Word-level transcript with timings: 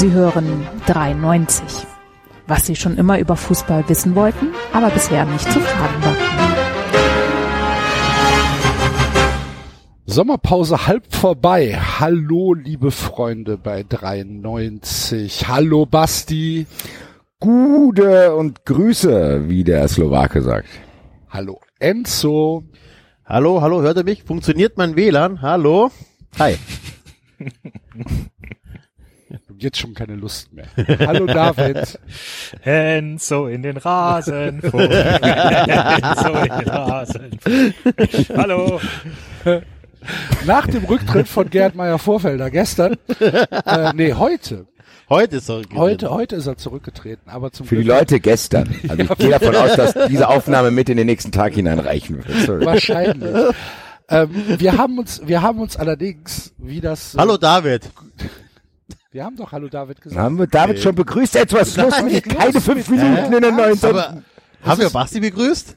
Sie 0.00 0.12
hören 0.12 0.66
93. 0.86 1.62
Was 2.46 2.64
Sie 2.64 2.74
schon 2.74 2.96
immer 2.96 3.18
über 3.18 3.36
Fußball 3.36 3.86
wissen 3.90 4.14
wollten, 4.14 4.46
aber 4.72 4.88
bisher 4.88 5.26
nicht 5.26 5.44
zu 5.52 5.60
fragen 5.60 6.02
war. 6.02 6.16
Sommerpause 10.06 10.86
halb 10.86 11.14
vorbei. 11.14 11.78
Hallo, 11.78 12.54
liebe 12.54 12.92
Freunde 12.92 13.58
bei 13.58 13.84
93. 13.86 15.48
Hallo, 15.48 15.84
Basti. 15.84 16.66
Gude 17.38 18.34
und 18.34 18.64
Grüße, 18.64 19.50
wie 19.50 19.64
der 19.64 19.86
Slowake 19.86 20.40
sagt. 20.40 20.70
Hallo, 21.28 21.60
Enzo. 21.78 22.64
Hallo, 23.26 23.60
hallo, 23.60 23.82
hört 23.82 23.98
ihr 23.98 24.04
mich? 24.04 24.22
Funktioniert 24.22 24.78
mein 24.78 24.96
WLAN? 24.96 25.42
Hallo? 25.42 25.90
Hi. 26.38 26.56
Jetzt 29.58 29.78
schon 29.78 29.94
keine 29.94 30.16
Lust 30.16 30.52
mehr. 30.52 30.66
Hallo, 31.06 31.26
David. 31.26 31.98
Enzo 32.62 33.46
in 33.46 33.62
den 33.62 33.76
Rasen. 33.76 34.62
Enzo 34.62 34.78
in 34.78 36.58
den 36.58 36.68
Rasen. 36.68 37.38
Hallo. 38.36 38.80
Nach 40.46 40.66
dem 40.66 40.84
Rücktritt 40.84 41.28
von 41.28 41.50
Gerd 41.50 41.74
Meyer-Vorfelder 41.74 42.50
gestern, 42.50 42.96
äh, 43.20 43.92
nee, 43.94 44.14
heute, 44.14 44.66
Heute 45.10 45.38
ist 45.38 45.50
er 45.50 45.62
heute, 45.74 46.10
heute 46.10 46.36
ist 46.36 46.46
er 46.46 46.56
zurückgetreten, 46.56 47.28
aber 47.28 47.50
zum 47.50 47.66
Für 47.66 47.74
die 47.74 47.82
Glück 47.82 47.98
Leute 47.98 48.20
gestern. 48.20 48.72
Also 48.88 49.02
ich 49.02 49.18
gehe 49.18 49.30
davon 49.30 49.56
aus, 49.56 49.74
dass 49.74 49.92
diese 50.08 50.28
Aufnahme 50.28 50.70
mit 50.70 50.88
in 50.88 50.96
den 50.96 51.06
nächsten 51.06 51.32
Tag 51.32 51.52
hineinreichen 51.54 52.18
wird. 52.18 52.46
Sorry. 52.46 52.64
wahrscheinlich. 52.64 53.34
ähm, 54.08 54.30
wir 54.58 54.78
haben 54.78 54.98
uns, 55.00 55.20
wir 55.26 55.42
haben 55.42 55.58
uns 55.58 55.76
allerdings, 55.76 56.54
wie 56.58 56.80
das, 56.80 57.16
äh, 57.16 57.18
Hallo 57.18 57.38
David. 57.38 57.90
Wir 59.12 59.24
haben 59.24 59.36
doch 59.36 59.50
Hallo 59.50 59.68
David 59.68 60.00
gesagt. 60.00 60.20
Haben 60.20 60.38
wir 60.38 60.46
David 60.46 60.80
schon 60.80 60.94
begrüßt? 60.94 61.34
Jetzt 61.34 61.52
was 61.52 61.76
los 61.76 62.00
los 62.00 62.22
keine 62.22 62.60
fünf 62.60 62.88
Minuten 62.88 63.32
in 63.32 63.42
der 63.42 63.52
neuen 63.52 63.84
Aber 63.84 64.22
haben 64.62 64.80
wir 64.80 64.90
Basti 64.90 65.20
begrüßt? 65.20 65.76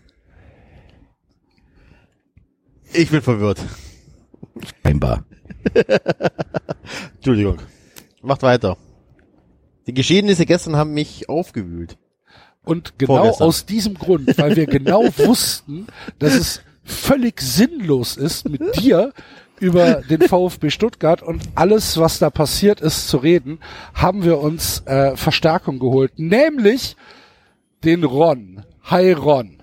Ich 2.94 3.10
bin 3.10 3.22
verwirrt. 3.22 3.60
Scheinbar. 4.84 5.26
Entschuldigung. 7.16 7.58
Macht 8.22 8.44
weiter. 8.44 8.78
Die 9.88 9.94
Geschehnisse 9.94 10.46
gestern 10.46 10.76
haben 10.76 10.94
mich 10.94 11.28
aufgewühlt. 11.28 11.98
Und 12.64 12.98
genau 13.00 13.18
Vorgestern. 13.18 13.48
aus 13.48 13.66
diesem 13.66 13.96
Grund, 13.96 14.38
weil 14.38 14.56
wir 14.56 14.68
genau 14.68 15.06
wussten, 15.18 15.88
dass 16.20 16.36
es 16.36 16.62
völlig 16.84 17.42
sinnlos 17.42 18.16
ist, 18.16 18.48
mit 18.48 18.62
dir 18.80 19.12
über 19.64 20.02
den 20.02 20.22
VfB 20.22 20.70
Stuttgart 20.70 21.24
und 21.24 21.42
alles, 21.56 21.98
was 21.98 22.20
da 22.20 22.30
passiert 22.30 22.82
ist, 22.82 23.08
zu 23.08 23.16
reden, 23.18 23.60
haben 23.94 24.24
wir 24.24 24.40
uns 24.40 24.84
äh, 24.86 25.16
Verstärkung 25.16 25.80
geholt, 25.80 26.12
nämlich 26.18 26.98
den 27.86 28.04
Ron. 28.04 28.66
Hi 28.84 29.14
Ron. 29.14 29.60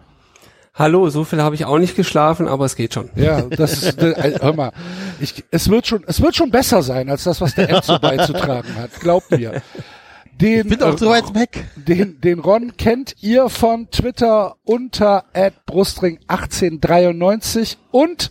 Hallo, 0.75 1.11
so 1.11 1.25
viel 1.25 1.43
habe 1.43 1.55
ich 1.55 1.67
auch 1.67 1.79
nicht 1.79 1.97
geschlafen, 1.97 2.49
aber 2.49 2.65
es 2.65 2.77
geht 2.77 2.95
schon. 2.95 3.11
Ja, 3.15 3.43
das 3.43 3.83
ist, 3.83 3.99
äh, 3.99 4.39
hör 4.41 4.55
mal, 4.55 4.73
ich, 5.21 5.45
es 5.51 5.69
wird 5.69 5.87
schon, 5.87 6.03
es 6.07 6.23
wird 6.23 6.35
schon 6.35 6.51
besser 6.51 6.83
sein 6.83 7.11
als 7.11 7.25
das, 7.25 7.43
was 7.43 7.55
der 7.55 7.69
Enzo 7.69 7.99
beizutragen 8.01 8.75
hat. 8.77 8.99
Glaubt 9.01 9.31
mir. 9.31 9.61
Den, 10.41 10.71
Bin 10.71 10.83
auch 10.83 10.95
äh, 10.95 10.97
zu 10.97 11.11
weit 11.11 11.35
weg. 11.35 11.67
Den, 11.77 12.19
den 12.23 12.39
Ron 12.39 12.79
kennt 12.79 13.17
ihr 13.21 13.51
von 13.51 13.91
Twitter 13.91 14.57
unter 14.65 15.27
@brustring1893 15.35 17.77
und 17.91 18.31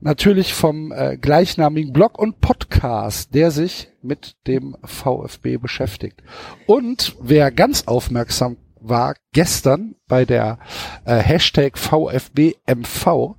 natürlich 0.00 0.54
vom 0.54 0.92
äh, 0.92 1.16
gleichnamigen 1.16 1.92
Blog 1.92 2.18
und 2.18 2.40
Podcast, 2.40 3.34
der 3.34 3.50
sich 3.50 3.88
mit 4.02 4.36
dem 4.46 4.76
VfB 4.84 5.58
beschäftigt. 5.58 6.22
Und 6.66 7.16
wer 7.20 7.50
ganz 7.50 7.86
aufmerksam 7.86 8.56
war 8.80 9.14
gestern 9.32 9.94
bei 10.08 10.24
der 10.24 10.58
äh, 11.04 11.16
Hashtag 11.16 11.76
VfBMV, 11.76 13.36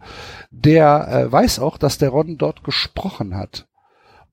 der 0.52 1.08
äh, 1.08 1.32
weiß 1.32 1.60
auch, 1.60 1.78
dass 1.78 1.98
der 1.98 2.10
Ron 2.10 2.38
dort 2.38 2.64
gesprochen 2.64 3.36
hat. 3.36 3.68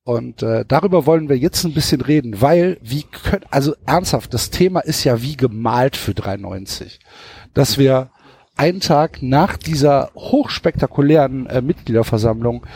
Und 0.05 0.43
äh, 0.43 0.65
darüber 0.67 1.05
wollen 1.05 1.28
wir 1.28 1.37
jetzt 1.37 1.65
ein 1.65 1.75
bisschen 1.75 2.00
reden, 2.00 2.41
weil 2.41 2.78
wie 2.81 3.03
können, 3.03 3.44
also 3.50 3.75
ernsthaft, 3.84 4.33
das 4.33 4.50
Thema 4.50 4.81
ist 4.81 5.05
ja 5.05 5.21
wie 5.21 5.37
gemalt 5.37 5.97
für 5.97 6.15
93, 6.15 7.00
dass 7.53 7.77
wir 7.77 8.11
einen 8.59 8.81
Tag 8.81 9.23
nach 9.23 9.57
dieser 9.57 10.11
hochspektakulären 10.15 11.47
äh, 11.47 11.63
Mitgliederversammlung 11.63 12.67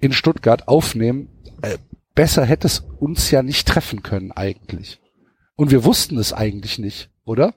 in 0.00 0.12
Stuttgart 0.12 0.68
aufnehmen. 0.68 1.28
Äh, 1.62 1.78
besser 2.14 2.44
hätte 2.44 2.66
es 2.66 2.84
uns 3.00 3.30
ja 3.30 3.42
nicht 3.42 3.66
treffen 3.66 4.02
können 4.02 4.32
eigentlich. 4.32 5.00
Und 5.56 5.70
wir 5.70 5.84
wussten 5.84 6.18
es 6.18 6.32
eigentlich 6.32 6.78
nicht, 6.78 7.10
oder? 7.24 7.54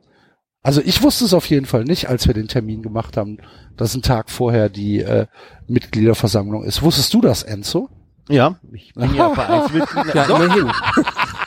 Also 0.62 0.82
ich 0.84 1.04
wusste 1.04 1.26
es 1.26 1.34
auf 1.34 1.48
jeden 1.48 1.68
Fall 1.68 1.84
nicht, 1.84 2.10
als 2.10 2.26
wir 2.28 2.34
den 2.34 2.48
Termin 2.48 2.82
gemacht 2.82 3.18
haben, 3.18 3.38
dass 3.78 3.94
ein 3.94 4.02
Tag 4.02 4.32
vorher 4.32 4.68
die 4.68 5.00
äh, 5.00 5.28
Mitgliederversammlung 5.68 6.64
ist. 6.64 6.82
Wusstest 6.82 7.14
du 7.14 7.22
das, 7.22 7.44
Enzo? 7.44 7.90
Ja, 8.30 8.56
ich 8.74 8.94
bin 8.96 9.14
ja 9.14 9.30
Vereinsmitglied. 9.34 10.16
Ja, 10.16 10.24
immerhin. 10.24 10.72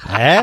Hä? 0.08 0.40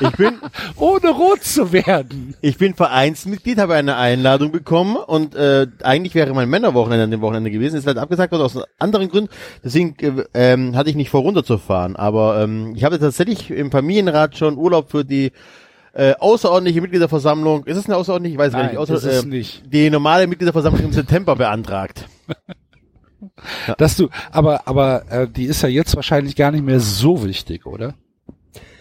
Ich 0.00 0.10
bin, 0.12 0.38
Ohne 0.76 1.10
rot 1.10 1.42
zu 1.42 1.72
werden. 1.72 2.34
ich 2.40 2.58
bin 2.58 2.74
Vereinsmitglied, 2.74 3.58
habe 3.58 3.74
eine 3.74 3.96
Einladung 3.96 4.52
bekommen 4.52 4.96
und 4.96 5.34
äh, 5.34 5.66
eigentlich 5.82 6.14
wäre 6.14 6.34
mein 6.34 6.50
Männerwochenende 6.50 7.04
an 7.04 7.10
dem 7.10 7.20
Wochenende 7.22 7.50
gewesen. 7.50 7.76
Ist 7.76 7.86
halt 7.86 7.98
abgesagt 7.98 8.32
worden 8.32 8.42
aus 8.42 8.58
anderen 8.78 9.08
Gründen. 9.08 9.30
Deswegen 9.64 9.96
äh, 9.98 10.24
ähm, 10.34 10.76
hatte 10.76 10.90
ich 10.90 10.96
nicht 10.96 11.10
vor 11.10 11.22
runterzufahren. 11.22 11.96
Aber 11.96 12.42
ähm, 12.42 12.74
ich 12.76 12.84
habe 12.84 12.98
tatsächlich 12.98 13.50
im 13.50 13.70
Familienrat 13.70 14.36
schon 14.36 14.56
Urlaub 14.56 14.90
für 14.90 15.04
die 15.04 15.32
äh, 15.92 16.14
außerordentliche 16.18 16.80
Mitgliederversammlung. 16.80 17.64
Ist 17.64 17.78
es 17.78 17.86
eine 17.86 17.96
außerordentliche? 17.96 18.34
Ich 18.34 18.38
weiß 18.38 18.48
es 18.48 18.52
gar 18.52 18.62
Nein, 18.62 18.70
nicht. 18.72 18.78
Außer, 18.78 18.94
das 18.94 19.04
ist 19.04 19.24
äh, 19.24 19.28
nicht. 19.28 19.62
Die 19.72 19.90
normale 19.90 20.26
Mitgliederversammlung 20.26 20.84
im 20.84 20.92
September 20.92 21.36
beantragt. 21.36 22.06
Dass 23.78 23.96
du, 23.96 24.08
aber, 24.30 24.66
aber 24.66 25.10
äh, 25.10 25.28
die 25.28 25.44
ist 25.44 25.62
ja 25.62 25.68
jetzt 25.68 25.96
wahrscheinlich 25.96 26.36
gar 26.36 26.50
nicht 26.50 26.64
mehr 26.64 26.80
so 26.80 27.24
wichtig, 27.24 27.66
oder? 27.66 27.94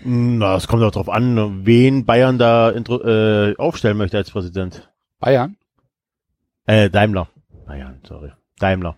Na, 0.04 0.56
es 0.56 0.68
kommt 0.68 0.84
auch 0.84 0.92
drauf 0.92 1.10
an, 1.10 1.66
wen 1.66 2.06
Bayern 2.06 2.38
da 2.38 2.72
äh, 2.72 3.56
aufstellen 3.58 3.98
möchte 3.98 4.18
als 4.18 4.32
Präsident. 4.32 4.90
Bayern? 5.20 5.58
Äh, 6.66 6.90
Daimler. 6.90 7.30
Bayern, 7.66 8.00
sorry. 8.08 8.32
Daimler. 8.60 8.96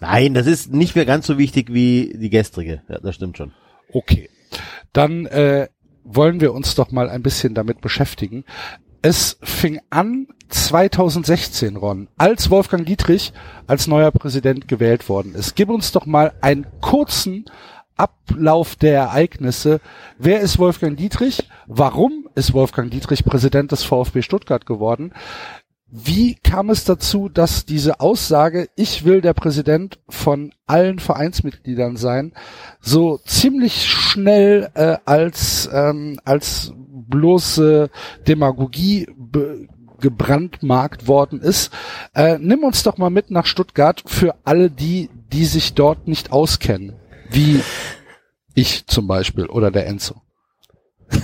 Nein, 0.00 0.34
das 0.34 0.46
ist 0.46 0.72
nicht 0.72 0.96
mehr 0.96 1.04
ganz 1.04 1.26
so 1.26 1.38
wichtig 1.38 1.72
wie 1.72 2.16
die 2.18 2.30
gestrige. 2.30 2.82
Ja, 2.88 2.98
das 3.00 3.14
stimmt 3.14 3.36
schon. 3.36 3.52
Okay. 3.92 4.30
Dann 4.92 5.26
äh, 5.26 5.68
wollen 6.04 6.40
wir 6.40 6.52
uns 6.54 6.74
doch 6.74 6.90
mal 6.90 7.08
ein 7.10 7.22
bisschen 7.22 7.54
damit 7.54 7.80
beschäftigen. 7.80 8.44
Es 9.02 9.38
fing 9.42 9.80
an 9.90 10.26
2016, 10.48 11.76
Ron, 11.76 12.08
als 12.18 12.50
Wolfgang 12.50 12.84
Dietrich 12.84 13.32
als 13.66 13.86
neuer 13.86 14.10
Präsident 14.10 14.68
gewählt 14.68 15.08
worden 15.08 15.34
ist. 15.34 15.54
Gib 15.54 15.70
uns 15.70 15.92
doch 15.92 16.06
mal 16.06 16.32
einen 16.40 16.66
kurzen 16.80 17.44
Ablauf 18.00 18.76
der 18.76 18.94
Ereignisse. 18.94 19.80
Wer 20.18 20.40
ist 20.40 20.58
Wolfgang 20.58 20.96
Dietrich? 20.96 21.50
Warum 21.66 22.28
ist 22.34 22.54
Wolfgang 22.54 22.90
Dietrich 22.90 23.26
Präsident 23.26 23.72
des 23.72 23.84
VfB 23.84 24.22
Stuttgart 24.22 24.64
geworden? 24.64 25.12
Wie 25.92 26.36
kam 26.36 26.70
es 26.70 26.84
dazu, 26.84 27.28
dass 27.28 27.66
diese 27.66 28.00
Aussage, 28.00 28.68
ich 28.74 29.04
will 29.04 29.20
der 29.20 29.34
Präsident 29.34 29.98
von 30.08 30.54
allen 30.66 30.98
Vereinsmitgliedern 30.98 31.96
sein, 31.96 32.32
so 32.80 33.18
ziemlich 33.26 33.84
schnell 33.86 34.70
äh, 34.74 34.96
als 35.04 35.68
ähm, 35.70 36.20
als 36.24 36.72
bloße 36.76 37.90
Demagogie 38.26 39.08
gebrandmarkt 40.00 41.08
worden 41.08 41.40
ist. 41.40 41.72
Äh, 42.14 42.38
nimm 42.38 42.64
uns 42.64 42.82
doch 42.82 42.96
mal 42.96 43.10
mit 43.10 43.30
nach 43.30 43.46
Stuttgart 43.46 44.02
für 44.06 44.36
alle 44.44 44.70
die, 44.70 45.10
die 45.32 45.44
sich 45.44 45.74
dort 45.74 46.08
nicht 46.08 46.32
auskennen, 46.32 46.94
wie 47.30 47.62
ich 48.54 48.86
zum 48.86 49.06
Beispiel 49.06 49.46
oder 49.46 49.70
der 49.70 49.86
Enzo. 49.86 50.22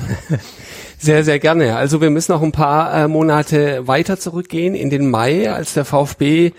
Sehr, 0.98 1.24
sehr 1.24 1.38
gerne. 1.38 1.76
Also 1.76 2.00
wir 2.00 2.08
müssen 2.08 2.32
noch 2.32 2.42
ein 2.42 2.52
paar 2.52 2.92
äh, 2.94 3.06
Monate 3.06 3.86
weiter 3.86 4.18
zurückgehen 4.18 4.74
in 4.74 4.88
den 4.88 5.10
Mai, 5.10 5.52
als 5.52 5.74
der 5.74 5.84
VfB, 5.84 6.52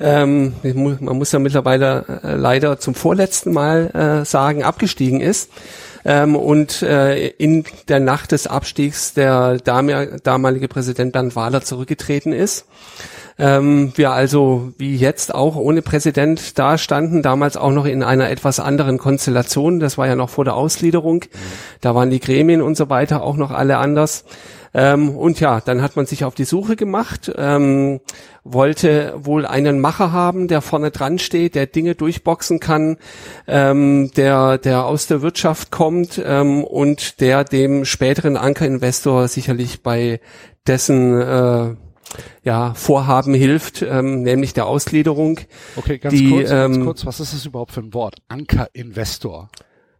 ähm, 0.00 0.54
man 0.62 1.16
muss 1.16 1.30
ja 1.30 1.38
mittlerweile 1.38 2.20
äh, 2.24 2.34
leider 2.34 2.78
zum 2.80 2.94
vorletzten 2.94 3.52
Mal 3.52 3.90
äh, 4.22 4.24
sagen, 4.24 4.64
abgestiegen 4.64 5.20
ist. 5.20 5.50
Ähm, 6.04 6.36
und 6.36 6.82
äh, 6.82 7.28
in 7.28 7.64
der 7.88 8.00
Nacht 8.00 8.32
des 8.32 8.46
Abstiegs 8.46 9.14
der 9.14 9.58
damalige 9.58 10.68
Präsident 10.68 11.12
Bernd 11.12 11.36
Wahler 11.36 11.62
zurückgetreten 11.62 12.32
ist. 12.32 12.66
Ähm, 13.38 13.92
wir 13.96 14.12
also 14.12 14.72
wie 14.78 14.96
jetzt 14.96 15.34
auch 15.34 15.56
ohne 15.56 15.82
Präsident 15.82 16.58
da 16.58 16.78
standen, 16.78 17.22
damals 17.22 17.56
auch 17.56 17.72
noch 17.72 17.86
in 17.86 18.02
einer 18.02 18.30
etwas 18.30 18.60
anderen 18.60 18.98
Konstellation. 18.98 19.80
Das 19.80 19.98
war 19.98 20.06
ja 20.06 20.16
noch 20.16 20.30
vor 20.30 20.44
der 20.44 20.54
Ausgliederung. 20.54 21.24
Da 21.80 21.94
waren 21.94 22.10
die 22.10 22.20
Gremien 22.20 22.62
und 22.62 22.76
so 22.76 22.90
weiter 22.90 23.22
auch 23.22 23.36
noch 23.36 23.50
alle 23.50 23.78
anders. 23.78 24.24
Ähm, 24.76 25.16
und 25.16 25.38
ja, 25.38 25.60
dann 25.60 25.82
hat 25.82 25.94
man 25.94 26.04
sich 26.04 26.24
auf 26.24 26.34
die 26.34 26.44
Suche 26.44 26.74
gemacht, 26.74 27.32
ähm, 27.36 28.00
wollte 28.42 29.14
wohl 29.16 29.46
einen 29.46 29.78
Macher 29.80 30.10
haben, 30.10 30.48
der 30.48 30.62
vorne 30.62 30.90
dran 30.90 31.20
steht, 31.20 31.54
der 31.54 31.66
Dinge 31.66 31.94
durchboxen 31.94 32.58
kann, 32.58 32.96
ähm, 33.46 34.10
der, 34.16 34.58
der 34.58 34.84
aus 34.84 35.06
der 35.06 35.22
Wirtschaft 35.22 35.70
kommt 35.70 36.20
ähm, 36.24 36.64
und 36.64 37.20
der 37.20 37.44
dem 37.44 37.84
späteren 37.84 38.36
Ankerinvestor 38.36 39.28
sicherlich 39.28 39.84
bei 39.84 40.20
dessen 40.66 41.20
äh, 41.20 41.76
ja, 42.42 42.74
Vorhaben 42.74 43.34
hilft, 43.34 43.82
ähm, 43.82 44.22
nämlich 44.22 44.54
der 44.54 44.66
Ausgliederung. 44.66 45.40
Okay, 45.76 45.98
ganz 45.98 46.14
Die, 46.14 46.30
kurz, 46.30 46.50
ganz 46.50 46.76
ähm, 46.76 46.84
kurz, 46.84 47.06
was 47.06 47.20
ist 47.20 47.34
das 47.34 47.46
überhaupt 47.46 47.72
für 47.72 47.80
ein 47.80 47.94
Wort? 47.94 48.16
Ankerinvestor. 48.28 49.50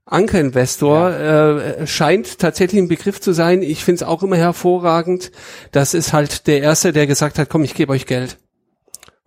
Ankerinvestor 0.07 1.11
äh, 1.11 1.87
scheint 1.87 2.39
tatsächlich 2.39 2.81
ein 2.81 2.89
Begriff 2.89 3.21
zu 3.21 3.33
sein. 3.33 3.63
Ich 3.63 3.85
finde 3.85 3.97
es 3.97 4.03
auch 4.03 4.23
immer 4.23 4.37
hervorragend. 4.37 5.33
Das 5.73 5.95
ist 5.95 6.13
halt 6.13 6.47
der 6.47 6.61
Erste, 6.61 6.93
der 6.93 7.07
gesagt 7.07 7.39
hat, 7.39 7.49
komm, 7.49 7.65
ich 7.65 7.75
gebe 7.75 7.93
euch 7.93 8.07
Geld. 8.07 8.37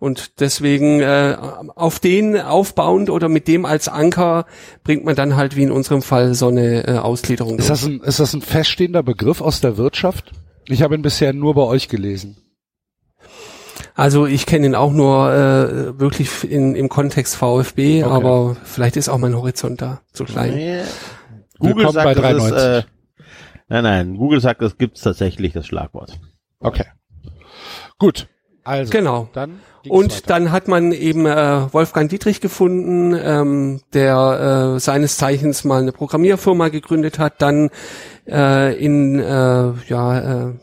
Und 0.00 0.38
deswegen 0.38 1.00
äh, 1.00 1.36
auf 1.74 1.98
den 1.98 2.40
aufbauend 2.40 3.10
oder 3.10 3.28
mit 3.28 3.48
dem 3.48 3.64
als 3.64 3.88
Anker 3.88 4.46
bringt 4.84 5.04
man 5.04 5.16
dann 5.16 5.34
halt 5.34 5.56
wie 5.56 5.64
in 5.64 5.72
unserem 5.72 6.02
Fall 6.02 6.34
so 6.34 6.46
eine 6.46 6.86
äh, 6.86 6.98
Ausgliederung. 6.98 7.58
Ist 7.58 7.68
das 7.68 7.84
ein, 7.84 8.00
ist 8.00 8.20
das 8.20 8.32
ein 8.32 8.42
feststehender 8.42 9.02
Begriff 9.02 9.40
aus 9.40 9.60
der 9.60 9.76
Wirtschaft? 9.76 10.32
Ich 10.68 10.82
habe 10.82 10.94
ihn 10.94 11.02
bisher 11.02 11.32
nur 11.32 11.54
bei 11.54 11.62
euch 11.62 11.88
gelesen. 11.88 12.36
Also 13.98 14.26
ich 14.26 14.46
kenne 14.46 14.64
ihn 14.66 14.74
auch 14.76 14.92
nur 14.92 15.32
äh, 15.32 15.98
wirklich 15.98 16.48
in, 16.48 16.76
im 16.76 16.88
Kontext 16.88 17.34
VfB, 17.34 18.04
Okay. 18.04 18.14
aber 18.14 18.56
vielleicht 18.62 18.96
ist 18.96 19.08
auch 19.08 19.18
mein 19.18 19.34
Horizont 19.34 19.82
da 19.82 20.02
zu 20.12 20.24
klein. 20.24 20.54
Nee. 20.54 20.82
Google 21.58 21.78
Willkommen 21.78 21.94
bei 22.04 22.14
sagt, 22.14 22.24
das 22.24 22.44
ist, 22.44 22.50
93. 22.52 22.62
äh, 22.62 22.82
nein, 23.66 23.82
nein, 23.82 24.16
Google 24.16 24.40
sagt, 24.40 24.62
es 24.62 24.78
gibt 24.78 25.02
tatsächlich 25.02 25.52
das 25.52 25.66
Schlagwort. 25.66 26.20
Okay. 26.60 26.84
Gut. 27.98 28.28
Also. 28.62 28.92
Genau. 28.92 29.30
Dann 29.32 29.58
Und 29.88 30.12
weiter. 30.12 30.22
dann 30.26 30.52
hat 30.52 30.68
man 30.68 30.92
eben 30.92 31.26
äh, 31.26 31.72
Wolfgang 31.72 32.08
Dietrich 32.08 32.40
gefunden, 32.40 33.18
ähm, 33.20 33.80
der 33.94 34.74
äh, 34.76 34.78
seines 34.78 35.16
Zeichens 35.16 35.64
mal 35.64 35.82
eine 35.82 35.90
Programmierfirma 35.90 36.68
gegründet 36.68 37.18
hat, 37.18 37.42
dann 37.42 37.70
äh, 38.28 38.76
in 38.78 39.18
äh, 39.18 39.72
ja 39.88 40.18
äh, 40.50 40.54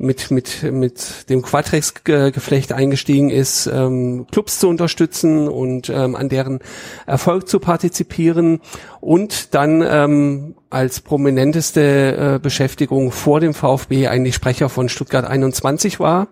mit 0.00 0.30
mit 0.30 0.62
mit 0.64 1.30
dem 1.30 1.42
Quadrex-Geflecht 1.42 2.72
eingestiegen 2.72 3.30
ist, 3.30 3.66
ähm, 3.66 4.26
Clubs 4.32 4.58
zu 4.58 4.68
unterstützen 4.68 5.46
und 5.46 5.88
ähm, 5.88 6.16
an 6.16 6.28
deren 6.28 6.60
Erfolg 7.06 7.48
zu 7.48 7.60
partizipieren 7.60 8.60
und 9.00 9.54
dann 9.54 9.84
ähm, 9.86 10.54
als 10.70 11.00
prominenteste 11.00 12.36
äh, 12.36 12.38
Beschäftigung 12.40 13.12
vor 13.12 13.40
dem 13.40 13.54
VfB 13.54 14.08
eigentlich 14.08 14.34
Sprecher 14.34 14.68
von 14.68 14.88
Stuttgart 14.88 15.24
21 15.24 16.00
war 16.00 16.28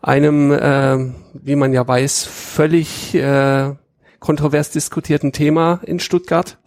einem, 0.00 0.52
äh, 0.52 1.12
wie 1.34 1.56
man 1.56 1.72
ja 1.72 1.86
weiß, 1.86 2.24
völlig 2.24 3.14
äh, 3.14 3.74
kontrovers 4.20 4.70
diskutierten 4.70 5.32
Thema 5.32 5.80
in 5.84 6.00
Stuttgart. 6.00 6.58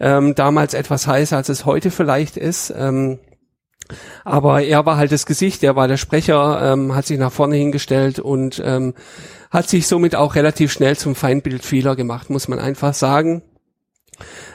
Ähm, 0.00 0.34
damals 0.34 0.74
etwas 0.74 1.06
heißer, 1.06 1.36
als 1.36 1.48
es 1.48 1.64
heute 1.64 1.90
vielleicht 1.90 2.36
ist. 2.36 2.74
Ähm, 2.76 3.18
aber 4.24 4.62
er 4.62 4.86
war 4.86 4.96
halt 4.96 5.12
das 5.12 5.26
Gesicht, 5.26 5.62
er 5.62 5.76
war 5.76 5.88
der 5.88 5.96
Sprecher, 5.96 6.72
ähm, 6.72 6.94
hat 6.94 7.06
sich 7.06 7.18
nach 7.18 7.32
vorne 7.32 7.56
hingestellt 7.56 8.18
und 8.18 8.62
ähm, 8.64 8.94
hat 9.50 9.68
sich 9.68 9.86
somit 9.86 10.16
auch 10.16 10.34
relativ 10.34 10.72
schnell 10.72 10.96
zum 10.96 11.14
Feindbild 11.14 11.64
vieler 11.64 11.96
gemacht, 11.96 12.30
muss 12.30 12.48
man 12.48 12.58
einfach 12.58 12.94
sagen. 12.94 13.42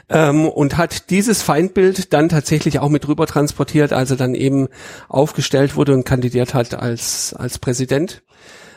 Ähm, 0.08 0.48
und 0.48 0.76
hat 0.76 1.10
dieses 1.10 1.42
Feindbild 1.42 2.12
dann 2.12 2.28
tatsächlich 2.28 2.78
auch 2.80 2.88
mit 2.88 3.06
rüber 3.06 3.26
transportiert, 3.26 3.92
als 3.92 4.10
er 4.10 4.16
dann 4.16 4.34
eben 4.34 4.68
aufgestellt 5.08 5.76
wurde 5.76 5.94
und 5.94 6.04
kandidiert 6.04 6.54
hat 6.54 6.74
als, 6.74 7.34
als 7.34 7.58
Präsident. 7.58 8.22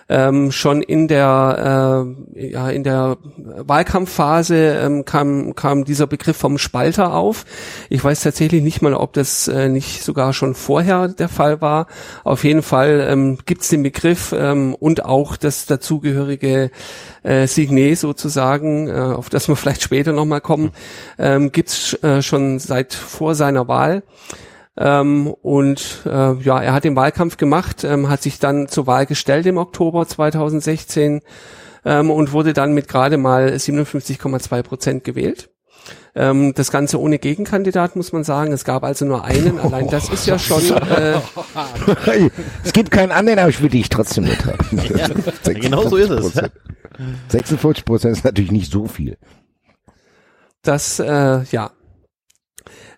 Ähm, 0.10 0.52
schon 0.52 0.82
in 0.82 1.08
der 1.08 2.06
äh, 2.36 2.50
ja 2.52 2.70
in 2.70 2.84
der 2.84 3.18
Wahlkampfphase 3.38 4.56
ähm, 4.56 5.06
kam 5.06 5.56
kam 5.56 5.86
dieser 5.86 6.08
Begriff 6.08 6.38
vom 6.38 6.58
Spalter 6.58 7.14
auf. 7.14 7.46
Ich 7.90 8.04
weiß 8.04 8.22
tatsächlich 8.22 8.62
nicht 8.62 8.82
mal, 8.82 8.94
ob 8.94 9.14
das 9.14 9.48
äh, 9.48 9.70
nicht 9.70 10.04
sogar 10.04 10.34
schon 10.34 10.56
vorher 10.56 11.08
der 11.08 11.30
Fall 11.30 11.62
war. 11.62 11.88
Auf 12.24 12.44
jeden 12.44 12.64
Fall 12.64 13.06
ähm, 13.10 13.38
gibt 13.46 13.62
es 13.62 13.70
den 13.70 13.84
Begriff 13.84 14.34
ähm, 14.38 14.76
und 14.76 15.06
auch 15.06 15.38
das 15.38 15.66
dazugehörige 15.66 16.72
äh, 17.24 17.48
Signet 17.48 17.98
sozusagen, 17.98 18.88
äh, 18.88 18.92
auf 18.94 19.30
das 19.30 19.48
wir 19.48 19.56
vielleicht 19.64 19.82
später 19.82 20.12
nochmal 20.12 20.42
kommen, 20.42 20.72
ähm, 21.18 21.52
gibt 21.52 21.70
es 21.70 22.04
äh, 22.04 22.22
schon 22.22 22.60
seit 22.60 22.94
vor 22.94 23.36
seiner 23.36 23.68
Wahl. 23.68 24.04
Ähm, 24.76 25.28
und 25.28 26.02
äh, 26.06 26.34
ja, 26.42 26.62
er 26.62 26.74
hat 26.74 26.84
den 26.84 26.96
Wahlkampf 26.96 27.38
gemacht, 27.38 27.84
ähm, 27.84 28.10
hat 28.10 28.24
sich 28.24 28.40
dann 28.40 28.68
zur 28.68 28.88
Wahl 28.88 29.06
gestellt 29.06 29.46
im 29.46 29.58
Oktober 29.58 30.08
2016 30.08 31.22
ähm, 31.86 32.10
und 32.10 32.32
wurde 32.32 32.54
dann 32.54 32.74
mit 32.74 32.88
gerade 32.88 33.18
mal 33.18 33.50
57,2 33.50 34.64
Prozent 34.64 35.04
gewählt. 35.04 35.50
Ähm, 36.16 36.54
das 36.56 36.72
Ganze 36.72 37.00
ohne 37.00 37.20
Gegenkandidat, 37.20 37.96
muss 37.96 38.14
man 38.14 38.24
sagen. 38.24 38.52
Es 38.52 38.64
gab 38.64 38.84
also 38.84 39.06
nur 39.06 39.26
einen. 39.26 39.60
Allein 39.60 39.90
das 39.90 40.10
ist 40.10 40.28
ja 40.28 40.40
schon 40.40 40.64
äh, 40.72 41.20
es 42.64 42.74
gibt 42.74 42.92
keinen 42.92 43.12
anderen, 43.12 43.40
aber 43.40 43.50
ich 43.50 43.62
will 43.62 43.70
dich 43.70 43.90
trotzdem 43.90 44.26
nicht. 44.26 44.44
Ja, 44.96 45.08
genau 45.54 45.88
so 45.88 45.98
ist 45.98 46.10
es. 46.10 46.34
46 47.30 47.86
Prozent 47.86 48.18
ist 48.18 48.24
natürlich 48.24 48.52
nicht 48.52 48.72
so 48.72 48.88
viel. 48.88 49.18
das, 50.62 51.00
äh, 51.00 51.44
ja. 51.52 51.72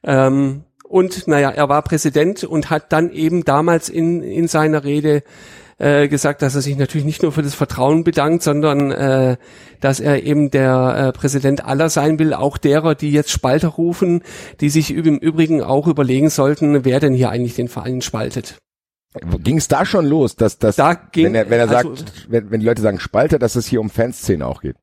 Ähm, 0.03 0.63
und 0.87 1.27
naja, 1.27 1.49
er 1.51 1.69
war 1.69 1.81
Präsident 1.81 2.43
und 2.43 2.69
hat 2.69 2.91
dann 2.93 3.09
eben 3.11 3.43
damals 3.43 3.89
in, 3.89 4.21
in 4.21 4.47
seiner 4.47 4.83
Rede 4.83 5.23
äh, 5.77 6.07
gesagt, 6.07 6.41
dass 6.41 6.55
er 6.55 6.61
sich 6.61 6.77
natürlich 6.77 7.05
nicht 7.05 7.21
nur 7.21 7.31
für 7.33 7.41
das 7.41 7.53
Vertrauen 7.53 8.03
bedankt, 8.05 8.43
sondern 8.43 8.91
äh, 8.91 9.35
dass 9.81 9.99
er 9.99 10.23
eben 10.23 10.49
der 10.49 11.11
äh, 11.13 11.17
Präsident 11.17 11.65
aller 11.65 11.89
sein 11.89 12.17
will, 12.17 12.33
auch 12.33 12.57
derer, 12.57 12.95
die 12.95 13.11
jetzt 13.11 13.29
Spalter 13.31 13.67
rufen, 13.69 14.21
die 14.61 14.69
sich 14.69 14.91
im 14.93 15.17
Übrigen 15.17 15.61
auch 15.61 15.87
überlegen 15.87 16.29
sollten, 16.29 16.85
wer 16.85 16.99
denn 17.01 17.13
hier 17.13 17.29
eigentlich 17.29 17.55
den 17.55 17.67
Verein 17.67 18.01
spaltet. 18.01 18.55
Ging 19.43 19.57
es 19.57 19.67
da 19.67 19.85
schon 19.85 20.05
los, 20.05 20.35
dass 20.35 20.59
das, 20.59 20.75
Da 20.77 20.93
ging- 20.93 21.25
wenn 21.27 21.35
er, 21.35 21.49
wenn 21.49 21.59
er 21.59 21.69
also- 21.69 21.95
sagt, 21.95 22.25
wenn, 22.29 22.51
wenn 22.51 22.59
die 22.61 22.65
Leute 22.65 22.81
sagen 22.81 22.99
Spalter, 22.99 23.39
dass 23.39 23.55
es 23.55 23.65
hier 23.65 23.81
um 23.81 23.89
Fanszene 23.89 24.45
auch 24.45 24.61
geht. 24.61 24.75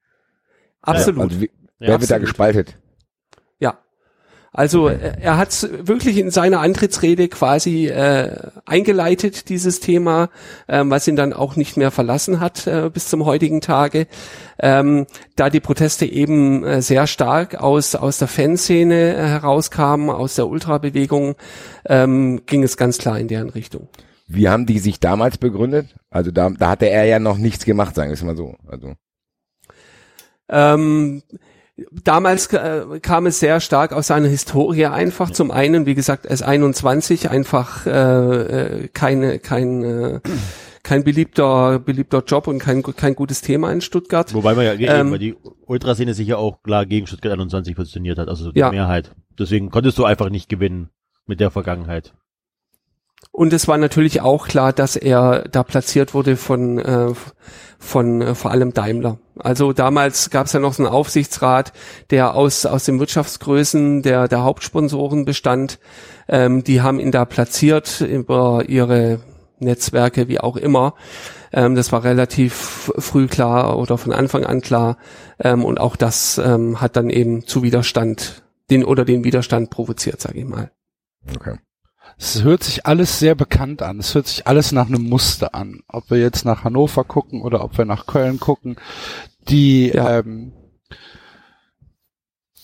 Absolut. 0.82 1.22
Also 1.22 1.40
wie, 1.40 1.50
wer 1.78 1.88
wird 1.88 2.10
da 2.10 2.16
absolut. 2.16 2.20
gespaltet? 2.22 2.78
Also 4.54 4.88
äh, 4.88 5.14
er 5.18 5.38
hat 5.38 5.68
wirklich 5.82 6.18
in 6.18 6.30
seiner 6.30 6.60
Antrittsrede 6.60 7.28
quasi 7.28 7.86
äh, 7.86 8.50
eingeleitet, 8.66 9.48
dieses 9.48 9.80
Thema, 9.80 10.28
ähm, 10.68 10.90
was 10.90 11.08
ihn 11.08 11.16
dann 11.16 11.32
auch 11.32 11.56
nicht 11.56 11.78
mehr 11.78 11.90
verlassen 11.90 12.38
hat 12.38 12.66
äh, 12.66 12.90
bis 12.92 13.08
zum 13.08 13.24
heutigen 13.24 13.62
Tage. 13.62 14.06
Ähm, 14.58 15.06
da 15.36 15.48
die 15.48 15.60
Proteste 15.60 16.04
eben 16.04 16.64
äh, 16.64 16.82
sehr 16.82 17.06
stark 17.06 17.54
aus, 17.54 17.94
aus 17.94 18.18
der 18.18 18.28
Fanszene 18.28 19.14
äh, 19.14 19.26
herauskamen, 19.26 20.10
aus 20.10 20.34
der 20.34 20.46
Ultrabewegung, 20.48 21.34
ähm, 21.86 22.42
ging 22.44 22.62
es 22.62 22.76
ganz 22.76 22.98
klar 22.98 23.18
in 23.18 23.28
deren 23.28 23.48
Richtung. 23.48 23.88
Wie 24.28 24.48
haben 24.48 24.66
die 24.66 24.78
sich 24.78 25.00
damals 25.00 25.38
begründet? 25.38 25.94
Also 26.10 26.30
da, 26.30 26.50
da 26.50 26.70
hatte 26.70 26.90
er 26.90 27.04
ja 27.04 27.18
noch 27.18 27.38
nichts 27.38 27.64
gemacht, 27.64 27.94
sagen 27.94 28.10
wir 28.10 28.14
es 28.14 28.22
mal 28.22 28.36
so. 28.36 28.56
Also 28.66 28.94
Ähm, 30.48 31.22
damals 31.90 32.52
äh, 32.52 33.00
kam 33.00 33.26
es 33.26 33.40
sehr 33.40 33.60
stark 33.60 33.92
aus 33.92 34.08
seiner 34.08 34.28
Historie 34.28 34.86
einfach. 34.86 35.30
Zum 35.30 35.50
einen, 35.50 35.86
wie 35.86 35.94
gesagt, 35.94 36.30
S21 36.30 37.28
einfach 37.28 37.86
äh, 37.86 37.90
äh, 38.84 38.88
keine 38.88 39.38
kein 39.38 39.82
äh, 39.82 40.20
kein 40.82 41.04
beliebter 41.04 41.78
beliebter 41.78 42.22
Job 42.26 42.48
und 42.48 42.58
kein 42.58 42.82
kein 42.82 43.14
gutes 43.14 43.40
Thema 43.40 43.72
in 43.72 43.80
Stuttgart. 43.80 44.32
Wobei 44.34 44.54
man 44.54 44.64
ja, 44.64 44.72
Ähm, 44.72 45.10
weil 45.12 45.18
die 45.18 45.34
Ultraszene 45.66 46.14
sich 46.14 46.28
ja 46.28 46.36
auch 46.36 46.62
klar 46.62 46.86
gegen 46.86 47.06
Stuttgart 47.06 47.32
21 47.32 47.76
positioniert 47.76 48.18
hat, 48.18 48.28
also 48.28 48.52
die 48.52 48.60
Ja. 48.60 48.70
Mehrheit. 48.70 49.12
Deswegen 49.38 49.70
konntest 49.70 49.98
du 49.98 50.04
einfach 50.04 50.30
nicht 50.30 50.48
gewinnen 50.48 50.90
mit 51.26 51.40
der 51.40 51.50
Vergangenheit. 51.50 52.14
Und 53.34 53.54
es 53.54 53.66
war 53.66 53.78
natürlich 53.78 54.20
auch 54.20 54.46
klar, 54.46 54.74
dass 54.74 54.94
er 54.94 55.48
da 55.50 55.62
platziert 55.62 56.12
wurde 56.12 56.36
von, 56.36 56.78
äh, 56.78 57.14
von 57.78 58.20
äh, 58.20 58.34
vor 58.34 58.50
allem 58.50 58.74
Daimler. 58.74 59.18
Also 59.38 59.72
damals 59.72 60.28
gab 60.28 60.46
es 60.46 60.52
ja 60.52 60.60
noch 60.60 60.74
so 60.74 60.84
einen 60.84 60.92
Aufsichtsrat, 60.92 61.72
der 62.10 62.34
aus, 62.34 62.66
aus 62.66 62.84
den 62.84 63.00
Wirtschaftsgrößen 63.00 64.02
der, 64.02 64.28
der 64.28 64.44
Hauptsponsoren 64.44 65.24
bestand. 65.24 65.78
Ähm, 66.28 66.62
die 66.62 66.82
haben 66.82 67.00
ihn 67.00 67.10
da 67.10 67.24
platziert 67.24 68.02
über 68.02 68.64
ihre 68.68 69.20
Netzwerke, 69.58 70.28
wie 70.28 70.38
auch 70.38 70.58
immer. 70.58 70.94
Ähm, 71.54 71.74
das 71.74 71.90
war 71.90 72.04
relativ 72.04 72.92
früh 72.98 73.28
klar 73.28 73.78
oder 73.78 73.96
von 73.96 74.12
Anfang 74.12 74.44
an 74.44 74.60
klar. 74.60 74.98
Ähm, 75.38 75.64
und 75.64 75.80
auch 75.80 75.96
das 75.96 76.36
ähm, 76.36 76.82
hat 76.82 76.96
dann 76.96 77.08
eben 77.08 77.46
zu 77.46 77.62
Widerstand, 77.62 78.42
den 78.70 78.84
oder 78.84 79.06
den 79.06 79.24
Widerstand 79.24 79.70
provoziert, 79.70 80.20
sage 80.20 80.40
ich 80.40 80.44
mal. 80.44 80.70
okay. 81.34 81.56
Es 82.22 82.42
hört 82.44 82.62
sich 82.62 82.86
alles 82.86 83.18
sehr 83.18 83.34
bekannt 83.34 83.82
an. 83.82 83.98
Es 83.98 84.14
hört 84.14 84.28
sich 84.28 84.46
alles 84.46 84.70
nach 84.72 84.86
einem 84.86 85.08
Muster 85.08 85.54
an. 85.54 85.80
Ob 85.88 86.08
wir 86.10 86.18
jetzt 86.18 86.44
nach 86.44 86.62
Hannover 86.62 87.02
gucken 87.04 87.42
oder 87.42 87.64
ob 87.64 87.76
wir 87.76 87.84
nach 87.84 88.06
Köln 88.06 88.38
gucken. 88.38 88.76
Die, 89.48 89.88
Ja. 89.88 90.20
ähm, 90.20 90.52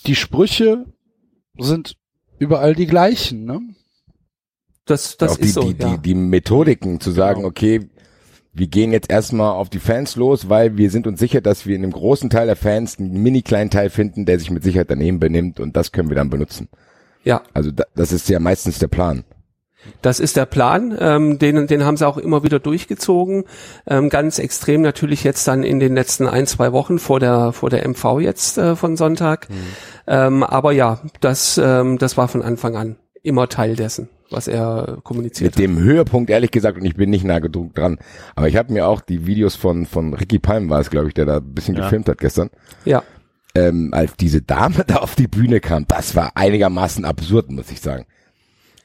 die 0.07 0.15
Sprüche 0.15 0.85
sind 1.59 1.97
überall 2.39 2.75
die 2.75 2.87
gleichen, 2.87 3.45
ne? 3.45 3.61
Das, 4.85 5.17
das 5.17 5.37
die, 5.39 5.45
ist 5.47 5.55
so. 5.55 5.73
die, 5.73 5.83
ja. 5.83 5.97
die, 5.97 5.99
die 6.03 6.15
Methodiken 6.15 7.01
zu 7.01 7.11
sagen, 7.11 7.41
Genau. 7.41 7.49
okay, 7.49 7.89
wir 8.55 8.69
gehen 8.69 8.93
jetzt 8.93 9.11
erstmal 9.11 9.53
auf 9.53 9.69
die 9.69 9.81
Fans 9.81 10.17
los, 10.17 10.49
weil 10.49 10.77
wir 10.77 10.91
sind 10.91 11.07
uns 11.07 11.19
sicher, 11.19 11.41
dass 11.41 11.67
wir 11.67 11.77
in 11.77 11.83
einem 11.83 11.93
großen 11.93 12.31
Teil 12.31 12.47
der 12.47 12.57
Fans 12.57 12.99
einen 12.99 13.23
mini 13.23 13.43
kleinen 13.43 13.71
Teil 13.71 13.91
finden, 13.91 14.25
der 14.25 14.39
sich 14.39 14.51
mit 14.51 14.63
Sicherheit 14.63 14.91
daneben 14.91 15.19
benimmt 15.21 15.61
und 15.61 15.77
das 15.77 15.93
können 15.93 16.09
wir 16.09 16.17
dann 16.17 16.31
benutzen. 16.31 16.69
ja. 17.25 17.43
Also 17.55 17.71
da, 17.73 17.85
das 17.97 18.13
ist 18.13 18.29
ja 18.29 18.39
meistens 18.41 18.79
der 18.79 18.89
Plan. 18.89 19.25
Das 20.03 20.21
ist 20.21 20.37
der 20.37 20.47
Plan, 20.47 20.97
ähm, 20.99 21.39
den, 21.39 21.67
den 21.67 21.85
haben 21.85 21.97
sie 21.97 22.07
auch 22.07 22.19
immer 22.19 22.43
wieder 22.43 22.59
durchgezogen. 22.59 23.45
Ähm, 23.87 24.09
ganz 24.09 24.39
extrem 24.39 24.83
natürlich 24.83 25.25
jetzt 25.25 25.47
dann 25.49 25.63
in 25.63 25.81
den 25.81 25.95
letzten 25.95 26.27
ein, 26.27 26.47
zwei 26.47 26.73
Wochen 26.73 26.99
vor 26.99 27.21
der, 27.21 27.53
vor 27.53 27.71
der 27.71 27.89
MV 27.89 28.21
jetzt 28.21 28.59
äh, 28.59 28.77
von 28.77 28.97
Sonntag. 28.97 29.49
Ähm, 30.07 30.43
aber 30.43 30.73
ja, 30.73 31.01
das, 31.21 31.61
ähm, 31.63 31.99
das 31.99 32.17
war 32.17 32.29
von 32.29 32.43
Anfang 32.43 32.77
an 32.77 32.97
immer 33.23 33.49
Teil 33.49 33.77
dessen, 33.77 34.09
was 34.31 34.49
er 34.49 34.99
kommuniziert 35.05 35.57
Mit 35.57 35.65
dem 35.65 35.79
Höhepunkt, 35.79 36.31
ehrlich 36.31 36.51
gesagt, 36.51 36.79
und 36.79 36.85
ich 36.85 36.95
bin 36.95 37.11
nicht 37.11 37.25
nah 37.25 37.39
gedruckt 37.39 37.79
dran, 37.79 37.99
aber 38.37 38.49
ich 38.49 38.57
habe 38.57 38.73
mir 38.73 38.87
auch 38.87 39.01
die 39.01 39.27
Videos 39.27 39.57
von, 39.57 39.87
von 39.87 40.15
Ricky 40.15 40.39
Palm 40.39 40.71
war 40.71 40.81
es, 40.81 40.91
glaube 40.91 41.09
ich, 41.09 41.15
der 41.15 41.27
da 41.27 41.39
ein 41.39 41.55
bisschen 41.55 41.77
Ja. 41.77 41.83
gefilmt 41.83 42.09
hat 42.09 42.19
gestern, 42.19 42.49
hat. 42.49 42.87
Ja, 42.87 43.03
ähm, 43.55 43.91
als 43.93 44.17
diese 44.17 44.43
Dame 44.43 44.85
da 44.87 44.97
auf 44.97 45.15
die 45.15 45.29
Bühne 45.29 45.61
kam, 45.61 45.87
das 45.89 46.15
war 46.15 46.33
einigermaßen 46.37 47.05
absurd, 47.05 47.51
muss 47.51 47.71
ich 47.71 47.81
sagen. 47.81 48.07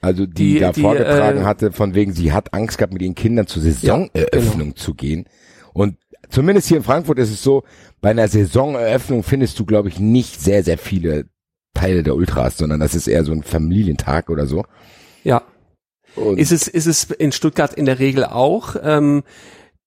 Also 0.03 0.25
die, 0.25 0.55
Die- 0.55 0.59
da 0.59 0.71
die, 0.71 0.81
vorgetragen 0.81 1.41
äh, 1.41 1.43
hatte, 1.45 1.71
von 1.71 1.95
wegen, 1.95 2.13
sie 2.13 2.31
hat 2.33 2.53
Angst 2.53 2.77
gehabt, 2.77 2.93
mit 2.93 3.01
ihren 3.01 3.15
Kindern 3.15 3.47
zur 3.47 3.61
Saisoneröffnung 3.63 4.59
genau. 4.71 4.75
zu 4.75 4.93
gehen. 4.93 5.25
Und 5.73 5.95
zumindest 6.29 6.67
hier 6.67 6.77
in 6.77 6.83
Frankfurt 6.83 7.19
ist 7.19 7.31
es 7.31 7.41
so, 7.41 7.63
bei 8.01 8.09
einer 8.11 8.27
Saisoneröffnung 8.27 9.23
findest 9.23 9.57
du, 9.59 9.65
glaube 9.65 9.87
ich, 9.89 9.99
nicht 9.99 10.41
sehr, 10.41 10.63
sehr 10.63 10.77
viele 10.77 11.25
Teile 11.73 12.03
der 12.03 12.15
Ultras, 12.15 12.57
sondern 12.57 12.79
das 12.79 12.95
ist 12.95 13.07
eher 13.07 13.23
so 13.23 13.31
ein 13.31 13.43
Familientag 13.43 14.29
oder 14.29 14.45
so. 14.45 14.63
ja. 15.23 15.41
Und 16.15 16.37
Ist 16.37 16.51
es, 16.51 16.67
ist 16.67 16.85
es 16.85 17.05
in 17.05 17.31
Stuttgart 17.31 17.73
in 17.73 17.85
der 17.85 17.97
Regel 17.97 18.23
auch. 18.23 18.75
Ähm, 18.83 19.23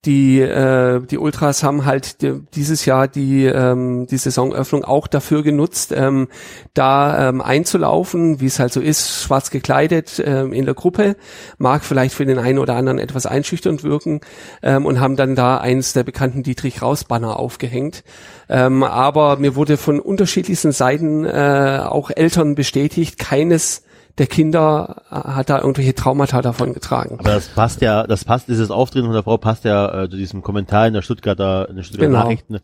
die, 0.07 0.41
äh, 0.41 1.01
die 1.05 1.19
Ultras 1.19 1.63
haben 1.63 1.85
halt 1.85 2.23
die, 2.23 2.41
dieses 2.55 2.85
Jahr 2.87 3.09
die, 3.09 3.45
ähm, 3.45 4.07
die 4.07 4.17
Saisonöffnung 4.17 4.85
auch 4.85 5.09
dafür 5.09 5.43
genutzt, 5.43 5.93
ähm, 5.95 6.29
da 6.75 7.29
ähm, 7.29 7.41
einzulaufen, 7.43 8.41
wie 8.41 8.47
es 8.47 8.59
halt 8.59 8.73
so 8.73 8.81
ist, 8.81 9.23
schwarz 9.23 9.51
gekleidet 9.51 10.23
ähm, 10.25 10.53
in 10.53 10.65
der 10.65 10.75
Gruppe, 10.75 11.17
mag 11.59 11.85
vielleicht 11.85 12.15
für 12.15 12.25
den 12.25 12.39
einen 12.39 12.59
oder 12.59 12.77
anderen 12.77 12.99
etwas 12.99 13.27
einschüchternd 13.27 13.83
wirken 13.83 14.21
ähm, 14.63 14.87
und 14.87 15.01
haben 15.01 15.17
dann 15.17 15.35
da 15.35 15.59
eins 15.59 15.93
der 15.93 16.05
bekannten 16.05 16.43
Dietrich 16.43 16.81
Raus-Banner 16.81 17.39
aufgehängt. 17.39 18.05
Ähm, 18.49 18.85
aber 18.85 19.37
mir 19.39 19.57
wurde 19.57 19.77
von 19.77 19.99
unterschiedlichsten 19.99 20.71
Seiten 20.73 21.25
äh, 21.25 21.81
auch 21.85 22.11
Eltern 22.15 22.55
bestätigt, 22.55 23.19
keines 23.19 23.83
der 24.19 24.27
Kinder 24.27 25.03
äh, 25.11 25.15
hat 25.15 25.51
da 25.51 25.59
irgendwelche 25.59 25.95
Traumata 25.95 26.43
davon 26.43 26.73
getragen. 26.73 27.17
Aber 27.19 27.31
das 27.31 27.49
passt 27.49 27.81
ja, 27.83 28.07
das 28.07 28.25
passt, 28.25 28.49
dieses 28.49 28.71
Auftreten 28.71 29.07
von 29.07 29.15
der 29.15 29.23
Frau 29.23 29.37
passt 29.37 29.65
ja 29.65 30.05
äh, 30.05 30.11
zu 30.11 30.17
diesem 30.17 30.43
Kommentar 30.43 30.87
in 30.87 30.95
der 30.95 31.03
Stuttgarter, 31.03 31.69
in 31.69 31.77
den 31.77 31.85
Stuttgarter 31.85 32.11
Genau. 32.11 32.23
Nachrichten, 32.25 32.59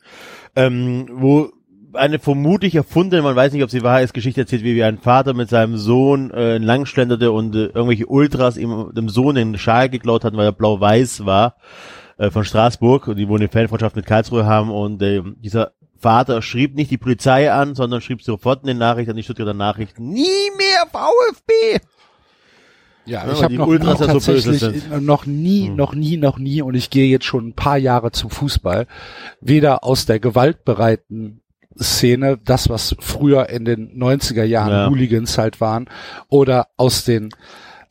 ähm, 0.56 1.09
wo 1.12 1.50
eine 1.94 2.18
vermutlich 2.18 2.75
erfundene, 2.75 3.23
man 3.23 3.37
weiß 3.37 3.52
nicht, 3.52 3.62
ob 3.62 3.71
sie 3.71 3.82
wahr 3.82 4.00
ist, 4.00 4.14
Geschichte 4.14 4.40
erzählt, 4.40 4.64
wie, 4.64 4.75
wie 4.75 4.82
ein 4.85 4.97
Vater 4.97 5.35
mit 5.35 5.50
seinem 5.50 5.76
Sohn 5.76 6.30
äh, 6.30 6.56
langschlenderte 6.56 7.32
und 7.32 7.54
äh, 7.54 7.66
irgendwelche 7.66 8.06
Ultras 8.06 8.56
ihm 8.56 8.92
dem 8.94 9.11
Sohn 9.11 9.35
den 9.35 9.59
Schal 9.59 9.90
geklaut 9.90 10.25
hatten, 10.25 10.38
weil 10.38 10.47
er 10.47 10.52
blau-weiß 10.52 11.26
war 11.26 11.56
äh, 12.16 12.30
von 12.30 12.44
Straßburg 12.44 13.09
und 13.09 13.16
die 13.16 13.28
wohl 13.28 13.38
eine 13.38 13.49
Fanfreundschaft 13.49 13.97
mit 13.97 14.06
Karlsruhe 14.06 14.47
haben 14.47 14.71
und 14.71 15.02
äh, 15.02 15.21
dieser 15.37 15.73
Vater 16.02 16.42
schrieb 16.42 16.75
nicht 16.75 16.90
die 16.90 16.99
Polizei 16.99 17.50
an, 17.52 17.75
sondern 17.75 18.00
schrieb 18.02 18.23
sofort 18.23 18.61
in 18.62 18.66
den 18.66 18.78
Nachrichten 18.78 19.12
an 19.12 19.16
die 19.16 19.23
Stuttgarter 19.23 19.54
Nachrichten, 19.54 20.11
nie 20.11 20.50
mehr 20.59 20.87
VfB! 20.90 21.80
Ja, 23.04 23.26
Ja, 23.26 23.32
ich 23.32 23.42
habe 23.42 23.54
noch, 23.54 23.66
Ultras 23.66 23.99
noch 24.00 24.06
so 24.06 24.12
tatsächlich 24.12 24.61
sind. 24.61 25.02
noch 25.04 25.26
nie, 25.26 25.68
Hm. 25.68 25.76
noch 25.76 25.94
nie, 25.94 26.16
noch 26.16 26.38
nie 26.38 26.62
und 26.62 26.75
ich 26.75 26.90
gehe 26.90 27.09
jetzt 27.09 27.25
schon 27.25 27.49
ein 27.49 27.54
paar 27.54 27.76
Jahre 27.78 28.12
zum 28.12 28.30
Fußball, 28.30 28.87
weder 29.40 29.82
aus 29.85 30.06
der 30.06 30.21
gewaltbereiten 30.21 31.40
Szene, 31.80 32.38
das 32.44 32.68
was 32.68 32.94
früher 33.00 33.49
in 33.49 33.64
den 33.64 33.97
90er 33.99 34.44
Jahren 34.44 34.71
Ja. 34.71 34.88
Hooligans 34.90 35.38
halt 35.38 35.61
waren, 35.61 35.88
oder 36.28 36.68
aus 36.76 37.04
den 37.04 37.30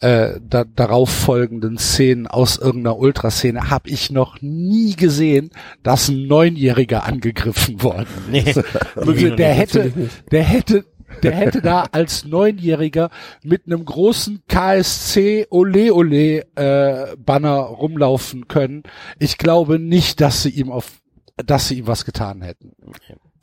äh, 0.02 0.40
da, 0.42 0.64
darauf 0.64 1.10
folgenden 1.10 1.78
Szenen 1.78 2.28
aus 2.28 2.58
irgendeiner 2.58 2.98
Ultraszene 2.98 3.70
habe 3.70 3.90
ich 3.90 4.12
noch 4.12 4.42
nie 4.42 4.96
gesehen, 4.96 5.52
dass 5.84 6.10
ein 6.10 6.28
Neunjähriger 6.28 7.06
angegriffen 7.06 7.82
worden 7.84 8.08
Nee, 8.32 8.40
ist. 8.40 8.56
wirklich 8.96 9.36
der 9.36 9.54
hätte, 9.54 9.94
der 10.32 10.44
hätte, 10.44 10.86
der 11.22 11.34
hätte 11.34 11.62
da 11.62 11.86
als 11.92 12.26
Neunjähriger 12.26 13.10
mit 13.44 13.68
einem 13.68 13.86
großen 13.86 14.42
KSC 14.48 15.48
Ole 15.52 15.94
Ole 15.94 16.46
äh, 16.56 17.16
Banner 17.18 17.58
rumlaufen 17.58 18.48
können. 18.48 18.84
Ich 19.20 19.38
glaube 19.38 19.78
nicht, 19.78 20.20
dass 20.20 20.42
sie 20.44 20.50
ihm 20.50 20.72
auf, 20.72 20.92
dass 21.38 21.68
sie 21.68 21.78
ihm 21.78 21.88
was 21.88 22.06
getan 22.06 22.42
hätten. 22.42 22.74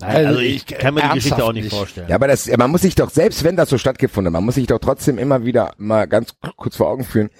Nein, 0.00 0.16
also 0.16 0.28
Also 0.28 0.40
ich 0.40 0.66
kann 0.66 0.94
mir 0.94 1.02
die 1.02 1.14
Geschichte 1.14 1.44
auch 1.44 1.52
nicht 1.52 1.64
nicht. 1.64 1.74
vorstellen. 1.76 2.08
Ja, 2.08 2.14
aber 2.14 2.28
das, 2.28 2.46
man 2.56 2.70
muss 2.70 2.82
sich 2.82 2.94
doch, 2.94 3.10
selbst 3.10 3.42
wenn 3.44 3.56
das 3.56 3.68
so 3.68 3.78
stattgefunden 3.78 4.28
hat, 4.32 4.32
man 4.40 4.44
muss 4.44 4.54
sich 4.54 4.66
doch 4.66 4.78
trotzdem 4.78 5.18
immer 5.18 5.44
wieder 5.44 5.72
mal 5.76 6.06
ganz 6.06 6.34
kurz 6.56 6.76
vor 6.76 6.88
Augen 6.88 7.04
führen, 7.04 7.30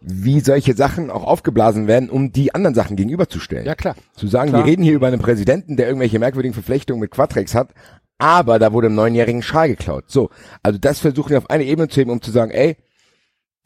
wie 0.00 0.40
solche 0.40 0.74
Sachen 0.74 1.10
auch 1.10 1.24
aufgeblasen 1.24 1.86
werden, 1.86 2.10
um 2.10 2.30
die 2.32 2.54
anderen 2.54 2.74
Sachen 2.74 2.96
gegenüberzustellen. 2.96 3.64
Ja 3.66 3.74
klar. 3.74 3.94
Zu 4.14 4.28
sagen, 4.28 4.50
Klar. 4.50 4.64
wir 4.64 4.70
reden 4.70 4.82
hier 4.82 4.92
über 4.94 5.06
einen 5.08 5.20
Präsidenten, 5.20 5.76
der 5.76 5.86
irgendwelche 5.86 6.18
merkwürdigen 6.18 6.54
Verflechtungen 6.54 7.00
mit 7.00 7.10
Quadrex 7.10 7.54
hat, 7.54 7.70
aber 8.18 8.58
da 8.58 8.72
wurde 8.72 8.86
einem 8.88 8.96
neunjährigen 8.96 9.42
Schal 9.42 9.68
geklaut. 9.68 10.04
So, 10.08 10.30
also 10.62 10.78
das 10.78 11.00
versuchen 11.00 11.30
wir 11.30 11.38
auf 11.38 11.48
eine 11.50 11.64
Ebene 11.64 11.88
zu 11.88 12.00
heben, 12.00 12.10
um 12.10 12.20
zu 12.20 12.30
sagen, 12.30 12.50
ey, 12.50 12.76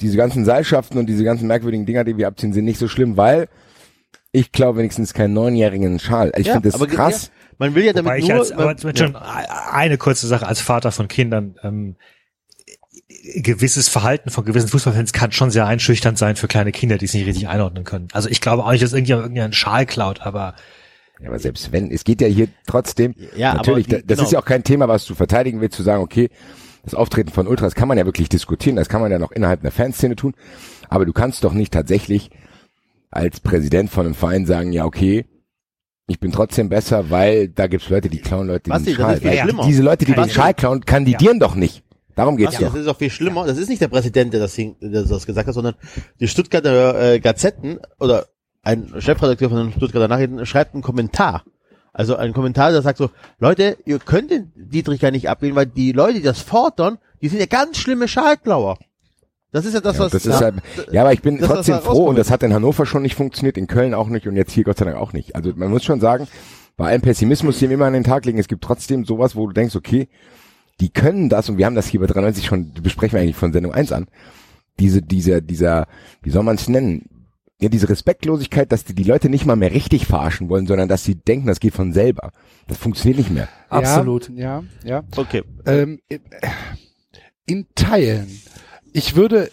diese 0.00 0.16
ganzen 0.16 0.44
Seilschaften 0.44 0.98
und 0.98 1.06
diese 1.06 1.24
ganzen 1.24 1.48
merkwürdigen 1.48 1.86
Dinger, 1.86 2.04
die 2.04 2.16
wir 2.16 2.28
abziehen, 2.28 2.52
sind 2.52 2.64
nicht 2.64 2.78
so 2.78 2.86
schlimm, 2.86 3.16
weil 3.16 3.48
ich 4.30 4.52
glaube 4.52 4.78
wenigstens 4.78 5.14
keinen 5.14 5.34
neunjährigen 5.34 5.98
Schal. 5.98 6.32
Ich 6.36 6.46
Ja, 6.46 6.54
finde 6.54 6.70
das 6.70 6.80
krass. 6.88 7.26
ja, 7.26 7.37
man 7.58 7.74
will 7.74 7.84
ja 7.84 7.92
damit 7.92 8.06
Wobei 8.06 8.18
ich 8.18 8.28
nur, 8.28 8.38
als, 8.38 8.52
aber 8.52 8.74
man, 8.82 8.96
schon 8.96 9.16
eine 9.16 9.98
kurze 9.98 10.26
Sache 10.26 10.46
als 10.46 10.60
Vater 10.60 10.92
von 10.92 11.08
Kindern. 11.08 11.56
Ähm, 11.62 11.96
gewisses 13.34 13.88
Verhalten 13.88 14.30
von 14.30 14.44
gewissen 14.44 14.68
Fußballfans 14.68 15.12
kann 15.12 15.32
schon 15.32 15.50
sehr 15.50 15.66
einschüchternd 15.66 16.18
sein 16.18 16.36
für 16.36 16.48
kleine 16.48 16.72
Kinder, 16.72 16.98
die 16.98 17.04
es 17.04 17.14
nicht 17.14 17.26
richtig 17.26 17.48
einordnen 17.48 17.84
können. 17.84 18.08
Also 18.12 18.28
ich 18.28 18.40
glaube 18.40 18.64
auch 18.64 18.70
nicht, 18.70 18.82
dass 18.82 18.92
irgendjemand 18.92 19.26
irgendeinen 19.26 19.52
Schal 19.52 19.86
klaut, 19.86 20.20
aber 20.20 20.54
Ja, 21.20 21.28
aber 21.28 21.38
selbst 21.38 21.72
wenn, 21.72 21.90
es 21.90 22.04
geht 22.04 22.20
ja 22.20 22.28
hier 22.28 22.48
trotzdem, 22.66 23.14
Ja, 23.36 23.54
natürlich, 23.54 23.86
aber 23.88 23.98
das 23.98 24.06
genau. 24.06 24.22
ist 24.22 24.32
ja 24.32 24.38
auch 24.38 24.44
kein 24.44 24.64
Thema, 24.64 24.88
was 24.88 25.04
du 25.04 25.14
verteidigen 25.14 25.60
willst, 25.60 25.76
zu 25.76 25.82
sagen, 25.82 26.02
okay, 26.02 26.30
das 26.84 26.94
Auftreten 26.94 27.30
von 27.30 27.46
Ultras 27.46 27.74
kann 27.74 27.88
man 27.88 27.98
ja 27.98 28.06
wirklich 28.06 28.28
diskutieren, 28.28 28.76
das 28.76 28.88
kann 28.88 29.00
man 29.00 29.10
ja 29.10 29.18
noch 29.18 29.32
innerhalb 29.32 29.60
einer 29.60 29.72
Fanszene 29.72 30.16
tun, 30.16 30.34
aber 30.88 31.04
du 31.04 31.12
kannst 31.12 31.44
doch 31.44 31.52
nicht 31.52 31.72
tatsächlich 31.72 32.30
als 33.10 33.40
Präsident 33.40 33.90
von 33.90 34.06
einem 34.06 34.14
Verein 34.14 34.46
sagen, 34.46 34.72
ja, 34.72 34.84
okay, 34.84 35.26
ich 36.08 36.18
bin 36.18 36.32
trotzdem 36.32 36.68
besser, 36.68 37.10
weil 37.10 37.48
da 37.48 37.66
gibt's 37.68 37.88
Leute, 37.88 38.08
die 38.08 38.18
klauen 38.18 38.48
Leute 38.48 38.70
Basti, 38.70 38.86
den 38.86 38.96
Schal. 38.96 39.20
schlimmer. 39.20 39.64
diese 39.64 39.82
Leute, 39.82 40.04
die 40.04 40.12
den 40.12 40.16
Basti. 40.16 40.34
Schal 40.34 40.54
klauen, 40.54 40.84
kandidieren 40.84 41.38
doch 41.38 41.54
nicht. 41.54 41.84
Darum 42.16 42.36
geht's 42.36 42.50
Basti, 42.52 42.64
doch. 42.64 42.72
das 42.72 42.82
ist 42.82 42.88
auch 42.88 42.96
viel 42.96 43.10
schlimmer. 43.10 43.46
Das 43.46 43.58
ist 43.58 43.68
nicht 43.68 43.80
der 43.80 43.88
Präsident, 43.88 44.32
der 44.32 44.40
das, 44.40 44.54
hing- 44.56 44.74
der 44.80 45.04
das 45.04 45.26
gesagt 45.26 45.46
hat, 45.46 45.54
sondern 45.54 45.74
die 46.18 46.26
Stuttgarter 46.26 47.12
äh, 47.12 47.20
Gazetten 47.20 47.78
oder 48.00 48.26
ein 48.62 48.92
Chefredakteur 48.98 49.50
von 49.50 49.58
den 49.58 49.72
Stuttgarter 49.72 50.08
Nachrichten 50.08 50.44
schreibt 50.44 50.74
einen 50.74 50.82
Kommentar. 50.82 51.44
Also 51.92 52.16
ein 52.16 52.32
Kommentar, 52.32 52.72
der 52.72 52.82
sagt 52.82 52.98
so, 52.98 53.10
Leute, 53.38 53.76
ihr 53.84 53.98
könnt 53.98 54.30
den 54.30 54.52
Dietrich 54.56 55.00
gar 55.00 55.10
nicht 55.10 55.28
abwählen, 55.28 55.54
weil 55.54 55.66
die 55.66 55.92
Leute, 55.92 56.14
die 56.14 56.22
das 56.22 56.40
fordern, 56.40 56.98
die 57.22 57.28
sind 57.28 57.40
ja 57.40 57.46
ganz 57.46 57.76
schlimme 57.78 58.08
Schalklauer. 58.08 58.78
Das 59.50 59.64
ist 59.64 59.74
ja 59.74 59.80
das, 59.80 59.96
Ja, 59.96 60.04
was... 60.04 60.12
das 60.12 60.26
ist 60.26 60.40
halt, 60.40 60.56
ja, 60.90 61.02
aber 61.02 61.12
ich 61.12 61.22
bin 61.22 61.38
das, 61.38 61.48
trotzdem 61.48 61.76
da 61.76 61.80
froh 61.80 62.06
und 62.06 62.18
das 62.18 62.30
hat 62.30 62.42
in 62.42 62.52
Hannover 62.52 62.84
schon 62.84 63.02
nicht 63.02 63.14
funktioniert, 63.14 63.56
in 63.56 63.66
Köln 63.66 63.94
auch 63.94 64.08
nicht 64.08 64.26
und 64.26 64.36
jetzt 64.36 64.52
hier 64.52 64.64
Gott 64.64 64.78
sei 64.78 64.84
Dank 64.84 64.96
auch 64.96 65.12
nicht. 65.12 65.34
Also 65.34 65.52
man 65.56 65.70
muss 65.70 65.84
schon 65.84 66.00
sagen, 66.00 66.28
bei 66.76 66.88
allem 66.88 67.00
Pessimismus, 67.00 67.58
den 67.58 67.70
wir 67.70 67.74
immer 67.74 67.86
an 67.86 67.94
den 67.94 68.04
Tag 68.04 68.26
legen, 68.26 68.38
es 68.38 68.48
gibt 68.48 68.62
trotzdem 68.62 69.04
sowas, 69.04 69.36
wo 69.36 69.46
du 69.46 69.52
denkst, 69.52 69.74
okay, 69.74 70.08
die 70.80 70.90
können 70.90 71.28
das 71.28 71.48
und 71.48 71.58
wir 71.58 71.66
haben 71.66 71.74
das 71.74 71.86
hier 71.88 72.00
bei 72.00 72.06
93 72.06 72.44
schon, 72.46 72.72
besprechen 72.74 73.16
wir 73.16 73.22
eigentlich 73.22 73.36
von 73.36 73.52
Sendung 73.52 73.72
1 73.72 73.90
an, 73.92 74.06
diese, 74.78 75.02
dieser, 75.02 75.40
dieser, 75.40 75.86
wie 76.22 76.30
soll 76.30 76.42
man 76.44 76.56
es 76.56 76.68
nennen, 76.68 77.08
ja, 77.60 77.68
diese 77.68 77.88
Respektlosigkeit, 77.88 78.70
dass 78.70 78.84
die, 78.84 78.94
die 78.94 79.02
Leute 79.02 79.28
nicht 79.28 79.44
mal 79.44 79.56
mehr 79.56 79.72
richtig 79.72 80.06
verarschen 80.06 80.48
wollen, 80.48 80.66
sondern 80.66 80.88
dass 80.88 81.02
sie 81.02 81.16
denken, 81.16 81.48
das 81.48 81.58
geht 81.58 81.74
von 81.74 81.92
selber. 81.92 82.30
Das 82.68 82.78
funktioniert 82.78 83.18
nicht 83.18 83.30
mehr. 83.30 83.48
Absolut. 83.68 84.30
Ja, 84.30 84.62
ja. 84.84 85.02
Okay. 85.16 85.42
Ähm, 85.66 86.00
in 87.46 87.66
Teilen. 87.74 88.28
Ich 88.98 89.14
würde, 89.14 89.52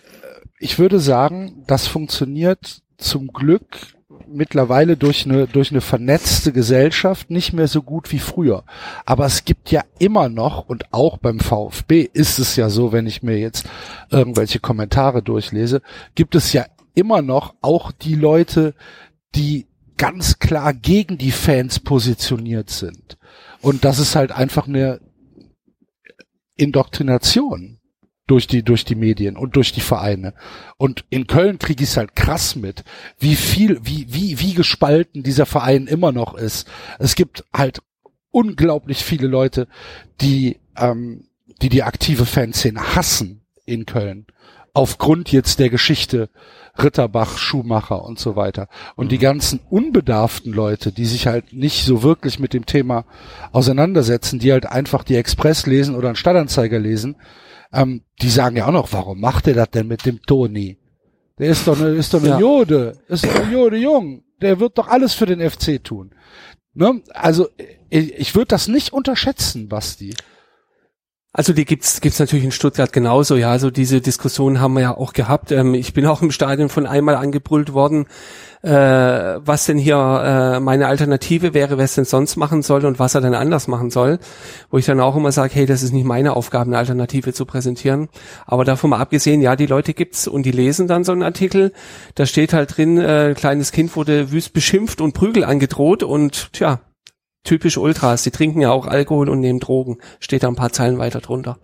ich 0.58 0.80
würde 0.80 1.00
sagen, 1.00 1.64
das 1.68 1.86
funktioniert 1.86 2.82
zum 2.98 3.28
Glück 3.28 3.94
mittlerweile 4.28 4.98
durch 4.98 5.26
eine, 5.26 5.46
durch 5.46 5.70
eine 5.70 5.82
vernetzte 5.82 6.52
Gesellschaft 6.52 7.30
nicht 7.30 7.54
mehr 7.54 7.68
so 7.68 7.84
gut 7.84 8.12
wie 8.12 8.18
früher. 8.18 8.64
Aber 9.06 9.28
es 9.28 9.46
gibt 9.46 9.70
ja 9.70 9.84
immer 10.00 10.30
noch, 10.30 10.68
und 10.68 10.92
auch 10.92 11.20
beim 11.20 11.40
VfB 11.40 12.10
ist 12.12 12.40
es 12.40 12.56
ja 12.56 12.70
so, 12.70 12.92
wenn 12.92 13.06
ich 13.06 13.22
mir 13.22 13.38
jetzt 13.38 13.68
irgendwelche 14.10 14.60
Kommentare 14.60 15.22
durchlese, 15.22 15.84
gibt 16.16 16.34
es 16.34 16.52
ja 16.52 16.66
immer 16.96 17.22
noch 17.22 17.54
auch 17.62 17.92
die 17.92 18.16
Leute, 18.16 18.74
die 19.36 19.68
ganz 19.96 20.40
klar 20.40 20.74
gegen 20.74 21.20
die 21.20 21.30
Fans 21.30 21.80
positioniert 21.80 22.72
sind. 22.72 23.20
Und 23.62 23.86
das 23.86 24.00
ist 24.00 24.16
halt 24.16 24.32
einfach 24.32 24.68
eine 24.68 25.02
Indoktrination 26.56 27.75
durch 28.28 28.48
die 28.48 28.64
durch 28.64 28.86
die 28.86 28.96
Medien 28.96 29.38
und 29.38 29.56
durch 29.56 29.72
die 29.72 29.82
Vereine. 29.82 30.34
Und 30.78 31.06
in 31.10 31.28
Köln 31.28 31.60
kriege 31.60 31.84
ich 31.84 31.90
es 31.90 31.98
halt 31.98 32.16
krass 32.16 32.56
mit, 32.56 32.84
wie 33.20 33.36
viel, 33.36 33.80
wie 33.84 34.08
wie 34.10 34.40
wie 34.40 34.54
gespalten 34.54 35.24
dieser 35.24 35.46
Verein 35.46 35.88
immer 35.88 36.12
noch 36.12 36.36
ist. 36.36 36.68
Es 37.00 37.16
gibt 37.16 37.46
halt 37.54 37.82
unglaublich 38.32 39.04
viele 39.04 39.28
Leute, 39.28 39.68
die 40.22 40.60
ähm, 40.78 41.28
die 41.62 41.70
die 41.70 41.84
aktive 41.84 42.26
Fanszene 42.26 42.96
hassen 42.96 43.42
in 43.66 43.86
Köln 43.86 44.26
aufgrund 44.76 45.32
jetzt 45.32 45.60
der 45.60 45.70
Geschichte 45.70 46.30
Ritterbach, 46.78 47.38
Schumacher 47.38 48.04
und 48.04 48.20
so 48.20 48.36
weiter. 48.36 48.68
Und 48.98 49.14
die 49.14 49.18
ganzen 49.18 49.62
unbedarften 49.70 50.52
Leute, 50.52 50.92
die 50.92 51.06
sich 51.06 51.26
halt 51.26 51.54
nicht 51.54 51.86
so 51.86 52.04
wirklich 52.04 52.38
mit 52.38 52.54
dem 52.54 52.66
Thema 52.66 53.06
auseinandersetzen, 53.54 54.40
die 54.40 54.52
halt 54.52 54.66
einfach 54.66 55.04
die 55.04 55.16
Express 55.16 55.66
lesen 55.66 55.96
oder 55.96 56.10
einen 56.10 56.18
Stadtanzeiger 56.18 56.78
lesen, 56.78 57.16
ähm, 57.76 58.02
die 58.22 58.30
sagen 58.30 58.58
ja 58.58 58.68
auch 58.68 58.72
noch, 58.72 58.92
warum 58.94 59.20
macht 59.20 59.48
er 59.48 59.54
das 59.54 59.70
denn 59.72 59.88
mit 59.88 60.06
dem 60.06 60.22
Toni? 60.22 60.78
Der 61.38 61.50
ist 61.50 61.68
doch 61.68 61.80
eine, 61.80 61.90
ist 61.90 62.14
doch 62.14 62.20
eine 62.22 62.30
Ja. 62.30 62.40
Jode, 62.40 62.98
ist 63.08 63.26
doch 63.26 63.36
ein 63.36 63.52
Jode 63.52 63.78
Jung. 63.78 64.24
Der 64.42 64.60
wird 64.60 64.78
doch 64.78 64.88
alles 64.88 65.14
für 65.14 65.26
den 65.26 65.48
FC 65.50 65.84
tun. 65.84 66.12
Ne? 66.74 67.02
Also 67.14 67.50
ich, 67.90 68.14
ich 68.14 68.36
würde 68.36 68.48
das 68.48 68.68
nicht 68.68 68.94
unterschätzen, 68.94 69.68
Basti. 69.68 70.16
Also 71.38 71.52
die 71.52 71.66
gibt's 71.66 72.00
gibt's 72.00 72.18
natürlich 72.20 72.46
in 72.46 72.54
Stuttgart 72.54 72.94
genauso. 72.94 73.36
Ja, 73.36 73.52
also 73.52 73.70
diese 73.70 74.00
Diskussion 74.00 74.62
haben 74.62 74.74
wir 74.76 74.82
ja 74.82 74.98
auch 74.98 75.12
gehabt. 75.12 75.52
Ähm, 75.52 75.74
ich 75.74 75.94
bin 75.94 76.06
auch 76.06 76.22
im 76.22 76.32
Stadion 76.32 76.70
von 76.70 76.86
einmal 76.86 77.16
angebrüllt 77.16 77.74
worden, 77.74 78.06
äh, 78.62 78.70
was 78.72 79.66
denn 79.66 79.78
hier 79.78 79.98
äh, 79.98 80.60
meine 80.62 80.88
Alternative 80.88 81.54
wäre, 81.54 81.78
wer 81.78 81.84
es 81.84 81.96
denn 81.96 82.06
sonst 82.06 82.38
machen 82.38 82.62
soll 82.62 82.86
und 82.86 83.00
was 83.00 83.16
er 83.16 83.22
denn 83.22 83.36
anders 83.36 83.68
machen 83.68 83.92
soll. 83.92 84.20
Wo 84.70 84.78
ich 84.78 84.86
dann 84.86 85.02
auch 85.02 85.18
immer 85.18 85.34
sage, 85.34 85.56
hey, 85.56 85.66
das 85.66 85.84
ist 85.84 85.92
nicht 85.92 86.06
meine 86.06 86.38
Aufgabe, 86.38 86.68
eine 86.68 86.78
Alternative 86.78 87.34
zu 87.34 87.46
präsentieren. 87.46 88.08
Aber 88.46 88.64
davon 88.64 88.92
mal 88.92 89.00
abgesehen, 89.00 89.42
ja, 89.42 89.58
die 89.58 89.66
Leute 89.66 89.94
gibt's 89.94 90.30
und 90.30 90.44
die 90.44 90.52
lesen 90.52 90.88
dann 90.88 91.04
so 91.04 91.12
einen 91.12 91.24
Artikel. 91.24 91.74
Da 92.16 92.26
steht 92.26 92.54
halt 92.54 92.78
drin, 92.78 92.98
äh, 92.98 93.34
kleines 93.36 93.74
Kind 93.74 93.94
wurde 93.98 94.32
wüst 94.32 94.54
beschimpft 94.54 95.02
und 95.02 95.12
Prügel 95.12 95.44
angedroht 95.44 96.02
und 96.02 96.54
tja, 96.54 96.80
typisch 97.46 97.78
Ultras, 97.78 98.24
die 98.24 98.32
trinken 98.32 98.60
ja 98.60 98.72
auch 98.72 98.86
Alkohol 98.88 99.30
und 99.30 99.40
nehmen 99.40 99.60
Drogen. 99.62 100.00
Steht 100.20 100.44
da 100.44 100.50
ein 100.50 100.56
paar 100.56 100.74
Zeilen 100.74 100.98
weiter 100.98 101.22
drunter. 101.22 101.58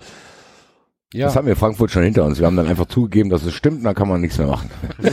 Ja. 1.13 1.25
Das 1.25 1.35
haben 1.35 1.45
wir 1.45 1.53
in 1.53 1.59
Frankfurt 1.59 1.91
schon 1.91 2.03
hinter 2.03 2.23
uns. 2.23 2.39
Wir 2.39 2.45
haben 2.45 2.55
dann 2.55 2.67
einfach 2.67 2.85
zugegeben, 2.85 3.29
dass 3.29 3.43
es 3.43 3.53
stimmt, 3.53 3.79
und 3.79 3.83
dann 3.83 3.95
kann 3.95 4.07
man 4.07 4.21
nichts 4.21 4.37
mehr 4.37 4.47
machen. 4.47 4.69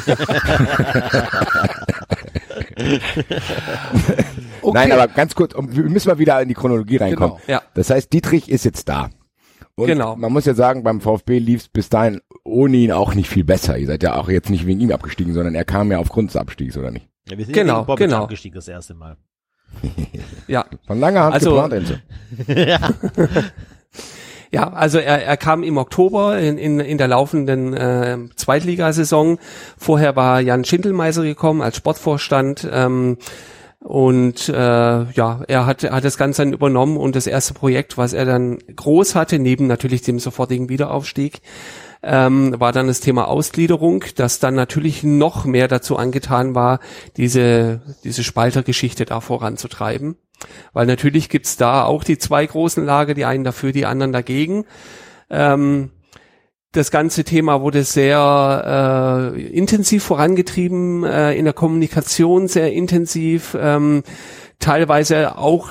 Okay. 4.61 4.73
Nein, 4.75 4.93
aber 4.93 5.09
ganz 5.09 5.35
kurz, 5.35 5.55
wir 5.57 5.85
müssen 5.85 6.09
mal 6.09 6.19
wieder 6.19 6.41
in 6.43 6.49
die 6.49 6.55
Chronologie 6.55 6.97
reinkommen. 6.97 7.39
Genau. 7.47 7.59
Ja. 7.59 7.63
Das 7.75 7.91
heißt, 7.91 8.13
Dietrich 8.13 8.51
ist 8.51 8.65
jetzt 8.65 8.89
da. 8.89 9.11
Und 9.77 9.87
Genau. 9.87 10.17
man 10.17 10.33
muss 10.33 10.45
ja 10.45 10.55
sagen, 10.55 10.83
beim 10.83 11.01
VfB 11.01 11.39
lief 11.39 11.63
es 11.63 11.69
bis 11.69 11.89
dahin 11.89 12.21
ohne 12.45 12.77
ihn 12.77 12.93
auch 12.93 13.15
nicht 13.15 13.29
viel 13.31 13.45
besser. 13.45 13.79
Ihr 13.79 13.87
seid 13.87 14.03
ja 14.03 14.17
auch 14.17 14.29
jetzt 14.29 14.51
nicht 14.51 14.67
wegen 14.67 14.81
ihm 14.81 14.91
abgestiegen, 14.91 15.33
sondern 15.33 15.55
er 15.55 15.65
kam 15.65 15.91
ja 15.93 15.99
aufgrund 15.99 16.31
des 16.31 16.37
Abstiegs, 16.37 16.77
oder 16.77 16.91
nicht? 16.91 17.09
Ja, 17.31 17.39
wir 17.39 17.45
sind 17.45 17.55
Genau, 17.55 17.77
gegen 17.77 17.87
Bobic 17.87 18.07
genau. 18.09 18.23
abgestiegen 18.25 18.57
das 18.57 18.69
erste 18.69 18.95
Mal. 18.95 19.17
Ja, 20.49 20.65
Von 20.87 20.99
langer 21.01 21.25
Hand 21.25 21.35
Also- 21.35 21.51
geplant, 21.51 21.73
Enzo. 21.75 21.95
ja, 24.51 24.73
also 24.73 24.99
er, 24.99 25.25
er 25.25 25.37
kam 25.37 25.63
im 25.63 25.77
Oktober 25.77 26.39
in, 26.39 26.57
in, 26.59 26.81
in 26.81 26.99
der 26.99 27.09
laufenden 27.09 27.75
äh, 27.75 28.17
Zweitligasaison. 28.35 29.39
Vorher 29.77 30.17
war 30.17 30.41
Jan 30.41 30.65
Schindelmeiser 30.65 31.23
gekommen 31.23 31.61
als 31.61 31.77
Sportvorstand. 31.77 32.67
Ähm, 32.73 33.19
und 33.81 34.49
äh, 34.49 34.53
ja, 34.53 35.41
er 35.47 35.67
hat, 35.67 35.85
hat 35.85 36.05
das 36.05 36.19
Ganze 36.19 36.43
dann 36.43 36.53
übernommen 36.53 36.97
und 36.97 37.15
das 37.15 37.27
erste 37.27 37.55
Projekt, 37.55 37.97
was 37.97 38.13
er 38.13 38.25
dann 38.25 38.59
groß 38.75 39.15
hatte, 39.15 39.39
neben 39.39 39.67
natürlich 39.67 40.03
dem 40.03 40.19
sofortigen 40.19 40.69
Wiederaufstieg, 40.69 41.41
ähm, 42.02 42.55
war 42.59 42.73
dann 42.73 42.87
das 42.87 43.01
Thema 43.01 43.29
Ausgliederung, 43.29 44.05
das 44.16 44.38
dann 44.38 44.55
natürlich 44.55 45.03
noch 45.03 45.44
mehr 45.44 45.68
dazu 45.68 45.96
angetan 45.96 46.55
war, 46.55 46.81
diese, 47.16 47.81
diese 48.05 48.25
Spaltergeschichte 48.25 49.05
da 49.05 49.20
voranzutreiben. 49.20 50.16
Weil 50.73 50.87
natürlich 50.87 51.29
gibt's 51.29 51.57
da 51.57 51.85
auch 51.85 52.05
die 52.05 52.18
zwei 52.18 52.46
großen 52.46 52.85
Lager, 52.85 53.14
die 53.14 53.25
einen 53.25 53.44
dafür, 53.44 53.73
die 53.73 53.87
anderen 53.87 54.12
dagegen. 54.12 54.64
Ähm, 55.31 55.90
das 56.73 56.90
ganze 56.90 57.25
Thema 57.25 57.62
wurde 57.62 57.83
sehr 57.83 59.33
äh, 59.35 59.42
intensiv 59.46 60.05
vorangetrieben, 60.05 61.03
äh, 61.03 61.33
in 61.35 61.44
der 61.46 61.55
Kommunikation 61.55 62.46
sehr 62.46 62.73
intensiv, 62.73 63.57
ähm, 63.59 64.03
teilweise 64.59 65.38
auch 65.38 65.70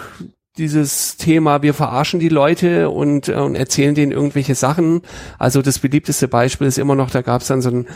dieses 0.57 1.17
Thema, 1.17 1.61
wir 1.61 1.73
verarschen 1.73 2.19
die 2.19 2.29
Leute 2.29 2.89
und, 2.89 3.29
äh, 3.29 3.33
und 3.33 3.55
erzählen 3.55 3.95
denen 3.95 4.11
irgendwelche 4.11 4.55
Sachen. 4.55 5.01
Also 5.37 5.61
das 5.61 5.79
beliebteste 5.79 6.27
Beispiel 6.27 6.67
ist 6.67 6.77
immer 6.77 6.95
noch, 6.95 7.09
da 7.09 7.21
gab 7.21 7.41
es 7.41 7.47
dann 7.47 7.61
so 7.61 7.69
ein 7.69 7.87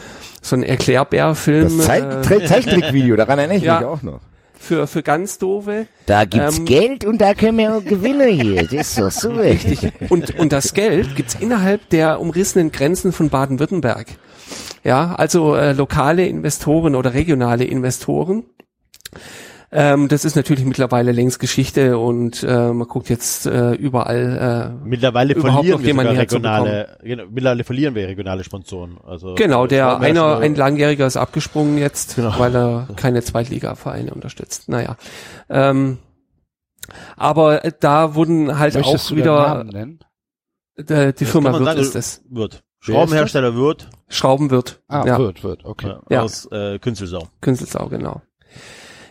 so 0.41 0.56
ein 0.56 0.63
Erklärbär-Film 0.63 1.78
Das 1.78 1.86
Zeit 1.86 2.32
äh, 2.32 2.45
Zeichentrickvideo, 2.45 3.15
daran 3.15 3.39
erinnere 3.39 3.58
ich 3.58 3.63
ja. 3.65 3.80
mich 3.80 3.88
auch 3.88 4.02
noch. 4.02 4.19
für, 4.60 4.88
für 4.88 5.04
ganz 5.04 5.38
doofe. 5.38 5.88
Da 6.06 6.26
gibt's 6.26 6.60
Ähm, 6.60 6.65
Geld 6.65 7.06
und 7.06 7.19
da 7.19 7.34
können 7.34 7.58
wir 7.58 7.76
auch 7.76 7.84
Gewinne 7.84 8.26
hier. 8.26 8.63
Das 8.63 8.74
ist 8.74 9.00
doch 9.00 9.12
so 9.12 9.32
richtig. 9.34 9.91
Und, 10.10 10.38
und 10.39 10.52
das 10.52 10.74
Geld 10.74 11.15
gibt's 11.15 11.36
innerhalb 11.36 11.89
der 11.89 12.19
umrissenen 12.19 12.71
Grenzen 12.71 13.12
von 13.12 13.30
Baden-Württemberg. 13.30 14.08
Ja, 14.84 15.13
also 15.15 15.56
äh, 15.56 15.74
lokale 15.74 16.26
Investoren 16.26 16.95
oder 16.95 17.13
regionale 17.13 17.65
Investoren. 17.65 18.43
Ähm, 19.73 20.10
das 20.10 20.25
ist 20.25 20.36
natürlich 20.36 20.65
mittlerweile 20.65 21.13
längst 21.13 21.39
Geschichte 21.39 21.97
und 21.97 22.43
äh, 22.43 22.73
man 22.73 22.88
guckt 22.88 23.10
jetzt 23.10 23.45
äh, 23.45 23.71
überall. 23.71 24.73
Äh, 24.84 24.86
Mittlerweile 24.86 25.34
Überhaupt 25.34 25.65
verlieren 25.65 25.95
noch 25.95 26.03
wir 26.03 26.19
regionale, 26.19 26.97
genau, 27.01 27.23
mittlerweile 27.31 27.63
verlieren 27.63 27.95
wir 27.95 28.05
regionale 28.07 28.43
Sponsoren. 28.43 28.97
Also 29.05 29.36
genau, 29.36 29.67
der 29.67 29.99
einer, 30.01 30.39
ein 30.39 30.55
Langjähriger 30.55 31.07
ist 31.07 31.15
abgesprungen 31.15 31.77
jetzt, 31.77 32.17
Genau. 32.17 32.38
weil 32.38 32.53
er 32.53 32.89
keine 32.97 33.21
Zweitliga-Vereine 33.21 34.13
unterstützt. 34.13 34.67
Naja. 34.67 34.97
Ähm, 35.49 35.99
aber 37.15 37.62
da 37.79 38.13
wurden 38.15 38.60
halt 38.60 38.73
Möchtest 38.73 39.12
auch 39.12 39.15
wieder 39.15 39.65
äh, 40.75 41.13
die 41.13 41.23
Das 41.23 41.29
Firma 41.31 41.57
sagen, 41.57 41.79
ist 41.79 41.95
es. 41.95 42.21
Wird. 42.29 42.62
Schraubenhersteller 42.79 43.55
wird 43.55 43.89
Schraubenwirt. 44.10 44.81
Ah, 44.88 45.05
ja. 45.05 45.17
wird, 45.17 45.43
wird, 45.43 45.63
okay. 45.63 45.93
ja, 46.10 46.23
aus 46.23 46.45
äh, 46.51 46.79
Künzelsau. 46.79 47.27
Künstelsau, 47.39 47.88
genau. 47.88 48.21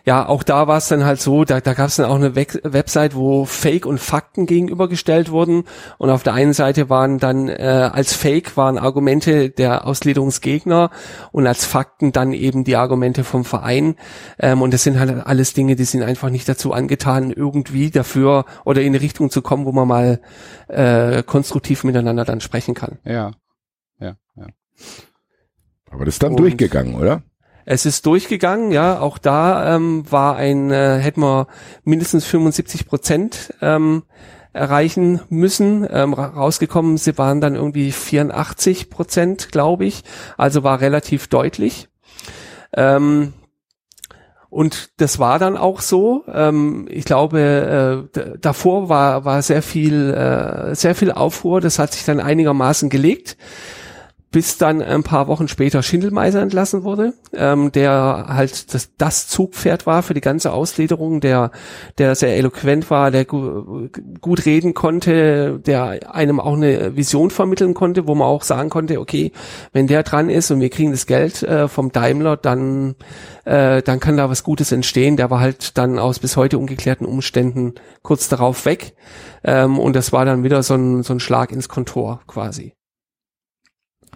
Ja, 0.06 0.26
auch 0.26 0.42
da 0.42 0.66
war 0.66 0.78
es 0.78 0.88
dann 0.88 1.04
halt 1.04 1.20
so, 1.20 1.44
da, 1.44 1.60
da 1.60 1.74
gab 1.74 1.88
es 1.88 1.96
dann 1.96 2.06
auch 2.06 2.14
eine 2.16 2.34
Web 2.34 2.58
Website, 2.64 3.14
wo 3.14 3.44
Fake 3.44 3.84
und 3.86 3.98
Fakten 3.98 4.46
gegenübergestellt 4.46 5.30
wurden. 5.30 5.64
Und 5.98 6.10
auf 6.10 6.22
der 6.22 6.32
einen 6.34 6.52
Seite 6.52 6.88
waren 6.88 7.18
dann 7.18 7.48
äh, 7.48 7.90
als 7.92 8.14
Fake 8.14 8.56
waren 8.56 8.78
Argumente 8.78 9.50
der 9.50 9.86
Ausgliederungsgegner 9.86 10.90
und 11.32 11.46
als 11.46 11.64
Fakten 11.64 12.12
dann 12.12 12.32
eben 12.32 12.64
die 12.64 12.76
Argumente 12.76 13.24
vom 13.24 13.44
Verein. 13.44 13.96
Ähm, 14.38 14.62
und 14.62 14.72
das 14.72 14.82
sind 14.84 14.98
halt 14.98 15.26
alles 15.26 15.52
Dinge, 15.52 15.76
die 15.76 15.84
sind 15.84 16.02
einfach 16.02 16.30
nicht 16.30 16.48
dazu 16.48 16.72
angetan, 16.72 17.30
irgendwie 17.30 17.90
dafür 17.90 18.46
oder 18.64 18.80
in 18.80 18.88
eine 18.94 19.00
Richtung 19.02 19.30
zu 19.30 19.42
kommen, 19.42 19.66
wo 19.66 19.72
man 19.72 19.86
mal 19.88 20.20
äh, 20.68 21.22
konstruktiv 21.22 21.84
miteinander 21.84 22.24
dann 22.24 22.40
sprechen 22.40 22.74
kann. 22.74 22.98
Ja. 23.04 23.32
Ja, 23.98 24.14
ja. 24.36 24.46
Aber 25.90 26.04
das 26.04 26.14
ist 26.14 26.22
dann 26.22 26.32
Und- 26.32 26.40
durchgegangen, 26.40 26.94
oder? 26.94 27.22
Es 27.72 27.86
ist 27.86 28.04
durchgegangen, 28.04 28.72
ja. 28.72 28.98
Auch 28.98 29.16
da 29.16 29.76
ähm, 29.76 30.02
war 30.10 30.34
ein, 30.34 30.72
äh, 30.72 30.98
hätten 30.98 31.20
wir 31.20 31.46
mindestens 31.84 32.24
75 32.26 32.84
Prozent 32.84 33.54
ähm, 33.62 34.02
erreichen 34.52 35.20
müssen. 35.28 35.86
Ähm, 35.88 36.12
ra- 36.12 36.26
rausgekommen, 36.34 36.96
sie 36.96 37.16
waren 37.16 37.40
dann 37.40 37.54
irgendwie 37.54 37.92
84 37.92 38.90
Prozent, 38.90 39.52
glaube 39.52 39.84
ich. 39.84 40.02
Also 40.36 40.64
war 40.64 40.80
relativ 40.80 41.28
deutlich. 41.28 41.86
Ähm, 42.74 43.34
und 44.48 44.90
das 45.00 45.20
war 45.20 45.38
dann 45.38 45.56
auch 45.56 45.80
so. 45.80 46.24
Ähm, 46.26 46.88
ich 46.90 47.04
glaube, 47.04 48.08
äh, 48.18 48.36
davor 48.40 48.88
war, 48.88 49.24
war 49.24 49.42
sehr 49.42 49.62
viel, 49.62 50.10
äh, 50.12 50.74
sehr 50.74 50.96
viel 50.96 51.12
Aufruhr. 51.12 51.60
Das 51.60 51.78
hat 51.78 51.92
sich 51.92 52.04
dann 52.04 52.18
einigermaßen 52.18 52.90
gelegt. 52.90 53.36
Bis 54.32 54.58
dann 54.58 54.80
ein 54.80 55.02
paar 55.02 55.26
Wochen 55.26 55.48
später 55.48 55.82
Schindelmeiser 55.82 56.40
entlassen 56.40 56.84
wurde, 56.84 57.14
ähm, 57.32 57.72
der 57.72 58.26
halt 58.28 58.72
das, 58.72 58.90
das 58.96 59.26
Zugpferd 59.26 59.86
war 59.86 60.04
für 60.04 60.14
die 60.14 60.20
ganze 60.20 60.52
Ausgliederung, 60.52 61.20
der, 61.20 61.50
der 61.98 62.14
sehr 62.14 62.36
eloquent 62.36 62.90
war, 62.90 63.10
der 63.10 63.24
gu 63.24 63.88
gut 64.20 64.46
reden 64.46 64.72
konnte, 64.72 65.58
der 65.58 66.14
einem 66.14 66.38
auch 66.38 66.54
eine 66.54 66.96
Vision 66.96 67.30
vermitteln 67.30 67.74
konnte, 67.74 68.06
wo 68.06 68.14
man 68.14 68.28
auch 68.28 68.44
sagen 68.44 68.70
konnte, 68.70 69.00
okay, 69.00 69.32
wenn 69.72 69.88
der 69.88 70.04
dran 70.04 70.30
ist 70.30 70.52
und 70.52 70.60
wir 70.60 70.70
kriegen 70.70 70.92
das 70.92 71.06
Geld 71.06 71.42
äh, 71.42 71.66
vom 71.66 71.90
Daimler, 71.90 72.36
dann, 72.36 72.94
äh, 73.44 73.82
dann 73.82 73.98
kann 73.98 74.16
da 74.16 74.30
was 74.30 74.44
Gutes 74.44 74.70
entstehen. 74.70 75.16
Der 75.16 75.30
war 75.30 75.40
halt 75.40 75.76
dann 75.76 75.98
aus 75.98 76.20
bis 76.20 76.36
heute 76.36 76.58
ungeklärten 76.58 77.04
Umständen 77.04 77.74
kurz 78.02 78.28
darauf 78.28 78.64
weg. 78.64 78.94
Ähm, 79.42 79.78
und 79.78 79.96
das 79.96 80.12
war 80.12 80.24
dann 80.24 80.44
wieder 80.44 80.62
so 80.62 80.74
ein, 80.74 81.02
so 81.02 81.14
ein 81.14 81.20
Schlag 81.20 81.50
ins 81.50 81.68
Kontor 81.68 82.20
quasi. 82.28 82.74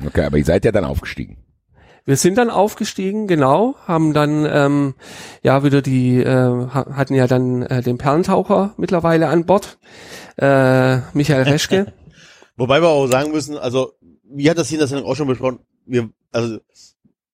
Okay, 0.05 0.23
aber 0.25 0.39
ihr 0.39 0.45
seid 0.45 0.65
ja 0.65 0.73
dann 0.73 0.85
aufgestiegen. 0.85 1.39
Wir 2.07 2.17
sind 2.17 2.37
dann 2.37 2.51
aufgestiegen, 2.51 3.27
genau, 3.27 3.77
haben 3.87 4.13
dann 4.13 4.45
ähm, 4.45 4.95
ja 5.43 5.65
wieder 5.65 5.81
die 5.81 6.19
äh, 6.19 6.27
ha- 6.27 6.87
hatten 6.95 7.15
ja 7.15 7.27
dann 7.27 7.63
äh, 7.63 7.83
den 7.83 7.97
Perlentaucher 7.97 8.75
mittlerweile 8.77 9.29
an 9.29 9.47
Bord, 9.47 9.79
äh, 10.37 10.99
Michael 11.15 11.43
Reschke. 11.51 11.93
Wobei 12.57 12.83
wir 12.83 12.89
auch 12.89 13.07
sagen 13.07 13.33
müssen, 13.33 13.57
also, 13.57 13.93
wie 14.25 14.51
hat 14.51 14.59
das 14.59 14.69
hier 14.69 14.77
in 14.77 14.81
der 14.81 14.89
Sendung 14.89 15.07
auch 15.07 15.17
schon 15.17 15.29
besprochen, 15.29 15.61
wir, 15.87 16.11
also, 16.31 16.59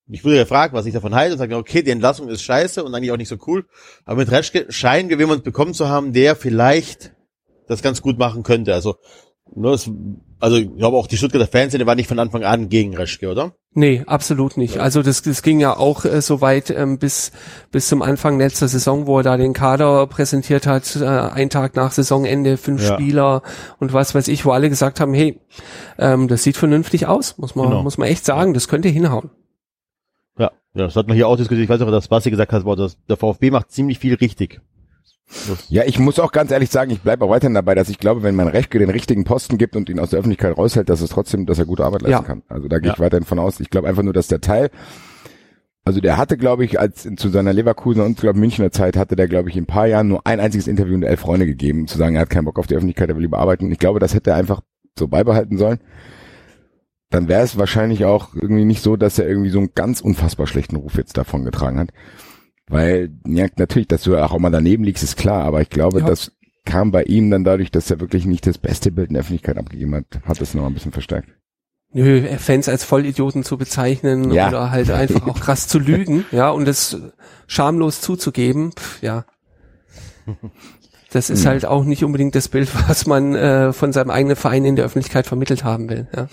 ich 0.08 0.24
wurde 0.24 0.36
gefragt, 0.36 0.72
was 0.72 0.86
ich 0.86 0.94
davon 0.94 1.14
halte 1.16 1.32
und 1.32 1.38
sage, 1.38 1.56
okay, 1.56 1.82
die 1.82 1.90
Entlassung 1.90 2.28
ist 2.28 2.42
scheiße 2.42 2.84
und 2.84 2.94
eigentlich 2.94 3.10
auch 3.10 3.16
nicht 3.16 3.28
so 3.28 3.38
cool, 3.48 3.66
aber 4.04 4.18
mit 4.18 4.30
Reschke 4.30 4.66
scheinen 4.68 5.08
wir 5.08 5.18
jemanden 5.18 5.42
bekommen 5.44 5.74
zu 5.74 5.88
haben, 5.88 6.12
der 6.12 6.36
vielleicht 6.36 7.12
das 7.66 7.82
ganz 7.82 8.02
gut 8.02 8.18
machen 8.18 8.44
könnte, 8.44 8.72
also, 8.72 8.96
nur 9.54 9.72
das, 9.72 9.90
also, 10.38 10.56
ich 10.56 10.74
glaube 10.76 10.96
auch 10.96 11.06
die 11.06 11.16
Stuttgarter 11.16 11.46
Fanszene 11.46 11.86
war 11.86 11.94
nicht 11.94 12.08
von 12.08 12.18
Anfang 12.18 12.44
an 12.44 12.68
gegen 12.68 12.96
Reschke, 12.96 13.28
oder? 13.30 13.52
Nee, 13.74 14.02
absolut 14.06 14.56
nicht. 14.56 14.78
Also 14.78 15.02
das, 15.02 15.22
das 15.22 15.42
ging 15.42 15.60
ja 15.60 15.76
auch 15.76 16.04
äh, 16.04 16.22
so 16.22 16.40
weit 16.40 16.70
ähm, 16.70 16.98
bis, 16.98 17.30
bis 17.70 17.88
zum 17.88 18.02
Anfang 18.02 18.38
letzter 18.38 18.66
Saison, 18.66 19.06
wo 19.06 19.18
er 19.18 19.22
da 19.22 19.36
den 19.36 19.52
Kader 19.52 20.06
präsentiert 20.06 20.66
hat, 20.66 20.96
äh, 20.96 21.04
ein 21.04 21.50
Tag 21.50 21.76
nach 21.76 21.92
Saisonende, 21.92 22.56
fünf 22.56 22.82
Ja. 22.82 22.94
Spieler 22.94 23.42
und 23.78 23.92
was 23.92 24.14
weiß 24.14 24.28
ich, 24.28 24.44
wo 24.44 24.50
alle 24.50 24.70
gesagt 24.70 24.98
haben, 24.98 25.14
hey, 25.14 25.40
ähm, 25.98 26.26
das 26.26 26.42
sieht 26.42 26.56
vernünftig 26.56 27.06
aus, 27.06 27.38
muss 27.38 27.54
man, 27.54 27.68
Genau. 27.70 27.82
muss 27.82 27.98
man 27.98 28.08
echt 28.08 28.24
sagen, 28.24 28.54
das 28.54 28.66
könnte 28.66 28.88
hinhauen. 28.88 29.30
Ja, 30.38 30.50
ja, 30.74 30.84
das 30.86 30.96
hat 30.96 31.06
man 31.06 31.16
hier 31.16 31.28
auch 31.28 31.36
diskutiert. 31.36 31.64
Ich 31.64 31.68
weiß 31.70 31.82
auch, 31.82 31.90
dass 31.90 32.08
Basti 32.08 32.30
gesagt 32.30 32.52
hat, 32.52 32.64
das, 32.78 32.96
der 33.08 33.16
VfB 33.16 33.50
macht 33.50 33.70
ziemlich 33.70 33.98
viel 33.98 34.14
richtig. 34.14 34.60
Ja, 35.68 35.84
ich 35.84 35.98
muss 35.98 36.18
auch 36.18 36.32
ganz 36.32 36.50
ehrlich 36.50 36.70
sagen, 36.70 36.90
ich 36.90 37.00
bleibe 37.02 37.24
auch 37.24 37.30
weiterhin 37.30 37.54
dabei, 37.54 37.74
dass 37.74 37.88
ich 37.88 37.98
glaube, 37.98 38.22
wenn 38.22 38.34
man 38.34 38.48
Rechtke 38.48 38.78
den 38.78 38.90
richtigen 38.90 39.24
Posten 39.24 39.58
gibt 39.58 39.76
und 39.76 39.88
ihn 39.88 40.00
aus 40.00 40.10
der 40.10 40.18
Öffentlichkeit 40.18 40.56
raushält, 40.58 40.88
dass 40.88 41.00
es 41.00 41.10
trotzdem, 41.10 41.46
dass 41.46 41.58
er 41.58 41.66
gute 41.66 41.84
Arbeit 41.84 42.02
leisten 42.02 42.12
Ja. 42.12 42.22
kann. 42.22 42.42
Also 42.48 42.66
da 42.68 42.78
gehe 42.78 42.88
Ja. 42.88 42.94
ich 42.94 43.00
weiterhin 43.00 43.24
von 43.24 43.38
aus. 43.38 43.60
Ich 43.60 43.70
glaube 43.70 43.88
einfach 43.88 44.02
nur, 44.02 44.12
dass 44.12 44.26
der 44.26 44.40
Teil, 44.40 44.70
also 45.84 46.00
der 46.00 46.16
hatte, 46.16 46.36
glaube 46.36 46.64
ich, 46.64 46.80
als 46.80 47.08
zu 47.16 47.28
seiner 47.28 47.52
Leverkusen 47.52 48.02
und 48.02 48.18
glaube 48.20 48.38
Münchner 48.38 48.72
Zeit 48.72 48.96
hatte 48.96 49.14
der, 49.16 49.28
glaube 49.28 49.50
ich, 49.50 49.56
in 49.56 49.62
ein 49.64 49.66
paar 49.66 49.86
Jahren 49.86 50.08
nur 50.08 50.26
ein 50.26 50.40
einziges 50.40 50.66
Interview 50.66 50.94
in 50.94 51.00
der 51.02 51.10
Elf 51.10 51.20
Freunde 51.20 51.46
gegeben, 51.46 51.86
zu 51.86 51.96
sagen, 51.96 52.16
er 52.16 52.22
hat 52.22 52.30
keinen 52.30 52.44
Bock 52.44 52.58
auf 52.58 52.66
die 52.66 52.74
Öffentlichkeit, 52.74 53.08
er 53.08 53.14
will 53.16 53.22
lieber 53.22 53.38
arbeiten. 53.38 53.70
Ich 53.70 53.78
glaube, 53.78 54.00
das 54.00 54.14
hätte 54.14 54.30
er 54.30 54.36
einfach 54.36 54.60
so 54.98 55.06
beibehalten 55.08 55.56
sollen. 55.58 55.78
Dann 57.10 57.28
wäre 57.28 57.42
es 57.42 57.56
wahrscheinlich 57.58 58.04
auch 58.04 58.34
irgendwie 58.34 58.64
nicht 58.64 58.82
so, 58.82 58.96
dass 58.96 59.18
er 59.18 59.28
irgendwie 59.28 59.50
so 59.50 59.58
einen 59.58 59.70
ganz 59.74 60.00
unfassbar 60.00 60.46
schlechten 60.46 60.76
Ruf 60.76 60.96
jetzt 60.96 61.16
davon 61.16 61.44
getragen 61.44 61.78
hat. 61.78 61.90
Weil, 62.70 63.10
ja, 63.26 63.46
natürlich, 63.56 63.88
dass 63.88 64.02
du 64.04 64.16
auch 64.16 64.38
mal 64.38 64.50
daneben 64.50 64.84
liegst, 64.84 65.02
ist 65.02 65.16
klar, 65.16 65.42
aber 65.44 65.60
ich 65.60 65.70
glaube, 65.70 66.00
Ja. 66.00 66.06
das 66.06 66.32
kam 66.64 66.92
bei 66.92 67.02
ihm 67.02 67.30
dann 67.30 67.42
dadurch, 67.44 67.70
dass 67.70 67.90
er 67.90 68.00
wirklich 68.00 68.26
nicht 68.26 68.46
das 68.46 68.58
beste 68.58 68.92
Bild 68.92 69.08
in 69.08 69.14
der 69.14 69.22
Öffentlichkeit 69.22 69.58
abgegeben 69.58 69.94
hat, 69.94 70.04
hat 70.24 70.40
es 70.40 70.54
noch 70.54 70.66
ein 70.66 70.74
bisschen 70.74 70.92
verstärkt. 70.92 71.28
Nö, 71.92 72.22
Fans 72.38 72.68
als 72.68 72.84
Vollidioten 72.84 73.42
zu 73.42 73.58
bezeichnen 73.58 74.30
Ja. 74.30 74.48
oder 74.48 74.70
halt 74.70 74.90
einfach 74.92 75.26
auch 75.26 75.40
krass 75.40 75.66
zu 75.66 75.80
lügen, 75.80 76.24
ja, 76.30 76.50
und 76.50 76.64
das 76.66 76.96
schamlos 77.48 78.00
zuzugeben, 78.00 78.72
pf, 78.72 79.02
ja. 79.02 79.24
Das 81.12 81.28
ist 81.28 81.44
halt 81.46 81.66
auch 81.66 81.82
nicht 81.84 82.04
unbedingt 82.04 82.36
das 82.36 82.48
Bild, 82.48 82.70
was 82.88 83.04
man 83.06 83.34
äh, 83.34 83.72
von 83.72 83.92
seinem 83.92 84.10
eigenen 84.10 84.36
Verein 84.36 84.64
in 84.64 84.76
der 84.76 84.84
Öffentlichkeit 84.84 85.26
vermittelt 85.26 85.64
haben 85.64 85.88
will. 85.88 86.06
Ja. 86.14 86.28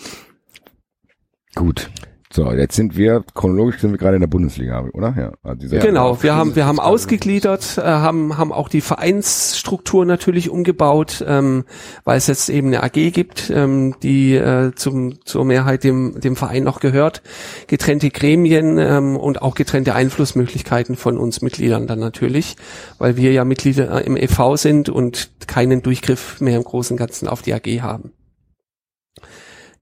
Gut. 1.55 1.89
So, 2.31 2.51
jetzt 2.51 2.75
sind 2.75 2.97
wir, 2.97 3.23
chronologisch 3.33 3.79
sind 3.79 3.91
wir 3.91 3.97
gerade 3.97 4.15
in 4.15 4.21
der 4.21 4.27
Bundesliga, 4.27 4.83
oder? 4.93 5.15
Ja. 5.17 5.31
Also 5.43 5.69
Genau, 5.77 6.21
wir 6.21 6.35
haben 6.35 6.57
wir 6.57 6.65
haben 6.65 6.79
ausgegliedert, 6.79 7.77
äh, 7.77 7.81
haben 7.83 8.37
haben 8.37 8.51
auch 8.51 8.67
die 8.67 8.81
Vereinsstruktur 8.81 10.05
natürlich 10.05 10.49
umgebaut, 10.49 11.23
ähm, 11.25 11.63
weil 12.03 12.17
es 12.17 12.27
jetzt 12.27 12.49
eben 12.49 12.67
eine 12.67 12.83
AG 12.83 13.11
gibt, 13.11 13.49
ähm, 13.49 13.95
die 14.03 14.35
äh, 14.35 14.73
zum 14.75 15.23
zur 15.23 15.45
Mehrheit 15.45 15.85
dem 15.85 16.19
dem 16.19 16.35
Verein 16.35 16.63
noch 16.63 16.81
gehört, 16.81 17.21
getrennte 17.67 18.09
Gremien 18.09 18.77
ähm, 18.77 19.15
und 19.15 19.41
auch 19.41 19.55
getrennte 19.55 19.95
Einflussmöglichkeiten 19.95 20.97
von 20.97 21.17
uns 21.17 21.41
Mitgliedern 21.41 21.87
dann 21.87 21.99
natürlich, 21.99 22.57
weil 22.97 23.15
wir 23.15 23.31
ja 23.31 23.45
Mitglieder 23.45 24.03
im 24.03 24.17
EV 24.17 24.57
sind 24.57 24.89
und 24.89 25.29
keinen 25.47 25.81
Durchgriff 25.81 26.41
mehr 26.41 26.57
im 26.57 26.63
Großen 26.65 26.95
und 26.95 26.99
Ganzen 26.99 27.29
auf 27.29 27.41
die 27.41 27.53
AG 27.53 27.81
haben. 27.81 28.11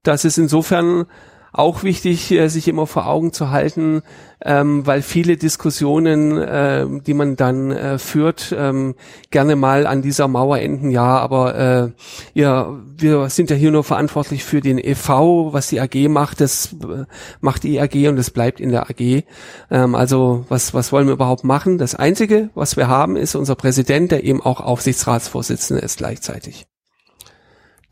Das 0.04 0.24
ist 0.24 0.38
insofern 0.38 1.06
auch 1.58 1.82
wichtig, 1.82 2.30
äh, 2.32 2.48
sich 2.48 2.68
immer 2.68 2.86
vor 2.86 3.06
Augen 3.06 3.32
zu 3.32 3.50
halten, 3.50 4.02
ähm, 4.44 4.86
weil 4.86 5.02
viele 5.02 5.36
Diskussionen, 5.36 6.36
äh, 6.36 6.86
die 7.06 7.14
man 7.14 7.36
dann 7.36 7.70
äh, 7.70 7.98
führt, 7.98 8.54
ähm, 8.56 8.94
gerne 9.30 9.56
mal 9.56 9.86
an 9.86 10.02
dieser 10.02 10.28
Mauer 10.28 10.58
enden. 10.58 10.90
Ja, 10.90 11.18
aber 11.18 11.54
äh, 11.54 11.90
ja, 12.34 12.76
wir 12.96 13.28
sind 13.30 13.50
ja 13.50 13.56
hier 13.56 13.70
nur 13.70 13.84
verantwortlich 13.84 14.44
für 14.44 14.60
den 14.60 14.78
EV, 14.78 15.52
was 15.52 15.68
die 15.68 15.80
AG 15.80 16.08
macht, 16.08 16.40
das 16.40 16.74
äh, 16.74 17.04
macht 17.40 17.62
die 17.62 17.80
AG 17.80 18.08
und 18.08 18.18
es 18.18 18.30
bleibt 18.30 18.60
in 18.60 18.70
der 18.70 18.90
AG. 18.90 19.24
Ähm, 19.70 19.94
also 19.94 20.44
was 20.48 20.74
was 20.74 20.92
wollen 20.92 21.06
wir 21.06 21.14
überhaupt 21.14 21.44
machen? 21.44 21.78
Das 21.78 21.94
Einzige, 21.94 22.50
was 22.54 22.76
wir 22.76 22.88
haben, 22.88 23.16
ist 23.16 23.34
unser 23.34 23.54
Präsident, 23.54 24.12
der 24.12 24.24
eben 24.24 24.42
auch 24.42 24.60
Aufsichtsratsvorsitzender 24.60 25.82
ist 25.82 25.98
gleichzeitig. 25.98 26.66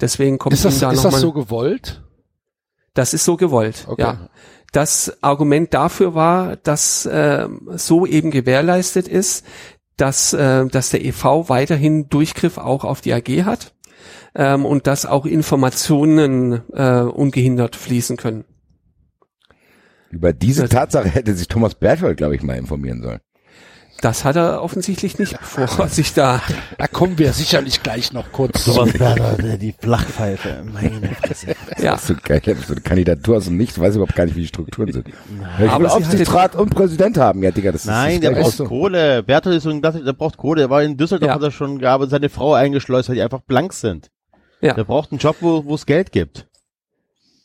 Deswegen 0.00 0.38
kommt 0.38 0.54
Ist 0.54 0.64
das, 0.64 0.80
da 0.80 0.90
ist 0.90 1.04
das 1.04 1.20
so 1.20 1.32
gewollt? 1.32 2.03
Das 2.94 3.14
ist 3.14 3.24
so 3.24 3.36
gewollt, 3.36 3.86
Okay. 3.88 4.02
ja. 4.02 4.28
Das 4.72 5.22
Argument 5.22 5.72
dafür 5.72 6.16
war, 6.16 6.56
dass 6.56 7.06
äh, 7.06 7.46
so 7.76 8.06
eben 8.06 8.32
gewährleistet 8.32 9.06
ist, 9.06 9.46
dass, 9.96 10.32
äh, 10.32 10.66
dass 10.66 10.90
der 10.90 11.04
EV 11.04 11.48
weiterhin 11.48 12.08
Durchgriff 12.08 12.58
auch 12.58 12.82
auf 12.82 13.00
die 13.00 13.12
AG 13.12 13.44
hat 13.44 13.72
ähm, 14.34 14.66
und 14.66 14.88
dass 14.88 15.06
auch 15.06 15.26
Informationen 15.26 16.62
äh, 16.72 17.02
ungehindert 17.02 17.76
fließen 17.76 18.16
können. 18.16 18.44
Über 20.10 20.32
diese 20.32 20.68
Tatsache 20.68 21.08
hätte 21.08 21.34
sich 21.34 21.46
Thomas 21.48 21.76
Berthold, 21.76 22.16
glaube 22.16 22.34
ich, 22.34 22.42
mal 22.42 22.56
informieren 22.56 23.00
sollen. 23.02 23.20
Das 24.00 24.24
hat 24.24 24.36
er 24.36 24.62
offensichtlich 24.62 25.18
nicht, 25.18 25.38
bevor 25.38 25.66
er 25.78 25.88
sich 25.88 26.12
da. 26.12 26.42
Da 26.76 26.86
kommen 26.86 27.18
wir 27.18 27.32
sicherlich 27.32 27.82
gleich 27.82 28.12
noch 28.12 28.32
kurz 28.32 28.64
zu. 28.64 28.74
Wäre 28.76 29.56
die 29.58 29.72
Flachpfeife. 29.72 30.62
Meine 30.70 31.08
Fresse. 31.22 31.54
Ja, 31.78 31.92
Das 31.92 32.02
ist 32.02 32.06
so 32.08 32.14
geil, 32.22 32.42
so 32.66 32.72
eine 32.74 32.82
Kandidatur 32.82 33.38
aus 33.38 33.44
dem 33.46 33.56
Nichts, 33.56 33.78
weiß 33.78 33.94
überhaupt 33.96 34.14
gar 34.14 34.26
nicht, 34.26 34.36
wie 34.36 34.42
die 34.42 34.46
Strukturen 34.48 34.92
sind. 34.92 35.08
Ja, 35.08 35.64
ich 35.64 35.70
Aber 35.70 35.84
will 35.84 35.90
sie 35.90 35.96
Aufsichtsrat 35.96 36.54
und 36.54 36.74
Präsident 36.74 37.16
haben. 37.16 37.42
Ja, 37.42 37.50
Digga, 37.50 37.72
das 37.72 37.82
ist 37.82 37.86
Nein, 37.86 38.20
das 38.20 38.30
der 38.30 38.30
ist 38.32 38.44
braucht 38.44 38.56
so. 38.56 38.64
Kohle. 38.66 39.22
Bertolt 39.22 39.56
ist 39.56 39.62
so 39.62 39.70
ein 39.70 39.80
Klassiker, 39.80 40.04
der 40.04 40.12
braucht 40.12 40.36
Kohle. 40.36 40.60
Der 40.62 40.70
war 40.70 40.82
in 40.82 40.96
Düsseldorf, 40.98 41.28
Ja. 41.28 41.34
hat 41.36 41.42
er 41.42 41.50
schon 41.50 41.78
gearbeitet, 41.78 42.10
seine 42.10 42.28
Frau 42.28 42.52
eingeschleust, 42.52 43.08
weil 43.08 43.16
die 43.16 43.22
einfach 43.22 43.40
blank 43.40 43.72
sind. 43.72 44.10
ja. 44.60 44.74
Der 44.74 44.84
braucht 44.84 45.12
einen 45.12 45.18
Job, 45.18 45.36
wo 45.40 45.64
wo 45.64 45.74
es 45.74 45.86
Geld 45.86 46.12
gibt. 46.12 46.46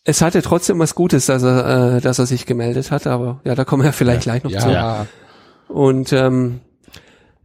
Es 0.04 0.22
hatte 0.22 0.42
trotzdem 0.42 0.80
was 0.80 0.96
Gutes, 0.96 1.28
dass 1.28 1.44
er, 1.44 1.98
äh, 1.98 2.02
dass 2.02 2.20
er 2.20 2.26
sich 2.26 2.46
gemeldet 2.46 2.92
hat, 2.92 3.06
aber 3.08 3.40
ja, 3.46 3.54
da 3.56 3.64
kommen 3.64 3.84
wir 3.84 3.94
vielleicht 3.94 4.24
gleich 4.24 4.44
noch 4.44 4.52
zu. 4.52 4.70
Ja, 4.70 5.06
Und 5.70 6.12
ähm, 6.12 6.60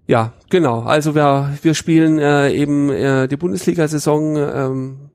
ja, 0.06 0.32
genau. 0.50 0.80
Also 0.80 1.14
wir, 1.14 1.56
wir 1.62 1.74
spielen 1.74 2.18
äh, 2.18 2.50
eben 2.50 2.90
äh, 2.90 3.28
die 3.28 3.36
Bundesliga-Saison, 3.36 4.36
ähm, 4.36 5.10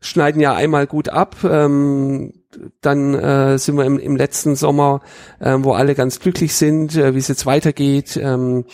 schneiden 0.00 0.40
ja 0.40 0.54
einmal 0.54 0.86
gut 0.86 1.08
ab. 1.08 1.36
Ähm, 1.44 2.34
dann 2.80 3.14
äh, 3.14 3.58
sind 3.58 3.76
wir 3.76 3.84
im, 3.84 3.98
im 3.98 4.16
letzten 4.16 4.56
Sommer, 4.56 5.00
ähm, 5.40 5.64
wo 5.64 5.72
alle 5.72 5.94
ganz 5.94 6.18
glücklich 6.18 6.54
sind, 6.54 6.96
äh, 6.96 7.14
wie 7.14 7.18
es 7.18 7.28
jetzt 7.28 7.46
weitergeht. 7.46 8.16
Ähm, 8.16 8.64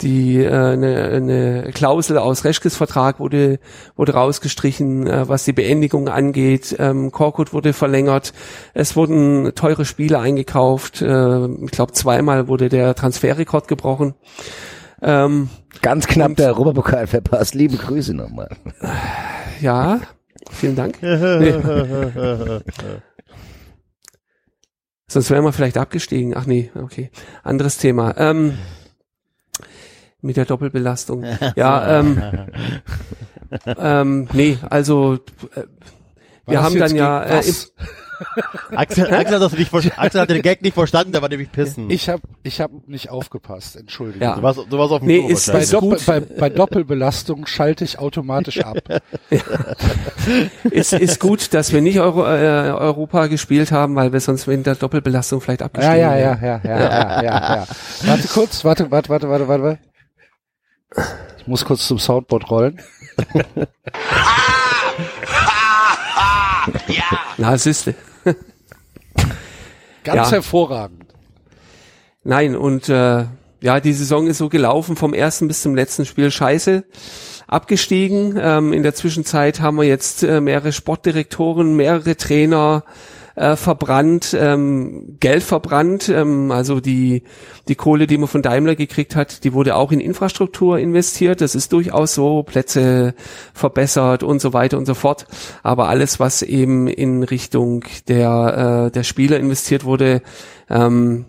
die 0.00 0.38
äh, 0.38 0.48
eine, 0.48 1.04
eine 1.04 1.70
Klausel 1.74 2.18
aus 2.18 2.44
Reschkes 2.44 2.76
Vertrag 2.76 3.18
wurde 3.18 3.58
wurde 3.96 4.14
rausgestrichen, 4.14 5.06
äh, 5.06 5.28
was 5.28 5.44
die 5.44 5.52
Beendigung 5.52 6.08
angeht. 6.08 6.76
Ähm, 6.78 7.10
Korkut 7.10 7.52
wurde 7.52 7.72
verlängert. 7.72 8.32
Es 8.74 8.96
wurden 8.96 9.52
teure 9.54 9.84
Spiele 9.84 10.20
eingekauft. 10.20 11.02
Äh, 11.02 11.46
ich 11.46 11.70
glaube 11.70 11.92
zweimal 11.92 12.48
wurde 12.48 12.68
der 12.68 12.94
Transferrekord 12.94 13.68
gebrochen. 13.68 14.14
Ähm, 15.02 15.50
Ganz 15.82 16.06
knapp 16.06 16.34
der 16.36 16.48
Europapokal 16.48 17.06
verpasst. 17.06 17.54
Liebe 17.54 17.76
Grüße 17.76 18.14
nochmal. 18.14 18.48
ja, 19.60 20.00
vielen 20.50 20.76
Dank. 20.76 20.98
Nee. 21.02 21.52
Sonst 25.08 25.30
wären 25.30 25.44
wir 25.44 25.52
vielleicht 25.52 25.78
abgestiegen. 25.78 26.36
Ach 26.36 26.46
nee, 26.46 26.70
okay. 26.74 27.10
Anderes 27.42 27.78
Thema. 27.78 28.14
Ähm, 28.18 28.58
mit 30.20 30.36
der 30.36 30.44
Doppelbelastung. 30.44 31.24
Ja, 31.56 32.00
ähm, 32.00 32.22
ähm, 33.78 34.28
nee, 34.32 34.58
also 34.68 35.14
äh, 35.54 35.62
wir 36.46 36.62
haben 36.62 36.78
dann 36.78 36.94
ja 36.94 37.22
äh? 37.24 37.42
Axel, 38.74 39.06
Axel, 39.12 39.34
hat 39.36 39.42
das 39.42 39.52
nicht, 39.52 39.72
Axel 39.98 40.20
hat 40.20 40.30
den 40.30 40.42
Gag 40.42 40.62
nicht 40.62 40.74
verstanden, 40.74 41.12
der 41.12 41.22
war 41.22 41.28
nämlich 41.28 41.50
pissen. 41.52 41.88
Ich 41.90 42.08
habe 42.08 42.22
ich 42.42 42.60
hab 42.60 42.70
nicht 42.86 43.10
aufgepasst, 43.10 43.76
Entschuldigung. 43.76 44.22
Ja. 44.28 44.36
du 44.36 44.42
warst, 44.42 44.58
du 44.68 44.78
warst 44.78 44.92
auf 44.92 45.00
dem 45.00 45.06
Nee, 45.08 45.20
Klo 45.20 45.28
ist- 45.28 45.52
Bei, 45.52 45.64
Doppel, 45.64 45.88
gut. 45.90 46.06
bei, 46.06 46.20
bei 46.20 46.48
Doppelbelastung 46.50 47.46
schalte 47.46 47.84
ich 47.84 47.98
automatisch 47.98 48.60
ab. 48.64 48.78
ist, 50.70 50.92
ist 50.92 51.20
gut, 51.20 51.54
dass 51.54 51.72
wir 51.72 51.80
nicht 51.80 52.00
Euro, 52.00 52.24
äh, 52.26 52.70
Europa 52.72 53.26
gespielt 53.28 53.72
haben, 53.72 53.94
weil 53.96 54.12
wir 54.12 54.20
sonst 54.20 54.46
mit 54.46 54.66
der 54.66 54.74
Doppelbelastung 54.74 55.40
vielleicht 55.40 55.60
Ja, 55.60 55.66
abgestiegen 55.66 55.98
ja, 56.00 56.16
ja, 56.16 56.40
wären. 56.40 56.60
ja, 56.64 56.70
ja, 56.70 56.78
ja, 56.80 57.22
ja, 57.22 57.56
ja. 57.56 57.66
Warte 58.04 58.28
kurz, 58.28 58.64
warte, 58.64 58.90
warte, 58.90 59.08
warte, 59.08 59.28
warte, 59.28 59.48
warte. 59.48 59.62
warte. 59.62 59.78
Ich 61.38 61.46
muss 61.46 61.64
kurz 61.64 61.86
zum 61.86 61.98
Soundboard 61.98 62.50
rollen. 62.50 62.80
Na, 67.36 67.56
siehste. 67.58 67.94
Ganz 70.04 70.28
Ja. 70.28 70.30
hervorragend. 70.32 71.04
Nein, 72.24 72.56
und 72.56 72.88
äh, 72.88 73.24
ja, 73.60 73.80
die 73.80 73.92
Saison 73.92 74.26
ist 74.26 74.38
so 74.38 74.48
gelaufen, 74.48 74.96
vom 74.96 75.14
ersten 75.14 75.48
bis 75.48 75.62
zum 75.62 75.74
letzten 75.74 76.04
Spiel 76.04 76.30
scheiße. 76.30 76.84
Abgestiegen. 77.46 78.38
Ähm, 78.40 78.72
in 78.72 78.82
der 78.82 78.94
Zwischenzeit 78.94 79.60
haben 79.60 79.76
wir 79.78 79.84
jetzt 79.84 80.22
äh, 80.22 80.40
mehrere 80.40 80.72
Sportdirektoren, 80.72 81.74
mehrere 81.74 82.16
Trainer 82.16 82.84
äh, 83.38 83.56
verbrannt, 83.56 84.36
ähm, 84.38 85.16
Geld 85.20 85.42
verbrannt. 85.42 86.08
Ähm, 86.08 86.50
also 86.50 86.80
die, 86.80 87.22
die 87.68 87.74
Kohle, 87.74 88.06
die 88.06 88.18
man 88.18 88.28
von 88.28 88.42
Daimler 88.42 88.74
gekriegt 88.74 89.16
hat, 89.16 89.44
die 89.44 89.52
wurde 89.52 89.76
auch 89.76 89.92
in 89.92 90.00
Infrastruktur 90.00 90.78
investiert. 90.78 91.40
Das 91.40 91.54
ist 91.54 91.72
durchaus 91.72 92.14
so, 92.14 92.42
Plätze 92.42 93.14
verbessert 93.54 94.22
und 94.22 94.40
so 94.40 94.52
weiter 94.52 94.78
und 94.78 94.86
so 94.86 94.94
fort. 94.94 95.26
Aber 95.62 95.88
alles, 95.88 96.20
was 96.20 96.42
eben 96.42 96.88
in 96.88 97.22
Richtung 97.22 97.84
der, 98.08 98.86
äh, 98.86 98.90
der 98.90 99.02
Spieler 99.04 99.38
investiert 99.38 99.84
wurde, 99.84 100.22
ähm, 100.68 101.26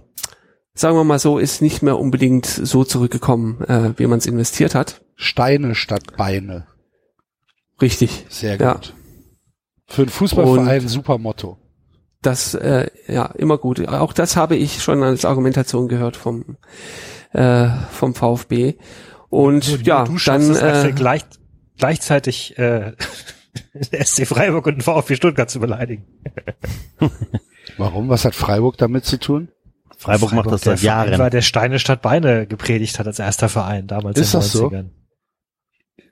sagen 0.74 0.96
wir 0.96 1.04
mal 1.04 1.20
so, 1.20 1.38
ist 1.38 1.62
nicht 1.62 1.82
mehr 1.82 2.00
unbedingt 2.00 2.46
so 2.46 2.84
zurückgekommen, 2.84 3.62
äh, 3.66 3.94
wie 3.98 4.08
man 4.08 4.20
es 4.20 4.26
investiert 4.26 4.76
hat. 4.76 5.02
Steine 5.16 5.76
statt 5.76 6.18
Beine. 6.18 6.66
Richtig. 7.82 8.26
Sehr 8.30 8.58
Ja. 8.58 8.74
gut. 8.74 8.94
Für 9.88 10.04
einen 10.04 10.10
Fußballverein 10.10 10.88
super 10.88 11.18
Motto. 11.18 11.58
Das, 12.22 12.54
äh, 12.54 12.88
ja, 13.08 13.26
immer 13.38 13.58
gut. 13.58 13.88
Auch 13.88 14.14
das 14.14 14.36
habe 14.36 14.56
ich 14.56 14.84
schon 14.84 15.04
als 15.04 15.24
Argumentation 15.24 15.88
gehört 15.88 16.18
vom, 16.18 16.58
äh, 17.32 17.70
vom 17.92 18.14
VfB. 18.14 18.76
Und 19.30 19.70
nur 19.70 19.80
ja, 19.82 20.04
du 20.04 20.18
schaffst 20.18 20.62
dann, 20.62 20.88
äh, 20.88 20.92
gleich, 20.92 21.24
gleichzeitig 21.78 22.58
äh, 22.58 22.94
SC 24.04 24.28
Freiburg 24.28 24.66
und 24.68 24.76
den 24.76 24.82
VfB 24.82 25.16
Stuttgart 25.16 25.50
zu 25.50 25.60
beleidigen. 25.60 26.06
Warum? 27.78 28.10
Was 28.10 28.26
hat 28.26 28.36
Freiburg 28.36 28.78
damit 28.78 29.06
zu 29.06 29.18
tun? 29.18 29.50
Freiburg, 29.98 30.34
macht 30.34 30.52
das 30.52 30.62
der 30.62 30.78
seit 30.78 30.80
Verein 30.80 31.08
Jahren. 31.10 31.20
war, 31.20 31.30
der 31.30 31.42
Steine 31.42 31.80
statt 31.80 32.02
Beine 32.02 32.48
gepredigt 32.48 33.00
hat 33.00 33.08
als 33.08 33.20
erster 33.20 33.50
Verein 33.50 33.88
damals 33.88 34.18
Ist 34.18 34.34
in 34.34 34.40
den 34.40 34.46
das 34.46 34.52
so? 34.52 34.68
90ern. 34.68 34.90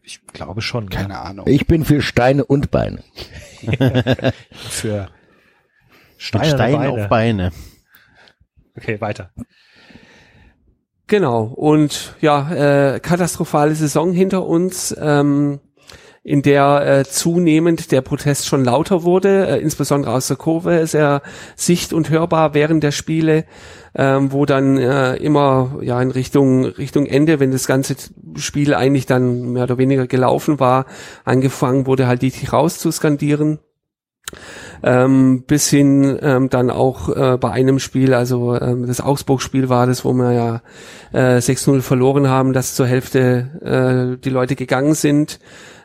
Ich 0.03 0.25
glaube 0.27 0.61
schon. 0.61 0.89
Keine 0.89 1.13
ja. 1.13 1.21
Ahnung. 1.23 1.47
Ich 1.47 1.67
bin 1.67 1.83
für 1.83 2.01
Steine 2.01 2.45
und 2.45 2.71
Beine. 2.71 3.03
Für 4.69 5.09
Steine, 6.17 6.45
Steinen 6.45 6.79
Beine. 6.79 6.91
auf 7.03 7.09
Beine. 7.09 7.51
Okay, 8.75 9.01
weiter. 9.01 9.31
Genau, 11.07 11.43
und 11.43 12.15
ja, 12.19 12.95
äh, 12.95 12.99
katastrophale 12.99 13.73
Saison 13.75 14.11
hinter 14.11 14.45
uns, 14.45 14.95
ähm, 14.99 15.61
in 16.27 16.41
der 16.41 16.85
äh, 16.85 17.03
zunehmend 17.05 17.93
der 17.93 18.01
Protest 18.01 18.47
schon 18.47 18.65
lauter 18.65 19.03
wurde, 19.03 19.47
äh, 19.47 19.61
insbesondere 19.61 20.11
aus 20.11 20.27
der 20.27 20.35
Kurve, 20.35 20.85
sehr 20.85 21.21
sicht- 21.55 21.93
und 21.93 22.09
hörbar 22.09 22.53
während 22.53 22.83
der 22.83 22.91
Spiele, 22.91 23.45
ähm, 23.95 24.33
wo 24.33 24.45
dann 24.45 24.77
äh, 24.77 25.15
immer 25.15 25.79
ja 25.81 26.01
in 26.01 26.11
Richtung 26.11 26.65
Richtung 26.65 27.05
Ende, 27.05 27.39
wenn 27.39 27.51
das 27.51 27.65
ganze 27.65 27.95
Spiel 28.35 28.73
eigentlich 28.73 29.05
dann 29.05 29.53
mehr 29.53 29.63
oder 29.63 29.77
weniger 29.77 30.05
gelaufen 30.05 30.59
war, 30.59 30.85
angefangen 31.23 31.87
wurde 31.87 32.07
halt 32.07 32.21
Dietrich 32.21 32.51
raus 32.51 32.77
zu 32.77 32.91
skandieren 32.91 33.59
ähm, 34.83 35.43
bis 35.47 35.69
hin 35.69 36.17
ähm, 36.21 36.49
dann 36.49 36.69
auch 36.69 37.09
äh, 37.09 37.37
bei 37.37 37.51
einem 37.51 37.79
Spiel, 37.79 38.13
also 38.13 38.59
ähm, 38.59 38.85
das 38.87 39.01
Augsburg-Spiel 39.01 39.69
war 39.69 39.87
das, 39.87 40.05
wo 40.05 40.13
wir 40.13 40.31
ja 40.31 40.61
äh, 41.13 41.37
6-0 41.37 41.81
verloren 41.81 42.27
haben, 42.27 42.53
dass 42.53 42.75
zur 42.75 42.87
Hälfte 42.87 44.17
äh, 44.17 44.21
die 44.21 44.29
Leute 44.29 44.55
gegangen 44.55 44.93
sind 44.93 45.39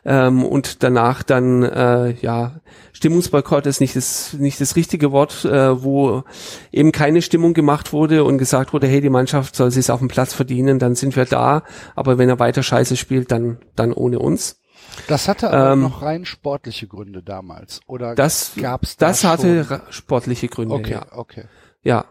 ähm, 0.05 0.45
und 0.45 0.83
danach 0.83 1.23
dann 1.23 1.63
äh, 1.63 2.13
ja 2.21 2.61
Stimmungsboykott 2.93 3.67
ist 3.67 3.81
nicht 3.81 3.97
das 3.97 4.35
nicht 4.35 4.61
das 4.61 4.77
richtige 4.77 5.13
Wort, 5.13 5.45
äh, 5.45 5.83
wo 5.83 6.25
eben 6.73 6.93
keine 6.93 7.23
Stimmung 7.23 7.55
gemacht 7.55 7.93
wurde 7.93 8.25
und 8.25 8.39
gesagt 8.39 8.73
wurde, 8.73 8.87
hey, 8.87 9.01
die 9.01 9.11
Mannschaft 9.11 9.57
soll 9.57 9.71
sich 9.71 9.91
auf 9.91 10.01
dem 10.01 10.09
Platz 10.09 10.35
verdienen, 10.35 10.79
dann 10.79 10.95
sind 10.95 11.17
wir 11.17 11.25
da, 11.25 11.63
aber 11.95 12.19
wenn 12.19 12.29
er 12.29 12.39
weiter 12.39 12.63
Scheiße 12.63 12.97
spielt, 12.97 13.31
dann 13.31 13.59
dann 13.77 13.93
ohne 13.93 14.19
uns. 14.19 14.62
Das 15.09 15.29
hatte 15.29 15.51
aber 15.51 15.73
Ähm, 15.73 15.83
noch 15.83 16.03
rein 16.03 16.25
sportliche 16.25 16.87
Gründe 16.87 17.23
damals. 17.23 17.81
Oder 17.87 18.15
Das 18.15 18.53
gab's 18.61 18.97
da 18.97 19.09
das 19.09 19.25
hatte 19.25 19.65
schon? 19.65 19.81
sportliche 19.91 20.49
Gründe, 20.49 20.75
Okay, 20.75 20.93
ja. 20.93 21.07
okay. 21.13 21.45
Ja. 21.83 22.05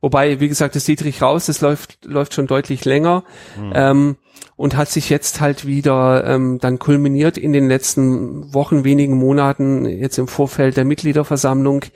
Wobei, 0.00 0.38
wie 0.38 0.48
gesagt, 0.48 0.76
das 0.76 0.84
Dietrich 0.84 1.22
raus, 1.22 1.46
das 1.46 1.62
läuft, 1.62 2.04
läuft 2.04 2.34
schon 2.34 2.46
deutlich 2.46 2.84
länger 2.84 3.24
ähm, 3.72 4.16
und 4.54 4.76
hat 4.76 4.90
sich 4.90 5.08
jetzt 5.08 5.40
halt 5.40 5.64
wieder 5.66 6.26
ähm, 6.26 6.58
dann 6.60 6.78
kulminiert 6.78 7.38
in 7.38 7.54
den 7.54 7.68
letzten 7.68 8.52
Wochen, 8.52 8.84
wenigen 8.84 9.16
Monaten, 9.16 9.86
jetzt 9.86 10.18
im 10.18 10.28
Vorfeld 10.28 10.76
der 10.76 10.84
Mitgliederversammlung. 10.84 11.86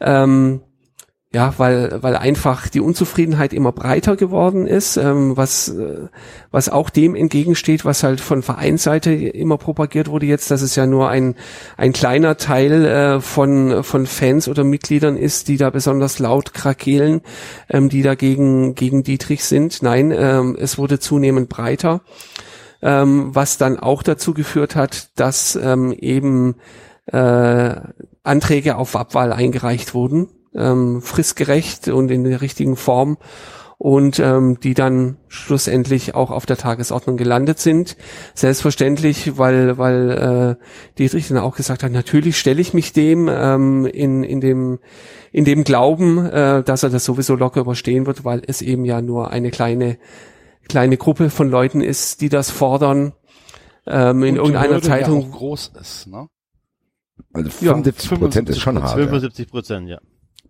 Ähm, 0.00 0.60
ja, 1.34 1.54
weil, 1.56 2.02
weil 2.02 2.14
einfach 2.14 2.68
die 2.68 2.80
Unzufriedenheit 2.80 3.54
immer 3.54 3.72
breiter 3.72 4.16
geworden 4.16 4.66
ist, 4.66 4.98
ähm, 4.98 5.34
was, 5.34 5.68
äh, 5.68 6.08
was 6.50 6.68
auch 6.68 6.90
dem 6.90 7.14
entgegensteht, 7.14 7.86
was 7.86 8.02
halt 8.02 8.20
von 8.20 8.42
Vereinsseite 8.42 9.12
immer 9.12 9.56
propagiert 9.56 10.08
wurde 10.08 10.26
jetzt, 10.26 10.50
dass 10.50 10.60
es 10.60 10.76
ja 10.76 10.86
nur 10.86 11.08
ein, 11.08 11.34
ein 11.78 11.94
kleiner 11.94 12.36
Teil 12.36 12.84
äh, 12.84 13.20
von, 13.22 13.82
von 13.82 14.04
Fans 14.06 14.46
oder 14.46 14.62
Mitgliedern 14.62 15.16
ist, 15.16 15.48
die 15.48 15.56
da 15.56 15.70
besonders 15.70 16.18
laut 16.18 16.52
krakeelen, 16.52 17.22
ähm, 17.70 17.88
die 17.88 18.02
dagegen 18.02 18.74
gegen 18.74 19.02
Dietrich 19.02 19.44
sind. 19.44 19.82
Nein, 19.82 20.12
ähm, 20.14 20.54
es 20.60 20.76
wurde 20.76 20.98
zunehmend 20.98 21.48
breiter, 21.48 22.02
ähm, 22.82 23.34
was 23.34 23.56
dann 23.56 23.78
auch 23.78 24.02
dazu 24.02 24.34
geführt 24.34 24.76
hat, 24.76 25.18
dass 25.18 25.56
ähm, 25.56 25.92
eben 25.92 26.56
äh, 27.06 27.74
Anträge 28.22 28.76
auf 28.76 28.94
Abwahl 28.96 29.32
eingereicht 29.32 29.94
wurden, 29.94 30.28
ähm, 30.54 31.02
fristgerecht 31.02 31.88
und 31.88 32.10
in 32.10 32.24
der 32.24 32.40
richtigen 32.40 32.76
Form 32.76 33.18
und 33.82 34.20
ähm, 34.20 34.60
die 34.60 34.74
dann 34.74 35.16
schlussendlich 35.26 36.14
auch 36.14 36.30
auf 36.30 36.46
der 36.46 36.56
Tagesordnung 36.56 37.16
gelandet 37.16 37.58
sind. 37.58 37.96
Selbstverständlich, 38.32 39.38
weil 39.38 39.76
weil 39.76 40.58
äh, 40.60 40.64
Dietrich 40.98 41.26
dann 41.26 41.38
auch 41.38 41.56
gesagt 41.56 41.82
hat, 41.82 41.90
natürlich 41.90 42.38
stelle 42.38 42.60
ich 42.60 42.74
mich 42.74 42.92
dem 42.92 43.28
ähm, 43.28 43.84
in 43.86 44.22
in 44.22 44.40
dem 44.40 44.78
in 45.32 45.44
dem 45.44 45.64
Glauben, 45.64 46.24
äh, 46.26 46.62
dass 46.62 46.84
er 46.84 46.90
das 46.90 47.04
sowieso 47.04 47.34
locker 47.34 47.62
überstehen 47.62 48.06
wird, 48.06 48.24
weil 48.24 48.42
es 48.46 48.62
eben 48.62 48.84
ja 48.84 49.02
nur 49.02 49.32
eine 49.32 49.50
kleine 49.50 49.98
kleine 50.68 50.96
Gruppe 50.96 51.28
von 51.28 51.50
Leuten 51.50 51.80
ist, 51.80 52.20
die 52.20 52.28
das 52.28 52.50
fordern. 52.52 53.14
Ähm, 53.84 54.22
in 54.22 54.36
irgendeiner 54.36 54.74
Hürde 54.74 54.86
Ja 54.86 54.94
Zeitung 54.94 55.32
auch 55.32 55.38
groß 55.38 55.72
ist, 55.80 56.06
ne? 56.06 56.28
Also 57.32 57.50
Ja, 57.60 57.72
75 57.72 58.10
Prozent 58.10 58.48
ist 58.48 58.60
schon 58.60 58.80
hart. 58.80 58.96
Ja. 58.96 59.06
75 59.06 59.48
Prozent, 59.48 59.88
ja. 59.88 59.98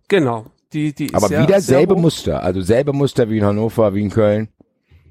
Genau. 0.07 0.45
Die, 0.73 0.93
die 0.93 1.05
ist 1.05 1.15
Aber 1.15 1.27
sehr, 1.27 1.43
wieder 1.43 1.61
selbe. 1.61 1.95
Muster. 1.95 2.41
Also 2.43 2.61
selbe 2.61 2.93
Muster 2.93 3.29
wie 3.29 3.37
in 3.37 3.45
Hannover, 3.45 3.93
wie 3.93 4.01
in 4.01 4.09
Köln. 4.09 4.49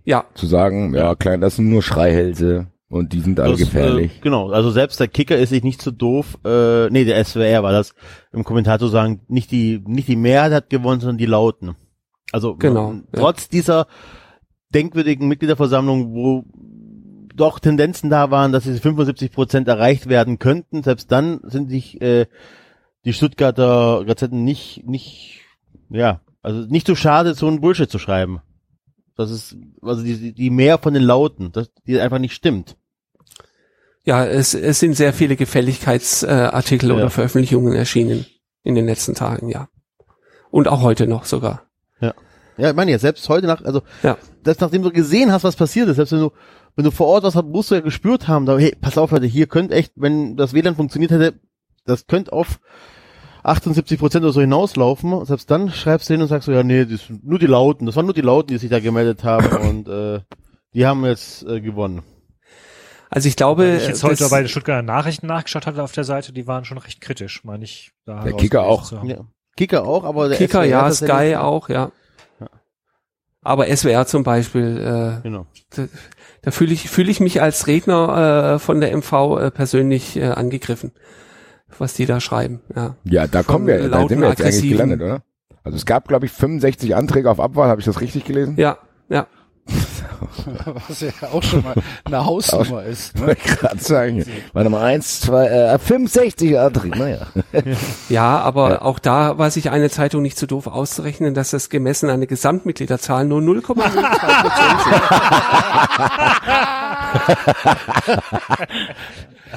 Ja, 0.04 0.24
Zu 0.34 0.46
sagen, 0.46 0.94
ja, 0.94 1.14
klein, 1.14 1.40
das 1.40 1.56
sind 1.56 1.68
nur 1.68 1.82
Schreihälse 1.82 2.66
und 2.88 3.12
die 3.12 3.20
sind 3.20 3.38
alle 3.38 3.52
Das, 3.52 3.60
gefährlich. 3.60 4.16
Äh, 4.18 4.20
genau, 4.20 4.50
also 4.50 4.72
selbst 4.72 4.98
der 4.98 5.06
Kicker 5.06 5.36
ist 5.36 5.50
sich 5.50 5.62
nicht 5.62 5.80
so 5.80 5.92
doof, 5.92 6.38
äh, 6.44 6.90
nee, 6.90 7.04
der 7.04 7.24
SWR 7.24 7.62
war 7.62 7.70
das, 7.70 7.94
im 8.32 8.42
Kommentar 8.42 8.80
zu 8.80 8.88
sagen, 8.88 9.20
nicht 9.28 9.52
die, 9.52 9.80
nicht 9.86 10.08
die 10.08 10.16
Mehrheit 10.16 10.52
hat 10.52 10.70
gewonnen, 10.70 11.00
sondern 11.00 11.18
die 11.18 11.26
Lauten. 11.26 11.76
Also 12.32 12.56
Genau, 12.56 12.90
ähm, 12.90 13.04
ja. 13.14 13.20
trotz 13.20 13.48
dieser 13.48 13.86
denkwürdigen 14.70 15.28
Mitgliederversammlung, 15.28 16.14
wo 16.14 16.44
doch 17.34 17.60
Tendenzen 17.60 18.10
da 18.10 18.30
waren, 18.32 18.50
dass 18.50 18.64
diese 18.64 18.80
75 18.80 19.30
Prozent 19.30 19.68
erreicht 19.68 20.08
werden 20.08 20.40
könnten, 20.40 20.82
selbst 20.82 21.12
dann 21.12 21.40
sind 21.44 21.70
sich 21.70 22.00
äh, 22.02 22.26
die 23.04 23.12
Stuttgarter 23.12 24.04
Gazetten 24.06 24.44
nicht, 24.44 24.86
nicht, 24.86 25.40
ja, 25.90 26.20
also 26.42 26.60
nicht 26.68 26.86
so 26.86 26.94
schade, 26.94 27.34
so 27.34 27.48
ein 27.48 27.60
Bullshit 27.60 27.90
zu 27.90 27.98
schreiben. 27.98 28.40
Das 29.16 29.30
ist, 29.30 29.56
also 29.82 30.02
die, 30.02 30.32
die 30.32 30.50
mehr 30.50 30.78
von 30.78 30.94
den 30.94 31.02
Lauten, 31.02 31.52
das, 31.52 31.70
die 31.86 32.00
einfach 32.00 32.18
nicht 32.18 32.34
stimmt. 32.34 32.76
ja, 34.04 34.24
es, 34.26 34.54
es 34.54 34.80
sind 34.80 34.94
sehr 34.94 35.12
viele 35.12 35.36
Gefälligkeitsartikel 35.36 36.90
äh, 36.90 36.92
Ja. 36.92 36.98
oder 36.98 37.10
Veröffentlichungen 37.10 37.74
erschienen 37.74 38.26
in 38.62 38.74
den 38.74 38.86
letzten 38.86 39.14
Tagen, 39.14 39.48
ja. 39.48 39.68
Und 40.50 40.68
auch 40.68 40.82
heute 40.82 41.06
noch 41.06 41.24
sogar. 41.24 41.62
Ja, 42.58 42.68
ich 42.68 42.76
meine 42.76 42.90
ja, 42.90 42.98
selbst 42.98 43.26
heute 43.30 43.46
nach, 43.46 43.64
also 43.64 43.80
Ja. 44.02 44.18
selbst 44.44 44.60
nachdem 44.60 44.82
du 44.82 44.90
gesehen 44.90 45.32
hast, 45.32 45.42
was 45.42 45.56
passiert 45.56 45.88
ist, 45.88 45.96
selbst 45.96 46.12
wenn 46.12 46.20
du, 46.20 46.32
wenn 46.76 46.84
du 46.84 46.90
vor 46.90 47.06
Ort 47.06 47.24
was 47.24 47.34
hast, 47.34 47.46
musst 47.46 47.70
du 47.70 47.74
ja 47.74 47.80
gespürt 47.80 48.28
haben, 48.28 48.44
da, 48.44 48.58
hey, 48.58 48.76
pass 48.78 48.98
auf, 48.98 49.10
Leute, 49.10 49.24
hier 49.26 49.46
könnte 49.46 49.74
echt, 49.74 49.92
wenn 49.96 50.36
das 50.36 50.52
WLAN 50.52 50.76
funktioniert 50.76 51.10
hätte, 51.12 51.40
das 51.84 52.06
könnte 52.06 52.32
auf, 52.32 52.60
78 53.44 53.98
Prozent 53.98 54.24
oder 54.24 54.32
so 54.32 54.40
hinauslaufen. 54.40 55.24
Selbst 55.24 55.50
dann 55.50 55.70
schreibst 55.70 56.08
du 56.08 56.14
hin 56.14 56.22
und 56.22 56.28
sagst 56.28 56.46
so, 56.46 56.52
ja, 56.52 56.62
nee, 56.62 56.84
das 56.84 57.06
sind 57.06 57.26
nur 57.26 57.38
die 57.38 57.46
Lauten. 57.46 57.86
Das 57.86 57.96
waren 57.96 58.04
nur 58.04 58.14
die 58.14 58.20
Lauten, 58.20 58.48
die 58.48 58.58
sich 58.58 58.70
da 58.70 58.78
gemeldet 58.80 59.24
haben 59.24 59.46
und 59.68 59.88
äh, 59.88 60.20
die 60.74 60.86
haben 60.86 61.04
jetzt 61.04 61.42
äh, 61.44 61.60
gewonnen. 61.60 62.02
Also 63.10 63.28
ich 63.28 63.36
glaube, 63.36 63.64
Wenn 63.64 63.76
ich 63.76 63.88
jetzt 63.88 64.04
heute 64.04 64.28
bei 64.30 64.40
den 64.40 64.48
Stuttgarter 64.48 64.82
Nachrichten 64.82 65.26
nachgeschaut 65.26 65.66
hatte 65.66 65.82
auf 65.82 65.92
der 65.92 66.04
Seite, 66.04 66.32
die 66.32 66.46
waren 66.46 66.64
schon 66.64 66.78
recht 66.78 67.00
kritisch, 67.00 67.44
meine 67.44 67.64
ich. 67.64 67.92
Da 68.06 68.22
Der 68.22 68.32
Kicker 68.32 68.62
auch. 68.62 68.90
Ja. 69.04 69.26
Kicker 69.54 69.86
auch, 69.86 70.04
aber 70.04 70.28
der 70.28 70.38
Kicker, 70.38 70.62
SWR 70.62 70.68
ja, 70.68 70.90
Sky 70.92 71.36
auch, 71.36 71.68
ja. 71.68 71.92
Aber 73.42 73.66
SWR 73.66 74.06
zum 74.06 74.22
Beispiel, 74.22 74.78
äh, 74.78 75.22
Genau. 75.22 75.46
da, 75.74 75.88
da 76.42 76.50
fühle 76.52 76.72
ich, 76.72 76.88
fühle 76.88 77.10
ich 77.10 77.20
mich 77.20 77.42
als 77.42 77.66
Redner 77.66 78.54
äh, 78.54 78.58
von 78.60 78.80
der 78.80 78.96
MV 78.96 79.12
äh, 79.12 79.50
persönlich 79.50 80.16
äh, 80.16 80.28
angegriffen, 80.28 80.92
was 81.78 81.94
die 81.94 82.06
da 82.06 82.20
schreiben. 82.20 82.60
Ja, 82.74 82.96
Ja, 83.04 83.26
da 83.26 83.42
Von 83.42 83.52
kommen 83.54 83.66
wir, 83.66 83.88
da 83.88 84.06
sind 84.08 84.20
wir 84.20 84.28
jetzt 84.28 84.42
eigentlich 84.42 84.68
gelandet, 84.70 85.00
oder? 85.02 85.22
Also 85.64 85.76
es 85.76 85.86
gab, 85.86 86.08
glaube 86.08 86.26
ich, 86.26 86.32
65 86.32 86.94
Anträge 86.96 87.30
auf 87.30 87.38
Abwahl, 87.40 87.68
habe 87.68 87.80
ich 87.80 87.84
das 87.84 88.00
richtig 88.00 88.24
gelesen? 88.24 88.56
ja, 88.56 88.78
ja. 89.08 89.26
Was 90.88 91.00
ja 91.02 91.10
auch 91.32 91.42
schon 91.42 91.62
mal 91.62 91.74
eine 92.04 92.24
Hausnummer 92.24 92.82
ist. 92.86 93.14
Ne? 93.14 93.28
Wollte 93.28 93.40
ich 93.44 93.58
gerade 93.58 93.78
sagen. 93.78 94.24
Warte 94.52 94.70
mal, 94.70 94.82
eins, 94.82 95.20
zwei, 95.20 95.46
äh, 95.46 95.78
65 95.78 96.58
Antrieb, 96.58 96.96
naja. 96.96 97.28
Ja, 98.08 98.40
aber 98.40 98.82
auch 98.84 98.98
da 98.98 99.38
war 99.38 99.52
sich 99.52 99.70
eine 99.70 99.88
Zeitung 99.88 100.22
nicht 100.22 100.36
so 100.36 100.46
doof 100.46 100.66
auszurechnen, 100.66 101.34
dass 101.34 101.50
das 101.50 101.70
gemessen 101.70 102.10
an 102.10 102.18
der 102.20 102.26
Gesamtmitgliederzahl 102.26 103.24
nur 103.24 103.40
0,02 103.40 103.62
Prozent 104.42 104.82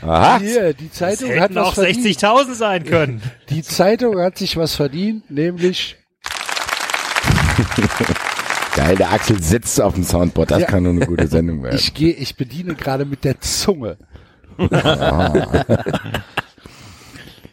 Aha. 0.01 0.39
Hier, 0.39 0.73
die 0.73 0.89
Das 0.89 0.97
Zeitung 0.97 1.29
hat 1.31 1.39
hätten 1.39 1.55
was 1.55 1.67
auch 1.67 1.73
verdient. 1.75 2.05
60.000 2.05 2.53
sein 2.53 2.83
können. 2.85 3.21
Die 3.49 3.61
Zeitung 3.63 4.19
hat 4.19 4.37
sich 4.37 4.57
was 4.57 4.75
verdient, 4.75 5.29
nämlich 5.31 5.95
Geil, 8.75 8.97
der 8.97 9.11
Axel 9.13 9.41
sitzt 9.41 9.79
auf 9.79 9.93
dem 9.93 10.03
Soundboard, 10.03 10.51
das 10.51 10.61
Ja. 10.61 10.67
kann 10.67 10.83
nur 10.83 10.91
eine 10.91 11.05
gute 11.05 11.27
Sendung 11.27 11.63
werden. 11.63 11.77
ich 11.77 11.93
gehe, 11.93 12.11
ich 12.13 12.35
bediene 12.35 12.75
gerade 12.75 13.05
mit 13.05 13.23
der 13.23 13.39
Zunge. 13.39 13.97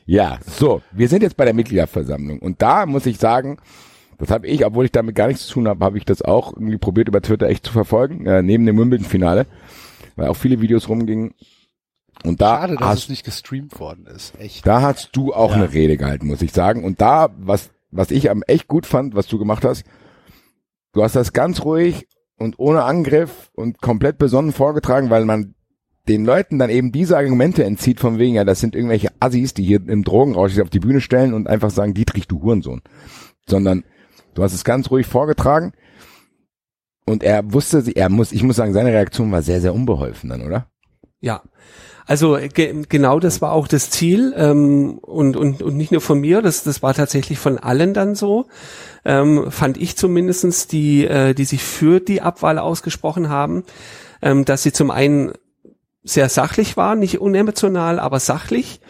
Ja, 0.05 0.39
so, 0.59 0.83
wir 0.91 1.09
sind 1.09 1.23
jetzt 1.23 1.37
bei 1.37 1.45
der 1.45 1.55
Mitgliederversammlung 1.55 2.41
und 2.41 2.61
da 2.61 2.87
muss 2.87 3.07
ich 3.07 3.19
sagen, 3.19 3.59
das 4.19 4.31
habe 4.31 4.49
ich, 4.49 4.67
obwohl 4.67 4.85
ich 4.85 4.91
damit 4.91 5.15
gar 5.15 5.29
nichts 5.29 5.47
zu 5.47 5.55
tun 5.55 5.69
habe, 5.69 5.85
habe 5.85 5.97
ich 5.97 6.05
das 6.05 6.23
auch 6.23 6.53
irgendwie 6.53 6.77
probiert 6.77 7.07
über 7.09 7.23
Twitter 7.23 7.47
echt 7.49 7.65
zu 7.65 7.73
verfolgen, 7.73 8.27
äh, 8.27 8.43
neben 8.43 8.67
dem 8.67 8.77
Wimbledon-Finale, 8.79 9.47
weil 10.17 10.27
auch 10.29 10.37
viele 10.37 10.61
Videos 10.61 10.89
rumgingen. 10.89 11.35
Und 12.25 12.41
da 12.41 12.61
Schade, 12.61 12.77
dass 12.77 12.89
hast, 12.89 12.99
es 13.01 13.09
nicht 13.09 13.25
gestreamt 13.25 13.79
worden 13.81 14.07
ist. 14.07 14.39
Echt. 14.39 14.67
da 14.67 14.81
hast 14.83 15.11
du 15.13 15.33
auch 15.33 15.53
eine 15.53 15.73
Rede 15.73 15.97
gehalten, 15.97 16.27
muss 16.27 16.43
ich 16.43 16.53
sagen. 16.53 16.85
Und 16.85 17.01
da, 17.01 17.31
was, 17.37 17.71
was 17.91 18.11
ich 18.11 18.31
am 18.31 18.43
echt 18.47 18.69
gut 18.69 18.87
fand, 18.87 19.15
was 19.15 19.27
du 19.27 19.39
gemacht 19.39 19.65
hast, 19.65 19.85
du 20.93 21.03
hast 21.03 21.17
das 21.17 21.33
ganz 21.33 21.65
ruhig 21.65 22.07
und 22.39 22.59
ohne 22.59 22.85
Angriff 22.85 23.51
und 23.55 23.81
komplett 23.81 24.19
besonnen 24.19 24.53
vorgetragen, 24.53 25.11
weil 25.11 25.25
man 25.25 25.55
den 26.09 26.25
Leuten 26.25 26.59
dann 26.59 26.71
eben 26.71 26.91
diese 26.91 27.17
Argumente 27.17 27.65
entzieht 27.65 28.01
von 28.01 28.19
wegen, 28.19 28.35
ja, 28.35 28.45
das 28.45 28.61
sind 28.61 28.75
irgendwelche 28.75 29.11
Assis, 29.21 29.55
die 29.55 29.63
hier 29.63 29.81
im 29.87 30.03
Drogenrausch 30.03 30.53
sich 30.53 30.63
auf 30.63 30.71
die 30.71 30.81
Bühne 30.81 31.01
stellen 31.01 31.33
und 31.33 31.49
einfach 31.49 31.71
sagen, 31.71 31.95
Dietrich, 31.95 32.27
du 32.27 32.43
Hurensohn. 32.43 32.83
Sondern 33.49 33.85
du 34.35 34.43
hast 34.43 34.53
es 34.53 34.65
ganz 34.65 34.91
ruhig 34.91 35.07
vorgetragen 35.07 35.73
und 37.07 37.23
er 37.23 37.53
wusste, 37.53 37.85
er 37.95 38.09
muss, 38.09 38.33
ich 38.33 38.43
muss 38.43 38.57
sagen, 38.57 38.73
seine 38.73 38.93
Reaktion 38.93 39.31
war 39.31 39.43
sehr, 39.43 39.61
sehr 39.61 39.75
unbeholfen 39.75 40.31
dann, 40.31 40.43
oder? 40.43 40.67
Ja, 41.21 41.43
also 42.07 42.39
ge 42.53 42.85
genau 42.89 43.21
das 43.21 43.41
war 43.41 43.53
auch 43.53 43.69
das 43.69 43.91
Ziel 43.91 44.35
ähm, 44.37 44.99
und, 44.99 45.37
und, 45.37 45.63
und 45.63 45.77
nicht 45.77 45.93
nur 45.93 46.01
von 46.01 46.21
mir, 46.21 46.43
das, 46.43 46.65
das 46.65 46.83
war 46.83 46.95
tatsächlich 46.95 47.39
von 47.39 47.59
allen 47.59 47.95
dann 47.95 48.15
so, 48.15 48.47
ähm, 49.05 49.51
fand 49.51 49.77
ich 49.77 49.97
zumindestens 49.97 50.67
die, 50.67 51.07
äh, 51.07 51.35
die 51.35 51.45
sich 51.45 51.63
für 51.63 52.01
die 52.01 52.23
Abwahl 52.23 52.59
ausgesprochen 52.59 53.29
haben, 53.29 53.65
ähm, 54.21 54.45
dass 54.45 54.63
sie 54.63 54.73
zum 54.73 54.91
einen 54.91 55.33
sehr 56.05 56.29
sachlich 56.29 56.77
waren, 56.77 56.99
nicht 56.99 57.21
unemotional, 57.21 58.01
aber 58.01 58.19
sachlich. 58.19 58.81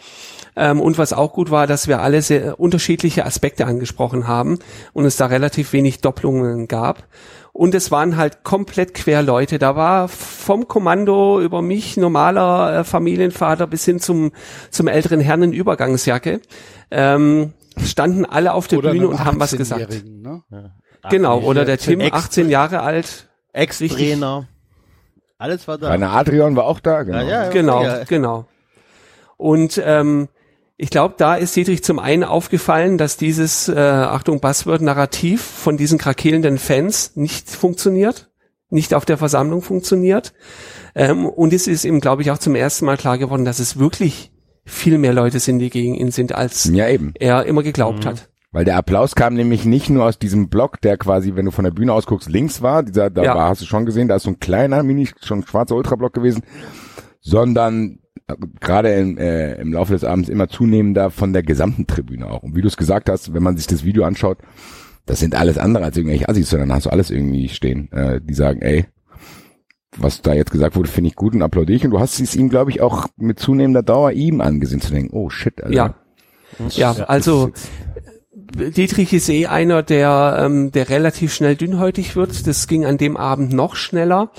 Ähm, 0.55 0.81
und 0.81 0.97
was 0.97 1.13
auch 1.13 1.33
gut 1.33 1.51
war, 1.51 1.67
dass 1.67 1.87
wir 1.87 2.01
alle 2.01 2.21
sehr 2.21 2.59
unterschiedliche 2.59 3.25
Aspekte 3.25 3.65
angesprochen 3.65 4.27
haben 4.27 4.59
und 4.93 5.05
es 5.05 5.17
da 5.17 5.25
relativ 5.27 5.73
wenig 5.73 6.01
Doppelungen 6.01 6.67
gab. 6.67 7.07
Und 7.55 7.75
es 7.75 7.91
waren 7.91 8.17
halt 8.17 8.43
komplett 8.43 8.95
quer 8.95 9.21
Leute. 9.21 9.59
Da 9.59 9.75
war 9.75 10.07
vom 10.07 10.67
Kommando 10.67 11.39
über 11.39 11.61
mich, 11.61 11.97
normaler 11.97 12.79
äh, 12.79 12.83
Familienvater, 12.83 13.67
bis 13.67 13.85
hin 13.85 13.99
zum, 13.99 14.31
zum 14.71 14.87
älteren 14.87 15.19
Herrn 15.19 15.43
in 15.43 15.53
Übergangsjacke, 15.53 16.41
ähm, 16.89 17.53
standen 17.83 18.25
alle 18.25 18.53
auf 18.53 18.67
der 18.67 18.77
Bühne 18.77 18.91
einem 18.91 19.09
und 19.09 19.23
haben 19.23 19.39
was 19.39 19.55
gesagt. 19.55 19.81
18-Jährigen, 19.91 20.21
Ne? 20.21 20.71
Genau, 21.11 21.41
oder 21.41 21.63
der 21.65 21.77
Tim, 21.77 21.99
Ex- 21.99 22.15
18 22.15 22.49
Jahre 22.49 22.81
alt. 22.81 23.29
Ex-Trainer. 23.51 24.47
Alles 25.37 25.67
war 25.67 25.77
da. 25.77 25.89
Rainer 25.89 26.11
Adrian 26.11 26.55
war 26.55 26.63
auch 26.65 26.79
da, 26.79 27.03
genau. 27.03 27.17
ja, 27.19 27.43
ja, 27.43 27.49
Genau, 27.49 27.83
ja. 27.83 28.03
genau. 28.05 28.45
Und 29.37 29.79
ähm, 29.83 30.29
ich 30.77 30.89
glaube, 30.89 31.15
da 31.17 31.35
ist 31.35 31.55
Dietrich 31.55 31.83
zum 31.83 31.99
einen 31.99 32.23
aufgefallen, 32.23 32.97
dass 32.97 33.17
dieses, 33.17 33.69
äh, 33.69 33.77
Achtung, 33.77 34.39
Buzzword-Narrativ 34.39 35.41
von 35.41 35.77
diesen 35.77 35.97
krakelnden 35.99 36.57
Fans 36.57 37.15
nicht 37.15 37.49
funktioniert, 37.49 38.29
nicht 38.69 38.93
auf 38.93 39.05
der 39.05 39.17
Versammlung 39.17 39.61
funktioniert. 39.61 40.33
Ähm, 40.95 41.25
und 41.25 41.53
es 41.53 41.67
ist 41.67 41.85
ihm, 41.85 41.99
glaube 41.99 42.23
ich, 42.23 42.31
auch 42.31 42.37
zum 42.39 42.55
ersten 42.55 42.85
Mal 42.85 42.97
klar 42.97 43.17
geworden, 43.17 43.45
dass 43.45 43.59
es 43.59 43.77
wirklich 43.77 44.31
viel 44.65 44.97
mehr 44.97 45.13
Leute 45.13 45.39
sind, 45.39 45.59
die 45.59 45.69
gegen 45.69 45.93
ihn 45.95 46.11
sind, 46.11 46.33
als 46.33 46.65
Ja, 46.73 46.87
eben. 46.87 47.13
er 47.19 47.45
immer 47.45 47.63
geglaubt 47.63 48.05
hat. 48.05 48.29
Weil 48.51 48.65
der 48.65 48.77
Applaus 48.77 49.15
kam 49.15 49.33
nämlich 49.33 49.65
nicht 49.65 49.89
nur 49.89 50.05
aus 50.05 50.19
diesem 50.19 50.47
Block, 50.49 50.79
der 50.81 50.97
quasi, 50.97 51.35
wenn 51.35 51.45
du 51.45 51.51
von 51.51 51.63
der 51.65 51.71
Bühne 51.71 51.91
aus 51.91 52.05
guckst, 52.05 52.29
links 52.29 52.61
war, 52.61 52.83
dieser, 52.83 53.09
da 53.09 53.23
Ja. 53.23 53.35
war, 53.35 53.49
hast 53.49 53.61
du 53.61 53.65
schon 53.65 53.85
gesehen, 53.85 54.07
da 54.07 54.15
ist 54.15 54.23
so 54.23 54.29
ein 54.29 54.39
kleiner, 54.39 54.83
mini, 54.83 55.09
schon 55.21 55.45
schwarzer 55.45 55.75
Ultrablock 55.75 56.13
gewesen, 56.13 56.43
sondern 57.19 57.99
gerade 58.59 58.93
im, 58.93 59.17
äh, 59.17 59.55
im 59.55 59.73
Laufe 59.73 59.93
des 59.93 60.03
Abends 60.03 60.29
immer 60.29 60.47
zunehmender 60.47 61.09
von 61.09 61.33
der 61.33 61.43
gesamten 61.43 61.87
Tribüne 61.87 62.29
auch. 62.29 62.43
Und 62.43 62.55
wie 62.55 62.61
du 62.61 62.67
es 62.67 62.77
gesagt 62.77 63.09
hast, 63.09 63.33
wenn 63.33 63.43
man 63.43 63.57
sich 63.57 63.67
das 63.67 63.83
Video 63.83 64.03
anschaut, 64.03 64.37
das 65.05 65.19
sind 65.19 65.35
alles 65.35 65.57
andere 65.57 65.83
als 65.83 65.97
irgendwelche 65.97 66.29
Assis, 66.29 66.49
sondern 66.49 66.71
hast 66.71 66.85
du 66.85 66.89
alles 66.89 67.11
irgendwie 67.11 67.49
stehen, 67.49 67.91
äh, 67.91 68.21
die 68.21 68.33
sagen, 68.33 68.61
ey, 68.61 68.85
was 69.97 70.21
da 70.21 70.33
jetzt 70.33 70.51
gesagt 70.51 70.75
wurde, 70.75 70.89
finde 70.89 71.09
ich 71.09 71.15
gut 71.15 71.33
und 71.33 71.41
applaudiere 71.41 71.77
ich. 71.77 71.85
Und 71.85 71.91
du 71.91 71.99
hast 71.99 72.19
es 72.19 72.35
ihm, 72.35 72.49
glaube 72.49 72.71
ich, 72.71 72.81
auch 72.81 73.07
mit 73.17 73.39
zunehmender 73.39 73.83
Dauer 73.83 74.11
ihm 74.11 74.41
angesehen 74.41 74.81
zu 74.81 74.91
denken, 74.91 75.15
oh 75.15 75.29
shit, 75.29 75.61
Alter. 75.61 75.75
Ja. 75.75 75.95
Ja, 76.69 76.91
also 77.07 77.51
Dietrich 78.55 79.13
ist 79.13 79.29
eh 79.29 79.47
einer, 79.47 79.81
der, 79.81 80.37
ähm, 80.39 80.71
der 80.71 80.89
relativ 80.89 81.33
schnell 81.33 81.55
dünnhäutig 81.55 82.15
wird. 82.15 82.45
Das 82.45 82.67
ging 82.67 82.85
an 82.85 82.97
dem 82.97 83.17
Abend 83.17 83.53
noch 83.53 83.75
schneller. 83.75 84.31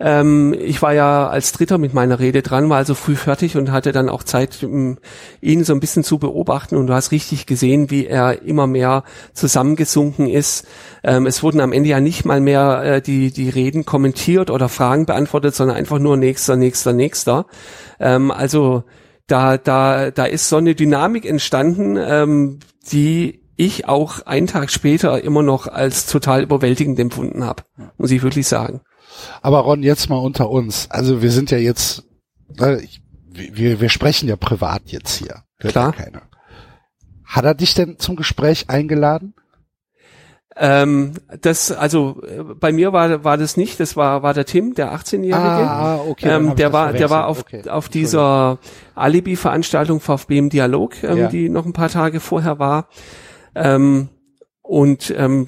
Ähm, 0.00 0.54
ich 0.58 0.80
war 0.80 0.94
ja 0.94 1.28
als 1.28 1.52
Dritter 1.52 1.78
mit 1.78 1.94
meiner 1.94 2.18
Rede 2.18 2.42
dran, 2.42 2.68
war 2.68 2.76
also 2.76 2.94
früh 2.94 3.16
fertig 3.16 3.56
und 3.56 3.72
hatte 3.72 3.92
dann 3.92 4.08
auch 4.08 4.22
Zeit, 4.22 4.62
ihn 4.62 5.64
so 5.64 5.72
ein 5.72 5.80
bisschen 5.80 6.04
zu 6.04 6.18
beobachten. 6.18 6.76
Und 6.76 6.86
du 6.86 6.94
hast 6.94 7.10
richtig 7.10 7.46
gesehen, 7.46 7.90
wie 7.90 8.06
er 8.06 8.42
immer 8.42 8.66
mehr 8.66 9.04
zusammengesunken 9.32 10.28
ist. 10.28 10.66
Ähm, 11.02 11.26
es 11.26 11.42
wurden 11.42 11.60
am 11.60 11.72
Ende 11.72 11.88
ja 11.88 12.00
nicht 12.00 12.24
mal 12.24 12.40
mehr 12.40 12.82
äh, 12.84 13.02
die, 13.02 13.32
die 13.32 13.48
Reden 13.48 13.84
kommentiert 13.84 14.50
oder 14.50 14.68
Fragen 14.68 15.06
beantwortet, 15.06 15.54
sondern 15.54 15.76
einfach 15.76 15.98
nur 15.98 16.16
nächster, 16.16 16.56
nächster, 16.56 16.92
nächster. 16.92 17.46
Ähm, 17.98 18.30
also 18.30 18.84
da, 19.26 19.58
da, 19.58 20.10
da 20.10 20.24
ist 20.24 20.48
so 20.48 20.56
eine 20.56 20.74
Dynamik 20.74 21.24
entstanden, 21.24 21.98
ähm, 22.00 22.60
die 22.90 23.42
ich 23.56 23.88
auch 23.88 24.24
einen 24.24 24.46
Tag 24.46 24.70
später 24.70 25.22
immer 25.22 25.42
noch 25.42 25.66
als 25.66 26.06
total 26.06 26.44
überwältigend 26.44 26.98
empfunden 27.00 27.44
habe, 27.44 27.64
muss 27.98 28.12
ich 28.12 28.22
wirklich 28.22 28.46
sagen. 28.46 28.80
Aber 29.42 29.58
Ron, 29.60 29.82
jetzt 29.82 30.08
mal 30.08 30.16
unter 30.18 30.50
uns. 30.50 30.90
Also 30.90 31.22
wir 31.22 31.30
sind 31.30 31.50
ja 31.50 31.58
jetzt, 31.58 32.04
ich- 32.80 33.02
wir, 33.30 33.80
wir 33.80 33.88
sprechen 33.88 34.28
ja 34.28 34.36
privat 34.36 34.82
jetzt 34.86 35.16
hier. 35.16 35.42
Hört 35.58 35.72
Klar. 35.72 35.94
Ja 35.96 36.04
keiner. 36.04 36.22
Hat 37.24 37.44
er 37.44 37.54
dich 37.54 37.74
denn 37.74 37.98
zum 37.98 38.16
Gespräch 38.16 38.68
eingeladen? 38.70 39.34
Ähm, 40.56 41.12
das, 41.40 41.70
also 41.70 42.20
äh, 42.26 42.42
bei 42.42 42.72
mir 42.72 42.92
war 42.92 43.22
war 43.22 43.36
das 43.36 43.56
nicht, 43.56 43.78
das 43.78 43.96
war 43.96 44.24
war 44.24 44.34
der 44.34 44.44
Tim, 44.44 44.74
der 44.74 44.92
18-Jährige. 44.92 45.36
Ah, 45.36 45.96
okay. 46.04 46.26
dann 46.26 46.48
ähm, 46.48 46.56
der 46.56 46.72
war, 46.72 46.92
der 46.92 47.10
war 47.10 47.28
auf. 47.28 47.40
Okay. 47.42 47.68
auf 47.68 47.88
dieser 47.88 48.58
Alibi-Veranstaltung 48.96 50.00
VfB 50.00 50.38
im 50.38 50.50
Dialog, 50.50 51.00
ähm, 51.04 51.16
Ja. 51.16 51.28
die 51.28 51.48
noch 51.48 51.64
ein 51.64 51.74
paar 51.74 51.90
Tage 51.90 52.18
vorher 52.18 52.58
war. 52.58 52.88
Ähm, 53.54 54.08
und 54.62 55.14
ähm, 55.16 55.46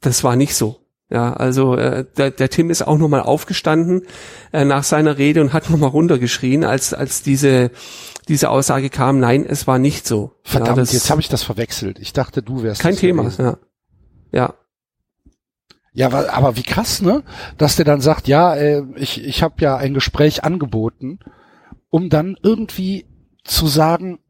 das 0.00 0.24
war 0.24 0.34
nicht 0.34 0.54
so. 0.56 0.79
Ja, 1.10 1.32
also 1.32 1.74
äh, 1.74 2.04
der, 2.16 2.30
der 2.30 2.50
Tim 2.50 2.70
ist 2.70 2.82
auch 2.86 2.96
nochmal 2.96 3.22
aufgestanden 3.22 4.02
äh, 4.52 4.64
nach 4.64 4.84
seiner 4.84 5.18
Rede 5.18 5.40
und 5.40 5.52
hat 5.52 5.68
nochmal 5.68 5.90
runtergeschrien, 5.90 6.62
als 6.62 6.94
als 6.94 7.22
diese 7.22 7.72
diese 8.28 8.48
Aussage 8.48 8.90
kam. 8.90 9.18
Nein, 9.18 9.44
es 9.44 9.66
war 9.66 9.80
nicht 9.80 10.06
so. 10.06 10.36
Verdammt, 10.44 10.76
ja, 10.76 10.82
das, 10.82 10.92
jetzt 10.92 11.10
habe 11.10 11.20
ich 11.20 11.28
das 11.28 11.42
verwechselt. 11.42 11.98
Ich 11.98 12.12
dachte, 12.12 12.42
du 12.42 12.62
wärst 12.62 12.80
kein 12.80 12.94
Thema. 12.94 13.24
gewesen. 13.24 13.44
Ja, 13.44 13.58
ja. 14.32 14.54
Ja, 15.92 16.06
aber, 16.06 16.32
aber 16.32 16.56
wie 16.56 16.62
krass, 16.62 17.02
ne? 17.02 17.24
Dass 17.58 17.74
der 17.74 17.84
dann 17.84 18.00
sagt, 18.00 18.28
ja, 18.28 18.54
äh, 18.54 18.84
ich, 18.94 19.24
ich 19.24 19.42
habe 19.42 19.56
ja 19.58 19.76
ein 19.76 19.94
Gespräch 19.94 20.44
angeboten, 20.44 21.18
um 21.88 22.08
dann 22.08 22.36
irgendwie 22.40 23.06
zu 23.42 23.66
sagen, 23.66 24.20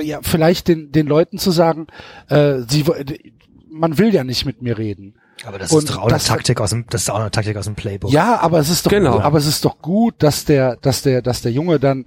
ja, 0.00 0.20
vielleicht 0.22 0.68
den, 0.68 0.92
den 0.92 1.06
Leuten 1.06 1.36
zu 1.36 1.50
sagen, 1.50 1.88
äh, 2.28 2.60
sie, 2.66 2.84
man 3.68 3.98
will 3.98 4.14
ja 4.14 4.24
nicht 4.24 4.46
mit 4.46 4.62
mir 4.62 4.78
reden. 4.78 5.18
Aber 5.44 5.58
das 5.58 5.70
Und 5.70 5.84
ist 5.84 5.90
doch 5.90 5.98
auch 6.02 6.08
eine 6.08 6.18
Taktik 6.18 6.60
aus 6.60 6.70
dem, 6.70 6.86
das 6.88 7.02
ist 7.02 7.10
auch 7.10 7.20
eine 7.20 7.30
Taktik 7.30 7.56
aus 7.56 7.66
dem 7.66 7.74
Playbook. 7.74 8.10
Ja, 8.10 8.40
aber 8.40 8.58
es 8.58 8.70
ist 8.70 8.86
doch, 8.86 8.90
Genau. 8.90 9.20
aber 9.20 9.38
es 9.38 9.46
ist 9.46 9.64
doch 9.64 9.78
gut, 9.80 10.14
dass 10.22 10.44
der, 10.44 10.76
dass 10.76 11.02
der, 11.02 11.20
dass 11.22 11.42
der 11.42 11.52
Junge 11.52 11.78
dann, 11.78 12.04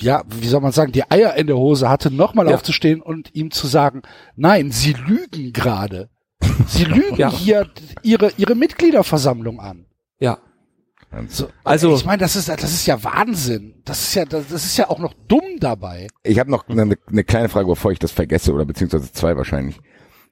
ja, 0.00 0.22
wie 0.28 0.46
soll 0.46 0.60
man 0.60 0.72
sagen, 0.72 0.92
die 0.92 1.10
Eier 1.10 1.34
in 1.34 1.48
der 1.48 1.56
Hose 1.56 1.88
hatte, 1.88 2.10
nochmal 2.10 2.48
Ja. 2.48 2.54
aufzustehen 2.54 3.02
und 3.02 3.34
ihm 3.34 3.50
zu 3.50 3.66
sagen, 3.66 4.02
nein, 4.36 4.70
sie 4.70 4.92
lügen 4.92 5.52
gerade. 5.52 6.08
Sie 6.68 6.84
lügen 6.84 7.16
Ja. 7.16 7.30
hier 7.30 7.68
ihre, 8.02 8.30
ihre 8.36 8.54
Mitgliederversammlung 8.54 9.58
an. 9.60 9.86
Ja. 10.20 10.38
So, 11.28 11.48
Also- 11.64 11.94
ich 11.96 12.04
meine, 12.04 12.18
das 12.18 12.36
ist, 12.36 12.48
das 12.48 12.62
ist 12.62 12.86
ja 12.86 13.02
Wahnsinn. 13.02 13.80
Das 13.84 14.02
ist 14.02 14.14
ja, 14.14 14.24
das, 14.24 14.46
das 14.48 14.64
ist 14.64 14.76
ja 14.76 14.88
auch 14.88 14.98
noch 14.98 15.14
dumm 15.26 15.58
dabei. 15.58 16.06
Ich 16.22 16.38
habe 16.38 16.50
noch 16.50 16.68
eine, 16.68 16.96
eine 17.08 17.24
kleine 17.24 17.48
Frage, 17.48 17.66
bevor 17.66 17.90
ich 17.92 17.98
das 17.98 18.12
vergesse, 18.12 18.52
oder 18.52 18.64
beziehungsweise 18.66 19.10
zwei 19.12 19.36
wahrscheinlich. 19.36 19.80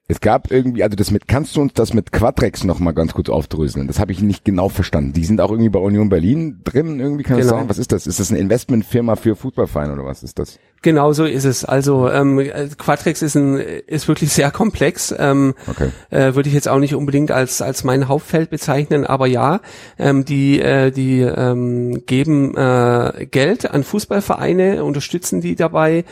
Es 0.09 0.21
gab 0.21 0.51
irgendwie, 0.51 0.83
also 0.83 0.95
das 0.95 1.11
mit, 1.11 1.27
kannst 1.27 1.57
du 1.57 1.61
uns 1.61 1.73
das 1.73 1.93
mit 1.93 2.13
Quadrex 2.13 2.63
noch 2.63 2.79
mal 2.79 2.93
ganz 2.93 3.13
kurz 3.13 3.27
aufdröseln? 3.27 3.87
Das 3.87 3.99
habe 3.99 4.13
ich 4.13 4.21
nicht 4.21 4.45
genau 4.45 4.69
verstanden. 4.69 5.11
Die 5.11 5.25
sind 5.25 5.41
auch 5.41 5.51
irgendwie 5.51 5.69
bei 5.69 5.79
Union 5.79 6.07
Berlin 6.07 6.61
drin, 6.63 7.01
irgendwie 7.01 7.23
kann 7.23 7.37
das 7.37 7.47
Genau. 7.47 7.57
sein? 7.59 7.69
Was 7.69 7.77
ist 7.77 7.91
das? 7.91 8.07
Ist 8.07 8.17
das 8.21 8.29
eine 8.31 8.39
Investmentfirma 8.39 9.17
für 9.17 9.35
Fußballvereine 9.35 9.91
oder 9.91 10.05
was 10.05 10.23
ist 10.23 10.39
das? 10.39 10.59
Genau 10.81 11.11
so 11.11 11.25
ist 11.25 11.43
es. 11.43 11.65
Also 11.65 12.09
ähm, 12.09 12.39
äh, 12.39 12.69
Quadrex 12.77 13.21
ist 13.21 13.35
ein 13.35 13.57
ist 13.57 14.07
wirklich 14.07 14.31
sehr 14.31 14.49
komplex. 14.51 15.13
Ähm, 15.17 15.55
Okay. 15.67 15.89
äh, 16.09 16.35
würde 16.35 16.47
ich 16.47 16.55
jetzt 16.55 16.69
auch 16.69 16.79
nicht 16.79 16.95
unbedingt 16.95 17.31
als 17.31 17.61
als 17.61 17.83
mein 17.83 18.07
Hauptfeld 18.07 18.49
bezeichnen, 18.49 19.05
aber 19.05 19.27
ja, 19.27 19.59
ähm, 19.99 20.23
die 20.23 20.61
äh, 20.61 20.91
die 20.91 21.19
ähm, 21.19 22.05
geben 22.05 22.55
äh, 22.55 23.27
Geld 23.29 23.69
an 23.69 23.83
Fußballvereine, 23.83 24.85
unterstützen 24.85 25.41
die 25.41 25.55
dabei 25.55 26.05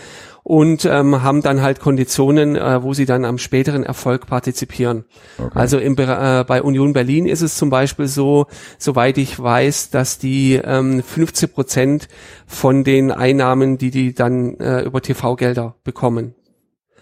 und 0.48 0.86
ähm, 0.86 1.24
haben 1.24 1.42
dann 1.42 1.64
halt 1.64 1.80
Konditionen, 1.80 2.56
äh, 2.56 2.84
wo 2.84 2.94
sie 2.94 3.08
dann 3.08 3.26
am 3.26 3.40
späteren 3.40 3.82
Erfolg 3.84 4.28
partizipieren. 4.28 5.06
Okay. 5.40 5.50
Also 5.58 5.80
im, 5.80 5.98
äh, 5.98 6.44
bei 6.48 6.62
Union 6.62 6.94
Berlin 6.94 7.26
ist 7.26 7.42
es 7.42 7.58
zum 7.58 7.72
Beispiel 7.72 8.06
so, 8.06 8.46
soweit 8.78 9.18
ich 9.18 9.40
weiß, 9.40 9.90
dass 9.90 10.20
die 10.20 10.54
ähm, 10.64 11.02
50 11.02 11.52
Prozent 11.52 12.08
von 12.46 12.84
den 12.84 13.12
Einnahmen, 13.12 13.80
die 13.80 13.90
die 13.90 14.14
dann 14.14 14.60
äh, 14.60 14.82
über 14.84 15.02
TV-Gelder 15.02 15.78
bekommen, 15.84 16.36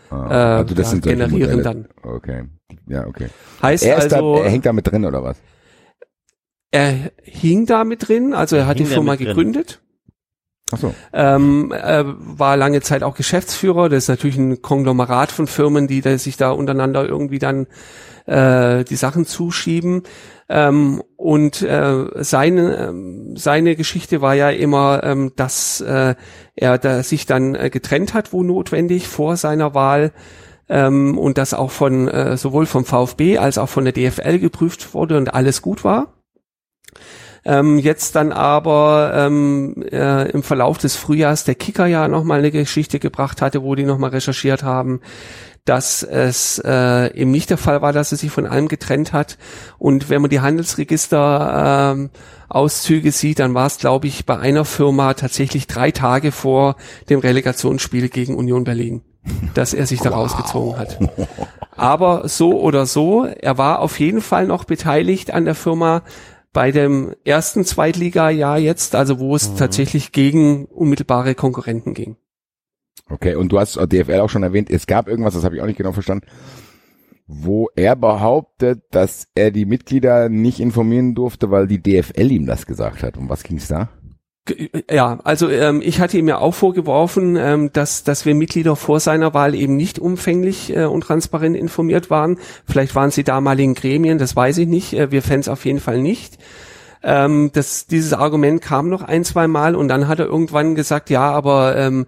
Ah, 0.09 0.61
äh, 0.61 0.65
ja, 0.73 0.83
solche 0.85 1.01
generieren 1.01 1.57
Modelle. 1.57 1.63
dann. 1.63 1.87
Okay. 2.01 2.43
Ja, 2.87 3.05
okay. 3.07 3.27
Heißt 3.61 3.83
Er, 3.83 3.97
ist 3.97 4.13
also, 4.13 4.37
da, 4.37 4.43
er 4.43 4.49
hängt 4.51 4.65
da 4.65 4.71
mit 4.71 4.87
drin 4.89 5.03
oder 5.03 5.21
was? 5.21 5.37
er 6.71 7.11
hing 7.23 7.65
da 7.65 7.83
mit 7.83 8.07
drin, 8.07 8.33
also 8.33 8.55
er 8.55 8.67
hat 8.67 8.79
die 8.79 8.85
Firma 8.85 9.15
gegründet. 9.15 9.81
Ach 10.73 10.77
so. 10.77 10.95
ähm, 11.13 11.71
äh, 11.71 12.03
war 12.05 12.57
lange 12.57 12.81
Zeit 12.81 13.03
auch 13.03 13.15
Geschäftsführer. 13.15 13.89
Das 13.89 14.03
ist 14.03 14.09
natürlich 14.09 14.37
ein 14.37 14.61
Konglomerat 14.61 15.31
von 15.31 15.47
Firmen, 15.47 15.87
die 15.87 16.01
da, 16.01 16.17
sich 16.17 16.37
da 16.37 16.51
untereinander 16.51 17.07
irgendwie 17.07 17.39
dann 17.39 17.67
äh, 18.25 18.83
die 18.83 18.95
Sachen 18.95 19.25
zuschieben. 19.25 20.03
Ähm, 20.49 21.03
und 21.15 21.61
äh, 21.61 22.05
seine, 22.15 22.77
ähm, 22.77 23.35
seine 23.37 23.75
Geschichte 23.75 24.21
war 24.21 24.33
ja 24.33 24.49
immer, 24.49 25.03
ähm, 25.03 25.31
dass 25.35 25.81
äh, 25.81 26.15
er 26.55 26.77
da 26.77 27.03
sich 27.03 27.25
dann 27.25 27.55
äh, 27.55 27.69
getrennt 27.69 28.13
hat, 28.13 28.33
wo 28.33 28.43
notwendig, 28.43 29.07
vor 29.07 29.37
seiner 29.37 29.73
Wahl. 29.73 30.11
Ähm, 30.69 31.17
und 31.17 31.37
das 31.37 31.53
auch 31.53 31.71
von 31.71 32.07
äh, 32.07 32.37
sowohl 32.37 32.65
vom 32.65 32.85
VfB 32.85 33.37
als 33.37 33.57
auch 33.57 33.69
von 33.69 33.83
der 33.83 33.93
DFL 33.93 34.39
geprüft 34.39 34.93
wurde 34.93 35.17
und 35.17 35.33
alles 35.33 35.61
gut 35.61 35.83
war 35.83 36.13
ähm, 37.45 37.77
jetzt 37.77 38.15
dann 38.15 38.31
aber 38.31 39.11
ähm, 39.15 39.83
äh, 39.91 40.29
im 40.31 40.43
Verlauf 40.43 40.77
des 40.77 40.95
Frühjahrs 40.95 41.43
der 41.43 41.55
Kicker 41.55 41.85
ja 41.85 42.07
nochmal 42.07 42.39
eine 42.39 42.51
Geschichte 42.51 42.99
gebracht 42.99 43.41
hatte, 43.41 43.63
wo 43.63 43.75
die 43.75 43.83
nochmal 43.83 44.11
recherchiert 44.11 44.63
haben, 44.63 45.01
dass 45.65 46.03
es 46.03 46.61
äh, 46.63 47.13
eben 47.13 47.31
nicht 47.31 47.49
der 47.49 47.57
Fall 47.57 47.81
war, 47.81 47.93
dass 47.93 48.11
er 48.11 48.17
sich 48.17 48.31
von 48.31 48.45
allem 48.45 48.67
getrennt 48.67 49.13
hat. 49.13 49.37
Und 49.77 50.09
wenn 50.09 50.21
man 50.21 50.29
die 50.29 50.41
Handelsregister 50.41 51.93
ähm, 51.95 52.09
Auszüge 52.49 53.11
sieht, 53.11 53.39
dann 53.39 53.53
war 53.53 53.67
es, 53.67 53.77
glaube 53.77 54.07
ich, 54.07 54.25
bei 54.25 54.37
einer 54.37 54.65
Firma 54.65 55.13
tatsächlich 55.13 55.67
drei 55.67 55.91
Tage 55.91 56.31
vor 56.31 56.75
dem 57.09 57.19
Relegationsspiel 57.19 58.09
gegen 58.09 58.35
Union 58.35 58.65
Berlin, 58.65 59.01
dass 59.53 59.73
er 59.73 59.85
sich 59.85 60.01
da 60.01 60.09
rausgezogen 60.11 60.77
hat. 60.77 60.99
Aber 61.75 62.27
so 62.27 62.59
oder 62.59 62.85
so, 62.85 63.25
er 63.25 63.57
war 63.57 63.79
auf 63.79 63.99
jeden 63.99 64.21
Fall 64.21 64.45
noch 64.47 64.65
beteiligt 64.65 65.31
an 65.31 65.45
der 65.45 65.55
Firma 65.55 66.03
bei 66.53 66.71
dem 66.71 67.15
ersten 67.25 67.65
Zweitliga-Jahr 67.65 68.59
jetzt, 68.59 68.95
also 68.95 69.19
wo 69.19 69.35
es 69.35 69.55
tatsächlich 69.55 70.11
gegen 70.11 70.65
unmittelbare 70.65 71.35
Konkurrenten 71.35 71.93
ging. 71.93 72.15
Okay, 73.09 73.35
und 73.35 73.51
du 73.51 73.59
hast 73.59 73.75
DFL 73.75 74.19
auch 74.19 74.29
schon 74.29 74.43
erwähnt, 74.43 74.69
es 74.69 74.87
gab 74.87 75.07
irgendwas, 75.07 75.33
das 75.33 75.43
habe 75.43 75.55
ich 75.55 75.61
auch 75.61 75.65
nicht 75.65 75.77
genau 75.77 75.91
verstanden, 75.91 76.27
wo 77.25 77.69
er 77.75 77.95
behauptet, 77.95 78.83
dass 78.91 79.27
er 79.35 79.51
die 79.51 79.65
Mitglieder 79.65 80.29
nicht 80.29 80.59
informieren 80.59 81.15
durfte, 81.15 81.51
weil 81.51 81.67
die 81.67 81.81
DFL 81.81 82.31
ihm 82.31 82.45
das 82.45 82.65
gesagt 82.65 83.03
hat. 83.03 83.17
Um 83.17 83.29
was 83.29 83.43
ging's 83.43 83.67
da? 83.67 83.89
Ge- 84.45 84.69
Ja, 84.91 85.19
also 85.23 85.49
ähm, 85.49 85.81
ich 85.83 86.01
hatte 86.01 86.17
ihm 86.17 86.27
ja 86.27 86.37
auch 86.39 86.53
vorgeworfen, 86.53 87.37
ähm, 87.37 87.71
dass, 87.71 88.03
dass 88.03 88.25
wir 88.25 88.35
Mitglieder 88.35 88.75
vor 88.75 88.99
seiner 88.99 89.33
Wahl 89.33 89.55
eben 89.55 89.77
nicht 89.77 89.99
umfänglich 89.99 90.75
äh, 90.75 90.83
und 90.85 91.01
transparent 91.01 91.55
informiert 91.55 92.09
waren. 92.09 92.37
Vielleicht 92.67 92.93
waren 92.95 93.11
sie 93.11 93.23
damaligen 93.23 93.73
Gremien, 93.73 94.17
das 94.17 94.35
weiß 94.35 94.57
ich 94.57 94.67
nicht. 94.67 94.93
Äh, 94.93 95.11
wir 95.11 95.21
Fans 95.21 95.47
auf 95.47 95.63
jeden 95.65 95.79
Fall 95.79 95.99
nicht. 96.01 96.37
Ähm, 97.03 97.51
das, 97.53 97.87
dieses 97.87 98.13
Argument 98.13 98.61
kam 98.61 98.89
noch 98.89 99.01
ein, 99.01 99.23
zwei 99.23 99.47
Mal 99.47 99.75
und 99.75 99.87
dann 99.87 100.07
hat 100.07 100.19
er 100.19 100.25
irgendwann 100.25 100.75
gesagt, 100.75 101.09
ja, 101.09 101.31
aber 101.31 101.77
ähm, 101.77 102.05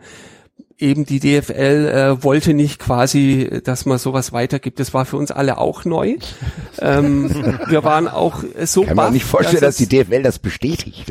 eben 0.78 1.06
die 1.06 1.20
DFL 1.20 1.88
äh, 2.20 2.24
wollte 2.24 2.54
nicht 2.54 2.80
quasi, 2.80 3.62
dass 3.64 3.86
man 3.86 3.98
sowas 3.98 4.34
weitergibt. 4.34 4.80
Das 4.80 4.94
war 4.94 5.06
für 5.06 5.18
uns 5.18 5.32
alle 5.32 5.58
auch 5.58 5.86
neu. 5.86 6.18
ähm, 6.80 7.30
wir 7.68 7.84
waren 7.84 8.08
auch 8.08 8.44
so 8.66 8.82
Kann 8.84 8.96
man 8.96 9.06
baff, 9.08 9.14
nicht 9.14 9.26
vorstellen, 9.26 9.62
dass, 9.62 9.80
es- 9.80 9.88
die 9.88 10.04
DFL 10.04 10.24
das 10.24 10.40
bestätigt. 10.40 11.06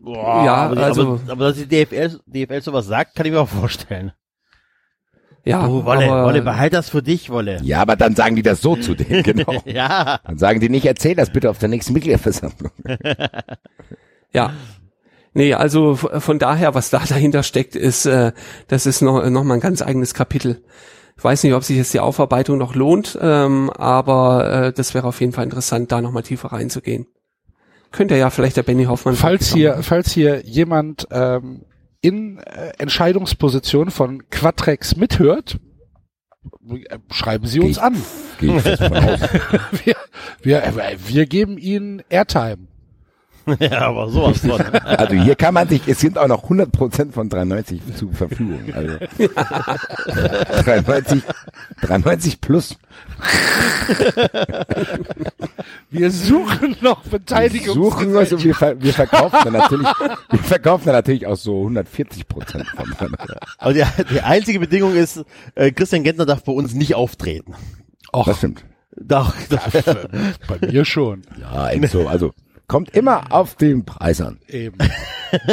Boah, 0.00 0.44
Ja, 0.44 0.54
aber, 0.54 0.80
also- 0.82 1.02
aber, 1.02 1.32
aber 1.32 1.48
dass 1.48 1.56
die 1.56 1.66
DFL, 1.66 2.20
DFL 2.26 2.62
sowas 2.62 2.86
sagt, 2.86 3.14
kann 3.16 3.26
ich 3.26 3.32
mir 3.32 3.40
auch 3.40 3.48
vorstellen. 3.48 4.12
ja, 5.44 5.66
oh, 5.66 5.84
Wolle, 5.84 6.04
aber- 6.10 6.24
Wolle, 6.26 6.42
behalt 6.42 6.72
das 6.74 6.88
für 6.90 7.02
dich, 7.02 7.30
Wolle. 7.30 7.58
Ja, 7.62 7.80
aber 7.82 7.96
dann 7.96 8.14
sagen 8.14 8.36
die 8.36 8.42
das 8.42 8.60
so 8.60 8.76
zu 8.76 8.94
denen, 8.94 9.22
genau. 9.24 9.60
Ja. 9.64 10.20
Dann 10.24 10.38
sagen 10.38 10.60
die 10.60 10.68
nicht, 10.68 10.86
erzähl 10.86 11.16
das 11.16 11.30
bitte 11.32 11.50
auf 11.50 11.58
der 11.58 11.68
nächsten 11.68 11.92
Mitgliederversammlung. 11.94 12.70
Ja. 14.32 14.52
Nee, 15.32 15.54
also 15.54 15.94
von 15.94 16.38
daher, 16.38 16.74
was 16.74 16.90
da 16.90 17.02
dahinter 17.08 17.42
steckt, 17.42 17.76
ist, 17.76 18.06
äh, 18.06 18.32
das 18.68 18.86
ist 18.86 19.00
noch, 19.02 19.28
noch 19.30 19.44
mal 19.44 19.54
ein 19.54 19.60
ganz 19.60 19.82
eigenes 19.82 20.14
Kapitel. 20.14 20.62
Ich 21.16 21.24
weiß 21.24 21.44
nicht, 21.44 21.52
ob 21.54 21.62
sich 21.64 21.76
jetzt 21.76 21.92
die 21.92 22.00
Aufarbeitung 22.00 22.56
noch 22.58 22.74
lohnt, 22.74 23.18
ähm, 23.20 23.70
aber 23.70 24.68
äh, 24.68 24.72
das 24.72 24.94
wäre 24.94 25.06
auf 25.06 25.20
jeden 25.20 25.32
Fall 25.32 25.44
interessant, 25.44 25.92
da 25.92 26.00
noch 26.00 26.12
mal 26.12 26.22
tiefer 26.22 26.48
reinzugehen. 26.52 27.06
Könnte 27.92 28.16
ja 28.16 28.30
vielleicht 28.30 28.56
der 28.56 28.62
Benny 28.62 28.84
Hoffmann. 28.84 29.16
Falls 29.16 29.52
hier, 29.52 29.82
falls 29.82 30.12
hier 30.12 30.42
jemand 30.46 31.08
ähm, 31.10 31.64
in 32.00 32.38
äh, 32.38 32.72
Entscheidungsposition 32.78 33.90
von 33.90 34.30
Quatrex 34.30 34.96
mithört, 34.96 35.58
äh, 36.70 36.98
schreiben 37.10 37.46
Sie 37.46 37.60
uns 37.60 37.76
Geh- 37.76 37.82
an. 37.82 38.02
Gehe 38.38 38.56
ich 38.56 38.62
fest 38.62 38.82
von 38.82 38.96
aus. 38.96 39.20
Wir, 39.84 39.96
wir, 40.42 40.62
äh, 40.64 40.96
wir 41.06 41.26
geben 41.26 41.58
Ihnen 41.58 42.02
Airtime. 42.08 42.68
ja, 43.60 43.80
aber 43.88 44.08
sowas 44.08 44.38
von. 44.38 44.60
Also 44.60 45.14
hier 45.14 45.34
kann 45.34 45.54
man 45.54 45.68
sich, 45.68 45.82
es 45.86 46.00
sind 46.00 46.18
auch 46.18 46.28
noch 46.28 46.44
100% 46.44 47.12
von 47.12 47.28
93 47.28 47.80
zur 47.96 48.12
Verfügung. 48.12 48.60
Also 48.74 48.96
93, 50.64 51.22
93 51.82 52.40
plus. 52.40 52.76
Wir 55.90 56.10
suchen 56.10 56.76
noch 56.80 57.04
Wir 57.04 57.10
Beteiligung. 57.18 57.74
suchen 57.74 58.14
was 58.14 58.32
und 58.32 58.44
wir, 58.44 58.54
ver 58.54 58.80
wir 58.80 58.92
verkaufen 58.92 59.38
dann 59.44 59.52
natürlich, 59.54 59.88
wir 60.30 60.38
verkaufen 60.38 60.86
dann 60.86 60.94
natürlich 60.94 61.26
auch 61.26 61.36
so 61.36 61.58
140 61.60 62.28
Prozent 62.28 62.66
von. 62.66 63.16
Aber 63.58 63.72
die, 63.72 63.84
die 64.10 64.20
einzige 64.20 64.60
Bedingung 64.60 64.94
ist, 64.94 65.24
äh, 65.54 65.72
Christian 65.72 66.02
Gentner 66.04 66.26
darf 66.26 66.44
bei 66.44 66.52
uns 66.52 66.74
nicht 66.74 66.94
auftreten. 66.94 67.54
Das 68.12 68.38
stimmt. 68.38 68.64
Doch, 68.96 69.34
doch. 69.48 69.60
Bei 70.48 70.66
mir 70.66 70.84
schon. 70.84 71.22
Ja, 71.40 71.72
eben 71.72 71.86
so. 71.86 72.08
Also 72.08 72.32
kommt 72.70 72.96
immer 72.96 73.32
auf 73.32 73.56
den 73.56 73.84
Preis 73.84 74.20
an. 74.20 74.38
Eben. 74.46 74.78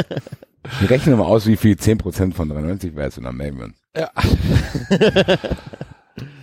Wir 0.80 0.89
rechnen 0.89 1.18
mal 1.18 1.26
aus, 1.26 1.47
wie 1.47 1.57
viel 1.57 1.76
10 1.76 1.97
Prozent 1.97 2.36
von 2.36 2.47
93 2.47 2.95
wäre 2.95 3.09
und 3.18 3.24
dann 3.24 3.36
melden 3.36 3.57
wir 3.57 3.65
uns. 3.65 3.82
Ja. 3.95 4.11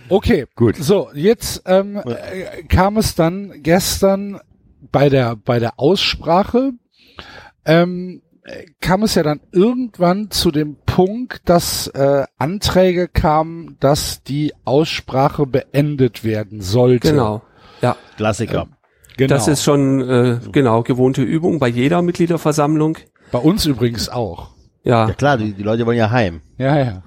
Okay, 0.09 0.45
Gut. 0.55 0.75
So, 0.75 1.09
jetzt 1.13 1.63
ähm, 1.65 1.95
äh, 2.05 2.63
kam 2.63 2.97
es 2.97 3.15
dann 3.15 3.63
gestern 3.63 4.39
bei 4.91 5.09
der 5.09 5.35
bei 5.35 5.59
der 5.59 5.79
Aussprache 5.79 6.73
ähm, 7.65 8.21
äh, 8.43 8.65
kam 8.81 9.01
es 9.03 9.15
ja 9.15 9.23
dann 9.23 9.39
irgendwann 9.51 10.29
zu 10.29 10.51
dem 10.51 10.75
Punkt, 10.85 11.49
dass 11.49 11.87
äh, 11.87 12.25
Anträge 12.37 13.07
kamen, 13.07 13.77
dass 13.79 14.21
die 14.21 14.53
Aussprache 14.65 15.47
beendet 15.47 16.23
werden 16.23 16.61
sollte. 16.61 17.11
Genau. 17.11 17.41
Ja, 17.81 17.95
Klassiker. 18.17 18.67
Genau. 19.17 19.33
das 19.33 19.47
ist 19.47 19.63
schon 19.63 20.01
äh, 20.01 20.39
genau 20.51 20.83
gewohnte 20.83 21.21
Übung 21.21 21.59
bei 21.59 21.67
jeder 21.67 22.01
Mitgliederversammlung. 22.01 22.97
bei 23.31 23.39
uns 23.39 23.65
übrigens 23.65 24.09
auch. 24.09 24.51
Ja, 24.83 25.07
Ja 25.07 25.13
klar, 25.13 25.37
die, 25.37 25.53
die 25.53 25.63
Leute 25.63 25.85
wollen 25.85 25.97
ja 25.97 26.11
heim. 26.11 26.41
Ja, 26.57 26.77
ja. 26.77 27.03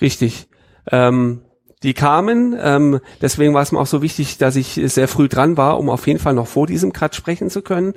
Richtig. 0.00 0.48
Ähm, 0.90 1.42
die 1.82 1.94
kamen, 1.94 2.56
ähm, 2.60 3.00
deswegen 3.22 3.54
war 3.54 3.62
es 3.62 3.72
mir 3.72 3.80
auch 3.80 3.86
so 3.86 4.02
wichtig, 4.02 4.36
dass 4.36 4.56
ich 4.56 4.80
sehr 4.84 5.08
früh 5.08 5.28
dran 5.28 5.56
war, 5.56 5.78
um 5.78 5.88
auf 5.88 6.06
jeden 6.06 6.18
Fall 6.18 6.34
noch 6.34 6.46
vor 6.46 6.66
diesem 6.66 6.92
Cut 6.92 7.14
sprechen 7.14 7.48
zu 7.48 7.62
können. 7.62 7.94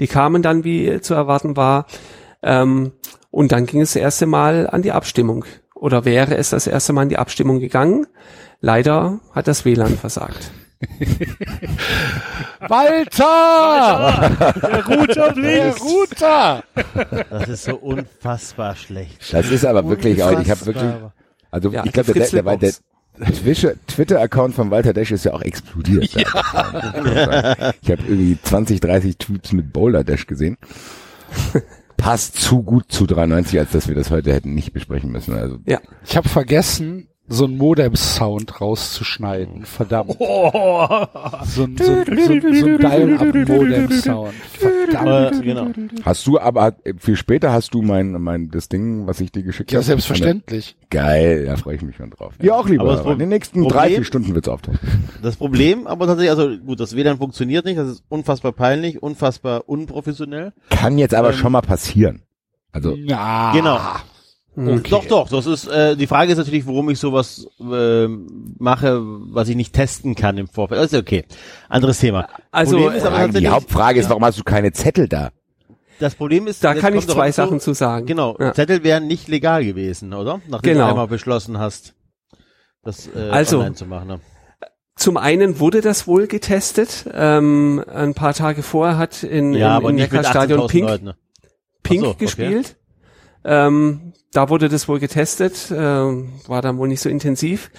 Die 0.00 0.06
kamen 0.06 0.42
dann, 0.42 0.64
wie 0.64 1.00
zu 1.02 1.12
erwarten 1.12 1.56
war, 1.56 1.86
ähm, 2.42 2.92
und 3.30 3.52
dann 3.52 3.66
ging 3.66 3.82
es 3.82 3.92
das 3.92 4.00
erste 4.00 4.24
Mal 4.24 4.66
an 4.66 4.80
die 4.80 4.92
Abstimmung. 4.92 5.44
Oder 5.74 6.06
wäre 6.06 6.36
es 6.36 6.50
das 6.50 6.66
erste 6.66 6.94
Mal 6.94 7.02
an 7.02 7.08
die 7.10 7.18
Abstimmung 7.18 7.60
gegangen? 7.60 8.06
Leider 8.60 9.20
hat 9.32 9.46
das 9.46 9.66
WLAN 9.66 9.98
versagt. 9.98 10.50
Walter! 12.68 14.30
Der 14.62 14.86
Router 14.86 15.32
Der 15.32 15.74
Router! 15.76 16.64
Das 17.30 17.48
ist 17.48 17.64
so 17.64 17.76
unfassbar 17.76 18.76
schlecht. 18.76 19.32
Das 19.32 19.50
ist 19.50 19.64
aber 19.64 19.88
wirklich, 19.88 20.22
auch, 20.22 20.38
ich 20.38 20.50
habe 20.50 20.66
wirklich, 20.66 20.92
also 21.50 21.70
Ja, 21.70 21.84
ich 21.84 21.92
glaube, 21.92 22.12
der, 22.12 22.28
der, 22.28 22.56
der, 22.58 22.72
Twitter-Account 23.86 24.54
von 24.54 24.70
Walter 24.70 24.92
Desch 24.92 25.10
ist 25.12 25.24
ja 25.24 25.32
auch 25.32 25.40
explodiert. 25.42 26.04
ich 26.04 26.26
habe 26.26 27.72
irgendwie 27.82 28.38
20, 28.42 28.80
30 28.80 29.16
Tweets 29.16 29.52
mit 29.52 29.72
Boulder 29.72 30.04
Dash 30.04 30.26
gesehen. 30.26 30.58
Passt 31.96 32.38
zu 32.38 32.62
gut 32.62 32.92
zu 32.92 33.06
93, 33.06 33.58
als 33.58 33.70
dass 33.70 33.88
wir 33.88 33.94
das 33.94 34.10
heute 34.10 34.34
hätten 34.34 34.54
nicht 34.54 34.74
besprechen 34.74 35.10
müssen. 35.10 35.34
Also 35.34 35.58
Ja, 35.66 35.80
Ich 36.04 36.16
habe 36.16 36.28
vergessen, 36.28 37.08
so 37.28 37.44
einen 37.44 37.56
Modem-Sound 37.58 38.60
rauszuschneiden. 38.60 39.64
Verdammt. 39.64 40.14
Oh. 40.18 40.88
So 41.44 41.64
ein, 41.64 41.76
so, 41.76 41.92
ein- 41.92 42.04
so, 42.06 42.32
ein- 42.32 42.40
so 42.40 42.66
ein 42.66 42.78
Dial-Up-Modem-Sound. 42.78 44.34
Verdammt. 44.34 45.40
Äh, 45.40 45.44
genau. 45.44 45.66
hast 46.04 46.26
du 46.26 46.38
aber 46.38 46.74
äh, 46.84 46.94
viel 46.98 47.16
später 47.16 47.52
hast 47.52 47.74
du 47.74 47.82
mein 47.82 48.12
mein 48.22 48.50
das 48.50 48.68
Ding, 48.68 49.06
was 49.06 49.20
ich 49.20 49.32
dir 49.32 49.42
geschickt 49.42 49.72
Ja, 49.72 49.78
habe. 49.78 49.84
selbstverständlich. 49.86 50.76
Geil, 50.90 51.46
da 51.46 51.56
freue 51.56 51.76
ich 51.76 51.82
mich 51.82 51.96
schon 51.96 52.10
drauf. 52.10 52.34
Ja, 52.40 52.54
auch 52.54 52.68
lieber. 52.68 52.98
Aber 53.00 53.12
in 53.12 53.18
den 53.18 53.28
nächsten 53.28 53.60
Problem- 53.62 53.70
drei, 53.78 53.88
vier 53.90 54.04
Stunden 54.04 54.34
wird's 54.34 54.48
auftauchen. 54.48 54.78
Das 55.22 55.36
Problem, 55.36 55.86
aber 55.86 56.06
tatsächlich, 56.06 56.30
also 56.30 56.56
gut, 56.58 56.78
das 56.80 56.94
WLAN 56.94 57.18
funktioniert 57.18 57.64
nicht, 57.64 57.78
das 57.78 57.88
ist 57.88 58.04
unfassbar 58.08 58.52
peinlich, 58.52 59.02
unfassbar 59.02 59.68
unprofessionell. 59.68 60.52
Kann 60.70 60.98
jetzt 60.98 61.14
aber 61.14 61.30
Ähm, 61.30 61.34
schon 61.36 61.52
mal 61.52 61.62
passieren. 61.62 62.22
Also 62.72 62.94
Ja. 62.94 63.52
Genau. 63.52 63.78
Hm. 64.56 64.82
Doch, 64.84 65.04
doch, 65.04 65.28
das 65.28 65.44
ist, 65.46 65.66
äh, 65.68 65.96
die 65.96 66.06
Frage 66.06 66.32
ist 66.32 66.38
natürlich, 66.38 66.66
warum 66.66 66.88
ich 66.88 66.98
sowas 66.98 67.46
ähm, 67.60 68.54
mache, 68.58 69.00
was 69.02 69.48
ich 69.50 69.56
nicht 69.56 69.74
testen 69.74 70.14
kann 70.14 70.38
im 70.38 70.48
Vorfeld. 70.48 70.80
Das 70.80 70.92
ist 70.94 70.98
okay. 70.98 71.24
Anderes 71.68 71.98
Thema. 72.00 72.26
Also, 72.50 72.78
Fragen, 72.78 72.94
die 72.96 73.00
tatsächlich- 73.02 73.50
Hauptfrage 73.50 74.00
ist, 74.00 74.08
warum 74.08 74.24
hast 74.24 74.38
du 74.38 74.44
keine 74.44 74.72
Zettel 74.72 75.08
da? 75.08 75.30
Das 75.98 76.14
Problem 76.14 76.46
ist, 76.46 76.64
da 76.64 76.74
kann 76.74 76.94
ich 76.94 77.06
zwei 77.06 77.30
Sachen 77.32 77.60
zu 77.60 77.74
sagen. 77.74 78.06
Genau, 78.06 78.36
Ja. 78.40 78.52
Zettel 78.54 78.82
wären 78.82 79.06
nicht 79.06 79.28
legal 79.28 79.64
gewesen, 79.64 80.12
oder? 80.14 80.40
Nachdem 80.48 80.72
Genau. 80.74 80.84
du 80.86 80.90
einmal 80.90 81.08
beschlossen 81.08 81.58
hast, 81.58 81.94
das 82.82 83.08
äh, 83.14 83.28
Also, 83.30 83.58
online 83.58 83.74
zu 83.74 83.84
machen. 83.86 84.08
Ne? 84.08 84.20
Zum 84.94 85.18
einen 85.18 85.60
wurde 85.60 85.82
das 85.82 86.06
wohl 86.06 86.26
getestet. 86.26 87.04
Ähm, 87.12 87.84
ein 87.92 88.14
paar 88.14 88.32
Tage 88.32 88.62
vorher 88.62 88.96
hat 88.96 89.22
in, 89.22 89.52
Ja, 89.52 89.76
in, 89.78 89.84
mit 89.84 89.94
Neckarstadion 89.96 90.60
18.000 90.60 90.68
Pink, 90.68 90.88
Leuten. 90.88 91.04
ne? 91.04 91.16
Pink 91.82 92.00
so, 92.04 92.10
okay. 92.10 92.62
Ähm, 93.46 94.12
da 94.32 94.50
wurde 94.50 94.68
das 94.68 94.88
wohl 94.88 94.98
getestet, 94.98 95.72
ähm, 95.74 96.32
war 96.46 96.60
dann 96.60 96.76
wohl 96.78 96.88
nicht 96.88 97.00
so 97.00 97.08
intensiv. 97.08 97.70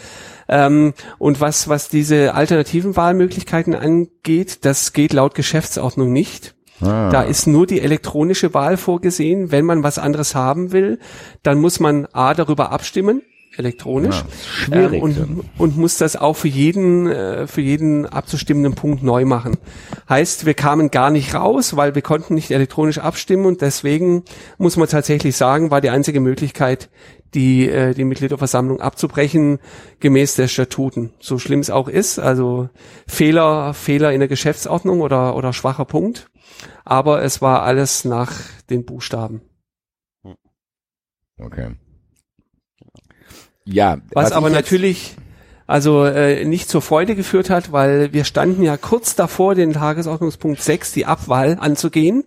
Ähm, 0.48 0.94
und 1.20 1.42
was, 1.42 1.68
was 1.68 1.90
diese 1.90 2.34
alternativen 2.34 2.96
Wahlmöglichkeiten 2.96 3.76
angeht, 3.76 4.66
das 4.66 4.94
geht 4.94 5.14
laut 5.14 5.36
Geschäftsordnung 5.36 6.12
nicht. 6.12 6.56
Ah. 6.82 7.10
Da 7.10 7.24
ist 7.24 7.48
nur 7.48 7.68
die 7.68 7.82
elektronische 7.82 8.54
Wahl 8.54 8.78
vorgesehen. 8.78 9.52
Wenn 9.52 9.66
man 9.66 9.84
was 9.84 10.00
anderes 10.00 10.36
haben 10.36 10.72
will, 10.72 11.00
dann 11.44 11.60
muss 11.60 11.80
man 11.80 12.08
A 12.14 12.34
darüber 12.34 12.72
abstimmen, 12.72 13.22
elektronisch, 13.58 14.24
Ja, 14.24 14.26
schwierig. 14.54 15.02
ähm, 15.02 15.02
und, 15.02 15.44
und 15.58 15.78
muss 15.78 15.98
das 15.98 16.16
auch 16.16 16.36
für 16.36 16.48
jeden, 16.48 17.08
äh, 17.08 17.48
für 17.48 17.62
jeden 17.62 18.06
abzustimmenden 18.06 18.76
Punkt 18.76 19.04
neu 19.04 19.26
machen. 19.26 19.58
Heißt, 20.10 20.46
wir 20.46 20.54
kamen 20.54 20.92
gar 20.92 21.10
nicht 21.10 21.34
raus, 21.34 21.76
weil 21.76 21.96
wir 21.96 22.02
konnten 22.02 22.36
nicht 22.36 22.52
elektronisch 22.52 23.00
abstimmen 23.00 23.46
und 23.46 23.62
deswegen 23.62 24.24
muss 24.58 24.78
man 24.78 24.88
tatsächlich 24.88 25.36
sagen, 25.36 25.72
war 25.72 25.82
die 25.82 25.90
einzige 25.90 26.20
Möglichkeit, 26.20 26.90
die, 27.34 27.70
äh, 27.70 27.94
die 27.94 28.06
Mitgliederversammlung 28.06 28.80
abzubrechen, 28.80 29.60
gemäß 30.00 30.36
der 30.36 30.48
Statuten. 30.48 31.12
So 31.20 31.40
schlimm 31.40 31.60
es 31.60 31.70
auch 31.70 31.88
ist, 31.90 32.20
also 32.20 32.70
Fehler, 33.08 33.74
Fehler 33.74 34.14
in 34.14 34.20
der 34.20 34.30
Geschäftsordnung 34.30 35.02
oder, 35.02 35.36
oder 35.36 35.54
schwacher 35.54 35.86
Punkt. 35.86 36.30
Aber 36.86 37.22
es 37.24 37.42
war 37.42 37.64
alles 37.64 38.06
nach 38.06 38.32
den 38.70 38.86
Buchstaben. 38.86 39.42
Okay. 41.40 41.76
Ja, 43.68 43.98
Was, 44.14 44.30
ich 44.30 44.36
aber 44.36 44.50
natürlich 44.50 45.16
also 45.68 46.06
äh, 46.06 46.46
nicht 46.46 46.70
zur 46.70 46.82
Freude 46.82 47.16
geführt 47.16 47.50
hat, 47.50 47.74
weil 47.74 48.14
wir 48.14 48.24
standen 48.24 48.64
ja 48.64 48.78
kurz 48.78 49.16
davor, 49.16 49.54
den 49.54 49.74
Tagesordnungspunkt 49.74 50.62
6, 50.62 50.94
die 50.94 51.06
Abwahl 51.06 51.58
anzugehen. 51.60 52.24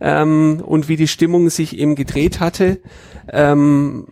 Ähm, 0.00 0.62
und 0.64 0.88
wie 0.88 0.94
die 0.94 1.08
Stimmung 1.08 1.50
sich 1.50 1.76
eben 1.76 1.96
gedreht 1.96 2.38
hatte, 2.38 2.78
ähm, 3.32 4.06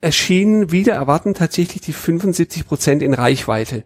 erschienen 0.00 0.72
wieder 0.72 0.94
erwarten 0.94 1.34
tatsächlich 1.34 1.82
die 1.82 1.92
75 1.92 2.66
Prozent 2.66 3.02
in 3.02 3.12
Reichweite. 3.12 3.84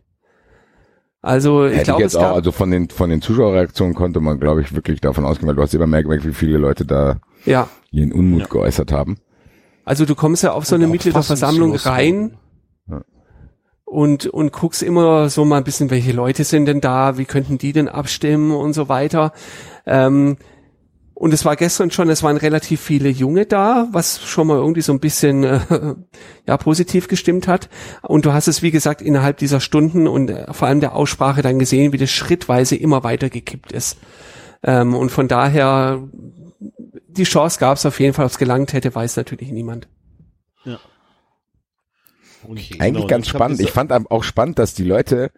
Also 1.21 1.65
ich 1.67 1.73
Hätte 1.73 1.81
ich 1.81 1.85
glaube, 1.87 2.03
jetzt 2.03 2.13
es 2.13 2.17
auch, 2.17 2.23
gab, 2.23 2.35
also 2.37 2.53
von 2.53 2.71
den 2.71 2.89
von 2.91 3.11
den 3.11 3.21
Zuschauerreaktionen 3.21 3.95
konnte 3.95 4.21
man, 4.21 4.39
glaube 4.39 4.61
ich, 4.61 4.73
wirklich 4.73 5.01
davon 5.01 5.25
ausgehen, 5.25 5.49
weil 5.49 5.57
du 5.57 5.63
hast 5.63 5.75
immer 5.75 5.89
mehr 5.89 6.05
gemerkt, 6.05 6.25
wie 6.25 6.33
viele 6.33 6.59
Leute 6.59 6.87
da 6.87 7.19
ja, 7.45 7.69
ihren 7.91 8.13
Unmut 8.13 8.49
geäußert 8.51 8.93
haben. 8.93 9.19
Also 9.89 10.05
du 10.05 10.15
kommst 10.15 10.43
ja 10.43 10.53
auf 10.53 10.67
so 10.67 10.75
eine 10.75 10.87
Mitgliederversammlung 10.87 11.75
rein 11.75 12.37
Ja. 12.89 13.03
und, 13.85 14.27
und 14.27 14.53
guckst 14.53 14.83
immer 14.83 15.29
so 15.31 15.45
mal 15.45 15.57
ein 15.57 15.65
bisschen, 15.65 15.91
welche 15.91 16.13
Leute 16.13 16.45
sind 16.45 16.67
denn 16.67 16.81
da, 16.81 17.17
wie 17.17 17.25
könnten 17.25 17.57
die 17.59 17.73
denn 17.73 17.89
abstimmen 17.89 18.53
und 18.53 18.75
so 18.75 18.89
weiter. 18.89 19.33
Ähm, 19.87 20.37
und 21.15 21.35
es 21.35 21.45
war 21.45 21.57
gestern 21.57 21.91
schon, 21.91 22.09
es 22.11 22.23
waren 22.23 22.37
relativ 22.37 22.81
viele 22.81 23.09
Junge 23.09 23.45
da, 23.47 23.89
was 23.91 24.23
schon 24.23 24.47
mal 24.47 24.59
irgendwie 24.59 24.83
so 24.83 24.93
ein 24.93 25.01
bisschen 25.01 25.43
äh, 25.43 25.59
ja 26.47 26.57
positiv 26.59 27.09
gestimmt 27.09 27.49
hat. 27.49 27.69
Und 28.03 28.25
du 28.25 28.33
hast 28.33 28.47
es, 28.47 28.63
wie 28.63 28.71
gesagt, 28.71 29.03
innerhalb 29.03 29.39
dieser 29.39 29.59
Stunden 29.61 30.07
und 30.07 30.31
äh, 30.31 30.53
vor 30.53 30.69
allem 30.69 30.81
der 30.81 30.95
Aussprache 30.95 31.43
dann 31.43 31.59
gesehen, 31.59 31.93
wie 31.93 31.99
das 31.99 32.11
schrittweise 32.11 32.77
immer 32.77 33.03
weiter 33.03 33.31
gekippt 33.31 33.73
ist. 33.73 33.99
Ähm, 34.63 34.95
und 34.95 35.11
von 35.11 35.27
daher, 35.29 36.07
die 37.19 37.25
Chance 37.25 37.59
gab 37.59 37.77
es 37.77 37.85
auf 37.87 38.01
jeden 38.01 38.15
Fall, 38.15 38.25
ob 38.25 38.31
es 38.31 38.39
gelangt 38.39 38.73
hätte, 38.73 38.95
weiß 38.95 39.17
natürlich 39.17 39.51
niemand. 39.53 39.89
Eigentlich 42.45 42.79
Genau, 42.79 43.07
ganz 43.07 43.29
spannend. 43.29 43.61
Ich 43.61 43.73
fand 43.73 43.93
auch 43.93 44.23
spannend, 44.25 44.59
dass 44.59 44.73
die 44.75 44.85
Leute, 44.85 45.31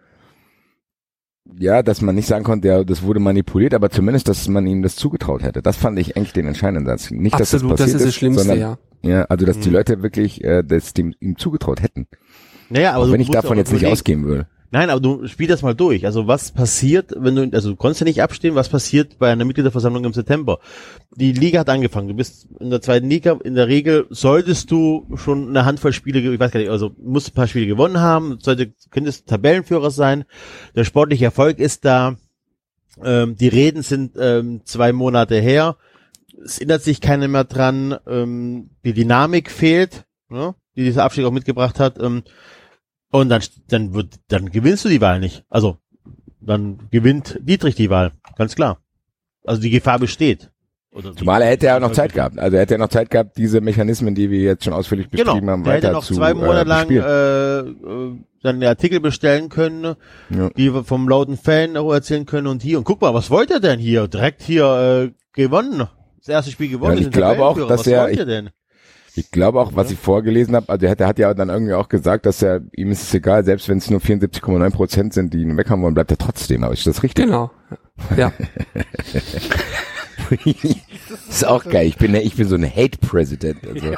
ja, 1.59 1.83
dass 1.83 2.01
man 2.03 2.14
nicht 2.14 2.26
sagen 2.28 2.45
konnte, 2.45 2.68
ja, 2.68 2.85
das 2.85 3.03
wurde 3.03 3.20
manipuliert, 3.20 3.74
aber 3.74 3.91
zumindest, 3.91 4.28
dass 4.28 4.47
man 4.49 4.66
ihnen 4.66 4.83
das 4.83 4.97
zugetraut 4.97 5.43
hätte. 5.43 5.62
Das 5.62 5.76
fand 5.76 5.99
ich 5.99 6.16
eigentlich 6.16 6.33
den 6.35 6.47
entscheidenden 6.47 6.87
Satz. 6.87 7.11
Nicht, 7.11 7.35
Absolut, 7.35 7.41
dass 7.41 7.51
das 7.51 7.61
das 7.78 7.87
ist 7.89 7.93
passiert 7.95 8.09
das 8.09 8.14
Schlimmste, 8.14 8.43
sondern, 8.45 8.61
ja. 8.61 8.78
Ja, 9.03 9.24
also 9.24 9.47
dass 9.47 9.57
Mhm. 9.57 9.62
die 9.62 9.70
Leute 9.70 10.03
wirklich 10.03 10.45
äh, 10.45 10.62
das 10.62 10.93
dem 10.93 11.14
ihm 11.20 11.37
zugetraut 11.39 11.83
hätten. 11.83 12.07
Naja, 12.68 12.93
aber 12.93 13.05
Auch 13.07 13.12
wenn 13.12 13.20
ich 13.20 13.31
davon 13.31 13.57
jetzt 13.57 13.72
nicht 13.72 13.87
ausgehen 13.87 14.26
will. 14.26 14.47
Nein, 14.73 14.89
aber 14.89 15.01
du 15.01 15.27
spiel 15.27 15.49
das 15.49 15.62
mal 15.62 15.75
durch. 15.75 16.07
Also 16.07 16.29
was 16.29 16.53
passiert, 16.53 17.12
wenn 17.16 17.35
du, 17.35 17.51
also 17.53 17.71
du 17.71 17.77
konntest 17.77 18.03
ja 18.03 18.05
nicht 18.05 18.23
abstimmen, 18.23 18.55
was 18.55 18.68
passiert 18.68 19.18
bei 19.18 19.33
einer 19.33 19.45
Mitgliederversammlung 19.45 20.05
im 20.05 20.12
September? 20.12 20.61
Die 21.16 21.33
Liga 21.33 21.61
hat 21.61 21.68
angefangen. 21.68 22.07
Du 22.07 22.14
bist 22.14 22.47
in 22.61 22.71
der 22.71 22.81
zweiten 22.81 23.11
Liga. 23.11 23.37
In 23.43 23.57
der 23.57 23.66
Regel 23.66 24.07
solltest 24.11 24.71
du 24.71 25.09
schon 25.16 25.49
eine 25.49 25.64
Handvoll 25.64 25.93
Spiele, 25.93 26.21
ich 26.21 26.39
weiß 26.39 26.53
gar 26.53 26.61
nicht, 26.61 26.71
also 26.71 26.93
musst 26.99 27.31
ein 27.31 27.35
paar 27.35 27.49
Spiele 27.49 27.66
gewonnen 27.66 27.99
haben, 27.99 28.39
sollte, 28.41 28.73
könntest 28.91 29.27
Tabellenführer 29.27 29.91
sein. 29.91 30.25
Der 30.77 30.85
sportliche 30.85 31.25
Erfolg 31.25 31.59
ist 31.59 31.85
da. 31.85 32.16
Ähm, 33.03 33.37
die 33.37 33.49
Reden 33.49 33.83
sind 33.83 34.16
ähm, 34.21 34.61
zwei 34.64 34.93
Monate 34.93 35.41
her. 35.41 35.79
Es 36.45 36.59
erinnert 36.59 36.83
sich 36.83 37.01
keiner 37.01 37.27
mehr 37.27 37.45
dran. 37.45 37.97
Ähm, 38.07 38.71
die 38.85 38.93
Dynamik 38.93 39.51
fehlt, 39.51 40.05
ne, 40.29 40.55
die 40.77 40.85
dieser 40.85 41.03
Abstieg 41.03 41.25
auch 41.25 41.33
mitgebracht 41.33 41.81
hat. 41.81 42.01
Ähm, 42.01 42.23
und 43.11 43.29
dann, 43.29 43.43
dann 43.69 43.95
wird, 43.95 44.15
dann 44.29 44.51
gewinnst 44.51 44.85
du 44.85 44.89
die 44.89 45.01
Wahl 45.01 45.21
nicht. 45.21 45.45
Also, 45.49 45.79
dann 46.41 46.89
gewinnt 46.91 47.39
Dietrich 47.43 47.75
die 47.75 47.91
Wahl. 47.91 48.13
Ganz 48.37 48.55
klar. 48.55 48.79
Also 49.45 49.61
die 49.61 49.71
Gefahr 49.71 49.99
besteht. 49.99 50.51
Oder 50.93 51.15
Zumal 51.15 51.41
er 51.43 51.51
hätte 51.51 51.67
ja 51.67 51.79
noch 51.79 51.93
Zeit 51.93 52.15
gehabt. 52.15 52.39
Also 52.39 52.57
er 52.57 52.63
hätte 52.63 52.75
ja 52.75 52.79
noch 52.79 52.89
Zeit 52.89 53.11
gehabt, 53.11 53.37
diese 53.37 53.61
Mechanismen, 53.61 54.15
die 54.17 54.29
wir 54.29 54.41
jetzt 54.41 54.65
schon 54.65 54.73
ausführlich 54.73 55.09
Genau. 55.11 55.33
beschrieben 55.35 55.49
haben, 55.51 55.63
Der 55.63 55.75
hätte 55.75 55.87
weiter 55.89 55.95
noch 55.95 56.05
zu 56.05 56.15
zwei 56.15 56.35
Monate 56.35 56.61
äh, 56.63 56.65
lang 56.65 56.91
äh, 56.91 57.59
äh, 57.61 58.19
seine 58.43 58.69
Artikel 58.69 58.99
bestellen 59.01 59.49
können, 59.51 59.95
Ja. 60.31 60.51
die 60.57 60.75
wir 60.75 60.83
vom 60.83 61.09
lauten 61.09 61.37
Fan 61.37 61.77
auch 61.77 61.93
erzählen 61.93 62.27
können 62.27 62.49
und 62.49 62.63
hier. 62.63 62.79
Und 62.79 62.85
guck 62.85 63.01
mal, 63.03 63.15
was 63.15 63.31
wollt 63.31 63.51
ihr 63.51 63.61
denn 63.61 63.79
hier? 63.79 64.09
Direkt 64.09 64.43
hier 64.43 65.11
äh, 65.11 65.13
gewonnen. 65.33 65.87
Das 66.19 66.29
erste 66.29 66.51
Spiel 66.51 66.69
gewonnen. 66.71 66.97
Ja, 66.99 67.03
ich 67.07 67.11
glaube 67.13 67.45
auch, 67.45 67.57
dass 67.57 67.81
was 67.81 67.87
er- 67.87 68.03
wollt 68.05 68.19
ich-? 68.19 68.51
Ich 69.17 69.31
glaube 69.31 69.61
auch, 69.61 69.73
was 69.75 69.91
ich 69.91 69.99
vorgelesen 69.99 70.57
habe, 70.57 70.69
also 70.69 70.87
er 70.87 70.93
hat, 70.93 71.01
er 71.01 71.09
hat 71.09 71.19
ja 71.19 71.35
dann 71.35 71.49
irgendwie 71.49 71.75
auch 71.75 71.89
gesagt, 71.89 72.27
dass 72.27 72.43
er, 72.43 72.61
ihm 72.75 72.91
ist 72.91 73.03
es 73.03 73.15
egal, 73.15 73.45
selbst 73.45 73.69
wenn 73.69 73.79
es 73.79 73.91
nur 73.91 74.01
74,9 74.01 74.71
Prozent 74.71 75.15
sind, 75.15 75.35
die 75.35 75.43
ihn 75.43 75.57
weg 75.57 75.71
haben 75.71 75.83
wollen, 75.83 75.95
bleibt 75.95 76.11
er 76.11 76.19
trotzdem. 76.19 76.65
Aber 76.65 76.73
ist 76.73 76.87
das 76.87 77.03
richtig? 77.03 77.25
Genau. 77.25 77.51
Ja. 78.17 78.33
ist 81.29 81.47
auch 81.47 81.65
geil. 81.65 81.87
Ich 81.87 81.97
bin, 81.97 82.15
ich 82.15 82.35
bin 82.37 82.49
so 82.49 82.57
ein 82.57 82.65
Hate-President. 82.65 83.59
Also. 83.67 83.95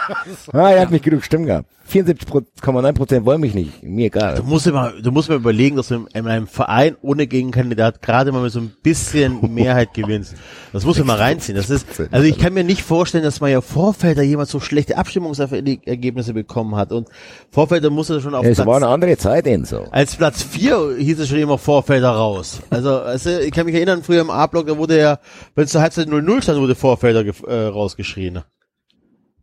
Ah, 0.53 0.71
er 0.71 0.81
hat 0.83 0.91
nicht 0.91 1.05
genug 1.05 1.25
Stimmen 1.25 1.47
gehabt. 1.47 1.69
74,9 1.91 2.93
Prozent 2.93 3.27
wollen 3.27 3.41
mich 3.41 3.55
nicht. 3.55 3.83
Mir 3.83 4.07
egal. 4.07 4.37
Du 4.37 4.45
musst 4.45 4.67
immer, 4.67 4.93
du 5.03 5.11
musst 5.11 5.29
mal 5.29 5.35
überlegen, 5.35 5.77
dass 5.77 5.89
du 5.89 6.07
in 6.15 6.27
einem 6.27 6.47
Verein 6.47 6.97
ohne 7.03 7.27
Gegenkandidat 7.27 8.01
gerade 8.01 8.33
mal 8.33 8.43
mit 8.43 8.53
so 8.53 8.61
ein 8.61 8.73
bisschen 8.83 9.53
Mehrheit 9.53 9.93
gewinnst. 9.95 10.35
Das 10.73 10.87
muss 10.87 10.97
man 10.99 11.09
mal 11.09 11.19
reinziehen. 11.19 11.57
Das 11.57 11.69
ist, 11.69 11.87
also 12.11 12.27
ich 12.27 12.39
kann 12.39 12.55
mir 12.55 12.65
nicht 12.65 12.83
vorstellen, 12.83 13.25
dass 13.25 13.41
man 13.41 13.51
ja 13.51 13.61
Vorfelder 13.61 14.23
jemand 14.23 14.49
so 14.49 14.59
schlechte 14.61 14.97
Abstimmungsergebnisse 14.97 16.33
bekommen 16.33 16.77
hat. 16.77 16.93
Und 16.93 17.09
Vorfelder 17.51 17.91
muss 17.91 18.09
er 18.09 18.21
schon 18.21 18.35
auf 18.35 18.45
Es 18.45 18.57
Platz, 18.57 18.67
war 18.67 18.77
eine 18.77 18.89
andere 18.89 19.17
Zeit, 19.19 19.47
Enzo. 19.47 19.85
als 19.91 20.17
Platz 20.17 20.43
vier 20.43 20.97
hieß 20.99 21.19
es 21.19 21.29
schon 21.29 21.39
immer 21.39 21.59
Vorfelder 21.59 22.11
raus. 22.11 22.61
Also, 22.71 23.01
also 23.01 23.39
ich 23.39 23.51
kann 23.51 23.67
mich 23.67 23.75
erinnern, 23.75 24.03
früher 24.03 24.23
im 24.23 24.31
A-Block, 24.31 24.67
da 24.67 24.79
wurde 24.79 24.99
ja, 24.99 25.19
wenn 25.57 25.65
es 25.65 25.73
zur 25.73 25.83
Halbzeit 25.83 26.09
0-0 26.13 26.43
stand, 26.43 26.61
wurde 26.61 26.75
Vorfelder 26.75 27.25
äh, 27.47 27.67
rausgeschrien. 27.67 28.43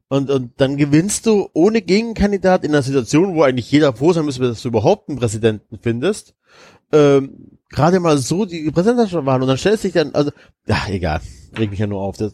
Und, 0.08 0.32
und 0.32 0.54
dann 0.58 0.78
gewinnst 0.78 1.28
du 1.28 1.50
ohne 1.54 1.82
Gegenkandidat 1.82 2.64
in 2.64 2.72
einer 2.72 2.82
Situation, 2.82 3.36
wo 3.36 3.44
eigentlich 3.44 3.72
jeder 3.72 3.94
froh 3.94 4.12
sein 4.12 4.26
müsste, 4.26 4.42
dass 4.42 4.64
du 4.64 4.70
überhaupt 4.70 5.08
einen 5.08 5.20
Präsidenten 5.20 5.78
findest, 5.80 6.34
ähm, 6.92 7.60
gerade 7.70 8.00
mal 8.00 8.18
so 8.18 8.46
die 8.46 8.72
Präsidentschaft 8.72 9.26
waren 9.26 9.42
und 9.44 9.48
dann 9.48 9.58
stellst 9.58 9.84
dich 9.84 9.94
dann, 9.94 10.16
also, 10.16 10.32
ja, 10.66 10.78
egal, 10.90 11.22
reg 11.58 11.70
mich 11.70 11.80
ja 11.80 11.86
nur 11.86 12.02
auf. 12.02 12.18
Das, 12.18 12.34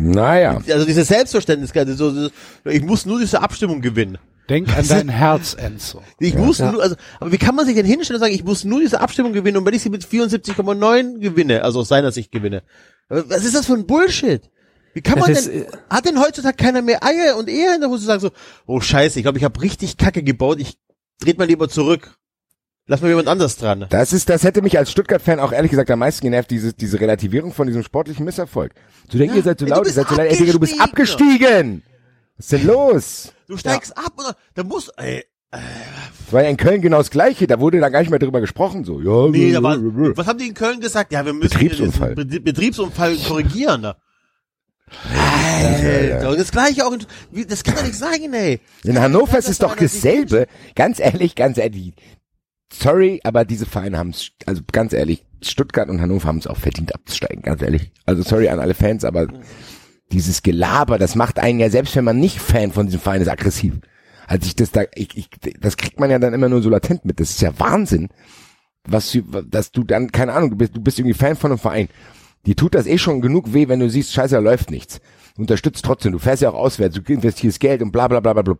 Naja. 0.00 0.60
also 0.70 0.86
diese 0.86 1.04
Selbstverständlichkeit, 1.04 1.88
so, 1.88 2.10
so, 2.10 2.30
ich 2.64 2.82
muss 2.82 3.04
nur 3.04 3.18
diese 3.18 3.42
Abstimmung 3.42 3.80
gewinnen. 3.80 4.18
Denk 4.48 4.74
an 4.74 4.86
dein 4.86 5.08
Herz, 5.08 5.54
Enzo. 5.54 6.02
Ich 6.20 6.34
muss 6.34 6.60
nur, 6.60 6.80
also, 6.80 6.94
aber 7.20 7.32
wie 7.32 7.36
kann 7.36 7.54
man 7.54 7.66
sich 7.66 7.74
denn 7.74 7.84
hinstellen 7.84 8.16
und 8.16 8.24
sagen, 8.24 8.34
ich 8.34 8.44
muss 8.44 8.64
nur 8.64 8.80
diese 8.80 9.00
Abstimmung 9.00 9.32
gewinnen 9.32 9.58
und 9.58 9.66
wenn 9.66 9.74
ich 9.74 9.82
sie 9.82 9.90
mit 9.90 10.04
74,9 10.04 11.18
gewinne, 11.18 11.64
also 11.64 11.80
aus 11.80 11.88
seiner 11.88 12.12
Sicht 12.12 12.30
gewinne, 12.30 12.62
was 13.08 13.44
ist 13.44 13.56
das 13.56 13.66
für 13.66 13.74
ein 13.74 13.86
Bullshit? 13.86 14.48
Wie 14.94 15.02
kann 15.02 15.16
Das 15.16 15.26
man 15.26 15.36
ist, 15.36 15.48
denn, 15.48 15.62
äh, 15.62 15.66
hat 15.90 16.06
denn 16.06 16.20
heutzutage 16.20 16.56
keiner 16.56 16.80
mehr 16.80 17.02
Eier 17.04 17.36
und 17.36 17.48
Ehe 17.48 17.74
in 17.74 17.80
der 17.80 17.90
Hose 17.90 18.06
sagen 18.06 18.20
so, 18.20 18.30
oh 18.66 18.80
scheiße, 18.80 19.18
ich 19.18 19.24
glaube, 19.24 19.38
ich 19.38 19.44
habe 19.44 19.60
richtig 19.60 19.96
Kacke 19.96 20.22
gebaut, 20.22 20.60
ich 20.60 20.78
dreht 21.20 21.38
mal 21.38 21.46
lieber 21.46 21.68
zurück. 21.68 22.16
Lass 22.90 23.02
mal 23.02 23.08
jemand 23.08 23.28
anders 23.28 23.58
dran. 23.58 23.84
Das 23.90 24.14
ist, 24.14 24.30
das 24.30 24.44
hätte 24.44 24.62
mich 24.62 24.78
als 24.78 24.90
Stuttgart-Fan 24.90 25.40
auch 25.40 25.52
ehrlich 25.52 25.70
gesagt 25.70 25.90
am 25.90 25.98
meisten 25.98 26.22
genervt, 26.22 26.50
diese, 26.50 26.72
diese 26.72 26.98
Relativierung 26.98 27.52
von 27.52 27.66
diesem 27.66 27.82
sportlichen 27.82 28.24
Misserfolg. 28.24 28.72
Zu 29.10 29.18
denken, 29.18 29.34
Ja, 29.34 29.40
ihr 29.40 29.44
seid 29.44 29.58
zu 29.58 29.66
laut, 29.66 29.86
ihr 29.86 29.92
seid 29.92 30.08
zu 30.08 30.14
leid, 30.14 30.30
ey, 30.32 30.38
Digga, 30.38 30.52
du 30.52 30.60
bist 30.60 30.80
abgestiegen! 30.80 31.82
Was 32.38 32.46
ist 32.46 32.52
denn 32.52 32.66
los? 32.66 33.32
Du 33.46 33.58
steigst 33.58 33.96
ab 33.96 34.14
und 34.16 34.34
da 34.54 34.64
muss, 34.64 34.88
ey, 34.96 35.22
Das 35.50 35.60
war 36.30 36.42
ja 36.42 36.48
in 36.48 36.56
Köln 36.56 36.80
genau 36.80 36.98
das 36.98 37.10
Gleiche, 37.10 37.46
da 37.46 37.60
wurde 37.60 37.78
dann 37.78 37.92
gar 37.92 38.00
nicht 38.00 38.10
mehr 38.10 38.18
drüber 38.18 38.40
gesprochen, 38.40 38.84
so, 38.84 39.02
ja. 39.02 39.28
nee, 39.30 39.52
da 39.52 39.60
blablabla. 39.60 40.16
was 40.16 40.26
haben 40.26 40.38
die 40.38 40.48
in 40.48 40.54
Köln 40.54 40.80
gesagt? 40.80 41.12
Ja, 41.12 41.26
wir 41.26 41.34
müssen 41.34 41.50
Betriebsunfall. 41.50 42.14
Betriebsunfall 42.14 43.16
korrigieren. 43.16 43.82
Da. 43.82 43.96
Alter, 45.14 46.30
und 46.30 46.40
das 46.40 46.50
gleiche 46.50 46.86
auch, 46.86 46.92
in, 46.92 47.46
das 47.46 47.62
kann 47.64 47.74
doch 47.74 47.84
nicht 47.84 47.96
sein, 47.96 48.32
ey. 48.32 48.60
In 48.84 48.98
Hannover 48.98 49.32
Ja, 49.32 49.38
ist 49.38 49.48
das 49.48 49.52
es 49.52 49.58
doch 49.58 49.76
das 49.76 49.92
dasselbe. 49.92 50.46
Ganz 50.74 51.00
ehrlich, 51.00 51.34
ganz 51.34 51.58
ehrlich. 51.58 51.92
Sorry, 52.72 53.20
aber 53.24 53.44
diese 53.44 53.66
Vereine 53.66 53.98
haben 53.98 54.10
es, 54.10 54.30
also 54.46 54.62
ganz 54.70 54.92
ehrlich, 54.92 55.24
Stuttgart 55.42 55.88
und 55.88 56.00
Hannover 56.00 56.28
haben 56.28 56.38
es 56.38 56.46
auch 56.46 56.56
verdient 56.56 56.94
abzusteigen, 56.94 57.42
ganz 57.42 57.62
ehrlich. 57.62 57.92
Also 58.06 58.22
sorry 58.22 58.48
an 58.48 58.60
alle 58.60 58.74
Fans, 58.74 59.04
aber 59.04 59.28
dieses 60.12 60.42
Gelaber, 60.42 60.98
das 60.98 61.14
macht 61.14 61.38
einen 61.38 61.60
ja, 61.60 61.70
selbst 61.70 61.96
wenn 61.96 62.04
man 62.04 62.18
nicht 62.18 62.40
Fan 62.40 62.72
von 62.72 62.86
diesem 62.86 63.00
Verein 63.00 63.22
ist, 63.22 63.28
aggressiv. 63.28 63.74
Als 64.26 64.46
ich 64.46 64.56
das 64.56 64.70
da, 64.70 64.82
ich, 64.94 65.16
ich, 65.16 65.30
das 65.60 65.76
kriegt 65.76 66.00
man 66.00 66.10
ja 66.10 66.18
dann 66.18 66.34
immer 66.34 66.48
nur 66.48 66.62
so 66.62 66.68
latent 66.68 67.04
mit. 67.04 67.18
Das 67.20 67.30
ist 67.30 67.40
ja 67.40 67.58
Wahnsinn, 67.58 68.08
was 68.86 69.16
dass 69.46 69.72
du 69.72 69.84
dann, 69.84 70.12
keine 70.12 70.34
Ahnung, 70.34 70.50
du 70.50 70.56
bist, 70.56 70.76
du 70.76 70.80
bist 70.82 70.98
irgendwie 70.98 71.14
Fan 71.14 71.36
von 71.36 71.50
einem 71.50 71.58
Verein. 71.58 71.88
Dir 72.44 72.56
tut 72.56 72.74
das 72.74 72.86
eh 72.86 72.98
schon 72.98 73.20
genug 73.20 73.52
weh, 73.52 73.68
wenn 73.68 73.80
du 73.80 73.88
siehst, 73.88 74.12
scheiße, 74.12 74.34
da 74.34 74.40
läuft 74.40 74.70
nichts. 74.70 75.00
Du 75.34 75.42
unterstützt 75.42 75.84
trotzdem, 75.84 76.12
du 76.12 76.18
fährst 76.18 76.42
ja 76.42 76.50
auch 76.50 76.54
auswärts, 76.54 76.96
du 76.96 77.12
investierst 77.12 77.60
Geld 77.60 77.82
und 77.82 77.92
bla 77.92 78.08
bla 78.08 78.20
bla 78.20 78.34
bla 78.34 78.42
bla. 78.42 78.56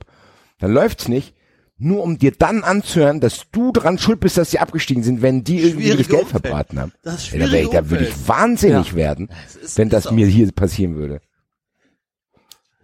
Dann 0.58 0.72
läuft's 0.72 1.08
nicht, 1.08 1.34
nur 1.78 2.02
um 2.02 2.18
dir 2.18 2.32
dann 2.32 2.64
anzuhören, 2.64 3.20
dass 3.20 3.46
du 3.52 3.72
dran 3.72 3.98
schuld 3.98 4.20
bist, 4.20 4.36
dass 4.36 4.50
sie 4.50 4.58
abgestiegen 4.58 5.02
sind, 5.02 5.22
wenn 5.22 5.44
die 5.44 5.60
irgendwie 5.60 5.88
das 5.90 6.08
Geld 6.08 6.22
Umfeld. 6.24 6.42
verbraten 6.42 6.80
haben. 6.80 6.92
Das 7.02 7.24
ist 7.24 7.32
Ey, 7.34 7.38
da, 7.40 7.46
ich, 7.52 7.68
da 7.70 7.88
würde 7.90 8.04
ich 8.06 8.28
wahnsinnig 8.28 8.94
werden, 8.94 9.28
ist- 9.62 9.78
wenn 9.78 9.88
das 9.88 10.10
mir 10.10 10.26
hier 10.26 10.50
passieren 10.52 10.96
würde. 10.96 11.20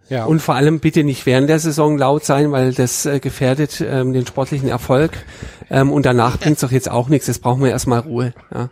Ja. 0.07 0.25
Und 0.25 0.39
vor 0.39 0.53
allem 0.53 0.79
bitte 0.79 1.03
nicht 1.03 1.25
während 1.25 1.49
der 1.49 1.57
Saison 1.59 1.97
laut 1.97 2.23
sein, 2.25 2.51
weil 2.51 2.73
das 2.73 3.07
äh, 3.07 3.19
gefährdet 3.19 3.81
ähm, 3.81 4.13
den 4.13 4.27
sportlichen 4.27 4.69
Erfolg. 4.69 5.11
Ähm, 5.71 5.91
und 5.91 6.05
danach 6.05 6.37
bringt's 6.39 6.61
doch 6.61 6.71
jetzt 6.71 6.89
auch 6.91 7.09
nichts. 7.09 7.25
Jetzt 7.25 7.41
brauchen 7.41 7.63
wir 7.63 7.71
erstmal 7.71 8.01
Ruhe. 8.01 8.33
Ja. 8.53 8.69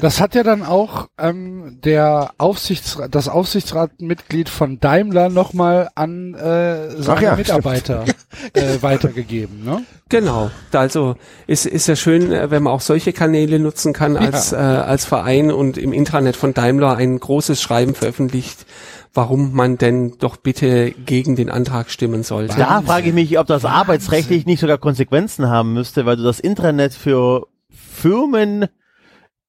Das 0.00 0.20
hat 0.20 0.34
ja 0.34 0.42
dann 0.42 0.62
auch 0.62 1.08
ähm, 1.18 1.78
der 1.82 2.32
Aufsichtsrat, 2.36 3.14
das 3.14 3.28
Aufsichtsratmitglied 3.28 4.48
von 4.48 4.78
Daimler 4.78 5.30
nochmal 5.30 5.88
an 5.94 6.34
äh, 6.34 6.90
seine 7.02 7.22
ja, 7.22 7.36
Mitarbeiter 7.36 8.04
äh, 8.52 8.82
weitergegeben, 8.82 9.64
ne? 9.64 9.84
Genau. 10.10 10.50
Also 10.72 11.16
ist 11.46 11.64
ist 11.64 11.88
ja 11.88 11.96
schön, 11.96 12.30
äh, 12.30 12.50
wenn 12.50 12.62
man 12.62 12.74
auch 12.74 12.82
solche 12.82 13.14
Kanäle 13.14 13.58
nutzen 13.58 13.94
kann 13.94 14.18
als 14.18 14.52
äh, 14.52 14.56
als 14.56 15.06
Verein 15.06 15.50
und 15.50 15.78
im 15.78 15.92
Intranet 15.92 16.36
von 16.36 16.52
Daimler 16.52 16.96
ein 16.96 17.18
großes 17.18 17.62
Schreiben 17.62 17.94
veröffentlicht, 17.94 18.66
warum 19.14 19.52
man 19.54 19.78
denn 19.78 20.18
doch 20.18 20.36
bitte 20.36 20.90
gegen 20.90 21.36
den 21.36 21.48
Antrag 21.48 21.90
stimmen 21.90 22.22
sollte. 22.22 22.56
Da 22.58 22.82
frage 22.82 23.08
ich 23.08 23.14
mich, 23.14 23.38
ob 23.38 23.46
das 23.46 23.64
arbeitsrechtlich 23.64 24.44
nicht 24.44 24.60
sogar 24.60 24.78
Konsequenzen 24.78 25.48
haben 25.48 25.72
müsste, 25.72 26.04
weil 26.04 26.16
du 26.16 26.22
das 26.22 26.38
Intranet 26.38 26.92
für 26.92 27.46
Firmen 27.70 28.66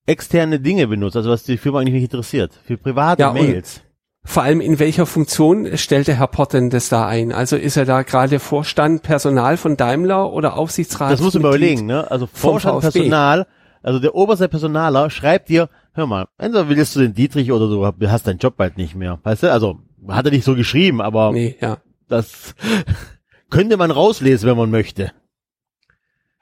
externe 0.06 0.60
Dinge 0.60 0.88
benutzt, 0.88 1.16
also 1.16 1.30
was 1.30 1.43
die 1.43 1.58
Firma 1.58 1.80
eigentlich 1.80 1.93
nicht 1.95 2.04
interessiert, 2.12 2.51
für 2.66 2.78
private 2.78 3.22
Ja, 3.22 3.34
Mails. 3.34 3.82
Vor 4.26 4.43
allem 4.43 4.62
in 4.62 4.80
welcher 4.80 5.06
Funktion 5.06 5.78
stellt 5.78 6.08
der 6.08 6.16
Herr 6.16 6.28
Pott 6.28 6.54
denn 6.54 6.70
das 6.70 6.88
da 6.88 7.06
ein? 7.08 7.34
Also 7.34 7.58
ist 7.58 7.76
er 7.76 7.84
da 7.84 8.04
gerade 8.04 8.39
Vorstand 8.39 9.04
Personal 9.04 9.58
von 9.58 9.76
Daimler 9.76 10.32
oder 10.32 10.56
Aufsichtsrat? 10.58 11.12
Das 11.12 11.20
musst 11.20 11.36
du 11.36 11.41
mal 11.41 11.49
überlegen, 11.49 11.86
ne? 11.86 12.10
Also 12.10 12.26
Vorstand. 12.28 12.80
Personal, 12.80 13.47
also 13.82 13.99
der 13.99 14.16
oberste 14.16 14.47
Personaler 14.47 15.10
schreibt 15.10 15.49
dir, 15.49 15.70
hör 15.93 16.08
mal, 16.08 16.28
entweder 16.38 16.70
willst 16.70 16.95
du 16.95 17.01
den 17.01 17.14
Dietrich 17.14 17.51
oder 17.51 17.68
du 17.68 18.10
hast 18.10 18.26
deinen 18.26 18.38
Job 18.39 18.56
bald 18.56 18.78
nicht 18.78 18.95
mehr. 18.95 19.20
Weißt 19.24 19.43
du? 19.43 19.51
Also 19.51 19.80
hat 20.08 20.26
er 20.26 20.32
nicht 20.32 20.45
so 20.45 20.56
geschrieben, 20.56 21.01
aber 21.01 21.34
Nee, 21.34 21.58
ja. 21.60 21.80
das 22.08 22.56
könnte 23.49 23.76
man 23.76 23.91
rauslesen, 23.91 24.49
wenn 24.49 24.58
man 24.58 24.72
möchte. 24.72 25.12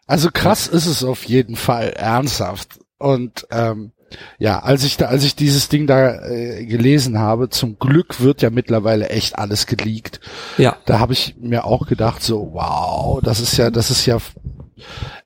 Also 0.05 0.29
krass 0.31 0.67
ist 0.67 0.85
es 0.85 1.03
auf 1.03 1.23
jeden 1.23 1.55
Fall, 1.55 1.89
ernsthaft. 1.91 2.79
Und 3.01 3.47
ähm, 3.51 3.91
ja, 4.37 4.59
als 4.59 4.83
ich 4.83 4.97
da, 4.97 5.07
als 5.07 5.23
ich 5.23 5.35
dieses 5.35 5.69
Ding 5.69 5.87
da 5.87 6.25
äh, 6.25 6.65
gelesen 6.65 7.19
habe, 7.19 7.49
zum 7.49 7.79
Glück 7.79 8.21
wird 8.21 8.41
ja 8.41 8.49
mittlerweile 8.49 9.09
echt 9.09 9.37
alles 9.37 9.67
geleakt. 9.67 10.19
Ja. 10.57 10.77
Da 10.85 10.99
habe 10.99 11.13
ich 11.13 11.35
mir 11.39 11.65
auch 11.65 11.87
gedacht, 11.87 12.21
so, 12.23 12.51
wow, 12.53 13.21
das 13.21 13.39
ist 13.39 13.57
ja, 13.57 13.69
das 13.69 13.89
ist 13.89 14.05
ja 14.05 14.17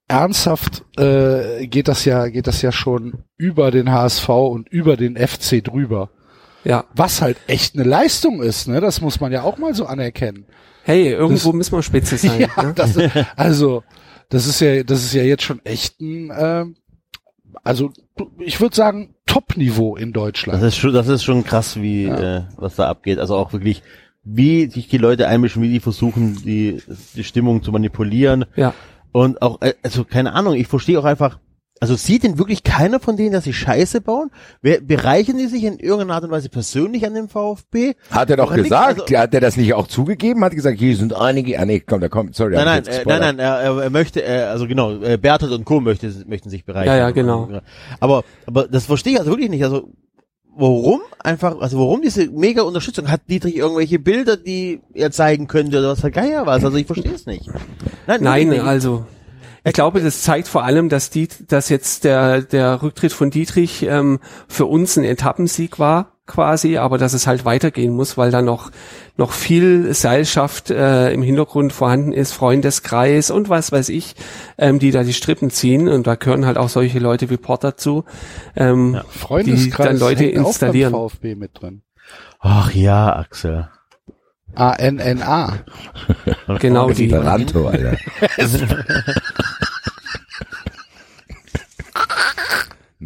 ernsthaft 0.07 0.83
äh, 0.97 1.65
geht 1.67 1.87
das 1.87 2.05
ja, 2.05 2.27
geht 2.27 2.47
das 2.47 2.61
ja 2.61 2.71
schon 2.71 3.23
über 3.37 3.71
den 3.71 3.91
HSV 3.91 4.29
und 4.29 4.69
über 4.69 4.97
den 4.97 5.15
FC 5.17 5.63
drüber. 5.63 6.09
Ja. 6.63 6.85
Was 6.95 7.21
halt 7.21 7.37
echt 7.47 7.75
eine 7.75 7.83
Leistung 7.83 8.41
ist, 8.41 8.67
ne? 8.67 8.81
Das 8.81 9.01
muss 9.01 9.19
man 9.19 9.31
ja 9.31 9.43
auch 9.43 9.57
mal 9.57 9.73
so 9.73 9.85
anerkennen. 9.85 10.45
Hey, 10.83 11.11
irgendwo 11.11 11.53
müssen 11.53 11.73
wir 11.73 11.83
Spitze 11.83 12.17
sein. 12.17 12.49
Ja, 12.57 12.63
ne? 12.63 12.73
das, 12.75 12.97
also 13.35 13.83
das 14.29 14.47
ist 14.47 14.61
ja, 14.61 14.83
das 14.83 15.03
ist 15.03 15.13
ja 15.13 15.23
jetzt 15.23 15.43
schon 15.43 15.63
echt 15.63 15.99
ein, 16.01 16.31
ähm, 16.35 16.75
also 17.63 17.91
ich 18.39 18.59
würde 18.61 18.75
sagen 18.75 19.15
Top-Niveau 19.25 19.95
in 19.95 20.13
Das 20.13 20.23
Deutschland. 20.23 20.63
ist 20.63 20.77
schon, 20.77 20.93
das 20.93 21.07
ist 21.07 21.23
schon 21.23 21.43
krass, 21.43 21.81
wie 21.81 22.03
Ja. 22.05 22.37
äh, 22.37 22.43
was 22.57 22.75
da 22.75 22.87
abgeht. 22.87 23.19
Also 23.19 23.35
auch 23.35 23.53
wirklich, 23.53 23.81
wie 24.23 24.69
sich 24.69 24.87
die 24.87 24.97
Leute 24.97 25.27
einmischen, 25.27 25.61
wie 25.61 25.69
die 25.69 25.79
versuchen, 25.79 26.35
die 26.43 26.81
die 27.15 27.23
Stimmung 27.23 27.63
zu 27.63 27.71
manipulieren. 27.71 28.45
Ja. 28.55 28.73
Und 29.11 29.41
auch, 29.41 29.61
äh, 29.61 29.73
also 29.83 30.03
keine 30.03 30.33
Ahnung, 30.33 30.55
ich 30.55 30.67
verstehe 30.67 30.99
auch 30.99 31.05
einfach, 31.05 31.39
also 31.81 31.95
sieht 31.95 32.23
denn 32.23 32.37
wirklich 32.37 32.63
keiner 32.63 32.99
von 33.01 33.17
denen, 33.17 33.33
dass 33.33 33.43
sie 33.43 33.53
Scheiße 33.53 33.99
bauen? 34.01 34.31
Wer, 34.61 34.79
bereichern 34.81 35.37
die 35.37 35.47
sich 35.47 35.63
in 35.65 35.77
irgendeiner 35.77 36.13
Art 36.15 36.23
und 36.23 36.31
Weise 36.31 36.49
persönlich 36.49 37.05
an 37.05 37.13
dem 37.13 37.27
VfB? 37.27 37.95
Hat 38.11 38.29
er 38.29 38.37
doch 38.37 38.51
Oder 38.51 38.63
gesagt, 38.63 39.01
Also- 39.01 39.17
hat 39.17 39.33
er 39.33 39.41
das 39.41 39.57
nicht 39.57 39.73
auch 39.73 39.87
zugegeben? 39.87 40.43
Hat 40.43 40.53
gesagt, 40.53 40.79
hier 40.79 40.95
sind 40.95 41.13
einige, 41.13 41.59
ah 41.59 41.65
nee, 41.65 41.81
komm, 41.81 41.99
da 41.99 42.07
kommt, 42.07 42.35
sorry. 42.35 42.55
Nein, 42.55 42.65
nein, 42.65 42.87
äh, 42.87 43.03
nein, 43.05 43.19
nein, 43.19 43.39
er, 43.39 43.59
er, 43.59 43.83
er 43.83 43.89
möchte, 43.89 44.23
äh, 44.23 44.43
also 44.43 44.67
genau, 44.67 45.01
äh, 45.01 45.17
Berthold 45.17 45.51
und 45.51 45.65
Co. 45.65 45.81
möchte, 45.81 46.11
möchten 46.27 46.49
sich 46.49 46.63
bereichern. 46.65 46.95
Ja, 46.95 46.97
ja, 46.97 47.11
genau. 47.11 47.49
Aber, 47.99 48.23
aber 48.45 48.67
das 48.67 48.85
verstehe 48.85 49.13
ich 49.13 49.19
also 49.19 49.31
wirklich 49.31 49.49
nicht. 49.49 49.63
Also, 49.65 49.89
warum 50.57 51.01
einfach, 51.19 51.59
also 51.59 51.77
warum 51.77 52.01
diese 52.01 52.29
mega 52.29 52.61
Unterstützung? 52.61 53.11
Hat 53.11 53.21
Dietrich 53.29 53.57
irgendwelche 53.57 53.99
Bilder, 53.99 54.37
die 54.37 54.79
er 54.93 55.11
zeigen 55.11 55.47
könnte 55.47 55.79
oder 55.79 55.89
was 55.89 55.99
der 55.99 56.11
Geier 56.11 56.45
was? 56.45 56.63
Also 56.63 56.77
ich 56.77 56.85
verstehe 56.85 57.11
es 57.13 57.25
nicht. 57.25 57.49
Nein, 58.07 58.23
Nein, 58.23 58.47
nicht. 58.49 58.61
also 58.61 59.05
ich 59.65 59.73
glaube, 59.73 59.99
das 60.01 60.21
zeigt 60.21 60.47
vor 60.47 60.63
allem, 60.63 60.89
dass 60.89 61.09
die, 61.09 61.27
dass 61.47 61.69
jetzt 61.69 62.03
der 62.03 62.41
der 62.41 62.81
Rücktritt 62.83 63.11
von 63.13 63.31
Dietrich 63.31 63.83
ähm, 63.83 64.19
für 64.47 64.65
uns 64.65 64.95
ein 64.97 65.03
Etappensieg 65.03 65.79
war. 65.79 66.11
quasi, 66.27 66.77
aber 66.77 66.97
dass 66.97 67.13
es 67.13 67.27
halt 67.27 67.45
weitergehen 67.45 67.93
muss, 67.93 68.17
weil 68.17 68.31
da 68.31 68.41
noch 68.41 68.71
noch 69.17 69.31
viel 69.31 69.93
Seilschaft 69.93 70.71
äh, 70.71 71.11
im 71.13 71.21
Hintergrund 71.21 71.71
vorhanden 71.73 72.13
ist, 72.13 72.31
Freundeskreis 72.31 73.29
und 73.31 73.47
was 73.49 73.71
weiß 73.71 73.89
ich, 73.89 74.15
ähm, 74.57 74.79
die 74.79 74.91
da 74.91 75.03
die 75.03 75.13
Strippen 75.13 75.49
ziehen 75.51 75.87
und 75.87 76.07
da 76.07 76.15
gehören 76.15 76.45
halt 76.45 76.57
auch 76.57 76.69
solche 76.69 76.99
Leute 76.99 77.29
wie 77.29 77.37
Port 77.37 77.63
dazu, 77.63 78.05
ähm, 78.55 79.01
Freundeskreis 79.09 79.77
die 79.77 79.83
dann 79.83 79.99
Leute 79.99 80.23
hängt 80.23 80.37
auch 80.37 80.41
beim 80.41 80.47
installieren. 80.47 80.93
VfB 80.93 81.35
mit 81.35 81.61
drin. 81.61 81.81
Ach 82.39 82.71
ja, 82.73 83.15
Axel. 83.15 83.69
A-N-N-A. 84.55 85.59
Genau 86.59 86.91
die. 86.91 87.13
Alter. 87.13 87.97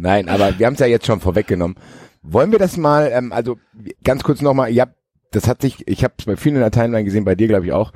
Nein, 0.00 0.28
aber 0.28 0.58
wir 0.58 0.66
haben 0.66 0.74
es 0.74 0.80
ja 0.80 0.86
jetzt 0.86 1.06
schon 1.06 1.20
vorweggenommen. 1.20 1.76
Wollen 2.22 2.52
wir 2.52 2.58
das 2.58 2.76
mal, 2.76 3.10
ähm, 3.12 3.32
also 3.32 3.58
ganz 4.02 4.22
kurz 4.22 4.40
nochmal, 4.40 4.74
habt, 4.78 4.94
das 5.30 5.46
hat 5.46 5.62
sich, 5.62 5.86
ich 5.86 6.04
habe 6.04 6.14
es 6.18 6.24
bei 6.24 6.36
vielen 6.36 6.56
in 6.56 6.62
der 6.62 6.70
Timeline 6.70 7.04
gesehen, 7.04 7.24
bei 7.24 7.34
dir 7.34 7.48
glaube 7.48 7.66
ich 7.66 7.72
auch, 7.72 7.92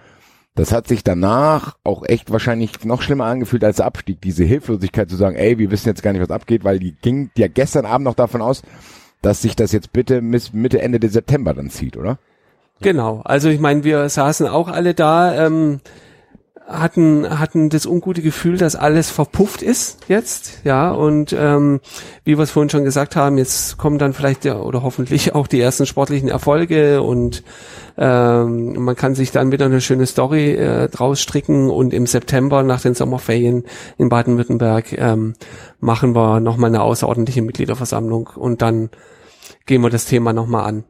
das 0.55 0.72
hat 0.72 0.86
sich 0.86 1.02
danach 1.02 1.76
auch 1.82 2.05
echt 2.07 2.30
wahrscheinlich 2.30 2.84
noch 2.84 3.02
schlimmer 3.02 3.24
angefühlt 3.24 3.64
als 3.64 3.76
der 3.76 3.86
Abstieg, 3.86 4.20
diese 4.20 4.44
Hilflosigkeit 4.44 5.11
zu 5.11 5.16
sagen, 5.16 5.34
ey, 5.36 5.59
wir 5.59 5.70
wissen 5.70 5.88
jetzt 5.88 6.02
gar 6.02 6.12
nicht, 6.12 6.22
was 6.22 6.30
abgeht, 6.30 6.62
weil 6.62 6.78
die 6.78 6.92
ging 6.92 7.30
ja 7.36 7.48
gestern 7.48 7.86
Abend 7.86 8.05
noch 8.05 8.14
davon 8.14 8.40
aus, 8.40 8.62
dass 9.20 9.42
sich 9.42 9.57
das 9.57 9.72
jetzt 9.72 9.92
bitte 9.92 10.22
bis 10.22 10.52
Mitte, 10.52 10.80
Ende 10.80 11.00
des 11.00 11.14
September 11.14 11.55
dann 11.55 11.70
zieht, 11.70 11.96
oder? 11.96 12.18
Genau. 12.82 13.22
Also 13.24 13.48
ich 13.48 13.61
meine, 13.61 13.82
wir 13.82 14.09
saßen 14.09 14.46
auch 14.46 14.68
alle 14.68 14.94
da, 14.94 15.46
ähm, 15.46 15.80
hatten 16.66 17.38
hatten 17.38 17.68
das 17.68 17.84
ungute 17.84 18.22
Gefühl, 18.22 18.56
dass 18.56 18.74
alles 18.74 19.10
verpufft 19.10 19.60
ist 19.60 19.98
jetzt, 20.08 20.62
ja. 20.64 20.90
Und 20.90 21.34
ähm, 21.38 21.80
wie 22.24 22.38
wir 22.38 22.42
es 22.42 22.52
vorhin 22.52 22.70
schon 22.70 22.84
gesagt 22.84 23.16
haben, 23.16 23.36
jetzt 23.36 23.76
kommen 23.76 23.98
dann 23.98 24.14
vielleicht 24.14 24.44
ja 24.46 24.56
oder 24.56 24.82
hoffentlich 24.82 25.34
auch 25.34 25.46
die 25.46 25.60
ersten 25.60 25.84
sportlichen 25.84 26.28
Erfolge 26.28 27.02
und 27.02 27.42
ähm, 27.98 28.82
man 28.82 28.96
kann 28.96 29.14
sich 29.14 29.30
dann 29.30 29.52
wieder 29.52 29.66
eine 29.66 29.82
schöne 29.82 30.06
Story 30.06 30.52
äh, 30.52 30.88
draus 30.88 31.20
stricken 31.20 31.68
und 31.70 31.92
im 31.92 32.06
September 32.06 32.62
nach 32.62 32.80
den 32.80 32.94
Sommerferien 32.94 33.64
in 33.98 34.08
Baden-Württemberg 34.08 34.92
ähm, 34.98 35.34
machen 35.80 36.14
wir 36.14 36.40
nochmal 36.40 36.70
eine 36.70 36.82
außerordentliche 36.82 37.42
Mitgliederversammlung 37.42 38.30
und 38.34 38.62
dann 38.62 38.88
gehen 39.66 39.82
wir 39.82 39.90
das 39.90 40.06
Thema 40.06 40.32
nochmal 40.32 40.64
an. 40.64 40.84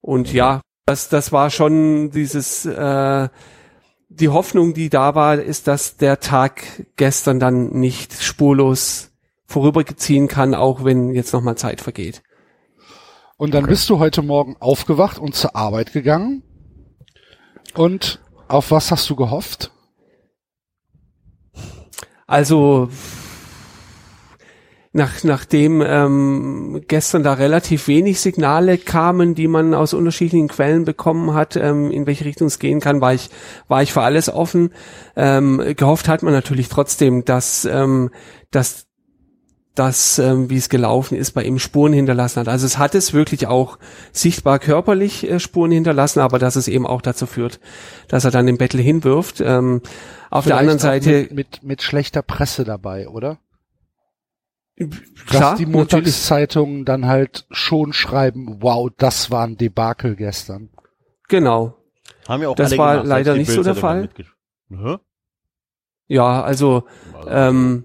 Und 0.00 0.32
ja, 0.32 0.60
das, 0.86 1.08
das 1.08 1.32
war 1.32 1.50
schon 1.50 2.10
dieses, 2.10 2.64
äh, 2.66 3.28
die 4.10 4.28
Hoffnung, 4.28 4.74
die 4.74 4.90
da 4.90 5.14
war, 5.14 5.36
ist, 5.38 5.68
dass 5.68 5.96
der 5.96 6.20
Tag 6.20 6.64
gestern 6.96 7.38
dann 7.38 7.70
nicht 7.70 8.12
spurlos 8.12 9.12
vorüberziehen 9.46 10.28
kann, 10.28 10.54
auch 10.54 10.84
wenn 10.84 11.14
jetzt 11.14 11.32
nochmal 11.32 11.56
Zeit 11.56 11.80
vergeht. 11.80 12.22
Und 13.36 13.54
dann 13.54 13.66
bist 13.66 13.88
du 13.88 13.98
heute 13.98 14.20
Morgen 14.20 14.56
aufgewacht 14.58 15.18
und 15.18 15.34
zur 15.34 15.56
Arbeit 15.56 15.92
gegangen. 15.92 16.42
Und 17.74 18.20
auf 18.48 18.72
was 18.72 18.90
hast 18.90 19.08
du 19.08 19.16
gehofft? 19.16 19.70
Also 22.26 22.90
nach, 24.92 25.22
nachdem 25.22 25.82
ähm, 25.86 26.82
gestern 26.88 27.22
da 27.22 27.34
relativ 27.34 27.86
wenig 27.86 28.20
Signale 28.20 28.76
kamen, 28.76 29.36
die 29.36 29.46
man 29.46 29.72
aus 29.72 29.94
unterschiedlichen 29.94 30.48
Quellen 30.48 30.84
bekommen 30.84 31.32
hat, 31.32 31.54
ähm, 31.54 31.92
in 31.92 32.06
welche 32.06 32.24
Richtung 32.24 32.48
es 32.48 32.58
gehen 32.58 32.80
kann, 32.80 33.00
war 33.00 33.14
ich, 33.14 33.30
war 33.68 33.82
ich 33.82 33.92
für 33.92 34.02
alles 34.02 34.28
offen. 34.28 34.70
Ähm, 35.14 35.62
gehofft 35.76 36.08
hat 36.08 36.24
man 36.24 36.32
natürlich 36.32 36.68
trotzdem, 36.68 37.24
dass, 37.24 37.64
ähm, 37.66 38.10
dass 38.50 38.88
das, 39.76 40.18
ähm, 40.18 40.50
wie 40.50 40.56
es 40.56 40.68
gelaufen 40.68 41.16
ist, 41.16 41.32
bei 41.32 41.44
ihm 41.44 41.60
Spuren 41.60 41.92
hinterlassen 41.92 42.40
hat. 42.40 42.48
Also 42.48 42.66
es 42.66 42.76
hat 42.76 42.96
es 42.96 43.14
wirklich 43.14 43.46
auch 43.46 43.78
sichtbar 44.10 44.58
körperlich 44.58 45.30
äh, 45.30 45.38
Spuren 45.38 45.70
hinterlassen, 45.70 46.18
aber 46.18 46.40
dass 46.40 46.56
es 46.56 46.66
eben 46.66 46.86
auch 46.86 47.00
dazu 47.00 47.26
führt, 47.26 47.60
dass 48.08 48.24
er 48.24 48.32
dann 48.32 48.46
den 48.46 48.58
Bettel 48.58 48.80
hinwirft. 48.80 49.40
Ähm, 49.40 49.82
auf 50.30 50.44
der 50.44 50.56
Vielleicht 50.56 50.60
anderen 50.60 50.78
auch 50.78 50.82
Seite, 50.82 51.10
Mit, 51.10 51.32
mit, 51.32 51.62
mit 51.62 51.82
schlechter 51.82 52.22
Presse 52.22 52.64
dabei, 52.64 53.08
oder? 53.08 53.38
Klar, 55.26 55.50
Dass 55.50 55.58
die. 55.58 55.66
Montagszeitungen 55.66 56.84
dann 56.84 57.06
halt 57.06 57.46
schon 57.50 57.92
schreiben, 57.92 58.58
wow, 58.60 58.90
das 58.96 59.30
war 59.30 59.46
ein 59.46 59.56
Debakel 59.56 60.16
gestern. 60.16 60.70
Genau. 61.28 61.76
Haben 62.28 62.42
ja 62.42 62.48
auch 62.48 62.54
Das 62.56 62.76
war 62.76 62.92
gemacht, 62.92 63.08
leider 63.08 63.34
nicht 63.34 63.50
so 63.50 63.62
der 63.62 63.74
Fall. 63.74 64.08
Hä? 64.70 64.96
Ja, 66.06 66.42
also 66.42 66.84
ähm, 67.28 67.84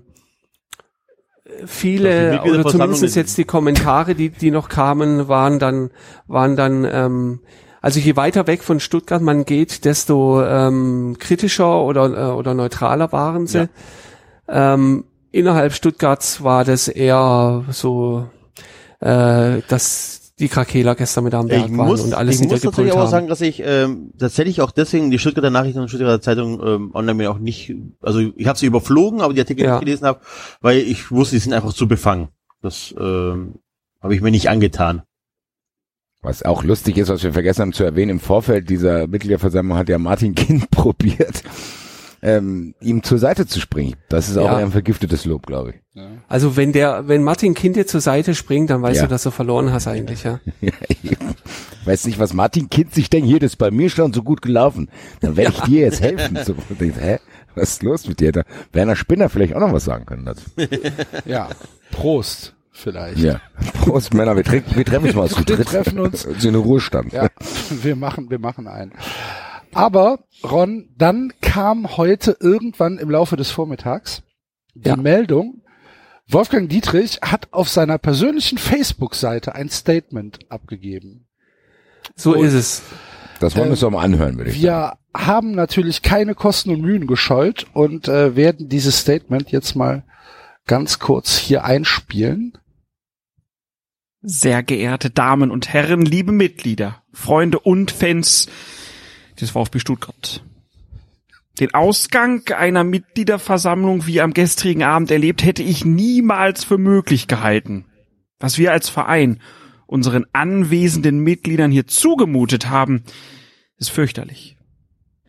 Die 1.45 1.67
viele 1.67 2.41
oder 2.41 2.65
zumindest 2.65 3.15
jetzt 3.15 3.37
die 3.37 3.45
Kommentare, 3.45 4.15
die 4.15 4.29
die 4.29 4.51
noch 4.51 4.67
kamen, 4.67 5.27
waren 5.27 5.59
dann 5.59 5.91
waren 6.27 6.55
dann 6.55 6.85
ähm, 6.85 7.41
also 7.81 7.99
je 7.99 8.15
weiter 8.15 8.47
weg 8.47 8.63
von 8.63 8.79
Stuttgart 8.79 9.21
man 9.21 9.45
geht, 9.45 9.85
desto 9.85 10.43
ähm, 10.43 11.17
kritischer 11.19 11.83
oder 11.83 12.05
äh, 12.05 12.31
oder 12.33 12.55
neutraler 12.55 13.11
waren 13.11 13.45
sie. 13.45 13.69
Ähm, 14.47 15.05
innerhalb 15.35 15.73
Stuttgarts 15.73 16.43
war 16.43 16.63
das 16.63 16.87
eher 16.87 17.65
so, 17.69 18.29
äh, 19.01 19.61
dass 19.67 20.33
die 20.39 20.47
Krakeler 20.49 20.95
gestern 20.95 21.23
mit 21.25 21.33
am 21.33 21.47
Berg 21.47 21.69
Ich 21.69 21.77
waren 21.77 21.87
muss, 21.87 22.01
und 22.01 22.13
alles 22.13 22.41
ich 22.41 22.47
muss 22.47 22.65
auch 22.65 22.75
haben. 22.77 23.09
sagen, 23.09 23.27
dass 23.27 23.41
ich 23.41 23.61
ähm, 23.63 24.11
tatsächlich 24.17 24.61
auch 24.61 24.71
deswegen 24.71 25.11
die 25.11 25.19
Stuttgarter 25.19 25.49
Nachrichten 25.49 25.79
und 25.79 25.87
Stuttgarter 25.89 26.21
Zeitung 26.21 26.61
ähm, 26.65 26.91
online 26.93 27.13
mir 27.15 27.31
auch 27.31 27.37
nicht, 27.37 27.73
also 28.01 28.19
ich 28.19 28.47
habe 28.47 28.57
sie 28.59 28.65
überflogen, 28.65 29.21
aber 29.21 29.33
die 29.33 29.39
Artikel 29.39 29.65
Ja. 29.65 29.73
nicht 29.75 29.85
gelesen 29.85 30.05
habe, 30.05 30.19
weil 30.61 30.79
ich 30.79 31.11
wusste, 31.11 31.35
die 31.35 31.39
sind 31.41 31.53
einfach 31.53 31.73
zu 31.73 31.87
befangen. 31.87 32.29
Das 32.61 32.93
ähm, 32.99 33.55
habe 34.01 34.15
ich 34.15 34.21
mir 34.21 34.31
nicht 34.31 34.49
angetan. 34.49 35.03
Was 36.21 36.43
auch 36.43 36.63
lustig 36.63 36.97
ist, 36.97 37.09
was 37.09 37.23
wir 37.23 37.33
vergessen 37.33 37.61
haben 37.61 37.73
zu 37.73 37.83
erwähnen, 37.83 38.09
im 38.11 38.19
Vorfeld 38.19 38.69
dieser 38.69 39.07
Mitgliederversammlung 39.07 39.77
hat 39.77 39.89
ja 39.89 39.99
Martin 39.99 40.33
Kind 40.35 40.69
probiert, 40.71 41.43
ähm, 42.25 42.73
ihm 42.81 43.03
zur 43.03 43.19
Seite 43.19 43.45
zu 43.45 43.59
springen. 43.61 43.95
Das 44.09 44.29
ist 44.29 44.37
auch 44.37 44.45
Ja. 44.45 44.55
ein 44.57 44.71
vergiftetes 44.71 45.25
Lob, 45.25 45.45
glaube 45.45 45.71
ich. 45.75 46.01
Also 46.27 46.57
wenn 46.57 46.73
der, 46.73 47.07
wenn 47.07 47.23
Martin 47.23 47.53
Kind 47.53 47.75
dir 47.75 47.85
zur 47.85 48.01
Seite 48.01 48.33
springt, 48.33 48.71
dann 48.71 48.81
weißt 48.81 48.97
Ja. 48.97 49.03
du, 49.03 49.09
dass 49.09 49.21
du 49.23 49.29
verloren 49.31 49.71
hast 49.71 49.87
eigentlich, 49.87 50.23
ja. 50.23 50.39
Weiß 51.85 52.05
nicht, 52.07 52.17
was 52.17 52.33
Martin 52.33 52.67
Kind 52.69 52.93
sich 52.95 53.09
denkt, 53.11 53.27
hier, 53.29 53.39
das 53.39 53.51
ist 53.51 53.57
bei 53.57 53.69
mir 53.69 53.89
schon 53.91 54.11
so 54.11 54.23
gut 54.23 54.41
gelaufen. 54.41 54.89
Dann 55.21 55.37
werde 55.37 55.53
ich 55.55 55.61
dir 55.61 55.81
jetzt 55.81 56.01
helfen. 56.01 56.37
So, 56.43 56.55
und 56.69 56.81
denkst, 56.81 56.97
hä? 56.99 57.19
Was 57.53 57.69
ist 57.73 57.83
los 57.83 58.07
mit 58.07 58.19
dir? 58.19 58.31
Da 58.31 58.41
Werner 58.73 58.95
Spinner 58.95 59.29
vielleicht 59.29 59.55
auch 59.55 59.59
noch 59.61 59.71
was 59.71 59.85
sagen 59.85 60.05
können 60.05 60.25
dazu. 60.25 60.43
Ja, 61.25 61.47
Prost 61.91 62.53
vielleicht. 62.71 63.19
Ja. 63.19 63.39
Prost, 63.83 64.13
Männer, 64.15 64.35
wir, 64.35 64.43
trinken, 64.43 64.75
wir 64.75 64.83
treffen 64.83 65.05
uns 65.05 65.15
mal 65.15 65.29
zu 65.29 65.37
Wir 65.47 65.55
dritt. 65.57 65.67
treffen 65.67 65.99
uns. 65.99 66.23
So 66.23 66.29
in 66.31 66.39
den 66.39 66.55
Ruhestand. 66.55 67.13
Ja, 67.13 67.29
wir 67.83 67.95
machen, 67.95 68.29
wir 68.31 68.39
machen 68.39 68.67
einen. 68.67 68.91
Aber 69.75 70.23
Ron, 70.43 70.89
dann 70.97 71.33
kam 71.41 71.97
heute 71.97 72.37
irgendwann 72.39 72.97
im 72.97 73.09
Laufe 73.09 73.35
des 73.35 73.51
Vormittags 73.51 74.23
die 74.73 74.89
Ja. 74.89 74.95
Meldung, 74.95 75.61
Wolfgang 76.27 76.69
Dietrich 76.69 77.19
hat 77.21 77.49
auf 77.53 77.69
seiner 77.69 77.97
persönlichen 77.97 78.57
Facebook-Seite 78.57 79.53
ein 79.53 79.69
Statement 79.69 80.39
abgegeben. 80.49 81.27
So 82.15 82.33
Und- 82.35 82.45
ist 82.45 82.53
es. 82.53 82.81
Das 83.39 83.53
wollen 83.55 83.63
wir 83.63 83.65
Ähm, 83.67 83.71
uns 83.71 83.79
doch 83.81 83.91
mal 83.91 84.03
anhören, 84.03 84.37
würde 84.37 84.49
ich 84.49 84.61
sagen. 84.61 84.63
Wir 84.63 84.97
haben 85.25 85.51
natürlich 85.51 86.01
keine 86.01 86.35
Kosten 86.35 86.69
und 86.71 86.81
Mühen 86.81 87.05
gescheut 87.05 87.65
und 87.73 88.07
äh, 88.07 88.35
werden 88.37 88.69
dieses 88.69 88.99
Statement 88.99 89.51
jetzt 89.51 89.75
mal 89.75 90.03
ganz 90.65 90.99
kurz 90.99 91.37
hier 91.37 91.65
einspielen. 91.65 92.53
Sehr 94.21 94.63
geehrte 94.63 95.09
Damen 95.11 95.51
und 95.51 95.67
Herren, 95.73 96.01
liebe 96.01 96.31
Mitglieder, 96.31 97.03
Freunde 97.11 97.59
und 97.59 97.91
Fans 97.91 98.47
des 99.39 99.51
VfB 99.51 99.79
Stuttgart. 99.79 100.43
Den 101.59 101.73
Ausgang 101.73 102.47
einer 102.49 102.83
Mitgliederversammlung 102.83 104.05
wie 104.07 104.19
am 104.19 104.33
gestrigen 104.33 104.83
Abend 104.83 105.09
erlebt, 105.09 105.43
hätte 105.43 105.63
ich 105.63 105.85
niemals 105.85 106.65
für 106.65 106.77
möglich 106.77 107.27
gehalten. 107.27 107.85
Was 108.39 108.57
wir 108.57 108.73
als 108.73 108.89
Verein 108.89 109.39
unseren 109.87 110.25
anwesenden 110.33 111.19
Mitgliedern 111.19 111.71
hier 111.71 111.87
zugemutet 111.87 112.69
haben, 112.69 113.03
ist 113.77 113.91
fürchterlich. 113.91 114.57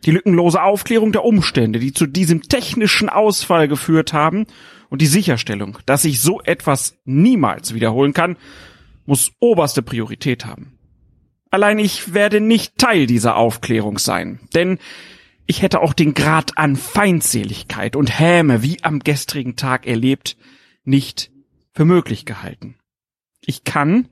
Die 0.05 0.11
lückenlose 0.11 0.61
Aufklärung 0.61 1.11
der 1.11 1.23
Umstände, 1.23 1.79
die 1.79 1.93
zu 1.93 2.05
diesem 2.05 2.41
technischen 2.41 3.09
Ausfall 3.09 3.67
geführt 3.67 4.13
haben 4.13 4.45
und 4.89 5.01
die 5.01 5.07
Sicherstellung, 5.07 5.79
dass 5.85 6.03
sich 6.03 6.21
so 6.21 6.41
etwas 6.41 6.97
niemals 7.05 7.73
wiederholen 7.73 8.13
kann, 8.13 8.37
muss 9.05 9.31
oberste 9.39 9.81
Priorität 9.81 10.45
haben. 10.45 10.76
Allein 11.49 11.79
ich 11.79 12.13
werde 12.13 12.41
nicht 12.41 12.77
Teil 12.77 13.07
dieser 13.07 13.35
Aufklärung 13.37 13.97
sein, 13.99 14.39
denn 14.53 14.79
ich 15.45 15.61
hätte 15.61 15.79
auch 15.81 15.93
den 15.93 16.13
Grad 16.13 16.57
an 16.57 16.75
Feindseligkeit 16.75 17.95
und 17.95 18.19
Häme, 18.19 18.63
wie 18.63 18.83
am 18.83 18.99
gestrigen 18.99 19.55
Tag 19.55 19.87
erlebt, 19.87 20.35
nicht 20.83 21.31
für 21.73 21.85
möglich 21.85 22.25
gehalten. 22.25 22.75
Ich 23.41 23.63
kann 23.63 24.09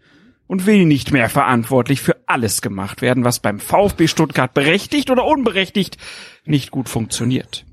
und 0.47 0.65
will 0.65 0.85
nicht 0.85 1.11
mehr 1.11 1.29
verantwortlich 1.29 2.01
für 2.01 2.17
alles 2.27 2.61
gemacht 2.61 3.01
werden, 3.01 3.23
was 3.23 3.39
beim 3.39 3.59
VfB 3.59 4.07
Stuttgart 4.07 4.53
berechtigt 4.53 5.09
oder 5.09 5.25
unberechtigt 5.25 5.97
nicht 6.45 6.71
gut 6.71 6.87
funktioniert. 6.89 7.65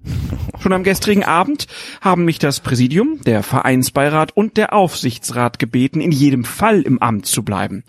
Schon 0.60 0.72
am 0.72 0.82
gestrigen 0.82 1.24
Abend 1.24 1.66
haben 2.00 2.24
mich 2.24 2.38
das 2.38 2.60
Präsidium, 2.60 3.20
der 3.26 3.42
Vereinsbeirat 3.42 4.34
und 4.34 4.56
der 4.56 4.72
Aufsichtsrat 4.72 5.58
gebeten, 5.58 6.00
in 6.00 6.12
jedem 6.12 6.44
Fall 6.44 6.82
im 6.82 7.00
Amt 7.00 7.26
zu 7.26 7.42
bleiben. 7.42 7.84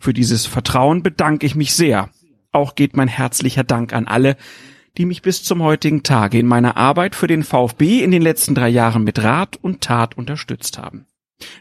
Für 0.00 0.12
dieses 0.12 0.46
Vertrauen 0.46 1.02
bedanke 1.02 1.44
ich 1.46 1.56
mich 1.56 1.74
sehr. 1.74 2.10
Auch 2.52 2.74
geht 2.74 2.96
mein 2.96 3.08
herzlicher 3.08 3.64
Dank 3.64 3.92
an 3.92 4.06
alle, 4.06 4.36
die 4.96 5.04
mich 5.04 5.22
bis 5.22 5.42
zum 5.42 5.62
heutigen 5.62 6.02
Tage 6.02 6.38
in 6.38 6.46
meiner 6.46 6.76
Arbeit 6.76 7.14
für 7.14 7.26
den 7.26 7.42
VfB 7.42 8.02
in 8.02 8.10
den 8.10 8.22
letzten 8.22 8.54
drei 8.54 8.68
Jahren 8.68 9.04
mit 9.04 9.22
Rat 9.22 9.56
und 9.56 9.80
Tat 9.80 10.16
unterstützt 10.16 10.78
haben. 10.78 11.07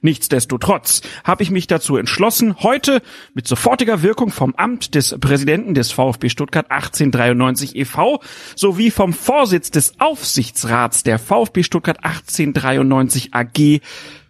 Nichtsdestotrotz 0.01 1.01
habe 1.23 1.43
ich 1.43 1.51
mich 1.51 1.67
dazu 1.67 1.97
entschlossen, 1.97 2.61
heute 2.61 3.01
mit 3.33 3.47
sofortiger 3.47 4.01
Wirkung 4.01 4.31
vom 4.31 4.55
Amt 4.55 4.95
des 4.95 5.15
Präsidenten 5.19 5.73
des 5.73 5.91
VfB 5.91 6.29
Stuttgart 6.29 6.71
1893 6.71 7.75
e.V. 7.75 8.21
sowie 8.55 8.91
vom 8.91 9.13
Vorsitz 9.13 9.71
des 9.71 9.99
Aufsichtsrats 9.99 11.03
der 11.03 11.19
VfB 11.19 11.63
Stuttgart 11.63 12.03
1893 12.03 13.33
AG 13.33 13.81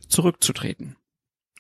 zurückzutreten. 0.08 0.96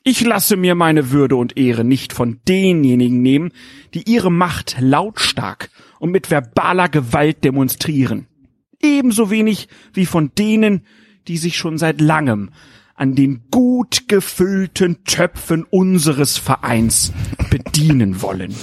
Ich 0.03 0.21
lasse 0.21 0.55
mir 0.55 0.73
meine 0.73 1.11
Würde 1.11 1.35
und 1.35 1.57
Ehre 1.57 1.83
nicht 1.83 2.13
von 2.13 2.39
denjenigen 2.47 3.21
nehmen, 3.21 3.51
die 3.93 4.09
ihre 4.09 4.31
Macht 4.31 4.77
lautstark 4.79 5.69
und 5.99 6.11
mit 6.11 6.31
verbaler 6.31 6.87
Gewalt 6.87 7.43
demonstrieren. 7.43 8.27
Ebenso 8.81 9.29
wenig 9.29 9.67
wie 9.93 10.05
von 10.05 10.31
denen, 10.37 10.85
die 11.27 11.37
sich 11.37 11.57
schon 11.57 11.77
seit 11.77 11.99
langem 11.99 12.51
an 12.97 13.15
den 13.15 13.45
gut 13.51 14.09
gefüllten 14.09 15.03
Töpfen 15.05 15.63
unseres 15.63 16.37
Vereins 16.37 17.13
bedienen 17.49 18.21
wollen. 18.21 18.53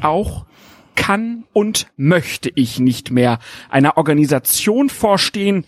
Auch 0.00 0.46
kann 0.94 1.44
und 1.52 1.88
möchte 1.96 2.50
ich 2.54 2.78
nicht 2.78 3.10
mehr 3.10 3.38
einer 3.70 3.96
Organisation 3.96 4.90
vorstehen, 4.90 5.64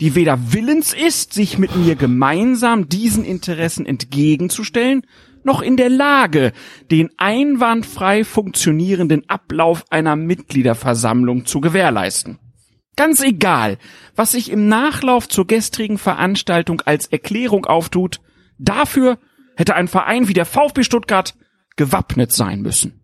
die 0.00 0.14
weder 0.14 0.52
willens 0.52 0.94
ist, 0.94 1.32
sich 1.32 1.58
mit 1.58 1.74
mir 1.76 1.96
gemeinsam 1.96 2.88
diesen 2.88 3.24
Interessen 3.24 3.86
entgegenzustellen, 3.86 5.02
noch 5.42 5.60
in 5.60 5.76
der 5.76 5.90
Lage, 5.90 6.52
den 6.90 7.10
einwandfrei 7.16 8.24
funktionierenden 8.24 9.28
Ablauf 9.28 9.84
einer 9.90 10.16
Mitgliederversammlung 10.16 11.46
zu 11.46 11.60
gewährleisten. 11.60 12.38
Ganz 12.96 13.20
egal, 13.20 13.78
was 14.14 14.32
sich 14.32 14.50
im 14.50 14.68
Nachlauf 14.68 15.28
zur 15.28 15.46
gestrigen 15.46 15.98
Veranstaltung 15.98 16.80
als 16.82 17.06
Erklärung 17.06 17.66
auftut, 17.66 18.20
dafür 18.58 19.18
hätte 19.56 19.74
ein 19.74 19.88
Verein 19.88 20.28
wie 20.28 20.34
der 20.34 20.46
VfB 20.46 20.84
Stuttgart 20.84 21.34
gewappnet 21.76 22.32
sein 22.32 22.60
müssen. 22.62 23.00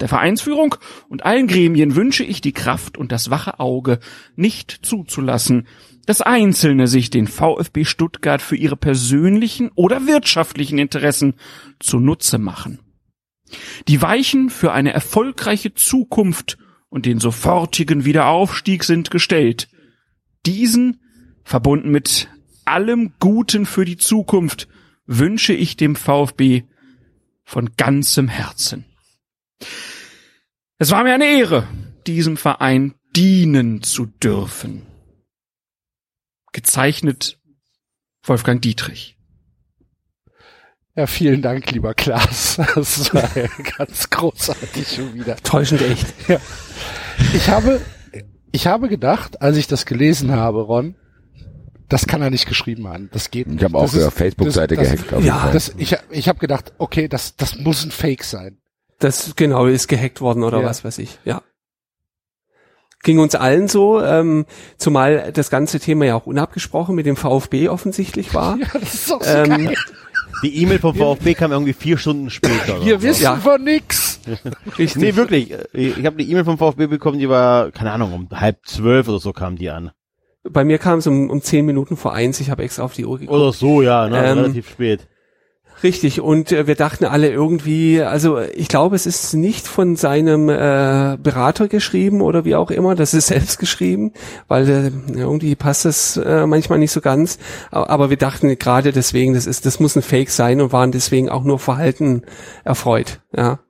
Der 0.00 0.08
Vereinsführung 0.08 0.76
und 1.08 1.26
allen 1.26 1.46
Gremien 1.46 1.94
wünsche 1.94 2.24
ich 2.24 2.40
die 2.40 2.52
Kraft 2.52 2.96
und 2.96 3.12
das 3.12 3.28
wache 3.30 3.60
Auge, 3.60 4.00
nicht 4.34 4.80
zuzulassen, 4.82 5.66
dass 6.06 6.22
Einzelne 6.22 6.88
sich 6.88 7.10
den 7.10 7.26
VfB 7.26 7.84
Stuttgart 7.84 8.40
für 8.40 8.56
ihre 8.56 8.76
persönlichen 8.76 9.70
oder 9.74 10.06
wirtschaftlichen 10.06 10.78
Interessen 10.78 11.34
zunutze 11.78 12.38
machen. 12.38 12.80
Die 13.88 14.00
Weichen 14.00 14.48
für 14.48 14.72
eine 14.72 14.92
erfolgreiche 14.92 15.74
Zukunft 15.74 16.56
und 16.90 17.06
den 17.06 17.20
sofortigen 17.20 18.04
Wiederaufstieg 18.04 18.84
sind 18.84 19.10
gestellt. 19.10 19.68
Diesen, 20.44 21.00
verbunden 21.44 21.90
mit 21.90 22.28
allem 22.64 23.14
Guten 23.18 23.64
für 23.64 23.84
die 23.84 23.96
Zukunft, 23.96 24.68
wünsche 25.06 25.52
ich 25.52 25.76
dem 25.76 25.96
VfB 25.96 26.64
von 27.44 27.70
ganzem 27.76 28.28
Herzen. 28.28 28.84
Es 30.78 30.90
war 30.90 31.02
mir 31.04 31.14
eine 31.14 31.26
Ehre, 31.26 31.66
diesem 32.06 32.36
Verein 32.36 32.94
dienen 33.16 33.82
zu 33.82 34.06
dürfen. 34.06 34.86
Gezeichnet 36.52 37.40
Wolfgang 38.22 38.62
Dietrich. 38.62 39.19
Ja, 41.00 41.06
vielen 41.06 41.40
Dank, 41.40 41.70
lieber 41.70 41.94
Klaas. 41.94 42.60
Das 42.74 43.14
war 43.14 43.26
ja 43.34 43.48
ganz 43.78 44.10
großartig 44.10 44.86
schon 44.86 45.14
wieder. 45.14 45.34
Täuschend 45.36 45.80
echt. 45.80 46.06
Ja. 46.28 46.36
Ich 47.32 47.48
habe, 47.48 47.80
ich 48.52 48.66
habe 48.66 48.88
gedacht, 48.90 49.40
als 49.40 49.56
ich 49.56 49.66
das 49.66 49.86
gelesen 49.86 50.32
habe, 50.32 50.60
Ron, 50.60 50.96
das 51.88 52.06
kann 52.06 52.20
er 52.20 52.28
nicht 52.28 52.46
geschrieben 52.46 52.86
haben. 52.86 53.08
Das 53.12 53.30
geht 53.30 53.46
nicht. 53.46 53.60
Ich 53.60 53.64
habe 53.64 53.78
auch 53.78 53.90
das 53.90 54.04
auf 54.04 54.12
Facebook-Seite 54.12 54.76
das- 54.76 54.88
das- 54.90 54.96
gehackt. 54.98 55.12
jeden 55.12 55.26
Ja. 55.26 55.48
Das, 55.50 55.72
ich 55.78 55.96
ich 56.10 56.28
habe 56.28 56.38
gedacht, 56.38 56.74
okay, 56.76 57.08
das, 57.08 57.34
das 57.34 57.56
muss 57.56 57.82
ein 57.82 57.92
Fake 57.92 58.22
sein. 58.24 58.58
Das 58.98 59.34
genau 59.36 59.64
ist 59.64 59.88
gehackt 59.88 60.20
worden 60.20 60.42
oder 60.44 60.60
Ja. 60.60 60.66
was 60.66 60.84
weiß 60.84 60.98
ich. 60.98 61.18
Ja. 61.24 61.40
Ging 63.02 63.18
uns 63.20 63.34
allen 63.34 63.68
so, 63.68 64.02
ähm, 64.02 64.44
zumal 64.76 65.32
das 65.32 65.48
ganze 65.48 65.80
Thema 65.80 66.04
ja 66.04 66.14
auch 66.14 66.26
unabgesprochen 66.26 66.94
mit 66.94 67.06
dem 67.06 67.16
VfB 67.16 67.70
offensichtlich 67.70 68.34
war. 68.34 68.58
Ja, 68.60 68.66
das 68.74 68.92
ist 68.94 69.10
auch 69.12 69.22
so 69.24 69.30
Ähm, 69.30 69.64
geil. 69.64 69.74
Die 70.42 70.62
E-Mail 70.62 70.78
vom 70.78 70.94
VfB 70.94 71.34
kam 71.34 71.52
irgendwie 71.52 71.72
vier 71.72 71.98
Stunden 71.98 72.30
später. 72.30 72.84
Wir 72.84 72.98
so. 72.98 73.02
wissen 73.02 73.22
Ja. 73.22 73.36
von 73.36 73.62
nix. 73.62 74.20
Richtig. 74.78 75.02
Nee, 75.02 75.16
wirklich. 75.16 75.52
Ich 75.72 76.04
habe 76.06 76.16
die 76.16 76.30
E-Mail 76.30 76.44
vom 76.44 76.58
VfB 76.58 76.86
bekommen, 76.86 77.18
die 77.18 77.28
war, 77.28 77.70
keine 77.70 77.92
Ahnung, 77.92 78.12
um 78.12 78.28
halb 78.32 78.58
zwölf 78.66 79.08
oder 79.08 79.18
so 79.18 79.32
kam 79.32 79.56
die 79.56 79.70
an. 79.70 79.90
Bei 80.48 80.64
mir 80.64 80.78
kam 80.78 80.98
es 81.00 81.06
um, 81.06 81.28
um 81.28 81.42
zehn 81.42 81.66
Minuten 81.66 81.96
vor 81.96 82.14
eins. 82.14 82.40
Ich 82.40 82.50
habe 82.50 82.62
extra 82.62 82.82
auf 82.82 82.94
die 82.94 83.04
Uhr 83.04 83.18
geguckt. 83.18 83.38
Oder 83.38 83.52
so, 83.52 83.82
ja, 83.82 84.08
ne, 84.08 84.16
Ähm, 84.24 84.38
relativ 84.38 84.70
spät. 84.70 85.06
Richtig, 85.82 86.20
und 86.20 86.52
äh, 86.52 86.66
wir 86.66 86.74
dachten 86.74 87.06
alle 87.06 87.30
irgendwie, 87.30 88.02
also 88.02 88.38
ich 88.38 88.68
glaube, 88.68 88.96
es 88.96 89.06
ist 89.06 89.32
nicht 89.32 89.66
von 89.66 89.96
seinem 89.96 90.50
äh, 90.50 91.16
Berater 91.22 91.68
geschrieben 91.68 92.20
oder 92.20 92.44
wie 92.44 92.54
auch 92.54 92.70
immer, 92.70 92.94
das 92.94 93.14
ist 93.14 93.26
selbst 93.28 93.58
geschrieben, 93.58 94.12
weil 94.46 94.68
äh, 94.68 94.90
irgendwie 95.18 95.54
passt 95.54 95.86
das 95.86 96.18
äh, 96.18 96.46
manchmal 96.46 96.78
nicht 96.78 96.92
so 96.92 97.00
ganz. 97.00 97.38
Aber 97.70 98.10
wir 98.10 98.18
dachten 98.18 98.58
gerade 98.58 98.92
deswegen, 98.92 99.32
das 99.32 99.46
ist, 99.46 99.64
das 99.64 99.80
muss 99.80 99.96
ein 99.96 100.02
Fake 100.02 100.30
sein 100.30 100.60
und 100.60 100.72
waren 100.72 100.92
deswegen 100.92 101.30
auch 101.30 101.44
nur 101.44 101.58
verhalten 101.58 102.22
erfreut. 102.64 103.20
Ja, 103.34 103.60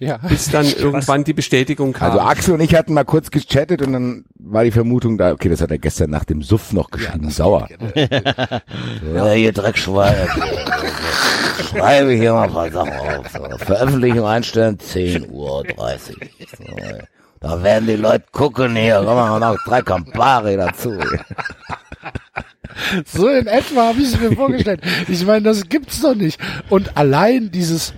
Ja. 0.00 0.16
bis 0.16 0.50
dann 0.50 0.64
irgendwann 0.78 1.24
die 1.24 1.34
Bestätigung 1.34 1.92
kam. 1.92 2.10
Also 2.10 2.20
Axel 2.20 2.54
und 2.54 2.60
ich 2.60 2.74
hatten 2.74 2.94
mal 2.94 3.04
kurz 3.04 3.30
gechattet 3.30 3.82
und 3.82 3.92
dann 3.92 4.24
war 4.38 4.64
die 4.64 4.70
Vermutung 4.70 5.18
da, 5.18 5.32
okay, 5.32 5.50
das 5.50 5.60
hat 5.60 5.70
er 5.70 5.78
gestern 5.78 6.08
nach 6.08 6.24
dem 6.24 6.42
Suff 6.42 6.72
noch 6.72 6.90
geschrieben, 6.90 7.30
sauer. 7.30 7.68
Ja, 9.14 9.30
hier 9.32 9.52
Dreckschwein. 9.52 10.26
Schreibe 11.68 12.12
hier 12.12 12.32
mal 12.32 12.44
ein 12.44 12.52
paar 12.52 12.70
Sachen 12.70 12.92
auf. 12.92 13.60
Veröffentlichung 13.60 14.24
einstellen, 14.24 14.78
10.30 14.78 15.28
Uhr. 15.28 15.64
Da 17.40 17.62
werden 17.62 17.86
die 17.86 17.96
Leute 17.96 18.24
gucken 18.32 18.76
hier. 18.76 19.02
Komm 19.04 19.16
mal 19.16 19.38
noch 19.38 19.56
drei 19.64 19.82
Campari 19.82 20.56
dazu. 20.56 20.98
So 23.04 23.28
in 23.28 23.46
etwa 23.46 23.88
habe 23.88 24.00
ich 24.00 24.08
es 24.12 24.20
mir 24.20 24.32
vorgestellt. 24.32 24.80
Ich 25.08 25.24
meine, 25.24 25.42
das 25.42 25.68
gibt's 25.68 26.00
doch 26.00 26.14
nicht. 26.14 26.40
Und 26.68 26.96
allein 26.96 27.50
dieses, 27.50 27.94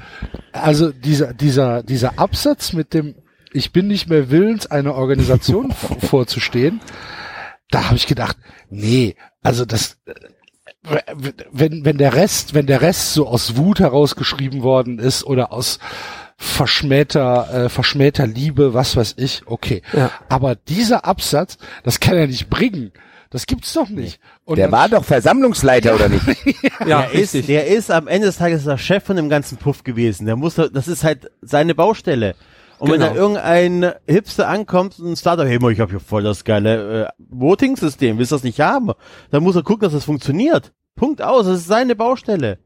also 0.52 0.90
dieser, 0.90 1.34
dieser, 1.34 1.82
dieser 1.82 2.18
Absatz 2.18 2.72
mit 2.72 2.94
dem, 2.94 3.14
ich 3.52 3.72
bin 3.72 3.86
nicht 3.86 4.08
mehr 4.08 4.30
willens, 4.30 4.66
einer 4.66 4.94
Organisation 4.94 5.72
vorzustehen, 5.72 6.80
da 7.70 7.86
habe 7.86 7.96
ich 7.96 8.06
gedacht, 8.06 8.36
nee, 8.70 9.16
also 9.42 9.64
das, 9.64 9.98
wenn, 11.52 11.84
wenn 11.84 11.98
der 11.98 12.14
Rest, 12.14 12.54
wenn 12.54 12.66
der 12.66 12.80
Rest 12.80 13.14
so 13.14 13.26
aus 13.26 13.56
Wut 13.56 13.80
herausgeschrieben 13.80 14.62
worden 14.62 14.98
ist 14.98 15.24
oder 15.24 15.52
aus 15.52 15.78
verschmähter, 16.36 17.64
äh, 17.66 17.68
verschmähter 17.68 18.26
Liebe, 18.26 18.74
was 18.74 18.96
weiß 18.96 19.14
ich, 19.16 19.42
okay. 19.46 19.82
Ja. 19.92 20.10
Aber 20.28 20.56
dieser 20.56 21.04
Absatz, 21.04 21.56
das 21.84 22.00
kann 22.00 22.16
er 22.16 22.26
nicht 22.26 22.50
bringen. 22.50 22.92
Das 23.32 23.46
gibt's 23.46 23.72
doch 23.72 23.88
nicht. 23.88 24.20
Und 24.44 24.58
Der 24.58 24.70
war 24.70 24.90
doch 24.90 25.04
Versammlungsleiter, 25.04 25.94
oder 25.94 26.10
nicht? 26.10 26.22
ja, 26.86 27.02
der, 27.06 27.12
ist, 27.12 27.48
der 27.48 27.66
ist 27.66 27.90
am 27.90 28.06
Ende 28.06 28.26
des 28.26 28.36
Tages 28.36 28.64
der 28.64 28.76
Chef 28.76 29.02
von 29.04 29.16
dem 29.16 29.30
ganzen 29.30 29.56
Puff 29.56 29.84
gewesen. 29.84 30.26
Der 30.26 30.36
muss, 30.36 30.54
das 30.56 30.86
ist 30.86 31.02
halt 31.02 31.30
seine 31.40 31.74
Baustelle. 31.74 32.34
Und 32.78 32.90
wenn 32.90 33.00
Genau. 33.00 33.14
da 33.14 33.18
irgendein 33.18 33.92
Hipster 34.06 34.48
ankommt 34.48 34.98
und 34.98 35.16
Startup, 35.16 35.46
hey, 35.46 35.56
ich 35.72 35.80
habe 35.80 35.90
hier 35.92 36.00
voll 36.00 36.22
das 36.24 36.44
geile 36.44 37.04
äh, 37.04 37.08
Voting-System, 37.30 38.18
willst 38.18 38.32
du 38.32 38.36
das 38.36 38.42
nicht 38.42 38.60
haben? 38.60 38.90
Dann 39.30 39.42
muss 39.42 39.56
er 39.56 39.62
gucken, 39.62 39.82
dass 39.84 39.92
das 39.94 40.04
funktioniert. 40.04 40.72
Punkt 40.94 41.22
aus, 41.22 41.46
das 41.46 41.58
ist 41.60 41.68
seine 41.68 41.96
Baustelle. 41.96 42.58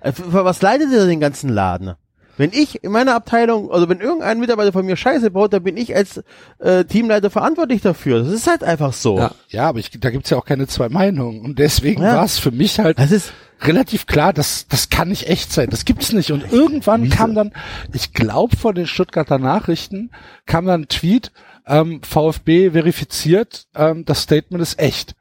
Äh, 0.00 0.12
Was 0.26 0.60
leidet 0.60 0.92
er 0.92 1.06
den 1.06 1.20
ganzen 1.20 1.48
Laden? 1.48 1.94
Wenn 2.38 2.50
ich 2.52 2.82
in 2.82 2.92
meiner 2.92 3.14
Abteilung, 3.14 3.70
also 3.70 3.88
wenn 3.88 4.00
irgendein 4.00 4.40
Mitarbeiter 4.40 4.72
von 4.72 4.86
mir 4.86 4.96
Scheiße 4.96 5.30
baut, 5.30 5.52
dann 5.52 5.62
bin 5.62 5.76
ich 5.76 5.94
als 5.94 6.22
äh, 6.58 6.84
Teamleiter 6.84 7.28
verantwortlich 7.30 7.82
dafür. 7.82 8.20
Das 8.22 8.32
ist 8.32 8.46
halt 8.46 8.64
einfach 8.64 8.92
so. 8.94 9.18
Ja. 9.18 9.30
Ja, 9.48 9.68
aber 9.68 9.78
ich, 9.80 9.90
da 10.00 10.10
gibt's 10.10 10.30
ja 10.30 10.38
auch 10.38 10.44
keine 10.46 10.66
zwei 10.66 10.88
Meinungen. 10.88 11.40
Und 11.42 11.58
deswegen 11.58 12.02
Ja. 12.02 12.16
war 12.16 12.24
es 12.24 12.38
für 12.38 12.50
mich 12.50 12.78
halt 12.78 12.98
Das 12.98 13.12
ist, 13.12 13.32
relativ 13.60 14.06
klar, 14.06 14.32
das, 14.32 14.66
das 14.66 14.88
kann 14.88 15.08
nicht 15.08 15.28
echt 15.28 15.52
sein. 15.52 15.68
Das 15.70 15.84
gibt's 15.84 16.12
nicht. 16.12 16.32
Und 16.32 16.50
irgendwann 16.52 17.10
kam 17.10 17.34
dann, 17.34 17.52
ich 17.92 18.12
glaube 18.14 18.56
von 18.56 18.74
den 18.74 18.86
Stuttgarter 18.86 19.38
Nachrichten, 19.38 20.10
kam 20.46 20.64
dann 20.66 20.82
ein 20.82 20.88
Tweet, 20.88 21.32
ähm, 21.66 22.00
VfB 22.02 22.70
verifiziert, 22.70 23.66
ähm, 23.74 24.04
das 24.04 24.22
Statement 24.22 24.62
ist 24.62 24.78
echt. 24.78 25.14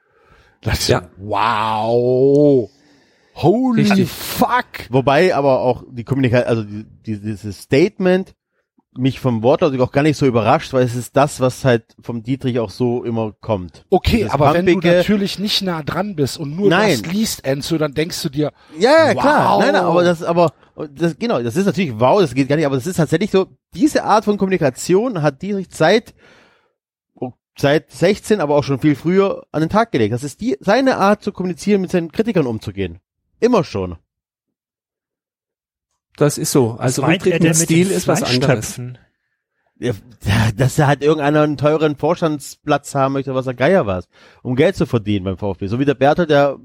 Das 0.61 0.87
Ja. 0.87 1.03
wow. 1.17 2.69
Holy 3.35 3.83
Richtig. 3.83 4.09
fuck! 4.09 4.65
Wobei 4.89 5.33
aber 5.35 5.59
auch 5.61 5.83
die 5.89 6.03
Kommunikation, 6.03 6.49
also 6.49 6.63
die, 6.63 6.85
die, 7.05 7.19
dieses 7.19 7.61
Statement 7.61 8.33
mich 8.93 9.21
vom 9.21 9.41
Wortlaut 9.41 9.79
auch 9.79 9.93
gar 9.93 10.03
nicht 10.03 10.17
so 10.17 10.25
überrascht, 10.25 10.73
weil 10.73 10.83
es 10.83 10.95
ist 10.95 11.15
das, 11.15 11.39
was 11.39 11.63
halt 11.63 11.95
vom 12.01 12.23
Dietrich 12.23 12.59
auch 12.59 12.69
so 12.69 13.05
immer 13.05 13.31
kommt. 13.39 13.85
Okay, 13.89 14.17
Dieses 14.17 14.31
aber 14.33 14.53
wenn 14.53 14.65
du 14.65 14.73
pumpige- 14.73 14.97
natürlich 14.97 15.39
nicht 15.39 15.61
nah 15.61 15.81
dran 15.81 16.17
bist 16.17 16.37
und 16.37 16.57
nur 16.57 16.69
Nein. 16.69 16.99
das 17.01 17.11
liest, 17.13 17.45
Enzo, 17.45 17.77
dann 17.77 17.93
denkst 17.93 18.21
du 18.21 18.27
dir, 18.27 18.51
Ja, 18.77 19.07
ja, 19.07 19.15
Wow. 19.15 19.21
klar. 19.21 19.59
Nein, 19.59 19.73
nein, 19.73 19.83
aber 19.83 20.03
das, 20.03 20.21
aber 20.23 20.51
das, 20.93 21.17
genau, 21.17 21.41
das 21.41 21.55
ist 21.55 21.67
natürlich 21.67 21.93
wow, 22.01 22.19
das 22.19 22.33
geht 22.33 22.49
gar 22.49 22.57
nicht, 22.57 22.65
aber 22.65 22.75
das 22.75 22.85
ist 22.85 22.97
tatsächlich 22.97 23.31
so, 23.31 23.47
diese 23.73 24.03
Art 24.03 24.25
von 24.25 24.37
Kommunikation 24.37 25.21
hat 25.21 25.41
Dietrich 25.41 25.67
seit, 25.71 26.13
oh, 27.15 27.31
seit 27.57 27.91
16, 27.91 28.41
aber 28.41 28.55
auch 28.57 28.63
schon 28.65 28.79
viel 28.79 28.95
früher 28.95 29.45
an 29.53 29.61
den 29.61 29.69
Tag 29.69 29.93
gelegt. 29.93 30.13
Das 30.13 30.25
ist 30.25 30.41
die, 30.41 30.57
seine 30.59 30.97
Art 30.97 31.23
zu 31.23 31.31
kommunizieren, 31.31 31.79
mit 31.79 31.91
seinen 31.91 32.11
Kritikern 32.11 32.45
umzugehen. 32.45 32.99
Immer 33.41 33.63
schon. 33.65 33.97
Das 36.17 36.37
ist 36.37 36.51
so. 36.51 36.71
Also 36.73 37.03
Rücktritt 37.03 37.41
mit 37.43 37.55
Stil 37.55 37.89
ist 37.91 38.07
was 38.07 38.23
anderes. 38.23 38.79
Ja, 39.79 39.93
dass 40.55 40.77
er 40.77 40.87
halt 40.87 41.01
irgendeiner 41.01 41.41
einen 41.41 41.57
teuren 41.57 41.95
Vorstandsplatz 41.95 42.93
haben 42.93 43.13
möchte, 43.13 43.33
was 43.33 43.47
er 43.47 43.53
Geier 43.55 43.87
was, 43.87 44.07
um 44.43 44.55
Geld 44.55 44.75
zu 44.75 44.85
verdienen 44.85 45.25
beim 45.25 45.37
VfB. 45.37 45.67
So 45.67 45.79
wie 45.79 45.85
der 45.85 45.95
Bertel, 45.95 46.27
der, 46.27 46.57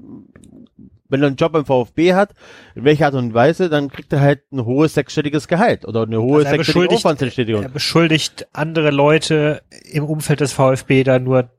wenn 1.09 1.21
er 1.23 1.27
einen 1.27 1.35
Job 1.37 1.53
beim 1.53 1.65
VfB 1.65 2.13
hat, 2.13 2.35
in 2.75 2.83
welcher 2.83 3.07
Art 3.07 3.15
und 3.15 3.33
Weise, 3.33 3.69
dann 3.69 3.89
kriegt 3.89 4.13
er 4.13 4.19
halt 4.19 4.43
ein 4.51 4.63
hohes 4.65 4.93
sechsstelliges 4.93 5.47
Gehalt 5.47 5.87
oder 5.87 6.03
eine 6.03 6.21
hohe 6.21 6.39
Also 6.39 6.45
er 6.45 6.51
sechsstellige 6.57 6.89
beschuldigt- 6.89 6.97
Aufwandsentschädigung. 6.97 7.63
Er 7.63 7.69
beschuldigt 7.69 8.47
andere 8.53 8.91
Leute 8.91 9.63
im 9.89 10.03
Umfeld 10.03 10.41
des 10.41 10.53
VfB 10.53 11.03
da 11.03 11.17
nur 11.17 11.49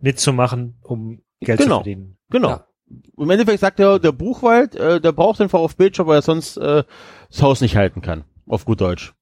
mitzumachen, 0.00 0.76
um 0.82 1.22
Geld 1.40 1.60
Genau. 1.60 1.76
zu 1.76 1.84
verdienen. 1.84 2.18
Genau. 2.30 2.48
Ja. 2.48 2.66
Im 3.16 3.30
Endeffekt 3.30 3.60
sagt 3.60 3.80
er, 3.80 3.98
der 3.98 4.12
Buchwald, 4.12 4.74
äh, 4.76 5.00
der 5.00 5.12
braucht 5.12 5.40
den 5.40 5.48
VfB-Job, 5.48 6.06
weil 6.06 6.18
er 6.18 6.22
sonst 6.22 6.56
äh, 6.56 6.84
das 7.28 7.42
Haus 7.42 7.60
nicht 7.60 7.76
halten 7.76 8.02
kann. 8.02 8.24
Auf 8.46 8.64
gut 8.64 8.80
Deutsch. 8.80 9.14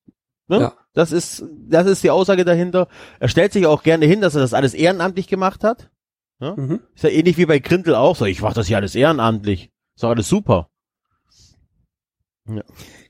Ne? 0.48 0.60
Ja. 0.60 0.74
Das 0.92 1.12
ist, 1.12 1.44
das 1.68 1.86
ist 1.86 2.02
die 2.04 2.10
Aussage 2.10 2.44
dahinter. 2.44 2.88
Er 3.18 3.28
stellt 3.28 3.52
sich 3.52 3.66
auch 3.66 3.82
gerne 3.82 4.06
hin, 4.06 4.20
dass 4.20 4.34
er 4.34 4.42
das 4.42 4.54
alles 4.54 4.74
ehrenamtlich 4.74 5.28
gemacht 5.28 5.64
hat. 5.64 5.90
Ja? 6.40 6.54
Mhm. 6.54 6.80
Ist 6.94 7.04
ja 7.04 7.10
ähnlich 7.10 7.38
wie 7.38 7.46
bei 7.46 7.58
Grindel 7.58 7.94
auch 7.94 8.16
so. 8.16 8.26
Ich 8.26 8.42
mach 8.42 8.52
das 8.52 8.66
hier 8.66 8.76
alles 8.76 8.94
ehrenamtlich. 8.94 9.70
Ist 9.94 10.02
doch 10.02 10.10
alles 10.10 10.28
super. 10.28 10.68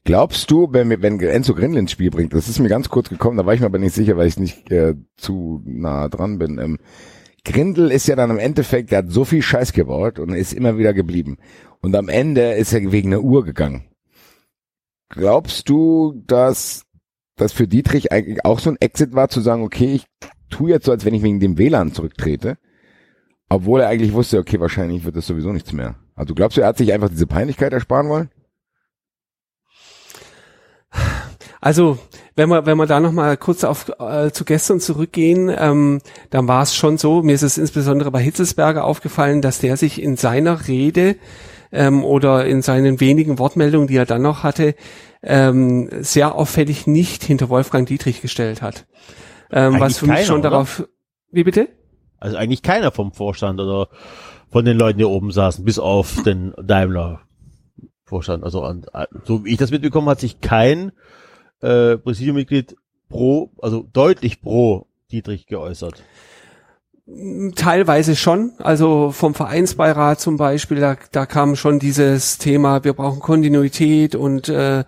Glaubst 0.04 0.50
du, 0.50 0.72
wenn, 0.72 1.02
wenn 1.02 1.18
Enzo 1.18 1.54
Grindel 1.54 1.80
ins 1.80 1.90
Spiel 1.90 2.10
bringt, 2.10 2.34
das 2.34 2.48
ist 2.48 2.60
mir 2.60 2.68
ganz 2.68 2.88
kurz 2.88 3.08
gekommen, 3.08 3.36
da 3.36 3.44
war 3.44 3.54
ich 3.54 3.60
mir 3.60 3.66
aber 3.66 3.78
nicht 3.78 3.94
sicher, 3.94 4.16
weil 4.16 4.28
ich 4.28 4.38
nicht 4.38 4.70
äh, 4.70 4.94
zu 5.16 5.60
nah 5.64 6.08
dran 6.08 6.38
bin. 6.38 6.58
Ähm, 6.58 6.78
Grindel 7.44 7.90
ist 7.90 8.06
ja 8.06 8.16
dann 8.16 8.30
im 8.30 8.38
Endeffekt, 8.38 8.90
der 8.90 8.98
hat 8.98 9.10
so 9.10 9.24
viel 9.24 9.42
Scheiß 9.42 9.72
gebaut 9.72 10.18
und 10.18 10.30
ist 10.30 10.52
immer 10.52 10.78
wieder 10.78 10.94
geblieben. 10.94 11.38
Und 11.80 11.94
am 11.94 12.08
Ende 12.08 12.52
ist 12.54 12.72
er 12.72 12.90
wegen 12.90 13.12
einer 13.12 13.22
Uhr 13.22 13.44
gegangen. 13.44 13.84
Glaubst 15.10 15.68
du, 15.68 16.22
dass 16.26 16.84
das 17.36 17.52
für 17.52 17.68
Dietrich 17.68 18.12
eigentlich 18.12 18.44
auch 18.44 18.58
so 18.58 18.70
ein 18.70 18.80
Exit 18.80 19.14
war, 19.14 19.28
zu 19.28 19.40
sagen, 19.40 19.62
okay, 19.62 19.94
ich 19.94 20.06
tu 20.48 20.68
jetzt 20.68 20.86
so, 20.86 20.92
als 20.92 21.04
wenn 21.04 21.14
ich 21.14 21.22
wegen 21.22 21.40
dem 21.40 21.58
WLAN 21.58 21.92
zurücktrete, 21.92 22.56
obwohl 23.48 23.80
er 23.80 23.88
eigentlich 23.88 24.12
wusste, 24.12 24.38
okay, 24.38 24.58
wahrscheinlich 24.60 25.04
wird 25.04 25.16
das 25.16 25.26
sowieso 25.26 25.52
nichts 25.52 25.72
mehr. 25.72 25.96
Also 26.14 26.34
glaubst 26.34 26.56
du, 26.56 26.62
er 26.62 26.68
hat 26.68 26.78
sich 26.78 26.92
einfach 26.92 27.08
diese 27.08 27.26
Peinlichkeit 27.26 27.72
ersparen 27.72 28.08
wollen? 28.08 28.30
Also, 31.60 31.98
wenn 32.36 32.48
wir, 32.48 32.66
wenn 32.66 32.76
wir 32.76 32.86
da 32.86 33.00
nochmal 33.00 33.36
kurz 33.36 33.64
auf 33.64 33.92
äh, 33.98 34.30
zu 34.32 34.44
gestern 34.44 34.80
zurückgehen, 34.80 35.52
ähm, 35.56 36.00
dann 36.30 36.48
war 36.48 36.62
es 36.62 36.74
schon 36.74 36.98
so, 36.98 37.22
mir 37.22 37.34
ist 37.34 37.42
es 37.42 37.58
insbesondere 37.58 38.10
bei 38.10 38.20
Hitzelsberger 38.20 38.84
aufgefallen, 38.84 39.40
dass 39.40 39.60
der 39.60 39.76
sich 39.76 40.02
in 40.02 40.16
seiner 40.16 40.66
Rede 40.66 41.16
ähm, 41.70 42.04
oder 42.04 42.46
in 42.46 42.62
seinen 42.62 43.00
wenigen 43.00 43.38
Wortmeldungen, 43.38 43.86
die 43.86 43.96
er 43.96 44.06
dann 44.06 44.22
noch 44.22 44.42
hatte, 44.42 44.74
ähm, 45.22 45.88
sehr 46.00 46.34
auffällig 46.34 46.86
nicht 46.86 47.22
hinter 47.22 47.48
Wolfgang 47.48 47.86
Dietrich 47.86 48.20
gestellt 48.20 48.62
hat. 48.62 48.86
Ähm, 49.50 49.78
was 49.78 49.98
für 49.98 50.06
mich 50.06 50.16
keiner, 50.16 50.26
schon 50.26 50.40
oder? 50.40 50.50
darauf. 50.50 50.88
Wie 51.30 51.44
bitte? 51.44 51.68
Also 52.18 52.36
eigentlich 52.36 52.62
keiner 52.62 52.90
vom 52.90 53.12
Vorstand 53.12 53.60
oder 53.60 53.88
von 54.50 54.64
den 54.64 54.76
Leuten, 54.76 54.98
die 54.98 55.04
oben 55.04 55.30
saßen, 55.30 55.64
bis 55.64 55.78
auf 55.78 56.22
den 56.22 56.52
Daimler 56.62 57.20
Vorstand. 58.04 58.44
Also 58.44 58.62
an, 58.62 58.84
so 59.24 59.44
wie 59.44 59.52
ich 59.52 59.58
das 59.58 59.70
mitbekommen, 59.70 60.08
hat 60.08 60.20
sich 60.20 60.40
kein 60.40 60.92
äh, 61.64 61.96
Präsidiummitglied 61.98 62.76
pro, 63.08 63.50
also 63.60 63.86
deutlich 63.92 64.42
pro 64.42 64.86
Dietrich 65.10 65.46
geäußert. 65.46 66.02
Teilweise 67.54 68.16
schon, 68.16 68.52
also 68.58 69.10
vom 69.12 69.34
Vereinsbeirat 69.34 70.20
zum 70.20 70.38
Beispiel, 70.38 70.80
da, 70.80 70.96
da 71.12 71.26
kam 71.26 71.54
schon 71.54 71.78
dieses 71.78 72.38
Thema, 72.38 72.82
wir 72.82 72.94
brauchen 72.94 73.20
Kontinuität 73.20 74.14
und 74.14 74.48
äh, 74.48 74.84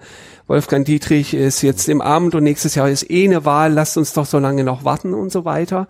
Wolfgang 0.46 0.86
Dietrich 0.86 1.34
ist 1.34 1.60
jetzt 1.62 1.88
im 1.88 2.00
Amt 2.00 2.34
und 2.34 2.44
nächstes 2.44 2.74
Jahr 2.74 2.88
ist 2.88 3.10
eh 3.10 3.24
eine 3.24 3.44
Wahl, 3.44 3.72
lasst 3.72 3.98
uns 3.98 4.12
doch 4.12 4.26
so 4.26 4.38
lange 4.38 4.64
noch 4.64 4.84
warten 4.84 5.12
und 5.12 5.30
so 5.30 5.44
weiter. 5.44 5.88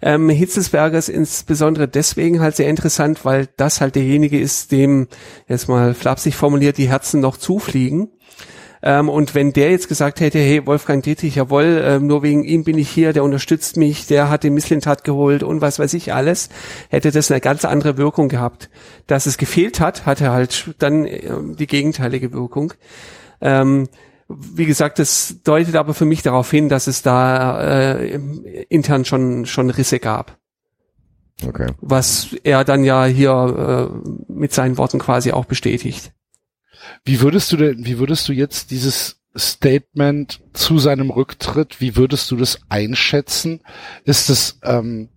Ähm, 0.00 0.30
Hitzelsberger 0.30 0.96
ist 0.96 1.08
insbesondere 1.08 1.88
deswegen 1.88 2.40
halt 2.40 2.56
sehr 2.56 2.68
interessant, 2.68 3.24
weil 3.24 3.48
das 3.56 3.80
halt 3.80 3.96
derjenige 3.96 4.40
ist, 4.40 4.72
dem, 4.72 5.08
jetzt 5.46 5.68
mal 5.68 5.92
flapsig 5.92 6.36
formuliert, 6.36 6.78
die 6.78 6.88
Herzen 6.88 7.20
noch 7.20 7.36
zufliegen. 7.36 8.10
Ähm, 8.82 9.08
und 9.08 9.34
wenn 9.34 9.52
der 9.52 9.70
jetzt 9.70 9.88
gesagt 9.88 10.20
hätte, 10.20 10.38
hey, 10.38 10.66
Wolfgang 10.66 11.02
Dietrich, 11.02 11.36
jawohl, 11.36 11.82
ähm, 11.84 12.06
nur 12.06 12.22
wegen 12.22 12.44
ihm 12.44 12.64
bin 12.64 12.78
ich 12.78 12.88
hier, 12.88 13.12
der 13.12 13.24
unterstützt 13.24 13.76
mich, 13.76 14.06
der 14.06 14.28
hat 14.30 14.44
den 14.44 14.54
Misslintat 14.54 15.04
geholt 15.04 15.42
und 15.42 15.60
was 15.60 15.78
weiß 15.78 15.94
ich 15.94 16.12
alles, 16.12 16.48
hätte 16.88 17.10
das 17.10 17.30
eine 17.30 17.40
ganz 17.40 17.64
andere 17.64 17.96
Wirkung 17.96 18.28
gehabt. 18.28 18.70
Dass 19.06 19.26
es 19.26 19.38
gefehlt 19.38 19.80
hat, 19.80 20.06
hatte 20.06 20.30
halt 20.30 20.74
dann 20.78 21.06
ähm, 21.06 21.56
die 21.56 21.66
gegenteilige 21.66 22.32
Wirkung. 22.32 22.74
Ähm, 23.40 23.88
wie 24.28 24.66
gesagt, 24.66 24.98
das 24.98 25.36
deutet 25.44 25.76
aber 25.76 25.94
für 25.94 26.04
mich 26.04 26.22
darauf 26.22 26.50
hin, 26.50 26.68
dass 26.68 26.86
es 26.88 27.02
da 27.02 27.60
äh, 27.60 28.20
intern 28.68 29.04
schon, 29.04 29.46
schon 29.46 29.70
Risse 29.70 30.00
gab. 30.00 30.38
Okay. 31.46 31.68
Was 31.80 32.28
er 32.42 32.64
dann 32.64 32.82
ja 32.82 33.04
hier 33.04 33.90
äh, 33.90 34.32
mit 34.32 34.52
seinen 34.52 34.78
Worten 34.78 34.98
quasi 34.98 35.32
auch 35.32 35.44
bestätigt. 35.44 36.12
Wie 37.04 37.20
würdest 37.20 37.52
du 37.52 37.56
denn, 37.56 37.84
wie 37.84 37.98
würdest 37.98 38.28
du 38.28 38.32
jetzt 38.32 38.70
dieses 38.70 39.16
Statement 39.36 40.40
zu 40.52 40.78
seinem 40.78 41.10
Rücktritt, 41.10 41.80
wie 41.80 41.96
würdest 41.96 42.30
du 42.30 42.36
das 42.36 42.60
einschätzen? 42.68 43.60
Ist 44.04 44.30
es, 44.30 44.58
ähm, 44.62 45.08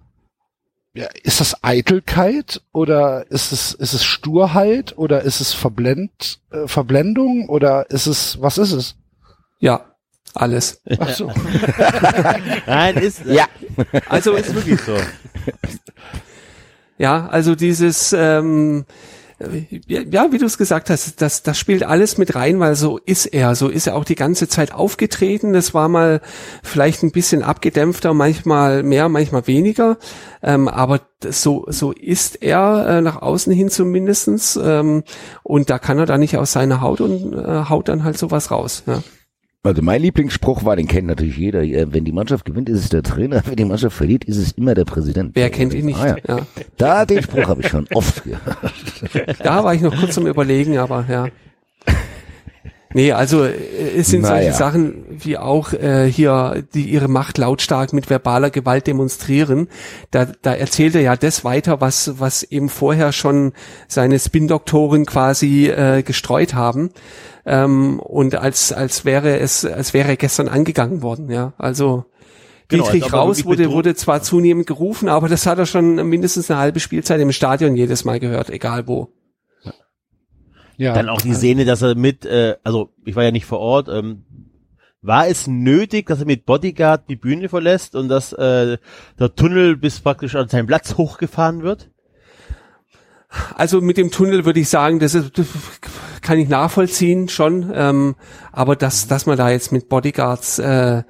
ja, 0.93 1.07
ist 1.23 1.39
das 1.39 1.63
Eitelkeit 1.63 2.61
oder 2.73 3.29
ist 3.31 3.51
es, 3.51 3.73
ist 3.73 3.93
es 3.93 4.03
Sturheit 4.03 4.97
oder 4.97 5.21
ist 5.21 5.39
es 5.39 5.53
Verblend, 5.53 6.41
äh, 6.51 6.67
Verblendung 6.67 7.47
oder 7.47 7.89
ist 7.89 8.07
es, 8.07 8.41
was 8.41 8.57
ist 8.57 8.73
es? 8.73 8.95
Ja, 9.59 9.85
alles. 10.33 10.81
Ach 10.99 11.09
so. 11.09 11.31
Nein, 12.67 12.97
ist, 12.97 13.25
Ja. 13.25 13.47
Also 14.07 14.33
ist 14.33 14.53
wirklich 14.53 14.81
so. 14.81 14.97
Ja, 16.97 17.27
also 17.27 17.55
dieses, 17.55 18.13
ähm, 18.13 18.85
ja, 19.87 20.31
wie 20.31 20.37
du 20.37 20.45
es 20.45 20.57
gesagt 20.57 20.89
hast, 20.89 21.21
das, 21.21 21.43
das 21.43 21.57
spielt 21.57 21.83
alles 21.83 22.17
mit 22.17 22.35
rein, 22.35 22.59
weil 22.59 22.75
so 22.75 22.97
ist 22.97 23.25
er, 23.25 23.55
so 23.55 23.69
ist 23.69 23.87
er 23.87 23.95
auch 23.95 24.03
die 24.03 24.15
ganze 24.15 24.49
Zeit 24.49 24.73
aufgetreten. 24.73 25.53
Das 25.53 25.73
war 25.73 25.87
mal 25.87 26.21
vielleicht 26.61 27.03
ein 27.03 27.11
bisschen 27.11 27.41
abgedämpfter, 27.41 28.13
manchmal 28.13 28.83
mehr, 28.83 29.07
manchmal 29.07 29.47
weniger, 29.47 29.97
ähm, 30.43 30.67
aber 30.67 31.01
so 31.25 31.65
so 31.67 31.91
ist 31.91 32.41
er 32.41 32.85
äh, 32.87 33.01
nach 33.01 33.21
außen 33.21 33.53
hin 33.53 33.69
zumindestens 33.69 34.59
ähm, 34.61 35.03
und 35.43 35.69
da 35.69 35.79
kann 35.79 35.99
er 35.99 36.05
da 36.05 36.17
nicht 36.17 36.37
aus 36.37 36.51
seiner 36.51 36.81
Haut 36.81 36.99
und 37.01 37.33
äh, 37.33 37.69
haut 37.69 37.87
dann 37.87 38.03
halt 38.03 38.17
sowas 38.17 38.51
raus. 38.51 38.83
Ja. 38.87 39.01
Also 39.61 39.81
mein 39.81 40.01
Lieblingsspruch 40.01 40.63
war, 40.63 40.77
den 40.77 40.87
kennt 40.87 41.07
natürlich 41.07 41.35
jeder. 41.35 41.61
äh, 41.63 41.87
Wenn 41.91 42.05
die 42.05 42.13
Mannschaft 42.13 42.45
gewinnt, 42.45 42.69
ist 42.69 42.79
es 42.79 42.89
der 42.89 43.03
Trainer. 43.03 43.41
Wenn 43.45 43.57
die 43.57 43.65
Mannschaft 43.65 43.95
verliert, 43.97 44.23
ist 44.23 44.37
es 44.37 44.53
immer 44.53 44.73
der 44.73 44.85
Präsident. 44.85 45.31
Wer 45.35 45.49
kennt 45.49 45.73
ihn 45.73 45.85
nicht? 45.87 45.99
Ah, 45.99 46.07
ja. 46.07 46.37
ja. 46.37 46.39
Da, 46.77 47.05
den 47.05 47.21
Spruch 47.21 47.45
habe 47.47 47.61
ich 47.61 47.67
schon 47.67 47.85
oft 47.93 48.23
gehört. 48.23 49.39
Da 49.43 49.63
war 49.63 49.73
ich 49.73 49.81
noch 49.81 49.95
kurz 49.97 50.13
zum 50.15 50.27
Überlegen, 50.27 50.77
aber 50.77 51.05
ja. 51.09 51.27
Nee, 52.93 53.11
also 53.11 53.43
äh, 53.43 53.51
es 53.97 54.07
sind 54.07 54.21
Naja. 54.21 54.41
solche 54.51 54.57
Sachen 54.57 55.03
wie 55.09 55.37
auch 55.37 55.73
äh, 55.73 56.09
hier, 56.11 56.63
die 56.73 56.85
ihre 56.89 57.07
Macht 57.07 57.37
lautstark 57.37 57.93
mit 57.93 58.09
verbaler 58.09 58.49
Gewalt 58.49 58.87
demonstrieren. 58.87 59.67
Da, 60.09 60.25
da 60.41 60.53
erzählt 60.55 60.95
er 60.95 61.01
ja 61.01 61.15
das 61.15 61.43
weiter, 61.43 61.81
was, 61.81 62.19
was 62.19 62.43
eben 62.43 62.67
vorher 62.69 63.11
schon 63.11 63.53
seine 63.87 64.17
Spin-Doktoren 64.17 65.05
quasi 65.05 65.67
äh, 65.67 66.01
gestreut 66.01 66.55
haben. 66.55 66.89
Ähm, 67.51 67.99
und 67.99 68.35
als, 68.35 68.71
als 68.71 69.05
wäre 69.05 69.39
es, 69.39 69.65
als 69.65 69.95
wäre 69.95 70.09
er 70.09 70.17
gestern 70.17 70.47
angegangen 70.47 71.01
worden, 71.01 71.31
ja. 71.31 71.53
Also 71.57 72.05
Genau, 72.67 72.83
Dietrich 72.83 73.03
als 73.05 73.13
ob 73.13 73.17
er 73.17 73.19
Raus 73.23 73.45
wurde, 73.45 73.63
bedroht- 73.63 73.73
wurde 73.73 73.95
zwar 73.95 74.21
zunehmend 74.21 74.67
gerufen, 74.67 75.09
aber 75.09 75.27
das 75.27 75.47
hat 75.47 75.57
er 75.57 75.65
schon 75.65 75.95
mindestens 76.07 76.51
eine 76.51 76.59
halbe 76.59 76.79
Spielzeit 76.79 77.19
im 77.19 77.31
Stadion 77.31 77.75
jedes 77.75 78.05
Mal 78.05 78.19
gehört, 78.19 78.51
egal 78.51 78.87
wo. 78.87 79.09
Ja. 80.77 80.93
Dann 80.93 81.09
auch 81.09 81.21
die 81.21 81.33
Szene, 81.33 81.65
dass 81.65 81.81
er 81.81 81.95
mit, 81.95 82.25
äh, 82.25 82.55
also 82.63 82.93
ich 83.03 83.15
war 83.15 83.23
ja 83.23 83.31
nicht 83.31 83.45
vor 83.47 83.59
Ort, 83.59 83.89
ähm, 83.89 84.23
war 85.01 85.27
es 85.27 85.47
nötig, 85.47 86.05
dass 86.05 86.19
er 86.19 86.25
mit 86.25 86.45
Bodyguard 86.45 87.09
die 87.09 87.15
Bühne 87.15 87.49
verlässt 87.49 87.95
und 87.95 88.09
dass 88.09 88.31
äh, 88.33 88.77
der 89.19 89.35
Tunnel 89.35 89.75
bis 89.75 89.99
praktisch 90.01 90.35
an 90.35 90.47
seinen 90.49 90.67
Platz 90.67 90.95
hochgefahren 90.97 91.63
wird? 91.63 91.89
Also 93.55 93.79
mit 93.81 93.97
dem 93.97 94.09
Tunnel 94.11 94.45
würde 94.45 94.59
ich 94.59 94.69
sagen, 94.69 94.99
das, 94.99 95.13
ist, 95.13 95.37
das 95.37 95.47
kann 96.21 96.39
ich 96.39 96.49
nachvollziehen 96.49 97.29
schon, 97.29 97.71
ähm, 97.75 98.15
aber 98.51 98.75
dass, 98.75 99.07
dass 99.07 99.25
man 99.27 99.37
da 99.37 99.49
jetzt 99.51 99.71
mit 99.71 99.87
Bodyguards 99.87 100.57
äh, 100.59 101.03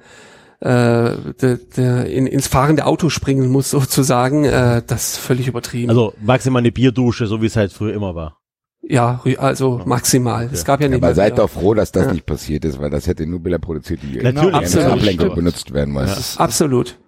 äh, 0.60 1.16
de, 1.40 1.58
de, 1.76 2.12
in, 2.14 2.26
ins 2.26 2.46
fahrende 2.46 2.84
Auto 2.84 3.08
springen 3.08 3.48
muss 3.48 3.70
sozusagen, 3.70 4.44
äh, 4.44 4.82
das 4.86 5.12
ist 5.12 5.16
völlig 5.18 5.48
übertrieben. 5.48 5.88
Also 5.88 6.12
maximal 6.20 6.60
eine 6.60 6.72
Bierdusche, 6.72 7.26
so 7.26 7.40
wie 7.40 7.46
es 7.46 7.56
halt 7.56 7.72
früher 7.72 7.94
immer 7.94 8.14
war. 8.14 8.36
ja, 8.82 9.22
also 9.38 9.80
maximal. 9.86 10.50
Es 10.52 10.66
gab 10.66 10.82
ja 10.82 10.88
nicht 10.88 10.96
Aber 10.98 11.06
mehr 11.08 11.14
seid 11.14 11.36
Bier. 11.36 11.44
doch 11.44 11.50
froh, 11.50 11.72
dass 11.72 11.90
das 11.92 12.06
Ja. 12.06 12.12
nicht 12.12 12.26
passiert 12.26 12.66
ist, 12.66 12.78
weil 12.78 12.90
das 12.90 13.06
hätte 13.06 13.26
nur 13.26 13.40
Bilder 13.40 13.58
produziert, 13.58 14.00
die 14.02 14.18
Natürlich. 14.18 14.54
Absolut. 14.54 14.90
Ablenkung 14.92 15.34
benutzt 15.34 15.72
werden, 15.72 15.96
Es 15.96 16.18
ist, 16.18 16.40
Absolut. 16.40 16.98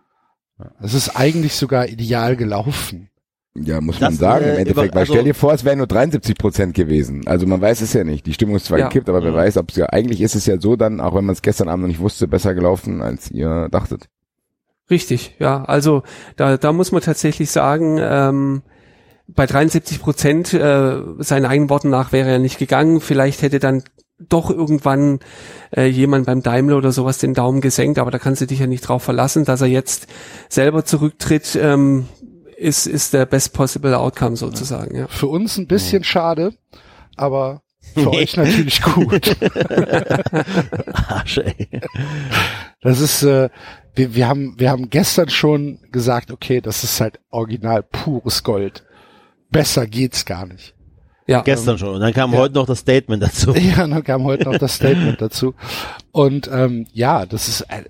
es 0.80 0.94
ist 0.94 1.10
eigentlich 1.16 1.54
sogar 1.54 1.88
ideal 1.88 2.36
gelaufen. 2.36 3.10
Ja, 3.54 3.80
muss 3.82 3.96
Das, 3.98 4.10
man 4.10 4.14
sagen, 4.14 4.44
im 4.46 4.50
äh, 4.50 4.56
Endeffekt. 4.56 4.94
Weil 4.94 5.00
also- 5.00 5.12
stell 5.12 5.24
dir 5.24 5.34
vor, 5.34 5.52
es 5.52 5.64
wären 5.64 5.78
nur 5.78 5.86
73 5.86 6.36
Prozent 6.38 6.74
gewesen. 6.74 7.26
Also 7.26 7.46
man 7.46 7.60
weiß 7.60 7.82
es 7.82 7.92
ja 7.92 8.02
nicht. 8.02 8.24
Die 8.26 8.32
Stimmung 8.32 8.56
ist 8.56 8.64
zwar 8.66 8.78
Ja. 8.78 8.88
gekippt, 8.88 9.08
aber 9.10 9.22
wer 9.22 9.32
Mhm. 9.32 9.36
weiß, 9.36 9.58
ob 9.58 9.70
es 9.70 9.76
ja, 9.76 9.86
eigentlich 9.86 10.22
ist 10.22 10.34
es 10.34 10.46
ja 10.46 10.58
so 10.58 10.74
dann, 10.76 11.00
auch 11.00 11.14
wenn 11.14 11.24
man 11.26 11.34
es 11.34 11.42
gestern 11.42 11.68
Abend 11.68 11.82
noch 11.82 11.88
nicht 11.88 12.00
wusste, 12.00 12.26
besser 12.28 12.54
gelaufen, 12.54 13.02
als 13.02 13.30
ihr 13.30 13.68
dachtet. 13.70 14.08
Richtig, 14.90 15.36
ja. 15.38 15.64
Also 15.64 16.02
da, 16.36 16.56
da 16.56 16.72
muss 16.72 16.92
man 16.92 17.02
tatsächlich 17.02 17.50
sagen, 17.50 17.98
ähm, 18.00 18.62
bei 19.28 19.46
73 19.46 20.00
Prozent 20.00 20.52
äh, 20.54 20.96
seinen 21.18 21.44
eigenen 21.46 21.70
Worten 21.70 21.90
nach 21.90 22.12
wäre 22.12 22.30
er 22.30 22.38
nicht 22.38 22.58
gegangen. 22.58 23.00
Vielleicht 23.00 23.42
hätte 23.42 23.58
dann 23.58 23.82
doch 24.18 24.50
irgendwann 24.50 25.20
äh, 25.76 25.86
jemand 25.86 26.26
beim 26.26 26.42
Daimler 26.42 26.76
oder 26.76 26.92
sowas 26.92 27.18
den 27.18 27.34
Daumen 27.34 27.60
gesenkt, 27.60 27.98
aber 27.98 28.10
da 28.10 28.18
kannst 28.18 28.40
du 28.40 28.46
dich 28.46 28.60
ja 28.60 28.66
nicht 28.66 28.82
drauf 28.88 29.02
verlassen, 29.02 29.44
dass 29.44 29.60
er 29.60 29.66
jetzt 29.68 30.06
selber 30.48 30.84
zurücktritt, 30.84 31.58
ähm, 31.60 32.06
ist, 32.62 32.86
ist 32.86 33.12
der 33.12 33.26
best 33.26 33.52
possible 33.52 33.96
outcome 33.98 34.36
sozusagen. 34.36 34.96
Ja. 34.96 35.06
Für 35.08 35.26
uns 35.26 35.56
ein 35.58 35.66
bisschen 35.66 36.04
schade, 36.04 36.54
aber 37.16 37.62
für 37.94 38.10
euch 38.12 38.36
natürlich 38.36 38.80
gut. 38.82 39.36
Arsch, 41.08 41.38
ey. 41.38 41.68
Das 42.80 43.00
ist, 43.00 43.22
äh, 43.22 43.48
wir, 43.94 44.14
wir 44.14 44.28
haben, 44.28 44.54
wir 44.58 44.70
haben 44.70 44.88
gestern 44.90 45.28
schon 45.28 45.78
gesagt, 45.90 46.30
okay, 46.30 46.60
das 46.60 46.84
ist 46.84 47.00
halt 47.00 47.20
original 47.30 47.82
pures 47.82 48.42
Gold. 48.42 48.84
Besser 49.50 49.86
geht's 49.86 50.24
gar 50.24 50.46
nicht. 50.46 50.74
Ja, 51.26 51.42
Gestern 51.42 51.78
schon. 51.78 51.94
Und 51.94 52.00
dann 52.00 52.12
kam 52.12 52.32
Ja. 52.32 52.38
heute 52.38 52.54
noch 52.54 52.66
das 52.66 52.80
Statement 52.80 53.22
dazu. 53.22 53.52
Ja, 53.56 53.84
und 53.84 53.90
dann 53.90 54.02
kam 54.04 54.24
heute 54.24 54.44
noch 54.44 54.58
das 54.58 54.74
Statement 54.76 55.20
dazu. 55.20 55.54
Und 56.10 56.48
ähm, 56.52 56.86
ja, 56.92 57.26
das 57.26 57.48
ist 57.48 57.60
äh, 57.62 57.84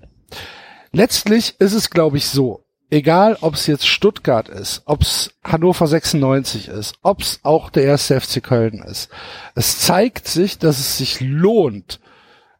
letztlich 0.91 1.55
ist 1.59 1.73
es, 1.73 1.89
glaube 1.89 2.17
ich, 2.17 2.27
so. 2.27 2.62
Egal, 2.89 3.37
ob 3.41 3.55
es 3.55 3.65
jetzt 3.65 3.87
Stuttgart 3.87 4.49
ist, 4.49 4.83
ob 4.85 5.01
es 5.01 5.33
Hannover 5.43 5.87
96 5.87 6.67
ist, 6.67 6.95
ob 7.01 7.21
es 7.21 7.39
auch 7.43 7.69
der 7.71 7.83
erste 7.85 8.19
FC 8.19 8.43
Köln 8.43 8.83
ist. 8.83 9.09
Es 9.55 9.79
zeigt 9.79 10.27
sich, 10.27 10.59
dass 10.59 10.77
es 10.79 10.97
sich 10.97 11.19
lohnt, 11.19 11.99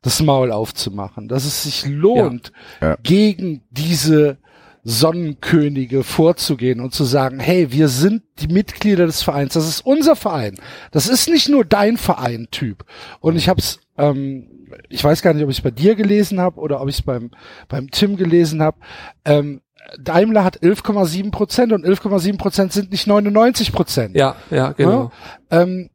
das 0.02 0.22
Maul 0.22 0.52
aufzumachen, 0.52 1.28
dass 1.28 1.46
es 1.46 1.64
sich 1.64 1.86
lohnt, 1.86 2.52
Ja. 2.82 2.98
gegen 3.04 3.62
diese 3.70 4.38
Sonnenkönige 4.84 6.04
vorzugehen 6.04 6.80
und 6.82 6.94
zu 6.94 7.04
sagen, 7.04 7.40
hey, 7.40 7.72
wir 7.72 7.88
sind 7.88 8.24
die 8.40 8.48
Mitglieder 8.48 9.06
des 9.06 9.22
Vereins, 9.22 9.54
das 9.54 9.68
ist 9.68 9.86
unser 9.86 10.16
Verein. 10.16 10.56
Das 10.92 11.08
ist 11.08 11.30
nicht 11.30 11.48
nur 11.48 11.64
dein 11.64 11.98
Verein, 11.98 12.48
Typ. 12.52 12.86
Und 13.22 13.36
ich 13.38 13.48
habe 13.50 13.60
es, 13.60 13.80
ähm, 13.98 14.68
ich 14.90 15.04
weiß 15.04 15.22
gar 15.22 15.34
nicht, 15.34 15.44
ob 15.44 15.50
ich 15.50 15.58
es 15.60 15.64
bei 15.64 15.72
dir 15.72 15.96
gelesen 15.96 16.40
habe 16.42 16.60
oder 16.60 16.82
ob 16.82 16.90
ich 16.90 16.96
es 16.96 17.02
beim, 17.02 17.32
beim 17.70 17.92
Tim 17.92 18.18
gelesen 18.18 18.62
habe. 18.62 18.78
Ähm, 19.24 19.62
Daimler 20.00 20.44
hat 20.44 20.60
11,7 20.62 21.32
Prozent 21.32 21.72
und 21.74 21.86
11,7 21.86 22.38
Prozent 22.38 22.74
sind 22.74 22.92
nicht 22.92 23.08
99 23.08 23.72
Prozent. 23.72 24.16
ja, 24.16 24.36
ja, 24.50 24.72
genau. 24.72 25.12
Ähm, 25.52 25.90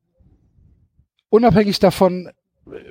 unabhängig 1.30 1.78
davon, 1.78 2.30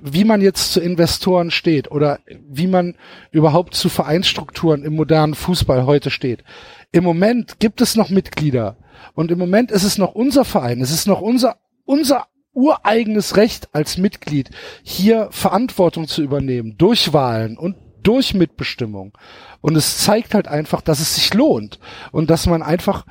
wie 0.01 0.23
man 0.23 0.41
jetzt 0.41 0.73
zu 0.73 0.81
Investoren 0.81 1.51
steht 1.51 1.91
oder 1.91 2.19
wie 2.47 2.67
man 2.67 2.95
überhaupt 3.31 3.75
zu 3.75 3.89
Vereinsstrukturen 3.89 4.83
im 4.83 4.95
modernen 4.95 5.35
Fußball 5.35 5.85
heute 5.85 6.09
steht. 6.09 6.43
Im 6.91 7.03
Moment 7.03 7.59
gibt 7.59 7.81
es 7.81 7.95
noch 7.95 8.09
Mitglieder 8.09 8.77
und 9.13 9.31
im 9.31 9.39
Moment 9.39 9.71
ist 9.71 9.83
es 9.83 9.97
noch 9.97 10.15
unser 10.15 10.45
Verein, 10.45 10.81
es 10.81 10.91
ist 10.91 11.07
noch 11.07 11.21
unser, 11.21 11.57
unser 11.85 12.27
ureigenes 12.53 13.37
Recht 13.37 13.69
als 13.71 13.97
Mitglied, 13.97 14.49
hier 14.81 15.27
Verantwortung 15.31 16.07
zu 16.07 16.23
übernehmen 16.23 16.75
durch 16.77 17.13
Wahlen 17.13 17.57
und 17.57 17.75
durch 18.07 18.33
Mitbestimmung. 18.33 19.17
Und 19.61 19.75
es 19.75 19.99
zeigt 19.99 20.33
halt 20.33 20.47
einfach, 20.47 20.81
dass 20.81 20.99
es 20.99 21.15
sich 21.15 21.33
lohnt 21.33 21.79
und 22.11 22.29
dass 22.29 22.45
man 22.45 22.63
einfach 22.63 23.05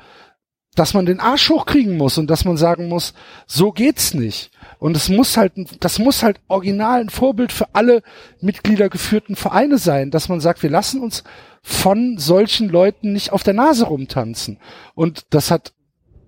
dass 0.77 0.93
man 0.93 1.07
den 1.07 1.19
Arsch 1.19 1.49
hochkriegen 1.49 1.97
muss 1.97 2.19
und 2.19 2.29
dass 2.29 2.45
man 2.45 2.55
sagen 2.55 2.87
muss, 2.87 3.15
so 3.47 3.71
geht's 3.71 4.13
nicht. 4.13 4.51
Und 4.77 4.95
es 4.95 5.09
muss 5.09 5.35
halt, 5.35 5.53
das 5.79 5.97
muss 5.97 6.21
halt 6.21 6.39
original 6.47 7.01
ein 7.01 7.09
Vorbild 7.09 7.51
für 7.51 7.73
alle 7.73 8.03
mitgliedergeführten 8.41 9.35
Vereine 9.35 9.79
sein, 9.79 10.11
dass 10.11 10.29
man 10.29 10.39
sagt, 10.39 10.61
wir 10.61 10.69
lassen 10.69 11.01
uns 11.01 11.23
von 11.63 12.19
solchen 12.19 12.69
Leuten 12.69 13.11
nicht 13.11 13.31
auf 13.31 13.41
der 13.41 13.55
Nase 13.55 13.85
rumtanzen. 13.85 14.59
Und 14.93 15.25
das 15.31 15.49
hat 15.49 15.73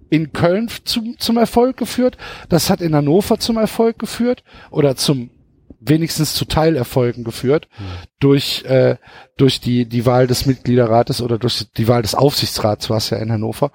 in 0.10 0.34
Köln 0.34 0.68
zum, 0.84 1.20
zum 1.20 1.38
Erfolg 1.38 1.78
geführt, 1.78 2.18
das 2.50 2.72
hat 2.72 2.82
in 2.82 2.96
Hannover 2.96 3.38
zum 3.38 3.58
Erfolg 3.58 4.00
geführt 4.00 4.44
oder 4.72 4.96
zum 4.96 5.30
wenigstens 5.80 6.34
zu 6.34 6.46
Teilerfolgen 6.46 7.24
geführt 7.24 7.68
durch 8.20 8.64
äh, 8.66 8.98
durch 9.38 9.62
die 9.62 9.86
die 9.86 10.06
Wahl 10.06 10.28
des 10.28 10.46
Mitgliederrates 10.46 11.22
oder 11.22 11.38
durch 11.38 11.68
die 11.78 11.88
Wahl 11.88 12.02
des 12.02 12.16
Aufsichtsrats 12.16 12.90
war 12.90 12.98
es 12.98 13.10
ja 13.10 13.18
in 13.18 13.32
Hannover 13.32 13.72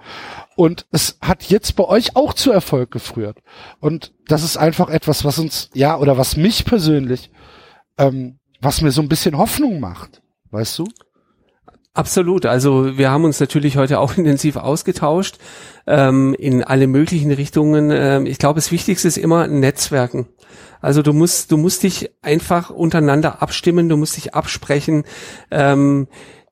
und 0.56 0.86
es 0.92 1.18
hat 1.20 1.44
jetzt 1.44 1.76
bei 1.76 1.84
euch 1.84 2.16
auch 2.16 2.34
zu 2.34 2.52
Erfolg 2.52 2.90
geführt 2.90 3.38
und 3.80 4.12
das 4.28 4.42
ist 4.42 4.56
einfach 4.56 4.88
etwas 4.88 5.24
was 5.24 5.38
uns 5.38 5.70
ja 5.74 5.98
oder 5.98 6.18
was 6.18 6.36
mich 6.36 6.64
persönlich 6.64 7.30
ähm, 7.98 8.38
was 8.60 8.80
mir 8.80 8.90
so 8.90 9.02
ein 9.02 9.08
bisschen 9.08 9.38
Hoffnung 9.38 9.80
macht 9.80 10.22
weißt 10.50 10.78
du 10.78 10.86
Absolut. 11.96 12.44
Also 12.44 12.98
wir 12.98 13.12
haben 13.12 13.24
uns 13.24 13.38
natürlich 13.38 13.76
heute 13.76 14.00
auch 14.00 14.14
intensiv 14.16 14.56
ausgetauscht 14.56 15.38
ähm, 15.86 16.34
in 16.38 16.64
alle 16.64 16.88
möglichen 16.88 17.30
Richtungen. 17.30 17.90
Ähm, 17.92 18.26
ich 18.26 18.38
glaube, 18.38 18.56
das 18.56 18.72
Wichtigste 18.72 19.06
ist 19.06 19.16
immer 19.16 19.46
Netzwerken. 19.46 20.26
Also 20.84 21.00
du 21.00 21.14
musst, 21.14 21.50
du 21.50 21.56
musst 21.56 21.82
dich 21.82 22.10
einfach 22.20 22.68
untereinander 22.68 23.40
abstimmen, 23.40 23.88
du 23.88 23.96
musst 23.96 24.18
dich 24.18 24.34
absprechen. 24.34 25.04
Ähm, 25.50 26.08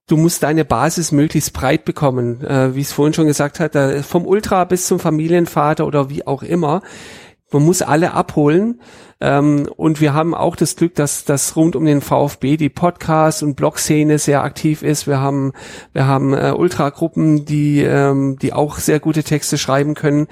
du 0.09 0.16
musst 0.16 0.43
deine 0.43 0.64
Basis 0.64 1.12
möglichst 1.12 1.53
breit 1.53 1.85
bekommen, 1.85 2.43
äh, 2.43 2.74
wie 2.74 2.80
es 2.80 2.93
vorhin 2.93 3.12
schon 3.12 3.26
gesagt 3.26 3.61
hat, 3.61 3.74
da, 3.74 4.03
vom 4.03 4.26
Ultra 4.26 4.64
bis 4.64 4.87
zum 4.87 4.99
Familienvater 4.99 5.87
oder 5.87 6.09
wie 6.09 6.26
auch 6.26 6.43
immer. 6.43 6.80
Man 7.53 7.62
muss 7.62 7.83
alle 7.83 8.14
abholen. 8.14 8.80
Ähm, 9.23 9.68
und 9.77 10.01
wir 10.01 10.14
haben 10.14 10.35
auch 10.35 10.57
das 10.57 10.75
Glück, 10.75 10.97
dass 10.97 11.25
das 11.25 11.55
rund 11.55 11.77
um 11.77 11.85
den 11.85 12.01
VfB 12.01 12.57
die 12.57 12.68
Podcast- 12.68 13.45
und 13.45 13.55
Blog-Szene 13.55 14.18
sehr 14.18 14.43
aktiv 14.43 14.83
ist. 14.83 15.07
Wir 15.07 15.20
haben, 15.20 15.53
wir 15.93 16.09
haben 16.09 16.35
äh, 16.35 16.53
Ultragruppen, 16.57 17.45
die, 17.45 17.83
ähm, 17.83 18.37
die 18.43 18.53
auch 18.53 18.79
sehr 18.79 18.99
gute 18.99 19.23
Texte 19.23 19.59
schreiben 19.59 19.95
können. 19.95 20.27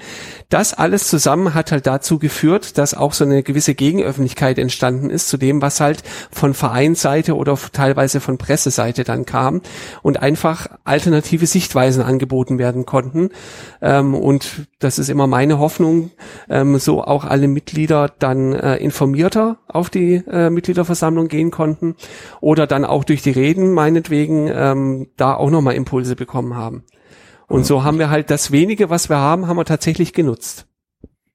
Das 0.49 0.73
alles 0.73 1.07
zusammen 1.07 1.53
hat 1.53 1.71
halt 1.71 1.87
dazu 1.87 2.19
geführt, 2.19 2.77
dass 2.77 2.93
auch 2.93 3.13
so 3.13 3.23
eine 3.23 3.43
gewisse 3.43 3.75
Gegenöffentlichkeit 3.75 4.59
entstanden 4.59 5.09
ist 5.09 5.29
zu 5.29 5.37
dem, 5.37 5.61
was 5.61 5.79
halt 5.79 6.03
von 6.29 6.53
Vereinsseite 6.53 7.37
oder 7.37 7.57
teilweise 7.71 8.19
von 8.19 8.37
Presseseite 8.37 9.05
dann 9.05 9.25
kam 9.25 9.61
und 10.01 10.21
einfach 10.21 10.67
alternative 10.83 11.45
Sichtweisen 11.45 12.03
angeboten 12.03 12.59
werden 12.59 12.85
konnten. 12.85 13.29
Ähm, 13.81 14.15
und 14.15 14.67
das 14.79 14.99
ist 14.99 15.07
immer 15.07 15.27
meine 15.27 15.59
Hoffnung, 15.59 16.11
ähm, 16.49 16.77
so 16.77 17.01
auch 17.01 17.23
alle 17.23 17.47
Mitglieder 17.47 18.11
dann 18.19 18.51
äh, 18.51 18.80
informierter 18.81 19.59
auf 19.67 19.89
die 19.89 20.15
äh, 20.15 20.49
Mitgliederversammlung 20.49 21.27
gehen 21.27 21.51
konnten 21.51 21.95
oder 22.39 22.67
dann 22.67 22.85
auch 22.85 23.03
durch 23.03 23.21
die 23.21 23.31
Reden 23.31 23.73
meinetwegen 23.73 24.49
ähm, 24.53 25.07
da 25.17 25.35
auch 25.35 25.49
nochmal 25.49 25.75
Impulse 25.75 26.15
bekommen 26.15 26.55
haben. 26.55 26.83
Und 27.47 27.65
so 27.65 27.83
haben 27.83 27.99
wir 27.99 28.09
halt 28.09 28.29
das 28.29 28.51
wenige, 28.51 28.89
was 28.89 29.09
wir 29.09 29.17
haben, 29.17 29.47
haben 29.47 29.57
wir 29.57 29.65
tatsächlich 29.65 30.13
genutzt. 30.13 30.67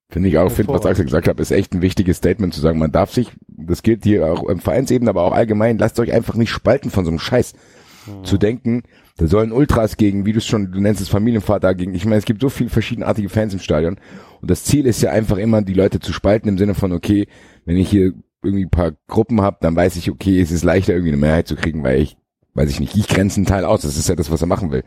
Finde 0.09 0.29
ich 0.29 0.39
auch, 0.39 0.51
finde, 0.51 0.73
was 0.73 0.87
Axel 0.87 1.05
gesagt 1.05 1.29
hat, 1.29 1.41
ist 1.41 1.51
echt 1.51 1.75
ein 1.75 1.83
wichtiges 1.83 2.19
Statement 2.19 2.55
zu 2.55 2.61
sagen. 2.61 2.79
Man 2.79 2.93
darf 2.93 3.13
sich, 3.13 3.33
das 3.49 3.83
gilt 3.83 4.05
hier 4.05 4.27
auch 4.27 4.49
im 4.49 4.61
Vereinsebene, 4.61 5.11
aber 5.11 5.23
auch 5.23 5.33
allgemein, 5.33 5.79
lasst 5.79 5.99
euch 5.99 6.13
einfach 6.13 6.35
nicht 6.37 6.51
spalten 6.51 6.91
von 6.91 7.05
so 7.05 7.11
einem 7.11 7.19
Scheiß. 7.19 7.55
Zu 8.23 8.39
denken, 8.39 8.85
da 9.19 9.27
sollen 9.27 9.53
Ultras 9.53 9.97
gegen, 9.97 10.27
wie 10.27 10.33
du 10.33 10.39
es 10.39 10.47
schon, 10.47 10.73
du 10.73 10.81
nennst 10.81 11.01
es 11.01 11.09
Familienvater 11.09 11.75
gegen, 11.75 11.95
ich 11.95 12.05
meine, 12.05 12.17
es 12.17 12.27
gibt 12.27 12.43
so 12.43 12.51
viele 12.51 12.69
verschiedenartige 12.69 13.29
Fans 13.29 13.55
im 13.55 13.61
Stadion. 13.61 13.97
Und 14.43 14.51
das 14.51 14.65
Ziel 14.65 14.87
ist 14.87 15.01
ja 15.01 15.11
einfach 15.11 15.39
immer, 15.39 15.63
die 15.63 15.73
Leute 15.73 16.01
zu 16.01 16.13
spalten 16.13 16.49
im 16.49 16.59
Sinne 16.59 16.75
von, 16.75 16.93
okay, 16.93 17.27
wenn 17.65 17.77
ich 17.77 17.89
hier 17.89 18.13
irgendwie 18.43 18.67
paar 18.67 18.93
Gruppen 19.09 19.41
habe, 19.41 19.57
dann 19.61 19.75
weiß 19.75 19.97
ich, 19.97 20.11
okay, 20.11 20.41
es 20.41 20.51
ist 20.51 20.65
leichter, 20.65 20.93
irgendwie 20.93 21.13
eine 21.13 21.21
Mehrheit 21.21 21.49
zu 21.49 21.57
kriegen, 21.57 21.83
weil 21.83 22.01
ich, 22.01 22.17
weiß 22.55 22.71
ich 22.71 22.79
nicht, 22.79 22.95
ich 22.95 23.09
grenze 23.09 23.39
einen 23.39 23.47
Teil 23.47 23.65
aus. 23.65 23.83
Das 23.83 23.97
ist 23.97 24.09
ja 24.09 24.15
das, 24.15 24.31
was 24.31 24.43
er 24.43 24.47
machen 24.47 24.71
will. 24.71 24.85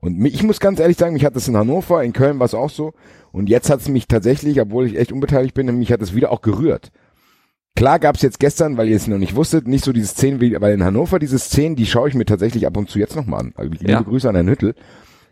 Und 0.00 0.24
ich 0.24 0.44
muss 0.44 0.60
ganz 0.60 0.78
ehrlich 0.78 0.96
sagen, 0.96 1.14
mich 1.14 1.24
hat 1.24 1.34
das 1.34 1.48
in 1.48 1.56
Hannover, 1.56 2.04
in 2.04 2.12
Köln 2.12 2.38
war 2.38 2.46
es 2.46 2.54
auch 2.54 2.70
so. 2.70 2.92
Und 3.32 3.48
jetzt 3.48 3.68
hat 3.68 3.80
es 3.80 3.88
mich 3.88 4.06
tatsächlich, 4.06 4.60
obwohl 4.60 4.86
ich 4.86 4.96
echt 4.96 5.12
unbeteiligt 5.12 5.54
bin, 5.54 5.76
mich 5.78 5.90
hat 5.90 6.00
es 6.00 6.14
wieder 6.14 6.30
auch 6.30 6.40
gerührt. 6.40 6.92
Klar 7.76 7.98
gab 8.00 8.16
es 8.16 8.22
jetzt 8.22 8.40
gestern, 8.40 8.76
weil 8.76 8.88
ihr 8.88 8.96
es 8.96 9.06
noch 9.06 9.18
nicht 9.18 9.36
wusstet, 9.36 9.68
nicht 9.68 9.84
so 9.84 9.92
diese 9.92 10.08
Szenen 10.08 10.40
wie, 10.40 10.60
weil 10.60 10.74
in 10.74 10.82
Hannover 10.84 11.18
diese 11.20 11.38
Szenen, 11.38 11.76
die 11.76 11.86
schaue 11.86 12.08
ich 12.08 12.14
mir 12.14 12.24
tatsächlich 12.24 12.66
ab 12.66 12.76
und 12.76 12.90
zu 12.90 12.98
jetzt 12.98 13.14
nochmal 13.14 13.40
an. 13.40 13.52
Also 13.54 13.70
liebe 13.70 13.90
Ja. 13.90 14.00
Grüße 14.02 14.28
an 14.28 14.34
Herrn 14.34 14.48
Hüttel. 14.48 14.74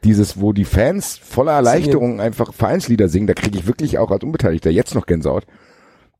dieses, 0.04 0.40
wo 0.40 0.52
die 0.52 0.64
Fans 0.66 1.18
voller 1.18 1.52
Erleichterung 1.52 2.20
einfach 2.20 2.52
Vereinslieder 2.52 3.08
singen, 3.08 3.26
da 3.26 3.34
kriege 3.34 3.58
ich 3.58 3.66
wirklich 3.66 3.98
auch 3.98 4.12
als 4.12 4.22
Unbeteiligter 4.22 4.70
jetzt 4.70 4.94
noch 4.94 5.06
Gänsehaut, 5.06 5.46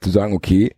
zu 0.01 0.10
sagen, 0.10 0.32
okay, 0.34 0.74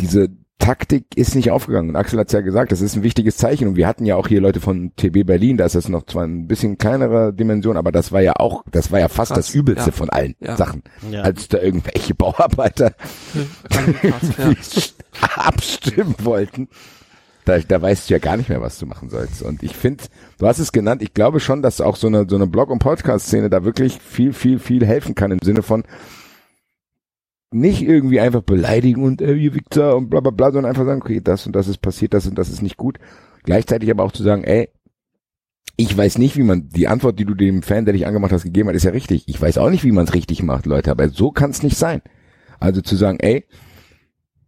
diese 0.00 0.30
Taktik 0.64 1.04
ist 1.14 1.34
nicht 1.34 1.50
aufgegangen. 1.50 1.90
Und 1.90 1.96
Axel 1.96 2.18
hat 2.18 2.32
ja 2.32 2.40
gesagt, 2.40 2.72
das 2.72 2.80
ist 2.80 2.96
ein 2.96 3.02
wichtiges 3.02 3.36
Zeichen. 3.36 3.68
Und 3.68 3.76
wir 3.76 3.86
hatten 3.86 4.06
ja 4.06 4.16
auch 4.16 4.28
hier 4.28 4.40
Leute 4.40 4.60
von 4.60 4.92
TB 4.96 5.26
Berlin, 5.26 5.58
da 5.58 5.66
ist 5.66 5.74
das 5.74 5.90
noch 5.90 6.06
zwar 6.06 6.24
ein 6.24 6.46
bisschen 6.46 6.78
kleinere 6.78 7.34
Dimension, 7.34 7.76
aber 7.76 7.92
das 7.92 8.12
war 8.12 8.22
ja 8.22 8.36
auch, 8.36 8.64
das 8.70 8.90
war 8.90 8.98
ja 8.98 9.08
fast 9.08 9.32
Krass, 9.32 9.48
das 9.48 9.54
Übelste 9.54 9.90
ja. 9.90 9.92
von 9.92 10.08
allen 10.08 10.34
Ja. 10.40 10.56
Sachen. 10.56 10.82
Ja. 11.10 11.20
Als 11.20 11.48
da 11.48 11.58
irgendwelche 11.58 12.14
Bauarbeiter 12.16 12.94
ja. 13.34 14.12
abstimmen 15.36 16.14
wollten. 16.20 16.68
Da, 17.44 17.58
da 17.58 17.82
weißt 17.82 18.08
du 18.08 18.14
ja 18.14 18.18
gar 18.18 18.38
nicht 18.38 18.48
mehr, 18.48 18.62
was 18.62 18.78
du 18.78 18.86
machen 18.86 19.10
sollst. 19.10 19.42
Und 19.42 19.62
ich 19.62 19.76
finde, 19.76 20.04
du 20.38 20.46
hast 20.46 20.60
es 20.60 20.72
genannt, 20.72 21.02
ich 21.02 21.12
glaube 21.12 21.40
schon, 21.40 21.60
dass 21.60 21.82
auch 21.82 21.96
so 21.96 22.06
eine, 22.06 22.24
so 22.26 22.36
eine 22.36 22.46
Blog- 22.46 22.70
und 22.70 22.78
Podcast-Szene 22.78 23.50
da 23.50 23.64
wirklich 23.64 23.98
viel, 24.00 24.32
viel, 24.32 24.58
viel 24.58 24.86
helfen 24.86 25.14
kann 25.14 25.30
im 25.30 25.40
Sinne 25.42 25.60
von 25.62 25.84
nicht 27.54 27.82
irgendwie 27.82 28.20
einfach 28.20 28.42
beleidigen 28.42 29.02
und 29.02 29.22
äh, 29.22 29.34
ihr 29.34 29.54
Wichser 29.54 29.96
und 29.96 30.10
bla 30.10 30.20
bla 30.20 30.30
bla, 30.30 30.52
sondern 30.52 30.70
einfach 30.70 30.84
sagen, 30.84 31.02
okay, 31.02 31.20
das 31.22 31.46
und 31.46 31.54
das 31.54 31.68
ist 31.68 31.78
passiert, 31.78 32.14
das 32.14 32.26
und 32.26 32.36
das 32.36 32.48
ist 32.48 32.62
nicht 32.62 32.76
gut. 32.76 32.98
Gleichzeitig 33.44 33.90
aber 33.90 34.04
auch 34.04 34.12
zu 34.12 34.22
sagen, 34.22 34.44
ey, 34.44 34.68
ich 35.76 35.96
weiß 35.96 36.18
nicht, 36.18 36.36
wie 36.36 36.42
man, 36.42 36.68
die 36.68 36.88
Antwort, 36.88 37.18
die 37.18 37.24
du 37.24 37.34
dem 37.34 37.62
Fan, 37.62 37.84
der 37.84 37.94
dich 37.94 38.06
angemacht 38.06 38.32
hast, 38.32 38.44
gegeben 38.44 38.68
hat, 38.68 38.76
ist 38.76 38.84
ja 38.84 38.92
richtig. 38.92 39.28
Ich 39.28 39.40
weiß 39.40 39.58
auch 39.58 39.70
nicht, 39.70 39.84
wie 39.84 39.92
man 39.92 40.04
es 40.04 40.14
richtig 40.14 40.42
macht, 40.42 40.66
Leute, 40.66 40.90
aber 40.90 41.08
so 41.08 41.30
kann 41.30 41.50
es 41.50 41.62
nicht 41.62 41.76
sein. 41.76 42.02
Also 42.60 42.80
zu 42.80 42.96
sagen, 42.96 43.18
ey, 43.20 43.44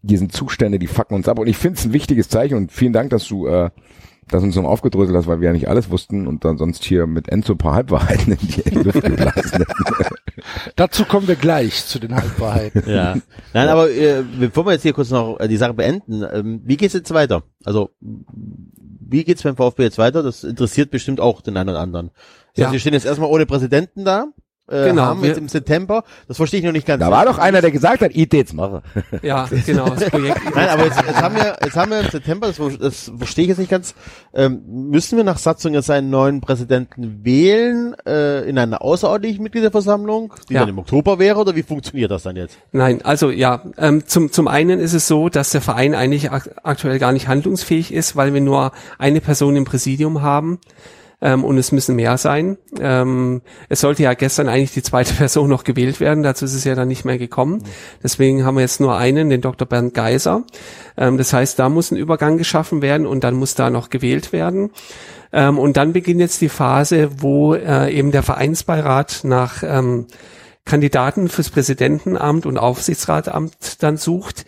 hier 0.09 0.19
sind 0.19 0.33
Zustände, 0.33 0.79
die 0.79 0.87
fucken 0.87 1.17
uns 1.17 1.29
ab. 1.29 1.39
Und 1.39 1.49
ich 1.49 1.57
finde 1.57 1.79
es 1.79 1.85
ein 1.85 1.93
wichtiges 1.93 2.29
Zeichen 2.29 2.57
und 2.57 2.71
vielen 2.71 2.93
Dank, 2.93 3.11
dass 3.11 3.27
du 3.27 3.47
äh, 3.47 3.71
das 4.29 4.43
uns 4.43 4.57
noch 4.57 4.65
aufgedröselt 4.65 5.17
hast, 5.17 5.27
weil 5.27 5.41
wir 5.41 5.47
ja 5.49 5.53
nicht 5.53 5.69
alles 5.69 5.91
wussten 5.91 6.27
und 6.27 6.45
dann 6.45 6.59
sonst 6.59 6.85
hier 6.85 7.07
mit 7.07 7.29
Enzo 7.29 7.53
ein 7.55 7.59
paar 7.59 7.75
Halbwahrheiten 7.75 8.33
in 8.33 8.39
die 8.41 8.71
Luft 8.75 9.03
geblasen 9.05 9.51
hätten. 9.53 9.65
Dazu 10.77 11.05
kommen 11.05 11.29
wir 11.29 11.37
gleich 11.37 11.85
zu 11.87 11.99
den 11.99 12.15
Halbwahrheiten. 12.15 12.83
Ja. 12.87 13.17
Nein, 13.53 13.69
aber 13.69 13.91
äh, 13.91 14.23
bevor 14.39 14.67
wir 14.67 14.73
jetzt 14.73 14.83
hier 14.83 14.93
kurz 14.93 15.11
noch 15.11 15.39
äh, 15.39 15.49
die 15.49 15.57
Sache 15.57 15.75
beenden, 15.75 16.25
ähm, 16.33 16.61
wie 16.65 16.77
geht's 16.77 16.95
jetzt 16.95 17.13
weiter? 17.15 17.45
Also 17.65 17.91
wie 19.09 19.25
geht's 19.25 19.43
beim 19.45 19.57
VfB 19.57 19.85
jetzt 19.85 19.99
weiter? 19.99 20.23
Das 20.23 20.43
interessiert 20.45 20.91
bestimmt 20.91 21.21
auch 21.21 21.41
den 21.41 21.57
einen 21.57 21.71
oder 21.71 21.81
anderen. 21.81 22.11
Das 22.55 22.57
Ja. 22.57 22.65
heißt, 22.67 22.73
wir 22.73 22.81
stehen 22.81 22.95
jetzt 22.95 23.07
erstmal 23.07 23.31
ohne 23.31 23.47
Präsidenten 23.47 24.05
da. 24.05 24.27
Äh, 24.69 24.89
Genau, 24.89 25.03
Haben 25.03 25.23
wir- 25.23 25.29
jetzt 25.29 25.39
im 25.39 25.49
September. 25.49 26.03
Das 26.27 26.39
verstehe 26.39 26.59
ich 26.61 26.67
noch 26.67 26.73
nicht 26.73 26.87
ganz. 26.87 26.99
Da 27.01 27.11
war 27.11 27.25
doch 27.25 27.39
einer, 27.39 27.61
der 27.61 27.71
gesagt 27.71 28.01
hat, 28.03 28.11
ich 28.15 28.33
jetzt 28.33 28.53
mache. 28.53 28.83
Ja, 29.23 29.49
genau, 29.67 29.91
das 29.91 30.11
Projekt. 30.11 30.41
Nein, 30.55 30.69
aber 30.69 30.85
jetzt, 30.87 30.97
jetzt 31.07 31.23
haben 31.23 31.37
wir, 31.37 31.57
jetzt 31.63 31.77
haben 31.77 31.91
wir 31.93 32.01
im 32.01 32.11
September, 32.11 32.49
das, 32.49 32.79
das 32.79 33.13
verstehe 33.17 33.45
ich 33.45 33.49
jetzt 33.51 33.59
nicht 33.59 33.71
ganz, 33.71 33.95
ähm, 34.35 34.63
müssen 34.67 35.17
wir 35.17 35.25
nach 35.25 35.39
Satzung 35.39 35.73
jetzt 35.75 35.89
einen 35.91 36.11
neuen 36.11 36.41
Präsidenten 36.41 37.25
wählen, 37.25 37.95
äh, 38.07 38.43
in 38.49 38.59
einer 38.59 38.83
außerordentlichen 38.83 39.43
Mitgliederversammlung, 39.43 40.35
die 40.49 40.55
Ja. 40.55 40.61
dann 40.61 40.71
im 40.71 40.79
Oktober 40.79 41.19
wäre, 41.21 41.39
oder 41.39 41.55
wie 41.55 41.63
funktioniert 41.63 42.11
das 42.11 42.25
dann 42.25 42.35
jetzt? 42.35 42.57
Nein, 42.73 43.03
also 43.03 43.31
ja, 43.31 43.63
ähm, 43.79 44.05
zum, 44.07 44.33
zum 44.33 44.49
einen 44.49 44.81
ist 44.81 44.95
es 44.95 45.07
so, 45.07 45.29
dass 45.29 45.51
der 45.51 45.61
Verein 45.61 45.95
eigentlich 45.95 46.33
ak 46.33 46.51
aktuell 46.65 46.99
gar 46.99 47.13
nicht 47.13 47.29
handlungsfähig 47.29 47.93
ist, 47.95 48.17
weil 48.17 48.35
wir 48.35 48.41
nur 48.41 48.73
eine 48.99 49.21
Person 49.21 49.55
im 49.55 49.65
Präsidium 49.65 50.23
haben. 50.23 50.59
Ähm, 51.27 51.43
und 51.43 51.59
es 51.59 51.73
müssen 51.73 51.97
mehr 51.97 52.19
sein. 52.19 52.57
Ähm, 52.79 53.43
es 53.69 53.81
sollte 53.81 54.05
ja 54.05 54.15
gestern 54.15 54.49
eigentlich 54.49 54.73
die 54.73 54.83
zweite 54.83 55.13
Person 55.19 55.49
noch 55.49 55.65
gewählt 55.65 55.99
werden, 55.99 56.23
dazu 56.23 56.45
ist 56.45 56.55
es 56.55 56.63
ja 56.63 56.77
dann 56.77 56.87
nicht 56.87 57.05
mehr 57.05 57.19
gekommen. 57.19 57.65
Deswegen 58.01 58.45
haben 58.45 58.55
wir 58.55 58.61
jetzt 58.61 58.79
nur 58.79 58.97
einen, 58.97 59.29
den 59.29 59.41
Dr. 59.41 59.67
Bernd 59.67 59.93
Geiser. 59.93 60.45
Ähm, 60.97 61.19
das 61.19 61.33
heißt, 61.33 61.59
da 61.59 61.69
muss 61.69 61.91
ein 61.91 61.97
Übergang 61.97 62.39
geschaffen 62.39 62.81
werden 62.81 63.09
und 63.09 63.25
dann 63.25 63.35
muss 63.35 63.57
da 63.57 63.71
noch 63.71 63.91
gewählt 63.91 64.33
werden. 64.33 64.71
Ähm, 65.33 65.59
und 65.59 65.77
dann 65.77 65.93
beginnt 65.93 66.21
jetzt 66.21 66.41
die 66.43 66.49
Phase, 66.49 67.11
wo 67.19 67.55
äh, 67.55 67.93
eben 67.93 68.13
der 68.13 68.23
Vereinsbeirat 68.23 69.23
nach 69.25 69.65
ähm, 69.65 70.07
Kandidaten 70.65 71.29
fürs 71.29 71.51
Präsidentenamt 71.51 72.47
und 72.47 72.57
Aufsichtsratamt 72.57 73.83
dann 73.83 73.97
sucht, 73.97 74.47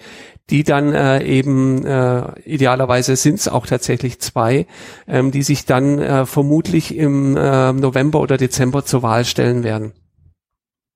die 0.50 0.64
dann 0.64 0.92
äh, 0.94 1.22
eben 1.24 1.84
äh, 1.84 2.40
idealerweise 2.42 3.16
sind 3.16 3.34
es 3.34 3.48
auch 3.48 3.66
tatsächlich 3.66 4.18
zwei, 4.20 4.66
ähm, 5.06 5.30
die 5.30 5.42
sich 5.42 5.66
dann 5.66 5.98
äh, 5.98 6.26
vermutlich 6.26 6.94
im 6.96 7.36
äh, 7.36 7.72
November 7.72 8.20
oder 8.20 8.36
Dezember 8.36 8.84
zur 8.84 9.02
Wahl 9.02 9.24
stellen 9.24 9.62
werden. 9.62 9.92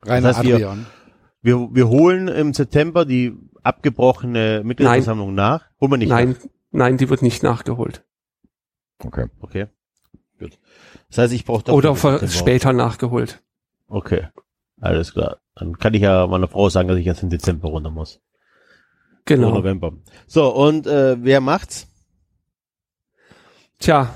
Rainer 0.05 0.29
Das 0.29 0.39
heißt, 0.39 0.47
wir- 0.49 0.55
Adrian. 0.57 0.87
Wir, 1.45 1.69
wir 1.73 1.89
holen 1.89 2.29
im 2.29 2.55
September 2.55 3.05
die 3.05 3.35
abgebrochene 3.65 4.63
Mitgliederversammlung 4.65 5.35
nach. 5.35 5.65
Holen 5.81 5.91
wir 5.91 5.97
nicht 5.99 6.09
nein, 6.09 6.31
nach. 6.31 6.51
nein, 6.71 6.97
die 6.99 7.11
wird 7.11 7.23
nicht 7.23 7.43
nachgeholt. 7.43 8.05
Okay. 9.05 9.27
Okay. 9.41 9.67
Gut. 10.39 10.59
Das 11.09 11.19
heißt, 11.19 11.33
ich 11.33 11.45
brauche 11.45 11.73
Oder 11.73 11.97
später 12.29 12.73
nachgeholt. 12.73 13.43
Okay. 13.89 14.29
Alles 14.81 15.13
klar. 15.15 15.39
Dann 15.57 15.79
kann 15.79 15.95
ich 15.95 16.03
ja 16.03 16.27
meiner 16.29 16.47
Frau 16.49 16.69
sagen, 16.69 16.89
dass 16.89 16.99
ich 16.99 17.07
jetzt 17.07 17.23
im 17.25 17.31
Dezember 17.31 17.69
runter 17.69 17.91
muss. 17.91 18.21
Genau. 19.25 19.51
November. 19.51 19.93
So, 20.27 20.49
und 20.55 20.87
äh, 20.87 21.17
wer 21.23 21.41
macht's? 21.41 21.87
Tja, 23.79 24.11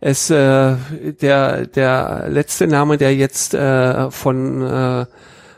es 0.00 0.30
äh, 0.30 0.76
der 1.20 1.66
der 1.66 2.26
letzte 2.28 2.66
Name, 2.66 2.96
der 2.96 3.14
jetzt 3.14 3.54
äh, 3.54 4.10
von 4.10 4.62
äh, 4.62 5.06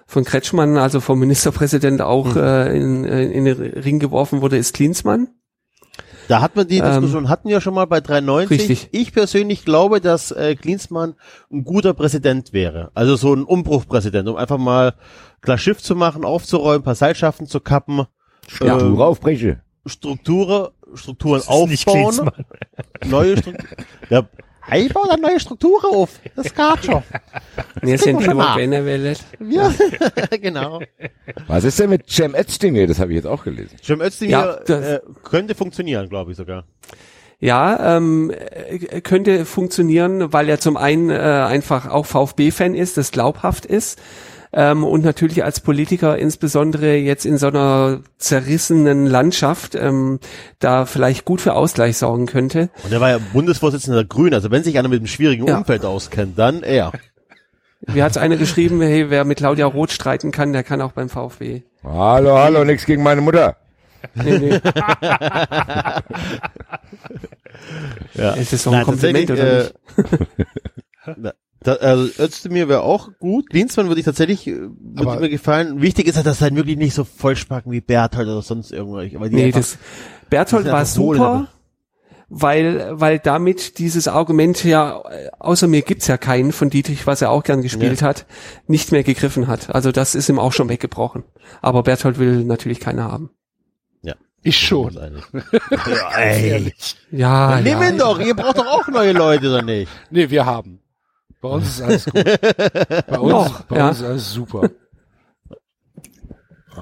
von 0.06 0.24
Kretschmann, 0.24 0.77
also 0.77 1.01
vom 1.01 1.19
Ministerpräsident 1.19 2.02
auch 2.02 2.36
äh, 2.36 2.77
in, 2.77 3.05
in 3.05 3.44
den 3.47 3.56
Ring 3.56 3.98
geworfen 3.98 4.43
wurde, 4.43 4.59
ist 4.59 4.74
Klinsmann. 4.74 5.28
Da 6.28 6.40
hat 6.40 6.55
man 6.55 6.69
die 6.69 6.78
Ähm, 6.78 6.85
Diskussion, 6.85 7.28
hatten 7.28 7.48
wir 7.48 7.60
schon 7.60 7.74
mal 7.74 7.86
bei 7.86 8.01
93. 8.01 8.51
richtig. 8.51 8.89
Ich 8.93 9.12
persönlich 9.12 9.64
glaube, 9.64 10.01
dass 10.01 10.31
äh, 10.31 10.55
Klinsmann 10.55 11.14
ein 11.51 11.64
guter 11.64 11.94
Präsident 11.94 12.52
wäre. 12.52 12.90
Also 12.94 13.16
so 13.16 13.35
ein 13.35 13.44
Umbruchpräsident, 13.44 14.28
um 14.28 14.36
einfach 14.36 14.59
mal 14.59 14.94
klar 15.40 15.59
Schiff 15.59 15.82
zu 15.82 15.97
machen, 15.97 16.24
aufzuräumen, 16.24 16.82
paar 16.82 16.94
Seilschaften 16.94 17.47
zu 17.47 17.60
kappen, 17.60 18.06
Struktur 18.55 18.99
äh, 18.99 19.03
aufbreche. 19.03 19.61
Strukturen, 19.87 20.69
Strukturen 20.95 21.43
aufbauen, 21.47 22.31
neue 23.07 23.37
Strukturen. 23.37 23.66
Ja, 24.11 24.29
hey, 24.62 24.89
bau 24.89 25.05
dann 25.09 25.20
neue 25.20 25.41
Strukturen 25.41 25.95
auf. 25.95 26.20
Das 26.37 26.55
geht 26.55 26.85
schon. 26.85 27.03
Sind 27.83 27.89
wir 27.89 27.99
schon 27.99 28.20
immer 28.20 28.35
mal. 28.35 28.57
Benevelt. 28.57 29.24
Ja, 29.41 29.73
genau. 30.41 30.81
Was 31.49 31.65
ist 31.65 31.79
denn 31.81 31.91
mit 31.91 32.09
Cem 32.09 32.35
Özdemir? 32.35 32.87
Das 32.87 33.01
habe 33.01 33.11
ich 33.11 33.16
jetzt 33.16 33.27
auch 33.27 33.43
gelesen. 33.43 33.77
Cem 33.83 34.01
Özdemir 34.01 34.61
Ja, 34.69 34.74
äh, 34.74 35.01
könnte 35.24 35.55
funktionieren, 35.55 36.09
glaube 36.09 36.31
ich 36.31 36.37
sogar. 36.37 36.65
Ja, 37.41 37.97
ähm, 37.97 38.31
äh, 38.31 39.01
könnte 39.01 39.45
funktionieren, 39.45 40.33
weil 40.33 40.49
er 40.49 40.61
zum 40.61 40.77
einen 40.77 41.11
äh, 41.11 41.15
einfach 41.15 41.89
auch 41.89 42.07
VfB-Fan 42.07 42.77
ist, 42.77 42.97
das 42.97 43.11
glaubhaft 43.11 43.66
ist. 43.66 44.01
Ähm, 44.55 44.85
und 44.85 45.03
natürlich 45.05 45.45
als 45.45 45.61
Politiker, 45.61 46.19
insbesondere 46.19 46.97
jetzt 46.97 47.24
in 47.24 47.39
so 47.39 47.47
einer 47.47 48.01
zerrissenen 48.19 49.07
Landschaft, 49.07 49.74
ähm, 49.74 50.20
da 50.59 50.85
vielleicht 50.85 51.24
gut 51.24 51.41
für 51.41 51.55
Ausgleich 51.55 51.97
sorgen 51.97 52.27
könnte. 52.27 52.69
Und 52.85 52.93
er 52.93 53.01
war 53.01 53.09
ja 53.11 53.19
Bundesvorsitzender 53.33 54.01
der 54.01 54.09
Grünen. 54.09 54.35
Also 54.35 54.51
wenn 54.51 54.62
sich 54.62 54.79
einer 54.79 54.89
mit 54.89 54.99
einem 55.01 55.07
schwierigen 55.07 55.47
Ja. 55.47 55.57
Umfeld 55.59 55.85
auskennt, 55.87 56.39
dann 56.39 56.62
er. 56.62 56.93
Wie 57.81 58.03
hat 58.03 58.16
einer 58.19 58.37
geschrieben, 58.37 58.81
hey, 58.83 59.09
wer 59.11 59.24
mit 59.24 59.39
Claudia 59.39 59.66
Roth 59.66 59.91
streiten 59.91 60.31
kann, 60.33 60.53
der 60.53 60.62
kann 60.62 60.81
auch 60.83 60.93
beim 60.93 61.09
VfB. 61.09 61.62
Hallo, 61.83 62.37
hallo, 62.39 62.62
nix 62.65 62.85
gegen 62.85 63.03
meine 63.03 63.23
Mutter. 63.23 63.57
Nee, 64.15 64.39
nee. 64.39 64.61
Ja. 68.15 68.33
Ist 68.33 68.53
doch 68.66 68.73
ein 68.73 68.79
Nein, 68.79 68.85
Kompliment, 68.85 69.31
oder 69.31 69.59
nicht? 69.62 69.74
äh, 69.97 70.24
na, 71.16 71.33
da, 71.61 71.74
also 71.74 72.23
Özdemir 72.23 72.69
wäre 72.69 72.83
auch 72.83 73.11
gut. 73.19 73.51
Klinsmann 73.51 73.87
würde 73.89 74.01
ich 74.01 74.05
tatsächlich, 74.05 74.47
äh, 74.49 74.57
würde 74.81 75.20
mir 75.20 75.29
gefallen. 75.29 75.81
Wichtig 75.81 76.07
ist 76.09 76.16
halt, 76.16 76.27
dass 76.27 76.41
halt 76.41 76.55
wirklich 76.57 76.77
nicht 76.77 76.95
so 76.95 77.05
vollspacken 77.05 77.70
wie 77.70 77.81
Berthold 77.81 78.27
oder 78.29 78.43
sonst 78.43 78.73
irgendwas. 78.73 79.15
Aber 79.15 79.29
die 79.29 79.37
Nee, 79.37 79.45
einfach- 79.47 79.61
das 79.61 79.79
Berthold 80.29 80.66
war 80.66 80.85
super, 80.85 81.49
weil, 82.29 82.89
weil 82.99 83.19
damit 83.19 83.79
dieses 83.79 84.09
Argument 84.09 84.65
ja, 84.65 85.03
äh, 85.09 85.29
außer 85.39 85.69
mir 85.69 85.83
gibt's 85.83 86.07
ja 86.09 86.16
keinen 86.16 86.51
von 86.53 86.70
Dietrich, 86.70 87.07
was 87.07 87.23
er 87.23 87.31
auch 87.31 87.45
gern 87.45 87.62
gespielt 87.62 88.03
hat, 88.03 88.27
nicht 88.66 88.91
mehr 88.91 89.05
gegriffen 89.05 89.47
hat. 89.47 89.73
Also 89.74 89.93
das 89.93 90.15
ist 90.15 90.29
ihm 90.29 90.39
auch 90.39 90.53
schon 90.53 90.69
weggebrochen. 90.69 91.24
Aber 91.61 91.83
Berthold 91.83 92.19
will 92.19 92.45
natürlich 92.45 92.81
keiner 92.81 93.05
haben. 93.05 93.31
Ich 94.45 94.59
schon. 94.59 94.95
ja, 95.87 96.19
ey. 96.19 96.74
Ja, 97.12 97.61
Nimm 97.61 97.81
ja. 97.81 97.89
ihn 97.91 97.97
doch, 97.99 98.19
ihr 98.19 98.35
braucht 98.35 98.59
doch 98.59 98.66
auch 98.66 98.89
neue 98.89 99.12
Leute, 99.12 99.49
oder 99.51 99.62
nicht? 99.62 99.89
Nee, 100.11 100.31
wir 100.31 100.45
haben. 100.45 100.81
Bei 101.43 101.48
uns 101.48 101.66
ist 101.66 101.82
alles 101.82 102.05
gut. 102.05 102.24
Bei 103.09 103.19
uns, 103.19 103.32
Noch, 103.32 103.60
bei 103.62 103.77
ja. 103.77 103.89
uns 103.89 104.01
ist 104.01 104.06
alles 104.06 104.32
super. 104.32 104.70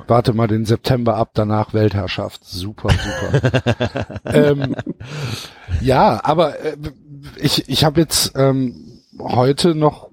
Warte 0.07 0.35
mal 0.35 0.47
den 0.47 0.67
September 0.67 1.17
ab, 1.17 1.31
danach 1.33 1.73
Weltherrschaft. 1.73 2.45
Super, 2.45 2.91
super. 2.91 4.21
ähm, 4.27 4.77
ja, 5.81 6.21
aber 6.23 6.61
äh, 6.61 6.77
ich, 7.37 7.69
ich 7.71 7.85
habe 7.85 8.01
jetzt 8.03 8.33
ähm, 8.37 9.01
heute 9.19 9.75
noch 9.75 10.11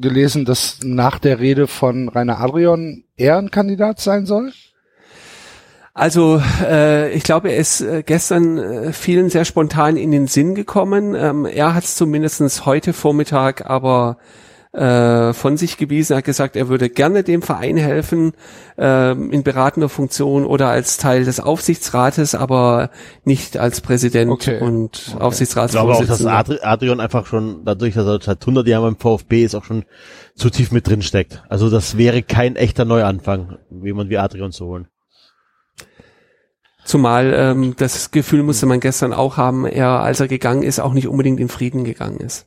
gelesen, 0.00 0.46
dass 0.46 0.78
nach 0.82 1.18
der 1.18 1.38
Rede 1.38 1.66
von 1.66 2.08
Rainer 2.08 2.40
Adrian 2.40 3.04
er 3.16 3.36
ein 3.36 3.50
Kandidat 3.50 4.00
sein 4.00 4.24
soll. 4.24 4.52
Also 5.98 6.40
äh, 6.62 7.10
ich 7.12 7.24
glaube, 7.24 7.50
er 7.50 7.56
ist 7.56 7.80
äh, 7.80 8.04
gestern 8.06 8.56
äh, 8.56 8.92
vielen 8.92 9.30
sehr 9.30 9.44
spontan 9.44 9.96
in 9.96 10.12
den 10.12 10.28
Sinn 10.28 10.54
gekommen. 10.54 11.16
Ähm, 11.16 11.44
er 11.44 11.74
hat 11.74 11.82
es 11.82 11.96
zumindest 11.96 12.64
heute 12.66 12.92
Vormittag 12.92 13.68
aber 13.68 14.18
äh, 14.72 15.32
von 15.32 15.56
sich 15.56 15.76
gewiesen. 15.76 16.12
Er 16.12 16.18
hat 16.18 16.24
gesagt, 16.24 16.54
er 16.54 16.68
würde 16.68 16.88
gerne 16.88 17.24
dem 17.24 17.42
Verein 17.42 17.76
helfen 17.76 18.32
äh, 18.78 19.10
in 19.10 19.42
beratender 19.42 19.88
Funktion 19.88 20.46
oder 20.46 20.68
als 20.68 20.98
Teil 20.98 21.24
des 21.24 21.40
Aufsichtsrates, 21.40 22.36
aber 22.36 22.90
nicht 23.24 23.56
als 23.56 23.80
Präsident 23.80 24.30
Okay. 24.30 24.60
und 24.60 24.98
Ich 24.98 25.04
glaube 25.06 25.16
auch, 25.16 25.18
dass 25.18 25.26
Aufsichtsratsvorsitzender. 25.26 26.32
Adri 26.32 26.58
Adrian 26.62 27.00
einfach 27.00 27.26
schon, 27.26 27.64
dadurch, 27.64 27.94
dass 27.94 28.06
er 28.06 28.20
seit 28.22 28.40
100 28.40 28.68
Jahren 28.68 28.84
beim 28.84 28.96
VfB 28.96 29.42
ist, 29.42 29.56
auch 29.56 29.64
schon 29.64 29.84
zu 30.36 30.48
tief 30.48 30.70
mit 30.70 30.86
drin 30.86 31.02
steckt. 31.02 31.42
Also 31.48 31.70
das 31.70 31.98
wäre 31.98 32.22
kein 32.22 32.54
echter 32.54 32.84
Neuanfang, 32.84 33.58
jemand 33.82 34.10
wie 34.10 34.18
Adrian 34.18 34.52
zu 34.52 34.66
holen. 34.66 34.86
Zumal 36.88 37.34
ähm, 37.34 37.76
das 37.76 38.12
Gefühl 38.12 38.42
musste 38.42 38.64
man 38.64 38.80
gestern 38.80 39.12
auch 39.12 39.36
haben, 39.36 39.66
er, 39.66 40.00
als 40.00 40.20
er 40.20 40.26
gegangen 40.26 40.62
ist, 40.62 40.80
auch 40.80 40.94
nicht 40.94 41.06
unbedingt 41.06 41.38
in 41.38 41.50
Frieden 41.50 41.84
gegangen 41.84 42.18
ist. 42.18 42.46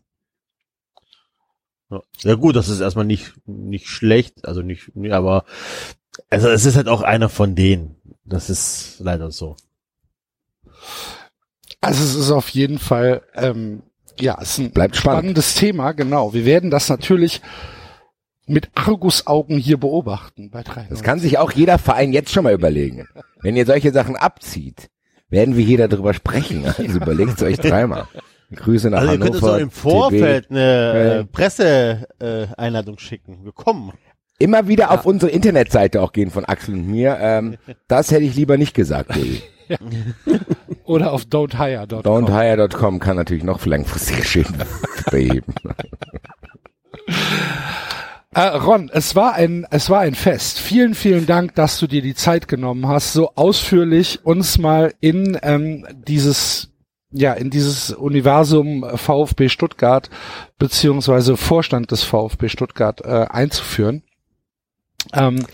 Ja, 1.91 2.01
ja 2.21 2.33
gut, 2.33 2.55
das 2.55 2.67
ist 2.67 2.79
erstmal 2.79 3.05
nicht, 3.05 3.33
nicht 3.45 3.87
schlecht, 3.87 4.47
also 4.47 4.63
nicht, 4.63 4.95
nee, 4.95 5.11
aber 5.11 5.45
also 6.31 6.49
es 6.49 6.65
ist 6.65 6.75
halt 6.75 6.87
auch 6.87 7.03
einer 7.03 7.29
von 7.29 7.53
denen. 7.53 7.97
Das 8.25 8.49
ist 8.49 8.95
leider 8.97 9.29
so. 9.29 9.57
Also 11.79 12.03
es 12.03 12.15
ist 12.15 12.31
auf 12.31 12.49
jeden 12.49 12.79
Fall, 12.79 13.21
ähm, 13.35 13.83
ja, 14.19 14.39
es 14.41 14.53
ist 14.53 14.57
ein 14.57 14.71
Bleibt 14.71 14.95
spannend. 14.95 15.19
spannendes 15.19 15.53
Thema, 15.53 15.91
genau. 15.91 16.33
Wir 16.33 16.45
werden 16.45 16.71
das 16.71 16.89
natürlich 16.89 17.43
mit 18.47 18.71
Argusaugen 18.73 19.59
hier 19.59 19.77
beobachten 19.77 20.49
bei 20.49 20.63
drei. 20.63 20.87
Das 20.89 21.03
kann 21.03 21.19
sich 21.19 21.37
auch 21.37 21.51
jeder 21.51 21.77
Verein 21.77 22.11
jetzt 22.11 22.31
schon 22.31 22.43
mal 22.43 22.53
überlegen. 22.53 23.07
Wenn 23.41 23.55
ihr 23.55 23.65
solche 23.65 23.91
Sachen 23.91 24.15
abzieht, 24.15 24.89
werden 25.29 25.55
wir 25.57 25.65
hier 25.65 25.87
darüber 25.87 26.13
sprechen. 26.13 26.65
Also 26.77 26.97
überlegt 26.97 27.33
es 27.37 27.43
euch 27.43 27.57
dreimal. 27.57 28.07
Grüße 28.53 28.89
nach 28.89 28.99
Also 28.99 29.13
ihr 29.13 29.19
könnt 29.19 29.35
uns 29.35 29.41
Hannover. 29.41 29.57
doch 29.57 29.63
im 29.63 29.71
Vorfeld 29.71 30.45
TB. 30.47 30.51
eine 30.51 30.59
Ja. 30.61 31.19
äh, 31.19 31.25
Presseeinladung 31.25 32.97
schicken. 32.99 33.39
Wir 33.43 33.51
kommen. 33.53 33.93
Immer 34.39 34.67
wieder 34.67 34.91
auf 34.91 35.05
unsere 35.05 35.31
Internetseite 35.31 36.01
auch 36.01 36.11
gehen 36.13 36.31
von 36.31 36.45
Axel 36.45 36.73
und 36.75 36.87
mir. 36.87 37.17
Ähm, 37.21 37.57
das 37.87 38.11
hätte 38.11 38.23
ich 38.23 38.35
lieber 38.35 38.57
nicht 38.57 38.73
gesagt, 38.73 39.15
Willi. 39.15 39.41
Oder 40.83 41.13
auf 41.13 41.23
don'thire.com. 41.23 42.01
Don'thire.com 42.01 42.99
kann 42.99 43.15
natürlich 43.15 43.43
noch 43.43 43.65
langfristige 43.65 44.23
Schäden 44.23 44.55
beheben. 45.09 45.53
Äh, 48.33 48.41
Ron, 48.41 48.89
es 48.93 49.15
war 49.15 49.33
ein, 49.33 49.67
es 49.71 49.89
war 49.89 49.99
ein 49.99 50.15
Fest. 50.15 50.57
Vielen, 50.57 50.95
vielen 50.95 51.25
Dank, 51.25 51.53
dass 51.55 51.79
du 51.79 51.87
dir 51.87 52.01
die 52.01 52.15
Zeit 52.15 52.47
genommen 52.47 52.87
hast, 52.87 53.11
so 53.11 53.35
ausführlich 53.35 54.25
uns 54.25 54.57
mal 54.57 54.93
in 55.01 55.37
ähm, 55.43 55.85
dieses, 56.07 56.71
ja, 57.11 57.33
in 57.33 57.49
dieses 57.49 57.91
Universum 57.91 58.85
VfB 58.95 59.49
Stuttgart 59.49 60.09
beziehungsweise 60.57 61.35
Vorstand 61.35 61.91
des 61.91 62.03
VfB 62.03 62.47
Stuttgart 62.47 63.01
äh, 63.01 63.25
einzuführen. 63.29 64.03
Ähm, 65.11 65.45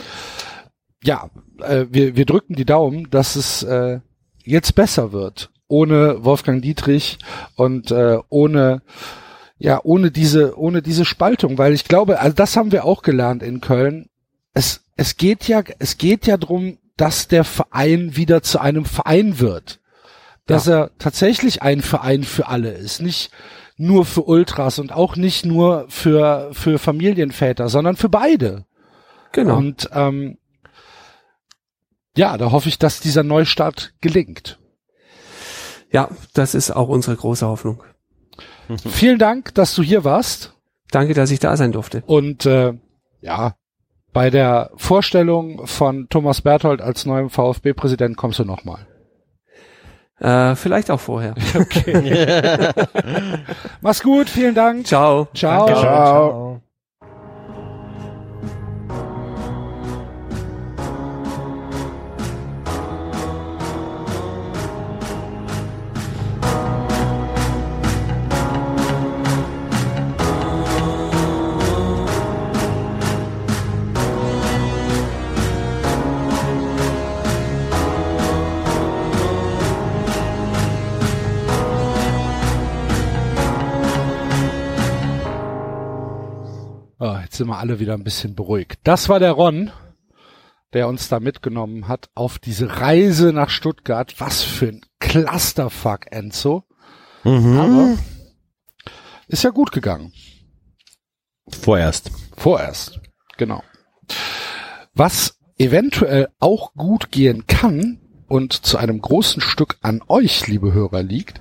ja, 1.04 1.32
äh, 1.64 1.86
wir, 1.90 2.16
wir 2.16 2.26
drücken 2.26 2.54
die 2.54 2.66
Daumen, 2.66 3.10
dass 3.10 3.36
es 3.36 3.64
äh, 3.64 4.02
jetzt 4.44 4.76
besser 4.76 5.12
wird, 5.14 5.50
ohne 5.68 6.24
Wolfgang 6.24 6.62
Dietrich 6.62 7.18
und 7.56 7.90
äh, 7.90 8.20
ohne 8.30 8.84
ja, 9.60 9.80
ohne 9.84 10.12
diese, 10.12 10.58
ohne 10.58 10.82
diese 10.82 11.06
Spaltung, 11.06 11.58
weil 11.58 11.74
ich 11.74 11.86
glaube, 11.86 12.20
also 12.20 12.36
das 12.36 12.56
haben 12.56 12.72
wir 12.72 12.86
auch 12.86 13.02
gelernt 13.02 13.42
in 13.44 13.62
Köln. 13.62 14.10
Es, 14.54 14.82
es 14.96 15.18
geht 15.18 15.48
ja, 15.48 15.64
es 15.80 15.98
geht 15.98 16.28
ja 16.28 16.38
drum, 16.38 16.78
dass 16.96 17.28
der 17.28 17.44
Verein 17.44 18.16
wieder 18.16 18.42
zu 18.42 18.60
einem 18.60 18.86
Verein 18.86 19.40
wird. 19.40 19.80
Dass 20.46 20.66
er 20.66 20.92
tatsächlich 20.98 21.62
ein 21.62 21.82
Verein 21.82 22.24
für 22.24 22.48
alle 22.48 22.72
ist. 22.72 23.02
Nicht 23.02 23.32
nur 23.76 24.06
für 24.06 24.24
Ultras 24.24 24.80
und 24.80 24.94
auch 24.94 25.18
nicht 25.18 25.46
nur 25.46 25.86
für, 25.90 26.50
für 26.54 26.80
Familienväter, 26.80 27.68
sondern 27.68 27.98
für 27.98 28.08
beide. 28.08 28.66
Genau. 29.34 29.58
Und 29.58 29.90
ähm, 29.92 30.38
ja, 32.16 32.38
da 32.38 32.52
hoffe 32.52 32.70
ich, 32.70 32.80
dass 32.80 33.02
dieser 33.02 33.24
Neustart 33.24 33.94
gelingt. 34.02 34.58
ja, 35.92 36.10
das 36.34 36.56
ist 36.56 36.72
auch 36.72 36.88
unsere 36.88 37.16
große 37.18 37.46
Hoffnung. 37.46 37.84
Vielen 38.90 39.20
Dank, 39.20 39.54
dass 39.56 39.76
du 39.76 39.84
hier 39.84 40.04
warst. 40.04 40.54
Danke, 40.92 41.14
dass 41.14 41.32
ich 41.32 41.40
da 41.40 41.56
sein 41.58 41.72
durfte. 41.72 42.04
Und 42.06 42.46
äh, 42.46 42.74
ja, 43.22 43.56
bei 44.14 44.30
der 44.30 44.72
Vorstellung 44.76 45.68
von 45.68 46.08
Thomas 46.10 46.42
Berthold 46.42 46.82
als 46.82 47.06
neuem 47.06 47.30
VfB-Präsident 47.30 48.18
kommst 48.18 48.40
du 48.40 48.46
nochmal. 48.46 48.88
Äh, 50.20 50.56
vielleicht 50.56 50.90
auch 50.90 51.00
vorher. 51.00 51.36
Mach's 53.82 54.02
gut, 54.02 54.30
vielen 54.30 54.56
Dank. 54.56 54.88
Ciao. 54.88 55.28
Ciao. 55.34 55.68
Ciao. 55.68 56.30
Oh, 56.32 56.62
sind 87.38 87.48
wir 87.48 87.58
alle 87.58 87.80
wieder 87.80 87.94
ein 87.94 88.04
bisschen 88.04 88.36
beruhigt. 88.36 88.80
Das 88.84 89.10
war 89.10 89.20
der 89.20 89.32
Ron, 89.32 89.72
der 90.74 90.88
uns 90.88 91.08
da 91.10 91.20
mitgenommen 91.20 91.88
hat 91.88 92.10
auf 92.16 92.40
diese 92.40 92.82
Reise 92.82 93.32
nach 93.34 93.50
Stuttgart. 93.50 94.20
Was 94.20 94.44
für 94.44 94.68
ein 94.68 94.82
Clusterfuck, 95.00 96.12
Enzo. 96.12 96.66
Aber 97.24 97.98
ist 99.28 99.44
ja 99.44 99.50
gut 99.50 99.72
gegangen. 99.72 100.14
Vorerst. 101.50 102.12
Vorerst. 102.36 103.00
Genau. 103.38 103.64
Was 104.94 105.38
eventuell 105.58 106.30
auch 106.40 106.74
gut 106.74 107.12
gehen 107.12 107.46
kann 107.48 108.00
und 108.28 108.54
zu 108.54 108.78
einem 108.78 109.02
großen 109.02 109.42
Stück 109.42 109.78
an 109.82 110.02
euch, 110.08 110.48
liebe 110.48 110.74
Hörer, 110.74 111.04
liegt, 111.04 111.40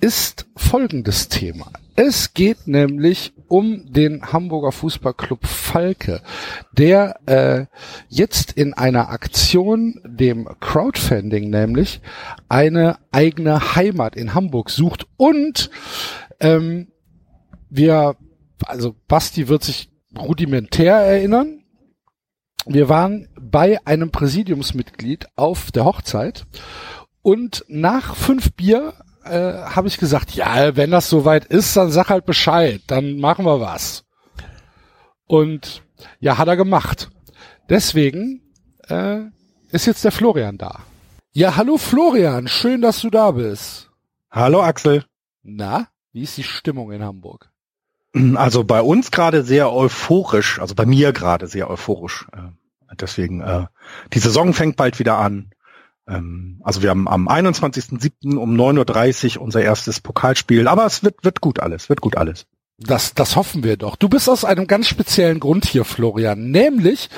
ist 0.00 0.46
folgendes 0.56 1.28
Thema. 1.28 1.70
Es 1.96 2.34
geht 2.34 2.66
nämlich 2.66 3.32
um 3.48 3.92
den 3.92 4.32
Hamburger 4.32 4.72
Fußballclub 4.72 5.46
Falke, 5.46 6.22
der 6.72 7.20
äh, 7.26 7.66
jetzt 8.08 8.52
in 8.52 8.74
einer 8.74 9.10
Aktion, 9.10 10.00
dem 10.04 10.48
Crowdfunding 10.60 11.50
nämlich, 11.50 12.00
eine 12.48 12.98
eigene 13.12 13.74
Heimat 13.74 14.16
in 14.16 14.34
Hamburg 14.34 14.70
sucht 14.70 15.06
und 15.16 15.70
ähm, 16.40 16.88
wir, 17.70 18.16
also 18.66 18.94
Basti 19.08 19.48
wird 19.48 19.64
sich 19.64 19.90
rudimentär 20.16 20.96
erinnern. 20.96 21.64
Wir 22.66 22.88
waren 22.88 23.28
bei 23.38 23.84
einem 23.84 24.10
Präsidiumsmitglied 24.10 25.26
auf 25.36 25.70
der 25.70 25.84
Hochzeit 25.84 26.46
und 27.20 27.64
nach 27.68 28.14
fünf 28.14 28.52
Bier 28.52 28.94
äh, 29.24 29.62
habe 29.64 29.88
ich 29.88 29.98
gesagt, 29.98 30.32
ja, 30.34 30.76
wenn 30.76 30.90
das 30.90 31.08
soweit 31.08 31.44
ist, 31.46 31.76
dann 31.76 31.90
sag 31.90 32.08
halt 32.08 32.26
Bescheid, 32.26 32.82
dann 32.86 33.18
machen 33.18 33.44
wir 33.44 33.60
was. 33.60 34.04
Und 35.26 35.82
ja, 36.20 36.38
hat 36.38 36.48
er 36.48 36.56
gemacht. 36.56 37.10
Deswegen 37.68 38.42
äh, 38.88 39.20
ist 39.70 39.86
jetzt 39.86 40.04
der 40.04 40.12
Florian 40.12 40.58
da. 40.58 40.80
Ja, 41.32 41.56
hallo 41.56 41.78
Florian, 41.78 42.46
schön, 42.48 42.80
dass 42.80 43.00
du 43.00 43.10
da 43.10 43.32
bist. 43.32 43.90
Hallo 44.30 44.62
Axel. 44.62 45.04
Na, 45.42 45.88
wie 46.12 46.22
ist 46.22 46.36
die 46.36 46.44
Stimmung 46.44 46.92
in 46.92 47.02
Hamburg? 47.02 47.50
Also 48.36 48.62
bei 48.62 48.80
uns 48.80 49.10
gerade 49.10 49.42
sehr 49.42 49.72
euphorisch, 49.72 50.60
also 50.60 50.76
bei 50.76 50.86
mir 50.86 51.12
gerade 51.12 51.48
sehr 51.48 51.68
euphorisch. 51.68 52.26
Äh, 52.32 52.52
Deswegen, 53.00 53.40
äh, 53.40 53.66
die 54.12 54.18
Saison 54.18 54.52
fängt 54.52 54.76
bald 54.76 54.98
wieder 54.98 55.18
an. 55.18 55.50
Ähm, 56.08 56.60
Also 56.62 56.82
wir 56.82 56.90
haben 56.90 57.08
am 57.08 57.28
21.07. 57.28 58.36
um 58.36 58.54
9.30 58.54 59.36
Uhr 59.36 59.42
unser 59.42 59.62
erstes 59.62 60.00
Pokalspiel, 60.00 60.68
aber 60.68 60.86
es 60.86 61.02
wird, 61.02 61.24
wird 61.24 61.40
gut 61.40 61.60
alles, 61.60 61.88
wird 61.88 62.00
gut 62.00 62.16
alles. 62.16 62.46
Das, 62.78 63.14
das 63.14 63.36
hoffen 63.36 63.62
wir 63.62 63.76
doch. 63.76 63.94
Du 63.96 64.08
bist 64.08 64.28
aus 64.28 64.44
einem 64.44 64.66
ganz 64.66 64.88
speziellen 64.88 65.38
Grund 65.38 65.64
hier, 65.64 65.84
Florian, 65.84 66.50
nämlich 66.50 67.08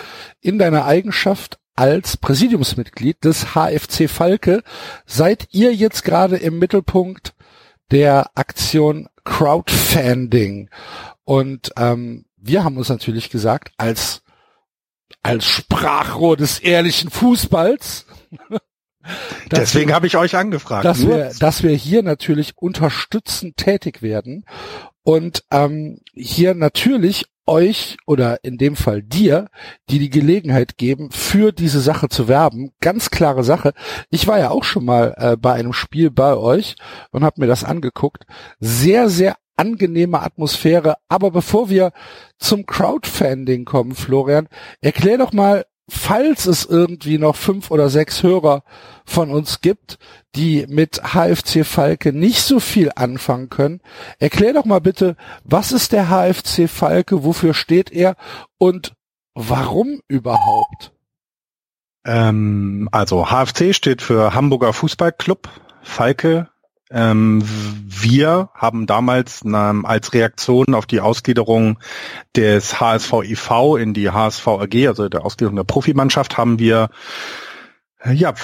in 0.41 0.59
deiner 0.59 0.85
Eigenschaft 0.85 1.59
als 1.75 2.17
Präsidiumsmitglied 2.17 3.25
des 3.25 3.55
HFC 3.55 4.09
Falke 4.09 4.63
seid 5.05 5.49
ihr 5.53 5.75
jetzt 5.75 6.05
gerade 6.05 6.37
im 6.37 6.59
Mittelpunkt 6.59 7.35
der 7.91 8.31
Aktion 8.35 9.09
Crowdfunding. 9.25 10.71
Und 11.25 11.73
ähm, 11.77 12.25
wir 12.37 12.65
haben 12.65 12.77
uns 12.79 12.89
natürlich 12.89 13.31
gesagt, 13.31 13.73
als, 13.77 14.23
als 15.23 15.45
Sprachrohr 15.45 16.37
des 16.37 16.59
ehrlichen 16.61 17.11
Fußballs 17.11 18.07
Deswegen 19.51 19.93
habe 19.93 20.07
ich 20.07 20.17
euch 20.17 20.37
angefragt. 20.37 20.85
dass 20.85 21.07
wir, 21.07 21.33
dass 21.39 21.63
wir 21.63 21.73
hier 21.73 22.03
natürlich 22.03 22.53
unterstützend 22.57 23.57
tätig 23.57 24.03
werden 24.03 24.45
und 25.03 25.45
ähm, 25.51 26.01
hier 26.15 26.55
natürlich 26.55 27.27
euch 27.47 27.97
oder 28.07 28.43
in 28.45 28.59
dem 28.59 28.77
Fall 28.77 29.03
dir, 29.03 29.47
die 29.89 29.99
die 29.99 30.11
Gelegenheit 30.11 30.77
geben, 30.77 31.11
für 31.13 31.53
diese 31.53 31.81
Sache 31.81 32.09
zu 32.09 32.29
werben. 32.29 32.73
Ganz 32.81 33.11
klare 33.11 33.45
Sache. 33.45 33.73
Ich 34.11 34.27
war 34.27 34.39
ja 34.39 34.51
auch 34.51 34.65
schon 34.65 34.85
mal 34.85 35.15
äh, 35.17 35.37
bei 35.37 35.53
einem 35.53 35.73
Spiel 35.73 36.11
bei 36.11 36.35
euch 36.35 36.75
und 37.11 37.25
habe 37.25 37.41
mir 37.41 37.47
das 37.47 37.65
angeguckt. 37.65 38.25
Sehr, 38.59 39.09
sehr 39.09 39.37
angenehme 39.57 40.21
Atmosphäre. 40.23 40.97
Aber 41.09 41.31
bevor 41.31 41.71
wir 41.71 41.93
zum 42.39 42.67
Crowdfunding 42.67 43.65
kommen, 43.65 43.95
Florian, 43.95 44.49
erklär 44.81 45.19
doch 45.19 45.33
mal, 45.33 45.65
falls 45.89 46.47
es 46.47 46.65
irgendwie 46.65 47.19
noch 47.19 47.37
fünf 47.37 47.71
oder 47.71 47.89
sechs 47.89 48.23
Hörer 48.23 48.65
von 49.05 49.31
uns 49.31 49.61
gibt, 49.61 49.99
die 50.35 50.67
mit 50.69 51.01
HFC 51.15 51.65
Falke 51.65 52.13
nicht 52.13 52.43
so 52.43 52.61
viel 52.61 52.91
anfangen 52.95 53.49
können, 53.49 53.81
erklär 54.19 54.53
doch 54.53 54.65
mal 54.65 54.81
bitte, 54.81 55.17
was 55.45 55.73
ist 55.73 55.93
der 55.93 56.09
HFC 56.09 56.69
Falke, 56.69 57.25
wofür 57.25 57.55
steht 57.55 57.93
er 57.93 58.17
und 58.59 58.95
warum 59.35 60.01
überhaupt? 60.09 60.93
Ähm, 62.05 62.89
also 62.93 63.27
HFC 63.27 63.75
steht 63.75 64.03
für 64.03 64.35
Hamburger 64.35 64.73
Fußballclub 64.73 65.49
Falke. 65.83 66.49
Ähm, 66.91 67.43
wir 67.45 68.51
haben 68.55 68.87
damals 68.87 69.43
ähm, 69.45 69.85
als 69.85 70.13
Reaktion 70.13 70.75
auf 70.75 70.87
die 70.87 71.01
Ausgliederung 71.01 71.79
des 72.37 72.81
HSV 72.81 73.13
e.V. 73.25 73.77
in 73.77 73.93
die 73.93 74.11
HSV 74.11 74.47
AG, 74.47 74.87
also 74.87 75.09
der 75.09 75.25
Ausgliederung 75.25 75.57
der 75.57 75.65
Profimannschaft, 75.65 76.39
haben 76.39 76.59
wir 76.59 76.91
äh, 78.01 78.13
ja 78.13 78.35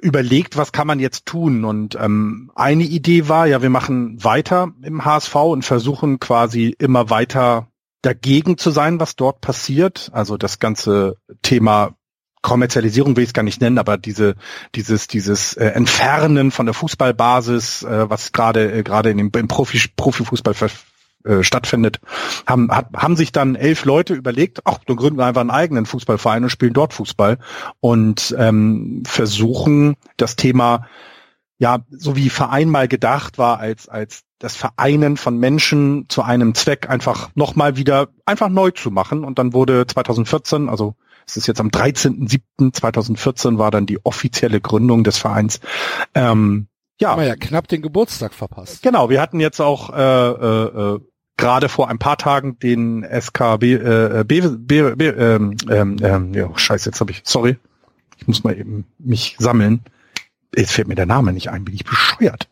überlegt, 0.00 0.56
was 0.56 0.72
kann 0.72 0.86
man 0.86 1.00
jetzt 1.00 1.26
tun? 1.26 1.64
Und 1.64 1.96
ähm, 2.00 2.50
eine 2.54 2.84
Idee 2.84 3.28
war, 3.28 3.46
ja, 3.46 3.62
wir 3.62 3.70
machen 3.70 4.22
weiter 4.24 4.72
im 4.82 5.04
HSV 5.04 5.34
und 5.34 5.64
versuchen 5.64 6.18
quasi 6.18 6.74
immer 6.78 7.10
weiter 7.10 7.68
dagegen 8.00 8.58
zu 8.58 8.70
sein, 8.70 9.00
was 9.00 9.16
dort 9.16 9.40
passiert. 9.40 10.10
Also 10.12 10.36
das 10.36 10.58
ganze 10.58 11.16
Thema 11.42 11.94
Kommerzialisierung 12.42 13.16
will 13.16 13.22
ich 13.22 13.30
es 13.30 13.34
gar 13.34 13.42
nicht 13.42 13.60
nennen, 13.60 13.78
aber 13.78 13.96
diese 13.96 14.34
dieses 14.74 15.06
dieses 15.06 15.54
äh, 15.54 15.66
Entfernen 15.66 16.50
von 16.50 16.66
der 16.66 16.74
Fußballbasis, 16.74 17.84
äh, 17.84 18.10
was 18.10 18.32
gerade 18.32 18.72
äh, 18.72 18.82
gerade 18.82 19.10
in 19.10 19.18
dem 19.18 19.30
im 19.34 19.48
Profi 19.48 19.80
Profifußball 19.96 20.54
äh, 21.24 21.42
stattfindet, 21.42 22.00
haben 22.46 22.70
hat, 22.70 22.88
haben 22.96 23.16
sich 23.16 23.32
dann 23.32 23.54
elf 23.54 23.84
Leute 23.84 24.14
überlegt, 24.14 24.60
ach, 24.64 24.78
dann 24.86 24.96
gründen 24.96 25.18
wir 25.18 25.26
einfach 25.26 25.40
einen 25.40 25.50
eigenen 25.50 25.86
Fußballverein 25.86 26.42
und 26.42 26.50
spielen 26.50 26.74
dort 26.74 26.92
Fußball 26.92 27.38
und 27.80 28.34
ähm, 28.38 29.04
versuchen 29.06 29.96
das 30.16 30.36
Thema 30.36 30.86
ja, 31.62 31.78
so 31.90 32.16
wie 32.16 32.28
Verein 32.28 32.68
mal 32.70 32.88
gedacht 32.88 33.38
war, 33.38 33.60
als, 33.60 33.88
als 33.88 34.24
das 34.40 34.56
Vereinen 34.56 35.16
von 35.16 35.38
Menschen 35.38 36.06
zu 36.08 36.22
einem 36.22 36.56
Zweck 36.56 36.90
einfach 36.90 37.30
nochmal 37.36 37.76
wieder 37.76 38.08
einfach 38.26 38.48
neu 38.48 38.72
zu 38.72 38.90
machen. 38.90 39.22
Und 39.22 39.38
dann 39.38 39.52
wurde 39.52 39.86
2014, 39.86 40.68
also 40.68 40.96
es 41.32 41.38
ist 41.38 41.46
jetzt 41.46 41.60
am 41.60 41.68
13.07.2014 41.68 43.56
war 43.56 43.70
dann 43.70 43.86
die 43.86 44.04
offizielle 44.04 44.60
Gründung 44.60 45.02
des 45.02 45.16
Vereins. 45.16 45.60
Ähm, 46.14 46.66
ja, 47.00 47.12
Haben 47.12 47.22
wir 47.22 47.28
ja 47.28 47.36
knapp 47.36 47.68
den 47.68 47.80
Geburtstag 47.80 48.34
verpasst. 48.34 48.82
Genau, 48.82 49.08
wir 49.08 49.20
hatten 49.20 49.40
jetzt 49.40 49.60
auch 49.60 49.90
äh, 49.90 49.96
äh, 50.02 50.94
äh, 50.94 51.00
gerade 51.38 51.70
vor 51.70 51.88
ein 51.88 51.98
paar 51.98 52.18
Tagen 52.18 52.58
den 52.58 53.02
SKB 53.02 53.62
äh, 53.72 54.24
B, 54.26 54.42
B, 54.42 54.94
B, 54.94 55.06
ähm, 55.08 55.56
ähm, 55.70 56.34
ja, 56.34 56.50
scheiße, 56.54 56.90
jetzt 56.90 57.00
habe 57.00 57.12
ich, 57.12 57.22
sorry, 57.24 57.56
ich 58.18 58.26
muss 58.28 58.44
mal 58.44 58.56
eben 58.56 58.84
mich 58.98 59.36
sammeln. 59.38 59.80
Jetzt 60.54 60.72
fällt 60.72 60.88
mir 60.88 60.96
der 60.96 61.06
Name 61.06 61.32
nicht 61.32 61.48
ein, 61.48 61.64
bin 61.64 61.74
ich 61.74 61.84
bescheuert. 61.84 62.50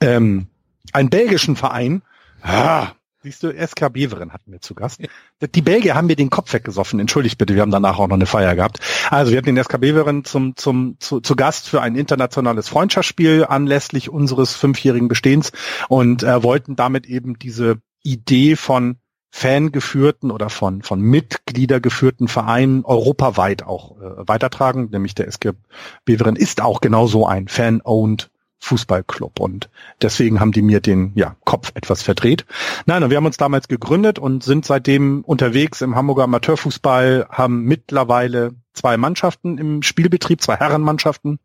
Ähm, 0.00 0.46
einen 0.92 1.10
belgischen 1.10 1.56
Verein, 1.56 2.02
ah, 2.42 2.92
siehst 3.22 3.42
du, 3.42 3.52
SK 3.52 3.92
Beveren 3.92 4.32
hatten 4.32 4.50
wir 4.50 4.60
zu 4.60 4.74
Gast. 4.74 5.00
Die 5.40 5.62
Belgier 5.62 5.94
haben 5.94 6.06
mir 6.08 6.16
den 6.16 6.30
Kopf 6.30 6.52
weggesoffen, 6.52 6.98
entschuldigt 6.98 7.38
bitte, 7.38 7.54
wir 7.54 7.62
haben 7.62 7.70
danach 7.70 7.98
auch 7.98 8.08
noch 8.08 8.16
eine 8.16 8.26
Feier 8.26 8.56
gehabt. 8.56 8.80
Also 9.10 9.30
wir 9.30 9.38
hatten 9.38 9.54
den 9.54 9.62
SK 9.62 9.80
Beveren 9.80 10.24
zum, 10.24 10.56
zum, 10.56 10.96
zu, 10.98 11.20
zu 11.20 11.36
Gast 11.36 11.68
für 11.68 11.80
ein 11.80 11.94
internationales 11.94 12.68
Freundschaftsspiel 12.68 13.46
anlässlich 13.48 14.10
unseres 14.10 14.54
fünfjährigen 14.54 15.08
Bestehens 15.08 15.52
und 15.88 16.22
äh, 16.22 16.42
wollten 16.42 16.76
damit 16.76 17.06
eben 17.06 17.38
diese 17.38 17.78
Idee 18.02 18.56
von 18.56 18.96
fangeführten 19.30 20.30
oder 20.30 20.50
von, 20.50 20.82
von 20.82 21.00
Mitglieder 21.00 21.80
geführten 21.80 22.28
Vereinen 22.28 22.84
europaweit 22.84 23.62
auch 23.62 23.98
äh, 23.98 24.28
weitertragen, 24.28 24.90
nämlich 24.90 25.14
der 25.14 25.28
SG 25.28 25.52
Beveren 26.04 26.36
ist 26.36 26.60
auch 26.60 26.80
genauso 26.80 27.26
ein 27.26 27.48
Fan-owned 27.48 28.31
Fußballclub 28.62 29.40
und 29.40 29.68
deswegen 30.02 30.38
haben 30.38 30.52
die 30.52 30.62
mir 30.62 30.80
den 30.80 31.10
ja, 31.16 31.34
Kopf 31.44 31.72
etwas 31.74 32.02
verdreht. 32.02 32.46
Nein, 32.86 33.10
wir 33.10 33.16
haben 33.16 33.26
uns 33.26 33.36
damals 33.36 33.66
gegründet 33.66 34.20
und 34.20 34.44
sind 34.44 34.64
seitdem 34.64 35.22
unterwegs 35.22 35.80
im 35.82 35.96
Hamburger 35.96 36.24
Amateurfußball, 36.24 37.26
haben 37.28 37.64
mittlerweile 37.64 38.54
zwei 38.72 38.96
Mannschaften 38.96 39.58
im 39.58 39.82
Spielbetrieb, 39.82 40.40
zwei 40.40 40.56
Herrenmannschaften. 40.56 41.40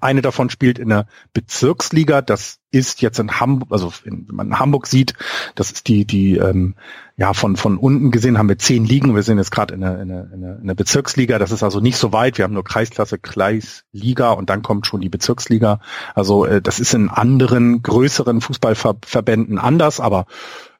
Eine 0.00 0.22
davon 0.22 0.50
spielt 0.50 0.78
in 0.78 0.88
der 0.88 1.06
Bezirksliga. 1.32 2.22
Das 2.22 2.58
ist 2.70 3.02
jetzt 3.02 3.18
in 3.18 3.40
Hamburg, 3.40 3.72
also 3.72 3.92
in, 4.04 4.28
wenn 4.28 4.36
man 4.36 4.58
Hamburg 4.58 4.86
sieht, 4.86 5.14
das 5.56 5.72
ist 5.72 5.88
die, 5.88 6.04
die 6.04 6.36
ähm, 6.36 6.76
ja 7.16 7.34
von 7.34 7.56
von 7.56 7.76
unten 7.76 8.12
gesehen 8.12 8.38
haben 8.38 8.48
wir 8.48 8.58
zehn 8.58 8.84
Ligen. 8.84 9.16
Wir 9.16 9.24
sind 9.24 9.38
jetzt 9.38 9.50
gerade 9.50 9.74
in 9.74 9.80
der, 9.80 10.00
in, 10.00 10.08
der, 10.08 10.32
in, 10.32 10.40
der, 10.40 10.58
in 10.62 10.76
Bezirksliga. 10.76 11.38
Das 11.40 11.50
ist 11.50 11.64
also 11.64 11.80
nicht 11.80 11.96
so 11.96 12.12
weit. 12.12 12.38
Wir 12.38 12.44
haben 12.44 12.54
nur 12.54 12.64
Kreisklasse, 12.64 13.18
Kreisliga 13.18 14.30
und 14.30 14.48
dann 14.48 14.62
kommt 14.62 14.86
schon 14.86 15.00
die 15.00 15.08
Bezirksliga. 15.08 15.80
Also 16.14 16.44
äh, 16.44 16.62
das 16.62 16.78
ist 16.78 16.94
in 16.94 17.08
anderen 17.08 17.82
größeren 17.82 18.40
Fußballverbänden 18.40 19.58
anders, 19.58 19.98
aber 19.98 20.26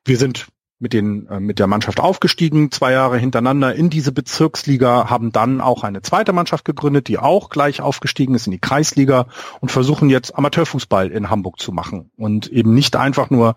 wir 0.05 0.19
sind 0.19 0.47
mit 0.81 0.95
den 0.95 1.29
äh, 1.29 1.39
mit 1.39 1.59
der 1.59 1.67
Mannschaft 1.67 2.01
aufgestiegen, 2.01 2.73
zwei 2.73 2.93
Jahre 2.93 3.19
hintereinander 3.19 3.75
in 3.75 3.91
diese 3.91 4.11
Bezirksliga, 4.11 5.09
haben 5.09 5.31
dann 5.31 5.61
auch 5.61 5.85
eine 5.85 6.03
zweite 6.03 6.33
Mannschaft 6.33 6.65
gegründet, 6.65 7.07
die 7.07 7.19
auch 7.19 7.51
gleich 7.51 7.81
aufgestiegen 7.81 8.35
ist 8.35 8.47
in 8.47 8.53
die 8.53 8.59
Kreisliga 8.59 9.27
und 9.61 9.71
versuchen 9.71 10.09
jetzt 10.09 10.37
Amateurfußball 10.37 11.11
in 11.11 11.31
Hamburg 11.31 11.61
zu 11.61 11.71
machen 11.71 12.11
und 12.17 12.49
eben 12.49 12.75
nicht 12.75 12.97
einfach 12.97 13.31
nur 13.31 13.57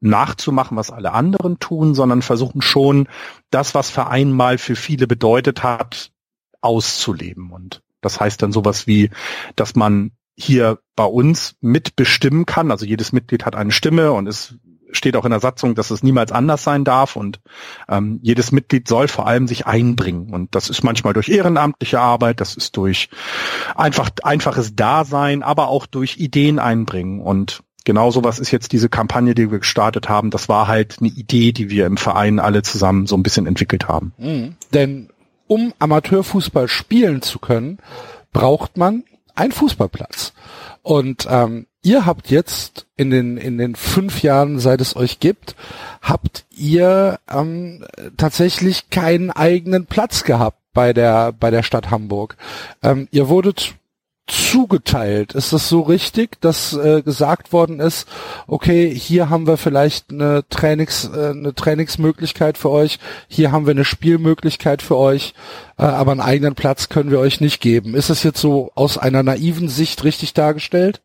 nachzumachen, 0.00 0.76
was 0.76 0.90
alle 0.90 1.12
anderen 1.12 1.58
tun, 1.58 1.94
sondern 1.94 2.22
versuchen 2.22 2.62
schon 2.62 3.08
das, 3.50 3.74
was 3.74 3.90
Verein 3.90 4.30
mal 4.30 4.58
für 4.58 4.76
viele 4.76 5.06
bedeutet 5.06 5.62
hat, 5.62 6.12
auszuleben 6.60 7.50
und 7.50 7.82
das 8.02 8.20
heißt 8.20 8.42
dann 8.42 8.52
sowas 8.52 8.86
wie, 8.86 9.10
dass 9.56 9.74
man 9.74 10.12
hier 10.36 10.78
bei 10.96 11.04
uns 11.04 11.56
mitbestimmen 11.60 12.46
kann. 12.46 12.70
Also 12.70 12.86
jedes 12.86 13.12
Mitglied 13.12 13.44
hat 13.44 13.54
eine 13.54 13.72
Stimme 13.72 14.12
und 14.12 14.26
es 14.26 14.54
steht 14.92 15.16
auch 15.16 15.24
in 15.24 15.30
der 15.30 15.40
Satzung, 15.40 15.74
dass 15.74 15.90
es 15.90 16.02
niemals 16.02 16.32
anders 16.32 16.64
sein 16.64 16.84
darf 16.84 17.16
und 17.16 17.40
ähm, 17.88 18.18
jedes 18.22 18.52
Mitglied 18.52 18.88
soll 18.88 19.08
vor 19.08 19.26
allem 19.26 19.46
sich 19.46 19.66
einbringen 19.66 20.32
und 20.32 20.54
das 20.54 20.70
ist 20.70 20.82
manchmal 20.82 21.12
durch 21.12 21.28
ehrenamtliche 21.28 22.00
Arbeit, 22.00 22.40
das 22.40 22.54
ist 22.56 22.76
durch 22.76 23.08
einfach 23.74 24.10
einfaches 24.22 24.74
Dasein, 24.74 25.42
aber 25.42 25.68
auch 25.68 25.86
durch 25.86 26.18
Ideen 26.18 26.58
einbringen 26.58 27.20
und 27.20 27.62
genau 27.84 28.10
sowas 28.10 28.38
ist 28.38 28.50
jetzt 28.50 28.72
diese 28.72 28.88
Kampagne, 28.88 29.34
die 29.34 29.50
wir 29.50 29.58
gestartet 29.58 30.08
haben. 30.08 30.30
Das 30.30 30.48
war 30.48 30.68
halt 30.68 30.96
eine 31.00 31.08
Idee, 31.08 31.52
die 31.52 31.70
wir 31.70 31.86
im 31.86 31.96
Verein 31.96 32.38
alle 32.38 32.62
zusammen 32.62 33.06
so 33.06 33.16
ein 33.16 33.22
bisschen 33.22 33.46
entwickelt 33.46 33.88
haben. 33.88 34.12
Mhm. 34.18 34.56
Denn 34.72 35.08
um 35.46 35.72
Amateurfußball 35.78 36.68
spielen 36.68 37.22
zu 37.22 37.38
können, 37.38 37.78
braucht 38.32 38.76
man 38.76 39.02
einen 39.40 39.52
Fußballplatz. 39.52 40.32
Und 40.82 41.26
ähm, 41.28 41.66
ihr 41.82 42.06
habt 42.06 42.30
jetzt 42.30 42.86
in 42.96 43.10
den 43.10 43.36
in 43.36 43.58
den 43.58 43.74
fünf 43.74 44.22
Jahren, 44.22 44.58
seit 44.58 44.80
es 44.80 44.96
euch 44.96 45.20
gibt, 45.20 45.56
habt 46.02 46.44
ihr 46.50 47.18
ähm, 47.30 47.84
tatsächlich 48.16 48.90
keinen 48.90 49.30
eigenen 49.30 49.86
Platz 49.86 50.24
gehabt 50.24 50.58
bei 50.72 50.92
der 50.92 51.32
bei 51.32 51.50
der 51.50 51.62
Stadt 51.62 51.90
Hamburg. 51.90 52.36
Ähm, 52.82 53.08
ihr 53.10 53.28
wurdet 53.28 53.74
zugeteilt. 54.50 55.34
Ist 55.34 55.52
es 55.52 55.68
so 55.68 55.82
richtig, 55.82 56.40
dass 56.40 56.72
äh, 56.72 57.02
gesagt 57.02 57.52
worden 57.52 57.80
ist, 57.80 58.08
okay, 58.46 58.92
hier 58.92 59.30
haben 59.30 59.46
wir 59.46 59.56
vielleicht 59.56 60.10
eine 60.10 60.44
Trainings, 60.48 61.08
äh, 61.14 61.30
eine 61.30 61.54
Trainingsmöglichkeit 61.54 62.58
für 62.58 62.70
euch, 62.70 62.98
hier 63.28 63.52
haben 63.52 63.66
wir 63.66 63.72
eine 63.72 63.84
Spielmöglichkeit 63.84 64.82
für 64.82 64.96
euch, 64.96 65.34
äh, 65.78 65.82
aber 65.82 66.12
einen 66.12 66.20
eigenen 66.20 66.54
Platz 66.54 66.88
können 66.88 67.10
wir 67.10 67.20
euch 67.20 67.40
nicht 67.40 67.60
geben. 67.60 67.94
Ist 67.94 68.10
es 68.10 68.22
jetzt 68.22 68.40
so 68.40 68.72
aus 68.74 68.98
einer 68.98 69.22
naiven 69.22 69.68
Sicht 69.68 70.04
richtig 70.04 70.34
dargestellt? 70.34 71.00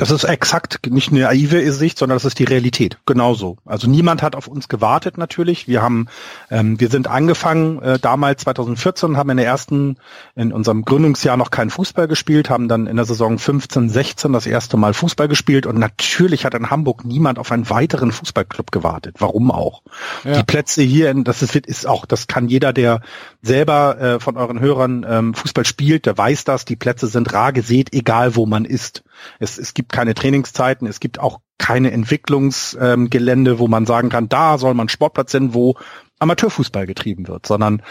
Das 0.00 0.10
ist 0.10 0.24
exakt 0.24 0.90
nicht 0.90 1.10
eine 1.10 1.20
naive 1.20 1.70
Sicht, 1.72 1.98
sondern 1.98 2.16
das 2.16 2.24
ist 2.24 2.38
die 2.38 2.44
Realität. 2.44 2.96
Genauso. 3.04 3.58
Also 3.66 3.86
niemand 3.86 4.22
hat 4.22 4.34
auf 4.34 4.46
uns 4.46 4.70
gewartet 4.70 5.18
natürlich. 5.18 5.68
Wir 5.68 5.82
haben, 5.82 6.06
ähm, 6.50 6.80
wir 6.80 6.88
sind 6.88 7.06
angefangen 7.06 7.82
äh, 7.82 7.98
damals 7.98 8.44
2014, 8.44 9.18
haben 9.18 9.28
in 9.28 9.36
der 9.36 9.44
ersten, 9.44 9.98
in 10.34 10.54
unserem 10.54 10.86
Gründungsjahr 10.86 11.36
noch 11.36 11.50
keinen 11.50 11.68
Fußball 11.68 12.08
gespielt, 12.08 12.48
haben 12.48 12.66
dann 12.66 12.86
in 12.86 12.96
der 12.96 13.04
Saison 13.04 13.38
15, 13.38 13.90
16 13.90 14.32
das 14.32 14.46
erste 14.46 14.78
Mal 14.78 14.94
Fußball 14.94 15.28
gespielt 15.28 15.66
und 15.66 15.78
natürlich 15.78 16.46
hat 16.46 16.54
in 16.54 16.70
Hamburg 16.70 17.04
niemand 17.04 17.38
auf 17.38 17.52
einen 17.52 17.68
weiteren 17.68 18.10
Fußballclub 18.10 18.72
gewartet. 18.72 19.16
Warum 19.18 19.50
auch? 19.50 19.82
Ja. 20.24 20.32
Die 20.32 20.44
Plätze 20.44 20.80
hier, 20.80 21.10
in, 21.10 21.24
das 21.24 21.42
ist, 21.42 21.54
ist 21.54 21.86
auch, 21.86 22.06
das 22.06 22.26
kann 22.26 22.48
jeder, 22.48 22.72
der 22.72 23.02
selber 23.42 24.00
äh, 24.00 24.18
von 24.18 24.38
euren 24.38 24.60
Hörern 24.60 25.04
ähm, 25.06 25.34
Fußball 25.34 25.66
spielt, 25.66 26.06
der 26.06 26.16
weiß 26.16 26.44
das. 26.44 26.64
Die 26.64 26.76
Plätze 26.76 27.06
sind 27.06 27.34
rar 27.34 27.52
gesät, 27.52 27.92
egal 27.92 28.34
wo 28.34 28.46
man 28.46 28.64
ist. 28.64 29.02
Es, 29.38 29.58
es 29.58 29.74
gibt 29.74 29.92
keine 29.92 30.14
Trainingszeiten, 30.14 30.86
es 30.86 31.00
gibt 31.00 31.20
auch 31.20 31.40
keine 31.58 31.90
Entwicklungsgelände, 31.92 33.50
ähm, 33.52 33.58
wo 33.58 33.68
man 33.68 33.86
sagen 33.86 34.08
kann, 34.08 34.28
da 34.28 34.58
soll 34.58 34.74
man 34.74 34.88
Sportplatz 34.88 35.32
hin, 35.32 35.54
wo 35.54 35.76
Amateurfußball 36.18 36.86
getrieben 36.86 37.28
wird, 37.28 37.46
sondern 37.46 37.82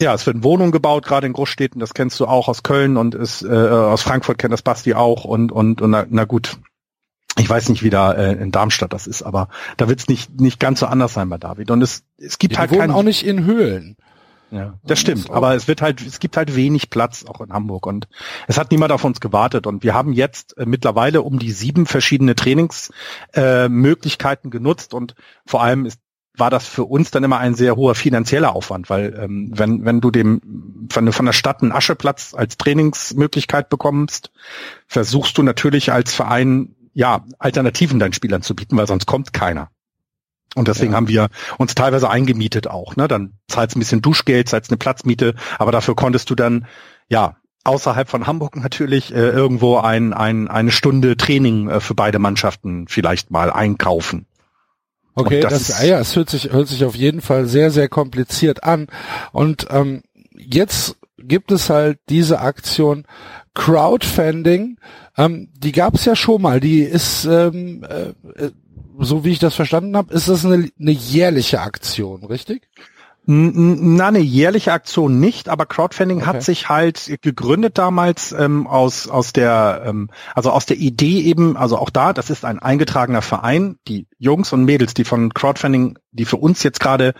ja, 0.00 0.12
es 0.14 0.26
werden 0.26 0.42
Wohnungen 0.42 0.72
gebaut, 0.72 1.06
gerade 1.06 1.26
in 1.26 1.32
Großstädten, 1.32 1.80
das 1.80 1.94
kennst 1.94 2.18
du 2.18 2.26
auch 2.26 2.48
aus 2.48 2.62
Köln 2.62 2.96
und 2.96 3.14
ist, 3.14 3.42
äh, 3.42 3.48
aus 3.48 4.02
Frankfurt 4.02 4.38
kennt 4.38 4.52
das 4.52 4.62
Basti 4.62 4.94
auch 4.94 5.24
und, 5.24 5.52
und, 5.52 5.80
und 5.80 5.90
na, 5.90 6.04
na 6.08 6.24
gut, 6.24 6.58
ich 7.38 7.48
weiß 7.48 7.68
nicht, 7.68 7.82
wie 7.82 7.90
da 7.90 8.12
äh, 8.12 8.32
in 8.32 8.50
Darmstadt 8.50 8.92
das 8.92 9.06
ist, 9.06 9.22
aber 9.22 9.48
da 9.76 9.88
wird 9.88 10.00
es 10.00 10.08
nicht, 10.08 10.40
nicht 10.40 10.60
ganz 10.60 10.80
so 10.80 10.86
anders 10.86 11.14
sein 11.14 11.28
bei 11.28 11.38
David. 11.38 11.70
Und 11.70 11.82
es, 11.82 12.04
es 12.16 12.38
gibt 12.38 12.54
Die 12.54 12.58
halt 12.58 12.70
wohnen 12.70 12.80
keinen 12.80 12.92
auch 12.92 13.02
nicht 13.02 13.24
in 13.24 13.44
Höhlen. 13.44 13.96
Ja, 14.54 14.78
das 14.84 15.00
stimmt. 15.00 15.30
Aber 15.30 15.54
es 15.54 15.66
wird 15.66 15.82
halt, 15.82 16.00
es 16.00 16.20
gibt 16.20 16.36
halt 16.36 16.54
wenig 16.54 16.88
Platz 16.88 17.24
auch 17.24 17.40
in 17.40 17.52
Hamburg 17.52 17.86
und 17.86 18.06
es 18.46 18.56
hat 18.56 18.70
niemand 18.70 18.92
auf 18.92 19.02
uns 19.04 19.20
gewartet 19.20 19.66
und 19.66 19.82
wir 19.82 19.94
haben 19.94 20.12
jetzt 20.12 20.56
äh, 20.56 20.64
mittlerweile 20.64 21.22
um 21.22 21.40
die 21.40 21.50
sieben 21.50 21.86
verschiedene 21.86 22.36
Trainingsmöglichkeiten 22.36 24.48
äh, 24.48 24.52
genutzt 24.52 24.94
und 24.94 25.16
vor 25.44 25.62
allem 25.62 25.86
ist 25.86 25.98
war 26.36 26.50
das 26.50 26.66
für 26.66 26.84
uns 26.84 27.12
dann 27.12 27.22
immer 27.22 27.38
ein 27.38 27.54
sehr 27.54 27.76
hoher 27.76 27.94
finanzieller 27.94 28.56
Aufwand, 28.56 28.90
weil 28.90 29.16
ähm, 29.20 29.52
wenn 29.54 29.84
wenn 29.84 30.00
du 30.00 30.10
dem 30.10 30.40
wenn 30.92 31.06
du 31.06 31.12
von 31.12 31.26
der 31.26 31.32
Stadt 31.32 31.62
einen 31.62 31.70
Ascheplatz 31.70 32.34
als 32.34 32.56
Trainingsmöglichkeit 32.56 33.68
bekommst, 33.68 34.32
versuchst 34.88 35.38
du 35.38 35.44
natürlich 35.44 35.92
als 35.92 36.12
Verein 36.12 36.74
ja 36.92 37.24
Alternativen 37.38 38.00
deinen 38.00 38.14
Spielern 38.14 38.42
zu 38.42 38.56
bieten, 38.56 38.76
weil 38.76 38.88
sonst 38.88 39.06
kommt 39.06 39.32
keiner. 39.32 39.70
Und 40.54 40.68
deswegen 40.68 40.92
Ja. 40.92 40.96
haben 40.96 41.08
wir 41.08 41.28
uns 41.58 41.74
teilweise 41.74 42.08
eingemietet 42.10 42.68
auch. 42.68 42.96
Ne? 42.96 43.08
Dann 43.08 43.34
zahlst 43.48 43.76
ein 43.76 43.80
bisschen 43.80 44.02
Duschgeld, 44.02 44.48
zahlst 44.48 44.70
eine 44.70 44.78
Platzmiete, 44.78 45.34
aber 45.58 45.72
dafür 45.72 45.94
konntest 45.96 46.30
du 46.30 46.34
dann, 46.34 46.66
ja, 47.08 47.36
außerhalb 47.64 48.08
von 48.08 48.26
Hamburg 48.26 48.56
natürlich 48.62 49.12
äh, 49.14 49.30
irgendwo 49.30 49.78
ein, 49.78 50.12
ein, 50.12 50.48
eine 50.48 50.70
Stunde 50.70 51.16
Training 51.16 51.68
äh, 51.68 51.80
für 51.80 51.94
beide 51.94 52.18
Mannschaften 52.18 52.86
vielleicht 52.88 53.30
mal 53.30 53.50
einkaufen. 53.50 54.26
Okay, 55.16 55.36
Und 55.36 55.44
das, 55.44 55.52
das 55.68 55.80
ist- 55.80 55.86
ja, 55.88 55.98
es 56.00 56.14
hört 56.16 56.28
sich, 56.30 56.52
hört 56.52 56.68
sich 56.68 56.84
auf 56.84 56.96
jeden 56.96 57.20
Fall 57.20 57.46
sehr, 57.46 57.70
sehr 57.70 57.88
kompliziert 57.88 58.64
an. 58.64 58.88
Und 59.32 59.66
ähm, 59.70 60.02
jetzt 60.36 60.96
gibt 61.18 61.52
es 61.52 61.70
halt 61.70 61.98
diese 62.08 62.40
Aktion 62.40 63.06
Crowdfunding. 63.54 64.78
Ähm, 65.16 65.48
die 65.56 65.72
gab 65.72 65.94
es 65.94 66.04
ja 66.04 66.16
schon 66.16 66.42
mal. 66.42 66.60
Die 66.60 66.80
ist, 66.80 67.24
ähm, 67.24 67.84
äh, 67.88 68.10
äh, 68.44 68.50
so 68.98 69.24
wie 69.24 69.30
ich 69.30 69.38
das 69.38 69.54
verstanden 69.54 69.96
habe, 69.96 70.12
ist 70.12 70.28
das 70.28 70.44
eine, 70.44 70.70
eine 70.78 70.90
jährliche 70.90 71.60
Aktion, 71.60 72.24
richtig? 72.24 72.68
Na, 73.26 74.08
eine 74.08 74.18
jährliche 74.18 74.74
Aktion 74.74 75.18
nicht, 75.18 75.48
aber 75.48 75.64
Crowdfunding 75.64 76.18
Okay. 76.18 76.26
hat 76.26 76.42
sich 76.42 76.68
halt 76.68 77.18
gegründet 77.22 77.78
damals 77.78 78.32
ähm, 78.32 78.66
aus 78.66 79.08
aus 79.08 79.32
der 79.32 79.82
ähm, 79.86 80.10
also 80.34 80.50
aus 80.50 80.66
der 80.66 80.76
Idee 80.76 81.20
eben, 81.20 81.56
also 81.56 81.78
auch 81.78 81.88
da, 81.88 82.12
das 82.12 82.28
ist 82.28 82.44
ein 82.44 82.58
eingetragener 82.58 83.22
Verein, 83.22 83.78
die 83.88 84.06
Jungs 84.18 84.52
und 84.52 84.64
Mädels, 84.64 84.92
die 84.92 85.04
von 85.04 85.32
Crowdfunding, 85.32 85.98
die 86.12 86.26
für 86.26 86.36
uns 86.36 86.62
jetzt 86.62 86.80
gerade, 86.80 87.14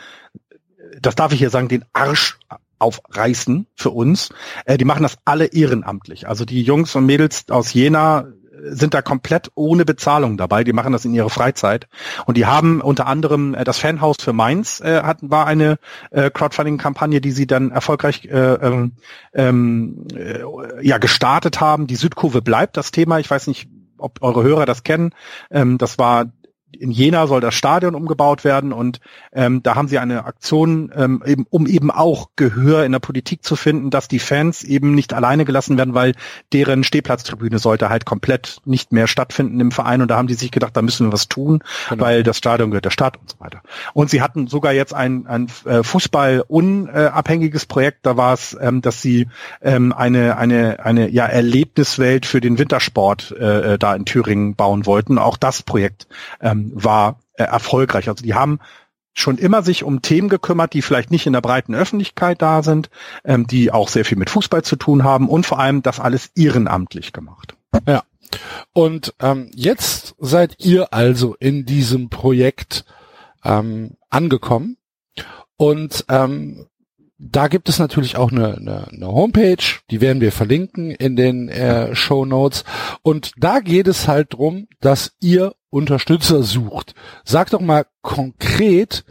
das 1.00 1.14
darf 1.14 1.32
ich 1.32 1.38
hier 1.38 1.48
sagen, 1.48 1.68
den 1.68 1.86
Arsch 1.94 2.38
aufreißen 2.78 3.66
für 3.74 3.90
uns, 3.90 4.28
äh, 4.66 4.76
die 4.76 4.84
machen 4.84 5.04
das 5.04 5.16
alle 5.24 5.46
ehrenamtlich. 5.46 6.28
Also 6.28 6.44
die 6.44 6.62
Jungs 6.62 6.94
und 6.96 7.06
Mädels 7.06 7.46
aus 7.48 7.72
Jena 7.72 8.26
sind 8.70 8.94
da 8.94 9.02
komplett 9.02 9.50
ohne 9.54 9.84
Bezahlung 9.84 10.36
dabei. 10.36 10.64
Die 10.64 10.72
machen 10.72 10.92
das 10.92 11.04
in 11.04 11.14
ihrer 11.14 11.30
Freizeit. 11.30 11.88
Und 12.26 12.36
die 12.36 12.46
haben 12.46 12.80
unter 12.80 13.06
anderem 13.06 13.54
äh, 13.54 13.64
das 13.64 13.78
Fanhaus 13.78 14.16
für 14.20 14.32
Mainz 14.32 14.80
äh, 14.80 15.02
hatten 15.02 15.30
war 15.30 15.46
eine 15.46 15.78
äh, 16.10 16.30
Crowdfunding-Kampagne, 16.30 17.20
die 17.20 17.32
sie 17.32 17.46
dann 17.46 17.70
erfolgreich 17.70 18.24
äh, 18.26 18.54
ähm, 18.54 18.92
ähm, 19.32 20.06
äh, 20.14 20.40
ja 20.82 20.98
gestartet 20.98 21.60
haben. 21.60 21.86
Die 21.86 21.96
Südkurve 21.96 22.42
bleibt 22.42 22.76
das 22.76 22.90
Thema. 22.90 23.18
Ich 23.18 23.30
weiß 23.30 23.46
nicht, 23.46 23.68
ob 23.98 24.22
eure 24.22 24.42
Hörer 24.42 24.66
das 24.66 24.82
kennen. 24.82 25.10
Ähm, 25.50 25.78
das 25.78 25.98
war 25.98 26.26
in 26.80 26.90
Jena 26.90 27.26
soll 27.26 27.40
das 27.40 27.54
Stadion 27.54 27.94
umgebaut 27.94 28.44
werden 28.44 28.72
und 28.72 29.00
ähm, 29.32 29.62
da 29.62 29.74
haben 29.74 29.88
sie 29.88 29.98
eine 29.98 30.24
Aktion, 30.24 30.92
ähm, 30.94 31.22
eben, 31.26 31.46
um 31.50 31.66
eben 31.66 31.90
auch 31.90 32.30
Gehör 32.36 32.84
in 32.84 32.92
der 32.92 32.98
Politik 32.98 33.44
zu 33.44 33.56
finden, 33.56 33.90
dass 33.90 34.08
die 34.08 34.18
Fans 34.18 34.64
eben 34.64 34.94
nicht 34.94 35.12
alleine 35.12 35.44
gelassen 35.44 35.76
werden, 35.78 35.94
weil 35.94 36.14
deren 36.52 36.84
Stehplatztribüne 36.84 37.58
sollte 37.58 37.88
halt 37.88 38.04
komplett 38.04 38.58
nicht 38.64 38.92
mehr 38.92 39.06
stattfinden 39.06 39.60
im 39.60 39.70
Verein 39.70 40.02
und 40.02 40.08
da 40.08 40.16
haben 40.16 40.28
die 40.28 40.34
sich 40.34 40.50
gedacht, 40.50 40.76
da 40.76 40.82
müssen 40.82 41.06
wir 41.06 41.12
was 41.12 41.28
tun, 41.28 41.62
weil 41.90 42.22
das 42.22 42.38
Stadion 42.38 42.70
gehört 42.70 42.84
der 42.84 42.90
Stadt 42.90 43.16
und 43.16 43.30
so 43.30 43.40
weiter. 43.40 43.60
Und 43.92 44.10
sie 44.10 44.22
hatten 44.22 44.46
sogar 44.46 44.72
jetzt 44.72 44.94
ein, 44.94 45.26
ein 45.26 45.48
äh, 45.64 45.82
Fußball-unabhängiges 45.82 47.66
Projekt, 47.66 48.06
da 48.06 48.16
war 48.16 48.34
es, 48.34 48.56
ähm, 48.60 48.82
dass 48.82 49.02
sie 49.02 49.28
ähm, 49.62 49.92
eine, 49.92 50.36
eine, 50.36 50.84
eine 50.84 51.08
ja, 51.10 51.26
Erlebniswelt 51.26 52.26
für 52.26 52.40
den 52.40 52.58
Wintersport 52.58 53.34
äh, 53.38 53.74
äh, 53.74 53.78
da 53.78 53.94
in 53.94 54.04
Thüringen 54.04 54.54
bauen 54.54 54.86
wollten. 54.86 55.18
Auch 55.18 55.36
das 55.36 55.62
Projekt 55.62 56.06
ähm, 56.40 56.63
war 56.74 57.20
äh, 57.34 57.44
erfolgreich. 57.44 58.08
Also 58.08 58.22
die 58.24 58.34
haben 58.34 58.60
schon 59.14 59.38
immer 59.38 59.62
sich 59.62 59.84
um 59.84 60.02
Themen 60.02 60.28
gekümmert, 60.28 60.72
die 60.72 60.82
vielleicht 60.82 61.10
nicht 61.10 61.26
in 61.26 61.32
der 61.32 61.40
breiten 61.40 61.74
Öffentlichkeit 61.74 62.42
da 62.42 62.62
sind, 62.62 62.90
ähm, 63.24 63.46
die 63.46 63.70
auch 63.70 63.88
sehr 63.88 64.04
viel 64.04 64.18
mit 64.18 64.30
Fußball 64.30 64.62
zu 64.62 64.76
tun 64.76 65.04
haben 65.04 65.28
und 65.28 65.46
vor 65.46 65.60
allem 65.60 65.82
das 65.82 66.00
alles 66.00 66.30
ehrenamtlich 66.34 67.12
gemacht. 67.12 67.54
Ja. 67.86 68.02
Und 68.72 69.14
ähm, 69.20 69.50
jetzt 69.54 70.16
seid 70.18 70.56
ihr 70.58 70.92
also 70.92 71.34
in 71.38 71.64
diesem 71.64 72.10
Projekt 72.10 72.84
ähm, 73.44 73.96
angekommen. 74.10 74.76
Und 75.56 76.04
ähm, 76.08 76.66
da 77.30 77.48
gibt 77.48 77.68
es 77.68 77.78
natürlich 77.78 78.16
auch 78.16 78.30
eine, 78.30 78.56
eine, 78.56 78.88
eine 78.88 79.06
Homepage, 79.08 79.64
die 79.90 80.00
werden 80.00 80.20
wir 80.20 80.32
verlinken 80.32 80.90
in 80.90 81.16
den 81.16 81.48
äh, 81.48 81.94
Show 81.94 82.24
Notes. 82.24 82.64
Und 83.02 83.32
da 83.36 83.60
geht 83.60 83.88
es 83.88 84.08
halt 84.08 84.34
drum, 84.34 84.68
dass 84.80 85.12
ihr 85.20 85.54
Unterstützer 85.70 86.42
sucht. 86.42 86.94
Sagt 87.24 87.54
doch 87.54 87.60
mal 87.60 87.86
konkret, 88.02 89.04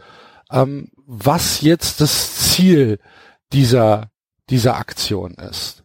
ähm, 0.50 0.90
was 1.06 1.60
jetzt 1.60 2.00
das 2.00 2.36
Ziel 2.36 2.98
dieser, 3.52 4.10
dieser 4.48 4.76
Aktion 4.76 5.34
ist. 5.34 5.82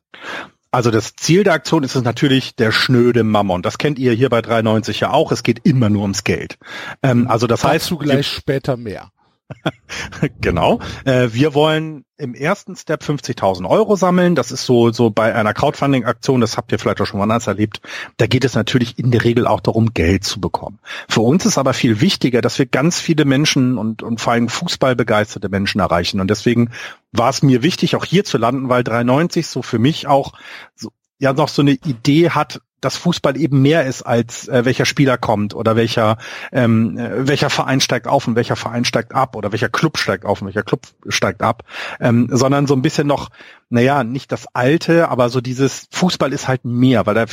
Also 0.71 0.91
das 0.91 1.15
Ziel 1.15 1.43
der 1.43 1.53
Aktion 1.53 1.83
ist 1.83 1.95
es 1.95 2.03
natürlich 2.03 2.55
der 2.55 2.71
schnöde 2.71 3.23
Mammon. 3.23 3.63
Das 3.63 3.79
kennt 3.79 3.97
ihr 3.97 4.13
hier 4.13 4.29
bei 4.29 4.41
390 4.41 4.99
ja 4.99 5.11
auch. 5.11 5.31
Es 5.31 5.41
geht 5.41 5.65
immer 5.65 5.89
nur 5.89 6.03
ums 6.03 6.23
Geld. 6.23 6.59
Ähm, 7.01 7.27
also 7.27 7.47
das 7.47 7.63
heißt, 7.63 7.85
Dazu 7.85 7.97
gleich 7.97 8.27
später 8.27 8.77
mehr. 8.77 9.11
genau. 10.41 10.79
Äh, 11.05 11.29
wir 11.31 11.53
wollen 11.53 12.05
im 12.17 12.33
ersten 12.33 12.75
Step 12.75 13.01
50.000 13.03 13.67
Euro 13.67 13.95
sammeln. 13.95 14.35
Das 14.35 14.51
ist 14.51 14.65
so 14.65 14.91
so 14.91 15.09
bei 15.09 15.33
einer 15.33 15.53
Crowdfunding-Aktion. 15.53 16.41
Das 16.41 16.57
habt 16.57 16.71
ihr 16.71 16.79
vielleicht 16.79 17.01
auch 17.01 17.05
schon 17.05 17.17
mal 17.17 17.23
anders 17.23 17.47
erlebt. 17.47 17.81
Da 18.17 18.27
geht 18.27 18.45
es 18.45 18.55
natürlich 18.55 18.99
in 18.99 19.11
der 19.11 19.23
Regel 19.23 19.47
auch 19.47 19.59
darum, 19.59 19.93
Geld 19.93 20.23
zu 20.23 20.39
bekommen. 20.39 20.79
Für 21.07 21.21
uns 21.21 21.45
ist 21.45 21.57
aber 21.57 21.73
viel 21.73 22.01
wichtiger, 22.01 22.41
dass 22.41 22.59
wir 22.59 22.65
ganz 22.65 22.99
viele 22.99 23.25
Menschen 23.25 23.77
und 23.77 24.03
und 24.03 24.21
vor 24.21 24.33
allem 24.33 24.49
Fußballbegeisterte 24.49 25.49
Menschen 25.49 25.79
erreichen. 25.79 26.19
Und 26.19 26.29
deswegen 26.29 26.71
war 27.11 27.29
es 27.29 27.41
mir 27.41 27.63
wichtig, 27.63 27.95
auch 27.95 28.05
hier 28.05 28.23
zu 28.23 28.37
landen, 28.37 28.69
weil 28.69 28.83
390 28.83 29.47
so 29.47 29.61
für 29.61 29.79
mich 29.79 30.07
auch 30.07 30.33
so, 30.75 30.89
ja 31.17 31.33
noch 31.33 31.49
so 31.49 31.61
eine 31.61 31.71
Idee 31.71 32.29
hat, 32.29 32.61
dass 32.81 32.97
Fußball 32.97 33.37
eben 33.37 33.61
mehr 33.61 33.85
ist 33.85 34.01
als 34.03 34.47
äh, 34.47 34.65
welcher 34.65 34.85
Spieler 34.85 35.17
kommt 35.17 35.53
oder 35.53 35.75
welcher 35.75 36.17
ähm, 36.51 36.97
äh, 36.97 37.27
welcher 37.27 37.49
Verein 37.49 37.81
steigt 37.81 38.07
auf 38.07 38.27
und 38.27 38.35
welcher 38.35 38.55
Verein 38.55 38.85
steigt 38.85 39.13
ab 39.13 39.35
oder 39.35 39.51
welcher 39.51 39.69
Club 39.69 39.97
steigt 39.97 40.25
auf 40.25 40.41
und 40.41 40.47
welcher 40.47 40.63
Club 40.63 40.81
steigt 41.07 41.41
ab, 41.41 41.63
ähm, 41.99 42.27
sondern 42.31 42.67
so 42.67 42.75
ein 42.75 42.81
bisschen 42.81 43.07
noch, 43.07 43.29
naja, 43.69 44.03
nicht 44.03 44.31
das 44.31 44.47
Alte, 44.53 45.09
aber 45.09 45.29
so 45.29 45.41
dieses 45.41 45.87
Fußball 45.91 46.33
ist 46.33 46.47
halt 46.47 46.65
mehr, 46.65 47.05
weil 47.05 47.17
er 47.17 47.27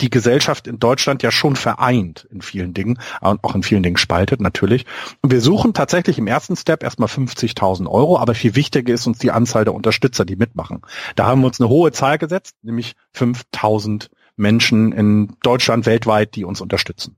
die 0.00 0.10
Gesellschaft 0.10 0.66
in 0.66 0.78
Deutschland 0.80 1.22
ja 1.22 1.30
schon 1.30 1.56
vereint 1.56 2.26
in 2.30 2.42
vielen 2.42 2.74
Dingen 2.74 2.98
und 3.20 3.44
auch 3.44 3.54
in 3.54 3.62
vielen 3.62 3.82
Dingen 3.82 3.96
spaltet 3.96 4.40
natürlich. 4.40 4.86
Und 5.20 5.30
wir 5.30 5.40
suchen 5.40 5.72
tatsächlich 5.72 6.18
im 6.18 6.26
ersten 6.26 6.56
Step 6.56 6.82
erstmal 6.82 7.08
50.000 7.08 7.86
Euro, 7.86 8.18
aber 8.18 8.34
viel 8.34 8.56
wichtiger 8.56 8.92
ist 8.92 9.06
uns 9.06 9.18
die 9.18 9.30
Anzahl 9.30 9.64
der 9.64 9.74
Unterstützer, 9.74 10.24
die 10.24 10.36
mitmachen. 10.36 10.82
Da 11.14 11.26
haben 11.26 11.42
wir 11.42 11.46
uns 11.46 11.60
eine 11.60 11.68
hohe 11.68 11.92
Zahl 11.92 12.18
gesetzt, 12.18 12.56
nämlich 12.62 12.96
5.000 13.16 14.08
Menschen 14.36 14.92
in 14.92 15.36
Deutschland, 15.42 15.86
weltweit, 15.86 16.34
die 16.34 16.44
uns 16.44 16.60
unterstützen. 16.60 17.16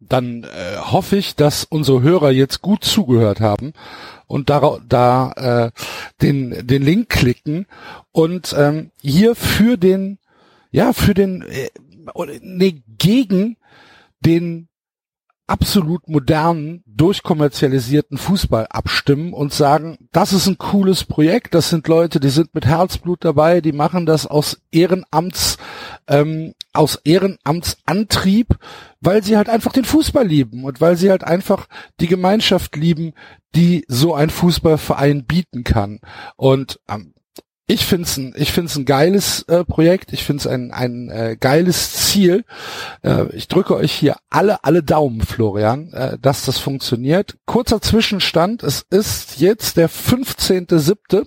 Dann 0.00 0.44
äh, 0.44 0.76
hoffe 0.76 1.16
ich, 1.16 1.34
dass 1.34 1.64
unsere 1.64 2.02
Hörer 2.02 2.30
jetzt 2.30 2.60
gut 2.60 2.84
zugehört 2.84 3.40
haben 3.40 3.72
und 4.26 4.50
da, 4.50 4.78
da 4.86 5.32
äh, 5.32 5.70
den, 6.20 6.66
den 6.66 6.82
Link 6.82 7.08
klicken 7.08 7.66
und 8.12 8.54
ähm, 8.58 8.90
hier 9.00 9.34
für 9.34 9.78
den, 9.78 10.18
ja, 10.70 10.92
für 10.92 11.14
den, 11.14 11.42
äh, 11.42 11.70
nee, 12.42 12.82
gegen 12.98 13.56
den 14.20 14.68
absolut 15.46 16.08
modernen, 16.08 16.82
durchkommerzialisierten 16.86 18.16
Fußball 18.16 18.66
abstimmen 18.70 19.32
und 19.32 19.52
sagen, 19.52 19.98
das 20.12 20.32
ist 20.32 20.46
ein 20.46 20.58
cooles 20.58 21.04
Projekt, 21.04 21.54
das 21.54 21.68
sind 21.68 21.86
Leute, 21.88 22.18
die 22.20 22.30
sind 22.30 22.54
mit 22.54 22.66
Herzblut 22.66 23.24
dabei, 23.24 23.60
die 23.60 23.72
machen 23.72 24.06
das 24.06 24.26
aus 24.26 24.60
Ehrenamts, 24.70 25.58
ähm, 26.06 26.54
aus 26.72 26.96
Ehrenamtsantrieb, 27.04 28.56
weil 29.00 29.22
sie 29.22 29.36
halt 29.36 29.48
einfach 29.48 29.72
den 29.72 29.84
Fußball 29.84 30.26
lieben 30.26 30.64
und 30.64 30.80
weil 30.80 30.96
sie 30.96 31.10
halt 31.10 31.24
einfach 31.24 31.66
die 32.00 32.08
Gemeinschaft 32.08 32.76
lieben, 32.76 33.12
die 33.54 33.84
so 33.86 34.14
ein 34.14 34.30
Fußballverein 34.30 35.24
bieten 35.24 35.62
kann. 35.62 36.00
Und 36.36 36.80
ähm, 36.88 37.13
ich 37.66 37.86
find's 37.86 38.18
ein, 38.18 38.34
ich 38.36 38.52
find's 38.52 38.76
ein 38.76 38.84
geiles 38.84 39.42
äh, 39.44 39.64
Projekt. 39.64 40.12
Ich 40.12 40.24
find's 40.24 40.46
ein 40.46 40.70
ein 40.70 41.08
äh, 41.08 41.36
geiles 41.38 41.92
Ziel. 41.92 42.44
Äh, 43.02 43.34
ich 43.34 43.48
drücke 43.48 43.74
euch 43.74 43.92
hier 43.92 44.16
alle 44.28 44.62
alle 44.64 44.82
Daumen, 44.82 45.22
Florian, 45.22 45.92
äh, 45.94 46.18
dass 46.18 46.44
das 46.44 46.58
funktioniert. 46.58 47.38
Kurzer 47.46 47.80
Zwischenstand: 47.80 48.62
Es 48.62 48.84
ist 48.90 49.38
jetzt 49.38 49.78
der 49.78 49.88
15.7. 49.88 51.26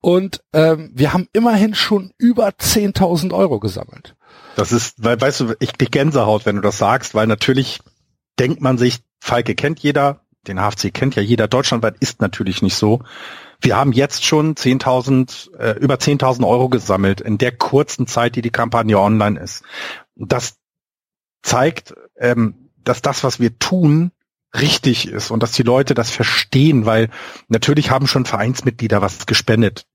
und 0.00 0.44
ähm, 0.52 0.92
wir 0.94 1.12
haben 1.12 1.28
immerhin 1.32 1.74
schon 1.74 2.12
über 2.18 2.48
10.000 2.50 3.34
Euro 3.34 3.58
gesammelt. 3.58 4.14
Das 4.54 4.70
ist, 4.72 5.02
weil, 5.04 5.20
weißt 5.20 5.40
du, 5.40 5.54
ich 5.58 5.76
krieg 5.76 5.90
Gänsehaut, 5.90 6.46
wenn 6.46 6.56
du 6.56 6.62
das 6.62 6.78
sagst, 6.78 7.14
weil 7.14 7.26
natürlich 7.26 7.80
denkt 8.38 8.60
man 8.60 8.78
sich, 8.78 8.98
Falke 9.20 9.54
kennt 9.54 9.80
jeder, 9.80 10.20
den 10.46 10.58
HFC 10.58 10.92
kennt 10.92 11.16
ja 11.16 11.22
jeder, 11.22 11.48
deutschlandweit 11.48 11.96
ist 12.00 12.20
natürlich 12.20 12.62
nicht 12.62 12.76
so. 12.76 13.02
Wir 13.60 13.76
haben 13.76 13.92
jetzt 13.92 14.24
schon 14.24 14.54
10.000, 14.54 15.54
äh, 15.58 15.78
über 15.78 15.96
10.000 15.96 16.46
Euro 16.46 16.68
gesammelt 16.68 17.20
in 17.20 17.38
der 17.38 17.52
kurzen 17.52 18.06
Zeit, 18.06 18.36
die 18.36 18.42
die 18.42 18.50
Kampagne 18.50 18.98
online 18.98 19.40
ist. 19.40 19.64
Das 20.14 20.58
zeigt, 21.42 21.94
ähm, 22.16 22.70
dass 22.84 23.02
das, 23.02 23.24
was 23.24 23.40
wir 23.40 23.58
tun, 23.58 24.12
richtig 24.54 25.08
ist 25.08 25.30
und 25.30 25.42
dass 25.42 25.52
die 25.52 25.62
Leute 25.62 25.94
das 25.94 26.10
verstehen, 26.10 26.86
weil 26.86 27.10
natürlich 27.48 27.90
haben 27.90 28.06
schon 28.06 28.24
Vereinsmitglieder 28.24 29.02
was 29.02 29.26
gespendet. 29.26 29.86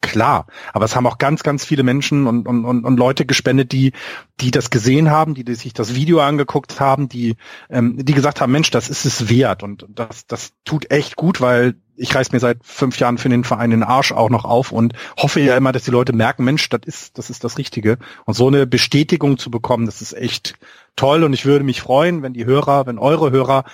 Klar, 0.00 0.46
aber 0.72 0.84
es 0.84 0.94
haben 0.94 1.08
auch 1.08 1.18
ganz, 1.18 1.42
ganz 1.42 1.64
viele 1.64 1.82
Menschen 1.82 2.28
und, 2.28 2.46
und, 2.46 2.64
und, 2.64 2.96
Leute 2.96 3.26
gespendet, 3.26 3.72
die, 3.72 3.92
die 4.40 4.52
das 4.52 4.70
gesehen 4.70 5.10
haben, 5.10 5.34
die, 5.34 5.42
die 5.42 5.56
sich 5.56 5.72
das 5.72 5.96
Video 5.96 6.20
angeguckt 6.20 6.78
haben, 6.78 7.08
die, 7.08 7.34
ähm, 7.68 7.96
die 8.04 8.14
gesagt 8.14 8.40
haben, 8.40 8.52
Mensch, 8.52 8.70
das 8.70 8.88
ist 8.88 9.04
es 9.04 9.28
wert. 9.28 9.64
Und 9.64 9.86
das, 9.88 10.26
das 10.28 10.52
tut 10.64 10.92
echt 10.92 11.16
gut, 11.16 11.40
weil 11.40 11.74
ich 11.96 12.14
reiß 12.14 12.30
mir 12.30 12.38
seit 12.38 12.58
fünf 12.62 12.98
Jahren 13.00 13.18
für 13.18 13.28
den 13.28 13.42
Verein 13.42 13.70
den 13.70 13.82
Arsch 13.82 14.12
auch 14.12 14.30
noch 14.30 14.44
auf 14.44 14.70
und 14.70 14.94
hoffe 15.18 15.40
ja. 15.40 15.56
immer, 15.56 15.72
dass 15.72 15.82
die 15.82 15.90
Leute 15.90 16.12
merken, 16.12 16.44
Mensch, 16.44 16.68
das 16.68 16.82
ist, 16.86 17.18
das 17.18 17.28
ist 17.28 17.42
das 17.42 17.58
Richtige. 17.58 17.98
Und 18.24 18.34
so 18.34 18.46
eine 18.46 18.68
Bestätigung 18.68 19.36
zu 19.36 19.50
bekommen, 19.50 19.84
das 19.84 20.00
ist 20.00 20.12
echt 20.12 20.54
toll. 20.94 21.24
Und 21.24 21.32
ich 21.32 21.44
würde 21.44 21.64
mich 21.64 21.80
freuen, 21.80 22.22
wenn 22.22 22.34
die 22.34 22.44
Hörer, 22.44 22.86
wenn 22.86 22.98
eure 22.98 23.32
Hörer 23.32 23.64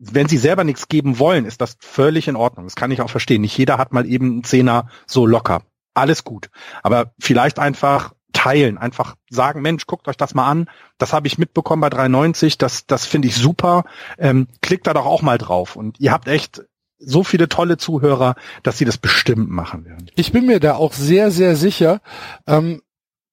wenn 0.00 0.28
sie 0.28 0.38
selber 0.38 0.64
nichts 0.64 0.88
geben 0.88 1.18
wollen, 1.18 1.44
ist 1.44 1.60
das 1.60 1.76
völlig 1.78 2.26
in 2.26 2.36
Ordnung. 2.36 2.64
Das 2.64 2.74
kann 2.74 2.90
ich 2.90 3.02
auch 3.02 3.10
verstehen. 3.10 3.42
Nicht 3.42 3.56
jeder 3.56 3.76
hat 3.78 3.92
mal 3.92 4.06
eben 4.06 4.26
einen 4.26 4.44
Zehner 4.44 4.88
so 5.06 5.26
locker. 5.26 5.62
Alles 5.94 6.24
gut. 6.24 6.50
Aber 6.82 7.12
vielleicht 7.20 7.58
einfach 7.58 8.14
teilen, 8.32 8.78
einfach 8.78 9.16
sagen, 9.28 9.60
Mensch, 9.60 9.86
guckt 9.86 10.08
euch 10.08 10.16
das 10.16 10.34
mal 10.34 10.48
an. 10.48 10.70
Das 10.96 11.12
habe 11.12 11.26
ich 11.26 11.36
mitbekommen 11.36 11.82
bei 11.82 11.90
390. 11.90 12.56
Das, 12.56 12.86
das 12.86 13.04
finde 13.04 13.28
ich 13.28 13.36
super. 13.36 13.84
Ähm, 14.18 14.48
klickt 14.62 14.86
da 14.86 14.94
doch 14.94 15.04
auch 15.04 15.20
mal 15.20 15.36
drauf. 15.36 15.76
Und 15.76 16.00
ihr 16.00 16.12
habt 16.12 16.28
echt 16.28 16.62
so 16.98 17.22
viele 17.22 17.48
tolle 17.48 17.76
Zuhörer, 17.76 18.36
dass 18.62 18.78
sie 18.78 18.84
das 18.86 18.96
bestimmt 18.96 19.50
machen 19.50 19.84
werden. 19.84 20.10
Ich 20.14 20.32
bin 20.32 20.46
mir 20.46 20.60
da 20.60 20.76
auch 20.76 20.94
sehr, 20.94 21.30
sehr 21.30 21.56
sicher. 21.56 22.00
Ähm, 22.46 22.82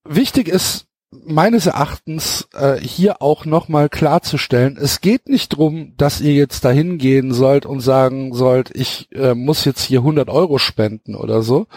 wichtig 0.04 0.50
ist 0.50 0.87
meines 1.12 1.66
Erachtens 1.66 2.48
äh, 2.54 2.78
hier 2.78 3.22
auch 3.22 3.46
nochmal 3.46 3.90
klarzustellen, 3.90 4.78
es 4.80 5.02
geht 5.02 5.30
nicht 5.30 5.50
drum, 5.50 5.94
dass 5.98 6.22
ihr 6.22 6.34
jetzt 6.34 6.66
dahin 6.66 6.98
gehen 6.98 7.34
sollt 7.34 7.66
und 7.66 7.80
sagen 7.80 8.34
sollt, 8.34 8.72
ich 8.76 9.08
äh, 9.14 9.34
muss 9.34 9.66
jetzt 9.66 9.84
hier 9.84 10.00
100 10.00 10.30
Euro 10.30 10.58
spenden 10.58 11.16
oder 11.16 11.42
so, 11.42 11.68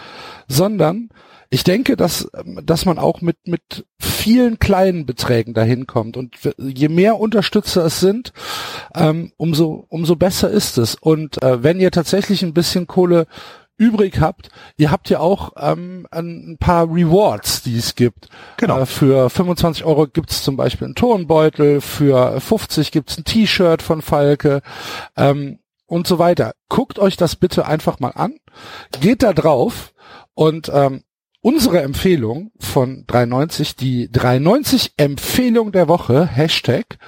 sondern 0.47 1.09
ich 1.53 1.65
denke, 1.65 1.97
dass, 1.97 2.29
dass 2.63 2.85
man 2.85 2.97
auch 2.97 3.19
mit, 3.19 3.35
mit 3.45 3.85
vielen 3.99 4.57
kleinen 4.57 5.05
Beträgen 5.05 5.53
dahin 5.53 5.85
kommt. 5.85 6.15
Und 6.15 6.37
je 6.57 6.87
mehr 6.87 7.19
Unterstützer 7.19 7.85
es 7.85 7.99
sind, 7.99 8.31
ähm, 8.95 9.33
umso, 9.35 9.85
umso 9.89 10.15
besser 10.15 10.49
ist 10.49 10.77
es. 10.77 10.95
Und 10.95 11.43
äh, 11.43 11.61
wenn 11.61 11.81
ihr 11.81 11.91
tatsächlich 11.91 12.41
ein 12.41 12.53
bisschen 12.53 12.87
Kohle 12.87 13.27
übrig 13.81 14.21
habt, 14.21 14.49
ihr 14.77 14.91
habt 14.91 15.09
ja 15.09 15.19
auch 15.19 15.53
ähm, 15.57 16.07
ein 16.11 16.57
paar 16.59 16.85
Rewards, 16.87 17.63
die 17.63 17.77
es 17.77 17.95
gibt. 17.95 18.29
Genau. 18.57 18.79
Äh, 18.79 18.85
für 18.85 19.29
25 19.31 19.83
Euro 19.85 20.05
gibt's 20.05 20.43
zum 20.43 20.55
Beispiel 20.55 20.85
einen 20.85 20.95
Turnbeutel, 20.95 21.81
für 21.81 22.39
50 22.39 22.91
gibt's 22.91 23.17
ein 23.17 23.23
T-Shirt 23.23 23.81
von 23.81 24.03
Falke 24.03 24.61
ähm, 25.17 25.57
und 25.87 26.05
so 26.05 26.19
weiter. 26.19 26.53
Guckt 26.69 26.99
euch 26.99 27.17
das 27.17 27.35
bitte 27.35 27.65
einfach 27.65 27.99
mal 27.99 28.11
an, 28.11 28.35
geht 29.01 29.23
da 29.23 29.33
drauf 29.33 29.93
und 30.35 30.71
ähm, 30.71 31.01
unsere 31.41 31.81
Empfehlung 31.81 32.51
von 32.59 33.05
390, 33.07 33.75
die 33.77 34.11
390 34.11 34.93
Empfehlung 34.97 35.71
der 35.71 35.87
Woche, 35.87 36.27
Hashtag, 36.27 36.99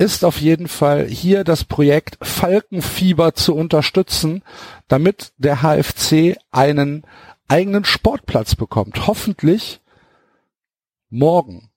ist 0.00 0.24
auf 0.24 0.40
jeden 0.40 0.66
Fall 0.66 1.06
hier 1.06 1.44
das 1.44 1.64
Projekt 1.64 2.16
Falkenfieber 2.22 3.34
zu 3.34 3.54
unterstützen, 3.54 4.42
damit 4.88 5.34
der 5.36 5.60
HFC 5.60 6.38
einen 6.50 7.04
eigenen 7.48 7.84
Sportplatz 7.84 8.54
bekommt. 8.54 9.06
Hoffentlich 9.06 9.82
morgen. 11.10 11.69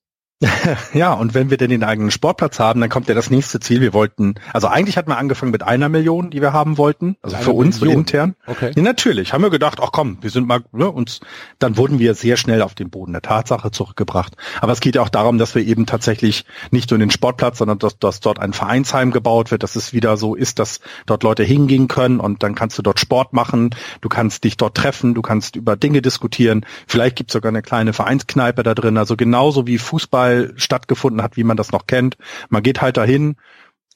Ja, 0.93 1.13
und 1.13 1.33
wenn 1.33 1.49
wir 1.49 1.57
denn 1.57 1.69
den 1.69 1.83
eigenen 1.83 2.11
Sportplatz 2.11 2.59
haben, 2.59 2.81
dann 2.81 2.89
kommt 2.89 3.07
ja 3.07 3.15
das 3.15 3.29
nächste 3.29 3.59
Ziel. 3.59 3.81
Wir 3.81 3.93
wollten, 3.93 4.35
also 4.51 4.67
eigentlich 4.67 4.97
hatten 4.97 5.09
wir 5.09 5.17
angefangen 5.17 5.51
mit 5.51 5.63
einer 5.63 5.89
Million, 5.89 6.29
die 6.29 6.41
wir 6.41 6.53
haben 6.53 6.77
wollten, 6.77 7.17
also 7.21 7.35
Eine 7.35 7.45
für 7.45 7.51
uns 7.51 7.79
Million? 7.81 7.99
intern. 8.01 8.35
Okay. 8.45 8.71
Ja, 8.75 8.81
natürlich, 8.81 9.33
haben 9.33 9.43
wir 9.43 9.49
gedacht, 9.49 9.79
ach 9.81 9.91
komm, 9.91 10.17
wir 10.21 10.29
sind 10.29 10.47
mal, 10.47 10.61
ne, 10.71 10.89
uns, 10.89 11.19
dann 11.59 11.77
wurden 11.77 11.99
wir 11.99 12.13
sehr 12.15 12.37
schnell 12.37 12.61
auf 12.61 12.75
den 12.75 12.89
Boden 12.89 13.13
der 13.13 13.21
Tatsache 13.21 13.71
zurückgebracht. 13.71 14.35
Aber 14.61 14.71
es 14.71 14.79
geht 14.79 14.95
ja 14.95 15.01
auch 15.01 15.09
darum, 15.09 15.37
dass 15.37 15.55
wir 15.55 15.65
eben 15.65 15.85
tatsächlich 15.85 16.45
nicht 16.71 16.91
nur 16.91 16.99
den 16.99 17.11
Sportplatz, 17.11 17.57
sondern 17.57 17.79
dass, 17.79 17.97
dass 17.99 18.19
dort 18.19 18.39
ein 18.39 18.53
Vereinsheim 18.53 19.11
gebaut 19.11 19.51
wird, 19.51 19.63
dass 19.63 19.75
es 19.75 19.93
wieder 19.93 20.17
so 20.17 20.35
ist, 20.35 20.59
dass 20.59 20.79
dort 21.05 21.23
Leute 21.23 21.43
hingehen 21.43 21.87
können 21.87 22.19
und 22.19 22.43
dann 22.43 22.55
kannst 22.55 22.77
du 22.77 22.81
dort 22.81 22.99
Sport 22.99 23.33
machen, 23.33 23.71
du 24.01 24.09
kannst 24.09 24.43
dich 24.43 24.57
dort 24.57 24.75
treffen, 24.75 25.13
du 25.13 25.21
kannst 25.21 25.55
über 25.55 25.75
Dinge 25.75 26.01
diskutieren, 26.01 26.65
vielleicht 26.87 27.15
gibt 27.15 27.31
es 27.31 27.33
sogar 27.33 27.49
eine 27.49 27.61
kleine 27.61 27.93
Vereinskneipe 27.93 28.63
da 28.63 28.73
drin, 28.73 28.97
also 28.97 29.15
genauso 29.15 29.67
wie 29.67 29.77
Fußball 29.77 30.32
stattgefunden 30.55 31.21
hat, 31.21 31.37
wie 31.37 31.43
man 31.43 31.57
das 31.57 31.71
noch 31.71 31.87
kennt. 31.87 32.17
Man 32.49 32.63
geht 32.63 32.81
halt 32.81 32.97
dahin 32.97 33.35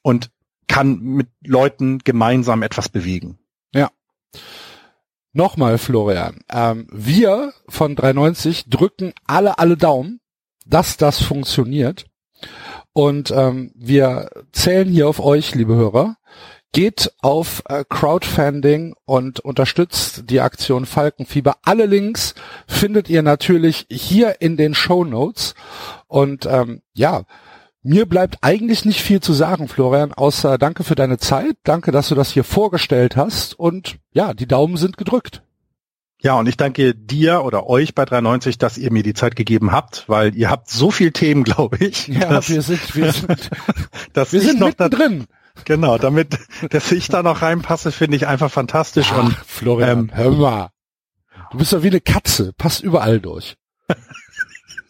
und 0.02 0.32
kann 0.68 1.00
mit 1.00 1.28
Leuten 1.46 2.00
gemeinsam 2.00 2.62
etwas 2.64 2.90
bewegen. 2.90 3.40
Nochmal, 5.34 5.78
Florian. 5.78 6.40
Ähm, 6.50 6.88
wir 6.92 7.54
von 7.70 7.96
390 7.96 8.70
drücken 8.70 9.14
alle, 9.28 9.60
alle 9.60 9.78
Daumen, 9.78 10.20
dass 10.66 10.98
das 10.98 11.22
funktioniert. 11.22 12.06
Und 12.92 13.30
ähm, 13.30 13.72
wir 13.76 14.30
zählen 14.52 14.90
hier 14.90 15.08
auf 15.08 15.20
euch, 15.20 15.54
liebe 15.54 15.76
Hörer. 15.76 16.18
Geht 16.74 17.12
auf 17.22 17.64
äh, 17.70 17.84
Crowdfunding 17.88 18.96
und 19.06 19.40
unterstützt 19.40 20.30
die 20.30 20.42
Aktion 20.42 20.86
Falkenfieber. 20.86 21.58
Alle 21.64 21.86
Links 21.86 22.36
findet 22.68 23.10
ihr 23.10 23.24
natürlich 23.24 23.88
hier 23.90 24.42
in 24.42 24.58
den 24.58 24.76
Show 24.76 25.04
Notes. 25.04 25.56
Und 26.08 26.46
ähm, 26.46 26.82
ja, 26.94 27.24
mir 27.84 28.06
bleibt 28.06 28.40
eigentlich 28.42 28.84
nicht 28.84 29.02
viel 29.02 29.22
zu 29.22 29.34
sagen, 29.34 29.68
Florian, 29.68 30.12
außer 30.12 30.58
danke 30.58 30.84
für 30.84 30.96
deine 30.96 31.18
Zeit, 31.18 31.56
danke, 31.64 31.92
dass 31.92 32.10
du 32.10 32.16
das 32.16 32.32
hier 32.32 32.44
vorgestellt 32.44 33.16
hast 33.16 33.58
und 33.58 33.98
ja, 34.12 34.34
die 34.34 34.48
Daumen 34.48 34.76
sind 34.76 34.98
gedrückt. 34.98 35.42
Ja, 36.20 36.38
und 36.40 36.50
ich 36.50 36.58
danke 36.58 36.96
dir 36.96 37.44
oder 37.44 37.68
euch 37.68 37.94
bei 37.94 38.04
390, 38.04 38.58
dass 38.58 38.78
ihr 38.78 38.92
mir 38.92 39.04
die 39.04 39.14
Zeit 39.14 39.36
gegeben 39.36 39.72
habt, 39.72 40.04
weil 40.08 40.36
ihr 40.36 40.50
habt 40.50 40.70
so 40.70 40.90
viel 40.90 41.12
Themen, 41.12 41.44
glaube 41.46 41.78
ich. 41.78 42.08
Ja, 42.08 42.30
dass, 42.30 42.50
wir 42.50 42.62
sind, 42.62 42.96
wir 42.96 43.14
sind, 43.14 43.50
dass 44.14 44.34
wir 44.34 44.42
sind 44.42 44.60
noch 44.60 44.74
da, 44.74 44.86
mittendrin. 44.86 45.28
Genau, 45.66 45.98
damit, 45.98 46.38
dass 46.70 46.92
ich 46.92 47.08
da 47.08 47.24
noch 47.24 47.42
reinpasse, 47.42 47.92
finde 47.92 48.18
ich 48.18 48.28
einfach 48.28 48.52
fantastisch. 48.52 49.12
und 49.12 49.36
Ach, 49.38 49.46
Florian, 49.46 50.00
ähm, 50.00 50.12
hör 50.14 50.32
mal. 50.32 50.70
Du 51.52 51.58
bist 51.58 51.74
doch 51.74 51.84
wie 51.84 51.88
eine 51.88 52.02
Katze, 52.02 52.54
passt 52.54 52.82
überall 52.82 53.20
durch. 53.20 53.56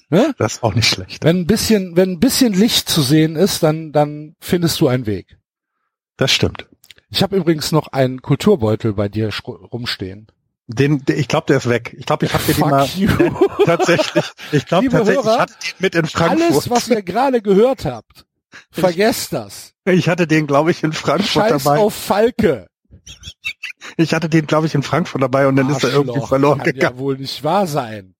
ne? 0.10 0.34
das 0.38 0.56
ist 0.56 0.64
auch 0.64 0.73
nicht 0.73 0.88
schlecht. 0.88 1.23
Wenn 1.23 1.41
ein 1.41 1.48
bisschen, 1.48 1.95
wenn 1.95 2.14
ein 2.14 2.19
bisschen 2.19 2.53
Licht 2.53 2.89
zu 2.89 3.02
sehen 3.02 3.35
ist, 3.35 3.61
dann, 3.64 3.91
dann 3.91 4.35
findest 4.39 4.80
du 4.80 4.88
einen 4.88 5.06
Weg. 5.06 5.38
Das 6.15 6.31
stimmt. 6.31 6.68
Ich 7.10 7.23
habe 7.23 7.35
übrigens 7.38 7.72
noch 7.72 7.88
einen 7.89 8.22
Kulturbeutel 8.22 8.94
bei 8.94 9.07
dir 9.07 9.30
rumstehen. 9.45 10.27
Den, 10.69 11.06
der, 11.06 11.18
ich 11.18 11.30
glaube, 11.30 11.45
der 11.48 11.57
ist 11.57 11.69
weg. 11.69 11.95
Ich 11.98 12.06
glaube, 12.06 12.26
ich 12.26 12.34
habe 12.34 12.44
den 12.44 12.60
mal 12.60 12.85
you. 12.95 13.10
tatsächlich. 13.65 14.26
Ich 14.52 14.65
glaube 14.65 14.89
tatsächlich, 14.89 15.26
Hörer, 15.26 15.34
ich 15.34 15.39
hatte 15.39 15.53
den 15.53 15.73
mit 15.80 15.95
in 15.95 16.06
Frankfurt. 16.06 16.52
Alles, 16.52 16.69
was 16.69 16.89
ihr 16.89 17.02
gerade 17.03 17.41
gehört 17.41 17.85
habt, 17.85 18.26
vergesst 18.72 19.34
das. 19.34 19.74
ich 19.86 20.10
hatte 20.10 20.28
den, 20.28 20.48
glaube 20.48 20.72
ich, 20.72 20.84
in 20.84 20.94
Frankfurt 20.94 21.49
Scheiß 21.49 21.64
dabei. 21.64 21.80
auf 21.80 21.94
Falke. 21.94 22.68
Ich 23.98 24.14
hatte 24.14 24.30
den, 24.30 24.48
glaube 24.48 24.68
ich, 24.68 24.76
in 24.76 24.84
Frankfurt 24.84 25.22
dabei 25.22 25.48
und 25.48 25.56
dann 25.56 25.69
ist 25.69 25.84
er 25.84 25.91
irgendwie 25.91 26.11
Arschloch, 26.15 26.28
verloren 26.30 26.57
kann 26.60 26.65
gegangen. 26.65 26.95
ja 26.95 26.99
wohl 26.99 27.18
nicht 27.18 27.44
wahr 27.44 27.68
sein. 27.68 28.15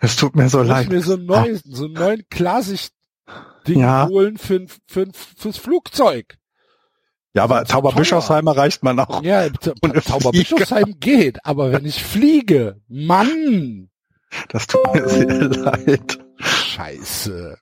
Es 0.00 0.16
tut 0.16 0.34
mir 0.36 0.48
so 0.48 0.62
Ich 0.62 0.68
muss 0.68 0.76
leid. 0.76 0.88
mir 0.88 1.02
so 1.02 1.14
einen 1.14 1.26
neuen, 1.26 1.60
so 1.64 1.84
einen 1.84 1.94
neuen 1.94 2.22
Klarsicht-Ding 2.30 3.80
Ja. 3.80 4.06
holen 4.08 4.38
für, 4.38 4.66
für, 4.86 5.06
fürs 5.12 5.58
Flugzeug. 5.58 6.36
Ja, 7.34 7.42
aber 7.44 7.58
Teuer. 7.64 7.66
Tauberbischofsheimer 7.66 8.56
reicht 8.56 8.84
man 8.84 8.98
auch. 9.00 9.22
Ja, 9.24 9.48
Tauberbischofsheim 9.50 10.94
geht, 11.00 11.44
aber 11.44 11.72
wenn 11.72 11.84
ich 11.84 12.02
fliege, 12.02 12.80
Mann, 12.88 13.90
Das 14.48 14.66
tut 14.68 14.80
mir 14.94 15.08
sehr 15.08 15.26
leid. 15.48 16.18
scheiße. 16.38 17.58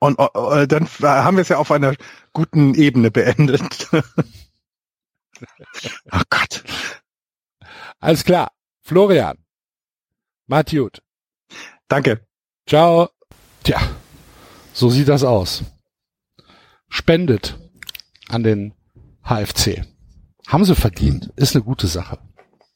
Und 0.00 0.18
äh, 0.18 0.66
dann 0.68 0.88
haben 1.02 1.36
wir 1.36 1.42
es 1.42 1.48
ja 1.48 1.58
auf 1.58 1.70
einer 1.70 1.94
guten 2.32 2.74
Ebene 2.74 3.10
beendet. 3.10 3.88
oh 3.92 4.02
Gott. 6.30 6.64
Alles 8.00 8.24
klar. 8.24 8.52
Florian. 8.82 9.38
Macht 10.46 10.70
gut. 10.70 11.02
Danke. 11.88 12.26
Ciao. 12.66 13.10
Tja, 13.64 13.80
so 14.72 14.88
sieht 14.88 15.08
das 15.08 15.24
aus. 15.24 15.64
Spendet 16.88 17.58
an 18.28 18.42
den 18.42 18.74
HFC. 19.24 19.84
Haben 20.46 20.64
sie 20.64 20.74
verdient. 20.74 21.32
Ist 21.36 21.54
eine 21.54 21.64
gute 21.64 21.86
Sache. 21.86 22.18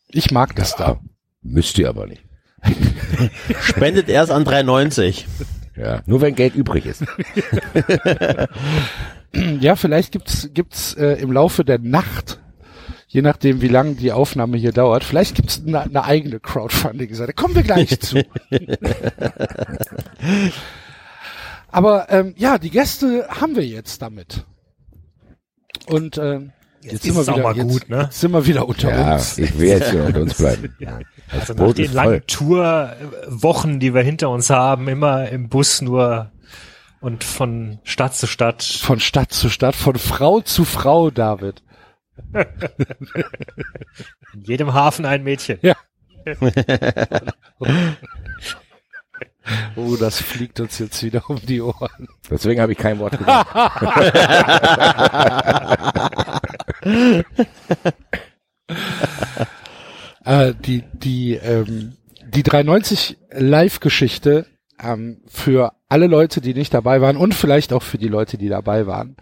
Ich 0.08 0.30
mag 0.30 0.54
das 0.56 0.76
da. 0.76 1.00
Müsst 1.40 1.78
ihr 1.78 1.88
aber 1.88 2.06
nicht. 2.06 2.24
Spendet 3.60 4.08
erst 4.08 4.30
an 4.30 4.44
3,90. 4.44 5.24
Ja, 5.76 6.02
nur 6.06 6.20
wenn 6.20 6.34
Geld 6.34 6.54
übrig 6.54 6.86
ist. 6.86 7.04
Ja, 9.60 9.76
vielleicht 9.76 10.12
gibt's 10.12 10.50
gibt's 10.52 10.92
äh, 10.92 11.14
im 11.14 11.32
Laufe 11.32 11.64
der 11.64 11.78
Nacht, 11.78 12.38
je 13.08 13.22
nachdem 13.22 13.62
wie 13.62 13.68
lang 13.68 13.96
die 13.96 14.12
Aufnahme 14.12 14.58
hier 14.58 14.72
dauert, 14.72 15.04
vielleicht 15.04 15.36
gibt's 15.36 15.62
eine 15.66 15.80
eine 15.80 16.04
eigene 16.04 16.38
Crowdfunding-Seite. 16.38 17.32
Kommen 17.32 17.54
wir 17.54 17.62
gleich 17.62 17.98
zu. 18.00 18.22
Aber 21.68 22.10
ähm, 22.10 22.34
ja, 22.36 22.58
die 22.58 22.68
Gäste 22.70 23.26
haben 23.28 23.56
wir 23.56 23.64
jetzt 23.64 24.02
damit. 24.02 24.44
Und 25.86 26.18
ähm, 26.18 26.52
jetzt, 26.82 27.06
ist 27.06 27.14
sind 27.14 27.16
wir 27.16 27.26
wieder, 27.26 27.42
mal 27.42 27.56
jetzt, 27.56 27.68
gut, 27.72 27.88
ne? 27.88 28.02
jetzt 28.02 28.20
sind 28.20 28.32
wir 28.32 28.46
wieder 28.46 28.68
unter 28.68 28.90
Ja, 28.90 29.14
uns. 29.14 29.38
ich 29.38 29.58
will 29.58 29.68
jetzt 29.68 29.90
hier 29.92 30.04
unter 30.04 30.20
uns 30.20 30.34
bleiben. 30.34 30.74
Also 30.84 31.04
Das 31.32 31.48
nach 31.48 31.56
Boot 31.56 31.78
den 31.78 31.86
ist 31.86 31.94
langen. 31.94 32.22
Tourwochen, 32.26 33.80
die 33.80 33.94
wir 33.94 34.02
hinter 34.02 34.30
uns 34.30 34.50
haben, 34.50 34.88
immer 34.88 35.28
im 35.28 35.48
Bus 35.48 35.80
nur 35.80 36.30
und 37.00 37.24
von 37.24 37.78
Stadt 37.84 38.14
zu 38.14 38.26
Stadt. 38.26 38.62
Von 38.62 39.00
Stadt 39.00 39.32
zu 39.32 39.48
Stadt, 39.48 39.74
von 39.74 39.96
Frau 39.96 40.40
zu 40.40 40.64
Frau, 40.64 41.10
David. 41.10 41.62
In 44.34 44.42
jedem 44.42 44.74
Hafen 44.74 45.06
ein 45.06 45.24
Mädchen. 45.24 45.58
Ja. 45.62 45.74
Oh, 49.74 49.96
das 49.96 50.20
fliegt 50.20 50.60
uns 50.60 50.78
jetzt 50.78 51.02
wieder 51.02 51.28
um 51.28 51.44
die 51.44 51.60
Ohren. 51.60 52.06
Deswegen 52.30 52.60
habe 52.60 52.70
ich 52.72 52.78
kein 52.78 53.00
Wort 53.00 53.18
gesagt. 53.18 53.48
Äh, 60.24 60.54
die 60.54 60.84
die 60.92 61.34
ähm, 61.34 61.96
die 62.34 62.42
390 62.42 63.18
Live-Geschichte 63.32 64.46
ähm, 64.80 65.20
für 65.26 65.72
alle 65.88 66.06
Leute, 66.06 66.40
die 66.40 66.54
nicht 66.54 66.72
dabei 66.72 67.00
waren 67.00 67.16
und 67.16 67.34
vielleicht 67.34 67.72
auch 67.72 67.82
für 67.82 67.98
die 67.98 68.08
Leute, 68.08 68.38
die 68.38 68.48
dabei 68.48 68.86
waren. 68.86 69.16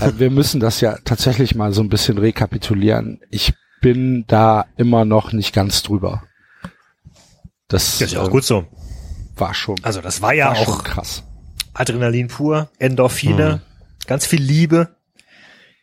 Äh, 0.00 0.12
wir 0.16 0.30
müssen 0.30 0.60
das 0.60 0.80
ja 0.80 0.98
tatsächlich 1.04 1.54
mal 1.54 1.72
so 1.72 1.82
ein 1.82 1.88
bisschen 1.88 2.18
rekapitulieren. 2.18 3.20
Ich 3.30 3.52
bin 3.80 4.24
da 4.26 4.66
immer 4.76 5.04
noch 5.04 5.32
nicht 5.32 5.52
ganz 5.52 5.82
drüber. 5.82 6.24
Das, 7.68 7.98
Das 7.98 8.02
ist 8.02 8.12
ja 8.14 8.22
auch 8.22 8.28
äh, 8.28 8.30
gut 8.30 8.44
so. 8.44 8.66
war 9.36 9.54
schon, 9.54 9.76
Also 9.82 10.00
das 10.00 10.22
war 10.22 10.32
ja 10.32 10.48
war 10.48 10.58
auch 10.58 10.84
krass. 10.84 11.24
Adrenalin 11.74 12.28
pur, 12.28 12.70
Endorphine, 12.78 13.60
ganz 14.06 14.26
viel 14.26 14.42
Liebe. 14.42 14.96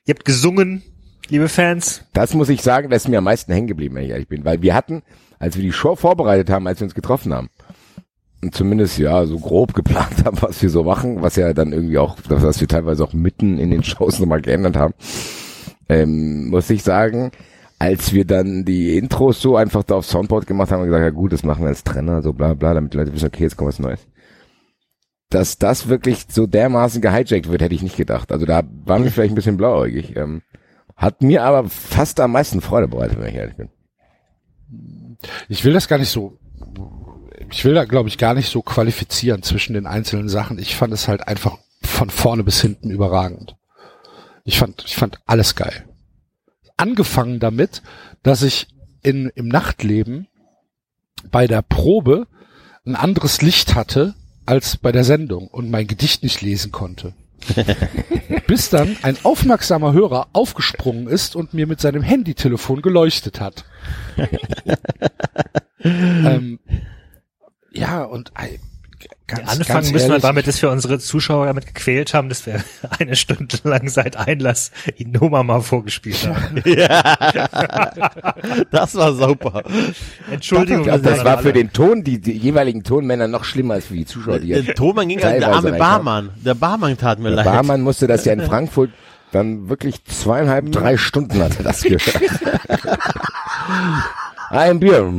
Ihr 0.06 0.14
habt 0.14 0.26
gesungen, 0.26 0.84
liebe 1.30 1.50
Fans. 1.50 2.04
Das 2.14 2.34
muss 2.34 2.50
ich 2.50 2.62
sagen, 2.62 2.90
das 2.90 3.04
ist 3.04 3.10
mir 3.10 3.20
am 3.20 3.24
meisten 3.24 3.52
hängen 3.52 3.68
geblieben, 3.68 3.96
wenn 3.96 4.04
ich 4.04 4.12
ehrlich 4.12 4.28
bin. 4.28 4.46
Weil 4.46 4.62
wir 4.62 4.74
hatten, 4.74 5.04
als 5.40 5.56
wir 5.56 5.64
die 5.64 5.72
Show 5.72 5.96
vorbereitet 5.96 6.50
haben, 6.50 6.68
als 6.68 6.80
wir 6.80 6.86
uns 6.86 6.96
getroffen 6.96 7.34
haben, 7.34 7.50
und 8.42 8.54
zumindest 8.54 9.00
ja 9.00 9.26
so 9.26 9.40
grob 9.40 9.74
geplant 9.74 10.24
haben, 10.26 10.42
was 10.42 10.62
wir 10.62 10.70
so 10.70 10.84
machen, 10.84 11.22
was 11.22 11.36
ja 11.36 11.54
dann 11.54 11.74
irgendwie 11.74 11.98
auch, 11.98 12.18
was 12.30 12.62
wir 12.62 12.68
teilweise 12.68 13.04
auch 13.04 13.14
mitten 13.14 13.58
in 13.58 13.72
den 13.72 13.84
Shows 13.84 14.20
nochmal 14.20 14.42
geändert 14.42 14.76
haben, 14.76 14.94
ähm, 15.90 16.50
muss 16.50 16.70
ich 16.70 16.84
sagen, 16.84 17.32
als 17.80 18.14
wir 18.14 18.26
dann 18.26 18.64
die 18.64 18.98
Intros 18.98 19.42
so 19.42 19.58
einfach 19.58 19.84
da 19.84 19.96
auf 19.96 20.06
Soundboard 20.06 20.48
gemacht 20.48 20.72
haben, 20.72 20.82
wir 20.82 20.88
gesagt, 20.88 21.04
ja 21.04 21.10
gut, 21.10 21.34
das 21.34 21.44
machen 21.44 21.64
wir 21.64 21.70
als 21.70 21.84
Trenner, 21.84 22.22
so 22.22 22.34
bla 22.34 22.54
bla, 22.54 22.74
damit 22.74 22.94
die 22.94 22.98
Leute 22.98 23.14
wissen, 23.14 23.28
okay, 23.28 23.44
jetzt 23.44 23.58
kommt 23.58 23.70
was 23.70 23.80
Neues. 23.80 24.08
Dass 25.30 25.58
das 25.58 25.90
wirklich 25.90 26.26
so 26.30 26.46
dermaßen 26.46 27.02
gehijackt 27.02 27.50
wird, 27.50 27.62
hätte 27.62 27.76
ich 27.76 27.84
nicht 27.84 27.98
gedacht. 27.98 28.32
Also 28.32 28.46
da 28.46 28.64
waren 28.86 29.04
wir 29.04 29.12
vielleicht 29.12 29.34
ein 29.34 29.36
bisschen 29.36 29.58
blauäugig. 29.58 30.16
Ähm, 30.16 30.42
hat 30.96 31.22
mir 31.22 31.44
aber 31.44 31.70
fast 31.70 32.20
am 32.20 32.32
meisten 32.32 32.62
Freude 32.62 32.88
bereitet, 32.88 33.20
wenn 33.20 33.28
ich 33.28 33.36
ehrlich 33.36 33.56
bin. 33.56 33.70
Ich 35.50 35.64
will 35.64 35.74
das 35.74 35.88
gar 35.88 35.98
nicht 35.98 36.10
so, 36.10 36.38
ich 37.52 37.64
will 37.66 37.74
da 37.74 37.86
glaube 37.86 38.10
ich 38.10 38.18
gar 38.18 38.34
nicht 38.34 38.50
so 38.50 38.62
qualifizieren 38.62 39.44
zwischen 39.44 39.74
den 39.74 39.88
einzelnen 39.88 40.30
Sachen. 40.30 40.58
Ich 40.58 40.76
fand 40.76 40.94
es 40.94 41.08
halt 41.08 41.28
einfach 41.28 41.58
von 41.82 42.10
vorne 42.10 42.44
bis 42.44 42.62
hinten 42.62 42.90
überragend. 42.90 43.56
Ich 44.44 44.60
fand, 44.60 44.84
ich 44.86 44.96
fand 44.96 45.20
alles 45.26 45.56
geil. 45.56 45.86
Angefangen 46.78 47.40
damit, 47.40 47.82
dass 48.24 48.42
ich 48.42 48.68
in, 49.02 49.32
im 49.36 49.48
Nachtleben 49.48 50.28
bei 51.32 51.48
der 51.48 51.62
Probe 51.62 52.28
ein 52.86 52.96
anderes 52.96 53.42
Licht 53.42 53.76
hatte 53.76 54.14
als 54.46 54.78
bei 54.78 54.92
der 54.92 55.04
Sendung 55.04 55.48
und 55.48 55.72
mein 55.72 55.88
Gedicht 55.88 56.24
nicht 56.24 56.42
lesen 56.42 56.72
konnte. 56.72 57.14
Bis 58.48 58.70
dann 58.70 58.98
ein 59.02 59.18
aufmerksamer 59.24 59.94
Hörer 59.94 60.28
aufgesprungen 60.34 61.08
ist 61.08 61.36
und 61.36 61.54
mir 61.54 61.68
mit 61.68 61.82
seinem 61.82 62.02
Handytelefon 62.02 62.82
geleuchtet 62.82 63.40
hat. 63.40 63.66
ähm, 65.84 66.60
ja, 67.72 68.04
und 68.04 68.32
ganz, 69.28 69.42
Anfangen 69.50 69.68
ganz 69.68 69.92
müssen 69.92 70.12
wir 70.12 70.20
damit, 70.20 70.48
dass 70.48 70.62
wir 70.62 70.70
unsere 70.70 71.00
Zuschauer 71.00 71.48
damit 71.48 71.66
gequält 71.68 72.14
haben, 72.14 72.30
dass 72.30 72.46
wir 72.46 72.64
eine 73.00 73.16
Stunde 73.16 73.58
lang 73.64 73.90
seit 73.90 74.18
Einlass 74.18 74.72
die 74.98 75.06
Nummer 75.06 75.44
mal 75.44 75.62
vorgespielt 75.62 76.28
haben. 76.28 76.64
Das 78.72 78.96
war 78.96 79.14
super. 79.14 79.64
Entschuldigung. 80.32 80.82
Ich 80.82 80.88
glaube, 80.88 81.02
das 81.02 81.24
war 81.24 81.40
für 81.40 81.54
den 81.54 81.72
Ton, 81.74 82.04
die, 82.04 82.20
die 82.20 82.34
jeweiligen 82.34 82.84
Tonmänner 82.84 83.28
noch 83.28 83.44
schlimmer 83.44 83.76
als 83.76 83.86
für 83.86 83.96
die 83.96 84.06
Zuschauer, 84.06 84.40
die 84.40 84.50
Der 84.50 84.76
Thomann 84.76 85.08
ging 85.08 85.22
an 85.24 85.32
der 85.32 85.42
teilweise 85.42 85.68
arme. 85.68 85.78
Barmann. 85.78 86.30
Der 86.44 86.54
Barmann 86.54 86.98
tat 86.98 87.20
mir 87.20 87.30
Der 87.30 87.38
leid. 87.38 87.46
Barmann 87.46 87.82
musste 87.82 88.08
das 88.08 88.26
ja 88.26 88.34
in 88.34 88.42
Frankfurt 88.42 88.92
dann 89.32 89.70
wirklich 89.70 90.04
zweieinhalb, 90.06 90.72
drei 90.72 90.98
Stunden 90.98 91.42
hat 91.42 91.58
er 91.58 91.64
das 91.64 91.82
gehört. 91.82 92.02
Ein 94.50 94.80
Bier. 94.80 95.12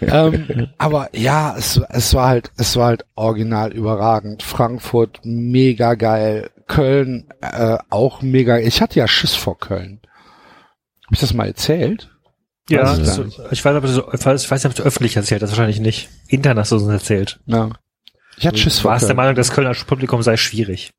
Ähm, 0.00 0.68
aber 0.78 1.08
ja, 1.16 1.54
es, 1.56 1.80
es 1.90 2.14
war 2.14 2.28
halt, 2.28 2.50
es 2.56 2.76
war 2.76 2.86
halt 2.88 3.04
original 3.14 3.72
überragend. 3.72 4.42
Frankfurt 4.42 5.20
mega 5.24 5.94
geil, 5.94 6.50
Köln 6.66 7.28
äh, 7.40 7.78
auch 7.90 8.22
mega. 8.22 8.58
Ich 8.58 8.80
hatte 8.82 8.98
ja 8.98 9.08
Schiss 9.08 9.34
vor 9.34 9.58
Köln. 9.58 10.00
Hab 11.06 11.12
ich 11.12 11.20
das 11.20 11.34
mal 11.34 11.46
erzählt? 11.46 12.10
Ja, 12.68 12.82
Weiß 12.82 12.98
ich 12.98 13.06
so, 13.06 13.24
ich 13.52 13.64
weiß, 13.64 13.76
ob 13.76 13.82
du, 13.82 13.88
so- 13.88 14.12
ich 14.12 14.24
weiß 14.26 14.50
nicht, 14.50 14.66
ob 14.66 14.74
du 14.74 14.82
öffentlich 14.82 15.16
erzählt 15.16 15.42
hast, 15.42 15.50
wahrscheinlich 15.50 15.78
nicht. 15.78 16.08
Intern 16.26 16.58
hast 16.58 16.72
du 16.72 16.76
uns 16.76 16.88
erzählt. 16.88 17.38
Ja. 17.46 17.70
Ich 18.38 18.46
hatte 18.46 18.58
Schiss 18.58 18.76
Du 18.76 18.82
vor 18.82 18.90
warst 18.90 19.04
der 19.04 19.08
Köln. 19.10 19.16
Meinung, 19.18 19.34
das 19.36 19.52
Kölner 19.52 19.72
Publikum 19.86 20.20
sei 20.22 20.36
schwierig. 20.36 20.90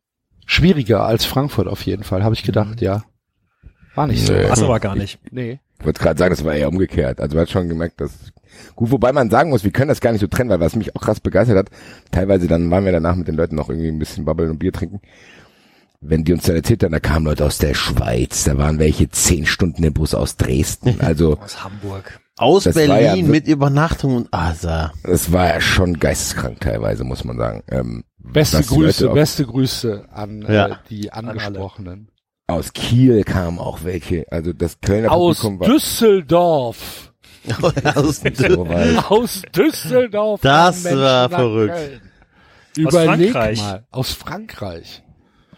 Schwieriger 0.46 1.04
als 1.04 1.26
Frankfurt 1.26 1.68
auf 1.68 1.82
jeden 1.86 2.04
Fall, 2.06 2.24
habe 2.24 2.36
ich 2.36 2.44
gedacht, 2.44 2.80
ja. 2.82 3.04
War 3.96 4.08
nicht 4.08 4.26
so. 4.26 4.32
Nee. 4.32 4.46
Was 4.50 4.64
aber 4.64 4.80
gar 4.80 4.96
nicht. 4.96 5.20
Nee. 5.32 5.60
Ich 5.80 5.86
wollte 5.86 6.02
gerade 6.02 6.18
sagen, 6.18 6.34
das 6.36 6.44
war 6.44 6.54
eher 6.56 6.70
umgekehrt. 6.70 7.20
Also 7.22 7.36
man 7.36 7.44
hat 7.44 7.52
schon 7.52 7.70
gemerkt, 7.70 8.02
dass 8.02 8.12
gut, 8.76 8.92
wobei 8.92 9.12
man 9.14 9.30
sagen 9.30 9.50
muss, 9.52 9.64
wir 9.64 9.72
können 9.72 9.90
das 9.90 10.02
gar 10.02 10.12
nicht 10.12 10.22
so 10.22 10.28
trennen, 10.28 10.50
weil 10.50 10.60
was 10.60 10.76
mich 10.76 10.96
auch 10.96 11.02
krass 11.02 11.20
begeistert 11.20 11.58
hat, 11.58 11.70
teilweise 12.12 12.48
dann 12.48 12.70
waren 12.72 12.86
wir 12.86 12.92
danach 12.92 13.16
mit 13.16 13.28
den 13.28 13.36
Leuten 13.36 13.56
noch 13.56 13.70
irgendwie 13.70 13.90
ein 13.90 14.00
bisschen 14.00 14.26
babbeln 14.26 14.50
und 14.50 14.60
Bier 14.60 14.74
trinken. 14.74 15.02
Wenn 16.00 16.24
die 16.24 16.34
uns 16.34 16.44
dann 16.44 16.56
erzählt 16.56 16.84
haben, 16.84 16.92
da 16.92 17.00
kamen 17.00 17.26
Leute 17.26 17.46
aus 17.46 17.58
der 17.58 17.74
Schweiz, 17.74 18.44
da 18.44 18.58
waren 18.58 18.78
welche 18.80 19.10
zehn 19.10 19.46
Stunden 19.48 19.84
im 19.84 19.94
Bus 19.94 20.14
aus 20.14 20.38
Dresden. 20.38 20.96
Also 21.00 21.38
Aus 21.40 21.64
Hamburg. 21.64 22.20
Aus 22.38 22.66
Das 22.66 22.76
Berlin 22.76 23.26
ja 23.26 23.32
mit 23.32 23.48
Übernachtung 23.48 24.16
und 24.16 24.28
Asa. 24.32 24.94
es 25.04 25.32
war 25.32 25.48
ja 25.48 25.60
schon 25.62 25.98
geisteskrank 26.00 26.60
teilweise, 26.60 27.04
muss 27.04 27.24
man 27.24 27.38
sagen. 27.38 27.64
Ähm, 27.70 28.04
Beste 28.20 28.62
Grüße, 28.62 29.10
beste 29.10 29.46
Grüße 29.46 30.06
an 30.12 30.44
äh, 30.44 30.54
Ja. 30.54 30.80
die 30.90 31.12
Angesprochenen. 31.12 32.10
Aus 32.48 32.72
Kiel 32.74 33.24
kamen 33.24 33.60
auch 33.60 33.84
welche. 33.84 34.26
Also 34.32 34.54
das 34.54 34.80
Kölner 34.80 35.12
Aus 35.12 35.42
Publikum 35.42 35.60
war 35.60 35.68
Düsseldorf. 35.68 37.14
Aus 37.96 38.24
weit. 38.24 39.12
Aus 39.12 39.42
Düsseldorf. 39.56 40.42
Das 40.42 40.84
war 40.86 41.30
verrückt. 41.30 41.76
Köln. 41.76 42.02
Aus 42.88 42.94
Überleg 42.94 43.32
Frankreich. 43.32 43.60
mal. 43.60 43.86
Aus 43.92 44.12
Frankreich. 44.14 45.04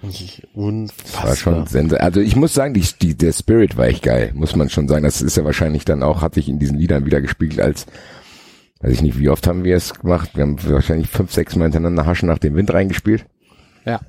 Das 0.01 0.21
war 0.21 0.63
Unfassbar. 0.63 1.35
schon 1.35 1.67
sensationell. 1.67 2.05
Also 2.05 2.21
ich 2.21 2.35
muss 2.35 2.53
sagen, 2.53 2.73
die, 2.73 2.85
die, 3.01 3.17
der 3.17 3.33
Spirit 3.33 3.75
war 3.75 3.87
echt 3.87 4.03
geil, 4.03 4.31
muss 4.33 4.55
man 4.55 4.69
schon 4.69 4.87
sagen. 4.87 5.03
Das 5.03 5.21
ist 5.21 5.35
ja 5.35 5.43
wahrscheinlich 5.43 5.83
dann 5.85 6.03
auch, 6.03 6.21
hat 6.21 6.35
sich 6.35 6.47
in 6.47 6.57
diesen 6.57 6.77
Liedern 6.77 7.05
wieder 7.05 7.19
gespiegelt 7.19 7.59
als, 7.59 7.85
weiß 8.79 8.93
ich 8.93 9.01
nicht, 9.01 9.19
wie 9.19 9.27
oft 9.29 9.45
haben 9.45 9.65
wir 9.65 9.75
es 9.75 9.93
gemacht? 9.93 10.29
Wir 10.35 10.43
haben 10.43 10.57
wahrscheinlich 10.69 11.09
fünf, 11.09 11.33
sechs 11.33 11.55
Mal 11.57 11.65
hintereinander 11.65 12.05
Haschen 12.05 12.29
nach 12.29 12.37
dem 12.39 12.55
Wind 12.55 12.73
reingespielt. 12.73 13.25
Ja. 13.85 13.99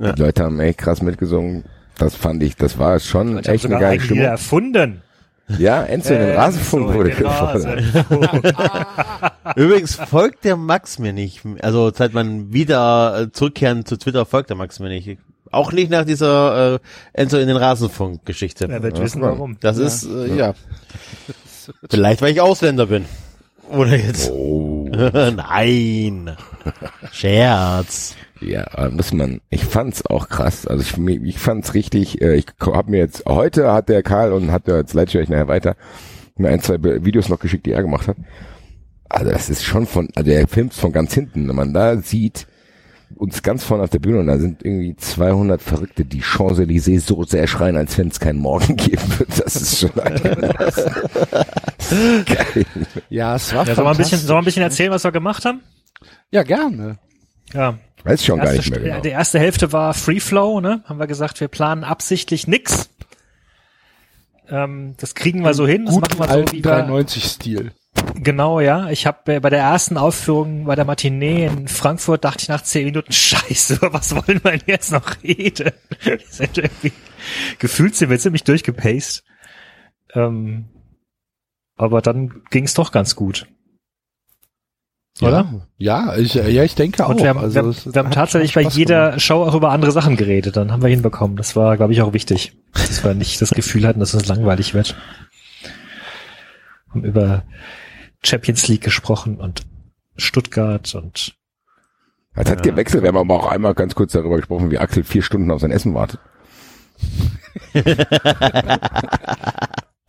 Ja. 0.00 0.12
Die 0.12 0.20
Leute 0.22 0.42
haben 0.42 0.58
echt 0.58 0.78
krass 0.78 1.00
mitgesungen. 1.00 1.64
Das 2.00 2.14
fand 2.16 2.42
ich, 2.42 2.56
das 2.56 2.78
war 2.78 2.98
schon 2.98 3.38
Ich 3.38 3.48
echt 3.48 3.66
eine 3.66 3.78
geile 3.78 4.00
Stimmung. 4.00 4.24
erfunden. 4.24 5.02
Ja, 5.58 5.82
Enzo 5.82 6.14
in 6.14 6.20
den 6.20 6.36
Rasenfunk 6.36 6.88
so, 6.88 6.94
wurde 6.94 7.10
den 7.10 7.18
gefordert. 7.18 7.66
Rasenfunk. 7.66 8.54
Übrigens 9.56 9.96
folgt 9.96 10.44
der 10.44 10.56
Max 10.56 10.98
mir 10.98 11.12
nicht. 11.12 11.42
Also 11.60 11.92
seit 11.94 12.14
man 12.14 12.52
wieder 12.52 13.20
äh, 13.22 13.32
zurückkehren 13.32 13.84
zu 13.84 13.96
Twitter 13.98 14.24
folgt 14.24 14.48
der 14.48 14.56
Max 14.56 14.78
mir 14.80 14.88
nicht. 14.88 15.18
Auch 15.50 15.72
nicht 15.72 15.90
nach 15.90 16.04
dieser 16.04 16.74
äh, 16.74 16.78
Enzo 17.12 17.36
in 17.36 17.48
den 17.48 17.56
Rasenfunk-Geschichte. 17.56 18.68
Er 18.70 18.82
wird 18.82 19.00
wissen, 19.00 19.20
warum. 19.20 19.56
Das 19.60 19.76
ist, 19.76 20.04
äh, 20.04 20.34
ja. 20.36 20.54
Vielleicht, 21.90 22.22
weil 22.22 22.32
ich 22.32 22.40
Ausländer 22.40 22.86
bin. 22.86 23.04
Oder 23.68 23.96
jetzt. 23.96 24.30
Oh. 24.30 24.88
Nein. 25.36 26.36
Scherz. 27.12 28.14
Ja, 28.40 28.66
muss 28.90 29.12
man, 29.12 29.40
ich 29.50 29.64
fand's 29.64 30.04
auch 30.06 30.28
krass. 30.28 30.66
Also 30.66 30.82
ich, 30.82 30.96
ich 31.24 31.38
fand's 31.38 31.74
richtig, 31.74 32.20
äh, 32.22 32.36
ich 32.36 32.46
habe 32.60 32.90
mir 32.90 32.98
jetzt, 32.98 33.24
heute 33.26 33.72
hat 33.72 33.88
der 33.88 34.02
Karl 34.02 34.32
und 34.32 34.50
hat 34.50 34.66
der, 34.66 34.78
jetzt 34.78 34.94
leite 34.94 35.10
ich 35.10 35.18
euch 35.24 35.28
nachher 35.28 35.48
weiter, 35.48 35.76
mir 36.36 36.48
ein, 36.48 36.62
zwei 36.62 36.82
Videos 36.82 37.28
noch 37.28 37.38
geschickt, 37.38 37.66
die 37.66 37.72
er 37.72 37.82
gemacht 37.82 38.08
hat. 38.08 38.16
Also 39.08 39.30
das 39.30 39.50
ist 39.50 39.64
schon 39.64 39.86
von, 39.86 40.08
also 40.14 40.30
er 40.30 40.46
filmt 40.48 40.72
von 40.72 40.92
ganz 40.92 41.12
hinten, 41.12 41.48
wenn 41.48 41.56
man 41.56 41.74
da 41.74 41.96
sieht, 41.98 42.46
uns 43.16 43.42
ganz 43.42 43.64
vorne 43.64 43.82
auf 43.82 43.90
der 43.90 43.98
Bühne 43.98 44.20
und 44.20 44.28
da 44.28 44.38
sind 44.38 44.64
irgendwie 44.64 44.94
200 44.96 45.60
Verrückte, 45.60 46.04
die 46.04 46.22
Champs-Élysées 46.22 47.00
so 47.00 47.24
sehr 47.24 47.46
schreien, 47.48 47.76
als 47.76 47.98
wenn 47.98 48.08
es 48.08 48.20
keinen 48.20 48.38
Morgen 48.38 48.76
geben 48.76 49.02
wird. 49.18 49.28
Das 49.44 49.56
ist 49.56 49.80
schon 49.80 49.98
einigermaßen 49.98 50.92
geil. 52.24 52.66
Ja, 53.08 53.34
es 53.34 53.52
war 53.52 53.66
Ja, 53.66 53.74
soll 53.74 53.84
man 53.84 53.94
ein 53.94 53.98
bisschen, 53.98 54.18
soll 54.20 54.36
man 54.36 54.42
ein 54.42 54.46
bisschen 54.46 54.62
erzählen, 54.62 54.92
was 54.92 55.04
wir 55.04 55.12
gemacht 55.12 55.44
haben? 55.44 55.60
Ja, 56.30 56.44
gerne. 56.44 56.98
Ja. 57.52 57.78
Weiß 58.04 58.24
schon 58.24 58.38
gar 58.38 58.46
Erste 58.46 58.58
nicht 58.58 58.70
mehr 58.70 58.80
genau. 58.80 59.00
Die 59.00 59.08
erste 59.10 59.38
Hälfte 59.38 59.72
war 59.72 59.94
Free 59.94 60.20
Flow, 60.20 60.60
ne? 60.60 60.82
Haben 60.86 60.98
wir 60.98 61.06
gesagt, 61.06 61.40
wir 61.40 61.48
planen 61.48 61.84
absichtlich 61.84 62.46
nix. 62.46 62.90
Ähm, 64.48 64.94
das 64.98 65.14
kriegen 65.14 65.42
wir 65.42 65.54
so 65.54 65.66
hin. 65.66 65.86
Das 65.86 65.94
machen 65.96 66.18
wir 66.18 66.26
so, 66.26 66.32
alten 66.32 66.52
wie 66.52 66.64
wir, 66.64 66.88
93-Stil. 66.88 67.72
Genau, 68.14 68.60
ja. 68.60 68.90
Ich 68.90 69.06
habe 69.06 69.40
bei 69.40 69.50
der 69.50 69.60
ersten 69.60 69.96
Aufführung 69.96 70.64
bei 70.64 70.74
der 70.74 70.84
Matinee 70.84 71.46
in 71.46 71.68
Frankfurt 71.68 72.24
dachte 72.24 72.42
ich 72.42 72.48
nach 72.48 72.62
zehn 72.62 72.86
Minuten, 72.86 73.12
scheiße, 73.12 73.76
über 73.76 73.92
was 73.92 74.14
wollen 74.14 74.42
wir 74.42 74.52
denn 74.52 74.62
jetzt 74.66 74.92
noch 74.92 75.22
reden? 75.22 75.72
Gefühlt 77.58 77.96
sind 77.96 78.10
wir 78.10 78.18
ziemlich 78.18 78.44
durchgepaced. 78.44 79.24
Ähm, 80.14 80.66
aber 81.76 82.02
dann 82.02 82.42
ging 82.50 82.64
es 82.64 82.74
doch 82.74 82.92
ganz 82.92 83.14
gut. 83.16 83.46
Oder? 85.22 85.66
Ja, 85.78 86.16
ich, 86.16 86.34
ja, 86.34 86.62
ich 86.62 86.74
denke 86.74 87.04
auch. 87.04 87.10
Und 87.10 87.20
wir 87.20 87.28
haben, 87.28 87.38
also, 87.38 87.54
wir, 87.54 87.62
haben- 87.62 87.94
wir 87.94 87.98
haben 88.02 88.10
tatsächlich 88.10 88.54
bei 88.54 88.62
jeder 88.62 89.06
gemacht. 89.06 89.22
Show 89.22 89.42
auch 89.44 89.54
über 89.54 89.70
andere 89.70 89.92
Sachen 89.92 90.16
geredet. 90.16 90.56
Dann 90.56 90.72
haben 90.72 90.82
wir 90.82 90.88
hinbekommen. 90.88 91.36
Das 91.36 91.56
war, 91.56 91.76
glaube 91.76 91.92
ich, 91.92 92.02
auch 92.02 92.12
wichtig. 92.12 92.56
Dass 92.72 93.02
wir 93.04 93.14
nicht 93.14 93.40
das 93.42 93.50
Gefühl 93.50 93.86
hatten, 93.86 94.00
dass 94.00 94.14
es 94.14 94.26
langweilig 94.28 94.74
wird. 94.74 94.96
Haben 96.90 97.04
über 97.04 97.42
Champions 98.24 98.66
League 98.68 98.82
gesprochen 98.82 99.36
und 99.36 99.62
Stuttgart 100.16 100.94
und 100.94 101.34
Es 102.34 102.50
hat 102.50 102.62
gewechselt. 102.62 103.02
Wir 103.02 103.08
haben 103.08 103.16
aber 103.16 103.34
auch 103.34 103.50
einmal 103.50 103.74
ganz 103.74 103.94
kurz 103.94 104.12
darüber 104.12 104.36
gesprochen, 104.36 104.70
wie 104.70 104.78
Axel 104.78 105.04
vier 105.04 105.22
Stunden 105.22 105.50
auf 105.50 105.60
sein 105.60 105.70
Essen 105.70 105.94
wartet. 105.94 106.20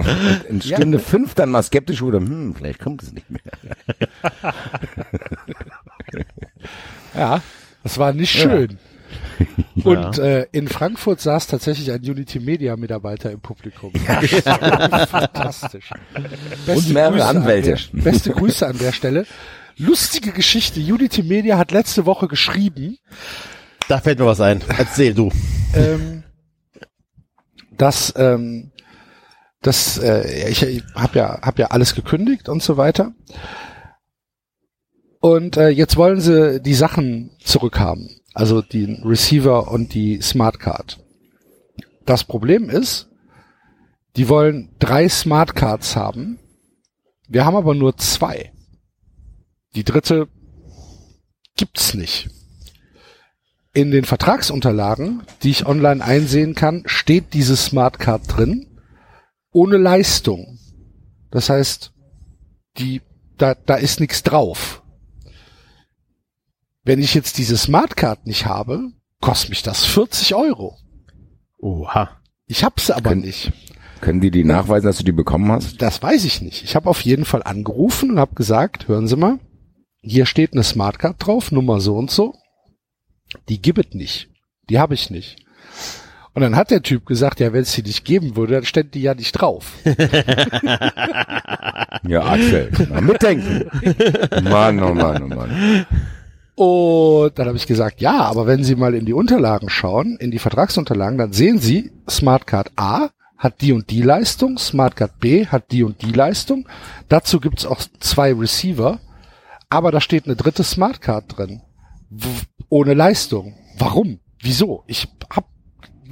Und 0.06 0.50
in 0.50 0.62
Stunde 0.76 1.00
fünf 1.00 1.34
dann 1.36 1.50
mal 1.50 1.64
skeptisch 1.64 2.02
wurde, 2.02 2.18
hm, 2.18 2.56
vielleicht 2.56 2.80
kommt 2.80 3.04
es 3.04 3.14
nicht 3.14 3.30
mehr. 3.30 3.42
Ja, 7.14 7.42
das 7.84 7.98
war 7.98 8.14
nicht 8.14 8.32
schön. 8.32 8.78
Und 9.84 10.18
äh, 10.18 10.48
in 10.52 10.68
Frankfurt 10.68 11.20
saß 11.20 11.48
tatsächlich 11.48 11.92
ein 11.92 12.02
Unity 12.02 12.40
Media 12.40 12.78
Mitarbeiter 12.78 13.32
im 13.32 13.42
Publikum. 13.42 13.92
Fantastisch. 15.10 15.90
Beste 16.66 16.94
mehrere 16.94 17.14
Grüße 17.14 17.28
an 17.28 17.38
Anwälte. 17.38 17.76
Der, 17.94 18.02
beste 18.02 18.32
Grüße 18.32 18.68
an 18.68 18.78
der 18.78 18.92
Stelle. 18.92 19.26
Lustige 19.78 20.32
Geschichte. 20.32 20.80
Unity 20.80 21.24
Media 21.24 21.58
hat 21.58 21.72
letzte 21.72 22.06
Woche 22.06 22.28
geschrieben, 22.28 22.98
Da 23.88 24.00
fällt 24.00 24.20
mir 24.20 24.26
was 24.26 24.40
ein. 24.40 24.62
Erzähl 24.78 25.14
du. 25.14 25.32
ähm, 25.74 26.24
dass 27.78 28.14
ähm, 28.16 28.72
dass 29.62 29.98
äh, 29.98 30.50
ich, 30.50 30.64
ich 30.64 30.84
habe 30.96 31.18
ja 31.18 31.42
hab 31.42 31.60
ja 31.60 31.68
alles 31.68 31.96
gekündigt 31.96 32.50
und 32.50 32.64
so 32.64 32.78
weiter. 32.78 33.14
Und 35.20 35.58
äh, 35.58 35.70
jetzt 35.70 35.98
wollen 35.98 36.20
sie 36.20 36.60
die 36.62 36.74
Sachen 36.74 37.32
zurückhaben, 37.44 38.10
also 38.34 38.62
den 38.62 39.04
Receiver 39.04 39.72
und 39.72 39.94
die 39.94 40.20
Smartcard. 40.22 41.00
Das 42.06 42.24
Problem 42.24 42.70
ist, 42.70 43.08
die 44.16 44.28
wollen 44.30 44.76
drei 44.80 45.08
Smartcards 45.08 45.96
haben. 45.96 46.40
Wir 47.28 47.46
haben 47.46 47.56
aber 47.56 47.76
nur 47.76 47.98
zwei. 47.98 48.52
Die 49.76 49.84
dritte 49.84 50.28
gibt's 51.56 51.94
nicht. 51.94 52.30
In 53.74 53.92
den 53.92 54.04
Vertragsunterlagen, 54.04 55.22
die 55.44 55.52
ich 55.52 55.66
online 55.66 56.04
einsehen 56.04 56.56
kann, 56.56 56.84
steht 56.88 57.34
diese 57.34 57.56
Smartcard 57.56 58.24
drin, 58.28 58.71
ohne 59.52 59.78
Leistung. 59.78 60.58
Das 61.30 61.50
heißt, 61.50 61.94
die, 62.78 63.02
da, 63.38 63.56
da 63.56 63.76
ist 63.76 64.00
nichts 64.00 64.24
drauf. 64.24 64.84
Wenn 66.84 67.00
ich 67.00 67.14
jetzt 67.14 67.38
diese 67.38 67.58
Smartcard 67.58 68.26
nicht 68.26 68.46
habe, 68.46 68.92
kostet 69.22 69.50
mich 69.50 69.62
das 69.64 69.86
40 69.86 70.34
Euro. 70.36 70.78
Oha. 71.60 72.18
Ich 72.48 72.64
hab's 72.64 72.90
aber 72.90 73.10
Können- 73.12 73.22
nicht. 73.22 73.52
Können 74.02 74.20
die 74.20 74.32
die 74.32 74.44
nachweisen, 74.44 74.88
dass 74.88 74.98
du 74.98 75.04
die 75.04 75.12
bekommen 75.12 75.52
hast? 75.52 75.80
Das 75.80 76.02
weiß 76.02 76.26
ich 76.26 76.42
nicht. 76.42 76.64
Ich 76.64 76.76
habe 76.76 76.90
auf 76.90 77.02
jeden 77.02 77.24
Fall 77.24 77.44
angerufen 77.44 78.10
und 78.10 78.20
habe 78.20 78.34
gesagt, 78.34 78.88
hören 78.88 79.08
Sie 79.08 79.16
mal, 79.16 79.40
hier 80.02 80.26
steht 80.26 80.54
eine 80.54 80.64
Smartcard 80.64 81.18
drauf, 81.20 81.52
Nummer 81.52 81.80
so 81.80 81.96
und 81.96 82.10
so. 82.10 82.34
Die 83.48 83.62
gibt 83.62 83.90
es 83.90 83.94
nicht. 83.94 84.30
Die 84.72 84.80
habe 84.80 84.96
ich 84.96 85.12
nicht. 85.12 85.46
Und 86.34 86.42
dann 86.42 86.56
hat 86.56 86.72
der 86.72 86.82
Typ 86.82 87.06
gesagt, 87.06 87.40
ja, 87.40 87.52
wenn 87.52 87.64
es 87.64 87.74
die 87.74 87.84
nicht 87.84 88.06
geben 88.06 88.36
würde, 88.36 88.54
dann 88.54 88.66
stände 88.66 88.92
die 88.92 89.02
ja 89.02 89.14
nicht 89.14 89.34
drauf. 89.34 89.74
Ja, 92.08 92.26
Axel, 92.26 92.72
mal 92.90 93.02
mitdenken. 93.02 93.70
Mann, 94.44 94.82
oh 94.82 94.94
Mann, 94.94 95.24
oh 95.24 95.28
Mann. 95.28 95.86
Und 96.56 97.38
dann 97.38 97.48
habe 97.48 97.58
ich 97.58 97.68
gesagt, 97.68 98.02
ja, 98.02 98.22
aber 98.22 98.48
wenn 98.48 98.64
Sie 98.64 98.76
mal 98.76 98.94
in 98.96 99.06
die 99.06 99.14
Unterlagen 99.14 99.70
schauen, 99.70 100.18
in 100.20 100.32
die 100.32 100.40
Vertragsunterlagen, 100.40 101.18
dann 101.18 101.34
sehen 101.34 101.60
Sie, 101.60 101.92
Smartcard 102.10 102.72
A 102.76 103.10
hat 103.38 103.62
die 103.62 103.74
und 103.74 103.90
die 103.90 104.02
Leistung, 104.02 104.58
Smartcard 104.58 105.20
B 105.20 105.48
hat 105.48 105.72
die 105.72 105.84
und 105.84 106.02
die 106.02 106.12
Leistung. 106.12 106.68
Dazu 107.10 107.40
gibt's 107.40 107.66
auch 107.66 107.82
zwei 108.00 108.34
Receiver, 108.34 109.00
aber 109.70 109.92
da 109.92 110.02
steht 110.02 110.26
eine 110.26 110.36
dritte 110.36 110.64
Smartcard 110.64 111.38
drin. 111.38 111.62
Ohne 112.70 112.94
Leistung. 112.94 113.56
Warum? 113.78 114.20
Wieso? 114.40 114.84
Ich 114.88 115.08
hab, 115.30 115.46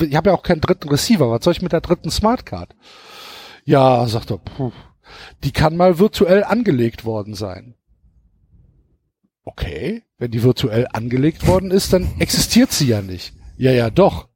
ich 0.01 0.15
hab 0.15 0.25
ja 0.25 0.33
auch 0.33 0.43
keinen 0.43 0.61
dritten 0.61 0.89
Receiver. 0.89 1.29
Was 1.29 1.43
soll 1.43 1.53
ich 1.53 1.61
mit 1.61 1.71
der 1.71 1.81
dritten 1.81 2.11
Smartcard? 2.11 2.75
Ja, 3.65 4.07
sagt 4.07 4.31
er, 4.31 4.37
puh, 4.37 4.71
die 5.43 5.51
kann 5.51 5.77
mal 5.77 5.99
virtuell 5.99 6.43
angelegt 6.43 7.05
worden 7.05 7.35
sein. 7.35 7.75
Okay, 9.43 10.03
wenn 10.17 10.31
die 10.31 10.43
virtuell 10.43 10.87
angelegt 10.93 11.47
worden 11.47 11.71
ist, 11.71 11.93
dann 11.93 12.07
existiert 12.19 12.71
sie 12.71 12.87
ja 12.87 13.01
nicht. 13.01 13.33
Ja, 13.57 13.71
ja, 13.71 13.89
doch. 13.89 14.27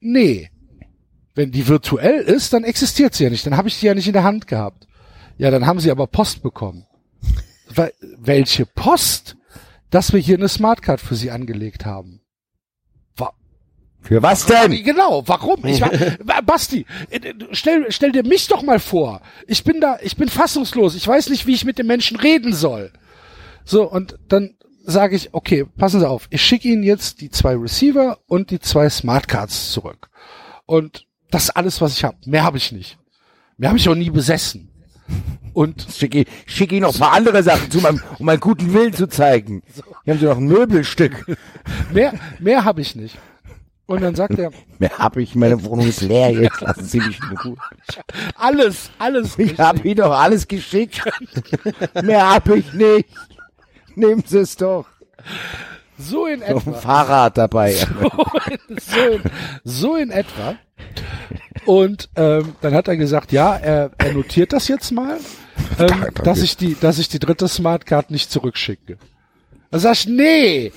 Nee. 0.00 0.50
Wenn 1.34 1.50
die 1.50 1.68
virtuell 1.68 2.20
ist, 2.20 2.52
dann 2.52 2.64
existiert 2.64 3.14
sie 3.14 3.24
ja 3.24 3.30
nicht. 3.30 3.44
Dann 3.46 3.56
habe 3.56 3.68
ich 3.68 3.80
die 3.80 3.86
ja 3.86 3.94
nicht 3.94 4.06
in 4.06 4.12
der 4.12 4.22
Hand 4.22 4.46
gehabt. 4.46 4.86
Ja, 5.38 5.50
dann 5.50 5.66
haben 5.66 5.80
sie 5.80 5.90
aber 5.90 6.06
Post 6.06 6.42
bekommen. 6.42 6.86
Wel 7.68 7.92
welche 8.18 8.64
Post? 8.64 9.36
Dass 9.90 10.12
wir 10.12 10.20
hier 10.20 10.36
eine 10.36 10.48
Smartcard 10.48 11.00
für 11.00 11.14
sie 11.14 11.30
angelegt 11.30 11.84
haben. 11.84 12.20
Für 14.06 14.22
was 14.22 14.46
denn? 14.46 14.70
Genau, 14.84 15.22
warum? 15.26 15.64
Ich 15.66 15.80
war, 15.80 15.90
Wa- 16.24 16.40
Basti, 16.44 16.86
äh, 17.10 17.20
stell, 17.52 17.86
stell 17.90 18.12
dir 18.12 18.22
mich 18.24 18.46
doch 18.48 18.62
mal 18.62 18.78
vor. 18.78 19.20
Ich 19.46 19.64
bin 19.64 19.80
da, 19.80 19.98
ich 20.02 20.16
bin 20.16 20.28
fassungslos. 20.28 20.94
Ich 20.94 21.06
weiß 21.06 21.28
nicht, 21.30 21.46
wie 21.46 21.54
ich 21.54 21.64
mit 21.64 21.78
den 21.78 21.86
Menschen 21.86 22.16
reden 22.16 22.52
soll. 22.52 22.92
So, 23.64 23.90
und 23.90 24.16
dann 24.28 24.54
sage 24.84 25.16
ich, 25.16 25.34
okay, 25.34 25.64
passen 25.76 25.98
Sie 26.00 26.08
auf, 26.08 26.28
ich 26.30 26.40
schicke 26.42 26.68
Ihnen 26.68 26.84
jetzt 26.84 27.20
die 27.20 27.30
zwei 27.30 27.54
Receiver 27.56 28.18
und 28.28 28.50
die 28.50 28.60
zwei 28.60 28.88
Smartcards 28.88 29.72
zurück. 29.72 30.08
Und 30.66 31.06
das 31.32 31.44
ist 31.44 31.50
alles, 31.50 31.80
was 31.80 31.92
ich 31.96 32.04
habe. 32.04 32.16
Mehr 32.26 32.44
habe 32.44 32.58
ich 32.58 32.70
nicht. 32.70 32.98
Mehr 33.58 33.70
habe 33.70 33.78
ich 33.78 33.88
auch 33.88 33.94
nie 33.96 34.10
besessen. 34.10 34.70
Und 35.52 35.86
Schick, 35.96 36.14
ich- 36.14 36.26
schick 36.46 36.70
ihnen 36.70 36.82
noch 36.82 36.94
ein 36.94 37.00
paar 37.00 37.12
andere 37.12 37.42
Sachen 37.42 37.70
zu, 37.70 37.78
meinem, 37.80 38.00
um 38.18 38.26
meinen 38.26 38.40
guten 38.40 38.72
Willen 38.74 38.92
zu 38.92 39.08
zeigen. 39.08 39.62
Hier 40.04 40.14
haben 40.14 40.20
sie 40.20 40.26
noch 40.26 40.36
ein 40.36 40.46
Möbelstück. 40.46 41.24
mehr, 41.92 42.12
mehr 42.38 42.64
habe 42.64 42.80
ich 42.82 42.94
nicht. 42.94 43.16
Und 43.86 44.02
dann 44.02 44.14
sagt 44.14 44.38
er, 44.38 44.50
Mehr 44.78 44.98
hab 44.98 45.16
ich, 45.16 45.34
meine 45.34 45.62
Wohnung 45.64 45.86
ist 45.86 46.02
leer, 46.02 46.30
jetzt 46.30 46.60
lassen 46.60 46.84
Sie 46.84 46.98
mich 47.00 47.18
in 47.30 47.36
Ruhe. 47.38 47.56
alles, 48.36 48.90
alles. 48.98 49.38
Ich 49.38 49.58
hab 49.58 49.84
Ihnen 49.84 49.96
doch 49.96 50.12
alles 50.12 50.46
geschickt. 50.48 51.02
Mehr 52.02 52.28
hab 52.34 52.48
ich 52.48 52.72
nicht. 52.72 53.08
Nehmen 53.94 54.22
Sie 54.26 54.38
es 54.38 54.56
doch. 54.56 54.86
So 55.98 56.26
in 56.26 56.40
Noch 56.40 56.48
ein 56.48 56.56
etwa. 56.56 56.72
Fahrrad 56.72 57.38
dabei. 57.38 57.72
so, 58.68 59.00
in, 59.10 59.22
so 59.64 59.96
in 59.96 60.10
etwa. 60.10 60.56
Und 61.64 62.10
ähm, 62.16 62.54
dann 62.60 62.74
hat 62.74 62.88
er 62.88 62.96
gesagt, 62.96 63.32
ja, 63.32 63.56
er, 63.56 63.90
er 63.96 64.12
notiert 64.12 64.52
das 64.52 64.68
jetzt 64.68 64.90
mal, 64.92 65.18
ähm, 65.78 66.06
dass 66.22 66.42
ich 66.42 66.56
die, 66.56 66.76
dass 66.78 66.98
ich 66.98 67.08
die 67.08 67.18
dritte 67.18 67.48
Smartcard 67.48 68.10
nicht 68.10 68.30
zurückschicke. 68.30 68.98
Da 69.70 69.78
sag 69.78 69.94
ich, 69.94 70.06
nee, 70.06 70.72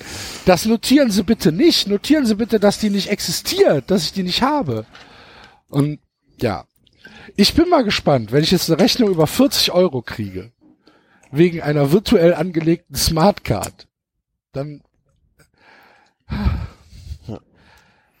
das 0.46 0.66
notieren 0.66 1.10
Sie 1.10 1.22
bitte 1.22 1.52
nicht. 1.52 1.88
Notieren 1.88 2.26
Sie 2.26 2.34
bitte, 2.34 2.58
dass 2.58 2.78
die 2.78 2.90
nicht 2.90 3.08
existiert, 3.08 3.90
dass 3.90 4.04
ich 4.04 4.12
die 4.12 4.22
nicht 4.22 4.42
habe. 4.42 4.84
Und 5.68 6.00
ja, 6.40 6.64
ich 7.36 7.54
bin 7.54 7.68
mal 7.68 7.84
gespannt, 7.84 8.32
wenn 8.32 8.42
ich 8.42 8.50
jetzt 8.50 8.70
eine 8.70 8.80
Rechnung 8.80 9.10
über 9.10 9.26
40 9.26 9.72
Euro 9.72 10.02
kriege, 10.02 10.52
wegen 11.30 11.62
einer 11.62 11.92
virtuell 11.92 12.34
angelegten 12.34 12.96
Smartcard, 12.96 13.86
dann 14.52 14.82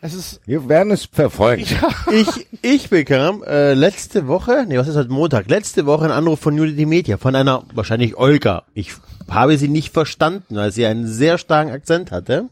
es 0.00 0.14
ist 0.14 0.40
Wir 0.46 0.68
werden 0.68 0.92
es 0.92 1.06
verfolgen. 1.06 1.66
Ich, 2.12 2.46
ich 2.62 2.90
bekam 2.90 3.42
äh, 3.42 3.74
letzte 3.74 4.26
Woche, 4.26 4.64
nee, 4.66 4.78
was 4.78 4.88
ist 4.88 4.96
heute 4.96 5.10
Montag, 5.10 5.48
letzte 5.48 5.86
Woche 5.86 6.04
einen 6.04 6.12
Anruf 6.12 6.40
von 6.40 6.58
Unity 6.58 6.86
Media, 6.86 7.18
von 7.18 7.34
einer, 7.34 7.64
wahrscheinlich 7.74 8.16
Olga. 8.16 8.64
Ich 8.74 8.92
habe 9.30 9.56
sie 9.58 9.68
nicht 9.68 9.92
verstanden, 9.92 10.56
weil 10.56 10.72
sie 10.72 10.86
einen 10.86 11.06
sehr 11.06 11.38
starken 11.38 11.70
Akzent 11.70 12.10
hatte. 12.10 12.48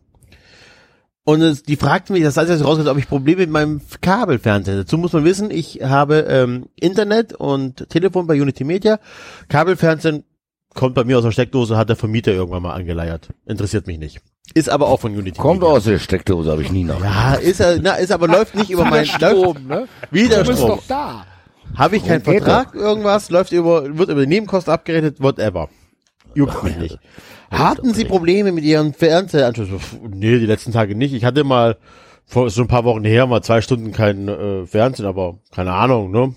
Und 1.25 1.43
es, 1.43 1.63
die 1.63 1.77
fragten 1.77 2.15
mich, 2.15 2.23
das 2.23 2.39
heißt, 2.39 2.51
als 2.51 2.61
ich 2.61 2.67
rausgekommen, 2.67 2.97
ob 2.97 2.99
ich 2.99 3.09
Probleme 3.09 3.43
mit 3.43 3.51
meinem 3.51 3.83
Kabelfernseher. 4.01 4.77
Dazu 4.77 4.97
muss 4.97 5.13
man 5.13 5.25
wissen, 5.25 5.51
ich 5.51 5.83
habe 5.83 6.21
ähm, 6.21 6.69
Internet 6.75 7.35
und 7.35 7.87
Telefon 7.91 8.27
bei 8.27 8.41
Unity 8.41 8.65
Media. 8.65 8.99
Kabelfernsehen 9.49 10.25
kommt 10.73 10.95
bei 10.95 11.05
mir 11.05 11.19
aus 11.19 11.25
der 11.25 11.33
Steckdose, 11.33 11.77
hat 11.77 11.91
der 11.91 11.97
Vermieter 11.97 12.33
irgendwann 12.33 12.63
mal 12.63 12.73
angeleiert. 12.73 13.29
Interessiert 13.45 13.87
mich 13.87 13.99
nicht. 13.99 14.21
Ist 14.55 14.71
aber 14.71 14.89
auch 14.89 15.01
von 15.01 15.13
Unity 15.13 15.39
Kommt 15.39 15.61
Media. 15.61 15.75
aus 15.75 15.85
der 15.85 15.99
Steckdose, 15.99 16.51
habe 16.51 16.63
ich 16.63 16.73
nie 16.73 16.85
noch. 16.85 17.03
Ja, 17.03 17.35
ist 17.35 17.61
er, 17.61 17.79
na, 17.79 17.97
ist 17.97 18.11
aber 18.11 18.27
läuft 18.27 18.55
nicht 18.55 18.71
über 18.71 18.85
der 18.85 18.91
mein 18.91 19.05
läuft, 19.05 19.17
Strom, 19.17 19.67
ne? 19.67 19.87
wie 20.11 20.29
der 20.29 20.45
Strom 20.45 20.55
ist 20.55 20.63
doch 20.63 20.83
da. 20.89 21.27
Habe 21.77 21.97
ich 21.97 22.07
keinen 22.07 22.23
Vertrag, 22.23 22.75
irgendwas, 22.75 23.29
läuft 23.29 23.53
über, 23.53 23.99
wird 23.99 24.09
über 24.09 24.23
die 24.23 24.27
Nebenkosten 24.27 24.73
abgerechnet, 24.73 25.21
whatever. 25.21 25.69
Juckt 26.39 26.63
mich 26.63 26.77
nicht. 26.77 26.99
Hatten 27.51 27.95
Sie 27.95 28.05
Probleme 28.05 28.53
mit 28.53 28.65
Ihren 28.65 28.95
Fernsehanschluss? 28.95 29.69
Pff, 29.69 29.97
Nee, 30.09 30.39
die 30.39 30.47
letzten 30.47 30.73
Tage 30.73 30.95
nicht. 30.95 31.13
Ich 31.15 31.25
hatte 31.25 31.43
mal, 31.45 31.77
vor 32.27 32.51
so 32.51 32.63
ein 32.63 32.69
paar 32.69 32.85
Wochen 32.85 33.05
her, 33.05 33.27
mal 33.27 33.43
zwei 33.43 33.61
Stunden 33.61 33.91
kein 33.91 34.29
äh, 34.29 34.67
Fernsehen, 34.67 35.07
aber 35.07 35.39
keine 35.51 35.73
Ahnung, 35.73 36.11
ne? 36.11 36.35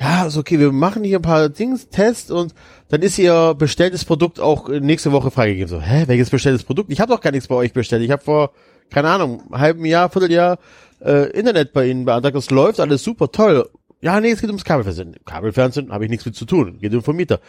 Ja, 0.00 0.26
ist 0.26 0.36
okay, 0.36 0.60
wir 0.60 0.70
machen 0.70 1.02
hier 1.02 1.18
ein 1.18 1.22
paar 1.22 1.48
Dings, 1.48 1.88
Tests 1.88 2.30
und 2.30 2.54
dann 2.88 3.02
ist 3.02 3.18
Ihr 3.18 3.54
bestelltes 3.58 4.04
Produkt 4.04 4.38
auch 4.38 4.68
nächste 4.68 5.10
Woche 5.10 5.32
freigegeben. 5.32 5.68
So, 5.68 5.80
hä, 5.80 6.04
welches 6.06 6.30
bestelltes 6.30 6.62
Produkt? 6.62 6.92
Ich 6.92 7.00
habe 7.00 7.12
doch 7.12 7.20
gar 7.20 7.32
nichts 7.32 7.48
bei 7.48 7.56
euch 7.56 7.72
bestellt. 7.72 8.02
Ich 8.02 8.12
habe 8.12 8.22
vor, 8.22 8.52
keine 8.90 9.10
Ahnung, 9.10 9.42
halben 9.50 9.84
Jahr, 9.84 10.08
Vierteljahr 10.08 10.58
äh, 11.04 11.30
Internet 11.32 11.72
bei 11.72 11.88
Ihnen 11.88 12.04
beantragt. 12.04 12.36
Das 12.36 12.50
läuft 12.50 12.78
alles 12.78 13.02
super, 13.02 13.32
toll. 13.32 13.68
Ja, 14.00 14.20
nee, 14.20 14.30
es 14.30 14.40
geht 14.40 14.50
ums 14.50 14.64
Kabelfernsehen. 14.64 15.16
Kabelfernsehen 15.24 15.90
habe 15.90 16.04
ich 16.04 16.10
nichts 16.10 16.24
mit 16.24 16.36
zu 16.36 16.44
tun. 16.44 16.78
Geht 16.78 16.94
um 16.94 17.02
Vermieter. 17.02 17.40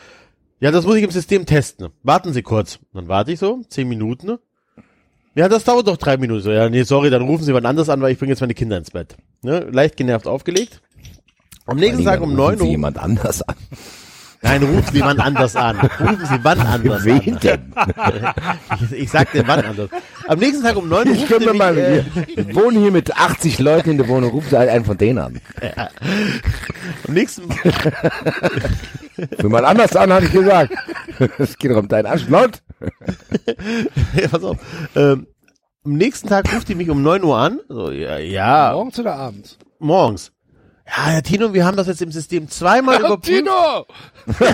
Ja, 0.59 0.71
das 0.71 0.85
muss 0.85 0.97
ich 0.97 1.03
im 1.03 1.11
System 1.11 1.45
testen. 1.45 1.89
Warten 2.03 2.33
Sie 2.33 2.41
kurz. 2.41 2.79
Dann 2.93 3.07
warte 3.07 3.31
ich 3.31 3.39
so, 3.39 3.61
zehn 3.69 3.87
Minuten. 3.87 4.37
Ja, 5.35 5.47
das 5.47 5.63
dauert 5.63 5.87
doch 5.87 5.97
drei 5.97 6.17
Minuten. 6.17 6.41
So, 6.41 6.51
ja, 6.51 6.69
nee, 6.69 6.83
sorry, 6.83 7.09
dann 7.09 7.21
rufen 7.21 7.43
Sie 7.43 7.49
jemand 7.49 7.65
anders 7.65 7.87
an, 7.89 8.01
weil 8.01 8.11
ich 8.11 8.19
bringe 8.19 8.31
jetzt 8.31 8.41
meine 8.41 8.53
Kinder 8.53 8.77
ins 8.77 8.91
Bett. 8.91 9.15
Ne? 9.41 9.61
Leicht 9.71 9.95
genervt 9.95 10.27
aufgelegt. 10.27 10.81
Am 11.65 11.77
nächsten 11.77 12.03
Tag 12.03 12.21
um 12.21 12.33
neun 12.33 12.55
Rufen 12.55 12.57
Sie 12.59 12.63
Uhr. 12.65 12.71
jemand 12.71 12.97
anders 12.97 13.41
an. 13.43 13.55
Nein, 14.41 14.63
rufen 14.63 14.93
Sie 14.93 15.01
wann 15.01 15.19
anders 15.19 15.55
an. 15.55 15.77
Rufen 15.79 16.25
Sie 16.25 16.39
wann 16.43 16.59
anders 16.59 17.03
Wen 17.03 17.33
an. 17.33 17.39
denn? 17.41 17.73
Ich, 18.91 18.91
ich 19.03 19.09
sagte 19.11 19.43
wann 19.45 19.65
anders. 19.65 19.89
Am 20.27 20.39
nächsten 20.39 20.63
Tag 20.63 20.77
um 20.77 20.87
neun 20.87 21.07
Uhr 21.09 21.13
Ich 21.13 21.27
könnte 21.27 21.53
mal, 21.53 21.77
äh, 21.77 22.03
wir, 22.35 22.55
wohnen 22.55 22.81
hier 22.81 22.91
mit 22.91 23.15
80 23.17 23.59
Leuten 23.59 23.91
in 23.91 23.97
der 23.97 24.07
Wohnung, 24.07 24.31
rufen 24.31 24.49
Sie 24.49 24.57
halt 24.57 24.69
einen 24.69 24.85
von 24.85 24.97
denen 24.97 25.19
an. 25.19 25.41
am 27.07 27.13
nächsten, 27.13 27.51
Für 29.39 29.49
mal 29.49 29.65
anders 29.65 29.95
an, 29.95 30.13
hatte 30.13 30.27
ich 30.27 30.31
gesagt. 30.31 30.73
Es 31.37 31.57
geht 31.57 31.71
doch 31.71 31.77
um 31.77 31.87
deinen 31.89 32.05
Arsch. 32.05 32.27
Laut. 32.29 32.61
ja, 34.15 34.27
pass 34.29 34.43
auf, 34.43 34.57
ähm, 34.95 35.27
am 35.83 35.93
nächsten 35.93 36.29
Tag 36.29 36.53
ruft 36.53 36.69
die 36.69 36.75
mich 36.75 36.89
um 36.89 37.01
neun 37.01 37.23
Uhr 37.23 37.37
an. 37.37 37.59
So, 37.67 37.91
ja, 37.91 38.17
ja, 38.17 38.71
Morgens 38.73 38.99
oder 38.99 39.15
abends? 39.15 39.57
morgens. 39.79 40.31
Ja, 40.89 41.05
Herr 41.05 41.23
Tino, 41.23 41.53
wir 41.53 41.65
haben 41.65 41.77
das 41.77 41.87
jetzt 41.87 42.01
im 42.01 42.11
System 42.11 42.49
zweimal 42.49 42.99
überprüft. 42.99 43.25
Tino! 43.25 43.85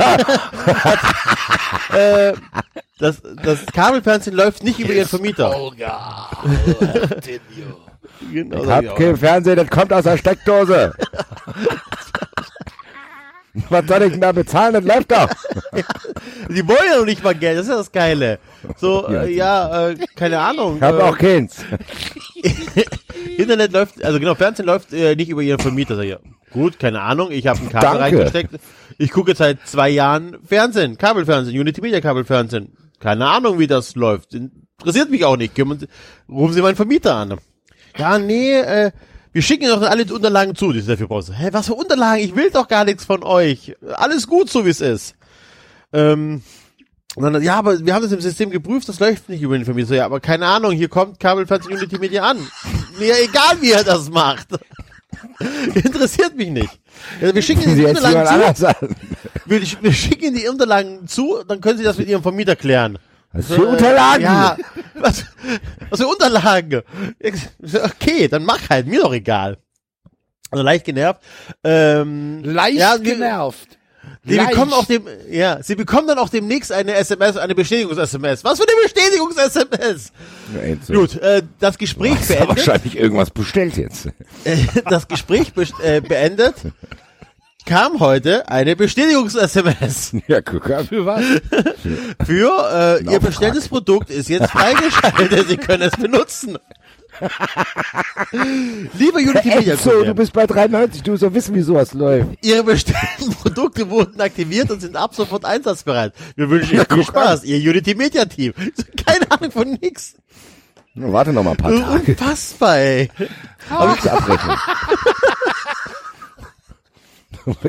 Äh, 1.94 2.34
das, 3.00 3.22
das 3.44 3.66
Kabelfernsehen 3.68 4.36
läuft 4.36 4.64
nicht 4.64 4.80
über 4.80 4.92
Ihren 4.94 5.08
Vermieter. 5.08 5.56
Genau, 8.32 8.64
Ich 8.64 8.70
hab 8.70 8.96
kein 8.96 9.18
Fernsehen, 9.18 9.56
das 9.58 9.70
kommt 9.70 9.94
aus 9.94 10.04
der 10.04 10.18
Steckdose. 10.18 10.94
Was 13.70 13.86
soll 13.88 14.02
ich 14.04 14.12
denn 14.12 14.22
da 14.22 14.32
bezahlen? 14.32 14.74
Das 14.74 14.84
läuft 14.84 15.12
doch. 15.12 15.30
Die 16.50 16.68
wollen 16.68 16.90
ja 16.90 16.98
noch 16.98 17.06
nicht 17.06 17.24
mal 17.24 17.36
Geld, 17.36 17.58
das 17.58 17.66
ist 17.68 17.72
ja 17.72 17.78
das 17.78 17.92
Geile. 17.92 18.40
So, 18.78 19.08
äh, 19.08 19.32
ja, 19.34 19.90
äh, 19.90 19.96
keine 20.16 20.40
Ahnung. 20.40 20.78
Ich 20.78 20.82
hab 20.82 20.98
äh, 21.00 21.02
auch 21.04 21.18
keins. 21.18 21.58
Internet 23.38 23.74
läuft, 23.74 24.04
also 24.04 24.20
genau, 24.20 24.36
Fernsehen 24.36 24.66
läuft 24.66 24.94
äh, 24.94 25.16
nicht 25.16 25.30
über 25.30 25.42
ihren 25.42 25.60
Vermieter. 25.60 25.96
Sag 25.96 26.04
ich, 26.04 26.12
ja, 26.12 26.20
gut, 26.52 26.80
keine 26.80 27.02
Ahnung, 27.02 27.32
ich 27.32 27.48
habe 27.48 27.60
ein 27.60 27.70
Kabel 27.70 28.00
Danke. 28.00 28.02
reingesteckt. 28.02 28.56
Ich 28.98 29.12
gucke 29.12 29.32
jetzt 29.32 29.40
seit 29.40 29.60
zwei 29.66 29.90
Jahren 29.90 30.38
Fernsehen, 30.46 30.98
Kabelfernsehen, 30.98 31.60
Unity 31.60 31.82
Media 31.82 32.02
Kabelfernsehen. 32.02 32.76
Keine 33.00 33.28
Ahnung, 33.28 33.60
wie 33.60 33.68
das 33.68 33.96
läuft. 33.96 34.34
Interessiert 34.34 35.10
mich 35.10 35.26
auch 35.26 35.38
nicht. 35.38 35.56
Kümmern 35.56 35.80
Sie, 35.80 35.88
rufen 36.30 36.54
Sie 36.54 36.62
meinen 36.62 36.76
Vermieter 36.76 37.16
an. 37.16 37.38
Ja, 37.98 38.18
nee, 38.20 38.54
äh, 38.54 38.92
wir 39.34 39.42
schicken 39.42 39.66
Ihnen 39.66 39.80
doch 39.80 39.90
alle 39.90 40.06
Unterlagen 40.14 40.56
zu, 40.56 40.72
die 40.72 40.80
Sie 40.80 40.88
dafür 40.88 41.08
brauchen. 41.08 41.34
Hä, 41.34 41.50
was 41.52 41.68
für 41.68 41.74
Unterlagen? 41.74 42.24
Ich 42.24 42.36
will 42.36 42.52
doch 42.52 42.68
gar 42.68 42.86
nichts 42.86 43.04
von 43.04 43.22
euch. 43.24 43.76
Alles 43.96 44.28
gut, 44.28 44.50
so 44.50 44.66
wie 44.66 44.70
es 44.70 44.80
ist. 44.82 45.16
Ähm, 45.92 46.42
und 47.16 47.24
dann, 47.24 47.42
ja, 47.42 47.56
aber 47.56 47.86
wir 47.86 47.94
haben 47.94 48.04
das 48.04 48.12
im 48.12 48.22
System 48.22 48.50
geprüft, 48.50 48.90
das 48.90 49.00
läuft 49.00 49.30
nicht 49.30 49.42
über 49.42 49.58
den 49.58 49.66
Vermieter. 49.66 49.88
So, 49.88 49.94
ja, 49.96 50.06
aber 50.06 50.20
keine 50.20 50.46
Ahnung, 50.46 50.72
hier 50.72 50.90
kommt 50.90 51.20
Kabelfernsehen 51.20 51.78
Unity 51.78 51.98
Media 51.98 52.24
an. 52.24 52.38
Mir 53.00 53.14
egal, 53.24 53.62
wie 53.62 53.72
er 53.72 53.84
das 53.84 54.10
macht. 54.10 54.48
Interessiert 55.74 56.36
mich 56.36 56.50
nicht. 56.50 56.80
Ja, 57.22 57.34
wir 57.34 57.42
schicken 57.42 57.64
Ihnen 57.64 57.78
die 57.78 57.86
Unterlagen 57.86 58.56
zu. 58.56 58.66
Wir, 59.46 59.62
wir 59.62 59.94
schicken 59.94 60.26
Ihnen 60.26 60.36
die 60.36 60.48
Unterlagen 60.48 61.08
zu, 61.08 61.44
dann 61.48 61.62
können 61.62 61.78
Sie 61.78 61.84
das 61.84 61.98
mit 61.98 62.08
Ihrem 62.08 62.22
Vermieter 62.22 62.56
klären. 62.56 62.98
Was 63.32 63.48
für 63.48 63.66
Unterlagen? 63.66 64.24
Ja, 64.24 64.58
was, 64.94 65.26
was 65.90 66.00
für 66.00 66.08
Unterlagen? 66.08 66.82
Okay, 67.22 68.28
dann 68.28 68.46
mach 68.46 68.70
halt, 68.70 68.88
mir 68.88 69.02
doch 69.02 69.14
egal. 69.14 69.58
Also 70.52 70.64
leicht 70.64 70.86
genervt. 70.86 71.22
Ähm, 71.64 72.42
Leicht 72.44 72.78
ja, 72.78 72.98
genervt. 72.98 73.75
Sie 74.28 74.36
Leicht. 74.36 74.52
bekommen 74.52 74.74
auch 74.74 74.86
dem, 74.86 75.04
ja, 75.30 75.62
Sie 75.62 75.76
bekommen 75.76 76.08
dann 76.08 76.18
auch 76.18 76.30
demnächst 76.30 76.72
eine 76.72 76.96
SMS, 76.96 77.38
eine 77.38 77.54
Bestätigungs-SMS. 77.54 78.44
Was 78.44 78.60
für 78.60 78.66
eine 78.68 78.82
Bestätigungs-SMS? 78.84 80.12
Ey, 80.62 80.78
so. 80.84 80.94
Gut, 80.94 81.16
äh, 81.22 81.44
das 81.60 81.78
Gespräch 81.78 82.16
Hast 82.16 82.30
du 82.30 82.34
beendet. 82.34 82.58
wahrscheinlich 82.58 82.98
irgendwas 82.98 83.30
bestellt 83.30 83.78
jetzt. 83.78 84.08
Äh, 84.46 84.58
das 84.90 85.08
Gespräch 85.08 85.54
best- 85.54 85.80
äh, 85.84 86.02
beendet. 86.02 86.56
Kam 87.68 88.00
heute 88.00 88.48
eine 88.48 88.76
Bestätigungs-SMS 88.76 90.16
Ja, 90.28 90.42
guck 90.42 90.70
an. 90.70 90.88
Für 90.88 91.06
was? 91.06 91.24
für 92.26 93.00
äh, 93.02 93.12
Ihr 93.12 93.20
bestelltes 93.20 93.68
Produkt 93.70 94.10
ist 94.12 94.30
jetzt 94.30 94.52
freigeschaltet. 94.52 95.48
Sie 95.50 95.58
können 95.58 95.82
es 95.84 95.96
benutzen. 95.98 96.58
Lieber 98.98 99.20
Unity 99.20 99.48
Media 99.48 99.74
Enzo, 99.74 99.90
Kunde, 99.90 100.06
du 100.08 100.14
bist 100.16 100.34
bei 100.34 100.46
93, 100.46 101.04
du 101.04 101.16
so 101.18 101.34
wissen, 101.34 101.56
wie 101.56 101.62
sowas 101.62 101.94
läuft. 101.94 102.30
Ihre 102.42 102.64
bestellten 102.64 103.32
Produkte 103.42 103.90
wurden 103.90 104.20
aktiviert 104.22 104.72
und 104.72 104.82
sind 104.82 104.96
ab 104.96 105.16
sofort 105.16 105.46
einsatzbereit. 105.46 106.14
Wir 106.36 106.50
wünschen 106.50 106.76
Ihnen 106.76 106.86
viel 106.86 107.04
guck 107.04 107.16
an. 107.16 107.24
Spaß, 107.24 107.44
Ihr 107.46 107.58
Unity 107.58 107.96
Media 107.96 108.26
Team. 108.26 108.54
Keine 109.06 109.32
Ahnung 109.32 109.52
von 109.52 109.78
nix. 109.82 110.16
Na, 110.94 111.12
Warte 111.12 111.34
noch 111.34 111.44
mal 111.44 111.52
ein 111.52 111.58
paar 111.58 111.72
Tage. 111.72 112.12
Unfassbar, 112.12 112.78
ey. 112.78 113.10
Aber 113.70 113.98
ich 113.98 114.12
abrechnen. 114.12 114.58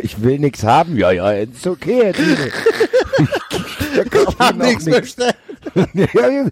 Ich 0.00 0.22
will 0.22 0.38
nichts 0.38 0.64
haben. 0.64 0.96
Ja, 0.96 1.10
ja, 1.10 1.32
ist 1.32 1.66
okay, 1.66 2.14
Herr 2.14 2.18
Ich 4.06 4.38
hab 4.38 4.56
nichts 4.56 4.86
bestellt. 4.86 5.36
Ja. 5.92 6.46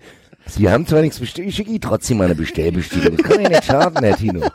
Sie 0.57 0.71
haben 0.71 0.87
zwar 0.87 1.01
nichts 1.01 1.19
bestellt, 1.19 1.49
ich 1.49 1.57
schicke 1.57 1.71
Ihnen 1.71 1.81
trotzdem 1.81 2.19
mal 2.19 2.27
eine 2.27 2.37
Bestellbestätigung. 2.37 3.17
Das 3.17 3.27
kann 3.27 3.41
Ihnen 3.41 3.51
nicht 3.51 3.65
schaden, 3.65 4.05
Herr 4.05 4.17
Tino. 4.17 4.47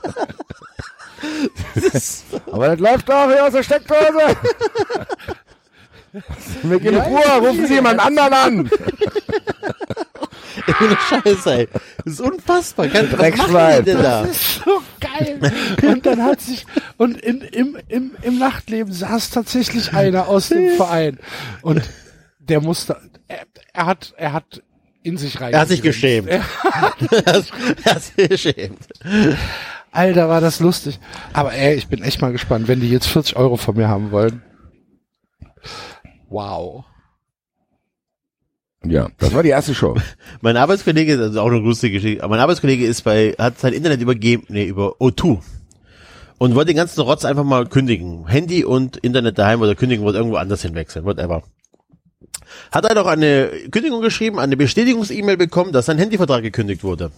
Aber 2.52 2.70
das 2.70 2.80
läuft 2.80 3.10
doch 3.10 3.28
hier 3.28 3.46
aus 3.46 3.52
der 3.52 3.64
Steckdose. 3.64 4.38
Wir 6.64 6.80
gehen 6.80 6.96
in 6.96 7.02
Ruhe, 7.02 7.40
rufen 7.40 7.68
Sie 7.68 7.74
jemand 7.74 8.00
anderen 8.00 8.34
an. 8.34 8.70
Ohne 10.82 10.98
Scheiße, 10.98 11.54
ey. 11.54 11.68
Das 12.04 12.14
ist 12.14 12.22
unfassbar. 12.22 12.88
Kann, 12.88 13.12
was 13.12 13.48
machen 13.48 13.76
die 13.80 13.92
denn 13.92 14.02
da? 14.02 14.22
Das 14.22 14.32
ist 14.32 14.64
so 14.64 14.82
geil. 15.00 15.40
Und 15.84 16.06
dann 16.06 16.24
hat 16.24 16.42
sich, 16.42 16.66
und 16.98 17.20
in, 17.22 17.42
im, 17.42 17.78
im, 17.88 18.12
im 18.22 18.40
Nachtleben 18.40 18.92
saß 18.92 19.32
tatsächlich 19.32 19.94
einer 19.94 20.28
aus 20.28 20.50
dem 20.50 20.70
Verein. 20.78 21.20
Und 21.62 21.84
der 22.40 22.62
musste, 22.62 22.98
er, 23.28 23.46
er 23.74 23.86
hat, 23.86 24.14
er 24.18 24.34
hat 24.34 24.64
in 25.04 25.18
sich 25.18 25.40
rein. 25.40 25.54
Er 25.54 25.62
hat 25.62 25.68
sich 25.70 25.82
geschämt. 25.82 26.30
Er, 26.30 26.44
Er 27.86 27.96
hat 27.96 28.04
sich 28.04 28.30
geschämt. 28.30 28.88
Alter, 29.92 30.30
war 30.30 30.42
das 30.42 30.60
lustig. 30.60 31.00
Aber 31.34 31.54
ey, 31.54 31.76
ich 31.76 31.88
bin 31.88 32.04
echt 32.04 32.22
mal 32.22 32.32
gespannt, 32.32 32.68
wenn 32.68 32.80
die 32.80 32.90
jetzt 32.90 33.08
40 33.08 33.36
Euro 33.36 33.58
von 33.58 33.76
mir 33.76 33.88
haben 33.88 34.12
wollen. 34.12 34.42
Wow. 36.30 36.86
Ja, 38.86 39.10
das 39.18 39.34
war 39.34 39.44
die 39.44 39.50
erste 39.50 39.76
Show. 39.76 39.96
Mein 40.42 40.58
Arbeitskollege, 40.58 41.18
das 41.18 41.32
ist 41.32 41.38
auch 41.38 41.48
eine 41.48 41.60
lustige 41.60 42.00
Geschichte, 42.00 42.24
aber 42.24 42.36
mein 42.36 42.40
Arbeitskollege 42.40 42.86
ist 42.86 43.02
bei, 43.02 43.36
hat 43.38 43.60
sein 43.60 43.74
Internet 43.74 44.00
übergeben, 44.00 44.46
nee, 44.48 44.66
über 44.66 44.96
O2. 45.02 45.40
Und 46.38 46.56
wollte 46.56 46.68
den 46.68 46.78
ganzen 46.78 47.02
Rotz 47.02 47.26
einfach 47.26 47.44
mal 47.44 47.68
kündigen. 47.68 48.26
Handy 48.28 48.64
und 48.64 48.96
Internet 48.96 49.38
daheim 49.38 49.62
oder 49.62 49.76
kündigen, 49.76 50.06
wollte 50.06 50.20
irgendwo 50.20 50.38
anders 50.38 50.62
hinwechseln, 50.62 51.04
whatever. 51.04 51.44
Hat 52.72 52.86
er 52.86 52.96
doch 52.96 53.08
eine 53.08 53.50
Kündigung 53.72 54.02
geschrieben, 54.02 54.40
eine 54.40 54.58
Bestätigungs-E-Mail 54.58 55.38
bekommen, 55.38 55.72
dass 55.72 55.88
sein 55.88 55.98
Handyvertrag 55.98 56.44
gekündigt 56.44 56.84
wurde. 56.84 57.12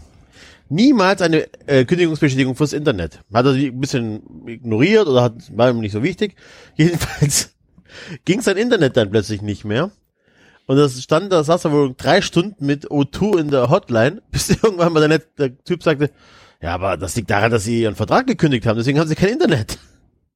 Niemals 0.70 1.22
eine 1.22 1.48
äh, 1.68 1.84
Kündigungsbestätigung 1.84 2.56
fürs 2.56 2.74
Internet. 2.74 3.20
Hat 3.34 3.46
er 3.46 3.52
ein 3.54 3.80
bisschen 3.80 4.48
ignoriert 4.48 5.08
oder 5.08 5.24
hat, 5.24 5.34
war 5.56 5.70
ihm 5.70 5.82
nicht 5.82 5.92
so 5.92 6.02
wichtig. 6.02 6.36
Jedenfalls 6.76 7.54
ging 8.24 8.42
sein 8.42 8.58
Internet 8.58 8.96
dann 8.96 9.12
plötzlich 9.12 9.42
nicht 9.42 9.66
mehr. 9.66 9.92
Und 10.68 10.78
das 10.78 11.02
stand, 11.04 11.34
da 11.34 11.44
saß 11.44 11.66
er 11.66 11.72
wohl 11.74 11.94
drei 11.98 12.22
Stunden 12.22 12.66
mit 12.66 12.90
O2 12.90 13.40
in 13.40 13.52
der 13.52 13.70
Hotline, 13.70 14.22
bis 14.32 14.50
irgendwann 14.50 14.94
mal 14.94 15.02
der, 15.02 15.10
Net, 15.10 15.28
der 15.38 15.62
Typ 15.64 15.84
sagte, 15.84 16.12
ja, 16.62 16.76
aber 16.76 16.96
das 16.96 17.16
liegt 17.16 17.30
daran, 17.30 17.52
dass 17.52 17.66
sie 17.66 17.82
ihren 17.82 17.96
Vertrag 17.96 18.28
gekündigt 18.28 18.66
haben, 18.66 18.78
deswegen 18.78 19.00
haben 19.00 19.10
sie 19.10 19.16
kein 19.16 19.34
Internet. 19.34 19.78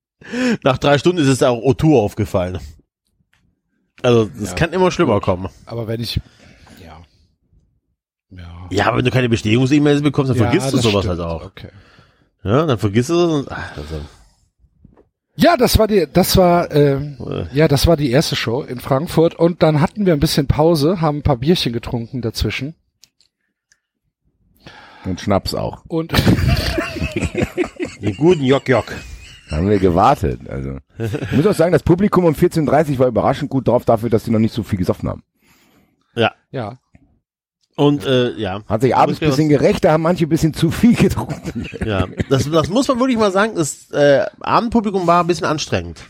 Nach 0.64 0.78
drei 0.78 0.98
Stunden 0.98 1.22
ist 1.22 1.30
es 1.30 1.44
auch 1.44 1.62
O2 1.62 1.98
aufgefallen. 1.98 2.60
Also, 4.06 4.26
das 4.26 4.50
Ja. 4.52 4.56
kann 4.56 4.72
immer 4.74 4.92
schlimmer 4.92 5.20
kommen. 5.20 5.50
Aber 5.66 5.88
wenn 5.88 6.00
ich, 6.02 6.20
ja. 6.84 6.98
Ja. 8.30 8.68
Ja, 8.70 8.88
aber 8.88 8.98
wenn 8.98 9.06
du 9.06 9.12
keine 9.12 9.30
Bestätigungs-E-Mails 9.30 10.02
bekommst, 10.02 10.30
dann 10.32 10.38
Ja, 10.38 10.44
vergisst 10.50 10.72
du 10.72 10.76
das 10.78 10.84
sowas 10.86 11.06
stimmt. 11.06 11.20
halt 11.20 11.30
auch. 11.30 11.46
Okay. 11.46 11.70
Ja, 12.44 12.66
dann 12.66 12.78
vergisst 12.78 13.10
du 13.10 13.16
und, 13.40 13.52
ach, 13.52 13.76
also, 13.78 14.02
Ja, 15.38 15.58
das 15.58 15.78
war 15.80 15.88
die, 15.88 16.08
das 16.12 16.38
war, 16.38 16.72
ähm, 16.72 17.18
ja, 17.52 17.68
das 17.68 17.88
war 17.88 17.98
die 17.98 18.12
erste 18.12 18.36
Show 18.36 18.62
in 18.62 18.80
Frankfurt 18.80 19.36
und 19.36 19.64
dann 19.64 19.82
hatten 19.82 20.06
wir 20.06 20.14
ein 20.14 20.20
bisschen 20.20 20.48
Pause, 20.48 21.02
haben 21.02 21.18
ein 21.18 21.24
paar 21.24 21.38
Bierchen 21.38 21.74
getrunken 21.74 22.22
dazwischen 22.22 22.76
Und 25.06 25.20
Schnaps 25.20 25.54
auch. 25.56 25.84
und 25.88 26.14
den 28.02 28.16
guten 28.18 28.44
Jock 28.44 28.70
Jock. 28.70 28.86
Da 29.50 29.58
haben 29.58 29.70
wir 29.70 29.80
gewartet. 29.80 30.42
Also. 30.50 30.78
Ich 30.98 31.32
muss 31.34 31.46
auch 31.46 31.54
sagen, 31.54 31.72
das 31.72 31.84
Publikum 31.84 32.26
um 32.26 32.34
14.30 32.34 32.94
Uhr 32.94 33.00
war 33.00 33.08
überraschend 33.08 33.50
gut 33.52 33.68
drauf 33.68 33.86
dafür, 33.86 34.10
dass 34.10 34.24
die 34.24 34.32
noch 34.32 34.40
nicht 34.40 34.54
so 34.54 34.64
viel 34.64 34.80
gesoffen 34.80 35.08
haben. 35.10 35.24
ja, 36.52 36.78
Und, 37.76 38.06
äh, 38.06 38.32
ja. 38.38 38.62
Hat 38.68 38.82
sich 38.82 38.96
abends 38.96 39.22
ein 39.22 39.28
bisschen 39.30 39.50
gerecht, 39.50 39.84
da 39.84 39.92
haben 39.92 40.02
manche 40.04 40.26
ein 40.26 40.30
bisschen 40.30 40.54
zu 40.54 40.72
viel 40.72 40.96
getrunken. 40.96 41.66
Ja, 41.86 42.08
das, 42.30 42.50
das 42.50 42.70
muss 42.70 42.88
man 42.88 43.00
wirklich 43.00 43.18
mal 43.18 43.32
sagen, 43.32 43.54
das 43.56 43.92
äh, 43.92 44.26
Abendpublikum 44.40 45.06
war 45.06 45.22
ein 45.24 45.28
bisschen 45.28 45.46
anstrengend. 45.46 46.02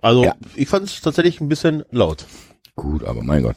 Also, 0.00 0.24
Ja. 0.24 0.34
ich 0.54 0.68
fand 0.68 0.86
es 0.86 1.00
tatsächlich 1.00 1.40
ein 1.40 1.48
bisschen 1.48 1.84
laut. 1.90 2.24
Gut, 2.76 3.04
aber 3.04 3.22
mein 3.22 3.42
Gott. 3.42 3.56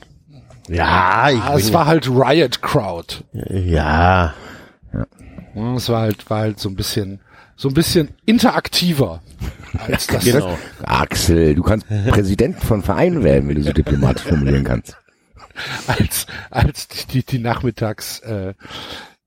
Ja, 0.67 1.29
ich 1.29 1.39
ah, 1.41 1.55
es 1.55 1.73
war 1.73 1.85
halt 1.85 2.07
Riot 2.09 2.61
Crowd. 2.61 3.23
ja. 3.33 4.33
Hm, 5.53 5.75
Es 5.75 5.89
war 5.89 6.01
halt, 6.01 6.29
war 6.29 6.39
halt 6.39 6.59
so 6.59 6.69
ein 6.69 6.75
bisschen, 6.75 7.19
so 7.61 7.67
ein 7.67 7.75
bisschen 7.75 8.09
interaktiver 8.25 9.21
als 9.77 10.07
das. 10.07 10.23
Genau. 10.23 10.57
Axel, 10.81 11.53
du 11.53 11.61
kannst 11.61 11.85
Präsident 12.07 12.57
von 12.57 12.81
Vereinen 12.81 13.23
werden, 13.23 13.47
wenn 13.47 13.55
du 13.55 13.61
so 13.61 13.71
diplomatisch 13.71 14.23
formulieren 14.23 14.63
kannst. 14.63 14.97
als 15.85 16.25
als 16.49 16.87
die 16.87 17.05
die, 17.05 17.23
die 17.23 17.37
nachmittags 17.37 18.17
äh, 18.21 18.55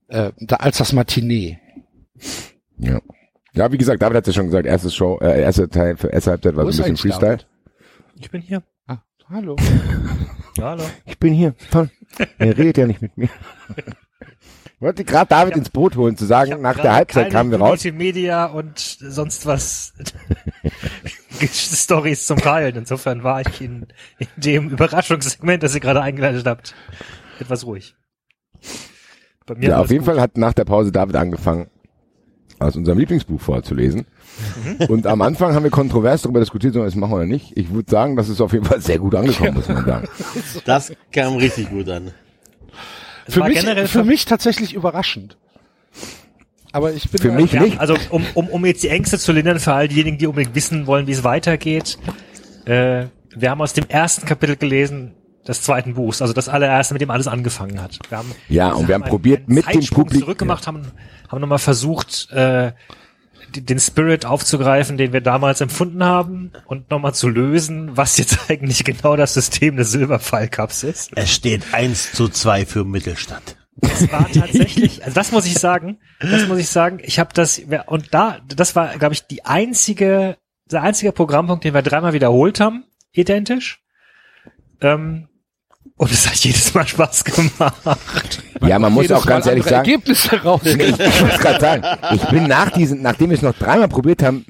äh, 0.09 0.33
da, 0.37 0.57
als 0.57 0.79
das 0.79 0.91
Matinee. 0.91 1.59
Ja. 2.77 2.99
Ja, 3.53 3.71
wie 3.71 3.77
gesagt, 3.77 4.01
David 4.01 4.17
hat 4.17 4.27
ja 4.27 4.33
schon 4.33 4.47
gesagt, 4.47 4.65
erstes 4.65 4.93
Show, 4.93 5.17
äh, 5.21 5.41
erster 5.41 5.69
Teil 5.69 5.95
für 5.95 6.09
erste 6.09 6.31
Halbzeit 6.31 6.57
war 6.57 6.69
so 6.69 6.83
ein 6.83 6.93
bisschen 6.93 6.97
Freestyle. 6.97 7.37
Ich 8.19 8.29
bin 8.29 8.41
hier. 8.41 8.63
Ah, 8.85 8.97
hallo. 9.29 9.55
Hallo. 10.59 10.83
Ich 11.05 11.19
bin 11.19 11.33
hier. 11.33 11.53
Toll. 11.69 11.89
Er 12.37 12.57
redet 12.57 12.77
ja 12.77 12.87
nicht 12.87 13.01
mit 13.01 13.17
mir. 13.17 13.29
Ich 14.75 14.81
wollte 14.81 15.05
gerade 15.05 15.29
David 15.29 15.55
ins 15.55 15.69
Boot 15.69 15.95
holen, 15.95 16.17
zu 16.17 16.25
sagen, 16.25 16.61
nach 16.61 16.77
der 16.77 16.93
Halbzeit 16.93 17.31
kamen 17.31 17.49
wir 17.49 17.59
raus. 17.59 17.81
Social 17.81 17.95
Media 17.97 18.45
und 18.45 18.77
sonst 18.77 19.45
was 19.45 19.93
Stories 21.41 22.25
zum 22.27 22.37
Teilen. 22.39 22.75
Insofern 22.75 23.23
war 23.23 23.39
ich 23.41 23.61
in, 23.61 23.87
in 24.19 24.27
dem 24.35 24.69
Überraschungssegment, 24.69 25.63
das 25.63 25.75
ihr 25.75 25.81
gerade 25.81 26.01
eingeleitet 26.01 26.45
habt, 26.45 26.75
etwas 27.39 27.65
ruhig. 27.65 27.95
Bei 29.45 29.55
mir 29.55 29.69
Ja, 29.69 29.79
auf 29.79 29.91
jeden 29.91 30.03
gut. 30.03 30.13
Fall 30.13 30.21
hat 30.21 30.37
nach 30.37 30.53
der 30.53 30.65
Pause 30.65 30.91
David 30.91 31.15
angefangen, 31.15 31.67
aus 32.59 32.75
unserem 32.75 32.97
Lieblingsbuch 32.97 33.39
vorzulesen. 33.39 34.05
Mhm. 34.63 34.85
Und 34.87 35.07
am 35.07 35.21
Anfang 35.21 35.53
haben 35.53 35.63
wir 35.63 35.71
kontrovers 35.71 36.23
darüber 36.23 36.41
diskutiert, 36.41 36.73
sollen 36.73 36.83
wir 36.83 36.89
das 36.89 36.95
machen 36.95 37.13
oder 37.13 37.25
nicht. 37.25 37.57
Ich 37.57 37.71
würde 37.71 37.89
sagen, 37.89 38.17
das 38.17 38.27
ist 38.27 38.41
auf 38.41 38.51
jeden 38.51 38.65
Fall 38.65 38.81
sehr 38.81 38.99
gut 38.99 39.15
angekommen, 39.15 39.53
muss 39.55 39.69
man 39.69 39.85
sagen. 39.85 40.07
Das 40.65 40.91
kam 41.13 41.37
richtig 41.37 41.69
gut 41.69 41.87
an. 41.89 42.11
Es 43.27 43.33
Für 43.33 43.39
war 43.41 43.47
mich, 43.49 43.59
generell 43.59 43.87
für 43.87 44.03
mich 44.03 44.25
tatsächlich 44.25 44.73
überraschend. 44.73 45.37
Aber 46.71 46.91
ich 46.93 47.09
bin 47.09 47.21
Für 47.21 47.31
mich 47.31 47.53
Ja, 47.53 47.61
nicht. 47.63 47.79
also 47.79 47.95
um, 48.09 48.25
um, 48.33 48.49
um 48.49 48.65
jetzt 48.65 48.83
die 48.83 48.89
Ängste 48.89 49.17
zu 49.17 49.31
lindern 49.31 49.59
für 49.59 49.73
all 49.73 49.87
diejenigen, 49.87 50.17
die 50.17 50.27
unbedingt 50.27 50.55
wissen 50.55 50.87
wollen, 50.87 51.07
wie 51.07 51.13
es 51.13 51.23
weitergeht. 51.23 51.97
Äh, 52.65 53.05
wir 53.35 53.49
haben 53.49 53.61
aus 53.61 53.73
dem 53.73 53.85
ersten 53.87 54.25
Kapitel 54.25 54.55
gelesen, 54.57 55.13
des 55.47 55.61
zweiten 55.61 55.93
Buchs, 55.93 56.21
also 56.23 56.33
das 56.33 56.49
allererste, 56.49 56.93
mit 56.95 57.01
dem 57.01 57.11
alles 57.11 57.27
angefangen 57.27 57.79
hat. 57.81 57.99
Wir 58.09 58.17
haben, 58.17 58.31
Ja, 58.49 58.71
und 58.73 58.87
wir 58.87 58.95
haben 58.95 59.03
einen- 59.03 59.09
probiert, 59.11 59.47
einen 59.47 59.55
mit 59.55 59.65
dem 59.73 59.85
Publikum- 59.85 60.19
zurückgemacht, 60.21 60.65
haben, 60.67 60.87
haben 61.29 61.39
nochmal 61.41 61.59
versucht, 61.59 62.29
äh, 62.31 62.71
den 63.61 63.79
Spirit 63.79 64.25
aufzugreifen, 64.25 64.97
den 64.97 65.13
wir 65.13 65.21
damals 65.21 65.61
empfunden 65.61 66.03
haben 66.03 66.51
und 66.65 66.89
nochmal 66.89 67.13
zu 67.13 67.29
lösen, 67.29 67.95
was 67.95 68.17
jetzt 68.17 68.37
eigentlich 68.49 68.83
genau 68.83 69.15
das 69.15 69.33
System 69.33 69.77
des 69.77 69.91
Silberfall 69.91 70.47
Cups 70.47 70.83
ist. 70.83 71.11
Es 71.15 71.31
steht 71.31 71.73
1 71.73 72.13
zu 72.13 72.29
2 72.29 72.65
für 72.65 72.85
Mittelstand. 72.85 73.57
Es 73.81 74.11
war 74.11 74.31
tatsächlich, 74.31 75.03
also 75.03 75.15
das 75.15 75.31
muss 75.31 75.45
ich 75.45 75.55
sagen, 75.55 75.99
das 76.19 76.47
muss 76.47 76.59
ich 76.59 76.69
sagen, 76.69 76.99
ich 77.03 77.19
habe 77.19 77.31
das, 77.33 77.61
und 77.87 78.13
da, 78.13 78.39
das 78.47 78.75
war, 78.75 78.97
glaube 78.97 79.13
ich, 79.13 79.27
die 79.27 79.45
einzige, 79.45 80.37
der 80.71 80.83
einzige 80.83 81.11
Programmpunkt, 81.11 81.63
den 81.63 81.73
wir 81.73 81.81
dreimal 81.81 82.13
wiederholt 82.13 82.59
haben, 82.59 82.85
identisch. 83.11 83.81
Ähm, 84.81 85.27
und 85.97 86.11
es 86.11 86.27
hat 86.27 86.35
jedes 86.35 86.73
Mal 86.73 86.87
Spaß 86.87 87.23
gemacht. 87.23 88.43
Ja, 88.61 88.79
man 88.79 88.93
muss 88.93 89.11
auch 89.11 89.25
ganz 89.25 89.45
Mal 89.45 89.51
ehrlich 89.51 89.65
sagen, 89.65 89.89
Ergebnisse 89.89 90.41
raus. 90.41 90.61
ich, 90.65 90.77
ich 90.77 91.21
muss 91.21 91.37
gerade 91.39 91.59
sagen, 91.59 91.83
ich 92.13 92.23
bin 92.29 92.47
nach 92.47 92.69
diesen, 92.71 93.01
nachdem 93.01 93.29
wir 93.29 93.37
es 93.37 93.41
noch 93.41 93.53
dreimal 93.57 93.87
probiert 93.87 94.23
haben, 94.23 94.45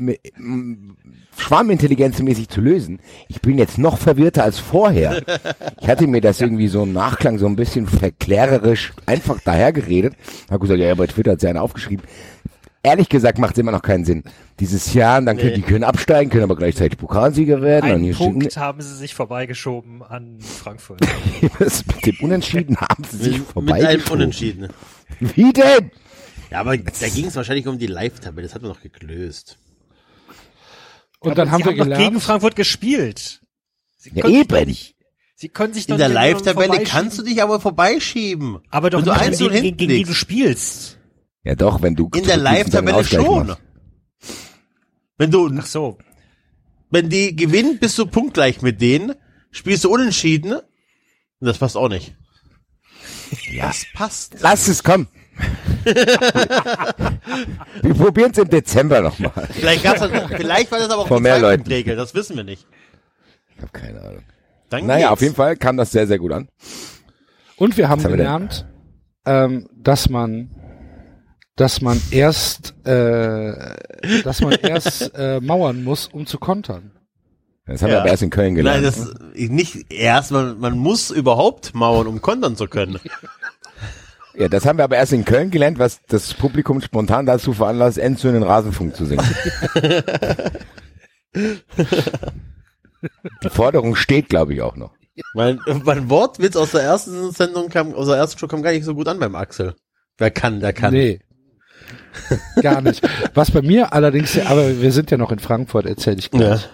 schwarmintelligenzmäßig 1.37 2.49
zu 2.49 2.61
lösen, 2.61 2.99
ich 3.27 3.41
bin 3.41 3.57
jetzt 3.57 3.77
noch 3.77 3.97
verwirrter 3.97 4.43
als 4.43 4.59
vorher. 4.59 5.21
Ich 5.81 5.87
hatte 5.87 6.07
mir 6.07 6.21
das 6.21 6.41
irgendwie 6.41 6.67
so 6.67 6.83
im 6.83 6.93
Nachklang 6.93 7.37
so 7.37 7.45
ein 7.45 7.55
bisschen 7.55 7.87
verklärerisch 7.87 8.93
einfach 9.05 9.39
dahergeredet. 9.41 10.15
Hab 10.49 10.61
gesagt, 10.61 10.79
ja, 10.79 10.95
bei 10.95 11.07
Twitter 11.07 11.33
hat 11.33 11.41
sie 11.41 11.47
einen 11.47 11.59
aufgeschrieben. 11.59 12.05
Ehrlich 12.85 13.09
gesagt 13.09 13.39
macht 13.39 13.53
es 13.53 13.57
immer 13.57 13.71
noch 13.71 13.81
keinen 13.81 14.05
Sinn. 14.05 14.23
Dieses 14.59 14.93
Jahr, 14.93 15.19
dann 15.19 15.37
können 15.37 15.55
die 15.55 15.63
können 15.63 15.83
absteigen, 15.83 16.29
können 16.29 16.43
aber 16.43 16.55
gleichzeitig 16.55 16.99
Pokalsieger 16.99 17.63
werden. 17.63 17.89
Und 17.89 17.95
Einen 17.95 18.13
Punkt 18.13 18.57
haben 18.57 18.79
sie 18.79 18.95
sich 18.95 19.15
vorbeigeschoben 19.15 20.03
an 20.03 20.39
Frankfurt. 20.39 21.01
das 21.59 21.83
mit 21.87 22.05
dem 22.05 22.15
Unentschieden 22.19 22.77
haben 22.77 23.03
sie 23.09 23.17
sich 23.17 23.37
Mit, 23.39 23.55
mit 23.55 23.73
einem. 23.73 24.03
Unentschieden. 24.11 24.69
Wie 25.19 25.51
denn? 25.51 25.89
Ja, 26.51 26.59
aber 26.59 26.77
da 26.77 27.09
ging 27.09 27.25
es 27.25 27.35
wahrscheinlich 27.35 27.67
um 27.67 27.79
die 27.79 27.87
Live-Tabelle, 27.87 28.45
das 28.45 28.53
hat 28.53 28.61
man 28.61 28.69
noch 28.69 28.81
gelöst. 28.81 29.57
Und 31.21 31.35
dann 31.39 31.49
haben 31.49 31.63
sie 31.63 31.69
wir 31.69 31.71
haben 31.71 31.77
doch 31.77 31.85
gegen 31.85 31.97
gelernt, 31.97 32.21
Frankfurt 32.21 32.55
gespielt. 32.55 33.41
Sie 33.97 34.11
Ja, 34.13 34.27
eben. 34.27 34.67
Nicht, 34.67 34.95
sie 35.33 35.49
können 35.49 35.73
sich 35.73 35.89
In 35.89 35.97
der 35.97 36.09
Live-Tabelle 36.09 36.83
kannst 36.83 37.17
du 37.17 37.23
dich 37.23 37.41
aber 37.41 37.59
vorbeischieben. 37.59 38.59
aber 38.69 38.91
doch 38.91 38.99
wenn 38.99 39.05
du 39.05 39.11
nicht 39.11 39.21
eins 39.21 39.37
gegen, 39.39 39.47
und 39.47 39.53
gegen, 39.53 39.65
hinten 39.65 39.77
gegen 39.79 39.93
die 39.93 40.03
du 40.03 40.13
spielst. 40.13 40.94
Ja 41.45 41.55
doch, 41.55 41.81
wenn 41.81 41.95
du 41.95 42.09
In 42.15 42.25
der 42.25 42.37
Live-Tabelle 42.37 43.03
schon. 43.05 43.47
machst. 43.47 43.61
Wenn 45.17 45.31
du, 45.31 45.49
Ach 45.57 45.65
so. 45.65 45.97
wenn 46.89 47.09
die 47.09 47.35
gewinnen, 47.35 47.77
bist 47.79 47.97
du 47.97 48.05
punktgleich 48.07 48.61
mit 48.61 48.81
denen, 48.81 49.13
spielst 49.51 49.83
du 49.85 49.93
unentschieden. 49.93 50.53
Und 50.55 50.61
das 51.47 51.57
passt 51.59 51.77
auch 51.77 51.87
nicht. 51.89 52.13
Ja. 53.51 53.67
Das 53.67 53.85
passt. 53.93 54.35
Lass 54.41 54.67
es 54.67 54.83
kommen. 54.83 55.07
wir 57.81 57.93
probieren 57.93 58.31
es 58.31 58.37
im 58.37 58.49
Dezember 58.49 59.01
nochmal. 59.01 59.47
Vielleicht, 59.51 59.83
gab's 59.83 59.99
das, 59.99 60.11
vielleicht 60.35 60.71
war 60.71 60.79
das 60.79 60.89
aber 60.89 61.03
auch 61.03 61.07
Von 61.07 61.17
die 61.17 61.23
mehr 61.23 61.39
Leuten. 61.39 61.67
Regel, 61.67 61.95
das 61.95 62.13
wissen 62.15 62.35
wir 62.37 62.43
nicht. 62.43 62.65
Ich 63.55 63.61
habe 63.61 63.71
keine 63.71 64.01
Ahnung. 64.01 64.23
Dann 64.69 64.85
Naja, 64.85 64.99
geht's. 65.07 65.11
auf 65.11 65.21
jeden 65.21 65.35
Fall 65.35 65.55
kam 65.57 65.77
das 65.77 65.91
sehr, 65.91 66.07
sehr 66.07 66.17
gut 66.19 66.31
an. 66.31 66.49
Und 67.57 67.77
wir 67.77 67.87
haben 67.89 68.01
haben 68.03 68.09
wir 68.11 68.17
gelernt, 68.17 68.65
ähm, 69.25 69.67
dass 69.75 70.09
man, 70.09 70.49
dass 71.55 71.81
man 71.81 72.01
erst, 72.11 72.73
äh, 72.85 73.53
dass 74.23 74.41
man 74.41 74.53
erst 74.53 75.13
äh, 75.17 75.39
mauern 75.41 75.83
muss, 75.83 76.07
um 76.07 76.25
zu 76.25 76.37
kontern. 76.37 76.91
Das 77.65 77.81
haben 77.81 77.89
wir 77.89 77.95
Ja. 77.95 78.01
aber 78.01 78.09
erst 78.09 78.23
in 78.23 78.29
Köln 78.29 78.55
gelernt. 78.55 78.83
Nein, 78.83 78.93
das 78.93 79.49
nicht 79.49 79.91
erst, 79.91 80.31
man, 80.31 80.59
man 80.59 80.77
muss 80.77 81.09
überhaupt 81.09 81.73
mauern, 81.73 82.07
um 82.07 82.21
kontern 82.21 82.55
zu 82.55 82.67
können. 82.67 82.99
ja, 84.35 84.49
das 84.49 84.65
haben 84.65 84.77
wir 84.77 84.83
aber 84.83 84.97
erst 84.97 85.13
in 85.13 85.25
Köln 85.25 85.49
gelernt, 85.49 85.79
was 85.79 86.01
das 86.07 86.33
Publikum 86.35 86.81
spontan 86.81 87.25
dazu 87.25 87.53
veranlasst, 87.53 87.97
Enzo 87.97 88.27
in 88.27 88.35
den 88.35 88.43
Rasenfunk 88.43 88.95
zu 88.95 89.05
singen. 89.05 89.25
Die 93.43 93.49
Forderung 93.49 93.95
steht, 93.95 94.29
glaube 94.29 94.53
ich, 94.53 94.61
auch 94.61 94.75
noch. 94.75 94.93
Mein, 95.33 95.59
mein 95.83 96.09
Wortwitz 96.09 96.55
aus 96.55 96.71
der 96.71 96.81
ersten 96.81 97.31
Sendung 97.31 97.69
kam, 97.69 97.93
aus 97.93 98.07
der 98.07 98.17
ersten 98.17 98.37
Show 98.37 98.47
kam 98.47 98.61
gar 98.61 98.71
nicht 98.71 98.83
so 98.83 98.95
gut 98.95 99.07
an 99.07 99.19
beim 99.19 99.35
Axel. 99.35 99.73
Wer 100.17 100.31
kann, 100.31 100.59
der 100.59 100.73
kann. 100.73 100.93
Nee. 100.93 101.19
Gar 102.61 102.81
nicht. 102.81 103.07
Was 103.33 103.51
bei 103.51 103.61
mir 103.61 103.93
allerdings, 103.93 104.39
aber 104.45 104.81
wir 104.81 104.91
sind 104.91 105.11
ja 105.11 105.17
noch 105.17 105.31
in 105.31 105.39
Frankfurt, 105.39 105.85
erzähle 105.85 106.17
ich 106.17 106.31
gleich. 106.31 106.67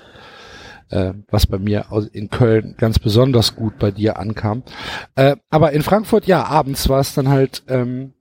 Äh, 0.89 1.13
was 1.29 1.47
bei 1.47 1.57
mir 1.57 1.85
in 2.11 2.29
Köln 2.29 2.75
ganz 2.77 2.99
besonders 2.99 3.55
gut 3.55 3.79
bei 3.79 3.91
dir 3.91 4.19
ankam. 4.19 4.63
Äh, 5.15 5.37
aber 5.49 5.71
in 5.71 5.83
Frankfurt, 5.83 6.27
ja, 6.27 6.43
abends 6.43 6.89
war 6.89 6.99
es 6.99 7.13
dann 7.13 7.29
halt, 7.29 7.63
ähm, 7.69 8.13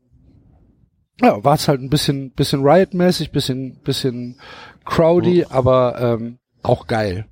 ja, 1.20 1.42
war 1.42 1.55
es 1.56 1.66
halt 1.66 1.80
ein 1.80 1.90
bisschen, 1.90 2.30
bisschen 2.30 2.62
Riot-mäßig, 2.62 3.32
bisschen, 3.32 3.80
bisschen 3.82 4.36
crowdy, 4.84 5.47
aber 5.48 5.97
ähm, 6.01 6.38
auch 6.62 6.86
geil. 6.86 7.26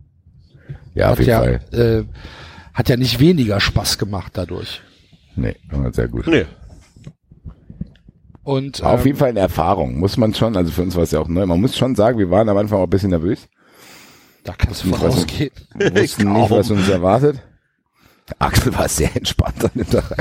Ja, 0.94 1.12
auf 1.12 1.12
hat 1.12 1.18
jeden 1.18 1.30
ja, 1.30 1.38
Fall. 1.38 1.60
Äh, 1.72 2.04
hat 2.74 2.88
ja 2.88 2.96
nicht 2.96 3.20
weniger 3.20 3.60
Spaß 3.60 3.98
gemacht 3.98 4.32
dadurch. 4.34 4.82
Nee, 5.36 5.54
aber 5.70 5.92
sehr 5.92 6.08
gut. 6.08 6.26
Nee. 6.26 6.46
Und 8.48 8.82
Auf 8.82 9.00
ähm, 9.00 9.06
jeden 9.08 9.18
Fall 9.18 9.28
eine 9.28 9.40
Erfahrung, 9.40 9.98
muss 9.98 10.16
man 10.16 10.32
schon, 10.32 10.56
also 10.56 10.72
für 10.72 10.80
uns 10.80 10.96
war 10.96 11.02
es 11.02 11.10
ja 11.10 11.20
auch 11.20 11.28
neu, 11.28 11.44
man 11.44 11.60
muss 11.60 11.76
schon 11.76 11.94
sagen, 11.94 12.18
wir 12.18 12.30
waren 12.30 12.48
am 12.48 12.56
Anfang 12.56 12.78
auch 12.78 12.84
ein 12.84 12.88
bisschen 12.90 13.10
nervös, 13.10 13.46
da 14.44 14.54
kannst 14.56 14.84
du 14.84 14.88
nicht, 14.88 14.98
von 14.98 15.08
was- 15.08 15.16
ausgehen. 15.18 15.50
wussten 15.74 16.32
nicht, 16.32 16.50
was 16.50 16.70
uns 16.70 16.88
erwartet. 16.88 17.42
Axel 18.38 18.74
war 18.76 18.88
sehr 18.88 19.14
entspannt 19.14 19.62
an 19.64 19.70
dem 19.74 19.88
Tag. 19.90 20.04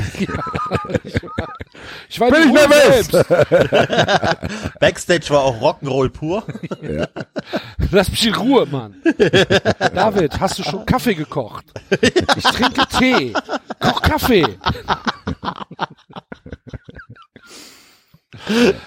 Ich 2.10 2.18
war 2.20 2.30
Bin 2.30 2.42
die 2.42 2.48
ich 2.48 2.50
Ruhe 2.50 2.68
nervös? 2.68 3.06
selbst. 3.06 3.28
Backstage 4.80 5.30
war 5.30 5.40
auch 5.42 5.60
Rock'n'Roll 5.60 6.10
pur. 6.10 6.42
Lass 7.90 8.10
mich 8.10 8.26
in 8.26 8.34
Ruhe, 8.34 8.66
Mann. 8.66 8.96
David, 9.94 10.40
hast 10.40 10.58
du 10.58 10.62
schon 10.64 10.84
Kaffee 10.86 11.14
gekocht? 11.14 11.64
Ich 12.36 12.44
trinke 12.44 12.82
Tee. 12.98 13.32
Koch 13.80 14.02
Kaffee. 14.02 14.46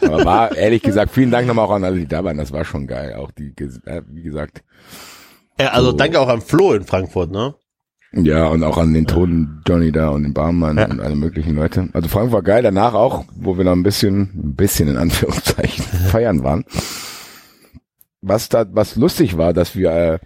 Aber 0.01 0.25
war, 0.25 0.55
ehrlich 0.55 0.81
gesagt, 0.81 1.11
vielen 1.11 1.31
Dank 1.31 1.47
nochmal 1.47 1.65
auch 1.65 1.71
an 1.71 1.83
alle, 1.83 1.97
die 1.97 2.07
da 2.07 2.23
waren, 2.23 2.37
das 2.37 2.51
war 2.51 2.65
schon 2.65 2.87
geil, 2.87 3.15
auch 3.15 3.31
die, 3.31 3.53
äh, 3.85 4.01
wie 4.07 4.23
gesagt, 4.23 4.63
Ja, 5.59 5.69
also 5.69 5.91
So. 5.91 5.97
danke 5.97 6.19
auch 6.19 6.29
an 6.29 6.41
Flo 6.41 6.73
in 6.73 6.83
Frankfurt, 6.83 7.31
ne? 7.31 7.55
ja, 8.13 8.47
und 8.47 8.63
auch 8.63 8.77
an 8.77 8.93
den 8.93 9.07
toten 9.07 9.61
Johnny 9.65 9.91
da 9.91 10.09
und 10.09 10.23
den 10.23 10.33
Barmann 10.33 10.77
und 10.77 10.99
alle 10.99 11.15
möglichen 11.15 11.55
Leute. 11.55 11.87
Also 11.93 12.09
Frank 12.09 12.31
war 12.33 12.41
geil, 12.41 12.61
danach 12.61 12.93
auch, 12.93 13.23
wo 13.35 13.57
wir 13.57 13.63
noch 13.63 13.71
ein 13.71 13.83
bisschen, 13.83 14.31
ein 14.35 14.55
bisschen 14.55 14.89
in 14.89 14.97
Anführungszeichen 14.97 15.83
feiern 16.09 16.43
waren. 16.43 16.65
Was 18.21 18.49
da, 18.49 18.65
was 18.69 18.97
lustig 18.97 19.37
war, 19.37 19.53
dass 19.53 19.75
wir 19.75 19.91
äh, 19.91 20.19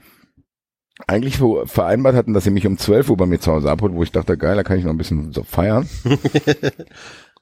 eigentlich 1.08 1.38
vereinbart 1.66 2.16
hatten, 2.16 2.34
dass 2.34 2.46
sie 2.46 2.50
mich 2.50 2.66
um 2.66 2.78
12 2.78 3.10
Uhr 3.10 3.18
bei 3.18 3.26
mir 3.26 3.40
zu 3.40 3.52
Hause 3.52 3.70
abholt, 3.70 3.94
wo 3.94 4.02
ich 4.02 4.12
dachte, 4.12 4.38
geil, 4.38 4.56
da 4.56 4.64
kann 4.64 4.80
ich 4.80 4.84
noch 4.86 4.92
ein 4.92 4.98
bisschen 4.98 5.32
so 5.32 5.44
feiern. 5.44 5.88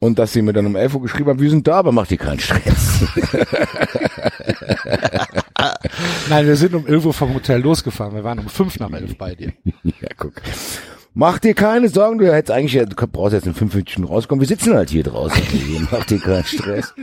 Und 0.04 0.20
dass 0.20 0.34
sie 0.34 0.42
mir 0.42 0.52
dann 0.52 0.66
um 0.66 0.76
11 0.76 0.96
Uhr 0.96 1.02
geschrieben 1.04 1.30
haben, 1.30 1.40
wir 1.40 1.50
sind 1.50 1.66
da, 1.66 1.76
aber 1.76 1.94
mach 1.94 2.06
dir 2.08 2.18
keinen 2.18 2.42
Stress. 2.42 3.06
Nein, 6.30 6.46
wir 6.46 6.58
sind 6.58 6.76
um 6.76 6.86
11 6.86 7.06
Uhr 7.06 7.14
vom 7.14 7.34
Hotel 7.34 7.62
losgefahren. 7.62 8.14
Wir 8.14 8.26
waren 8.26 8.40
um 8.40 8.50
5 8.50 8.82
nach 8.82 8.92
11 8.92 9.18
bei 9.18 9.34
dir. 9.34 9.54
ja, 9.84 10.10
guck. 10.18 10.34
Mach 11.14 11.40
dir 11.40 11.54
keine 11.54 11.88
Sorgen, 11.88 12.18
du 12.18 12.34
hättest 12.34 12.52
eigentlich, 12.52 12.74
du 12.74 13.08
brauchst 13.08 13.32
jetzt 13.32 13.48
in 13.48 13.54
45 13.54 14.00
Minuten 14.00 14.14
rauskommen, 14.14 14.42
wir 14.42 14.48
sitzen 14.48 14.74
halt 14.74 14.90
hier 14.90 15.04
draußen. 15.04 15.42
Mach 15.92 16.04
dir 16.04 16.20
keinen 16.20 16.44
Stress. 16.44 16.94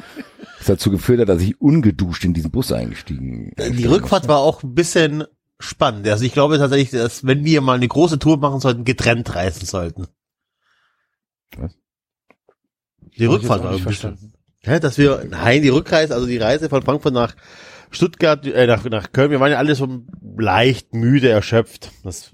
Das 0.58 0.68
hat 0.68 0.76
dazu 0.76 0.90
geführt, 0.90 1.26
dass 1.26 1.40
ich 1.40 1.58
ungeduscht 1.58 2.26
in 2.26 2.34
diesen 2.34 2.50
Bus 2.50 2.70
eingestiegen 2.70 3.54
Die 3.56 3.86
Rückfahrt 3.86 4.28
war 4.28 4.40
auch 4.40 4.62
ein 4.62 4.74
bisschen 4.74 5.24
spannend. 5.58 6.06
Also 6.06 6.26
ich 6.26 6.34
glaube 6.34 6.58
tatsächlich, 6.58 6.90
dass 6.90 7.24
wenn 7.24 7.46
wir 7.46 7.62
mal 7.62 7.76
eine 7.76 7.88
große 7.88 8.18
Tour 8.18 8.36
machen 8.36 8.60
sollten, 8.60 8.84
getrennt 8.84 9.34
reisen 9.34 9.64
sollten. 9.64 10.06
Was? 11.56 11.79
Die 13.20 13.26
Rückfahrt 13.26 13.62
war 13.62 13.72
ein 13.72 13.84
bisschen. 13.84 14.32
Ja, 14.64 14.78
dass 14.78 14.98
wir, 14.98 15.24
nein, 15.28 15.62
die 15.62 15.68
Rückreise, 15.68 16.14
also 16.14 16.26
die 16.26 16.36
Reise 16.38 16.68
von 16.68 16.82
Frankfurt 16.82 17.14
nach 17.14 17.34
Stuttgart, 17.90 18.46
äh, 18.46 18.66
nach, 18.66 18.84
nach 18.84 19.12
Köln, 19.12 19.30
wir 19.30 19.40
waren 19.40 19.50
ja 19.52 19.58
alle 19.58 19.74
so 19.74 19.86
leicht 20.36 20.94
müde, 20.94 21.28
erschöpft. 21.30 21.90
Das, 22.04 22.30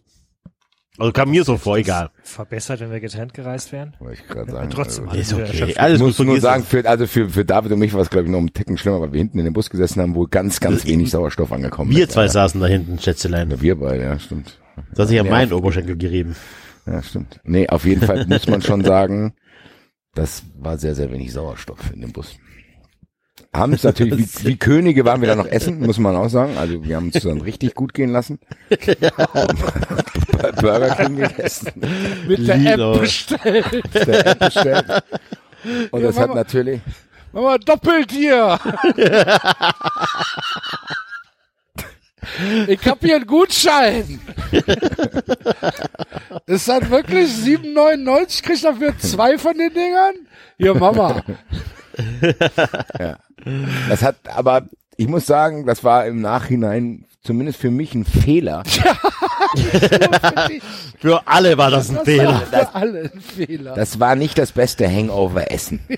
also 0.98 1.12
kam 1.12 1.30
mir 1.30 1.44
so 1.44 1.56
vor, 1.56 1.76
egal. 1.76 2.10
Verbessert, 2.22 2.80
wenn 2.80 2.90
wir 2.90 3.00
getrennt 3.00 3.32
gereist 3.34 3.70
wären? 3.70 3.94
Wollte 4.00 4.20
ich 4.22 4.28
gerade 4.28 4.50
sagen. 4.50 4.70
Trotzdem 4.70 5.08
Also, 5.08 5.16
alles 5.16 5.36
wieder 5.36 5.46
erschöpft. 5.46 5.78
Alles 5.80 6.00
ich 6.00 6.06
muss 6.06 6.18
nur 6.18 6.40
sagen, 6.40 6.64
für, 6.64 6.88
also 6.88 7.06
für, 7.06 7.28
für 7.30 7.44
David 7.44 7.72
und 7.72 7.78
mich 7.78 7.92
war 7.94 8.00
es, 8.00 8.10
glaube 8.10 8.24
ich, 8.26 8.30
noch 8.32 8.38
ein 8.40 8.52
Ticken 8.52 8.76
schlimmer, 8.78 9.00
weil 9.00 9.12
wir 9.12 9.18
hinten 9.18 9.38
in 9.38 9.44
dem 9.44 9.52
Bus 9.54 9.70
gesessen 9.70 10.00
haben, 10.02 10.14
wo 10.14 10.26
ganz, 10.26 10.58
ganz 10.60 10.84
wenig 10.86 11.10
Sauerstoff 11.10 11.52
angekommen 11.52 11.90
Wir 11.94 12.04
ist. 12.04 12.12
zwei 12.12 12.22
Ja. 12.22 12.28
saßen 12.28 12.60
da 12.60 12.66
hinten, 12.66 12.98
Schätzelein. 12.98 13.50
Ja, 13.50 13.60
Wir 13.60 13.78
beide, 13.78 14.02
ja, 14.02 14.18
stimmt. 14.18 14.58
Das 14.90 15.00
hat 15.00 15.08
sich 15.08 15.20
an 15.20 15.26
Nee, 15.26 15.30
meinen 15.32 15.52
Oberschenkel 15.52 15.96
gerieben. 15.96 16.34
Ja, 16.86 17.02
stimmt. 17.02 17.40
Nee, 17.44 17.68
auf 17.68 17.84
jeden 17.84 18.02
Fall 18.02 18.26
muss 18.26 18.46
man 18.46 18.62
schon 18.62 18.82
sagen, 18.84 19.34
das 20.16 20.42
war 20.58 20.76
sehr, 20.78 20.94
sehr 20.96 21.12
wenig 21.12 21.32
Sauerstoff 21.32 21.78
in 21.94 22.00
dem 22.00 22.12
Bus. 22.12 22.34
Haben 23.54 23.72
es 23.74 23.84
natürlich, 23.84 24.42
wie, 24.44 24.48
wie 24.48 24.56
Könige 24.56 25.04
waren 25.04 25.20
wir 25.20 25.28
da 25.28 25.36
noch 25.36 25.46
essen, 25.46 25.80
muss 25.80 25.98
man 25.98 26.14
auch 26.16 26.28
sagen. 26.28 26.56
Also 26.58 26.82
wir 26.84 26.96
haben 26.96 27.10
es 27.14 27.22
dann 27.22 27.40
richtig 27.40 27.74
gut 27.74 27.94
gehen 27.94 28.10
lassen. 28.10 28.38
Bei 28.68 30.52
Burger 30.60 30.94
King 30.96 31.16
gegessen, 31.16 31.70
Mit 32.26 32.46
der 32.46 32.56
Lilo. 32.58 32.94
App 32.94 33.00
bestellt. 33.00 33.66
der 33.94 34.26
App 34.26 34.38
bestellt. 34.40 34.86
Und 35.90 36.00
Ja, 36.00 36.06
das 36.08 36.18
hat 36.18 36.28
Mama. 36.28 36.40
natürlich, 36.40 36.80
Mama, 37.32 37.56
doppelt 37.58 38.10
hier. 38.12 38.58
Ich 42.66 42.86
hab 42.86 43.00
hier 43.00 43.16
einen 43.16 43.26
Gutschein. 43.26 44.20
Ist 46.46 46.68
das 46.68 46.90
wirklich 46.90 47.30
7,99? 47.30 48.42
Kriegt 48.42 48.64
dafür 48.64 48.96
zwei 48.98 49.38
von 49.38 49.56
den 49.56 49.72
Dingern? 49.72 50.14
Hier, 50.58 50.74
Mama. 50.74 51.22
das 53.88 54.02
hat, 54.02 54.16
aber 54.34 54.62
ich 54.96 55.08
muss 55.08 55.26
sagen, 55.26 55.66
das 55.66 55.84
war 55.84 56.06
im 56.06 56.20
Nachhinein 56.20 57.04
zumindest 57.22 57.58
für 57.60 57.70
mich 57.70 57.94
ein 57.94 58.04
Fehler. 58.04 58.62
Für 60.98 61.26
alle 61.26 61.56
war 61.56 61.70
das 61.70 61.88
ein 61.88 61.96
Das 61.96 62.04
Fehler. 62.04 62.26
war 62.32 62.40
für 62.46 62.74
alle 62.74 63.10
ein 63.12 63.20
Fehler. 63.20 63.74
Das 63.74 64.00
war 64.00 64.14
nicht 64.16 64.36
das 64.38 64.52
beste 64.52 64.88
Hangover-Essen. 64.88 65.80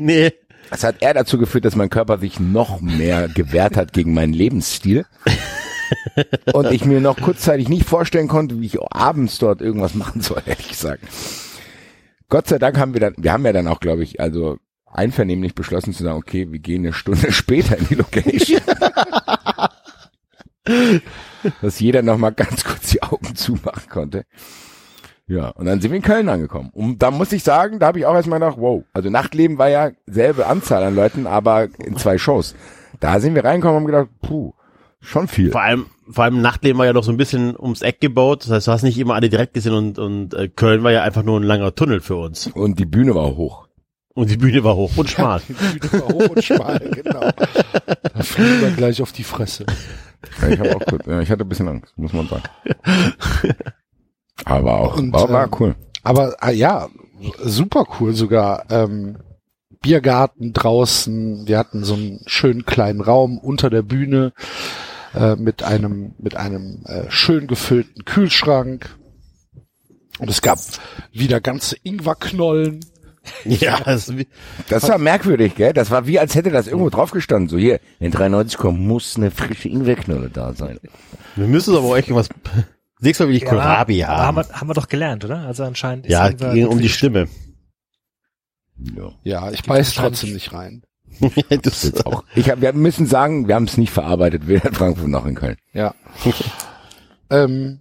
Nee. 0.00 0.32
Das 0.70 0.84
hat 0.84 1.02
eher 1.02 1.12
dazu 1.12 1.38
geführt, 1.38 1.64
dass 1.64 1.74
mein 1.74 1.90
Körper 1.90 2.18
sich 2.18 2.38
noch 2.38 2.80
mehr 2.80 3.26
gewehrt 3.26 3.76
hat 3.76 3.92
gegen 3.92 4.14
meinen 4.14 4.32
Lebensstil. 4.32 5.06
Und 6.52 6.70
ich 6.72 6.84
mir 6.84 7.00
noch 7.00 7.16
kurzzeitig 7.16 7.68
nicht 7.68 7.84
vorstellen 7.84 8.28
konnte, 8.28 8.60
wie 8.60 8.66
ich 8.66 8.80
abends 8.80 9.38
dort 9.38 9.60
irgendwas 9.60 9.94
machen 9.94 10.20
soll, 10.20 10.42
ehrlich 10.46 10.68
gesagt. 10.68 11.02
Gott 12.28 12.46
sei 12.46 12.58
Dank 12.58 12.78
haben 12.78 12.92
wir 12.92 13.00
dann, 13.00 13.14
wir 13.16 13.32
haben 13.32 13.46
ja 13.46 13.52
dann 13.52 13.68
auch, 13.68 13.80
glaube 13.80 14.02
ich, 14.02 14.20
also 14.20 14.58
einvernehmlich 14.86 15.54
beschlossen 15.54 15.92
zu 15.92 16.02
sagen, 16.02 16.18
okay, 16.18 16.50
wir 16.50 16.58
gehen 16.58 16.84
eine 16.84 16.92
Stunde 16.92 17.32
später 17.38 17.78
in 17.78 17.86
die 17.86 17.94
Location. 17.94 18.60
Dass 21.62 21.80
jeder 21.80 22.02
noch 22.02 22.18
mal 22.18 22.30
ganz 22.30 22.64
kurz 22.64 22.90
die 22.90 23.02
Augen 23.02 23.34
zumachen 23.34 23.88
konnte. 23.88 24.24
Ja, 25.26 25.50
und 25.50 25.66
dann 25.66 25.80
sind 25.80 25.90
wir 25.90 25.96
in 25.96 26.02
Köln 26.02 26.28
angekommen. 26.28 26.70
Und 26.72 27.02
da 27.02 27.10
muss 27.10 27.32
ich 27.32 27.42
sagen, 27.44 27.78
da 27.78 27.88
habe 27.88 27.98
ich 27.98 28.06
auch 28.06 28.14
erstmal 28.14 28.40
gedacht, 28.40 28.56
wow. 28.58 28.82
Also 28.94 29.10
Nachtleben 29.10 29.58
war 29.58 29.68
ja 29.68 29.90
selbe 30.06 30.46
Anzahl 30.46 30.82
an 30.82 30.94
Leuten, 30.94 31.26
aber 31.26 31.68
in 31.84 31.96
zwei 31.96 32.16
Shows. 32.16 32.54
Da 33.00 33.20
sind 33.20 33.34
wir 33.34 33.44
reingekommen 33.44 33.84
und 33.84 33.92
haben 33.92 34.06
gedacht, 34.06 34.20
puh, 34.22 34.54
schon 35.00 35.28
viel. 35.28 35.50
Vor 35.50 35.62
allem, 35.62 35.86
vor 36.08 36.24
allem 36.24 36.40
Nachtleben 36.40 36.78
war 36.78 36.86
ja 36.86 36.92
noch 36.92 37.04
so 37.04 37.10
ein 37.10 37.16
bisschen 37.16 37.56
ums 37.58 37.82
Eck 37.82 38.00
gebaut. 38.00 38.44
Das 38.44 38.50
heißt, 38.50 38.66
du 38.66 38.72
hast 38.72 38.82
nicht 38.82 38.98
immer 38.98 39.14
alle 39.14 39.28
direkt 39.28 39.54
gesehen 39.54 39.74
und, 39.74 39.98
und 39.98 40.34
äh, 40.34 40.48
Köln 40.48 40.82
war 40.82 40.92
ja 40.92 41.02
einfach 41.02 41.22
nur 41.22 41.38
ein 41.38 41.44
langer 41.44 41.74
Tunnel 41.74 42.00
für 42.00 42.16
uns. 42.16 42.48
Und 42.48 42.78
die 42.78 42.86
Bühne 42.86 43.14
war 43.14 43.36
hoch. 43.36 43.68
Und 44.14 44.30
die 44.30 44.36
Bühne 44.36 44.64
war 44.64 44.74
hoch 44.74 44.96
und 44.96 45.08
schmal. 45.10 45.40
Die 45.48 45.78
Bühne 45.78 46.02
war 46.02 46.08
hoch 46.08 46.30
und 46.30 46.44
schmal, 46.44 46.78
genau. 46.78 47.30
Da 48.14 48.22
fliegen 48.22 48.60
wir 48.60 48.70
gleich 48.72 49.00
auf 49.00 49.12
die 49.12 49.22
Fresse. 49.22 49.66
Ja, 50.42 50.48
ich 50.48 50.58
habe 50.58 50.74
auch 50.74 50.86
kurz, 50.86 51.06
ja, 51.06 51.20
ich 51.20 51.30
hatte 51.30 51.44
ein 51.44 51.48
bisschen 51.48 51.68
Angst, 51.68 51.96
muss 51.96 52.12
man 52.12 52.26
sagen. 52.26 52.42
Aber 54.44 54.80
auch, 54.80 54.96
Und, 54.96 55.12
war, 55.12 55.28
war 55.28 55.44
ähm, 55.44 55.50
cool. 55.60 55.76
Aber 56.02 56.34
ah, 56.40 56.50
ja, 56.50 56.88
super 57.44 57.84
cool 58.00 58.12
sogar. 58.14 58.64
Ähm, 58.70 59.18
Biergarten 59.80 60.52
draußen. 60.52 61.46
Wir 61.46 61.58
hatten 61.58 61.84
so 61.84 61.94
einen 61.94 62.20
schönen 62.26 62.66
kleinen 62.66 63.00
Raum 63.00 63.38
unter 63.38 63.70
der 63.70 63.82
Bühne 63.82 64.32
äh, 65.18 65.36
mit 65.36 65.62
einem 65.62 66.14
mit 66.18 66.36
einem 66.36 66.84
äh, 66.86 67.10
schön 67.10 67.46
gefüllten 67.46 68.04
Kühlschrank. 68.04 68.96
Und 70.18 70.30
es 70.30 70.42
gab 70.42 70.58
wieder 71.12 71.40
ganze 71.40 71.76
Ingwerknollen. 71.82 72.80
Ja, 73.44 73.78
das, 73.80 74.10
Das 74.70 74.88
war 74.88 74.96
merkwürdig, 74.96 75.54
gell? 75.54 75.74
Das 75.74 75.90
war 75.90 76.06
wie, 76.06 76.18
als 76.18 76.34
hätte 76.34 76.48
das 76.50 76.66
irgendwo 76.66 76.88
draufgestanden. 76.88 77.50
So 77.50 77.58
hier, 77.58 77.78
in 78.00 78.10
93 78.10 78.56
kommt, 78.56 78.80
muss 78.80 79.16
eine 79.16 79.30
frische 79.30 79.68
Ingwerknolle 79.68 80.30
da 80.30 80.54
sein. 80.54 80.78
wir 81.36 81.46
müssen 81.46 81.76
aber 81.76 81.98
echt 81.98 82.08
irgendwas. 82.08 82.30
Nächstes 83.00 83.26
Mal 83.26 83.28
will 83.28 83.36
ich 83.36 83.44
Kohlrabi 83.44 84.02
aber 84.04 84.16
haben 84.16 84.36
haben. 84.38 84.48
wir, 84.48 84.54
haben 84.60 84.68
wir 84.70 84.74
doch 84.74 84.88
gelernt, 84.88 85.26
oder? 85.26 85.40
Also 85.40 85.64
anscheinend 85.64 86.06
ist 86.06 86.12
Ja, 86.12 86.30
ging 86.30 86.68
um 86.68 86.78
die 86.80 86.88
Stimme. 86.88 87.28
Ja. 88.96 89.12
Ja, 89.24 89.50
ich 89.50 89.62
beiß 89.62 89.92
trotzdem 89.92 90.32
nicht 90.32 90.54
rein. 90.54 90.82
das 91.62 91.82
Jetzt 91.82 92.06
auch. 92.06 92.24
Ich 92.34 92.50
hab, 92.50 92.60
wir 92.60 92.72
müssen 92.72 93.06
sagen, 93.06 93.48
wir 93.48 93.54
haben 93.54 93.64
es 93.64 93.76
nicht 93.76 93.90
verarbeitet, 93.92 94.46
weder 94.46 94.66
in 94.66 94.74
Frankfurt 94.74 95.08
noch 95.08 95.26
in 95.26 95.34
Köln. 95.34 95.56
Ja. 95.72 95.94
ähm, 97.30 97.80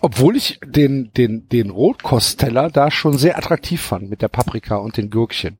obwohl 0.00 0.36
ich 0.36 0.58
den, 0.64 1.12
den, 1.14 1.48
den 1.48 1.70
Rotkosteller 1.70 2.70
da 2.70 2.90
schon 2.90 3.18
sehr 3.18 3.36
attraktiv 3.36 3.80
fand 3.82 4.08
mit 4.08 4.22
der 4.22 4.28
Paprika 4.28 4.76
und 4.76 4.96
den 4.96 5.10
Gürkchen. 5.10 5.58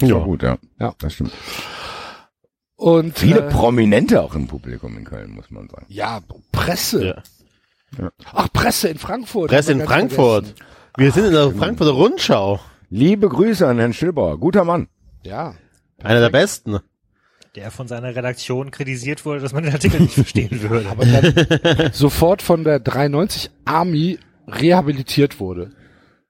Ja, 0.00 0.18
gut, 0.18 0.42
ja. 0.42 0.56
Ja. 0.78 0.94
Das 0.98 1.12
stimmt. 1.14 1.32
Und 2.76 3.18
Viele 3.18 3.40
äh, 3.40 3.50
Prominente 3.50 4.22
auch 4.22 4.34
im 4.34 4.46
Publikum 4.46 4.96
in 4.96 5.04
Köln, 5.04 5.32
muss 5.32 5.50
man 5.50 5.68
sagen. 5.68 5.84
ja, 5.88 6.20
Presse. 6.52 7.22
Ja. 7.98 8.10
Ach, 8.32 8.48
Presse 8.52 8.88
in 8.88 8.98
Frankfurt. 8.98 9.50
Presse 9.50 9.72
in 9.72 9.82
Frankfurt. 9.82 10.46
vergessen. 10.46 10.66
Wir 10.96 11.12
sind 11.12 11.24
in 11.26 11.32
der 11.32 11.50
Frankfurter 11.50 11.92
Rundschau. 11.92 12.60
Liebe 12.88 13.28
Grüße 13.28 13.66
an 13.68 13.78
Herrn 13.78 13.92
Stillbauer, 13.92 14.38
guter 14.38 14.64
Mann. 14.64 14.88
Ja. 15.22 15.54
Einer 16.02 16.20
der 16.20 16.30
besten. 16.30 16.78
der 17.56 17.70
von 17.70 17.88
seiner 17.88 18.14
Redaktion 18.14 18.70
kritisiert 18.70 19.24
wurde, 19.24 19.40
dass 19.40 19.52
man 19.52 19.64
den 19.64 19.72
Artikel 19.72 20.00
nicht 20.00 20.14
verstehen 20.14 20.62
würde. 20.70 20.88
Aber 20.88 21.04
dann 21.04 21.90
sofort 21.92 22.42
von 22.42 22.64
der 22.64 22.78
93 22.80 23.50
Army 23.64 24.18
rehabilitiert 24.48 25.40
wurde. 25.40 25.72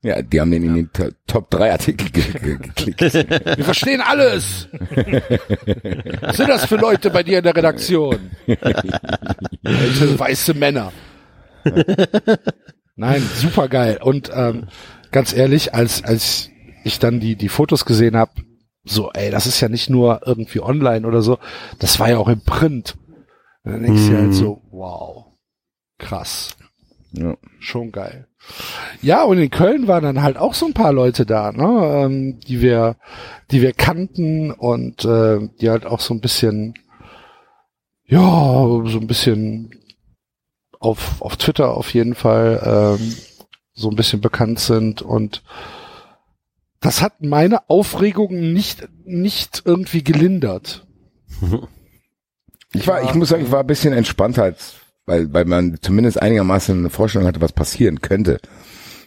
Ja, 0.03 0.23
die 0.23 0.41
haben 0.41 0.51
den 0.51 0.63
in 0.65 0.75
den 0.75 0.93
To- 0.95 1.11
Top 1.27 1.51
3 1.51 1.73
Artikel 1.73 2.09
ge 2.11 2.23
ge 2.33 2.57
geklickt. 2.57 3.01
Wir 3.03 3.65
verstehen 3.65 4.01
alles. 4.01 4.67
Was 6.23 6.39
sind 6.39 6.49
das 6.49 6.65
für 6.65 6.77
Leute 6.77 7.11
bei 7.11 7.23
dir 7.23 7.39
in 7.39 7.45
der 7.45 7.55
Redaktion? 7.55 8.19
Alte 9.63 10.19
weiße 10.19 10.55
Männer. 10.55 10.91
Nein, 12.97 13.23
super 13.37 13.69
geil. 13.69 13.99
Und 14.03 14.31
ähm, 14.35 14.69
ganz 15.11 15.35
ehrlich, 15.35 15.75
als 15.75 16.03
als 16.03 16.49
ich 16.85 16.99
dann 16.99 17.21
die 17.21 17.37
die 17.37 17.49
Fotos 17.51 17.85
gesehen 17.85 18.17
habe, 18.17 18.33
so, 18.85 19.11
ey, 19.13 19.31
das 19.31 19.47
ist 19.47 19.61
ja 19.61 19.69
nicht 19.69 19.91
nur 19.91 20.23
irgendwie 20.27 20.61
online 20.61 21.07
oder 21.07 21.23
so, 21.23 21.39
das 21.79 21.99
war 22.01 22.09
ja 22.11 22.19
auch 22.19 22.29
im 22.29 22.41
Print. 22.43 22.97
Und 23.65 23.73
dann 23.73 23.83
denkst 23.83 24.05
du 24.07 24.11
dir 24.11 24.19
halt 24.19 24.35
so, 24.35 24.63
wow, 24.71 25.27
krass, 25.99 26.57
Ja. 27.13 27.37
schon 27.59 27.93
geil. 27.93 28.27
Ja, 29.03 29.23
und 29.25 29.39
in 29.39 29.51
Köln 29.51 29.87
waren 29.87 30.03
dann 30.03 30.23
halt 30.23 30.39
auch 30.39 30.55
so 30.55 30.65
ein 30.65 30.73
paar 30.73 30.95
Leute 30.95 31.27
da, 31.27 31.53
ne, 31.53 32.05
ähm, 32.05 32.41
die 32.41 32.63
wir, 32.63 32.97
die 33.51 33.61
wir 33.61 33.75
kannten 33.75 34.51
und 34.51 35.05
äh, 35.05 35.47
die 35.61 35.69
halt 35.69 35.85
auch 35.85 36.01
so 36.01 36.15
ein 36.15 36.21
bisschen, 36.23 36.73
ja, 38.07 38.21
so 38.21 38.99
ein 38.99 39.07
bisschen 39.07 39.73
auf, 40.79 41.21
auf 41.21 41.37
Twitter 41.37 41.77
auf 41.77 41.93
jeden 41.93 42.15
Fall 42.15 42.99
ähm, 42.99 43.15
so 43.75 43.91
ein 43.91 43.97
bisschen 43.97 44.23
bekannt 44.23 44.59
sind 44.59 45.03
und 45.03 45.43
das 46.81 47.03
hat 47.03 47.23
meine 47.23 47.69
Aufregung 47.69 48.53
nicht, 48.53 48.89
nicht 49.05 49.63
irgendwie 49.65 50.03
gelindert. 50.03 50.87
Ich 52.73 52.87
war, 52.87 53.03
ich 53.05 53.15
muss 53.15 53.29
sagen, 53.29 53.45
ich 53.45 53.53
war 53.53 53.61
ein 53.61 53.67
bisschen 53.67 53.93
entspannter 53.93 54.45
als, 54.45 54.75
weil, 55.07 55.33
weil 55.33 55.45
man 55.45 55.79
zumindest 55.81 56.21
einigermaßen 56.21 56.79
eine 56.79 56.91
Vorstellung 56.91 57.27
hatte, 57.29 57.41
was 57.41 57.53
passieren 57.53 58.01
könnte. 58.01 58.41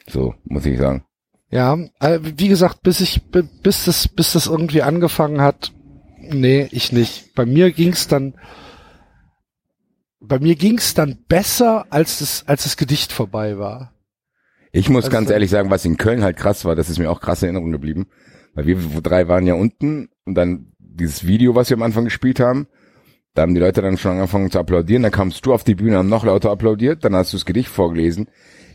So, 0.07 0.35
muss 0.43 0.65
ich 0.65 0.77
sagen. 0.77 1.05
Ja, 1.49 1.77
äh, 1.99 2.19
wie 2.21 2.47
gesagt, 2.47 2.81
bis 2.83 2.99
ich, 2.99 3.23
bi- 3.31 3.47
bis 3.61 3.85
das, 3.85 4.07
bis 4.07 4.33
das 4.33 4.47
irgendwie 4.47 4.81
angefangen 4.81 5.39
hat, 5.41 5.71
nee, 6.19 6.67
ich 6.71 6.91
nicht. 6.91 7.33
Bei 7.35 7.45
mir 7.45 7.71
ging's 7.71 8.07
dann, 8.07 8.35
bei 10.19 10.39
mir 10.39 10.55
ging's 10.55 10.93
dann 10.93 11.23
besser, 11.27 11.85
als 11.89 12.19
das, 12.19 12.43
als 12.47 12.63
das 12.63 12.75
Gedicht 12.77 13.11
vorbei 13.11 13.57
war. 13.57 13.93
Ich 14.73 14.89
muss 14.89 15.05
Also 15.05 15.15
ganz 15.15 15.29
ehrlich 15.29 15.51
sagen, 15.51 15.69
was 15.69 15.85
in 15.85 15.97
Köln 15.97 16.23
halt 16.23 16.35
krass 16.35 16.65
war, 16.65 16.75
das 16.75 16.89
ist 16.89 16.97
mir 16.97 17.11
auch 17.11 17.21
krass 17.21 17.43
in 17.43 17.47
Erinnerung 17.47 17.71
geblieben. 17.71 18.07
Weil 18.55 18.65
wir 18.65 18.77
drei 19.01 19.27
waren 19.27 19.45
ja 19.45 19.53
unten 19.53 20.09
und 20.25 20.35
dann 20.35 20.73
dieses 20.79 21.25
Video, 21.25 21.55
was 21.55 21.69
wir 21.69 21.77
am 21.77 21.83
Anfang 21.83 22.05
gespielt 22.05 22.39
haben, 22.39 22.67
da 23.35 23.43
haben 23.43 23.53
die 23.53 23.59
Leute 23.61 23.81
dann 23.81 23.97
schon 23.97 24.11
angefangen 24.11 24.51
zu 24.51 24.59
applaudieren, 24.59 25.03
dann 25.03 25.11
kamst 25.11 25.45
du 25.45 25.53
auf 25.53 25.63
die 25.63 25.75
Bühne, 25.75 25.97
haben 25.97 26.09
noch 26.09 26.25
lauter 26.25 26.51
applaudiert, 26.51 27.05
dann 27.05 27.15
hast 27.15 27.33
du 27.33 27.37
das 27.37 27.45
Gedicht 27.45 27.69
vorgelesen. 27.69 28.27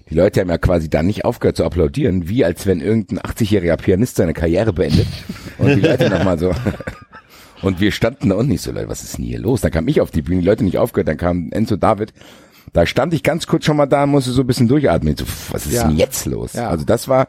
Die 0.09 0.15
Leute 0.15 0.41
haben 0.41 0.49
ja 0.49 0.59
quasi 0.59 0.89
dann 0.89 1.07
nicht 1.07 1.25
aufgehört 1.25 1.57
zu 1.57 1.65
applaudieren, 1.65 2.29
wie 2.29 2.45
als 2.45 2.67
wenn 2.67 2.81
irgendein 2.81 3.19
80-jähriger 3.19 3.77
Pianist 3.77 4.17
seine 4.17 4.35
Karriere 4.35 4.73
beendet 4.73 5.07
und 5.59 5.77
die 5.77 5.81
Leute 5.81 6.09
nochmal 6.09 6.39
so. 6.39 6.55
Und 7.61 7.81
wir 7.81 7.91
standen 7.91 8.29
da 8.29 8.37
unten 8.37 8.53
nicht 8.53 8.63
so, 8.63 8.71
Leute, 8.71 8.89
was 8.89 9.03
ist 9.03 9.19
denn 9.19 9.25
hier 9.25 9.41
los? 9.41 9.63
Dann 9.63 9.73
kam 9.73 9.89
ich 9.89 10.01
auf 10.01 10.13
die 10.13 10.23
Bühne, 10.23 10.43
die 10.43 10.47
Leute 10.47 10.63
nicht 10.63 10.79
aufgehört, 10.79 11.09
dann 11.09 11.17
kam 11.17 11.51
Enzo 11.51 11.75
David. 11.75 12.13
Da 12.73 12.87
stand 12.87 13.15
ich 13.15 13.23
ganz 13.23 13.47
kurz 13.47 13.65
schon 13.65 13.77
mal 13.77 13.87
da 13.87 14.05
und 14.05 14.11
musste 14.11 14.31
so 14.31 14.43
ein 14.43 14.47
bisschen 14.47 14.69
durchatmen. 14.69 15.17
So, 15.17 15.25
was 15.51 15.67
ist 15.67 15.73
Ja. 15.75 15.87
denn 15.89 15.97
jetzt 15.97 16.27
los? 16.27 16.53
Ja. 16.55 16.69
Also 16.69 16.85
das 16.85 17.09
war, 17.09 17.29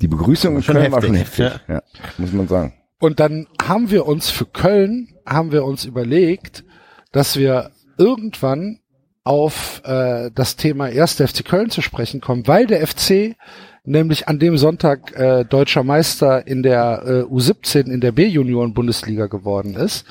die 0.00 0.08
Begrüßung 0.08 0.56
in 0.56 0.62
Köln 0.62 0.92
war 0.92 1.02
schon 1.02 1.14
heftig, 1.14 1.44
heftig. 1.46 1.60
Ja. 1.68 1.82
muss 2.18 2.32
man 2.32 2.48
sagen. 2.48 2.72
Und 3.00 3.20
dann 3.20 3.46
haben 3.62 3.90
wir 3.90 4.06
uns 4.06 4.30
für 4.30 4.46
Köln, 4.46 5.08
haben 5.26 5.52
wir 5.52 5.64
uns 5.64 5.84
überlegt, 5.84 6.64
dass 7.12 7.36
wir 7.36 7.70
irgendwann 7.96 8.80
auf 9.24 9.82
äh, 9.84 10.30
das 10.34 10.56
Thema 10.56 10.84
1. 10.86 11.14
FC 11.16 11.44
Köln 11.44 11.70
zu 11.70 11.82
sprechen 11.82 12.20
kommen, 12.20 12.46
weil 12.46 12.66
der 12.66 12.86
FC 12.86 13.36
nämlich 13.84 14.26
an 14.28 14.38
dem 14.38 14.56
Sonntag 14.58 15.14
äh, 15.16 15.44
deutscher 15.44 15.82
Meister 15.82 16.46
in 16.46 16.62
der 16.62 17.02
äh, 17.06 17.32
U17 17.32 17.86
in 17.90 18.00
der 18.00 18.12
B-Junioren-Bundesliga 18.12 19.26
geworden 19.26 19.74
ist. 19.74 20.04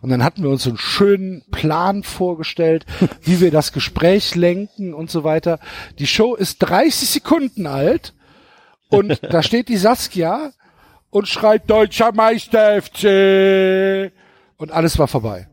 Und 0.00 0.10
dann 0.10 0.22
hatten 0.22 0.42
wir 0.42 0.50
uns 0.50 0.62
so 0.62 0.70
einen 0.70 0.78
schönen 0.78 1.44
Plan 1.50 2.02
vorgestellt, 2.02 2.86
wie 3.22 3.40
wir 3.40 3.50
das 3.50 3.72
Gespräch 3.72 4.34
lenken 4.34 4.94
und 4.94 5.10
so 5.10 5.24
weiter. 5.24 5.58
Die 5.98 6.06
Show 6.06 6.34
ist 6.34 6.58
30 6.58 7.08
Sekunden 7.08 7.66
alt 7.66 8.14
und 8.88 9.20
da 9.32 9.42
steht 9.42 9.68
die 9.68 9.76
Saskia 9.76 10.52
und 11.10 11.28
schreit 11.28 11.68
Deutscher 11.68 12.12
Meister 12.12 12.80
FC 12.82 14.12
und 14.56 14.70
alles 14.72 14.98
war 14.98 15.08
vorbei. 15.08 15.48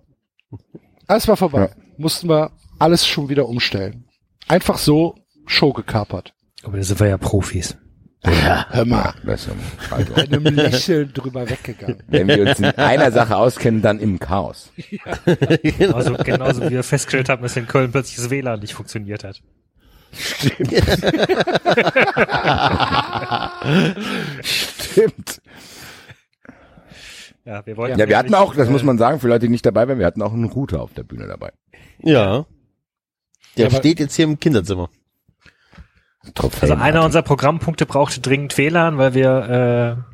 Alles 1.08 1.28
war 1.28 1.38
vorbei. 1.38 1.70
Mussten 1.98 2.30
wir 2.30 2.52
alles 2.80 3.08
schon 3.08 3.30
wieder 3.30 3.48
umstellen. 3.48 4.06
Einfach 4.48 4.78
so 4.78 5.16
Show 5.46 5.74
gekapert. 5.74 6.34
Aber 6.64 6.78
da 6.78 6.84
sind 6.84 7.00
wir 7.00 7.08
ja 7.08 7.18
Profis. 7.18 7.78
Hör 8.26 8.86
mal, 8.86 9.14
Das 9.24 9.42
ist 9.42 9.48
ja 9.48 9.54
also, 9.96 10.14
mit 10.16 10.34
einem 10.34 10.56
Lächeln 10.56 11.12
drüber 11.14 11.50
weggegangen. 11.50 12.02
wenn 12.08 12.28
wir 12.28 12.42
uns 12.50 12.60
in 12.60 12.66
einer 12.66 13.12
Sache 13.12 13.36
auskennen, 13.38 13.82
dann 13.82 14.00
im 14.00 14.20
Chaos. 14.20 14.72
Genauso, 15.64 16.16
genauso 16.16 16.62
wie 16.64 16.72
wir 16.72 16.84
festgestellt 16.84 17.30
haben, 17.30 17.42
dass 17.44 17.56
in 17.56 17.68
Köln 17.68 17.92
plötzlich 17.92 18.18
das 18.18 18.30
WLAN 18.30 18.60
nicht 18.60 18.74
funktioniert 18.74 19.24
hat. 19.24 19.42
Stimmt. 24.42 25.42
Ja, 27.48 27.64
wir 27.64 27.78
wollten 27.78 28.00
Ja, 28.00 28.08
wir 28.10 28.18
hatten 28.18 28.34
auch, 28.34 28.56
das 28.56 28.70
äh, 28.70 28.72
muss 28.72 28.82
man 28.82 28.98
sagen, 28.98 29.20
für 29.20 29.28
Leute, 29.28 29.42
die 29.46 29.50
nicht 29.52 29.64
dabei 29.68 29.88
waren, 29.88 30.00
wir 30.00 30.08
hatten 30.08 30.24
auch 30.24 30.34
einen 30.34 30.46
Router 30.46 30.82
auf 30.82 30.96
der 30.96 31.04
Bühne 31.04 31.28
dabei. 31.28 31.52
Ja. 32.00 32.48
Der 33.56 33.68
aber- 33.68 33.76
steht 33.78 34.00
jetzt 34.00 34.16
hier 34.16 34.26
im 34.26 34.40
Kinderzimmer. 34.40 34.90
Trophäen 36.34 36.72
Also 36.72 36.84
einer 36.84 37.04
unserer 37.04 37.22
Programmpunkte 37.22 37.86
brauchte 37.86 38.22
dringend 38.22 38.58
WLAN, 38.58 38.98
weil 38.98 39.14
wir 39.14 40.06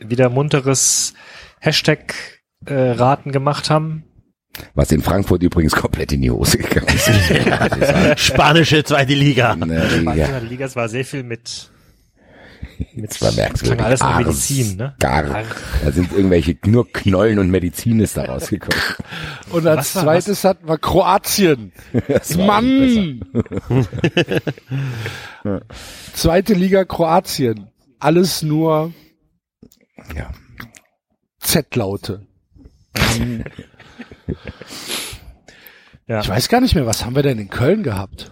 äh, 0.00 0.08
wieder 0.08 0.30
munteres 0.30 1.14
Hashtag-Raten 1.60 3.32
gemacht 3.32 3.70
haben. 3.70 4.04
Was 4.74 4.90
in 4.90 5.02
Frankfurt 5.02 5.42
übrigens 5.42 5.74
komplett 5.74 6.12
in 6.12 6.22
die 6.22 6.30
Hose 6.30 6.58
gegangen 6.58 6.88
ist. 6.88 7.06
Sagen. 7.44 8.12
Spanische 8.16 8.84
zweite 8.84 9.12
Liga. 9.14 9.54
Ja. 9.54 10.14
ja, 10.14 10.26
Der 10.28 10.40
Liga, 10.40 10.64
es 10.64 10.76
war 10.76 10.88
sehr 10.88 11.04
viel 11.04 11.22
mit, 11.22 11.70
mit 12.94 13.10
das 13.10 13.22
war 13.22 13.32
merkwürdig. 13.32 13.80
alles 13.84 14.00
nur 14.00 14.08
Ars, 14.10 14.18
Medizin, 14.26 14.76
ne? 14.76 14.94
Gar. 14.98 15.24
Ar- 15.34 15.44
Da 15.84 15.92
sind 15.92 16.12
irgendwelche 16.12 16.56
nur 16.64 16.90
Knollen 16.92 17.38
und 17.38 17.50
Medizin 17.50 18.00
ist 18.00 18.16
da 18.16 18.24
rausgekommen. 18.24 18.78
Und 19.50 19.66
als 19.66 19.94
Was 19.94 19.94
war- 19.96 20.02
zweites 20.04 20.44
hatten 20.44 20.68
wir 20.68 20.78
Kroatien. 20.78 21.72
Mann! 22.36 23.20
Zweite 26.12 26.54
Liga 26.54 26.84
Kroatien. 26.84 27.68
Alles 28.00 28.42
nur 28.42 28.92
Ja. 30.14 30.30
Z-Laute. 31.40 32.26
Ja. 36.08 36.20
Ich 36.20 36.28
weiß 36.28 36.48
gar 36.48 36.60
nicht 36.60 36.76
mehr, 36.76 36.86
was 36.86 37.04
haben 37.04 37.16
wir 37.16 37.24
denn 37.24 37.40
in 37.40 37.48
Köln 37.50 37.82
gehabt? 37.82 38.30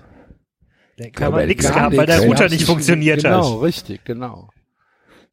Da 0.97 1.05
Ja, 1.05 1.11
kann 1.11 1.27
aber 1.29 1.37
man 1.39 1.47
nichts 1.49 1.67
gehabt, 1.67 1.97
weil 1.97 2.07
der 2.07 2.21
Router 2.21 2.49
nicht 2.49 2.65
funktioniert 2.65 3.23
Genau, 3.23 3.57
hat. 3.57 3.63
richtig, 3.63 4.05
genau. 4.05 4.49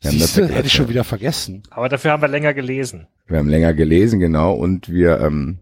Haben 0.04 0.20
das 0.20 0.34
Siehste, 0.34 0.48
hätte 0.48 0.66
ich 0.68 0.74
schon 0.74 0.90
wieder 0.90 1.04
vergessen. 1.04 1.62
Aber 1.70 1.88
dafür 1.90 2.12
haben 2.12 2.22
wir 2.22 2.28
länger 2.28 2.54
gelesen. 2.56 3.08
Wir 3.28 3.38
haben 3.38 3.50
länger 3.50 3.74
gelesen, 3.74 4.20
genau, 4.20 4.54
und 4.54 4.90
wir 4.90 5.20
ähm, 5.20 5.60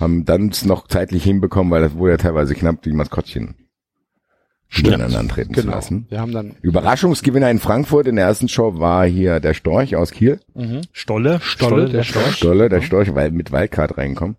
haben 0.00 0.24
dann 0.24 0.48
es 0.48 0.64
noch 0.64 0.88
zeitlich 0.88 1.22
hinbekommen, 1.22 1.70
weil 1.70 1.82
das 1.82 1.94
wurde 1.94 2.12
ja 2.12 2.16
teilweise 2.18 2.54
knapp, 2.54 2.82
die 2.82 2.92
Maskottchen 2.92 3.54
miteinander 4.76 5.18
antreten 5.20 5.54
zu 5.54 5.62
Genau. 5.62 5.74
lassen. 5.76 6.06
Wir 6.10 6.20
haben 6.20 6.32
dann 6.32 6.56
Überraschungsgewinner 6.60 7.50
in 7.50 7.58
Frankfurt 7.60 8.06
in 8.08 8.16
der 8.16 8.26
ersten 8.26 8.48
Show 8.48 8.78
war 8.78 9.06
hier 9.06 9.40
der 9.40 9.54
Storch 9.54 9.94
aus 9.96 10.10
Kiel. 10.10 10.40
Stolle, 10.92 11.38
Stolle, 11.40 11.88
der 11.88 12.02
Storch. 12.02 12.36
Stolle, 12.36 12.68
der 12.68 12.82
Storch, 12.82 13.14
weil 13.14 13.30
mit 13.30 13.50
Wildcard 13.52 13.96
reinkommen. 13.96 14.36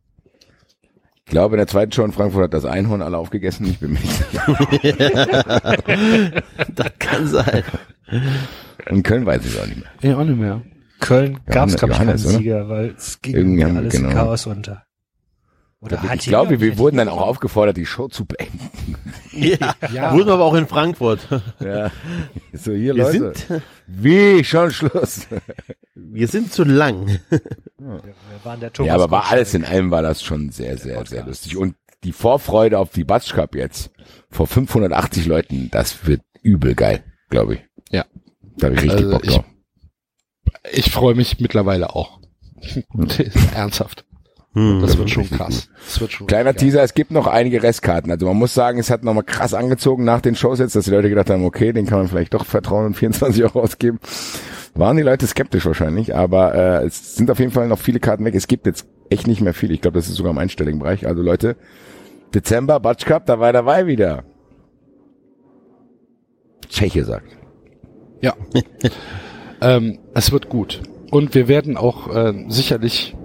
Ich 1.30 1.32
glaube, 1.32 1.56
in 1.56 1.60
der 1.60 1.68
zweiten 1.68 1.92
Show 1.92 2.04
in 2.04 2.12
Frankfurt 2.12 2.46
hat 2.46 2.54
das 2.56 2.66
Einhorn 2.66 3.04
alle 3.04 3.16
aufgegessen. 3.16 3.68
Ich 3.68 3.78
bin 3.78 3.94
mir 3.94 4.00
nicht 4.00 4.12
sicher. 4.12 4.44
Das 6.76 6.92
kann 6.98 7.28
sein. 7.28 7.62
In 8.88 9.04
Köln 9.04 9.28
weiß 9.28 9.46
ich 9.46 9.54
es 9.54 9.62
auch 9.62 9.68
nicht 9.68 9.78
mehr. 9.78 9.90
Ja, 10.12 10.18
auch 10.18 10.24
nicht 10.24 10.40
mehr. 10.40 10.62
Köln 11.00 11.40
gab 11.46 11.70
es, 11.70 11.76
glaube 11.76 11.92
ich, 11.94 12.00
keinen? 12.00 12.18
Sieger, 12.18 12.68
weil 12.68 12.96
es 12.98 13.22
ging 13.22 13.36
Irgendwie 13.36 13.64
haben- 13.64 13.78
alles 13.78 13.94
genau. 13.94 14.10
im 14.10 14.16
Chaos 14.16 14.48
unter. 14.48 14.84
Oder 15.82 16.04
Ich 16.14 16.26
glaube, 16.26 16.60
wir 16.60 16.78
wurden 16.78 16.98
dann 16.98 17.08
auch 17.08 17.22
aufgefordert, 17.22 17.78
die 17.78 17.86
Show 17.86 18.08
zu 18.08 18.26
beenden. 18.26 18.96
Ja. 19.32 19.74
Ja. 19.94 20.14
Wurden 20.14 20.28
wir 20.28 20.34
aber 20.34 20.44
auch 20.44 20.56
in 20.56 20.68
Frankfurt. 20.68 21.20
Ja. 21.62 21.92
So, 22.52 22.72
hier, 22.74 22.96
Wir 22.96 23.04
Leute. 23.04 23.34
sind, 23.38 23.62
Wie? 23.88 24.44
Schon 24.44 24.72
Schluss. 24.72 25.28
wir 25.96 26.28
sind 26.28 26.52
zu 26.52 26.64
lang. 26.66 27.20
Wir 27.30 28.00
waren 28.44 28.60
der 28.60 28.74
Thomas 28.74 28.88
ja, 28.88 28.96
aber 28.96 29.10
war 29.12 29.30
alles 29.32 29.54
in 29.54 29.64
allem 29.64 29.92
war 29.92 30.02
das 30.02 30.22
schon 30.24 30.52
sehr, 30.52 30.78
sehr, 30.78 31.06
sehr 31.06 31.26
lustig. 31.26 31.56
Und 31.56 31.76
die 32.04 32.12
Vorfreude 32.12 32.80
auf 32.80 32.90
die 32.92 33.04
Batsch 33.06 33.32
Cup 33.34 33.56
jetzt 33.56 33.92
vor 34.30 34.48
580 34.48 35.26
Leuten, 35.26 35.70
das 35.72 36.06
wird 36.06 36.22
übel 36.42 36.76
geil, 36.76 37.04
glaube 37.30 37.54
ich. 37.56 37.62
Ja. 37.92 38.06
Da 38.58 38.68
habe 38.68 38.76
ich 38.76 38.82
richtig 38.84 39.00
Also 39.06 39.12
Bock 39.12 39.26
ich- 39.26 39.34
drauf. 39.36 39.46
Ich 40.72 40.92
freue 40.92 41.16
mich 41.16 41.40
mittlerweile 41.40 41.96
auch. 41.96 42.20
Ernsthaft. 43.56 44.06
Das 44.82 44.98
wird 44.98 45.10
schon 45.10 45.30
krass. 45.30 45.70
Das 45.86 46.02
wird 46.02 46.12
schon 46.12 46.28
Kleiner 46.28 46.54
geil. 46.54 46.62
Teaser, 46.62 46.84
es 46.84 46.94
gibt 46.94 47.12
noch 47.12 47.28
einige 47.28 47.64
Restkarten. 47.64 48.12
Also 48.12 48.26
man 48.26 48.38
muss 48.38 48.54
sagen, 48.54 48.80
es 48.80 48.90
hat 48.90 49.04
nochmal 49.04 49.24
krass 49.24 49.54
angezogen 49.54 50.04
nach 50.04 50.22
den 50.22 50.36
Shows 50.36 50.60
jetzt, 50.60 50.76
dass 50.76 50.86
die 50.86 50.92
Leute 50.92 51.10
gedacht 51.10 51.30
haben, 51.30 51.46
okay, 51.46 51.72
den 51.72 51.86
kann 51.86 52.00
man 52.00 52.08
vielleicht 52.08 52.34
doch 52.34 52.46
vertrauen 52.46 52.88
und 52.88 52.94
24 52.96 53.44
Euro 53.44 53.62
ausgeben. 53.62 54.00
Waren 54.76 54.98
die 54.98 55.04
Leute 55.04 55.28
skeptisch 55.28 55.66
wahrscheinlich, 55.66 56.16
aber 56.16 56.56
äh, 56.56 56.86
es 56.86 57.16
sind 57.16 57.32
auf 57.32 57.40
jeden 57.40 57.52
Fall 57.52 57.68
noch 57.68 57.80
viele 57.80 58.00
Karten 58.00 58.26
weg. 58.26 58.36
Es 58.36 58.48
gibt 58.48 58.66
jetzt 58.66 58.88
echt 59.10 59.28
nicht 59.28 59.42
mehr 59.42 59.54
viel. 59.54 59.72
Ich 59.72 59.82
glaube, 59.82 59.98
das 59.98 60.08
ist 60.08 60.16
sogar 60.16 60.32
im 60.32 60.38
einstelligen 60.38 60.80
Bereich. 60.80 61.08
Also 61.08 61.22
Leute, 61.22 61.56
Dezember, 62.34 62.80
Batsch 62.80 63.06
Cup, 63.06 63.26
da 63.26 63.40
war 63.40 63.54
dabei 63.54 63.88
wieder. 63.88 64.24
Tscheche 66.68 67.04
sagt. 67.04 67.38
Ja. 68.22 68.34
ähm, 69.62 70.00
es 70.14 70.32
wird 70.32 70.50
gut. 70.50 70.82
Und 71.12 71.34
wir 71.34 71.48
werden 71.48 71.78
auch 71.78 72.14
äh, 72.14 72.46
sicherlich 72.50 73.16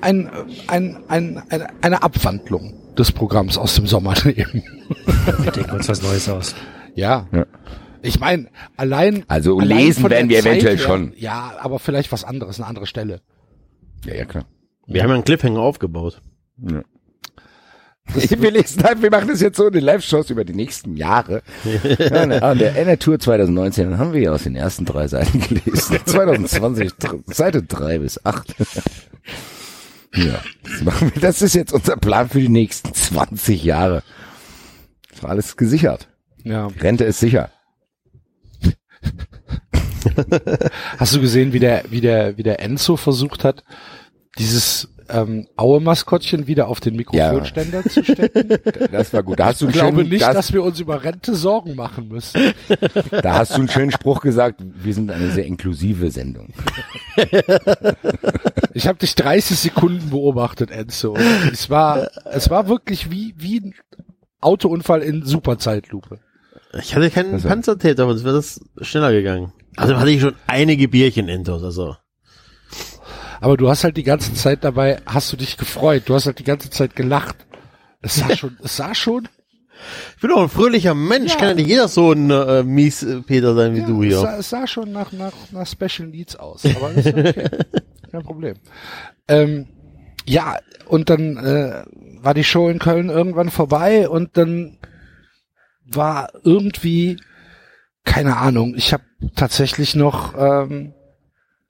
ein, 0.00 0.30
ein, 0.68 0.98
ein, 1.08 1.42
eine, 1.48 1.66
eine 1.82 2.02
Abwandlung 2.02 2.74
des 2.96 3.12
Programms 3.12 3.56
aus 3.58 3.74
dem 3.74 3.86
Sommer 3.86 4.14
nehmen. 4.24 4.62
Wir 5.42 5.52
denken 5.52 5.70
uns 5.72 5.88
was 5.88 6.02
Neues 6.02 6.28
aus. 6.28 6.54
ja. 6.94 7.26
Ja. 7.32 7.46
Ich 8.04 8.18
meine, 8.18 8.48
allein. 8.76 9.24
Also 9.28 9.58
allein 9.60 9.78
lesen 9.78 10.00
von 10.02 10.10
werden 10.10 10.28
wir 10.28 10.40
eventuell 10.40 10.76
Zeit 10.76 10.86
her- 10.88 10.92
schon. 10.92 11.12
Ja, 11.16 11.52
aber 11.60 11.78
vielleicht 11.78 12.10
was 12.10 12.24
anderes, 12.24 12.58
eine 12.58 12.66
andere 12.66 12.86
Stelle. 12.88 13.20
Ja, 14.04 14.14
ja, 14.16 14.24
klar. 14.24 14.44
Wir 14.88 15.02
haben 15.04 15.10
ja 15.10 15.14
einen 15.14 15.24
Cliffhanger 15.24 15.60
aufgebaut. 15.60 16.20
Ja. 16.58 16.82
Wir 18.14 18.50
lesen 18.50 18.82
halt, 18.82 19.00
wir 19.00 19.10
machen 19.12 19.28
das 19.28 19.40
jetzt 19.40 19.56
so 19.56 19.68
in 19.68 19.74
den 19.74 19.84
Live-Shows 19.84 20.28
über 20.30 20.44
die 20.44 20.52
nächsten 20.54 20.96
Jahre. 20.96 21.42
Ja, 22.00 22.26
ne, 22.26 22.42
an 22.42 22.58
der 22.58 22.74
NR 22.76 22.98
Tour 22.98 23.20
2019 23.20 23.90
dann 23.90 23.98
haben 24.00 24.12
wir 24.12 24.20
ja 24.20 24.32
aus 24.32 24.42
den 24.42 24.56
ersten 24.56 24.84
drei 24.84 25.06
Seiten 25.06 25.38
gelesen. 25.40 25.98
2020, 26.04 26.94
dr- 26.94 27.20
Seite 27.28 27.62
drei 27.62 28.00
bis 28.00 28.22
acht. 28.26 28.56
Ja, 30.14 30.42
das, 30.62 30.82
machen 30.82 31.12
wir, 31.14 31.22
das 31.22 31.42
ist 31.42 31.54
jetzt 31.54 31.72
unser 31.72 31.96
Plan 31.96 32.28
für 32.28 32.40
die 32.40 32.48
nächsten 32.48 32.92
20 32.92 33.64
Jahre. 33.64 34.02
Das 35.10 35.22
war 35.22 35.30
alles 35.30 35.56
gesichert. 35.56 36.08
Ja. 36.44 36.66
Rente 36.66 37.04
ist 37.04 37.20
sicher. 37.20 37.50
Hast 40.98 41.14
du 41.14 41.20
gesehen, 41.20 41.52
wie 41.52 41.60
der, 41.60 41.84
wie 41.90 42.00
der, 42.00 42.36
wie 42.36 42.42
der 42.42 42.60
Enzo 42.60 42.96
versucht 42.96 43.44
hat, 43.44 43.64
dieses 44.38 44.91
ähm, 45.12 45.46
Aue-Maskottchen 45.56 46.46
wieder 46.46 46.68
auf 46.68 46.80
den 46.80 46.96
Mikrofonständer 46.96 47.82
zu 47.84 48.02
stecken? 48.02 48.48
Das 48.92 49.12
war 49.12 49.22
gut. 49.22 49.38
Da 49.38 49.46
hast 49.46 49.60
du 49.60 49.66
Ich 49.68 49.72
glaube 49.74 49.98
schönen, 49.98 50.10
nicht, 50.10 50.22
da, 50.22 50.32
dass 50.34 50.52
wir 50.52 50.62
uns 50.62 50.80
über 50.80 51.04
Rente 51.04 51.34
Sorgen 51.34 51.74
machen 51.76 52.08
müssen. 52.08 52.52
da 53.22 53.34
hast 53.34 53.52
du 53.52 53.56
einen 53.56 53.68
schönen 53.68 53.90
Spruch 53.90 54.20
gesagt. 54.20 54.60
Wir 54.62 54.92
sind 54.94 55.10
eine 55.10 55.30
sehr 55.30 55.46
inklusive 55.46 56.10
Sendung. 56.10 56.48
Ich 58.74 58.88
habe 58.88 58.98
dich 58.98 59.14
30 59.14 59.58
Sekunden 59.58 60.10
beobachtet, 60.10 60.70
Enzo. 60.70 61.14
Es 61.52 61.68
war, 61.68 62.08
es 62.32 62.48
war 62.50 62.68
wirklich 62.68 63.10
wie, 63.10 63.34
wie 63.36 63.60
ein 63.60 63.74
Autounfall 64.40 65.02
in 65.02 65.24
Superzeitlupe. 65.24 66.18
Ich 66.80 66.94
hatte 66.96 67.10
keinen 67.10 67.34
Also- 67.34 67.48
Panzertäter, 67.48 68.06
sonst 68.08 68.24
wäre 68.24 68.36
das 68.36 68.60
schneller 68.80 69.12
gegangen. 69.12 69.52
Also 69.76 69.96
hatte 69.98 70.10
ich 70.10 70.20
schon 70.22 70.34
einige 70.46 70.88
Bierchen 70.88 71.28
intus, 71.28 71.62
also. 71.62 71.96
Aber 73.42 73.56
du 73.56 73.68
hast 73.68 73.82
halt 73.84 73.96
die 73.96 74.02
ganze 74.04 74.34
Zeit 74.34 74.62
dabei, 74.64 75.00
hast 75.04 75.32
du 75.32 75.36
dich 75.36 75.56
gefreut. 75.56 76.04
Du 76.06 76.14
hast 76.14 76.26
halt 76.26 76.38
die 76.38 76.44
ganze 76.44 76.70
Zeit 76.70 76.94
gelacht. 76.96 77.36
Es 78.00 78.16
sah 78.16 78.34
schon, 78.36 78.56
es 78.62 78.76
sah 78.76 78.94
schon. 78.94 79.28
Ich 80.14 80.22
bin 80.22 80.30
auch 80.30 80.42
ein 80.42 80.48
fröhlicher 80.48 80.94
Mensch, 80.94 81.32
Ja. 81.32 81.38
kann 81.38 81.48
ja 81.48 81.54
nicht 81.54 81.66
jeder 81.68 81.88
so 81.88 82.12
ein 82.12 82.30
äh, 82.30 82.62
mies 82.62 83.02
äh, 83.02 83.20
Peter 83.22 83.54
sein 83.56 83.74
wie 83.74 83.80
Ja, 83.80 83.86
du 83.86 84.02
es, 84.02 84.08
hier. 84.08 84.18
sah, 84.20 84.36
es 84.38 84.48
sah 84.50 84.66
schon 84.68 84.92
nach, 84.92 85.10
nach, 85.10 85.32
nach 85.50 85.66
Special 85.66 86.08
Needs 86.08 86.36
aus. 86.36 86.64
Aber 86.64 86.92
ist 86.92 87.08
okay. 87.08 87.48
Kein 88.12 88.22
Problem. 88.22 88.54
Ähm, 89.26 89.66
ja, 90.24 90.58
und 90.86 91.10
dann 91.10 91.36
äh, 91.36 91.82
war 92.22 92.34
die 92.34 92.44
Show 92.44 92.68
in 92.68 92.78
Köln 92.78 93.08
irgendwann 93.08 93.50
vorbei 93.50 94.08
und 94.08 94.36
dann 94.36 94.78
war 95.84 96.30
irgendwie, 96.44 97.16
keine 98.04 98.36
Ahnung, 98.36 98.74
ich 98.76 98.92
habe 98.92 99.02
tatsächlich 99.34 99.96
noch 99.96 100.34
ähm, 100.38 100.94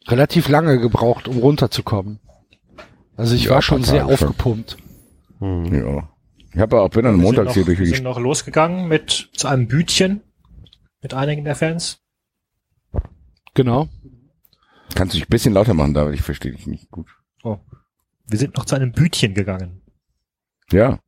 relativ 0.09 0.49
lange 0.49 0.79
gebraucht, 0.79 1.29
um 1.29 1.39
runterzukommen. 1.39 2.21
Also 3.17 3.35
ich 3.35 3.45
Ja, 3.45 3.53
war 3.53 3.63
schon 3.63 3.85
sehr 3.85 4.07
aufgepumpt. 4.07 4.77
Ja. 5.41 6.09
Ich 6.55 6.59
habe 6.61 6.81
auch 6.81 6.91
bin 6.91 7.05
dann 7.05 7.17
Wir 7.17 7.23
montags 7.23 7.49
noch, 7.49 7.55
hier 7.55 7.65
durch 7.65 7.79
wir 7.79 7.87
die 7.87 7.95
sind 7.95 8.05
noch 8.05 8.19
losgegangen 8.21 8.89
mit 8.89 9.31
zu 9.35 9.49
einem 9.49 9.69
Bütchen 9.69 10.23
mit 11.01 11.15
einigen 11.15 11.45
der 11.45 11.57
Fans. 11.57 12.01
Genau. 13.55 13.89
Kannst 14.95 15.15
du 15.15 15.19
dich 15.19 15.27
ein 15.27 15.31
bisschen 15.31 15.55
lauter 15.55 15.75
machen, 15.75 15.95
David? 15.95 16.15
Ich 16.15 16.23
verstehe 16.23 16.53
dich 16.53 16.67
nicht 16.67 16.91
gut. 16.91 17.09
Oh. 17.43 17.59
Wir 18.27 18.39
sind 18.39 18.57
noch 18.57 18.65
zu 18.67 18.75
einem 18.77 18.93
Bütchen 18.93 19.35
gegangen. 19.35 19.83
Ja, 20.71 20.99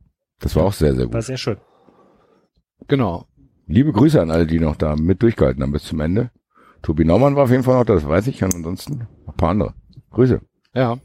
das 0.41 0.57
war 0.57 0.65
auch 0.65 0.73
sehr, 0.73 0.95
sehr 0.95 1.07
War 1.07 1.21
gut. 1.21 1.25
sehr 1.25 1.37
schön. 1.39 1.59
Genau. 2.89 3.27
Liebe 3.67 3.93
Grüße 3.93 4.21
an 4.21 4.31
alle, 4.31 4.47
die 4.47 4.59
noch 4.59 4.77
da 4.77 4.97
mit 4.97 5.23
durchgehalten 5.23 5.63
haben 5.63 5.73
bis 5.73 5.85
zum 5.85 6.01
Ende. 6.01 6.31
Tobi 6.85 7.07
Naumann 7.07 7.35
war 7.35 7.45
auf 7.45 7.51
jeden 7.51 7.63
Fall 7.63 7.79
noch 7.79 7.85
da, 7.85 7.95
das 7.95 8.07
weiß 8.07 8.27
ich. 8.27 8.45
Und 8.45 8.55
ansonsten 8.55 9.09
ein 9.27 9.37
paar 9.37 9.51
andere. 9.51 9.75
Grüße. 10.13 10.41
Ja. 10.75 10.99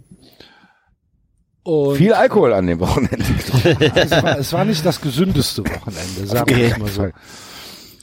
Und 1.64 1.96
Viel 1.96 2.14
Alkohol 2.14 2.54
an 2.54 2.68
dem 2.68 2.80
Wochenende. 2.80 3.18
es, 3.96 4.12
war, 4.12 4.40
es 4.40 4.54
war 4.54 4.66
nicht 4.66 4.86
das 4.86 5.00
gesündeste 5.00 5.64
Wochenende, 5.64 6.28
sagen 6.28 6.56
wir 6.56 6.78
mal 6.78 6.88
so. 6.90 7.08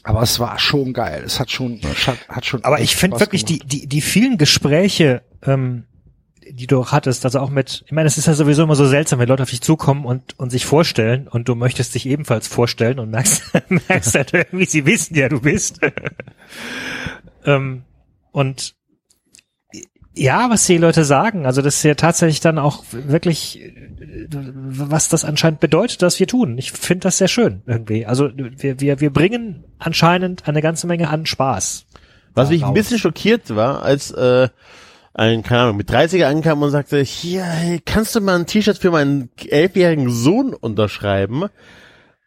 Aber 0.05 0.23
es 0.23 0.39
war 0.41 0.59
schon 0.59 0.93
geil. 0.93 1.23
Es 1.27 1.39
hat 1.39 1.51
schon, 1.51 1.81
hat, 2.07 2.29
hat 2.29 2.47
schon. 2.47 2.65
Aber 2.65 2.81
ich 2.81 2.97
finde 2.97 3.21
wirklich 3.21 3.45
gemacht. 3.45 3.65
die, 3.65 3.81
die, 3.81 3.87
die 3.89 4.01
vielen 4.01 4.39
Gespräche, 4.39 5.23
ähm, 5.43 5.85
die 6.49 6.67
du 6.67 6.81
auch 6.81 6.93
hattest, 6.93 7.25
also 7.25 7.41
auch 7.41 7.51
mit, 7.51 7.83
ich 7.87 7.93
meine, 7.93 8.07
es 8.07 8.17
ist 8.17 8.27
ja 8.27 8.35
sowieso 8.35 8.63
immer 8.63 8.77
so 8.77 8.87
seltsam, 8.87 9.19
wenn 9.19 9.29
Leute 9.29 9.43
auf 9.43 9.51
dich 9.51 9.63
zukommen 9.63 10.05
und, 10.05 10.39
und 10.39 10.51
sich 10.51 10.65
vorstellen 10.65 11.29
und 11.29 11.49
du 11.49 11.57
möchtest 11.57 11.95
dich 11.95 12.07
ebenfalls 12.07 12.47
vorstellen 12.47 13.01
und 13.01 13.11
merkst, 13.11 13.43
merkst 13.89 14.15
halt 14.15 14.33
irgendwie, 14.33 14.67
sie 14.67 14.87
wissen 14.87 15.17
ja, 15.17 15.29
du 15.29 15.41
bist. 15.41 15.81
Ähm, 17.47 17.85
und 18.33 18.75
ja, 20.15 20.49
was 20.49 20.67
die 20.67 20.79
Leute 20.79 21.05
sagen, 21.05 21.45
also 21.45 21.61
das 21.61 21.77
ist 21.77 21.83
ja 21.83 21.95
tatsächlich 21.95 22.41
dann 22.41 22.59
auch 22.59 22.85
wirklich, 22.91 23.61
äh, 23.61 24.29
was 24.31 25.09
das 25.09 25.25
anscheinend 25.25 25.61
bedeutet, 25.61 26.03
dass 26.03 26.19
wir 26.19 26.27
tun. 26.27 26.57
Ich 26.59 26.73
finde 26.73 27.05
das 27.05 27.19
sehr 27.19 27.29
schön 27.29 27.63
irgendwie. 27.67 28.07
Also 28.07 28.31
wir, 28.35 28.81
wir, 28.81 29.01
wir 29.01 29.13
bringen 29.13 29.65
anscheinend 29.79 30.49
eine 30.49 30.63
ganze 30.63 30.87
Menge 30.87 31.09
an 31.09 31.27
Spaß. 31.27 31.87
Was 32.35 32.51
mich 32.51 32.65
ein 32.65 32.75
bisschen 32.75 32.99
schockiert 32.99 33.55
war, 33.57 33.83
als 33.83 34.11
äh, 34.11 34.49
ein, 35.15 35.43
keine 35.43 35.63
Ahnung, 35.63 35.77
mit 35.79 35.91
30er 35.91 36.27
ankam 36.27 36.63
und 36.63 36.71
sagte, 36.71 37.01
hier, 37.01 37.45
hey, 37.45 37.81
kannst 37.83 38.15
du 38.15 38.21
mal 38.21 38.39
ein 38.39 38.47
T-Shirt 38.47 38.77
für 38.77 38.91
meinen 38.91 39.31
elfjährigen 39.49 40.11
Sohn 40.11 40.53
unterschreiben? 40.53 41.45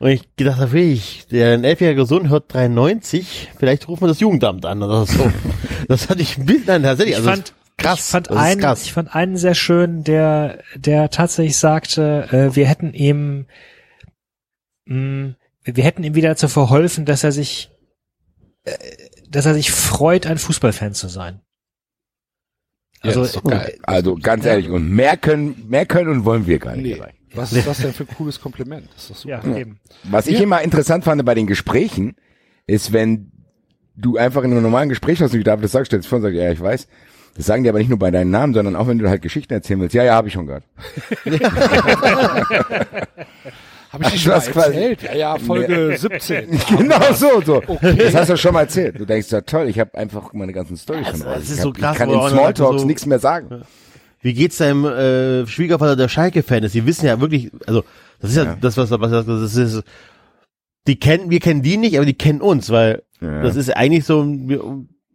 Und 0.01 0.09
ich 0.11 0.33
gedacht 0.37 0.59
habe, 0.59 0.79
ich, 0.79 1.27
der 1.27 1.53
ein 1.53 1.65
elfjähriger 1.65 2.05
Sohn 2.05 2.29
hört 2.29 2.53
93, 2.53 3.49
vielleicht 3.57 3.87
rufen 3.89 4.03
wir 4.03 4.07
das 4.07 4.21
Jugendamt 4.21 4.65
an 4.65 4.81
oder 4.81 5.05
so. 5.05 5.29
das 5.89 6.09
hatte 6.09 6.21
ich 6.21 6.37
bisschen, 6.37 6.67
nein, 6.67 6.83
tatsächlich, 6.83 7.17
Ich 7.17 7.17
also 7.17 7.29
fand, 7.29 7.53
krass. 7.77 7.99
ich 7.99 8.05
fand 8.05 8.31
einen, 8.31 8.61
krass. 8.61 8.83
ich 8.85 8.93
fand 8.93 9.13
einen 9.13 9.35
sehr 9.35 9.55
schön, 9.55 10.05
der, 10.05 10.63
der 10.75 11.09
tatsächlich 11.09 11.57
sagte, 11.57 12.27
äh, 12.31 12.55
wir 12.55 12.65
hätten 12.65 12.93
ihm, 12.93 13.47
mh, 14.85 15.35
wir 15.65 15.83
hätten 15.83 16.03
ihm 16.05 16.15
wieder 16.15 16.29
dazu 16.29 16.47
verholfen, 16.47 17.03
dass 17.05 17.25
er 17.25 17.33
sich, 17.33 17.69
äh, 18.63 18.71
dass 19.29 19.45
er 19.45 19.53
sich 19.53 19.69
freut, 19.71 20.27
ein 20.27 20.37
Fußballfan 20.37 20.93
zu 20.93 21.09
sein. 21.09 21.41
Ja, 23.03 23.09
Also, 23.09 23.23
ist 23.23 23.35
doch 23.35 23.43
geil. 23.43 23.77
Also 23.83 24.15
ganz 24.15 24.45
ehrlich, 24.45 24.69
und 24.69 24.89
mehr 24.89 25.17
können, 25.17 25.65
mehr 25.67 25.85
können 25.85 26.09
und 26.09 26.25
wollen 26.25 26.47
wir 26.47 26.59
gar 26.59 26.77
nicht. 26.77 26.99
Nee. 27.01 27.18
Was 27.35 27.53
ist 27.53 27.67
das 27.67 27.77
denn 27.79 27.93
für 27.93 28.03
ein 28.03 28.15
cooles 28.17 28.39
Kompliment? 28.41 28.87
Das 28.93 29.03
ist 29.03 29.09
doch 29.11 29.15
super. 29.17 29.41
Ja, 29.49 29.57
eben. 29.57 29.79
Was 30.03 30.27
ich 30.27 30.37
Ja. 30.37 30.43
immer 30.43 30.61
interessant 30.61 31.03
fand 31.03 31.23
bei 31.25 31.35
den 31.35 31.47
Gesprächen, 31.47 32.15
ist, 32.67 32.91
wenn 32.93 33.31
du 33.95 34.17
einfach 34.17 34.43
in 34.43 34.51
einem 34.51 34.63
normalen 34.63 34.89
Gespräch 34.89 35.21
hast 35.21 35.33
und 35.33 35.39
ich 35.39 35.45
darf 35.45 35.61
das 35.61 35.71
sagen, 35.71 35.85
stellst 35.85 36.07
vor 36.07 36.17
und 36.17 36.23
sagst, 36.23 36.37
ja, 36.37 36.51
ich 36.51 36.59
weiß. 36.61 36.87
Das 37.35 37.45
sagen 37.45 37.63
die 37.63 37.69
aber 37.69 37.79
nicht 37.79 37.89
nur 37.89 37.99
bei 37.99 38.11
deinen 38.11 38.31
Namen, 38.31 38.53
sondern 38.53 38.75
auch 38.75 38.87
wenn 38.87 38.97
du 38.97 39.07
halt 39.09 39.21
Geschichten 39.21 39.53
erzählen 39.53 39.79
willst. 39.79 39.93
Ja, 39.93 40.03
ja, 40.03 40.15
habe 40.15 40.27
ich 40.27 40.33
schon 40.33 40.47
gehört. 40.47 40.63
Habe 43.91 44.03
ich 44.03 44.11
nicht 44.13 44.25
Du 44.25 44.29
mal 44.29 44.35
erzählt? 44.35 45.01
Ja, 45.01 45.13
ja, 45.15 45.37
Folge 45.39 45.95
17. 45.97 46.59
genau 46.77 47.11
so, 47.13 47.41
so. 47.41 47.61
Das 47.81 48.13
hast 48.13 48.29
du 48.29 48.37
schon 48.37 48.53
mal 48.53 48.61
erzählt. 48.61 48.99
Du 48.99 49.05
denkst, 49.05 49.31
ja 49.31 49.41
toll, 49.41 49.67
ich 49.67 49.79
habe 49.79 49.97
einfach 49.97 50.31
meine 50.33 50.53
ganzen 50.53 50.77
Storys 50.77 51.07
schon 51.07 51.13
Also, 51.23 51.25
raus. 51.27 51.37
es 51.41 51.49
ist 51.49 51.55
ich, 51.57 51.61
so 51.63 51.69
hab, 51.69 51.77
krass, 51.77 51.91
ich 51.93 51.97
kann 51.97 52.09
in 52.11 52.29
Smalltalks 52.29 52.81
so- 52.81 52.87
nichts 52.87 53.05
mehr 53.07 53.17
sagen. 53.19 53.63
Wie 54.21 54.33
geht's 54.33 54.57
deinem 54.57 54.85
äh, 54.85 55.47
Schwiegervater, 55.47 55.95
der 55.95 56.09
Schalke-Fan 56.09 56.63
ist? 56.63 56.75
Die 56.75 56.85
wissen 56.85 57.05
ja 57.05 57.21
wirklich, 57.21 57.51
also 57.67 57.83
das 58.19 58.31
ist 58.31 58.37
ja, 58.37 58.43
Ja. 58.43 58.57
das, 58.59 58.75
was, 58.77 58.91
was 58.91 59.25
das 59.25 59.55
ist. 59.55 59.83
Die 60.87 60.97
kennen, 60.99 61.29
wir 61.29 61.39
kennen 61.39 61.61
die 61.61 61.77
nicht, 61.77 61.95
aber 61.97 62.05
die 62.05 62.13
kennen 62.15 62.41
uns, 62.41 62.69
weil 62.69 63.03
Ja. 63.21 63.41
das 63.41 63.55
ist 63.55 63.69
eigentlich 63.75 64.05
so, 64.05 64.25
wir, 64.27 64.57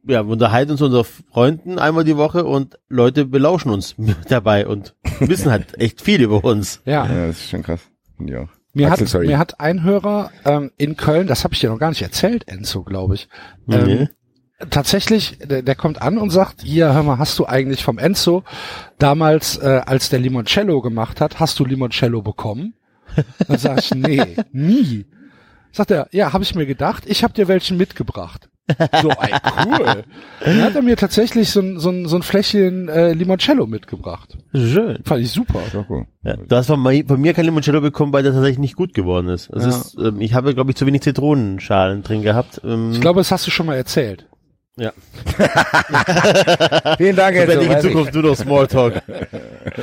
ja, 0.06 0.22
wir 0.24 0.32
unterhalten 0.32 0.72
uns 0.72 0.82
unter 0.82 1.04
Freunden 1.04 1.78
einmal 1.78 2.04
die 2.04 2.16
Woche 2.16 2.44
und 2.44 2.78
Leute 2.88 3.24
belauschen 3.24 3.70
uns 3.70 3.94
dabei 4.28 4.66
und 4.66 4.94
wissen 5.20 5.50
halt 5.50 5.78
echt 5.80 6.00
viel 6.00 6.22
über 6.22 6.44
uns. 6.44 6.80
Ja, 6.84 7.06
Ja, 7.06 7.26
das 7.26 7.36
ist 7.40 7.50
schon 7.50 7.62
krass. 7.62 7.80
Ja. 8.24 8.48
mir 8.72 8.86
hat, 8.86 8.94
Axel, 8.94 9.06
sorry. 9.08 9.26
mir 9.26 9.38
hat 9.38 9.60
ein 9.60 9.82
Hörer 9.82 10.30
ähm, 10.44 10.70
in 10.76 10.96
Köln, 10.96 11.26
das 11.26 11.44
habe 11.44 11.54
ich 11.54 11.60
dir 11.60 11.70
noch 11.70 11.78
gar 11.78 11.88
nicht 11.90 12.02
erzählt, 12.02 12.46
Enzo, 12.48 12.82
glaube 12.84 13.14
ich. 13.16 13.28
Ähm, 13.68 13.84
Nee. 13.86 14.08
Tatsächlich, 14.70 15.38
der, 15.44 15.62
der 15.62 15.74
kommt 15.74 16.00
an 16.02 16.18
und 16.18 16.30
sagt, 16.30 16.62
hier, 16.62 16.92
hör 16.92 17.02
mal, 17.02 17.18
hast 17.18 17.38
du 17.38 17.46
eigentlich 17.46 17.82
vom 17.84 17.98
Enzo 17.98 18.44
damals, 18.98 19.56
äh, 19.58 19.82
als 19.86 20.08
der 20.08 20.20
Limoncello 20.20 20.80
gemacht 20.80 21.20
hat, 21.20 21.40
hast 21.40 21.58
du 21.58 21.64
Limoncello 21.64 22.22
bekommen? 22.22 22.74
Dann 23.48 23.58
sag 23.58 23.78
ich, 23.78 23.90
nee, 23.94 24.36
nie. 24.52 25.06
Sagt 25.72 25.90
er, 25.90 26.08
ja, 26.12 26.32
habe 26.32 26.44
ich 26.44 26.54
mir 26.54 26.66
gedacht, 26.66 27.04
ich 27.06 27.22
habe 27.24 27.34
dir 27.34 27.48
welchen 27.48 27.76
mitgebracht. 27.76 28.48
So, 29.02 29.10
ey, 29.10 29.32
cool. 29.66 30.04
Dann 30.42 30.62
hat 30.62 30.74
er 30.74 30.80
mir 30.80 30.96
tatsächlich 30.96 31.50
so 31.50 31.60
ein, 31.60 31.78
so 31.78 31.90
ein, 31.90 32.06
so 32.06 32.16
ein 32.16 32.22
Fläschchen 32.22 32.88
äh, 32.88 33.12
Limoncello 33.12 33.66
mitgebracht. 33.66 34.38
Schön. 34.54 35.00
Fand 35.04 35.20
ich 35.20 35.30
super. 35.32 35.60
Ja, 35.72 35.84
cool. 35.90 36.06
Ja, 36.22 36.36
du 36.36 36.56
hast 36.56 36.68
von, 36.68 36.82
mir- 36.82 37.04
von 37.06 37.20
mir 37.20 37.34
kein 37.34 37.44
Limoncello 37.44 37.82
bekommen, 37.82 38.12
weil 38.14 38.22
der 38.22 38.32
tatsächlich 38.32 38.58
nicht 38.60 38.76
gut 38.76 38.94
geworden 38.94 39.28
ist. 39.28 39.50
Ja. 39.54 39.66
ist 39.66 39.98
ähm, 39.98 40.20
ich 40.22 40.32
habe, 40.32 40.54
glaube 40.54 40.70
ich, 40.70 40.76
zu 40.76 40.86
wenig 40.86 41.02
Zitronenschalen 41.02 42.02
drin 42.04 42.22
gehabt. 42.22 42.62
Ähm, 42.64 42.92
Ich 42.92 43.00
glaube, 43.02 43.20
das 43.20 43.30
hast 43.32 43.46
du 43.46 43.50
schon 43.50 43.66
mal 43.66 43.74
erzählt. 43.76 44.26
Ja. 44.76 44.92
Vielen 46.96 47.16
Dank, 47.16 47.36
Wenn 47.36 47.50
Enzo. 47.50 47.62
ich 47.62 47.70
in. 47.70 47.80
Zukunft 47.80 48.14
nur 48.14 48.22
noch 48.22 48.36
Smalltalk. 48.36 49.02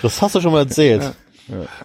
Das 0.02 0.22
hast 0.22 0.36
du 0.36 0.42
schon 0.42 0.52
mal 0.52 0.60
erzählt. 0.64 1.14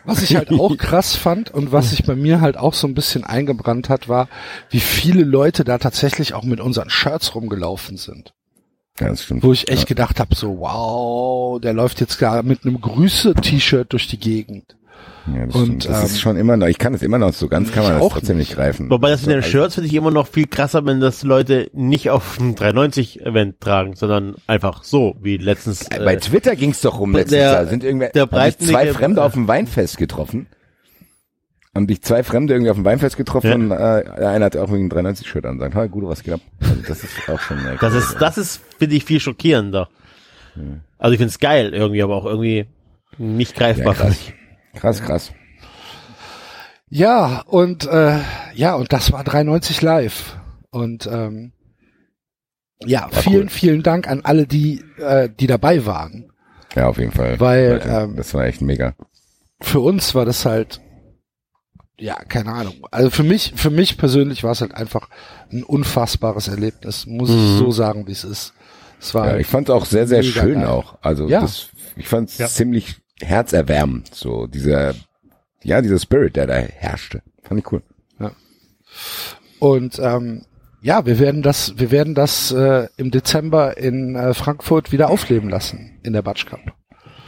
Was 0.05 0.23
ich 0.23 0.37
halt 0.37 0.51
auch 0.53 0.77
krass 0.77 1.16
fand 1.16 1.53
und 1.53 1.73
was 1.73 1.91
sich 1.91 2.05
bei 2.05 2.15
mir 2.15 2.41
halt 2.41 2.57
auch 2.57 2.74
so 2.74 2.87
ein 2.87 2.95
bisschen 2.95 3.24
eingebrannt 3.24 3.89
hat, 3.89 4.09
war, 4.09 4.28
wie 4.70 4.81
viele 4.81 5.24
Leute 5.24 5.65
da 5.65 5.78
tatsächlich 5.78 6.35
auch 6.35 6.45
mit 6.45 6.61
unseren 6.61 6.91
Shirts 6.91 7.35
rumgelaufen 7.35 7.97
sind. 7.97 8.33
Ja, 9.01 9.09
das 9.09 9.24
stimmt. 9.24 9.43
Wo 9.43 9.53
ich 9.53 9.69
echt 9.69 9.87
gedacht 9.87 10.20
habe, 10.20 10.35
so, 10.35 10.59
wow, 10.61 11.61
der 11.61 11.73
läuft 11.73 12.01
jetzt 12.01 12.19
gar 12.19 12.43
mit 12.43 12.65
einem 12.65 12.81
Grüße-T-Shirt 12.81 13.93
durch 13.93 14.09
die 14.09 14.19
Gegend. 14.19 14.77
Ja, 15.35 15.47
das, 15.47 15.55
Und, 15.57 15.85
das 15.89 15.99
ähm, 16.01 16.07
ist 16.07 16.20
schon 16.20 16.37
immer 16.37 16.57
noch, 16.57 16.69
ich 16.69 16.78
kann 16.78 16.95
es 16.95 17.03
immer 17.03 17.19
noch 17.19 17.33
so 17.33 17.49
ganz, 17.49 17.73
kann 17.73 17.83
man 17.83 17.95
das 17.95 18.03
auch 18.03 18.12
trotzdem 18.12 18.37
nicht 18.37 18.55
greifen. 18.55 18.89
Wobei 18.91 19.11
das 19.11 19.23
mit 19.23 19.31
den 19.31 19.37
Also, 19.39 19.49
Shirts 19.51 19.74
finde 19.74 19.89
ich 19.89 19.95
immer 19.95 20.12
noch 20.12 20.28
viel 20.28 20.47
krasser, 20.47 20.87
wenn 20.87 21.01
das 21.01 21.24
Leute 21.24 21.69
nicht 21.73 22.11
auf 22.11 22.39
ein 22.39 22.55
390-Event 22.55 23.61
tragen, 23.61 23.97
sondern 23.97 24.37
einfach 24.47 24.85
so, 24.85 25.16
wie 25.20 25.37
letztens. 25.37 25.89
Bei 25.89 26.15
Äh, 26.15 26.19
Twitter 26.19 26.55
ging's 26.55 26.81
doch 26.81 27.01
rum 27.01 27.12
der- 27.12 27.23
letztes 27.23 27.39
Jahr. 27.41 27.66
Sind 27.66 27.83
irgendwer, 27.83 28.11
der 28.11 28.28
zwei 28.59 28.93
Fremde 28.93 29.24
auf 29.24 29.33
dem 29.33 29.49
Weinfest 29.49 29.97
getroffen. 29.97 30.47
Haben 31.74 31.89
dich 31.89 32.03
zwei 32.03 32.23
Fremde 32.23 32.55
irgendwie 32.55 32.70
auf 32.70 32.77
dem 32.77 32.85
Weinfest 32.85 33.16
getroffen 33.16 33.49
Ja. 33.49 33.55
und 33.57 33.70
äh, 33.73 34.24
einer 34.24 34.47
hat 34.47 34.57
auch 34.57 34.70
irgendwie 34.70 34.97
ein 34.97 35.07
390-Shirt 35.07 35.45
an 35.45 35.55
und 35.55 35.59
sagt, 35.59 35.74
hey, 35.74 35.89
gut, 35.89 36.05
was 36.05 36.23
geht 36.23 36.35
ab? 36.35 36.41
Also 36.61 36.74
das 36.87 37.03
ist 37.05 37.28
auch 37.28 37.41
schon 37.41 37.59
äh, 37.66 37.77
das 37.81 37.95
ist, 37.95 38.16
das 38.20 38.39
ist, 38.39 38.61
finde 38.78 38.95
ich, 38.97 39.05
viel 39.05 39.19
schockierender. 39.20 39.89
Also 40.99 41.12
ich 41.12 41.19
finde 41.19 41.31
es 41.31 41.39
geil 41.41 41.74
irgendwie, 41.74 42.03
aber 42.03 42.15
auch 42.15 42.24
irgendwie 42.24 42.66
nicht 43.19 43.59
ja, 43.59 43.66
greifbar. 43.73 43.95
krass. 43.95 44.16
Krass, 44.77 45.03
krass. 45.03 45.32
Ja, 46.89 47.43
und 47.47 47.86
äh, 47.86 48.20
ja, 48.55 48.74
und 48.74 48.93
das 48.93 49.11
war 49.12 49.24
93 49.24 49.82
live. 49.82 50.36
Und 50.70 51.07
ähm, 51.07 51.53
ja, 52.85 53.09
vielen, 53.11 53.44
cool. 53.44 53.48
vielen 53.48 53.82
Dank 53.82 54.09
an 54.09 54.20
alle, 54.24 54.47
die, 54.47 54.85
äh, 54.98 55.28
die 55.28 55.47
dabei 55.47 55.85
waren. 55.86 56.31
Ja, 56.74 56.89
auf 56.89 56.98
jeden 56.98 57.12
Fall. 57.12 57.40
Weil, 57.40 57.70
Leute, 57.73 57.89
ähm, 57.89 58.16
das 58.16 58.35
war 58.35 58.44
echt 58.44 58.61
mega. 58.61 58.94
Für 59.61 59.81
uns 59.81 60.15
war 60.15 60.27
das 60.27 60.44
halt, 60.44 60.81
ja, 61.98 62.15
keine 62.16 62.53
Ahnung. 62.53 62.74
Also 62.90 63.11
für 63.11 63.23
mich, 63.23 63.55
für 63.57 63.70
mich 63.70 63.97
persönlich 63.97 64.44
war 64.44 64.53
es 64.53 64.61
halt 64.61 64.74
einfach 64.74 65.09
ein 65.51 65.65
unfassbares 65.65 66.48
Erlebnis, 66.48 67.07
muss 67.07 67.31
ich 67.31 67.59
so 67.59 67.70
sagen, 67.70 68.07
wie 68.07 68.12
es 68.12 68.24
ist. 68.24 68.53
Es 69.01 69.15
war 69.15 69.24
Ja, 69.24 69.31
halt 69.32 69.40
ich 69.40 69.47
fand 69.47 69.69
es 69.69 69.74
auch 69.74 69.86
sehr, 69.86 70.07
sehr 70.07 70.23
schön 70.23 70.61
geil. 70.61 70.66
auch. 70.66 70.98
Also 71.01 71.27
Ja. 71.28 71.40
das, 71.40 71.69
ich 71.97 72.07
fand 72.09 72.28
es 72.28 72.39
Ja. 72.39 72.47
ziemlich 72.48 72.97
herzerwärmend, 73.20 74.14
so 74.14 74.47
dieser, 74.47 74.94
ja, 75.62 75.80
dieser 75.80 75.98
Spirit, 75.98 76.36
der 76.36 76.47
da 76.47 76.55
herrschte. 76.55 77.22
Fand 77.43 77.60
ich 77.60 77.72
cool. 77.72 77.82
Und 79.59 79.98
ähm, 79.98 80.43
ja, 80.82 81.06
wir 81.06 81.18
werden 81.18 81.43
das, 81.43 81.78
wir 81.78 81.90
werden 81.90 82.14
das 82.14 82.52
äh, 82.52 82.88
im 82.97 83.10
Dezember 83.10 83.76
in 83.76 84.14
äh, 84.14 84.34
Frankfurt 84.34 84.93
wieder 84.93 85.10
aufleben 85.10 85.48
lassen 85.48 85.98
in 86.02 86.12
der 86.12 86.22
Batsch 86.22 86.47
Cup. 86.47 86.60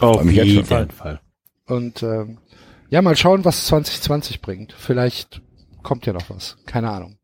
Auf 0.00 0.24
jeden 0.30 0.64
Fall. 0.64 1.20
Und 1.66 2.02
ähm, 2.02 2.38
ja, 2.88 3.02
mal 3.02 3.16
schauen, 3.16 3.44
was 3.44 3.66
2020 3.66 4.40
bringt. 4.40 4.72
Vielleicht 4.72 5.42
kommt 5.82 6.06
ja 6.06 6.12
noch 6.12 6.30
was. 6.30 6.56
Keine 6.66 6.90
Ahnung. 6.90 7.18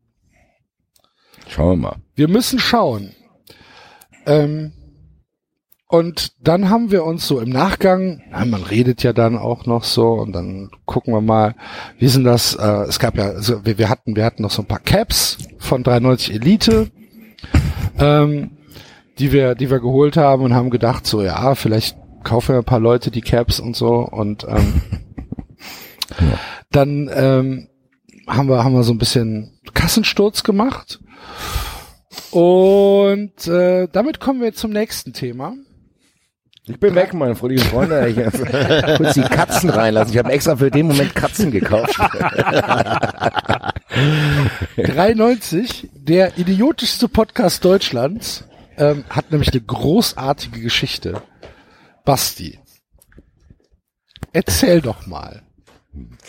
Schauen 1.47 1.79
wir 1.79 1.89
mal. 1.89 1.95
Wir 2.15 2.27
müssen 2.27 2.59
schauen. 2.59 3.13
Ähm, 4.25 4.73
und 5.97 6.33
dann 6.41 6.69
haben 6.69 6.91
wir 6.91 7.05
uns 7.05 7.25
so 7.25 7.39
im 7.39 7.49
Nachgang, 7.49 8.21
na, 8.29 8.43
man 8.43 8.63
redet 8.63 9.01
ja 9.03 9.13
dann 9.13 9.37
auch 9.37 9.65
noch 9.65 9.83
so 9.83 10.13
und 10.13 10.33
dann 10.33 10.69
gucken 10.85 11.13
wir 11.13 11.21
mal, 11.21 11.55
wie 11.97 12.07
sind 12.07 12.25
das, 12.25 12.55
äh, 12.55 12.83
es 12.87 12.99
gab 12.99 13.17
ja, 13.17 13.25
also 13.25 13.65
wir, 13.65 13.77
wir 13.77 13.87
hatten, 13.87 14.15
wir 14.15 14.25
hatten 14.25 14.41
noch 14.41 14.51
so 14.51 14.61
ein 14.61 14.67
paar 14.67 14.79
Caps 14.79 15.37
von 15.57 15.83
93 15.83 16.33
Elite, 16.33 16.91
ähm, 17.97 18.51
die 19.19 19.31
wir, 19.31 19.55
die 19.55 19.69
wir 19.69 19.79
geholt 19.79 20.17
haben 20.17 20.43
und 20.43 20.53
haben 20.53 20.69
gedacht 20.69 21.07
so, 21.07 21.21
ja, 21.21 21.55
vielleicht 21.55 21.97
kaufen 22.23 22.49
wir 22.49 22.57
ein 22.57 22.65
paar 22.65 22.79
Leute 22.81 23.09
die 23.09 23.21
Caps 23.21 23.61
und 23.61 23.75
so 23.75 23.95
und 23.99 24.45
ähm, 24.49 24.81
dann 26.71 27.09
ähm, 27.13 27.69
haben 28.27 28.49
wir, 28.49 28.63
haben 28.63 28.75
wir 28.75 28.83
so 28.83 28.93
ein 28.93 28.97
bisschen 28.97 29.59
Kassensturz 29.73 30.43
gemacht 30.43 30.99
und 32.31 33.47
äh, 33.47 33.87
damit 33.91 34.19
kommen 34.19 34.41
wir 34.41 34.53
zum 34.53 34.71
nächsten 34.71 35.13
Thema. 35.13 35.53
Ich 36.67 36.79
bin 36.79 36.95
weg, 36.95 37.13
meine 37.13 37.35
fröhlichen 37.35 37.69
Freunde. 37.69 38.07
Ich 38.09 38.15
kurz 38.97 39.13
die 39.13 39.21
Katzen 39.21 39.69
reinlassen. 39.69 40.13
Ich 40.13 40.17
habe 40.17 40.31
extra 40.31 40.55
für 40.55 40.71
den 40.71 40.87
Moment 40.87 41.13
Katzen 41.13 41.51
gekauft. 41.51 41.95
93, 44.77 45.89
der 45.93 46.39
idiotischste 46.39 47.07
Podcast 47.07 47.63
Deutschlands, 47.63 48.45
ähm, 48.77 49.03
hat 49.09 49.31
nämlich 49.31 49.51
eine 49.51 49.61
großartige 49.61 50.59
Geschichte. 50.59 51.21
Basti, 52.03 52.59
erzähl 54.33 54.81
doch 54.81 55.05
mal. 55.05 55.43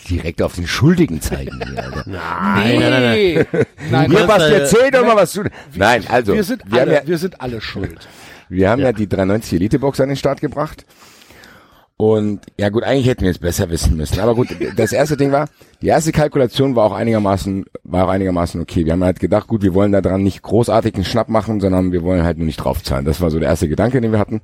Direkt 0.07 0.41
auf 0.43 0.55
den 0.55 0.67
Schuldigen 0.67 1.19
zeigen. 1.19 1.59
Hier, 1.67 1.83
Alter. 1.83 2.03
Nein, 2.05 2.79
nein, 2.79 2.91
nein. 2.91 3.45
nein, 3.91 4.11
Hier, 4.11 4.19
hast, 4.19 4.27
Basti, 4.27 4.53
äh, 4.53 4.59
erzähl 4.59 4.91
doch 4.91 5.05
mal 5.05 5.15
was 5.17 5.33
du. 5.33 5.43
Nein, 5.73 6.05
also 6.07 6.33
wir 6.33 6.43
sind 6.43 6.61
wir 6.71 6.81
alle, 6.81 6.93
ja, 6.93 7.01
wir 7.05 7.17
sind 7.17 7.41
alle 7.41 7.59
schuld. 7.59 8.07
Wir 8.49 8.69
haben 8.69 8.81
ja 8.81 8.91
die 8.91 9.07
390 9.07 9.53
Elite 9.53 9.79
Box 9.79 9.99
an 9.99 10.09
den 10.09 10.17
Start 10.17 10.41
gebracht. 10.41 10.85
Und 11.97 12.41
ja 12.59 12.69
gut, 12.69 12.83
eigentlich 12.83 13.07
hätten 13.07 13.23
wir 13.23 13.31
es 13.31 13.39
besser 13.39 13.71
wissen 13.71 13.97
müssen. 13.97 14.19
Aber 14.19 14.35
gut, 14.35 14.49
das 14.75 14.91
erste 14.91 15.17
Ding 15.17 15.31
war, 15.31 15.47
die 15.81 15.87
erste 15.87 16.11
Kalkulation 16.11 16.75
war 16.75 16.85
auch 16.85 16.93
einigermaßen, 16.93 17.65
war 17.83 18.05
auch 18.05 18.09
einigermaßen 18.09 18.61
okay. 18.61 18.85
Wir 18.85 18.93
haben 18.93 19.03
halt 19.03 19.19
gedacht, 19.19 19.47
gut, 19.47 19.63
wir 19.63 19.73
wollen 19.73 19.91
da 19.91 20.01
dran 20.01 20.21
nicht 20.21 20.43
großartig 20.43 20.93
einen 20.93 21.05
Schnapp 21.05 21.27
machen, 21.27 21.59
sondern 21.59 21.91
wir 21.91 22.03
wollen 22.03 22.23
halt 22.23 22.37
nur 22.37 22.45
nicht 22.45 22.57
draufzahlen. 22.57 23.03
Das 23.03 23.19
war 23.19 23.31
so 23.31 23.39
der 23.39 23.49
erste 23.49 23.67
Gedanke, 23.67 23.99
den 23.99 24.11
wir 24.11 24.19
hatten. 24.19 24.41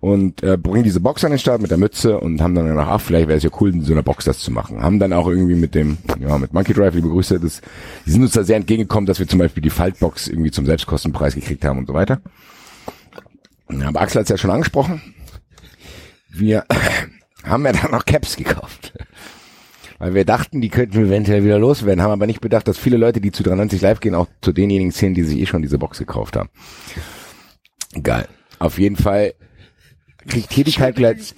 Und 0.00 0.42
äh, 0.42 0.56
bringen 0.56 0.84
diese 0.84 1.00
Box 1.00 1.24
an 1.24 1.30
den 1.30 1.38
Start 1.38 1.60
mit 1.60 1.70
der 1.70 1.78
Mütze 1.78 2.20
und 2.20 2.40
haben 2.40 2.54
dann 2.54 2.68
gedacht, 2.68 2.88
ach, 2.90 3.00
vielleicht 3.02 3.28
wäre 3.28 3.36
es 3.36 3.44
ja 3.44 3.50
cool, 3.60 3.74
in 3.74 3.82
so 3.82 3.92
einer 3.92 4.02
Box 4.02 4.24
das 4.24 4.38
zu 4.38 4.50
machen. 4.50 4.82
Haben 4.82 4.98
dann 4.98 5.12
auch 5.12 5.26
irgendwie 5.26 5.56
mit 5.56 5.74
dem, 5.74 5.98
ja, 6.20 6.38
mit 6.38 6.54
Monkey 6.54 6.72
Drive, 6.72 6.94
liebe 6.94 7.08
Grüße, 7.08 7.38
das, 7.38 7.60
die 8.06 8.10
sind 8.10 8.22
uns 8.22 8.32
da 8.32 8.44
sehr 8.44 8.56
entgegengekommen, 8.56 9.06
dass 9.06 9.18
wir 9.18 9.28
zum 9.28 9.40
Beispiel 9.40 9.62
die 9.62 9.70
Faltbox 9.70 10.28
irgendwie 10.28 10.50
zum 10.50 10.64
Selbstkostenpreis 10.64 11.34
gekriegt 11.34 11.64
haben 11.64 11.78
und 11.78 11.86
so 11.86 11.94
weiter. 11.94 12.20
Ja, 13.70 13.88
aber 13.88 14.00
Axel 14.00 14.20
hat 14.20 14.26
es 14.26 14.30
ja 14.30 14.38
schon 14.38 14.50
angesprochen. 14.50 15.14
Wir 16.28 16.64
haben 17.44 17.64
ja 17.64 17.72
dann 17.72 17.90
noch 17.90 18.04
Caps 18.04 18.36
gekauft. 18.36 18.92
Weil 19.98 20.14
wir 20.14 20.24
dachten, 20.26 20.60
die 20.60 20.68
könnten 20.68 20.94
wir 20.94 21.06
eventuell 21.06 21.42
wieder 21.42 21.58
loswerden, 21.58 22.02
haben 22.02 22.10
aber 22.10 22.26
nicht 22.26 22.42
bedacht, 22.42 22.68
dass 22.68 22.76
viele 22.76 22.98
Leute, 22.98 23.20
die 23.20 23.32
zu 23.32 23.42
390 23.42 23.80
live 23.80 24.00
gehen, 24.00 24.14
auch 24.14 24.26
zu 24.42 24.52
denjenigen 24.52 24.92
zählen, 24.92 25.14
die 25.14 25.22
sich 25.22 25.38
eh 25.38 25.46
schon 25.46 25.62
diese 25.62 25.78
Box 25.78 25.98
gekauft 25.98 26.36
haben. 26.36 26.50
Geil. 28.02 28.28
Auf 28.58 28.78
jeden 28.78 28.96
Fall 28.96 29.34
kriegt 30.26 30.52
hier 30.52 30.64
die 30.64 30.72
Kalkulation, 30.72 31.36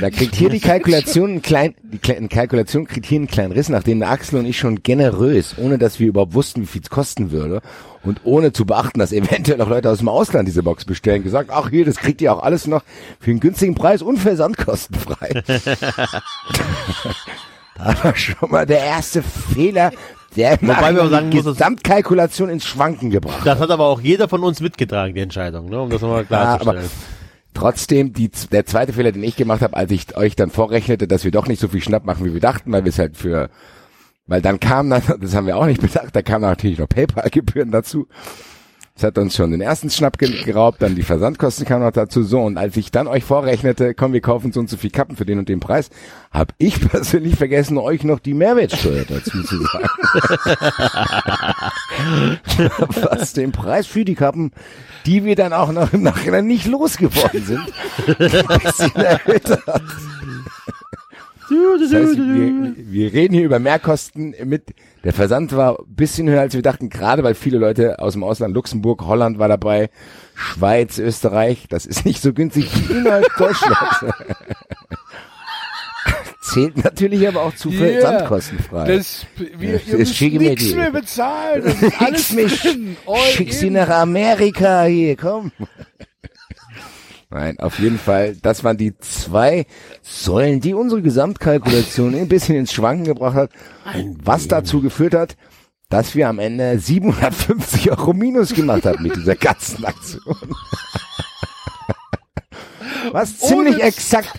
da 0.00 0.10
kriegt 0.10 0.34
hier 0.34 0.50
die 0.50 0.60
Kalkulation 0.60 1.30
einen 1.30 1.42
kleinen, 1.42 1.74
die 1.82 1.98
kleine 1.98 2.28
Kalkulation 2.28 2.86
kriegt 2.86 3.06
hier 3.06 3.18
einen 3.18 3.28
kleinen 3.28 3.52
Riss, 3.52 3.68
nachdem 3.68 4.00
der 4.00 4.10
Axel 4.10 4.38
und 4.38 4.46
ich 4.46 4.58
schon 4.58 4.82
generös, 4.82 5.54
ohne 5.58 5.78
dass 5.78 6.00
wir 6.00 6.08
überhaupt 6.08 6.34
wussten, 6.34 6.62
wie 6.62 6.66
viel 6.66 6.82
es 6.82 6.90
kosten 6.90 7.30
würde 7.30 7.62
und 8.02 8.20
ohne 8.24 8.52
zu 8.52 8.64
beachten, 8.64 8.98
dass 8.98 9.12
eventuell 9.12 9.58
noch 9.58 9.68
Leute 9.68 9.90
aus 9.90 9.98
dem 9.98 10.08
Ausland 10.08 10.48
diese 10.48 10.62
Box 10.62 10.84
bestellen, 10.84 11.22
gesagt, 11.22 11.50
ach 11.52 11.70
hier, 11.70 11.84
das 11.84 11.96
kriegt 11.96 12.20
ihr 12.20 12.32
auch 12.32 12.42
alles 12.42 12.66
noch 12.66 12.82
für 13.20 13.30
einen 13.30 13.40
günstigen 13.40 13.74
Preis 13.74 14.02
und 14.02 14.18
versandkostenfrei. 14.18 15.42
da 17.76 18.04
war 18.04 18.16
schon 18.16 18.50
mal 18.50 18.66
der 18.66 18.80
erste 18.80 19.22
Fehler, 19.22 19.92
der 20.36 20.60
Wobei 20.62 20.94
wir 20.94 21.04
auch 21.04 21.10
sagen 21.10 21.30
die 21.30 21.42
Gesamtkalkulation 21.42 22.50
ins 22.50 22.64
Schwanken 22.64 23.10
gebracht. 23.10 23.44
Das 23.44 23.58
hat 23.58 23.70
aber 23.70 23.86
auch 23.86 24.00
jeder 24.00 24.28
von 24.28 24.44
uns 24.44 24.60
mitgetragen, 24.60 25.14
die 25.14 25.20
Entscheidung, 25.20 25.68
ne? 25.68 25.80
um 25.80 25.90
das 25.90 26.00
nochmal 26.00 26.20
Ja, 26.30 26.56
klarzustellen. 26.58 26.90
Trotzdem, 27.54 28.12
die, 28.12 28.30
der 28.52 28.66
zweite 28.66 28.92
Fehler, 28.92 29.12
den 29.12 29.22
ich 29.24 29.36
gemacht 29.36 29.62
habe, 29.62 29.76
als 29.76 29.90
ich 29.90 30.16
euch 30.16 30.36
dann 30.36 30.50
vorrechnete, 30.50 31.06
dass 31.08 31.24
wir 31.24 31.30
doch 31.30 31.46
nicht 31.48 31.60
so 31.60 31.68
viel 31.68 31.82
Schnapp 31.82 32.04
machen, 32.04 32.24
wie 32.24 32.32
wir 32.34 32.40
dachten, 32.40 32.72
weil 32.72 32.84
wir 32.84 32.90
es 32.90 32.98
halt 32.98 33.16
für, 33.16 33.50
weil 34.26 34.42
dann 34.42 34.60
kam 34.60 34.90
dann, 34.90 35.02
das 35.20 35.34
haben 35.34 35.46
wir 35.46 35.56
auch 35.56 35.66
nicht 35.66 35.80
bedacht, 35.80 36.14
da 36.14 36.22
kamen 36.22 36.42
natürlich 36.42 36.78
noch 36.78 36.88
PayPal-Gebühren 36.88 37.70
dazu. 37.70 38.06
Das 38.96 39.04
hat 39.06 39.18
uns 39.18 39.34
schon 39.34 39.50
den 39.52 39.62
ersten 39.62 39.88
Schnapp 39.88 40.18
ge- 40.18 40.42
geraubt, 40.44 40.82
dann 40.82 40.94
die 40.94 41.02
Versandkosten 41.02 41.64
kamen 41.64 41.84
noch 41.86 41.92
dazu. 41.92 42.22
So, 42.22 42.42
und 42.42 42.58
als 42.58 42.76
ich 42.76 42.90
dann 42.90 43.06
euch 43.06 43.24
vorrechnete, 43.24 43.94
komm, 43.94 44.12
wir 44.12 44.20
kaufen 44.20 44.52
so 44.52 44.60
und 44.60 44.68
so 44.68 44.76
viel 44.76 44.90
Kappen 44.90 45.16
für 45.16 45.24
den 45.24 45.38
und 45.38 45.48
den 45.48 45.58
Preis, 45.60 45.88
habe 46.30 46.52
ich 46.58 46.78
persönlich 46.90 47.36
vergessen, 47.36 47.78
euch 47.78 48.04
noch 48.04 48.18
die 48.18 48.34
Mehrwertsteuer 48.34 49.04
dazu 49.08 49.42
zu 49.42 49.56
sagen. 49.64 49.88
Was 53.10 53.32
den 53.32 53.52
Preis 53.52 53.86
für 53.86 54.04
die 54.04 54.14
Kappen, 54.16 54.52
die 55.06 55.24
wir 55.24 55.36
dann 55.36 55.52
auch 55.52 55.72
noch 55.72 55.92
im 55.92 56.02
Nachhinein 56.02 56.46
nicht 56.46 56.66
losgeworden 56.66 57.44
sind. 57.44 57.72
Das 61.80 61.92
heißt, 61.92 62.16
wir, 62.16 62.74
wir 62.76 63.12
reden 63.12 63.34
hier 63.34 63.44
über 63.44 63.58
Mehrkosten 63.58 64.34
mit, 64.44 64.74
der 65.02 65.12
Versand 65.12 65.54
war 65.56 65.80
ein 65.80 65.94
bisschen 65.94 66.28
höher 66.28 66.40
als 66.40 66.54
wir 66.54 66.62
dachten, 66.62 66.90
gerade 66.90 67.24
weil 67.24 67.34
viele 67.34 67.58
Leute 67.58 67.98
aus 67.98 68.12
dem 68.12 68.22
Ausland, 68.22 68.54
Luxemburg, 68.54 69.02
Holland 69.02 69.38
war 69.38 69.48
dabei, 69.48 69.90
Schweiz, 70.34 70.98
Österreich, 70.98 71.66
das 71.68 71.86
ist 71.86 72.04
nicht 72.04 72.22
so 72.22 72.32
günstig 72.32 72.70
wie 72.88 72.98
innerhalb 72.98 73.26
Deutschlands. 73.36 74.04
Zählt 76.40 76.82
natürlich 76.82 77.28
aber 77.28 77.42
auch 77.42 77.54
zu 77.54 77.68
Yeah. 77.70 78.00
versandkostenfrei. 78.00 78.86
Das, 78.96 79.26
wir, 79.58 79.74
Das 79.74 79.86
ihr 79.86 79.98
müsst 79.98 80.14
schicke 80.16 80.38
mir 80.38 80.50
nichts 80.50 80.74
mehr 80.74 80.90
bezahlen. 80.90 81.62
Das 81.64 81.82
ist 81.82 82.00
alles 82.00 82.28
drin. 82.28 82.96
Schick 83.32 83.52
sie 83.52 83.68
nach 83.70 83.88
Amerika 83.90 84.84
hier, 84.84 85.16
komm. 85.16 85.52
Nein, 87.28 87.60
auf 87.60 87.78
jeden 87.78 87.98
Fall, 87.98 88.36
das 88.42 88.64
waren 88.64 88.76
die 88.76 88.96
zwei 88.98 89.66
Säulen, 90.02 90.60
die 90.60 90.74
unsere 90.74 91.02
Gesamtkalkulation 91.02 92.14
ein 92.14 92.26
bisschen 92.28 92.56
ins 92.56 92.72
Schwanken 92.72 93.04
gebracht 93.04 93.36
hat, 93.36 93.50
was 94.24 94.48
dazu 94.48 94.80
geführt 94.80 95.14
hat, 95.14 95.36
dass 95.90 96.14
wir 96.16 96.28
am 96.28 96.38
Ende 96.38 96.78
750 96.78 97.90
Euro 97.90 98.14
Minus 98.14 98.54
gemacht 98.54 98.84
haben 98.86 99.02
mit 99.02 99.14
dieser 99.14 99.36
ganzen 99.36 99.84
Aktion. 99.84 100.24
Was 103.12 103.38
ziemlich 103.38 103.82
exakt, 103.82 104.38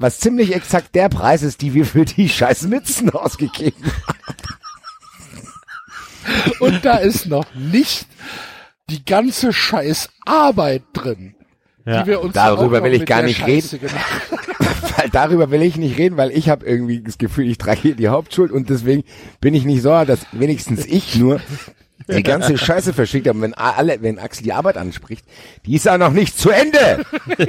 was 0.00 0.18
ziemlich 0.18 0.54
exakt 0.54 0.94
der 0.94 1.08
Preis 1.10 1.42
ist, 1.42 1.60
die 1.60 1.74
wir 1.74 1.84
für 1.84 2.04
die 2.04 2.28
scheiß 2.28 2.62
Mützen 2.62 3.10
ausgegeben 3.10 3.84
haben. 3.84 4.30
Und 6.60 6.84
da 6.84 6.96
ist 6.96 7.26
noch 7.26 7.46
nicht 7.54 8.06
die 8.88 9.04
ganze 9.04 9.52
scheiß 9.52 10.08
Arbeit 10.24 10.82
drin. 10.92 11.34
Ja. 11.84 12.02
Die 12.02 12.08
wir 12.08 12.22
uns 12.22 12.34
Darüber 12.34 12.62
auch 12.62 12.70
noch 12.70 12.82
will 12.84 12.94
ich 12.94 13.00
mit 13.00 13.08
gar 13.08 13.22
nicht 13.22 13.38
Scheiße 13.38 13.78
gemacht 13.78 13.96
haben. 14.30 14.40
weil 14.96 15.10
darüber 15.10 15.50
will 15.50 15.62
ich 15.62 15.76
nicht 15.76 15.98
reden, 15.98 16.16
weil 16.16 16.30
ich 16.30 16.48
habe 16.48 16.66
irgendwie 16.66 17.00
das 17.02 17.18
Gefühl, 17.18 17.48
ich 17.48 17.58
trage 17.58 17.80
hier 17.80 17.94
die 17.94 18.08
Hauptschuld 18.08 18.52
und 18.52 18.70
deswegen 18.70 19.04
bin 19.40 19.54
ich 19.54 19.64
nicht 19.64 19.82
sauer, 19.82 20.06
dass 20.06 20.20
wenigstens 20.32 20.86
ich 20.86 21.16
nur 21.16 21.40
die 22.08 22.22
ganze 22.22 22.56
Scheiße 22.58 22.92
verschickt 22.92 23.26
habe. 23.28 23.38
Und 23.38 23.42
Wenn 23.42 23.54
alle, 23.54 24.02
wenn 24.02 24.18
Axel 24.18 24.44
die 24.44 24.52
Arbeit 24.52 24.76
anspricht, 24.76 25.24
die 25.66 25.74
ist 25.76 25.86
ja 25.86 25.98
noch 25.98 26.12
nicht 26.12 26.38
zu 26.38 26.50
Ende. 26.50 27.04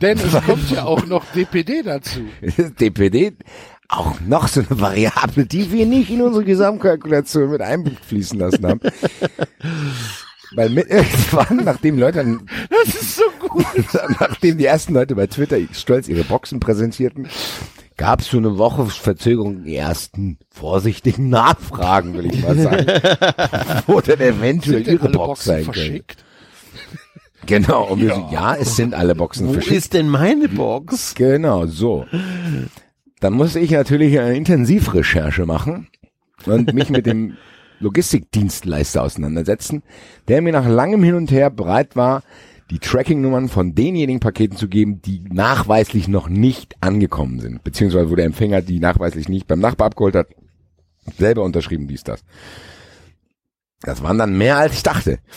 Denn 0.00 0.18
es 0.18 0.32
kommt 0.44 0.70
ja 0.70 0.84
auch 0.84 1.06
noch 1.06 1.24
DPD 1.34 1.82
dazu. 1.82 2.20
DPD 2.80 3.34
auch 3.88 4.20
noch 4.20 4.48
so 4.48 4.60
eine 4.60 4.80
Variable, 4.80 5.46
die 5.46 5.70
wir 5.70 5.86
nicht 5.86 6.10
in 6.10 6.20
unsere 6.22 6.44
Gesamtkalkulation 6.44 7.50
mit 7.50 7.60
einfließen 7.60 8.38
lassen 8.38 8.66
haben. 8.66 8.80
Weil 10.54 10.70
mit 10.70 10.88
irgendwann, 10.90 11.64
nachdem 11.64 11.98
Leute 11.98 12.38
Das 12.68 12.94
ist 12.94 13.16
so 13.16 13.24
gut. 13.38 13.64
Nachdem 14.20 14.58
die 14.58 14.64
ersten 14.64 14.94
Leute 14.94 15.14
bei 15.14 15.26
Twitter 15.26 15.58
stolz 15.72 16.08
ihre 16.08 16.24
Boxen 16.24 16.60
präsentierten, 16.60 17.28
gab 17.96 18.20
es 18.20 18.26
so 18.28 18.38
eine 18.38 18.58
Woche 18.58 18.86
Verzögerung 18.86 19.64
die 19.64 19.76
ersten 19.76 20.38
vorsichtigen 20.50 21.28
Nachfragen, 21.28 22.14
will 22.14 22.26
ich 22.26 22.42
mal 22.42 22.56
sagen, 22.56 22.86
wo 23.86 24.00
denn 24.00 24.20
eventuell 24.20 24.84
Sind 24.84 24.86
denn 24.86 24.94
ihre 24.94 25.04
alle 25.06 25.12
Box 25.12 25.28
Boxen 25.28 25.48
sein 25.48 25.64
könnte. 25.64 25.80
verschickt? 25.80 26.24
Genau, 27.46 27.84
und 27.84 28.00
wir 28.00 28.14
so, 28.14 28.28
ja, 28.32 28.56
es 28.56 28.74
sind 28.76 28.92
alle 28.94 29.14
Boxen 29.14 29.48
Wo 29.48 29.52
verschickt. 29.54 29.76
ist 29.76 29.94
denn 29.94 30.08
meine 30.08 30.48
Box? 30.48 31.14
Genau, 31.14 31.66
so. 31.66 32.04
Dann 33.20 33.32
musste 33.34 33.60
ich 33.60 33.70
natürlich 33.70 34.18
eine 34.18 34.36
Intensivrecherche 34.36 35.46
machen 35.46 35.88
und 36.44 36.74
mich 36.74 36.90
mit 36.90 37.06
dem 37.06 37.36
Logistikdienstleister 37.78 39.02
auseinandersetzen, 39.02 39.82
der 40.28 40.42
mir 40.42 40.52
nach 40.52 40.66
langem 40.66 41.02
Hin 41.02 41.14
und 41.14 41.30
Her 41.30 41.50
bereit 41.50 41.94
war, 41.94 42.22
die 42.70 42.78
Tracking-Nummern 42.78 43.48
von 43.48 43.74
denjenigen 43.74 44.20
Paketen 44.20 44.56
zu 44.56 44.68
geben, 44.68 45.00
die 45.02 45.22
nachweislich 45.28 46.08
noch 46.08 46.28
nicht 46.28 46.76
angekommen 46.80 47.40
sind, 47.40 47.62
beziehungsweise 47.62 48.10
wo 48.10 48.16
der 48.16 48.26
Empfänger 48.26 48.62
die 48.62 48.80
nachweislich 48.80 49.28
nicht 49.28 49.46
beim 49.46 49.60
Nachbar 49.60 49.88
abgeholt 49.88 50.16
hat, 50.16 50.28
selber 51.16 51.42
unterschrieben, 51.42 51.86
dies, 51.86 52.02
das. 52.02 52.24
Das 53.82 54.02
waren 54.02 54.18
dann 54.18 54.36
mehr 54.36 54.56
als 54.56 54.74
ich 54.74 54.82
dachte. 54.82 55.18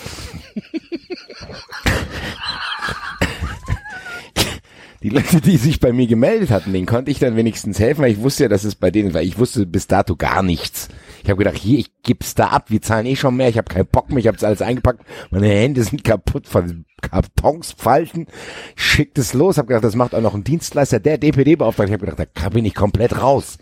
Die 5.02 5.10
Leute, 5.10 5.40
die 5.40 5.56
sich 5.56 5.80
bei 5.80 5.94
mir 5.94 6.08
gemeldet 6.08 6.50
hatten, 6.52 6.74
denen 6.74 6.86
konnte 6.86 7.10
ich 7.10 7.20
dann 7.20 7.38
wenigstens 7.38 7.80
helfen, 7.80 8.02
weil 8.02 8.12
ich 8.12 8.20
wusste 8.20 8.44
ja, 8.44 8.50
dass 8.50 8.66
es 8.66 8.76
bei 8.76 8.92
denen, 8.92 9.14
weil 9.14 9.26
ich 9.26 9.38
wusste 9.38 9.66
bis 9.66 9.88
dato 9.88 10.18
gar 10.18 10.44
nichts. 10.44 10.90
Ich 11.24 11.30
habe 11.30 11.38
gedacht, 11.38 11.58
hier, 11.58 11.80
ich 11.80 11.92
gib's 12.04 12.36
da 12.36 12.48
ab, 12.48 12.66
wir 12.70 12.82
zahlen 12.82 13.06
eh 13.06 13.16
schon 13.16 13.36
mehr, 13.36 13.50
ich 13.50 13.58
habe 13.58 13.72
keinen 13.72 13.88
Bock 13.88 14.10
mehr, 14.10 14.20
ich 14.20 14.28
habe 14.28 14.38
alles 14.46 14.62
eingepackt, 14.62 15.04
meine 15.32 15.48
Hände 15.48 15.84
sind 15.84 16.04
kaputt 16.04 16.48
von 16.48 16.86
Kartons, 17.02 17.74
Falten, 17.78 18.28
schickt 18.76 19.18
es 19.18 19.34
los, 19.34 19.58
habe 19.58 19.68
gedacht, 19.68 19.84
das 19.84 19.96
macht 19.96 20.16
auch 20.16 20.22
noch 20.22 20.34
ein 20.34 20.44
Dienstleister, 20.44 21.00
der 21.00 21.18
DPD 21.18 21.56
beauftragt. 21.56 21.90
Ich 21.90 21.94
habe 21.94 22.06
gedacht, 22.06 22.30
da 22.34 22.50
bin 22.50 22.66
ich 22.66 22.76
komplett 22.76 23.22
raus. 23.22 23.58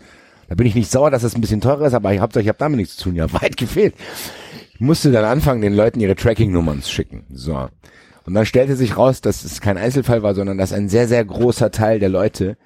Da 0.48 0.54
bin 0.54 0.66
ich 0.66 0.74
nicht 0.74 0.90
sauer, 0.90 1.10
dass 1.10 1.24
es 1.24 1.34
ein 1.34 1.40
bisschen 1.40 1.60
teurer 1.60 1.86
ist, 1.86 1.94
aber 1.94 2.12
ich 2.12 2.20
habe 2.20 2.40
ich 2.40 2.48
hab 2.48 2.58
damit 2.58 2.78
nichts 2.78 2.96
zu 2.96 3.04
tun, 3.04 3.16
ja, 3.16 3.30
weit 3.32 3.56
gefehlt. 3.56 3.94
Ich 4.72 4.80
musste 4.80 5.12
dann 5.12 5.24
anfangen, 5.24 5.60
den 5.60 5.74
Leuten 5.74 6.00
ihre 6.00 6.14
Tracking-Nummern 6.14 6.82
zu 6.82 6.90
schicken. 6.90 7.26
So. 7.30 7.68
Und 8.24 8.34
dann 8.34 8.46
stellte 8.46 8.76
sich 8.76 8.96
raus, 8.96 9.20
dass 9.20 9.44
es 9.44 9.60
kein 9.60 9.76
Einzelfall 9.76 10.22
war, 10.22 10.34
sondern 10.34 10.56
dass 10.58 10.72
ein 10.72 10.88
sehr, 10.88 11.08
sehr 11.08 11.24
großer 11.24 11.70
Teil 11.70 11.98
der 11.98 12.08
Leute 12.08 12.56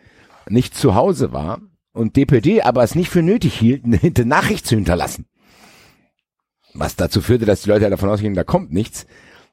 nicht 0.49 0.77
zu 0.77 0.95
Hause 0.95 1.33
war 1.33 1.61
und 1.93 2.17
DPD 2.17 2.63
aber 2.63 2.83
es 2.83 2.95
nicht 2.95 3.11
für 3.11 3.23
nötig 3.23 3.55
hielt, 3.55 3.85
eine 3.85 4.27
Nachricht 4.27 4.67
zu 4.67 4.75
hinterlassen. 4.75 5.27
Was 6.75 6.97
dazu 6.97 7.21
führte, 7.21 7.45
dass 7.45 7.63
die 7.63 7.69
Leute 7.69 7.89
davon 7.91 8.09
ausgingen, 8.09 8.35
da 8.35 8.45
kommt 8.45 8.73
nichts. 8.73 9.07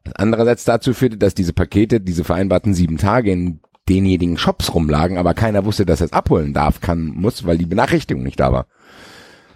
Was 0.05 0.15
andererseits 0.15 0.63
dazu 0.63 0.93
führte, 0.93 1.17
dass 1.17 1.35
diese 1.35 1.53
Pakete, 1.53 1.99
diese 1.99 2.23
vereinbarten 2.23 2.73
sieben 2.73 2.97
Tage 2.97 3.31
in 3.31 3.59
denjenigen 3.89 4.37
Shops 4.37 4.73
rumlagen, 4.73 5.17
aber 5.17 5.33
keiner 5.33 5.65
wusste, 5.65 5.85
dass 5.85 5.99
er 5.99 6.05
es 6.05 6.13
abholen 6.13 6.53
darf, 6.53 6.79
kann, 6.79 7.07
muss, 7.07 7.45
weil 7.45 7.57
die 7.57 7.65
Benachrichtigung 7.65 8.23
nicht 8.23 8.39
da 8.39 8.53
war. 8.53 8.67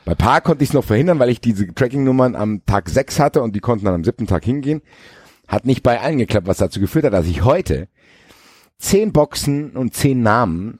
Bei 0.05 0.15
Paar 0.15 0.41
konnte 0.41 0.63
ich 0.63 0.71
es 0.71 0.73
noch 0.73 0.83
verhindern, 0.83 1.19
weil 1.19 1.29
ich 1.29 1.39
diese 1.39 1.67
Tracking-Nummern 1.67 2.35
am 2.35 2.65
Tag 2.65 2.89
sechs 2.89 3.19
hatte 3.19 3.41
und 3.41 3.55
die 3.55 3.61
konnten 3.61 3.85
dann 3.85 3.93
am 3.93 4.03
siebten 4.03 4.27
Tag 4.27 4.43
hingehen. 4.43 4.81
Hat 5.47 5.65
nicht 5.65 5.83
bei 5.83 6.01
allen 6.01 6.17
geklappt, 6.17 6.47
was 6.47 6.57
dazu 6.57 6.81
geführt 6.81 7.05
hat, 7.05 7.13
dass 7.13 7.27
ich 7.27 7.43
heute 7.43 7.87
zehn 8.79 9.13
Boxen 9.13 9.71
und 9.77 9.93
zehn 9.93 10.21
Namen 10.21 10.79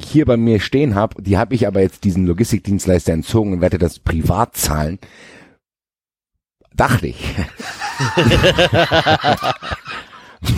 hier 0.00 0.24
bei 0.24 0.36
mir 0.36 0.60
stehen 0.60 0.94
habe. 0.94 1.22
Die 1.22 1.36
habe 1.38 1.54
ich 1.54 1.66
aber 1.66 1.80
jetzt 1.80 2.04
diesen 2.04 2.26
Logistikdienstleister 2.26 3.12
entzogen 3.12 3.52
und 3.54 3.60
werde 3.60 3.78
das 3.78 3.98
privat 3.98 4.56
zahlen. 4.56 4.98
Dachte 6.74 7.08
ich. 7.08 7.18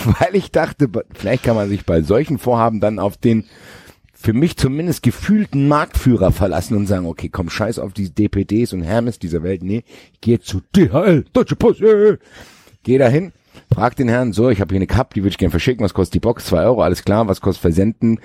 Weil 0.05 0.35
ich 0.35 0.51
dachte, 0.51 0.91
vielleicht 1.15 1.43
kann 1.43 1.57
man 1.57 1.71
sich 1.71 1.87
bei 1.87 2.03
solchen 2.03 2.39
Vorhaben 2.39 2.81
dann 2.81 2.99
auf 2.99 3.17
den 3.17 3.47
für 4.13 4.35
mich 4.35 4.59
zumindest 4.59 5.03
gefühlten 5.03 5.67
Marktführer 5.67 6.31
verlassen 6.31 6.77
und 6.77 6.87
sagen, 6.87 7.07
okay, 7.07 7.31
komm, 7.31 7.49
scheiß 7.49 7.79
auf 7.79 7.95
die 7.95 8.11
DPDs 8.11 8.75
und 8.75 8.83
Hermes 8.83 9.19
dieser 9.19 9.43
Welt. 9.43 9.63
Nee, 9.63 9.83
ich 10.13 10.21
gehe 10.21 10.39
zu 10.39 10.61
DHL, 10.77 11.25
Deutsche 11.33 11.57
Post, 11.57 11.81
äh. 11.81 12.19
Geh 12.83 12.99
dahin, 12.99 13.33
frag 13.73 13.97
den 13.97 14.11
Herrn, 14.11 14.35
so, 14.35 14.51
ich 14.51 14.61
habe 14.61 14.75
hier 14.75 14.79
eine 14.79 14.87
Cup, 14.87 15.15
die 15.15 15.23
würde 15.23 15.31
ich 15.31 15.39
gerne 15.39 15.51
verschicken, 15.51 15.83
was 15.83 15.95
kostet 15.95 16.17
die 16.17 16.21
Box? 16.21 16.45
Zwei 16.45 16.65
Euro, 16.65 16.83
alles 16.83 17.03
klar, 17.03 17.29
was 17.29 17.41
kostet 17.41 17.63
Versenden? 17.63 18.21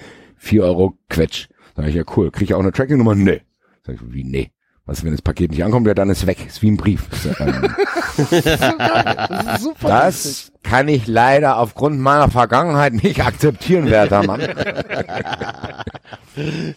Vier 0.46 0.64
Euro, 0.64 0.96
Quetsch. 1.10 1.48
Sag 1.76 1.88
ich, 1.88 1.96
ja 1.96 2.04
cool, 2.16 2.30
krieg 2.30 2.44
ich 2.44 2.54
auch 2.54 2.60
eine 2.60 2.72
Tracking-Nummer? 2.72 3.16
Nee. 3.16 3.42
Sag 3.84 3.96
ich, 3.96 4.14
wie, 4.14 4.24
nee. 4.24 4.52
Was, 4.86 5.04
wenn 5.04 5.12
das 5.12 5.24
Paket 5.24 5.50
nicht 5.50 5.64
ankommt, 5.64 5.88
ja, 5.88 5.96
dann 5.96 6.12
ist 6.12 6.28
weg. 6.28 6.46
Ist 6.46 6.62
wie 6.62 6.70
ein 6.70 6.78
Brief. 6.78 7.08
Ähm, 7.40 7.76
Das 8.18 9.56
ist 9.56 9.64
super. 9.64 9.90
das 9.90 10.52
kann 10.62 10.88
ich 10.88 11.08
leider 11.08 11.58
aufgrund 11.58 12.00
meiner 12.00 12.30
Vergangenheit 12.30 12.94
nicht 12.94 13.26
akzeptieren, 13.26 13.90
werter 13.90 14.22
Mann. 14.22 14.42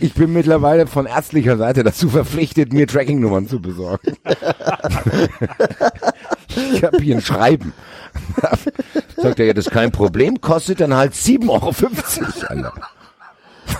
Ich 0.00 0.14
bin 0.14 0.32
mittlerweile 0.32 0.86
von 0.86 1.06
ärztlicher 1.06 1.56
Seite 1.56 1.82
dazu 1.82 2.08
verpflichtet, 2.10 2.72
mir 2.72 2.86
Tracking-Nummern 2.86 3.48
zu 3.48 3.60
besorgen. 3.60 4.16
ich 6.72 6.82
habe 6.84 6.98
hier 6.98 7.16
ein 7.16 7.22
Schreiben. 7.22 7.72
Sagt 9.16 9.40
er, 9.40 9.46
ja, 9.46 9.52
das 9.52 9.66
ist 9.66 9.72
kein 9.72 9.92
Problem, 9.92 10.40
kostet 10.40 10.80
dann 10.80 10.94
halt 10.94 11.14
7,50 11.14 11.48
Euro. 11.48 12.72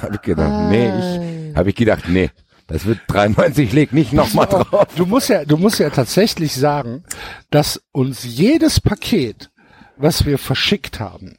Hab 0.02 0.14
ich 0.14 0.22
gedacht, 0.22 0.70
nee, 0.70 0.88
ich, 0.88 1.56
hab 1.56 1.66
ich 1.66 1.74
gedacht, 1.74 2.08
nee, 2.08 2.30
das 2.66 2.84
wird 2.84 2.98
93, 3.08 3.72
leg 3.72 3.92
nicht 3.92 4.12
nochmal 4.12 4.46
drauf. 4.46 4.88
Du 4.96 5.06
musst 5.06 5.28
ja, 5.28 5.44
du 5.44 5.56
musst 5.56 5.78
ja 5.78 5.90
tatsächlich 5.90 6.54
sagen, 6.54 7.04
dass 7.50 7.82
uns 7.92 8.24
jedes 8.24 8.80
Paket, 8.80 9.50
was 9.96 10.26
wir 10.26 10.38
verschickt 10.38 10.98
haben, 10.98 11.38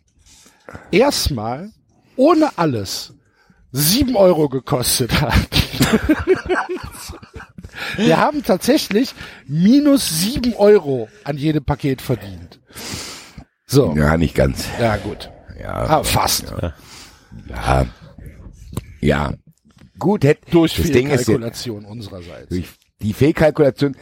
erstmal 0.91 1.71
ohne 2.15 2.57
alles 2.57 3.13
sieben 3.71 4.15
Euro 4.15 4.49
gekostet 4.49 5.21
hat. 5.21 5.35
wir 7.97 8.17
haben 8.17 8.43
tatsächlich 8.43 9.13
minus 9.47 10.07
sieben 10.21 10.53
Euro 10.55 11.09
an 11.23 11.37
jedem 11.37 11.63
Paket 11.63 12.01
verdient. 12.01 12.59
So. 13.65 13.93
Ja, 13.95 14.17
nicht 14.17 14.35
ganz. 14.35 14.67
Ja, 14.79 14.97
gut. 14.97 15.29
Ja, 15.59 15.73
Ah, 15.73 16.03
fast. 16.03 16.53
ja. 17.49 17.85
ja. 19.01 19.33
Gut, 19.99 20.23
hätte, 20.23 20.49
Durch 20.51 20.77
ist, 20.77 20.87
ja- 20.89 20.93
Fehlkalkulation 20.93 21.85
unsererseits. 21.85 22.49
durch 22.49 22.65
die 23.01 23.13
Fehlkalkulation 23.13 23.95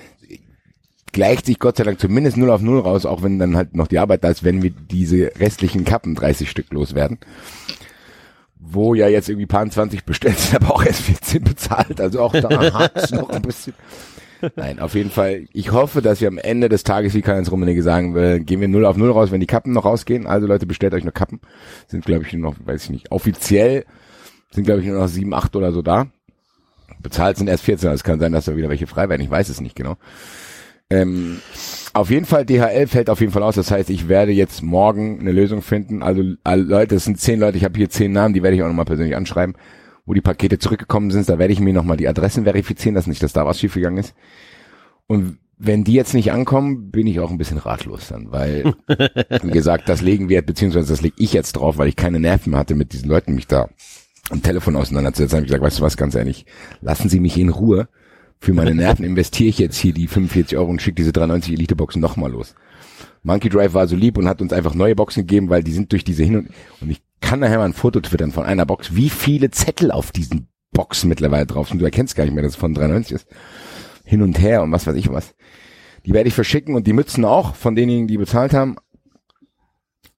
gleicht 1.14 1.46
sich 1.46 1.60
Gott 1.60 1.78
sei 1.78 1.86
Dank 1.86 2.00
zumindest 2.00 2.36
0 2.36 2.50
auf 2.52 2.62
0 2.62 2.80
raus, 2.80 3.06
auch 3.06 3.24
wenn 3.24 3.40
dann 3.40 3.56
halt 3.56 3.74
noch 3.76 3.88
die 3.88 4.00
Arbeit 4.00 4.24
da 4.26 4.30
ist, 4.30 4.44
wenn 4.44 4.62
wir 4.62 4.72
diese 4.72 5.32
restlichen 5.40 5.86
Kappen 5.86 6.14
30 6.16 6.50
Stück 6.50 6.72
loswerden. 6.74 7.18
Wo 8.68 8.96
ja 8.96 9.08
jetzt 9.08 9.30
irgendwie 9.30 9.46
paar 9.46 9.70
20 9.70 10.06
bestellt 10.06 10.40
sind, 10.40 10.56
aber 10.62 10.74
auch 10.74 10.86
erst 10.86 11.02
14 11.02 11.44
bezahlt, 11.44 12.02
also 12.02 12.22
auch 12.22 12.34
da 12.34 12.74
hat's 12.74 13.12
noch 13.12 13.30
ein 13.30 13.42
bisschen. 13.42 13.74
Nein, 14.56 14.80
auf 14.80 14.96
jeden 14.96 15.10
Fall. 15.10 15.48
Ich 15.54 15.72
hoffe, 15.72 16.02
dass 16.02 16.22
wir 16.22 16.28
am 16.28 16.38
Ende 16.38 16.70
des 16.70 16.84
Tages, 16.84 17.14
wie 17.14 17.22
Karl-Heinz 17.22 17.52
Rummenigge 17.52 17.82
sagen 17.82 18.14
will, 18.14 18.40
gehen 18.42 18.62
wir 18.62 18.68
0 18.68 18.86
auf 18.86 18.98
0 18.98 19.12
raus, 19.12 19.32
wenn 19.32 19.40
die 19.40 19.48
Kappen 19.48 19.74
noch 19.74 19.86
rausgehen. 19.86 20.28
Also 20.28 20.46
Leute, 20.46 20.66
bestellt 20.66 20.94
euch 20.94 21.04
nur 21.04 21.14
Kappen. 21.14 21.40
Sind, 21.88 22.06
glaube 22.06 22.26
ich, 22.26 22.34
nur 22.34 22.52
noch, 22.52 22.56
weiß 22.64 22.84
ich 22.86 22.90
nicht, 22.90 23.12
offiziell 23.12 23.86
sind, 24.52 24.66
glaube 24.66 24.82
ich, 24.82 24.88
nur 24.88 25.00
noch 25.00 25.08
7, 25.08 25.34
8 25.34 25.56
oder 25.56 25.72
so 25.72 25.82
da. 25.82 26.08
Bezahlt 27.00 27.38
sind 27.38 27.48
erst 27.48 27.64
14, 27.64 27.90
also 27.90 27.96
es 27.96 28.04
kann 28.04 28.20
sein, 28.20 28.32
dass 28.32 28.46
da 28.46 28.56
wieder 28.56 28.70
welche 28.70 28.88
frei 28.88 29.10
werden. 29.10 29.22
Ich 29.22 29.30
weiß 29.30 29.50
es 29.50 29.62
nicht 29.62 29.76
genau. 29.76 29.98
Ähm, 30.90 31.40
auf 31.94 32.10
jeden 32.10 32.26
Fall, 32.26 32.46
DHL 32.46 32.88
fällt 32.88 33.10
auf 33.10 33.20
jeden 33.20 33.32
Fall 33.32 33.44
aus. 33.44 33.56
Das 33.56 33.72
heißt, 33.72 33.90
ich 33.90 34.08
werde 34.08 34.32
jetzt 34.32 34.62
morgen 34.62 35.20
eine 35.20 35.32
Lösung 35.32 35.62
finden. 35.62 36.04
Also 36.04 36.22
Leute, 36.46 36.96
es 36.96 37.06
sind 37.06 37.20
zehn 37.20 37.40
Leute, 37.40 37.58
ich 37.58 37.64
habe 37.64 37.78
hier 37.78 37.90
zehn 37.90 38.12
Namen, 38.12 38.34
die 38.34 38.44
werde 38.44 38.56
ich 38.56 38.64
auch 38.64 38.68
nochmal 38.68 38.86
persönlich 38.86 39.16
anschreiben, 39.16 39.56
wo 40.06 40.14
die 40.14 40.22
Pakete 40.22 40.60
zurückgekommen 40.60 41.12
sind. 41.12 41.28
Da 41.30 41.40
werde 41.40 41.54
ich 41.54 41.60
mir 41.60 41.74
nochmal 41.74 41.98
die 41.98 42.08
Adressen 42.08 42.44
verifizieren, 42.44 42.96
dass 42.96 43.08
nicht, 43.08 43.24
dass 43.24 43.34
da 43.34 43.46
was 43.46 43.60
schiefgegangen 43.60 44.00
ist. 44.00 44.14
Und 45.08 45.38
wenn 45.58 45.84
die 45.84 45.94
jetzt 45.94 46.14
nicht 46.14 46.32
ankommen, 46.32 46.92
bin 46.92 47.08
ich 47.08 47.20
auch 47.20 47.32
ein 47.32 47.38
bisschen 47.38 47.58
ratlos 47.58 48.10
dann, 48.10 48.32
weil, 48.32 48.74
wie 49.42 49.52
gesagt, 49.52 49.88
das 49.88 50.02
legen 50.02 50.28
wir, 50.28 50.42
beziehungsweise 50.42 50.90
das 50.90 51.02
lege 51.02 51.16
ich 51.18 51.34
jetzt 51.34 51.54
drauf, 51.54 51.78
weil 51.78 51.88
ich 51.88 51.96
keine 51.96 52.20
Nerven 52.20 52.56
hatte, 52.58 52.76
mit 52.76 52.92
diesen 52.94 53.10
Leuten 53.10 53.36
mich 53.36 53.48
da 53.48 53.70
am 54.30 54.42
Telefon 54.42 54.76
auseinanderzusetzen. 54.76 55.38
Habe 55.38 55.46
ich 55.46 55.52
gesagt, 55.52 55.64
weißt 55.64 55.80
du 55.80 55.84
was, 55.84 55.98
ganz 55.98 56.16
ehrlich, 56.16 56.46
lassen 56.82 57.10
Sie 57.10 57.20
mich 57.20 57.38
in 57.38 57.50
Ruhe. 57.50 57.88
Für 58.46 58.54
meine 58.54 58.76
Nerven 58.76 59.04
investiere 59.04 59.50
ich 59.50 59.58
jetzt 59.58 59.76
hier 59.76 59.92
die 59.92 60.08
45 60.08 60.56
Euro 60.56 60.70
und 60.70 60.80
schicke 60.80 60.98
diese 60.98 61.12
390 61.12 61.54
Elite-Boxen 61.54 62.00
nochmal 62.00 62.30
los. 62.30 62.54
Monkey 63.24 63.50
Drive 63.50 63.74
war 63.74 63.88
so 63.88 63.96
lieb 63.96 64.20
und 64.20 64.28
hat 64.28 64.40
uns 64.40 64.54
einfach 64.54 64.76
neue 64.76 64.96
Boxen 64.96 65.22
gegeben, 65.22 65.50
weil 65.50 65.64
die 65.64 65.72
sind 65.72 65.92
durch 65.92 66.04
diese 66.04 66.24
hin 66.24 66.36
und, 66.36 66.50
und 66.80 66.92
ich 66.92 67.02
kann 67.22 67.40
nachher 67.40 67.58
mal 67.58 67.66
ein 67.66 67.74
Foto 67.74 68.02
twittern 68.02 68.32
von 68.32 68.46
einer 68.46 68.68
Box, 68.68 68.96
wie 68.96 69.10
viele 69.10 69.50
Zettel 69.50 69.90
auf 69.90 70.12
diesen 70.12 70.48
Boxen 70.74 71.10
mittlerweile 71.10 71.48
drauf 71.48 71.70
sind. 71.70 71.80
Du 71.80 71.86
erkennst 71.86 72.16
gar 72.16 72.24
nicht 72.26 72.36
mehr, 72.36 72.44
dass 72.44 72.52
es 72.52 72.60
von 72.60 72.76
390 72.76 73.16
ist. 73.16 73.28
Hin 74.04 74.22
und 74.22 74.40
her 74.40 74.62
und 74.62 74.72
was 74.72 74.86
weiß 74.86 74.96
ich 74.96 75.10
was. 75.12 75.34
Die 76.06 76.14
werde 76.14 76.28
ich 76.28 76.36
verschicken 76.36 76.76
und 76.76 76.86
die 76.86 76.94
Mützen 76.94 77.26
auch 77.26 77.56
von 77.56 77.76
denjenigen, 77.76 78.08
die 78.08 78.20
bezahlt 78.20 78.54
haben. 78.54 78.76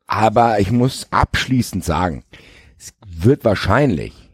Aber 0.06 0.60
ich 0.60 0.74
muss 0.74 1.08
abschließend 1.12 1.86
sagen, 1.86 2.26
es 2.78 2.94
wird 3.08 3.46
wahrscheinlich 3.46 4.27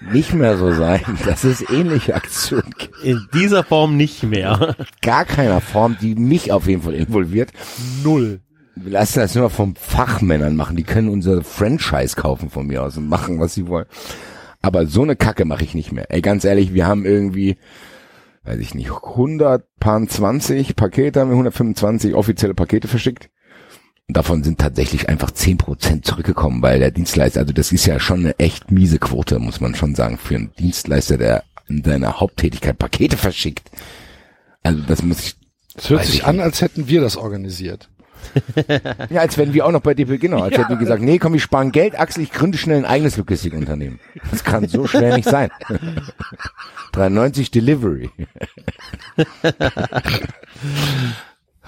nicht 0.00 0.34
mehr 0.34 0.56
so 0.56 0.72
sein, 0.72 1.00
dass 1.24 1.44
es 1.44 1.68
ähnliche 1.68 2.14
Aktionen 2.14 2.72
gibt. 2.76 3.02
In 3.02 3.28
dieser 3.34 3.64
Form 3.64 3.96
nicht 3.96 4.22
mehr. 4.22 4.76
Gar 5.02 5.24
keiner 5.24 5.60
Form, 5.60 5.96
die 6.00 6.14
mich 6.14 6.52
auf 6.52 6.66
jeden 6.66 6.82
Fall 6.82 6.94
involviert. 6.94 7.50
Null. 8.02 8.40
Wir 8.76 8.92
lassen 8.92 9.18
das 9.18 9.34
nur 9.34 9.50
vom 9.50 9.74
Fachmännern 9.74 10.54
machen. 10.54 10.76
Die 10.76 10.84
können 10.84 11.08
unser 11.08 11.42
Franchise 11.42 12.14
kaufen 12.14 12.48
von 12.48 12.66
mir 12.66 12.82
aus 12.82 12.96
und 12.96 13.08
machen, 13.08 13.40
was 13.40 13.54
sie 13.54 13.66
wollen. 13.66 13.86
Aber 14.62 14.86
so 14.86 15.02
eine 15.02 15.16
Kacke 15.16 15.44
mache 15.44 15.64
ich 15.64 15.74
nicht 15.74 15.92
mehr. 15.92 16.10
Ey, 16.10 16.20
ganz 16.20 16.44
ehrlich, 16.44 16.74
wir 16.74 16.86
haben 16.86 17.04
irgendwie, 17.04 17.56
weiß 18.44 18.58
ich 18.58 18.74
nicht, 18.74 18.90
100, 18.90 19.64
paar 19.80 20.06
20 20.06 20.76
Pakete, 20.76 21.20
haben 21.20 21.28
wir 21.28 21.34
125 21.34 22.14
offizielle 22.14 22.54
Pakete 22.54 22.86
verschickt. 22.86 23.30
Davon 24.10 24.42
sind 24.42 24.58
tatsächlich 24.58 25.08
einfach 25.10 25.30
10% 25.30 26.02
zurückgekommen, 26.02 26.62
weil 26.62 26.78
der 26.78 26.90
Dienstleister, 26.90 27.40
also 27.40 27.52
das 27.52 27.72
ist 27.72 27.84
ja 27.84 28.00
schon 28.00 28.20
eine 28.20 28.38
echt 28.38 28.70
miese 28.70 28.98
Quote, 28.98 29.38
muss 29.38 29.60
man 29.60 29.74
schon 29.74 29.94
sagen, 29.94 30.16
für 30.16 30.34
einen 30.36 30.50
Dienstleister, 30.58 31.18
der 31.18 31.44
in 31.68 31.84
seiner 31.84 32.18
Haupttätigkeit 32.18 32.78
Pakete 32.78 33.18
verschickt. 33.18 33.70
Also 34.62 34.80
das 34.86 35.02
muss 35.02 35.20
ich, 35.20 35.36
Es 35.76 35.90
hört 35.90 36.04
sich 36.06 36.14
ich 36.16 36.24
an, 36.24 36.36
nicht. 36.36 36.44
als 36.46 36.62
hätten 36.62 36.88
wir 36.88 37.02
das 37.02 37.18
organisiert. 37.18 37.90
ja, 39.10 39.20
als 39.20 39.36
wenn 39.38 39.52
wir 39.52 39.66
auch 39.66 39.70
noch 39.70 39.82
bei 39.82 39.94
DP, 39.94 40.18
genau, 40.18 40.40
als 40.42 40.56
hätten 40.56 40.70
wir 40.70 40.76
gesagt, 40.76 41.02
nee, 41.02 41.18
komm, 41.18 41.34
wir 41.34 41.40
sparen 41.40 41.70
Geld, 41.70 41.98
Axel, 41.98 42.22
ich 42.22 42.32
gründe 42.32 42.58
schnell 42.58 42.78
ein 42.78 42.84
eigenes 42.86 43.16
Logistikunternehmen. 43.16 44.00
Das 44.30 44.42
kann 44.42 44.66
so 44.68 44.86
schwer 44.86 45.16
nicht 45.16 45.28
sein. 45.28 45.50
93 46.92 47.50
Delivery. 47.50 48.10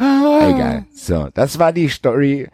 Egal. 0.00 0.86
So, 0.94 1.28
das 1.34 1.58
war 1.58 1.72
die 1.72 1.88
Story. 1.88 2.48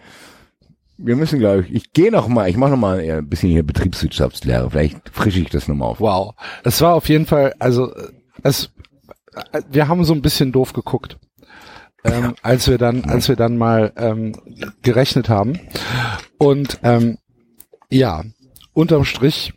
Wir 0.99 1.15
müssen, 1.15 1.39
glaube 1.39 1.63
ich, 1.63 1.75
ich 1.75 1.93
gehe 1.93 2.11
noch 2.11 2.27
mal, 2.27 2.49
ich 2.49 2.57
mache 2.57 2.71
noch 2.71 2.79
mal 2.79 2.99
ein 2.99 3.29
bisschen 3.29 3.51
hier 3.51 3.63
Betriebswirtschaftslehre. 3.63 4.71
Vielleicht 4.71 5.09
frische 5.11 5.41
ich 5.41 5.51
das 5.51 5.69
noch 5.69 5.77
mal 5.77 5.87
auf. 5.87 6.01
Wow. 6.01 6.35
Es 6.65 6.81
war 6.81 6.95
auf 6.95 7.09
jeden 7.09 7.27
Fall, 7.27 7.55
also 7.59 7.95
äh, 7.95 8.09
es, 8.43 8.71
äh, 9.53 9.63
wir 9.71 9.89
haben 9.89 10.05
so 10.05 10.15
ein 10.15 10.23
bisschen 10.23 10.53
doof 10.53 10.73
geguckt, 10.73 11.19
ähm, 12.03 12.35
als 12.43 12.69
wir 12.69 12.79
dann, 12.79 13.05
als 13.05 13.29
wir 13.29 13.37
dann 13.37 13.59
mal 13.59 13.93
ähm, 13.97 14.35
gerechnet 14.83 15.29
haben. 15.29 15.61
Und 16.39 16.81
ähm, 16.83 17.19
ja, 17.91 18.25
unterm 18.73 19.05
Strich. 19.05 19.53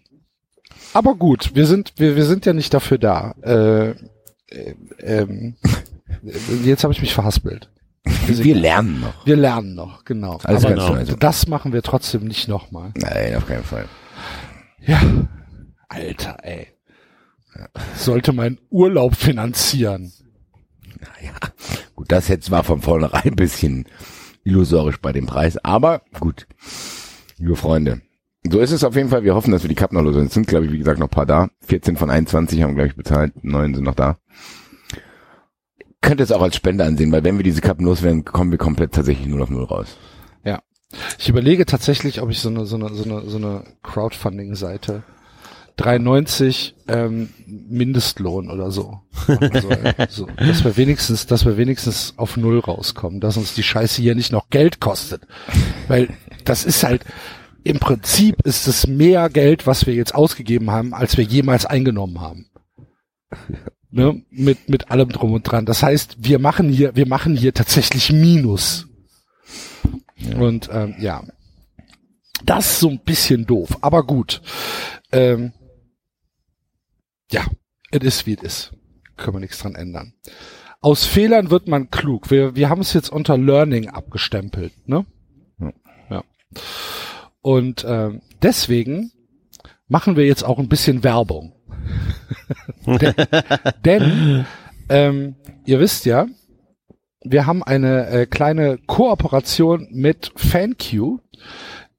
Aber 0.93 1.15
gut, 1.15 1.55
wir 1.55 1.65
sind, 1.65 1.93
wir, 1.97 2.15
wir 2.15 2.25
sind 2.25 2.45
ja 2.45 2.53
nicht 2.53 2.73
dafür 2.73 2.97
da. 2.97 3.33
Äh, 3.41 3.89
äh, 3.89 4.75
ähm, 4.99 5.55
jetzt 6.63 6.83
habe 6.83 6.93
ich 6.93 7.01
mich 7.01 7.13
verhaspelt. 7.13 7.69
Wir 8.27 8.55
lernen 8.55 9.01
noch. 9.01 9.25
Wir 9.25 9.35
lernen 9.35 9.75
noch, 9.75 10.05
genau. 10.05 10.39
Alles 10.43 10.65
Aber 10.65 10.75
ganz 10.75 10.89
neu. 10.89 11.05
so. 11.05 11.15
das 11.15 11.47
machen 11.47 11.73
wir 11.73 11.81
trotzdem 11.81 12.25
nicht 12.25 12.47
nochmal. 12.47 12.91
Nein, 12.95 13.35
auf 13.35 13.47
keinen 13.47 13.63
Fall. 13.63 13.85
Ja. 14.85 15.01
Alter, 15.87 16.37
ey. 16.43 16.67
Sollte 17.95 18.31
mein 18.33 18.59
Urlaub 18.69 19.15
finanzieren. 19.15 20.13
Gut, 21.95 22.11
das 22.11 22.27
jetzt 22.27 22.51
war 22.51 22.63
von 22.63 22.81
vornherein 22.81 23.21
ein 23.25 23.35
bisschen 23.35 23.85
illusorisch 24.43 24.97
bei 25.01 25.11
dem 25.11 25.25
Preis, 25.25 25.57
aber 25.63 26.01
gut. 26.19 26.47
Liebe 27.37 27.55
Freunde, 27.55 28.01
so 28.49 28.59
ist 28.59 28.71
es 28.71 28.83
auf 28.83 28.95
jeden 28.95 29.09
Fall. 29.09 29.23
Wir 29.23 29.35
hoffen, 29.35 29.51
dass 29.51 29.63
wir 29.63 29.69
die 29.69 29.75
Cup 29.75 29.91
noch 29.91 30.01
los 30.01 30.15
sind. 30.15 30.27
Es 30.27 30.33
sind, 30.33 30.47
glaube 30.47 30.65
ich, 30.65 30.71
wie 30.71 30.77
gesagt, 30.77 30.99
noch 30.99 31.07
ein 31.07 31.11
paar 31.11 31.25
da. 31.25 31.49
14 31.65 31.97
von 31.97 32.09
21 32.09 32.61
haben, 32.61 32.75
glaube 32.75 32.89
ich, 32.89 32.95
bezahlt. 32.95 33.43
Neun 33.43 33.73
sind 33.75 33.83
noch 33.83 33.95
da. 33.95 34.17
Könnt 36.01 36.21
ihr 36.21 36.23
es 36.23 36.31
auch 36.31 36.41
als 36.41 36.55
Spende 36.55 36.85
ansehen, 36.85 37.11
weil 37.11 37.23
wenn 37.23 37.37
wir 37.37 37.43
diese 37.43 37.61
Cup 37.61 37.81
loswerden, 37.81 38.25
kommen 38.25 38.51
wir 38.51 38.57
komplett 38.57 38.93
tatsächlich 38.93 39.27
nur 39.27 39.41
auf 39.41 39.49
Null 39.49 39.65
raus. 39.65 39.97
Ja. 40.43 40.61
Ich 41.17 41.29
überlege 41.29 41.65
tatsächlich, 41.65 42.21
ob 42.21 42.29
ich 42.29 42.39
so 42.39 42.49
eine, 42.49 42.65
so 42.65 42.77
eine, 42.77 42.93
so 42.93 43.03
eine, 43.03 43.29
so 43.29 43.37
eine 43.37 43.63
Crowdfunding-Seite 43.83 45.03
3,90 45.79 46.73
ähm, 46.87 47.29
Mindestlohn 47.45 48.49
oder 48.49 48.69
so. 48.69 48.99
so. 50.09 50.27
Dass 50.35 50.63
wir 50.63 50.75
wenigstens, 50.75 51.25
dass 51.25 51.45
wir 51.45 51.57
wenigstens 51.57 52.13
auf 52.17 52.35
Null 52.35 52.59
rauskommen, 52.59 53.21
dass 53.21 53.37
uns 53.37 53.53
die 53.53 53.63
Scheiße 53.63 54.01
hier 54.01 54.15
nicht 54.15 54.31
noch 54.31 54.49
Geld 54.49 54.81
kostet. 54.81 55.21
Weil 55.87 56.09
das 56.43 56.65
ist 56.65 56.83
halt, 56.83 57.05
im 57.63 57.79
Prinzip 57.79 58.41
ist 58.45 58.67
es 58.67 58.87
mehr 58.87 59.29
Geld, 59.29 59.67
was 59.67 59.85
wir 59.85 59.93
jetzt 59.93 60.15
ausgegeben 60.15 60.69
haben, 60.71 60.93
als 60.93 61.17
wir 61.17 61.23
jemals 61.23 61.65
eingenommen 61.65 62.19
haben. 62.19 62.47
Ne? 63.91 64.21
Mit, 64.29 64.69
mit 64.69 64.91
allem 64.91 65.09
drum 65.09 65.33
und 65.33 65.43
dran. 65.43 65.65
Das 65.65 65.81
heißt, 65.81 66.17
wir 66.19 66.39
machen 66.39 66.69
hier, 66.69 66.95
wir 66.95 67.07
machen 67.07 67.35
hier 67.35 67.53
tatsächlich 67.53 68.11
Minus. 68.11 68.87
Und 70.37 70.69
ähm, 70.71 70.95
ja, 70.99 71.23
das 72.43 72.71
ist 72.71 72.79
so 72.79 72.89
ein 72.89 72.99
bisschen 72.99 73.45
doof, 73.45 73.77
aber 73.81 74.05
gut. 74.05 74.41
Ähm, 75.11 75.53
ja, 77.31 77.45
es 77.91 78.03
ist 78.03 78.25
wie 78.25 78.35
es 78.35 78.43
ist. 78.43 78.71
Können 79.17 79.37
wir 79.37 79.41
nichts 79.41 79.59
dran 79.59 79.75
ändern. 79.75 80.13
Aus 80.81 81.05
Fehlern 81.05 81.49
wird 81.49 81.67
man 81.67 81.89
klug. 81.89 82.31
Wir, 82.31 82.55
wir 82.55 82.69
haben 82.69 82.81
es 82.81 82.93
jetzt 82.93 83.09
unter 83.09 83.37
Learning 83.37 83.89
abgestempelt, 83.89 84.87
ne? 84.87 85.05
Ja. 85.59 85.73
Ja. 86.09 86.23
Und 87.41 87.85
ähm, 87.87 88.21
deswegen 88.41 89.11
machen 89.87 90.15
wir 90.15 90.25
jetzt 90.25 90.43
auch 90.43 90.59
ein 90.59 90.69
bisschen 90.69 91.03
Werbung. 91.03 91.53
denn 92.85 93.13
denn 93.85 94.45
ähm, 94.89 95.35
ihr 95.65 95.79
wisst 95.79 96.05
ja, 96.05 96.27
wir 97.23 97.45
haben 97.45 97.63
eine 97.63 98.07
äh, 98.07 98.25
kleine 98.25 98.77
Kooperation 98.87 99.87
mit 99.91 100.31
FanQ, 100.35 101.19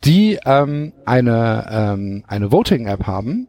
die 0.05 0.39
ähm, 0.45 0.93
eine 1.05 1.67
ähm, 1.71 2.25
eine 2.27 2.53
Voting 2.53 2.87
App 2.87 3.07
haben. 3.07 3.49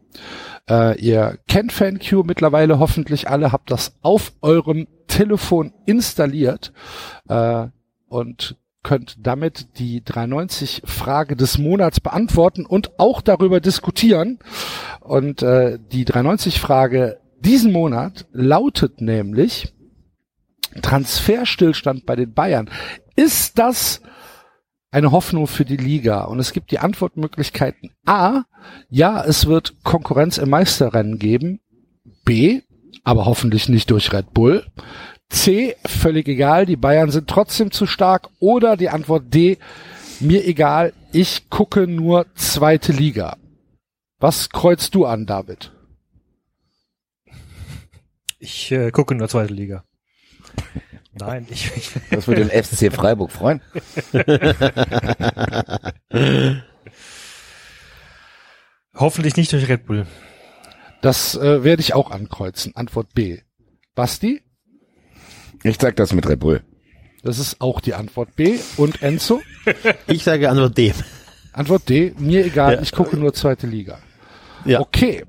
Äh, 0.68 1.00
ihr 1.00 1.38
kennt 1.48 1.72
FanQ 1.72 2.24
mittlerweile 2.24 2.78
hoffentlich 2.78 3.28
alle, 3.28 3.52
habt 3.52 3.70
das 3.70 3.96
auf 4.02 4.32
eurem 4.42 4.86
Telefon 5.08 5.72
installiert 5.86 6.72
äh, 7.28 7.66
und 8.08 8.56
könnt 8.82 9.16
damit 9.20 9.78
die 9.78 10.04
390 10.04 10.82
Frage 10.84 11.36
des 11.36 11.58
Monats 11.58 12.00
beantworten 12.00 12.66
und 12.66 12.98
auch 12.98 13.20
darüber 13.20 13.60
diskutieren. 13.60 14.38
Und 15.02 15.42
äh, 15.42 15.78
die 15.90 16.04
390 16.04 16.60
Frage 16.60 17.18
diesen 17.40 17.72
Monat 17.72 18.26
lautet 18.32 19.00
nämlich 19.00 19.72
Transferstillstand 20.80 22.06
bei 22.06 22.16
den 22.16 22.32
Bayern. 22.32 22.70
Ist 23.16 23.58
das 23.58 24.00
eine 24.90 25.10
Hoffnung 25.10 25.46
für 25.46 25.64
die 25.64 25.76
Liga? 25.76 26.22
Und 26.24 26.38
es 26.38 26.52
gibt 26.52 26.70
die 26.70 26.78
Antwortmöglichkeiten 26.78 27.90
A, 28.06 28.42
ja, 28.88 29.24
es 29.24 29.46
wird 29.46 29.74
Konkurrenz 29.82 30.38
im 30.38 30.50
Meisterrennen 30.50 31.18
geben. 31.18 31.60
B, 32.24 32.60
aber 33.02 33.26
hoffentlich 33.26 33.68
nicht 33.68 33.90
durch 33.90 34.12
Red 34.12 34.32
Bull. 34.32 34.64
C, 35.28 35.74
völlig 35.84 36.28
egal, 36.28 36.66
die 36.66 36.76
Bayern 36.76 37.10
sind 37.10 37.28
trotzdem 37.28 37.70
zu 37.70 37.86
stark. 37.86 38.28
Oder 38.38 38.76
die 38.76 38.90
Antwort 38.90 39.34
D, 39.34 39.58
mir 40.20 40.46
egal, 40.46 40.92
ich 41.12 41.50
gucke 41.50 41.86
nur 41.86 42.26
zweite 42.34 42.92
Liga. 42.92 43.36
Was 44.22 44.48
kreuzt 44.50 44.94
du 44.94 45.04
an, 45.04 45.26
David? 45.26 45.72
Ich 48.38 48.70
äh, 48.70 48.92
gucke 48.92 49.16
nur 49.16 49.28
zweite 49.28 49.52
Liga. 49.52 49.82
Nein, 51.12 51.44
ich, 51.50 51.72
ich 51.76 51.90
Das 52.12 52.28
würde 52.28 52.44
den 52.44 52.64
FC 52.64 52.94
Freiburg 52.94 53.32
freuen. 53.32 53.60
hoffentlich 58.94 59.34
nicht 59.34 59.52
durch 59.52 59.68
Red 59.68 59.86
Bull. 59.86 60.06
Das 61.00 61.34
äh, 61.34 61.64
werde 61.64 61.82
ich 61.82 61.94
auch 61.94 62.12
ankreuzen. 62.12 62.76
Antwort 62.76 63.14
B. 63.14 63.40
Basti? 63.96 64.40
Ich 65.64 65.78
sag 65.80 65.96
das 65.96 66.12
mit 66.12 66.28
Red 66.28 66.38
Bull. 66.38 66.62
Das 67.24 67.40
ist 67.40 67.60
auch 67.60 67.80
die 67.80 67.94
Antwort 67.94 68.36
B. 68.36 68.60
Und 68.76 69.02
Enzo? 69.02 69.42
Ich 70.06 70.22
sage 70.22 70.48
Antwort 70.48 70.78
D. 70.78 70.94
Antwort 71.52 71.88
D. 71.88 72.14
Mir 72.18 72.46
egal, 72.46 72.74
Ja. 72.74 72.82
ich 72.82 72.92
gucke 72.92 73.16
nur 73.16 73.34
zweite 73.34 73.66
Liga. 73.66 73.98
Ja. 74.64 74.80
Okay. 74.80 75.24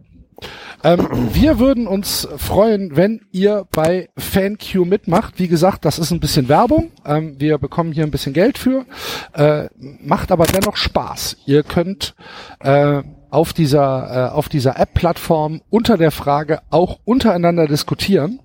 Ähm, 0.84 1.08
wir 1.34 1.60
würden 1.60 1.88
uns 1.88 2.28
freuen, 2.38 2.98
wenn 2.98 3.22
ihr 3.32 3.66
bei 3.72 4.10
FanQ 4.18 4.86
mitmacht. 4.86 5.40
Wie 5.40 5.48
gesagt, 5.48 5.86
das 5.86 5.98
ist 5.98 6.12
ein 6.12 6.20
bisschen 6.20 6.50
Werbung. 6.50 6.92
Ähm, 7.06 7.40
wir 7.40 7.58
bekommen 7.58 7.94
hier 7.94 8.04
ein 8.04 8.12
bisschen 8.12 8.34
Geld 8.34 8.58
für. 8.58 8.86
Äh, 9.34 9.70
macht 9.78 10.32
aber 10.32 10.46
dennoch 10.46 10.76
Spaß. 10.76 11.38
Ihr 11.46 11.64
könnt 11.64 12.16
äh, 12.60 13.02
auf 13.30 13.54
dieser, 13.54 14.36
äh, 14.38 14.50
dieser 14.50 14.78
App-Plattform 14.78 15.62
unter 15.70 15.98
der 15.98 16.12
Frage 16.12 16.62
auch 16.70 17.00
untereinander 17.06 17.68
diskutieren. 17.68 18.42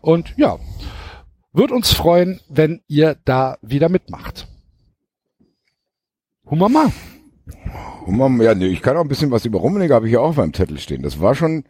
Und 0.00 0.32
ja, 0.38 0.58
wird 1.52 1.70
uns 1.70 1.92
freuen, 1.92 2.40
wenn 2.48 2.80
ihr 2.88 3.16
da 3.26 3.58
wieder 3.60 3.90
mitmacht. 3.90 4.48
Humama. 6.46 6.90
Man, 8.06 8.40
ja, 8.40 8.54
nee, 8.54 8.66
ich 8.66 8.82
kann 8.82 8.96
auch 8.96 9.02
ein 9.02 9.08
bisschen 9.08 9.30
was 9.30 9.44
über 9.44 9.60
Rummenigge, 9.60 9.94
habe 9.94 10.06
ich 10.06 10.12
ja 10.14 10.20
auch 10.20 10.36
meinem 10.36 10.52
Zettel 10.54 10.78
stehen. 10.78 11.02
Das 11.02 11.20
war 11.20 11.34
schon, 11.34 11.64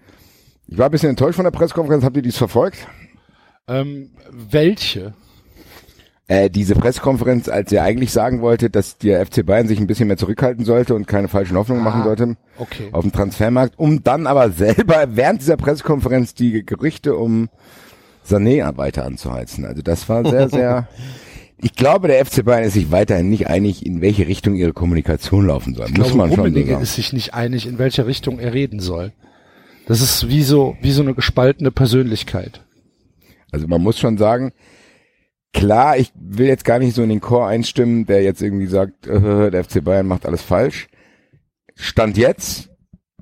ich 0.67 0.79
war 0.79 0.87
ein 0.87 0.91
bisschen 0.91 1.11
enttäuscht 1.11 1.37
von 1.37 1.45
der 1.45 1.51
Pressekonferenz. 1.51 2.05
Habt 2.05 2.17
ihr 2.17 2.23
dies 2.23 2.37
verfolgt? 2.39 2.87
Ähm, 3.69 4.11
welche? 4.31 5.15
Äh, 6.29 6.49
diese 6.51 6.75
Pressekonferenz, 6.75 7.49
als 7.49 7.71
er 7.73 7.83
eigentlich 7.83 8.13
sagen 8.13 8.41
wollte, 8.41 8.71
dass 8.71 8.97
der 8.97 9.25
FC 9.27 9.45
Bayern 9.45 9.69
sich 9.69 9.79
ein 9.79 9.87
bisschen 9.87 10.09
mehr 10.09 10.17
zurückhalten 10.17 10.65
sollte 10.65 10.95
und 10.95 11.07
keine 11.07 11.29
falschen 11.29 11.57
Hoffnungen 11.57 11.83
machen 11.85 12.01
Ah, 12.03 12.05
sollte 12.05 12.37
Okay. 12.59 12.89
auf 12.93 13.03
dem 13.03 13.13
Transfermarkt, 13.13 13.79
um 13.79 14.03
dann 14.03 14.27
aber 14.27 14.51
selber 14.51 15.05
während 15.11 15.43
dieser 15.43 15.57
Pressekonferenz 15.57 16.33
die 16.35 16.65
Gerüchte 16.65 17.17
um 17.17 17.49
Sané 18.27 18.77
weiter 18.79 19.05
anzuheizen. 19.05 19.65
Also 19.65 19.83
das 19.83 20.09
war 20.09 20.25
sehr, 20.25 20.49
sehr. 20.49 20.89
Ich 21.65 21.74
glaube, 21.76 22.08
der 22.08 22.24
FC 22.26 22.44
Bayern 22.44 22.65
ist 22.65 22.74
sich 22.74 22.91
weiterhin 22.91 23.31
nicht 23.31 23.47
einig, 23.47 23.86
in 23.86 24.00
welche 24.00 24.26
Richtung 24.26 24.57
ihre 24.57 24.73
Kommunikation 24.73 25.47
laufen 25.47 25.74
soll. 25.76 25.86
Ich 25.86 25.97
Muss 25.97 26.08
glaube, 26.08 26.18
man 26.18 26.34
schon 26.34 26.52
so 26.55 26.66
sagen. 26.66 26.82
ist 26.82 26.94
sich 26.97 27.12
nicht 27.12 27.34
einig, 27.34 27.66
in 27.66 27.78
welche 27.78 28.05
Richtung 28.05 28.41
er 28.41 28.52
reden 28.52 28.81
soll. 28.81 29.12
Das 29.86 30.00
ist 30.00 30.28
wie 30.28 30.42
so, 30.42 30.76
wie 30.82 30.91
so 30.91 31.02
eine 31.02 31.15
gespaltene 31.15 31.70
Persönlichkeit. 31.70 32.62
Also 33.52 33.68
man 33.68 33.81
muss 33.81 33.97
schon 33.99 34.18
sagen, 34.18 34.52
klar, 35.52 35.97
ich 35.99 36.10
will 36.16 36.47
jetzt 36.47 36.65
gar 36.65 36.81
nicht 36.81 36.97
so 36.97 37.02
in 37.05 37.10
den 37.10 37.20
Chor 37.20 37.47
einstimmen, 37.47 38.07
der 38.07 38.24
jetzt 38.24 38.42
irgendwie 38.42 38.66
sagt, 38.66 39.07
äh, 39.07 39.50
der 39.52 39.62
FC 39.62 39.84
Bayern 39.84 40.08
macht 40.08 40.26
alles 40.26 40.42
falsch. 40.42 40.89
Stand 41.76 42.16
jetzt 42.16 42.70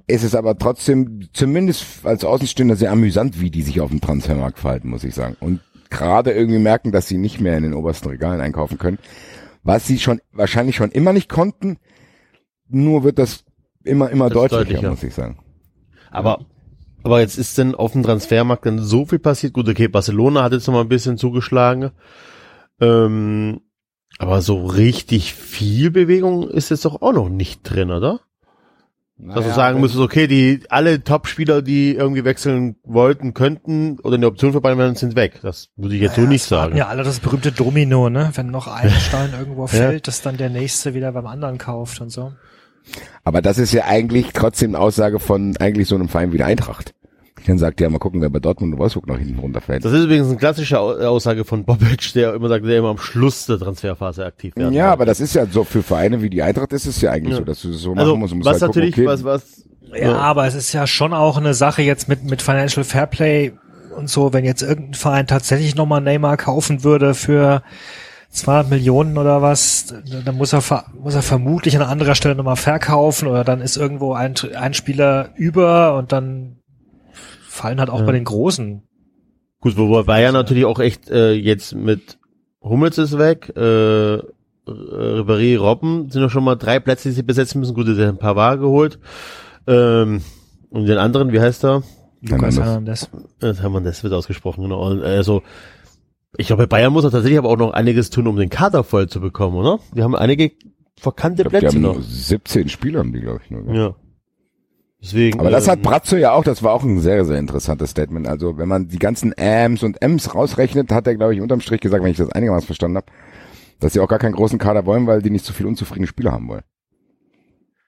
ist 0.06 0.24
es 0.24 0.34
aber 0.34 0.58
trotzdem, 0.58 1.28
zumindest 1.32 1.84
als 2.04 2.24
Außenstehender, 2.24 2.76
sehr 2.76 2.90
amüsant, 2.90 3.40
wie 3.40 3.50
die 3.50 3.62
sich 3.62 3.80
auf 3.80 3.90
dem 3.90 4.00
Transfermarkt 4.00 4.58
verhalten, 4.58 4.88
muss 4.88 5.04
ich 5.04 5.14
sagen. 5.14 5.36
Und 5.40 5.60
gerade 5.90 6.32
irgendwie 6.32 6.58
merken, 6.58 6.92
dass 6.92 7.08
sie 7.08 7.18
nicht 7.18 7.40
mehr 7.40 7.56
in 7.56 7.64
den 7.64 7.74
obersten 7.74 8.08
Regalen 8.08 8.40
einkaufen 8.40 8.78
können. 8.78 8.98
Was 9.62 9.86
sie 9.86 9.98
schon, 9.98 10.20
wahrscheinlich 10.32 10.76
schon 10.76 10.90
immer 10.90 11.12
nicht 11.12 11.28
konnten, 11.28 11.78
nur 12.68 13.04
wird 13.04 13.18
das 13.18 13.44
immer, 13.84 14.10
immer 14.10 14.28
Das 14.28 14.34
deutlicher, 14.34 14.64
deutlicher. 14.64 14.90
muss 14.90 15.02
ich 15.02 15.14
sagen. 15.14 15.38
Aber, 16.10 16.46
aber 17.02 17.20
jetzt 17.20 17.36
ist 17.36 17.58
denn 17.58 17.74
auf 17.74 17.92
dem 17.92 18.02
Transfermarkt 18.02 18.66
dann 18.66 18.78
so 18.78 19.04
viel 19.04 19.18
passiert. 19.18 19.52
Gut, 19.52 19.68
okay, 19.68 19.88
Barcelona 19.88 20.42
hat 20.42 20.52
jetzt 20.52 20.66
noch 20.66 20.74
mal 20.74 20.80
ein 20.82 20.88
bisschen 20.88 21.18
zugeschlagen. 21.18 21.90
Ähm, 22.80 23.60
aber 24.18 24.42
so 24.42 24.66
richtig 24.66 25.34
viel 25.34 25.90
Bewegung 25.90 26.48
ist 26.48 26.70
jetzt 26.70 26.84
doch 26.84 27.00
auch 27.02 27.12
noch 27.12 27.28
nicht 27.28 27.62
drin, 27.62 27.90
oder? 27.90 28.20
Dass 29.22 29.44
du 29.44 29.52
sagen 29.52 29.80
müsstest, 29.80 30.02
okay, 30.02 30.26
die, 30.26 30.62
alle 30.68 31.04
Top-Spieler, 31.04 31.62
die 31.62 31.94
irgendwie 31.94 32.24
wechseln 32.24 32.76
wollten, 32.84 33.34
könnten 33.34 33.98
oder 34.00 34.14
eine 34.14 34.26
Option 34.26 34.52
für 34.52 34.60
Bayern 34.60 34.78
werden, 34.78 34.94
sind 34.94 35.14
weg. 35.14 35.40
Das 35.42 35.68
würde 35.76 35.94
ich 35.94 36.00
jetzt 36.00 36.16
so 36.16 36.22
nicht 36.22 36.42
sagen. 36.42 36.76
Ja, 36.76 36.88
alle 36.88 37.02
das 37.02 37.20
berühmte 37.20 37.52
Domino, 37.52 38.08
ne? 38.08 38.30
Wenn 38.34 38.46
noch 38.50 38.66
ein 38.66 38.90
Stein 39.00 39.30
irgendwo 39.38 39.66
fällt, 39.66 40.08
dass 40.08 40.22
dann 40.22 40.36
der 40.36 40.50
nächste 40.50 40.94
wieder 40.94 41.12
beim 41.12 41.26
anderen 41.26 41.58
kauft 41.58 42.00
und 42.00 42.10
so. 42.10 42.32
Aber 43.24 43.42
das 43.42 43.58
ist 43.58 43.72
ja 43.72 43.84
eigentlich 43.84 44.28
trotzdem 44.32 44.74
eine 44.74 44.82
Aussage 44.82 45.18
von 45.18 45.56
eigentlich 45.58 45.88
so 45.88 45.94
einem 45.94 46.08
Verein 46.08 46.32
wie 46.32 46.38
der 46.38 46.46
Eintracht. 46.46 46.94
Dann 47.46 47.58
sagt 47.58 47.80
ja, 47.80 47.88
mal 47.88 47.98
gucken, 47.98 48.20
wer 48.20 48.28
bei 48.30 48.38
Dortmund 48.38 48.74
und 48.74 48.78
Wolfsburg 48.78 49.06
noch 49.06 49.18
hinten 49.18 49.38
runterfällt. 49.38 49.84
Das 49.84 49.92
ist 49.92 50.04
übrigens 50.04 50.28
eine 50.28 50.36
klassische 50.36 50.78
Au- 50.78 50.92
Aussage 50.98 51.44
von 51.44 51.64
Bobic, 51.64 52.12
der 52.12 52.34
immer 52.34 52.48
sagt, 52.48 52.64
der 52.66 52.78
immer 52.78 52.90
am 52.90 52.98
Schluss 52.98 53.46
der 53.46 53.58
Transferphase 53.58 54.24
aktiv 54.26 54.54
werden 54.56 54.74
Ja, 54.74 54.84
will. 54.86 54.90
aber 54.92 55.06
das 55.06 55.20
ist 55.20 55.34
ja 55.34 55.46
so 55.46 55.64
für 55.64 55.82
Vereine 55.82 56.20
wie 56.22 56.28
die 56.30 56.42
Eintracht 56.42 56.72
ist 56.72 56.86
es 56.86 57.00
ja 57.00 57.10
eigentlich 57.12 57.32
Ja. 57.32 57.38
so, 57.38 57.44
dass 57.44 57.62
du 57.62 57.72
das 57.72 57.80
so 57.80 57.94
also, 57.94 58.10
machen 58.12 58.20
musst. 58.20 58.32
Du 58.32 58.36
musst 58.36 58.46
was 58.46 58.60
halt 58.62 58.72
gucken, 58.72 58.88
natürlich, 58.90 58.94
okay, 59.08 59.24
was, 59.24 59.24
was, 59.24 59.64
Ja, 59.98 60.16
aber 60.16 60.46
es 60.46 60.54
ist 60.54 60.72
ja 60.72 60.86
schon 60.86 61.14
auch 61.14 61.36
eine 61.38 61.54
Sache 61.54 61.82
jetzt 61.82 62.08
mit, 62.08 62.24
mit 62.24 62.42
Financial 62.42 62.84
Fairplay 62.84 63.52
und 63.96 64.08
so, 64.10 64.32
wenn 64.32 64.44
jetzt 64.44 64.62
irgendein 64.62 64.94
Verein 64.94 65.26
tatsächlich 65.26 65.74
nochmal 65.74 66.00
Neymar 66.02 66.36
kaufen 66.36 66.84
würde 66.84 67.14
für 67.14 67.62
200 68.30 68.70
Millionen 68.70 69.18
oder 69.18 69.42
was, 69.42 69.92
dann 70.24 70.36
muss 70.36 70.52
er, 70.52 70.62
muss 71.02 71.14
er 71.16 71.22
vermutlich 71.22 71.74
an 71.76 71.82
anderer 71.82 72.14
Stelle 72.14 72.36
nochmal 72.36 72.54
verkaufen 72.56 73.26
oder 73.26 73.42
dann 73.42 73.60
ist 73.60 73.76
irgendwo 73.76 74.12
ein, 74.12 74.34
ein 74.56 74.74
Spieler 74.74 75.30
über 75.34 75.96
und 75.96 76.12
dann 76.12 76.58
fallen 77.60 77.78
halt 77.80 77.90
auch 77.90 78.00
Ja. 78.00 78.06
bei 78.06 78.12
den 78.12 78.24
Großen. 78.24 78.82
Gut, 79.60 79.76
wobei 79.76 80.02
Bayern 80.04 80.32
natürlich 80.32 80.64
auch 80.64 80.78
echt 80.80 81.10
äh, 81.10 81.32
jetzt 81.32 81.74
mit 81.74 82.18
Hummels 82.62 82.98
ist 82.98 83.18
weg, 83.18 83.52
äh, 83.56 84.14
äh, 84.14 84.20
Ribéry, 84.66 85.58
Robben 85.58 86.10
sind 86.10 86.22
doch 86.22 86.30
schon 86.30 86.44
mal 86.44 86.56
drei 86.56 86.80
Plätze, 86.80 87.08
die 87.08 87.14
sie 87.14 87.22
besetzen 87.22 87.60
müssen. 87.60 87.74
Gut, 87.74 87.86
sie 87.86 87.92
haben 88.02 88.16
ein 88.16 88.18
paar 88.18 88.36
Wahr 88.36 88.56
geholt. 88.58 88.98
Ähm, 89.66 90.22
und 90.70 90.86
den 90.86 90.98
anderen, 90.98 91.32
wie 91.32 91.40
heißt 91.40 91.64
er? 91.64 91.82
Lukas 92.22 92.56
Hernandez. 92.58 93.08
Hernandez. 93.10 93.38
Das 93.40 93.62
haben 93.62 93.72
wir, 93.72 93.80
das 93.80 94.02
wird 94.02 94.12
ausgesprochen, 94.12 94.62
genau. 94.64 94.86
Und, 94.90 95.02
Also, 95.02 95.42
ich 96.36 96.46
glaube, 96.46 96.66
Bayern 96.66 96.92
muss 96.92 97.04
er 97.04 97.10
tatsächlich 97.10 97.38
aber 97.38 97.48
auch 97.48 97.56
noch 97.56 97.72
einiges 97.72 98.10
tun, 98.10 98.26
um 98.26 98.36
den 98.36 98.50
Kader 98.50 98.84
voll 98.84 99.08
zu 99.08 99.20
bekommen, 99.20 99.56
oder? 99.56 99.78
Die 99.94 100.02
haben 100.02 100.14
einige 100.14 100.52
verkannte 100.98 101.42
ich 101.42 101.48
glaub, 101.48 101.60
die 101.60 101.66
Plätze 101.66 101.76
haben 101.76 101.82
noch. 101.82 101.94
nur 101.94 102.02
17 102.02 102.68
Spieler, 102.68 103.00
haben 103.00 103.12
die, 103.12 103.20
glaube 103.20 103.40
ich, 103.44 103.50
nur. 103.50 103.64
gell? 103.64 103.74
Ja. 103.76 103.94
Deswegen. 105.02 105.40
Aber 105.40 105.50
das 105.50 105.66
hat 105.66 105.78
ähm, 105.78 105.82
Brazzo 105.82 106.16
ja 106.16 106.32
auch, 106.32 106.44
das 106.44 106.62
war 106.62 106.72
auch 106.72 106.82
ein 106.82 107.00
sehr, 107.00 107.24
sehr 107.24 107.38
interessantes 107.38 107.90
Statement. 107.90 108.26
Also 108.26 108.58
wenn 108.58 108.68
man 108.68 108.88
die 108.88 108.98
ganzen 108.98 109.32
Ams 109.38 109.82
und 109.82 110.00
Ms 110.02 110.34
rausrechnet, 110.34 110.92
hat 110.92 111.06
er, 111.06 111.14
glaube 111.16 111.34
ich, 111.34 111.40
unterm 111.40 111.60
Strich 111.60 111.80
gesagt, 111.80 112.04
wenn 112.04 112.10
ich 112.10 112.18
das 112.18 112.30
einigermaßen 112.30 112.66
verstanden 112.66 112.98
habe, 112.98 113.06
dass 113.80 113.94
sie 113.94 114.00
auch 114.00 114.08
gar 114.08 114.18
keinen 114.18 114.34
großen 114.34 114.58
Kader 114.58 114.84
wollen, 114.84 115.06
weil 115.06 115.22
die 115.22 115.30
nicht 115.30 115.44
so 115.44 115.52
viel 115.54 115.66
unzufriedene 115.66 116.06
Spieler 116.06 116.32
haben 116.32 116.48
wollen. 116.48 116.62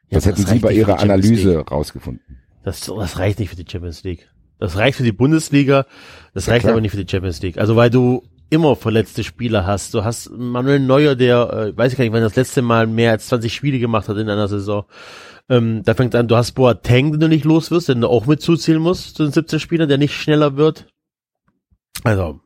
ja, 0.08 0.16
Das 0.18 0.26
hätten 0.26 0.44
sie 0.46 0.58
bei 0.58 0.72
ihrer 0.72 1.00
Analyse 1.00 1.56
League. 1.56 1.70
rausgefunden. 1.70 2.38
Das, 2.64 2.80
das 2.80 3.18
reicht 3.18 3.38
nicht 3.40 3.50
für 3.50 3.56
die 3.56 3.70
Champions 3.70 4.02
League. 4.04 4.30
Das 4.58 4.76
reicht 4.76 4.96
für 4.96 5.02
die 5.02 5.12
Bundesliga, 5.12 5.86
das 6.34 6.48
reicht 6.48 6.62
klar. 6.62 6.72
aber 6.72 6.80
nicht 6.80 6.92
für 6.92 7.04
die 7.04 7.10
Champions 7.10 7.42
League. 7.42 7.58
Also 7.58 7.76
weil 7.76 7.90
du 7.90 8.22
immer 8.48 8.76
verletzte 8.76 9.24
Spieler 9.24 9.66
hast. 9.66 9.94
Du 9.94 10.04
hast 10.04 10.30
Manuel 10.30 10.78
Neuer, 10.78 11.14
der, 11.16 11.72
äh, 11.74 11.76
weiß 11.76 11.92
ich 11.92 11.98
gar 11.98 12.04
nicht, 12.04 12.12
wann 12.12 12.20
er 12.20 12.28
das 12.28 12.36
letzte 12.36 12.60
Mal 12.60 12.86
mehr 12.86 13.10
als 13.10 13.26
20 13.28 13.52
Spiele 13.52 13.78
gemacht 13.78 14.08
hat 14.08 14.18
in 14.18 14.28
einer 14.28 14.46
Saison. 14.46 14.84
Ähm, 15.48 15.82
da 15.84 15.94
fängt 15.94 16.14
an, 16.14 16.28
du 16.28 16.36
hast 16.36 16.52
Boateng, 16.52 17.12
den 17.12 17.20
du 17.20 17.28
nicht 17.28 17.44
los 17.44 17.70
wirst, 17.70 17.88
den 17.88 18.00
du 18.00 18.08
auch 18.08 18.26
mit 18.26 18.40
zuzählen 18.40 18.80
musst, 18.80 19.16
zu 19.16 19.24
den 19.24 19.32
17 19.32 19.60
Spielern, 19.60 19.88
der 19.88 19.98
nicht 19.98 20.14
schneller 20.14 20.56
wird. 20.56 20.86
Also, 22.04 22.40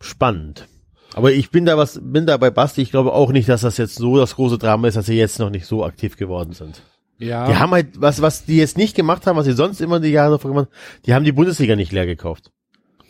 spannend. 0.00 0.68
Aber 1.14 1.32
ich 1.32 1.50
bin 1.50 1.66
da 1.66 1.76
was, 1.76 2.00
bin 2.02 2.26
da 2.26 2.36
bei 2.38 2.50
Basti, 2.50 2.80
ich 2.80 2.90
glaube 2.90 3.12
auch 3.12 3.30
nicht, 3.32 3.48
dass 3.48 3.60
das 3.60 3.76
jetzt 3.76 3.96
so 3.96 4.16
das 4.16 4.36
große 4.36 4.58
Drama 4.58 4.88
ist, 4.88 4.96
dass 4.96 5.06
sie 5.06 5.16
jetzt 5.16 5.38
noch 5.38 5.50
nicht 5.50 5.66
so 5.66 5.84
aktiv 5.84 6.16
geworden 6.16 6.52
sind. 6.52 6.82
Ja. 7.18 7.46
Die 7.46 7.56
haben 7.56 7.70
halt, 7.70 8.00
was, 8.00 8.22
was 8.22 8.46
die 8.46 8.56
jetzt 8.56 8.76
nicht 8.76 8.96
gemacht 8.96 9.26
haben, 9.26 9.36
was 9.36 9.44
sie 9.44 9.52
sonst 9.52 9.80
immer 9.80 10.00
die 10.00 10.08
Jahre 10.08 10.32
davor 10.32 10.50
gemacht 10.50 10.68
haben, 10.68 11.02
die 11.06 11.14
haben 11.14 11.24
die 11.24 11.32
Bundesliga 11.32 11.76
nicht 11.76 11.92
leer 11.92 12.06
gekauft. 12.06 12.50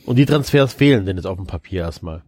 Und 0.05 0.17
die 0.17 0.27
Transfers 0.27 0.75
fehlen 0.75 1.07
denn 1.07 1.17
jetzt 1.17 1.27
auf 1.27 1.37
dem 1.37 1.47
Papier 1.47 1.83
erstmal. 1.83 2.25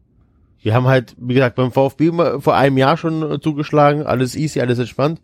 Wir 0.65 0.73
haben 0.73 0.87
halt, 0.87 1.15
wie 1.19 1.35
gesagt, 1.35 1.57
beim 1.57 1.73
VfB 1.73 2.11
vor 2.41 2.55
einem 2.57 2.79
Jahr 2.79 2.97
schon 2.97 3.33
äh, 3.33 3.39
zugeschlagen, 3.39 4.07
alles 4.07 4.35
easy, 4.35 4.63
alles 4.63 4.79
entspannt. 4.79 5.21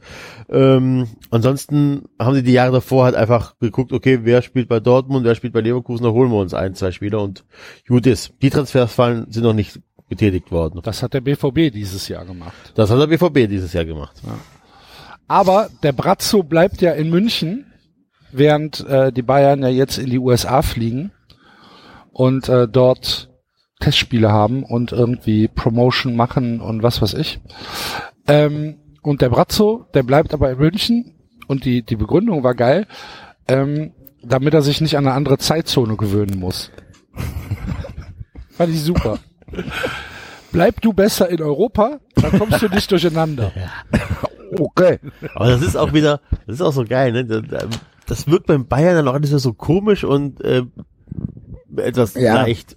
Ähm, 0.51 1.07
ansonsten 1.31 2.03
haben 2.21 2.35
sie 2.35 2.43
die 2.43 2.53
Jahre 2.53 2.73
davor 2.73 3.07
halt 3.07 3.15
einfach 3.15 3.59
geguckt, 3.59 3.95
okay, 3.95 4.21
wer 4.25 4.43
spielt 4.43 4.69
bei 4.69 4.81
Dortmund, 4.81 5.25
wer 5.25 5.35
spielt 5.35 5.55
bei 5.55 5.63
Leverkusen, 5.63 6.05
da 6.05 6.11
holen 6.11 6.31
wir 6.31 6.37
uns 6.37 6.53
ein, 6.53 6.75
zwei 6.75 6.93
Spieler 6.93 7.23
und 7.23 7.47
gut 7.89 8.07
ist. 8.07 8.35
Die 8.43 8.51
Transfers 8.51 8.93
fallen, 8.93 9.33
sind 9.33 9.45
noch 9.45 9.55
nicht 9.55 9.81
getätigt 10.11 10.53
worden. 10.53 10.81
Das 10.83 11.03
hat 11.03 11.15
der 11.15 11.23
BVB 11.23 11.73
dieses 11.73 12.07
Jahr 12.09 12.27
gemacht. 12.27 12.73
Das 12.75 12.91
hat 12.91 13.01
der 13.01 13.07
BVB 13.07 13.49
dieses 13.49 13.73
Jahr 13.73 13.87
gemacht. 13.87 14.21
Aber 15.27 15.71
der 15.83 15.93
Brazzo 15.93 16.43
bleibt 16.43 16.83
ja 16.83 16.93
in 16.93 17.09
München, 17.09 17.65
während 18.31 18.87
äh, 18.87 19.11
die 19.11 19.23
Bayern 19.23 19.63
ja 19.63 19.69
jetzt 19.69 19.97
in 19.97 20.11
die 20.11 20.19
USA 20.19 20.61
fliegen 20.61 21.13
und 22.13 22.51
äh, 22.51 22.69
dort 22.69 23.30
Testspiele 23.81 24.31
haben 24.31 24.63
und 24.63 24.93
irgendwie 24.93 25.49
Promotion 25.49 26.15
machen 26.15 26.61
und 26.61 26.83
was 26.83 27.03
weiß 27.03 27.15
ich. 27.15 27.41
Ähm, 28.29 28.77
und 29.03 29.23
der 29.23 29.31
Brazzo, 29.31 29.87
der 29.95 30.03
bleibt 30.03 30.35
aber 30.35 30.51
in 30.53 30.59
München 30.59 31.15
und 31.49 31.65
die, 31.65 31.83
die 31.83 31.97
Begründung 31.97 32.45
war 32.45 32.55
geil, 32.55 32.87
ähm, 33.49 33.93
damit 34.23 34.55
er 34.55 34.63
sich 34.63 34.81
nicht 34.81 34.97
an 34.97 35.07
eine 35.07 35.17
andere 35.17 35.39
Zeitzone 35.39 35.97
gewöhnen 35.97 36.39
muss. 36.39 36.71
Fand 38.51 38.73
ich 38.73 38.83
super. 38.83 39.19
Bleib 40.53 40.81
du 40.83 40.93
besser 40.93 41.31
in 41.31 41.41
Europa, 41.43 42.01
dann 42.17 42.39
kommst 42.39 42.61
du 42.63 42.69
nicht 42.69 42.91
durcheinander. 42.91 43.53
Okay. 44.59 44.99
Aber 45.35 45.49
das 45.49 45.63
ist 45.63 45.77
auch 45.77 45.93
wieder, 45.93 46.21
das 46.47 46.57
ist 46.57 46.61
auch 46.61 46.73
so 46.73 46.85
geil, 46.85 47.13
ne? 47.13 47.25
Das, 48.07 48.27
wirkt 48.27 48.47
beim 48.47 48.67
Bayern 48.67 48.97
dann 48.97 49.09
auch 49.09 49.15
alles 49.15 49.31
so 49.31 49.53
komisch 49.53 50.03
und 50.03 50.41
äh, 50.45 50.65
etwas 51.77 52.15
Ja. 52.15 52.35
leicht 52.35 52.77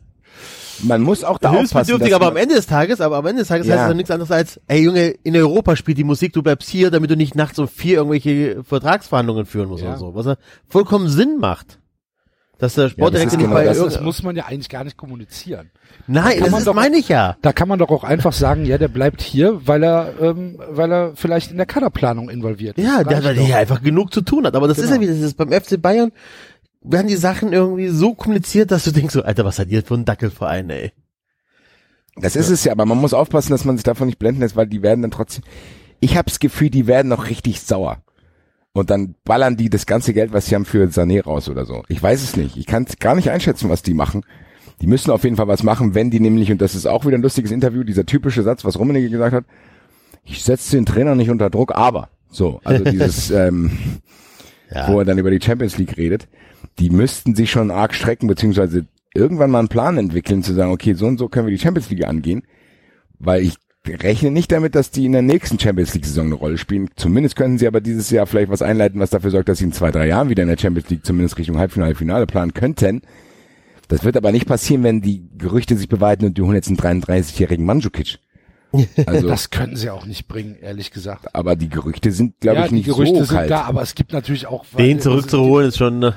Man 0.81 1.01
muss 1.01 1.23
auch 1.23 1.37
da 1.37 1.49
aufpassen. 1.49 1.57
hilfsbedürftig, 1.69 2.09
dass 2.09 2.15
aber 2.15 2.27
am 2.27 2.37
Ende 2.37 2.55
des 2.55 2.65
Tages, 2.65 2.99
aber 3.01 3.17
am 3.17 3.25
Ende 3.27 3.41
des 3.41 3.47
Tages 3.49 3.67
Ja. 3.67 3.73
heißt 3.73 3.81
es 3.83 3.87
dann 3.89 3.97
nichts 3.97 4.11
anderes 4.11 4.31
als, 4.31 4.59
ey 4.67 4.81
Junge, 4.83 5.09
in 5.23 5.35
Europa 5.35 5.75
spielt 5.75 5.97
die 5.97 6.03
Musik, 6.03 6.33
du 6.33 6.41
bleibst 6.43 6.69
hier, 6.69 6.89
damit 6.91 7.09
du 7.11 7.15
nicht 7.15 7.35
nachts 7.35 7.59
um 7.59 7.67
vier 7.67 7.97
irgendwelche 7.97 8.63
Vertragsverhandlungen 8.63 9.45
führen 9.45 9.69
musst 9.69 9.83
Ja. 9.83 9.89
oder 9.91 9.97
so. 9.99 10.15
Was 10.15 10.25
ja 10.25 10.35
vollkommen 10.67 11.07
Sinn 11.09 11.37
macht. 11.39 11.79
Dass 12.59 12.75
der 12.75 12.83
Ja, 12.83 12.87
das 12.87 12.91
Sportdirektor 12.93 13.27
ist 13.27 13.37
nicht 13.37 13.43
genau 13.45 13.55
bei 13.55 13.65
das. 13.65 13.77
Das, 13.95 14.01
muss 14.01 14.23
man 14.23 14.35
ja 14.35 14.45
eigentlich 14.45 14.69
gar 14.69 14.83
nicht 14.83 14.95
kommunizieren. 14.95 15.71
Nein, 16.07 16.33
kann 16.35 16.39
das 16.39 16.51
man 16.51 16.59
ist 16.59 16.67
doch- 16.67 16.73
meine 16.75 16.97
ich 16.97 17.09
ja. 17.09 17.35
Da 17.41 17.51
kann 17.51 17.67
man 17.67 17.79
doch 17.79 17.89
auch 17.89 18.03
einfach 18.03 18.31
sagen, 18.31 18.63
ja, 18.65 18.77
der 18.77 18.87
bleibt 18.87 19.21
hier, 19.21 19.59
weil 19.67 19.83
er, 19.83 20.13
ähm, 20.21 20.59
weil 20.69 20.91
er 20.91 21.11
vielleicht 21.15 21.51
in 21.51 21.57
der 21.57 21.65
Kaderplanung 21.65 22.29
involviert 22.29 22.77
ist. 22.77 22.85
Ja, 22.85 23.03
der, 23.03 23.21
doch. 23.21 23.33
der 23.33 23.57
einfach 23.57 23.81
genug 23.81 24.13
zu 24.13 24.21
tun 24.21 24.45
hat. 24.45 24.55
Aber 24.55 24.67
das 24.67 24.77
ist 24.77 24.85
Genau. 24.85 24.95
ja 24.95 25.01
wieder, 25.01 25.13
das 25.13 25.21
ist 25.23 25.35
beim 25.35 25.51
FC 25.51 25.81
Bayern 25.81 26.11
werden 26.83 27.07
die 27.07 27.15
Sachen 27.15 27.53
irgendwie 27.53 27.87
so 27.87 28.13
kompliziert, 28.13 28.71
dass 28.71 28.83
du 28.83 28.91
denkst 28.91 29.13
so, 29.13 29.23
Alter, 29.23 29.45
was 29.45 29.59
hat 29.59 29.69
ihr 29.69 29.83
für 29.83 29.95
ein 29.95 30.05
Dackelverein, 30.05 30.69
ey? 30.69 30.91
Das 32.15 32.35
ist 32.35 32.49
es 32.49 32.63
ja, 32.63 32.71
aber 32.71 32.85
man 32.85 32.99
muss 32.99 33.13
aufpassen, 33.13 33.51
dass 33.51 33.65
man 33.65 33.77
sich 33.77 33.83
davon 33.83 34.07
nicht 34.07 34.19
blenden 34.19 34.41
lässt, 34.41 34.55
weil 34.55 34.67
die 34.67 34.83
werden 34.83 35.01
dann 35.01 35.11
trotzdem. 35.11 35.43
Ich 35.99 36.15
habe 36.15 36.29
das 36.29 36.39
Gefühl, 36.39 36.69
die 36.69 36.85
werden 36.85 37.07
noch 37.07 37.29
richtig 37.29 37.61
sauer. 37.61 38.03
Und 38.73 38.89
dann 38.89 39.15
ballern 39.23 39.55
die 39.55 39.69
das 39.69 39.85
ganze 39.85 40.13
Geld, 40.13 40.33
was 40.33 40.47
sie 40.47 40.55
haben, 40.55 40.65
für 40.65 40.85
Sané 40.87 41.23
raus 41.23 41.47
oder 41.47 41.65
so. 41.65 41.83
Ich 41.87 42.01
weiß 42.01 42.23
es 42.23 42.35
nicht. 42.35 42.57
Ich 42.57 42.65
kann 42.65 42.85
gar 42.99 43.15
nicht 43.15 43.29
einschätzen, 43.29 43.69
was 43.69 43.83
die 43.83 43.93
machen. 43.93 44.25
Die 44.81 44.87
müssen 44.87 45.11
auf 45.11 45.23
jeden 45.23 45.37
Fall 45.37 45.47
was 45.47 45.63
machen, 45.63 45.95
wenn 45.95 46.09
die 46.09 46.19
nämlich, 46.19 46.51
und 46.51 46.61
das 46.61 46.75
ist 46.75 46.87
auch 46.87 47.05
wieder 47.05 47.17
ein 47.17 47.21
lustiges 47.21 47.51
Interview, 47.51 47.83
dieser 47.83 48.05
typische 48.05 48.43
Satz, 48.43 48.65
was 48.65 48.77
Rummenigge 48.77 49.09
gesagt 49.09 49.33
hat, 49.33 49.45
ich 50.23 50.43
setze 50.43 50.75
den 50.75 50.85
Trainer 50.85 51.15
nicht 51.15 51.29
unter 51.29 51.49
Druck, 51.49 51.75
aber. 51.75 52.09
So, 52.29 52.61
also 52.63 52.83
dieses, 52.83 53.29
ähm, 53.31 53.71
Ja. 54.73 54.87
wo 54.87 54.99
er 54.99 55.05
dann 55.05 55.17
über 55.17 55.31
die 55.31 55.43
Champions 55.43 55.77
League 55.77 55.97
redet, 55.97 56.27
die 56.79 56.89
müssten 56.89 57.35
sich 57.35 57.51
schon 57.51 57.71
arg 57.71 57.93
strecken, 57.93 58.27
beziehungsweise 58.27 58.85
irgendwann 59.13 59.51
mal 59.51 59.59
einen 59.59 59.67
Plan 59.67 59.97
entwickeln, 59.97 60.43
zu 60.43 60.53
sagen, 60.53 60.71
okay, 60.71 60.93
so 60.93 61.05
und 61.05 61.17
so 61.17 61.27
können 61.29 61.47
wir 61.47 61.55
die 61.55 61.61
Champions 61.61 61.89
League 61.89 62.05
angehen, 62.05 62.43
weil 63.19 63.43
ich 63.43 63.55
rechne 63.87 64.31
nicht 64.31 64.51
damit, 64.51 64.75
dass 64.75 64.91
die 64.91 65.05
in 65.05 65.11
der 65.11 65.21
nächsten 65.21 65.59
Champions 65.59 65.93
League 65.93 66.05
Saison 66.05 66.27
eine 66.27 66.35
Rolle 66.35 66.57
spielen. 66.57 66.89
Zumindest 66.95 67.35
können 67.35 67.57
sie 67.57 67.67
aber 67.67 67.81
dieses 67.81 68.09
Jahr 68.09 68.25
vielleicht 68.25 68.49
was 68.49 68.61
einleiten, 68.61 68.99
was 68.99 69.09
dafür 69.09 69.31
sorgt, 69.31 69.49
dass 69.49 69.57
sie 69.57 69.65
in 69.65 69.73
zwei, 69.73 69.91
drei 69.91 70.07
Jahren 70.07 70.29
wieder 70.29 70.43
in 70.43 70.49
der 70.49 70.57
Champions 70.57 70.89
League 70.89 71.05
zumindest 71.05 71.37
Richtung 71.37 71.57
Halbfinale, 71.57 71.95
Finale 71.95 72.25
planen 72.25 72.53
könnten. 72.53 73.01
Das 73.89 74.05
wird 74.05 74.15
aber 74.15 74.31
nicht 74.31 74.47
passieren, 74.47 74.83
wenn 74.83 75.01
die 75.01 75.27
Gerüchte 75.37 75.75
sich 75.75 75.89
bewahrheiten 75.89 76.25
und 76.25 76.37
die 76.37 76.41
holen 76.41 76.55
jetzt 76.55 76.69
einen 76.69 76.77
33-jährigen 76.77 77.65
Mandzukic. 77.65 78.19
Also, 79.05 79.27
Das 79.27 79.49
können 79.49 79.75
sie 79.75 79.89
auch 79.89 80.05
nicht 80.05 80.27
bringen, 80.27 80.55
ehrlich 80.59 80.91
gesagt. 80.91 81.33
aber 81.35 81.55
die 81.55 81.69
Gerüchte 81.69 82.11
sind, 82.11 82.39
glaube 82.39 82.59
ja, 82.59 82.65
ich, 82.65 82.71
nicht 82.71 82.85
die 82.87 82.91
Gerüchte 82.91 83.19
so 83.19 83.25
sind 83.25 83.37
kalt. 83.37 83.49
da, 83.51 83.61
aber 83.63 83.81
es 83.81 83.93
gibt 83.95 84.13
natürlich 84.13 84.47
auch 84.47 84.65
Den 84.77 84.99
zurückzuholen 84.99 85.67
ist 85.69 85.77
schon, 85.77 86.01
äh, 86.03 86.11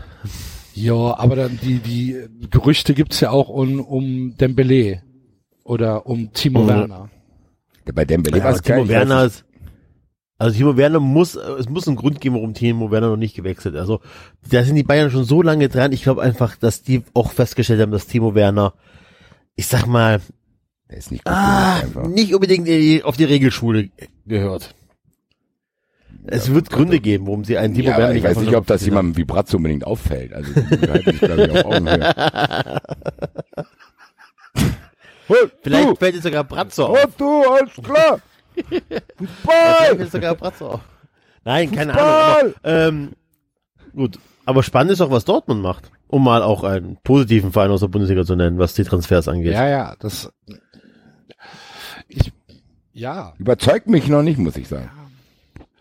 Ja, 0.75 1.19
aber 1.19 1.37
dann 1.37 1.59
die 1.63 1.79
die 1.79 2.17
Gerüchte 2.51 2.95
gibt's 2.95 3.21
ja 3.21 3.31
auch 3.31 3.49
um, 3.49 3.81
um 3.81 4.37
Dembele 4.39 5.03
oder 5.65 6.07
um 6.07 6.33
Timo 6.33 6.63
Mhm. 6.63 6.69
Werner. 6.69 7.11
Bei 7.95 8.05
Dembele 8.05 8.39
Ja, 8.39 8.45
war 8.45 8.51
aber 8.51 8.57
es 8.57 8.63
geil. 8.63 8.77
Timo 8.79 8.89
weiß 8.89 8.95
Werner 8.95 9.25
nicht. 9.25 9.35
ist, 9.35 9.45
also 10.39 10.57
Timo 10.57 10.77
Werner 10.77 11.01
muss, 11.01 11.35
es 11.35 11.69
muss 11.69 11.87
einen 11.89 11.97
Grund 11.97 12.21
geben, 12.21 12.35
warum 12.37 12.53
Timo 12.55 12.91
Werner 12.91 13.09
noch 13.09 13.17
nicht 13.17 13.35
gewechselt. 13.37 13.75
ist. 13.75 13.81
Also, 13.81 14.01
da 14.51 14.63
sind 14.65 14.75
die 14.77 14.83
Bayern 14.83 15.11
schon 15.11 15.25
so 15.25 15.41
lange 15.43 15.69
dran. 15.69 15.93
Ich 15.93 16.03
glaube 16.03 16.21
einfach, 16.23 16.57
dass 16.57 16.83
die 16.83 17.03
auch 17.15 17.33
festgestellt 17.33 17.81
haben, 17.81 17.93
dass 17.93 18.07
Timo 18.07 18.35
Werner, 18.35 18.75
ich 19.57 19.67
sag 19.67 19.87
mal, 19.87 20.21
Der 20.89 20.99
ist 20.99 21.11
nicht 21.11 21.25
gut 21.25 21.33
ah, 21.35 21.81
genug 21.81 22.09
nicht 22.09 22.33
unbedingt 22.35 22.69
in 22.69 22.81
die- 22.81 23.03
auf 23.03 23.17
die 23.17 23.25
Regelschule 23.25 23.91
gehört. 24.27 24.75
Es 26.29 26.53
wird 26.53 26.71
Gründe 26.71 26.99
geben, 26.99 27.27
warum 27.27 27.45
sie 27.45 27.57
einen 27.57 27.75
Timo 27.75 27.91
Ja, 27.91 27.99
Werner 27.99 28.15
ich 28.15 28.23
weiß 28.25 28.39
nicht, 28.39 28.55
ob 28.55 28.67
das 28.67 28.85
jemandem 28.85 29.17
wie 29.17 29.25
Bratzo 29.25 29.59
unbedingt 29.59 29.85
auffällt. 29.85 30.33
Also, 30.33 30.53
glaube 30.53 31.11
ich, 31.11 31.51
auf 31.53 31.65
Augenhöhe. 31.65 32.15
Vielleicht 35.63 35.99
fällt 35.99 36.15
jetzt 36.15 36.25
sogar 36.25 36.45
Bratzo 36.45 36.87
auf. 36.87 36.99
Oh, 37.05 37.09
du, 37.19 37.43
alles 37.51 37.73
klar. 37.83 38.21
Vielleicht 38.55 38.85
Fußball! 39.17 39.97
fällt 39.97 40.13
sogar 40.13 40.35
Bratzo 40.35 40.69
auf. 40.71 40.81
Nein, 41.45 41.71
keine 41.71 41.93
Fußball! 41.93 42.41
Ahnung. 42.41 42.55
Aber, 42.63 42.87
ähm, 42.89 43.13
gut. 43.95 44.19
Aber 44.45 44.63
spannend 44.63 44.93
ist 44.93 45.01
auch, 45.01 45.11
was 45.11 45.25
Dortmund 45.25 45.63
macht. 45.63 45.91
Um 46.09 46.23
mal 46.23 46.43
auch 46.43 46.63
einen 46.63 46.99
positiven 47.03 47.51
Verein 47.51 47.73
aus 47.73 47.81
der 47.81 47.89
Bundesliga 47.89 48.25
zu 48.25 48.37
nennen, 48.37 48.59
was 48.59 48.75
die 48.75 48.85
Transfers 48.85 49.27
angeht. 49.27 49.53
Ja, 49.53 49.69
ja, 49.69 49.97
das 49.99 50.33
ich 52.09 52.33
ja, 52.93 53.35
Überzeugt 53.39 53.89
mich 53.89 54.09
noch 54.09 54.23
nicht, 54.23 54.39
muss 54.39 54.57
ich 54.57 54.69
sagen. 54.69 54.91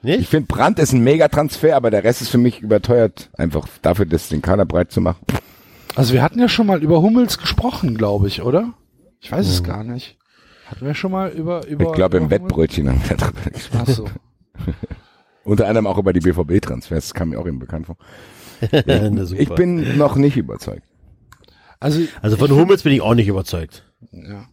Ich 0.03 0.17
Nicht? 0.17 0.29
finde, 0.29 0.47
Brandt 0.47 0.79
ist 0.79 0.91
ein 0.91 1.01
Megatransfer, 1.01 1.75
aber 1.75 1.89
der 1.89 2.03
Rest 2.03 2.21
ist 2.21 2.29
für 2.29 2.37
mich 2.37 2.59
überteuert. 2.59 3.29
Einfach 3.37 3.67
dafür, 3.81 4.05
das 4.05 4.27
den 4.27 4.41
Kader 4.41 4.65
breit 4.65 4.91
zu 4.91 4.99
machen. 4.99 5.25
also 5.95 6.13
wir 6.13 6.21
hatten 6.21 6.39
ja 6.39 6.49
schon 6.49 6.67
mal 6.67 6.83
über 6.83 7.01
Hummels 7.01 7.37
gesprochen, 7.37 7.97
glaube 7.97 8.27
ich, 8.27 8.41
oder? 8.41 8.73
Ich 9.21 9.31
weiß 9.31 9.47
es 9.47 9.63
gar 9.63 9.83
nicht. 9.83 10.17
Hatten 10.67 10.85
wir 10.85 10.93
schon 10.93 11.11
mal 11.11 11.29
über 11.29 11.65
über 11.67 11.85
Ich 11.85 11.93
glaube, 11.93 12.17
im? 12.17 12.29
Wettbrötchen 12.29 12.89
haben 12.89 13.01
wir 13.07 13.17
drüber 13.17 13.49
gesprochen. 13.49 13.83
Ach 13.87 13.93
so. 13.93 14.05
Unter 15.45 15.67
anderem 15.67 15.87
auch 15.87 15.97
über 15.97 16.11
die 16.11 16.19
BVB-Transfers, 16.19 17.05
das 17.05 17.13
kam 17.13 17.29
mir 17.29 17.39
auch 17.39 17.47
eben 17.47 17.59
bekannt 17.59 17.85
vor. 17.85 17.97
Super. 18.61 19.41
Ich 19.41 19.49
bin 19.49 19.97
noch 19.97 20.15
nicht 20.15 20.37
überzeugt. 20.37 20.83
Also 21.79 22.01
also 22.21 22.35
von 22.37 22.51
Hummels 22.51 22.83
bin 22.83 22.93
ich 22.93 23.01
auch 23.01 23.13
nicht 23.15 23.27
überzeugt. 23.27 23.83
Ja. 24.11 24.45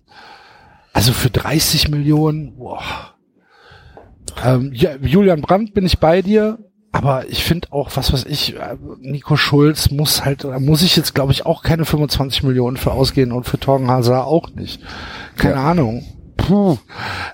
Also 0.92 1.12
für 1.12 1.30
30 1.30 1.88
Millionen, 1.88 2.56
boah. 2.56 2.82
Ähm, 4.44 4.72
ja, 4.74 4.96
Julian 5.00 5.40
Brandt 5.40 5.74
bin 5.74 5.86
ich 5.86 5.98
bei 5.98 6.22
dir, 6.22 6.58
aber 6.90 7.28
ich 7.28 7.44
finde 7.44 7.68
auch, 7.72 7.90
was 7.94 8.12
weiß 8.12 8.24
ich, 8.26 8.56
äh, 8.56 8.76
Nico 9.00 9.36
Schulz 9.36 9.90
muss 9.90 10.24
halt, 10.24 10.44
da 10.44 10.58
muss 10.58 10.82
ich 10.82 10.96
jetzt 10.96 11.14
glaube 11.14 11.32
ich 11.32 11.46
auch 11.46 11.62
keine 11.62 11.84
25 11.84 12.42
Millionen 12.42 12.76
für 12.76 12.92
ausgehen 12.92 13.32
und 13.32 13.44
für 13.44 13.58
Torgen 13.58 13.88
Hazard 13.90 14.26
auch 14.26 14.50
nicht. 14.50 14.82
Keine 15.36 15.56
Ahnung. 15.56 16.04
Puh. 16.36 16.76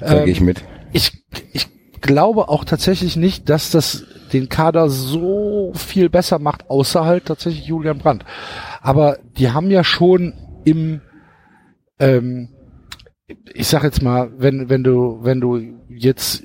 Da 0.00 0.18
Ähm, 0.18 0.24
gehe 0.24 0.32
ich 0.32 0.40
mit. 0.40 0.62
ich, 0.92 1.24
ich 1.52 1.68
glaube 2.00 2.48
auch 2.48 2.64
tatsächlich 2.64 3.16
nicht, 3.16 3.48
dass 3.48 3.70
das 3.70 4.04
den 4.32 4.48
Kader 4.48 4.90
so 4.90 5.72
viel 5.74 6.10
besser 6.10 6.38
macht, 6.38 6.68
außer 6.70 7.04
halt 7.04 7.26
tatsächlich 7.26 7.66
Julian 7.66 7.98
Brandt. 7.98 8.24
Aber 8.82 9.18
die 9.38 9.50
haben 9.50 9.70
ja 9.70 9.82
schon 9.84 10.34
im, 10.64 11.00
ähm, 11.98 12.50
ich 13.54 13.68
sag 13.68 13.82
jetzt 13.84 14.02
mal, 14.02 14.30
wenn, 14.38 14.68
wenn 14.68 14.82
du, 14.82 15.18
wenn 15.22 15.40
du 15.40 15.60
jetzt 15.88 16.44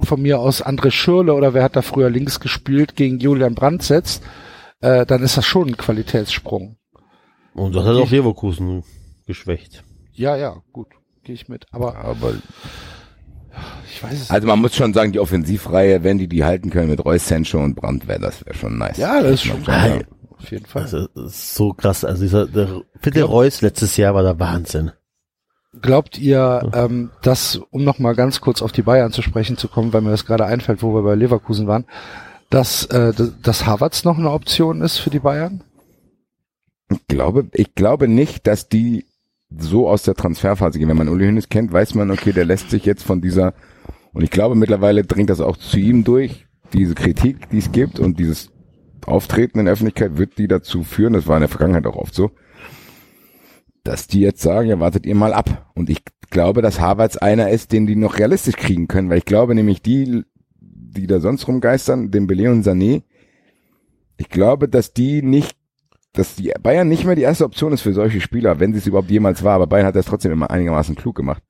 von 0.00 0.20
mir 0.22 0.40
aus 0.40 0.64
André 0.64 0.90
Schürle 0.90 1.34
oder 1.34 1.54
wer 1.54 1.62
hat 1.62 1.76
da 1.76 1.82
früher 1.82 2.10
links 2.10 2.40
gespielt 2.40 2.96
gegen 2.96 3.18
Julian 3.18 3.54
Brandt 3.54 3.82
setzt, 3.82 4.22
äh, 4.80 5.06
dann 5.06 5.22
ist 5.22 5.36
das 5.36 5.46
schon 5.46 5.68
ein 5.68 5.76
Qualitätssprung. 5.76 6.76
Und 7.54 7.74
das 7.74 7.84
hat 7.84 7.96
auch 7.96 8.10
Leverkusen 8.10 8.82
geschwächt. 9.26 9.84
Ja, 10.12 10.36
ja, 10.36 10.56
gut, 10.72 10.88
gehe 11.22 11.34
ich 11.34 11.48
mit. 11.48 11.66
Aber, 11.72 11.96
Aber 11.96 12.34
ich 13.88 14.02
weiß 14.02 14.22
es 14.22 14.30
also 14.30 14.46
man 14.46 14.60
muss 14.60 14.74
schon 14.74 14.92
sagen, 14.92 15.12
die 15.12 15.20
Offensivreihe, 15.20 16.02
wenn 16.02 16.18
die 16.18 16.28
die 16.28 16.44
halten 16.44 16.70
können 16.70 16.90
mit 16.90 17.04
Reus, 17.04 17.28
Sancho 17.28 17.62
und 17.62 17.74
Brandt, 17.74 18.08
wäre 18.08 18.20
das 18.20 18.44
wäre 18.44 18.56
schon 18.56 18.78
nice. 18.78 18.96
Ja, 18.96 19.22
das 19.22 19.34
ist 19.34 19.44
schon 19.44 19.62
geil. 19.62 20.06
auf 20.36 20.50
jeden 20.50 20.66
Fall. 20.66 20.82
Also, 20.82 21.08
so 21.14 21.72
krass. 21.72 22.04
Also 22.04 22.22
dieser, 22.22 22.46
der 22.46 22.82
Fitte 22.98 23.22
Reus 23.22 23.60
letztes 23.60 23.96
Jahr 23.96 24.14
war 24.14 24.22
der 24.22 24.38
Wahnsinn. 24.40 24.90
Glaubt 25.82 26.18
ihr, 26.18 26.70
ähm, 26.74 27.10
dass, 27.22 27.60
um 27.70 27.84
nochmal 27.84 28.14
ganz 28.14 28.40
kurz 28.40 28.62
auf 28.62 28.72
die 28.72 28.82
Bayern 28.82 29.12
zu 29.12 29.22
sprechen 29.22 29.56
zu 29.56 29.68
kommen, 29.68 29.92
weil 29.92 30.02
mir 30.02 30.10
das 30.10 30.26
gerade 30.26 30.46
einfällt, 30.46 30.82
wo 30.82 30.94
wir 30.94 31.02
bei 31.02 31.14
Leverkusen 31.14 31.66
waren, 31.66 31.84
dass, 32.50 32.86
äh, 32.86 33.12
dass 33.42 33.66
Havertz 33.66 34.04
noch 34.04 34.18
eine 34.18 34.30
Option 34.30 34.80
ist 34.82 34.98
für 34.98 35.10
die 35.10 35.18
Bayern? 35.18 35.62
Ich 36.90 37.06
glaube, 37.08 37.48
ich 37.52 37.74
glaube 37.74 38.08
nicht, 38.08 38.46
dass 38.46 38.68
die 38.68 39.06
so 39.56 39.88
aus 39.88 40.02
der 40.02 40.14
Transferphase 40.14 40.78
gehen. 40.78 40.88
Wenn 40.88 40.96
man 40.96 41.08
Uli 41.08 41.26
Hoeneß 41.26 41.48
kennt, 41.48 41.72
weiß 41.72 41.94
man, 41.94 42.10
okay, 42.10 42.32
der 42.32 42.44
lässt 42.44 42.70
sich 42.70 42.84
jetzt 42.84 43.02
von 43.02 43.20
dieser, 43.20 43.54
und 44.12 44.22
ich 44.22 44.30
glaube 44.30 44.54
mittlerweile 44.54 45.04
dringt 45.04 45.30
das 45.30 45.40
auch 45.40 45.56
zu 45.56 45.78
ihm 45.78 46.04
durch, 46.04 46.46
diese 46.72 46.94
Kritik, 46.94 47.50
die 47.50 47.58
es 47.58 47.72
gibt 47.72 48.00
und 48.00 48.18
dieses 48.18 48.50
Auftreten 49.06 49.58
in 49.58 49.66
der 49.66 49.74
Öffentlichkeit 49.74 50.16
wird 50.18 50.38
die 50.38 50.48
dazu 50.48 50.82
führen, 50.82 51.12
das 51.12 51.26
war 51.26 51.36
in 51.36 51.42
der 51.42 51.48
Vergangenheit 51.48 51.86
auch 51.86 51.96
oft 51.96 52.14
so, 52.14 52.30
dass 53.84 54.06
die 54.06 54.20
jetzt 54.20 54.42
sagen, 54.42 54.68
ja, 54.68 54.80
wartet 54.80 55.06
ihr 55.06 55.14
mal 55.14 55.34
ab. 55.34 55.70
Und 55.74 55.90
ich 55.90 56.02
glaube, 56.30 56.62
dass 56.62 56.80
Havertz 56.80 57.16
einer 57.16 57.50
ist, 57.50 57.72
den 57.72 57.86
die 57.86 57.96
noch 57.96 58.18
realistisch 58.18 58.56
kriegen 58.56 58.88
können, 58.88 59.10
weil 59.10 59.18
ich 59.18 59.26
glaube 59.26 59.54
nämlich 59.54 59.82
die, 59.82 60.24
die 60.60 61.06
da 61.06 61.20
sonst 61.20 61.46
rumgeistern, 61.46 62.10
Dembele 62.10 62.50
und 62.50 62.66
Sané, 62.66 63.02
ich 64.16 64.28
glaube, 64.28 64.68
dass 64.68 64.92
die 64.92 65.22
nicht 65.22 65.56
dass 66.14 66.36
die 66.36 66.52
Bayern 66.62 66.88
nicht 66.88 67.04
mehr 67.04 67.16
die 67.16 67.22
erste 67.22 67.44
Option 67.44 67.72
ist 67.72 67.82
für 67.82 67.92
solche 67.92 68.20
Spieler, 68.20 68.60
wenn 68.60 68.72
sie 68.72 68.78
es 68.78 68.86
überhaupt 68.86 69.10
jemals 69.10 69.42
war, 69.42 69.54
aber 69.54 69.66
Bayern 69.66 69.86
hat 69.86 69.96
das 69.96 70.06
trotzdem 70.06 70.30
immer 70.30 70.48
einigermaßen 70.48 70.94
klug 70.94 71.16
gemacht. 71.16 71.42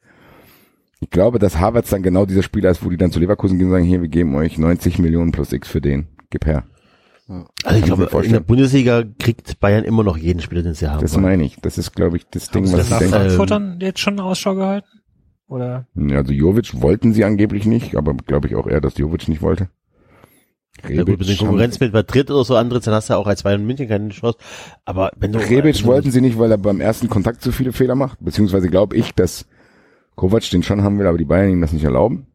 Ich 1.01 1.11
glaube, 1.11 1.39
dass 1.39 1.61
Havertz 1.61 1.91
dann 1.91 2.03
genau 2.03 2.25
dieser 2.25 2.43
Spieler 2.43 2.71
ist, 2.71 2.83
wo 2.83 2.89
die 2.89 2.97
dann 2.97 3.13
zu 3.13 3.21
Leverkusen 3.21 3.59
gehen 3.59 3.67
und 3.67 3.73
sagen, 3.73 3.85
hier, 3.85 4.01
wir 4.01 4.09
geben 4.09 4.35
euch 4.35 4.57
90 4.57 4.99
Millionen 4.99 5.33
plus 5.33 5.53
X 5.53 5.69
für 5.69 5.83
den. 5.83 6.07
Gib 6.31 6.47
her. 6.47 6.65
Also 7.27 7.79
ich 7.79 7.85
glaube, 7.85 8.25
in 8.25 8.33
der 8.33 8.41
Bundesliga 8.41 9.03
kriegt 9.19 9.59
Bayern 9.59 9.85
immer 9.85 10.03
noch 10.05 10.19
jeden 10.19 10.41
Spieler, 10.41 10.63
den 10.63 10.75
sie 10.75 10.89
haben. 10.89 11.01
Das 11.01 11.17
meine 11.17 11.45
ich. 11.45 11.57
Das 11.63 11.79
ist, 11.79 11.95
glaube 11.95 12.19
ich, 12.19 12.27
das 12.29 12.51
Ding, 12.51 12.65
Haben 12.65 12.67
Sie 12.67 12.79
was 12.79 12.91
nach 12.91 13.01
ich 13.01 13.11
denke. 13.11 13.17
Frankfurt 13.27 13.51
dann 13.51 13.81
jetzt 13.81 14.01
schon 14.01 14.21
Ausschau 14.21 14.55
gehalten? 14.55 14.89
Oder? 15.49 15.87
Ja, 15.95 16.19
Also 16.19 16.33
Jovic 16.33 16.81
wollten 16.83 17.13
sie 17.15 17.25
angeblich 17.25 17.65
nicht, 17.65 17.97
aber 17.97 18.15
glaube 18.15 18.49
ich 18.49 18.57
auch 18.57 18.67
eher, 18.67 18.81
dass 18.81 18.99
Jovic 18.99 19.29
nicht 19.29 19.43
wollte. 19.43 19.69
Ja 20.89 21.05
gut, 21.05 21.19
mit 21.19 21.39
Konkurrenz 21.39 21.81
mit 21.81 21.93
Madrid 21.93 22.31
oder 22.31 22.45
so 22.45 22.57
andere, 22.57 22.81
dann 22.81 22.95
hast 22.95 23.09
du 23.09 23.15
auch 23.15 23.27
als 23.27 23.45
Bayern 23.45 23.65
München 23.65 23.89
keine 23.89 24.09
Chance. 24.09 24.39
Aber 24.85 25.13
wenn 25.17 25.33
du 25.33 25.39
Rebic 25.39 25.85
wollten 25.87 26.11
sie 26.11 26.21
nicht, 26.21 26.39
weil 26.39 26.51
er 26.51 26.59
beim 26.59 26.81
ersten 26.81 27.09
Kontakt 27.09 27.43
zu 27.43 27.53
viele 27.53 27.73
Fehler 27.73 27.95
macht, 27.95 28.19
beziehungsweise 28.21 28.69
glaube 28.69 28.97
ich, 28.97 29.15
dass 29.15 29.47
Kovac 30.17 30.49
den 30.51 30.63
schon 30.63 30.83
haben 30.83 30.99
will, 30.99 31.07
aber 31.07 31.19
die 31.19 31.25
Bayern 31.25 31.51
ihm 31.51 31.61
das 31.61 31.73
nicht 31.73 31.85
erlauben. 31.85 32.27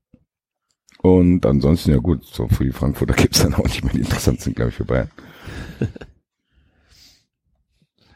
Und 1.02 1.46
ansonsten, 1.46 1.92
ja 1.92 1.98
gut, 1.98 2.26
so 2.26 2.48
für 2.50 2.66
die 2.66 2.72
Frankfurter 2.72 3.14
gibt's 3.14 3.42
dann 3.42 3.54
auch 3.54 3.64
nicht 3.64 3.84
mehr, 3.84 3.94
die 3.94 4.00
interessant 4.00 4.42
sind, 4.42 4.56
glaube 4.56 4.72
ich, 4.72 4.76
für 4.76 4.86
Bayern. 4.86 5.10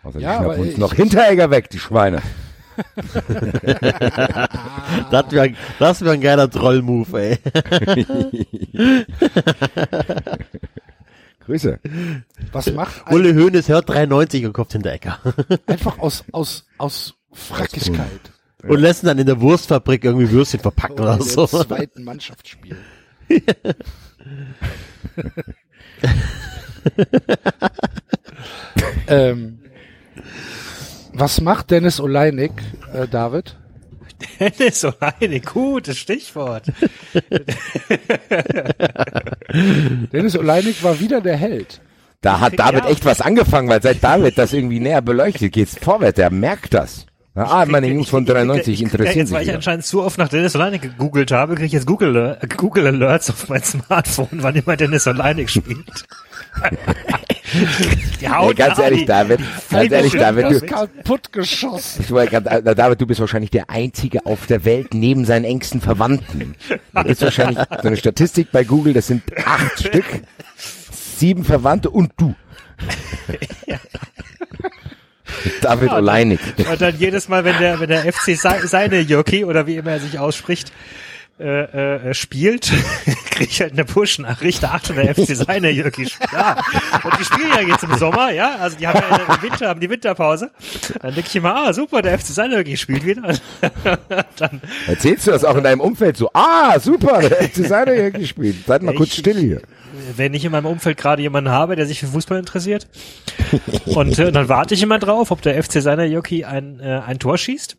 Außer 0.03 0.19
die 0.19 0.23
Ja, 0.25 0.33
schnappen 0.35 0.51
aber 0.51 0.61
uns 0.61 0.77
noch 0.77 0.93
Hinteregger 0.93 1.49
weg, 1.49 1.69
die 1.69 1.79
Schweine. 1.79 2.21
Das 5.11 5.31
wäre 5.31 5.53
das 5.77 6.01
wär 6.03 6.11
ein 6.13 6.21
geiler 6.21 6.49
Troll-Move, 6.49 7.21
ey. 7.21 7.37
Grüße. 11.45 11.79
Was 12.51 12.73
macht 12.73 13.05
ein, 13.05 13.13
Ulle 13.13 13.35
Hoeneß 13.35 13.69
hört 13.69 13.89
93 13.89 14.47
und 14.47 14.53
kommt 14.53 14.71
Hinterecker. 14.71 15.19
einfach 15.67 15.99
aus, 15.99 16.23
aus, 16.31 16.65
aus 16.79 17.13
Frackigkeit 17.31 18.32
Und 18.63 18.79
lässt 18.79 19.03
ihn 19.03 19.07
dann 19.07 19.19
in 19.19 19.25
der 19.25 19.41
Wurstfabrik 19.41 20.03
irgendwie 20.03 20.31
Würstchen 20.31 20.59
verpacken 20.59 20.99
oder 20.99 21.17
der 21.17 21.25
so. 21.25 21.45
zweiten 21.47 22.03
Mannschaftsspiel. 22.03 22.77
ähm, 29.07 29.59
was 31.13 31.41
macht 31.41 31.71
Dennis 31.71 31.99
Oleinik, 31.99 32.51
äh, 32.93 33.07
David? 33.07 33.57
Dennis 34.39 34.85
Oleine, 34.85 35.41
gutes 35.41 35.97
Stichwort. 35.97 36.65
Dennis 40.13 40.37
Oleinik 40.37 40.81
war 40.83 40.99
wieder 40.99 41.21
der 41.21 41.37
Held. 41.37 41.81
Da 42.21 42.39
hat 42.39 42.57
David 42.57 42.85
Ja. 42.85 42.89
echt 42.89 43.03
was 43.05 43.19
angefangen, 43.19 43.67
weil 43.67 43.81
seit 43.81 44.01
David 44.03 44.37
das 44.37 44.53
irgendwie 44.53 44.79
näher 44.79 45.01
beleuchtet, 45.01 45.51
geht's 45.51 45.77
vorwärts, 45.77 46.15
der 46.15 46.29
merkt 46.31 46.73
das. 46.73 47.05
Na, 47.35 47.45
ah, 47.45 47.65
meine 47.65 47.87
Jungs 47.87 48.09
von 48.09 48.25
93 48.25 48.83
interessieren 48.83 49.17
jetzt, 49.17 49.29
sich 49.29 49.35
Weil 49.35 49.47
ich 49.47 49.53
anscheinend 49.53 49.85
zu 49.85 50.03
oft 50.03 50.19
nach 50.19 50.29
Dennis 50.29 50.55
Oleinik 50.55 50.83
gegoogelt 50.83 51.31
habe, 51.31 51.55
kriege 51.55 51.65
ich 51.65 51.71
jetzt 51.71 51.87
Google, 51.87 52.37
äh, 52.39 52.47
Google 52.47 52.85
Alerts 52.85 53.31
auf 53.31 53.49
mein 53.49 53.63
Smartphone, 53.63 54.27
wann 54.33 54.55
immer 54.55 54.77
Dennis 54.77 55.07
Oleinik 55.07 55.49
spielt. 55.49 56.05
Haut 58.29 58.55
ganz 58.55 58.77
ehrlich, 58.77 59.05
David, 59.05 59.39
ganz 59.69 59.91
ehrlich, 59.91 60.13
David, 60.13 60.51
du, 60.51 60.61
Kaputt 60.61 61.31
geschossen. 61.31 62.05
Ich 62.07 62.29
grad, 62.29 62.45
äh, 62.45 62.75
David, 62.75 63.01
du 63.01 63.07
bist 63.07 63.19
wahrscheinlich 63.19 63.49
der 63.49 63.67
Einzige 63.69 64.27
auf 64.27 64.45
der 64.45 64.63
Welt 64.63 64.93
neben 64.93 65.25
seinen 65.25 65.45
engsten 65.45 65.81
Verwandten. 65.81 66.53
Da 66.93 67.01
gibt's 67.01 67.21
wahrscheinlich 67.23 67.57
so 67.81 67.87
eine 67.87 67.97
Statistik 67.97 68.51
bei 68.51 68.63
Google, 68.63 68.93
das 68.93 69.07
sind 69.07 69.23
acht 69.43 69.79
Stück, 69.87 70.05
sieben 70.91 71.43
Verwandte 71.43 71.89
und 71.89 72.11
du. 72.17 72.35
David 75.61 75.89
Ja, 75.91 75.97
Oleinik. 75.97 76.39
Und 76.69 76.81
dann 76.81 76.97
jedes 76.97 77.27
Mal, 77.29 77.43
wenn 77.45 77.57
der, 77.59 77.79
wenn 77.79 77.89
der 77.89 78.11
FC 78.11 78.35
Se- 78.37 78.67
seine 78.67 78.99
Jockey 79.01 79.45
oder 79.45 79.67
wie 79.67 79.75
immer 79.77 79.91
er 79.91 79.99
sich 79.99 80.19
ausspricht, 80.19 80.71
äh, 81.39 82.09
äh, 82.09 82.13
spielt, 82.13 82.71
kriege 83.31 83.49
ich 83.49 83.59
halt 83.59 83.73
eine 83.73 83.85
Push-Nachricht, 83.85 84.63
Achtung, 84.65 84.97
der 84.97 85.15
FC 85.15 85.35
seine 85.35 85.71
spielt. 85.73 86.13
Ja. 86.31 86.57
Und 87.03 87.19
die 87.19 87.25
spielen 87.25 87.49
ja 87.55 87.61
jetzt 87.61 87.83
im 87.83 87.95
Sommer, 87.97 88.31
ja, 88.31 88.55
also 88.59 88.77
die 88.77 88.87
haben 88.87 88.99
ja 88.99 89.35
im 89.35 89.41
Winter, 89.41 89.67
haben 89.69 89.79
die 89.79 89.89
Winterpause. 89.89 90.51
Dann 91.01 91.15
denke 91.15 91.27
ich 91.29 91.35
immer, 91.35 91.55
ah, 91.55 91.73
super, 91.73 92.03
der 92.03 92.19
FC 92.19 92.27
seine 92.27 92.57
Jockey 92.57 92.77
spielt 92.77 93.03
wieder. 93.03 93.23
dann, 94.37 94.61
Erzählst 94.87 95.25
du 95.25 95.31
das 95.31 95.43
auch 95.43 95.55
in 95.57 95.63
deinem 95.63 95.81
Umfeld 95.81 96.17
so? 96.17 96.29
Ah, 96.33 96.79
super, 96.79 97.19
der 97.27 97.49
FC 97.49 97.65
Seiner 97.67 97.93
hier 97.93 98.11
gespielt. 98.11 98.57
Seid 98.67 98.83
mal 98.83 98.91
Ich- 98.91 98.97
kurz 98.97 99.15
still 99.15 99.37
hier. 99.39 99.61
Wenn 100.15 100.33
ich 100.33 100.45
in 100.45 100.51
meinem 100.51 100.65
Umfeld 100.65 100.97
gerade 100.97 101.21
jemanden 101.21 101.49
habe, 101.51 101.75
der 101.75 101.85
sich 101.85 101.99
für 101.99 102.07
Fußball 102.07 102.39
interessiert. 102.39 102.87
Und 103.85 104.17
äh, 104.19 104.31
dann 104.31 104.49
warte 104.49 104.73
ich 104.73 104.83
immer 104.83 104.99
drauf, 104.99 105.31
ob 105.31 105.41
der 105.41 105.61
FC 105.61 105.81
seiner 105.81 106.05
Jockey 106.05 106.43
ein, 106.45 106.79
äh, 106.79 107.01
ein 107.05 107.19
Tor 107.19 107.37
schießt. 107.37 107.77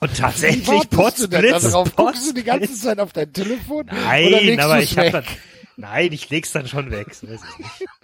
Und 0.00 0.16
tatsächlich, 0.16 0.90
Potzblitz, 0.90 1.72
Guckst 1.94 2.28
du 2.28 2.34
die 2.34 2.42
ganze. 2.42 2.74
Zeit 2.74 2.98
auf 2.98 3.12
dein 3.12 3.32
Telefon? 3.32 3.86
Nein, 3.86 4.58
aber 4.58 4.80
ich 4.80 4.98
hab 4.98 5.04
weg? 5.04 5.12
dann, 5.12 5.24
nein, 5.76 6.10
ich 6.10 6.28
leg's 6.28 6.50
dann 6.50 6.66
schon 6.66 6.90
weg. 6.90 7.14
So. 7.14 7.28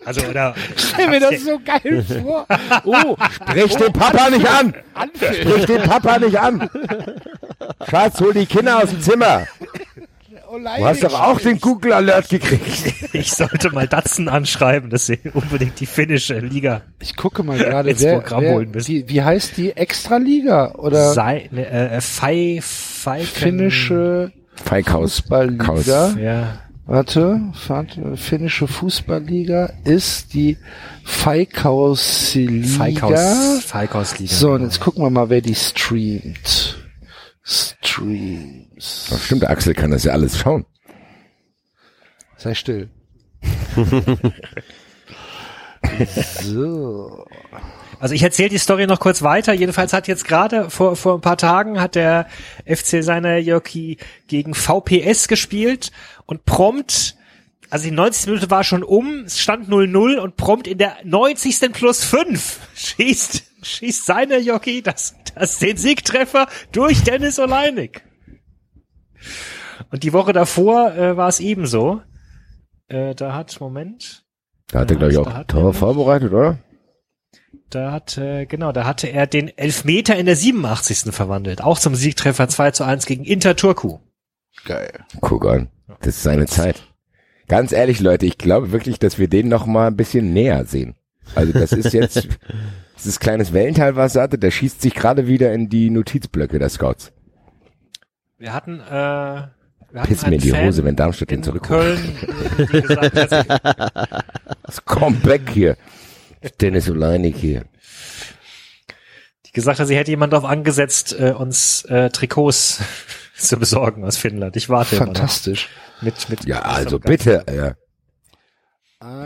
Also, 0.04 0.20
oder, 0.22 0.54
Stell 0.76 1.08
mir 1.08 1.18
das 1.18 1.42
so 1.42 1.58
geil 1.58 2.04
vor. 2.22 2.46
Oh, 2.84 3.16
Sprich 3.48 3.74
den 3.74 3.92
Papa 3.92 4.30
nicht 4.30 4.46
an! 4.46 4.74
Anfällig. 4.94 5.42
Sprich 5.42 5.66
den 5.66 5.82
Papa 5.82 6.18
nicht 6.20 6.38
an! 6.38 6.70
Schatz, 7.90 8.20
hol 8.20 8.32
die 8.32 8.46
Kinder 8.46 8.84
aus 8.84 8.90
dem 8.90 9.00
Zimmer! 9.00 9.48
Du 10.50 10.84
hast 10.84 11.04
doch 11.04 11.20
auch 11.20 11.40
den 11.40 11.60
Google 11.60 11.92
Alert 11.92 12.28
gekriegt. 12.28 12.94
ich 13.14 13.32
sollte 13.32 13.70
mal 13.70 13.86
Datsen 13.86 14.28
anschreiben, 14.28 14.88
dass 14.90 15.06
sie 15.06 15.18
unbedingt 15.34 15.78
die 15.80 15.86
finnische 15.86 16.38
Liga 16.38 16.82
Ich 17.00 17.16
gucke 17.16 17.42
mal 17.42 17.58
gerade, 17.58 17.90
Ins 17.90 18.02
wer, 18.02 18.20
Programm 18.20 18.42
wer 18.42 18.54
holen 18.54 18.70
müssen. 18.70 18.90
die, 18.90 19.08
wie 19.08 19.22
heißt 19.22 19.56
die 19.56 19.76
Extraliga 19.76 20.72
oder 20.76 21.12
sei, 21.12 21.46
äh, 21.54 22.00
Fei, 22.00 22.60
Fei, 22.62 23.20
finnische 23.20 24.32
Feighaus. 24.64 25.20
Fußballliga? 25.20 26.16
Ja. 26.18 26.58
Warte, 26.86 27.52
finnische 28.14 28.66
Fußballliga 28.66 29.74
ist 29.84 30.32
die 30.32 30.56
Feikaus-Liga. 31.04 32.66
Feikaus, 32.66 33.64
Feikaus-Liga. 33.64 34.32
So, 34.32 34.52
und 34.52 34.62
jetzt 34.62 34.80
gucken 34.80 35.02
wir 35.02 35.10
mal, 35.10 35.28
wer 35.28 35.42
die 35.42 35.54
streamt. 35.54 36.78
Streams. 37.44 38.67
Ach, 38.78 39.20
Stimmt, 39.20 39.42
der 39.42 39.50
Axel 39.50 39.74
kann 39.74 39.90
das 39.90 40.04
ja 40.04 40.12
alles 40.12 40.38
schauen. 40.38 40.64
Sei 42.36 42.54
still. 42.54 42.88
so. 46.42 47.26
Also 48.00 48.14
ich 48.14 48.22
erzähle 48.22 48.48
die 48.50 48.58
Story 48.58 48.86
noch 48.86 49.00
kurz 49.00 49.22
weiter. 49.22 49.52
Jedenfalls 49.52 49.92
hat 49.92 50.06
jetzt 50.06 50.24
gerade 50.26 50.70
vor, 50.70 50.94
vor 50.94 51.14
ein 51.16 51.20
paar 51.20 51.36
Tagen 51.36 51.80
hat 51.80 51.96
der 51.96 52.28
FC 52.64 53.02
seiner 53.02 53.38
Jockey 53.38 53.98
gegen 54.28 54.54
VPS 54.54 55.26
gespielt 55.26 55.90
und 56.26 56.44
prompt, 56.44 57.16
also 57.70 57.84
die 57.84 57.90
90. 57.90 58.26
Minute 58.28 58.50
war 58.50 58.62
schon 58.62 58.84
um, 58.84 59.24
es 59.24 59.40
stand 59.40 59.68
0-0 59.68 60.18
und 60.18 60.36
prompt 60.36 60.68
in 60.68 60.78
der 60.78 60.96
90. 61.02 61.72
plus 61.72 62.04
5 62.04 62.60
schießt, 62.74 63.42
schießt 63.62 64.06
seine 64.06 64.38
Jockey 64.38 64.82
das, 64.82 65.16
das 65.34 65.58
den 65.58 65.76
Siegtreffer 65.76 66.46
durch 66.70 67.02
Dennis 67.02 67.40
Oleinik. 67.40 68.04
Und 69.90 70.02
die 70.02 70.12
Woche 70.12 70.32
davor 70.32 70.94
äh, 70.94 71.16
war 71.16 71.28
es 71.28 71.40
ebenso. 71.40 72.02
Äh, 72.88 73.14
da 73.14 73.34
hat, 73.34 73.60
Moment, 73.60 74.24
Da 74.70 74.80
hat 74.80 74.90
er, 74.90 74.96
glaube 74.96 75.12
ich, 75.12 75.18
auch 75.18 75.32
hat 75.32 75.48
Tor 75.48 75.70
er- 75.70 75.74
vorbereitet, 75.74 76.32
oder? 76.32 76.58
Da 77.70 77.92
hatte, 77.92 78.46
genau, 78.46 78.72
da 78.72 78.84
hatte 78.86 79.08
er 79.08 79.26
den 79.26 79.48
Elfmeter 79.56 80.16
in 80.16 80.24
der 80.26 80.36
87. 80.36 81.12
verwandelt. 81.12 81.62
Auch 81.62 81.78
zum 81.78 81.94
Siegtreffer 81.94 82.48
2 82.48 82.70
zu 82.70 82.84
1 82.84 83.04
gegen 83.06 83.24
Inter 83.24 83.56
Turku. 83.56 83.98
Geil. 84.64 84.90
Guck 85.20 85.46
an. 85.46 85.68
Das 86.00 86.16
ist 86.16 86.22
seine 86.22 86.46
Zeit. 86.46 86.82
Ganz 87.46 87.72
ehrlich, 87.72 88.00
Leute, 88.00 88.26
ich 88.26 88.38
glaube 88.38 88.72
wirklich, 88.72 88.98
dass 88.98 89.18
wir 89.18 89.28
den 89.28 89.48
noch 89.48 89.66
mal 89.66 89.86
ein 89.88 89.96
bisschen 89.96 90.32
näher 90.32 90.64
sehen. 90.64 90.96
Also 91.34 91.52
das 91.52 91.72
ist 91.72 91.92
jetzt, 91.92 92.26
das 92.94 93.06
ist 93.06 93.20
kleines 93.20 93.52
Wellental, 93.52 93.96
was 93.96 94.16
er 94.16 94.22
hatte, 94.22 94.38
der 94.38 94.50
schießt 94.50 94.80
sich 94.80 94.94
gerade 94.94 95.26
wieder 95.26 95.52
in 95.52 95.68
die 95.68 95.90
Notizblöcke 95.90 96.58
der 96.58 96.68
Scouts. 96.70 97.12
Wir 98.38 98.54
hatten, 98.54 98.78
äh, 98.78 98.84
wir 98.86 99.50
hatten 99.94 100.04
Piss 100.04 100.24
mir 100.24 100.34
in 100.34 100.40
die 100.40 100.50
Fan 100.50 100.66
Hose, 100.66 100.84
wenn 100.84 100.94
Darmstadt 100.94 101.30
den 101.30 101.38
in 101.38 101.42
zurückholt. 101.42 101.98
Köln, 101.98 102.16
äh, 102.58 102.66
die 102.66 102.82
gesagt 102.82 103.16
hat, 103.16 104.24
Das 104.62 104.84
Comeback 104.84 105.50
hier. 105.50 105.76
Dennis 106.60 106.88
Oleinik 106.88 107.36
hier. 107.36 107.64
die 109.44 109.50
gesagt 109.50 109.80
hat, 109.80 109.88
sie 109.88 109.96
hätte 109.96 110.12
jemand 110.12 110.32
darauf 110.32 110.48
angesetzt, 110.48 111.18
äh, 111.18 111.32
uns 111.32 111.84
äh, 111.86 112.10
Trikots 112.10 112.80
zu 113.36 113.56
besorgen 113.56 114.04
aus 114.04 114.16
Finnland. 114.16 114.54
Ich 114.54 114.68
warte 114.68 114.94
immer 114.94 115.06
noch. 115.06 115.14
Fantastisch. 115.14 115.68
Mit, 116.00 116.28
mit 116.28 116.44
Ja, 116.44 116.60
also 116.60 117.00
bitte, 117.00 117.44
ja. 117.52 117.74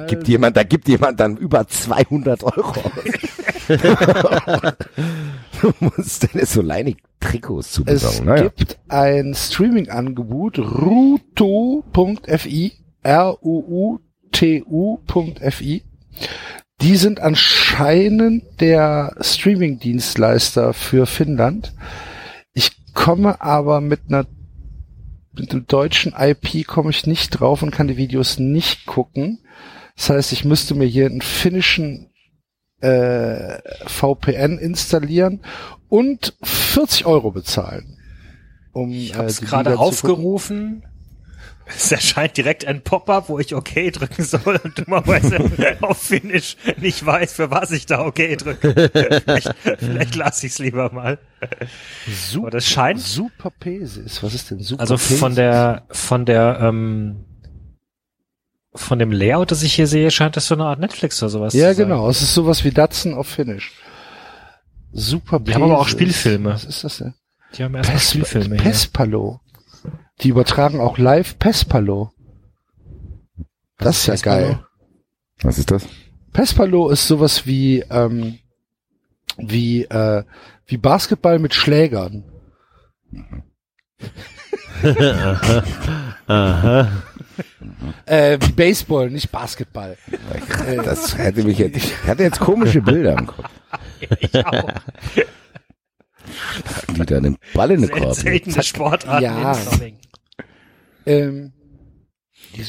Gibt 0.06 0.26
jemand, 0.26 0.56
da 0.56 0.64
gibt 0.64 0.88
jemand 0.88 1.20
dann 1.20 1.36
über 1.36 1.68
200 1.68 2.44
Euro. 2.44 2.74
du 5.70 5.72
musst 5.80 6.22
Dennis 6.22 6.58
Oleinik 6.58 6.98
Trikots 7.20 7.72
zu 7.72 7.82
Es 7.86 8.02
besorgen. 8.02 8.26
Naja. 8.26 8.48
gibt 8.48 8.78
ein 8.88 9.34
Streaming-Angebot, 9.34 10.58
ruto.fi, 10.58 11.22
R-U-U-T-U.fi. 13.02 14.02
Die 16.80 16.96
sind 16.96 17.20
anscheinend 17.20 18.60
der 18.60 19.14
Streaming-Dienstleister 19.20 20.72
für 20.74 21.06
Finnland. 21.06 21.74
Ich 22.54 22.92
komme 22.92 23.40
aber 23.40 23.80
mit 23.80 24.00
einer 24.08 24.26
mit 25.34 25.52
einem 25.52 25.66
deutschen 25.66 26.12
IP 26.18 26.66
komme 26.66 26.90
ich 26.90 27.06
nicht 27.06 27.30
drauf 27.30 27.62
und 27.62 27.70
kann 27.70 27.88
die 27.88 27.96
Videos 27.96 28.38
nicht 28.38 28.84
gucken. 28.84 29.38
Das 29.96 30.10
heißt, 30.10 30.32
ich 30.32 30.44
müsste 30.44 30.74
mir 30.74 30.84
hier 30.84 31.06
einen 31.06 31.22
finnischen 31.22 32.11
äh, 32.82 33.58
VPN 33.86 34.58
installieren 34.58 35.40
und 35.88 36.34
40 36.42 37.06
Euro 37.06 37.30
bezahlen. 37.30 37.98
Um, 38.72 38.90
Ich 38.90 39.12
äh, 39.12 39.16
habe 39.16 39.26
es 39.26 39.38
die 39.38 39.46
gerade 39.46 39.78
aufgerufen. 39.78 40.84
Es 41.64 41.92
erscheint 41.92 42.36
direkt 42.36 42.66
ein 42.66 42.82
Pop-up, 42.82 43.28
wo 43.28 43.38
ich 43.38 43.54
OK 43.54 43.92
drücken 43.92 44.24
soll 44.24 44.60
und 44.64 44.78
dummerweise 44.78 45.38
auf 45.80 46.02
Finnisch 46.02 46.56
nicht 46.78 47.06
weiß, 47.06 47.34
für 47.34 47.50
was 47.50 47.70
ich 47.70 47.86
da 47.86 48.04
OK 48.04 48.16
drücke. 48.36 48.90
vielleicht 49.24 49.54
vielleicht 49.78 50.14
lasse 50.16 50.46
ich 50.46 50.52
es 50.52 50.58
lieber 50.58 50.92
mal. 50.92 51.18
Super, 52.08 52.42
Aber 52.42 52.50
das 52.50 52.66
scheint, 52.66 53.00
Super 53.00 53.50
Pesis. 53.50 54.22
Was 54.22 54.34
ist 54.34 54.50
denn 54.50 54.58
Super 54.60 54.80
also 54.80 54.96
von 54.96 55.34
der, 55.36 55.84
von 55.90 56.24
der, 56.26 56.58
ähm, 56.60 57.24
von 58.74 58.98
dem 58.98 59.12
Layout, 59.12 59.50
das 59.50 59.62
ich 59.62 59.74
hier 59.74 59.86
sehe, 59.86 60.10
scheint 60.10 60.36
das 60.36 60.46
so 60.46 60.54
eine 60.54 60.64
Art 60.64 60.80
Netflix 60.80 61.22
oder 61.22 61.30
sowas 61.30 61.54
Ja, 61.54 61.70
zu 61.70 61.76
sein. 61.76 61.88
genau. 61.88 62.08
Es 62.08 62.22
ist 62.22 62.34
sowas 62.34 62.64
wie 62.64 62.70
Datsen 62.70 63.14
auf 63.14 63.28
Finnisch. 63.28 63.72
Super 64.92 65.40
Die 65.40 65.54
haben 65.54 65.62
aber 65.64 65.78
auch. 65.78 65.88
Spielfilme. 65.88 66.50
Was 66.50 66.64
ist 66.64 66.84
das 66.84 66.98
denn? 66.98 67.14
Die 67.54 67.64
haben 67.64 67.74
erstmal 67.74 67.96
Pes 67.98 68.10
Spielfilme 68.10 68.54
hier. 68.56 68.64
Pespalo. 68.64 69.40
Die 70.20 70.28
übertragen 70.28 70.80
auch 70.80 70.98
live 70.98 71.38
Pespalo. 71.38 72.12
Das 73.78 73.98
ist 73.98 74.06
ja 74.06 74.12
Pespalo? 74.14 74.46
geil. 74.46 74.66
Was 75.42 75.58
ist 75.58 75.70
das? 75.70 75.86
Pespalo 76.32 76.88
ist 76.90 77.06
sowas 77.06 77.46
wie 77.46 77.80
ähm, 77.90 78.38
wie 79.36 79.84
äh, 79.84 80.24
wie 80.66 80.76
Basketball 80.78 81.38
mit 81.38 81.54
Schlägern. 81.54 82.24
Äh, 88.06 88.38
wie 88.40 88.52
Baseball, 88.52 89.10
nicht 89.10 89.30
Basketball. 89.30 89.96
Das 90.84 91.16
hätte 91.16 91.44
mich 91.44 91.58
jetzt, 91.58 91.76
ich 91.76 92.04
hatte 92.04 92.22
jetzt 92.22 92.40
komische 92.40 92.80
Bilder 92.80 93.18
im 93.18 93.26
Kopf. 93.26 93.48
Ich 94.20 94.46
auch. 94.46 94.70
Die 96.96 97.06
da 97.06 97.16
einen 97.16 97.36
Ball 97.54 97.70
in 97.72 97.82
den 97.82 97.90
Korb. 97.90 98.14
Seltene 98.14 98.62
Sportarten 98.62 99.22
Ja. 99.22 99.56
Ähm, 101.04 101.52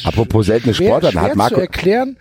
Apropos 0.04 0.46
seltene 0.46 0.74
schwer, 0.74 0.88
Sportarten, 0.88 1.18
schwer 1.20 1.30
hat 1.30 1.36
Marco, 1.36 1.56
zu 1.56 1.62
erklären, 1.62 2.18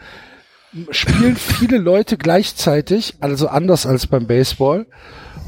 spielen 0.91 1.37
viele 1.37 1.79
Leute 1.79 2.17
gleichzeitig, 2.17 3.15
also 3.21 3.49
anders 3.49 3.87
als 3.87 4.07
beim 4.07 4.27
Baseball. 4.27 4.87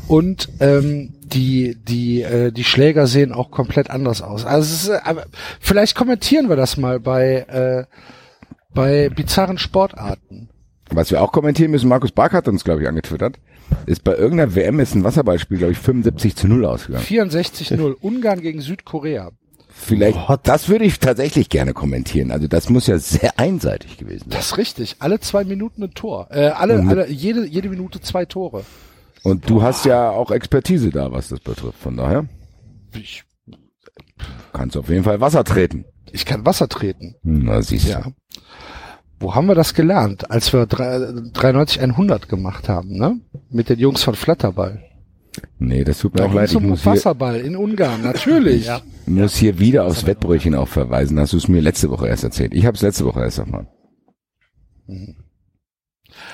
Und 0.09 0.49
ähm, 0.61 1.15
die 1.25 1.77
die 1.77 2.23
äh, 2.23 2.53
die 2.53 2.65
Schläger 2.65 3.07
sehen 3.07 3.33
auch 3.33 3.51
komplett 3.51 3.91
anders 3.91 4.23
aus. 4.23 4.45
Also 4.45 4.75
es 4.75 4.83
ist, 4.85 4.89
äh, 4.91 5.01
aber 5.05 5.25
vielleicht 5.61 5.95
kommentieren 5.97 6.49
wir 6.49 6.57
das 6.57 6.77
mal 6.77 7.01
bei 7.01 7.47
äh, 7.49 7.85
bei 8.75 9.09
bizarren 9.09 9.59
Sportarten. 9.59 10.49
was 10.91 11.11
wir 11.11 11.23
auch 11.23 11.33
kommentieren 11.33 11.71
müssen, 11.71 11.89
Markus 11.89 12.13
Bark 12.13 12.33
hat 12.33 12.49
uns, 12.49 12.65
glaube 12.65 12.83
ich, 12.83 12.89
angetwittert, 12.89 13.37
ist 13.87 14.05
bei 14.05 14.15
irgendeiner 14.15 14.55
WM 14.55 14.81
ist 14.81 14.95
ein 14.95 15.05
Wasserballspiel, 15.05 15.59
glaube 15.59 15.73
ich, 15.73 15.79
75 15.79 16.37
zu 16.37 16.49
0 16.49 16.65
ausgegangen. 16.67 17.05
64-0 17.05 17.95
Ungarn 18.01 18.41
gegen 18.41 18.61
Südkorea. 18.61 19.31
Vielleicht, 19.77 20.19
das 20.45 20.69
würde 20.69 20.85
ich 20.85 21.01
tatsächlich 21.01 21.49
gerne 21.49 21.73
kommentieren. 21.75 22.31
Also 22.31 22.47
das 22.47 22.71
muss 22.71 22.87
ja 22.87 22.99
sehr 22.99 23.39
einseitig 23.39 23.97
gewesen 23.99 24.31
sein. 24.31 24.31
Das 24.31 24.47
ist 24.47 24.57
richtig. 24.57 24.97
Alle 25.01 25.19
zwei 25.19 25.45
Minuten 25.45 25.83
ein 25.83 25.95
Tor. 25.95 26.29
Äh, 26.31 26.47
alle, 26.47 26.85
alle 26.89 27.09
jede 27.11 27.45
jede 27.45 27.69
Minute 27.69 28.01
zwei 28.01 28.25
Tore. 28.25 28.65
Und 29.25 29.49
du 29.51 29.63
hast 29.63 29.85
ja 29.87 30.11
auch 30.11 30.31
Expertise 30.31 30.91
da, 30.91 31.11
was 31.11 31.29
das 31.29 31.41
betrifft. 31.41 31.79
Von 31.79 31.97
daher 31.97 32.27
Ich, 32.95 33.25
kannst 34.53 34.77
du 34.77 34.81
auf 34.81 34.89
jeden 34.89 35.05
Fall 35.05 35.21
Wasser 35.21 35.43
treten. 35.45 35.85
ich 36.13 36.25
kann 36.27 36.45
Wasser 36.47 36.69
treten. 36.69 37.17
Na, 37.23 37.61
siehst 37.63 37.87
du. 37.87 37.91
Ja. 37.91 38.07
Wo 39.21 39.35
haben 39.35 39.47
wir 39.49 39.55
das 39.55 39.75
gelernt? 39.75 40.31
Als 40.31 40.53
wir 40.53 40.67
drei- 40.67 40.99
93 41.33 41.81
100 41.81 42.29
gemacht 42.29 42.69
haben, 42.69 42.97
ne? 42.99 43.19
Mit 43.51 43.69
den 43.71 43.79
Jungs 43.79 44.03
von 44.03 44.15
Flatterball. 44.15 44.83
Nee, 45.59 45.83
das 45.85 45.99
tut 45.99 46.13
mir 46.15 46.19
Da 46.19 46.27
auch 46.27 46.35
leid. 46.35 46.51
ging's 46.51 46.63
Ich 46.63 46.69
muss 46.69 46.83
hier, 46.83 46.93
Wasserball 46.93 47.41
in 47.41 47.57
Ungarn, 47.57 48.03
natürlich. 48.03 48.67
Ja. 48.67 48.83
muss 49.07 49.35
hier 49.37 49.59
wieder 49.59 49.85
aufs 49.87 50.07
Wettbrötchen 50.07 50.55
auch 50.55 50.69
verweisen. 50.69 51.19
Hast 51.19 51.33
du 51.33 51.39
es 51.39 51.49
mir 51.49 51.61
letzte 51.63 51.91
Woche 51.91 52.07
erst 52.09 52.23
erzählt. 52.25 52.55
Ich 52.55 52.67
habe 52.67 52.77
es 52.77 52.83
letzte 52.83 53.05
Woche 53.07 53.21
erst 53.23 53.39
erfahren. 53.39 53.67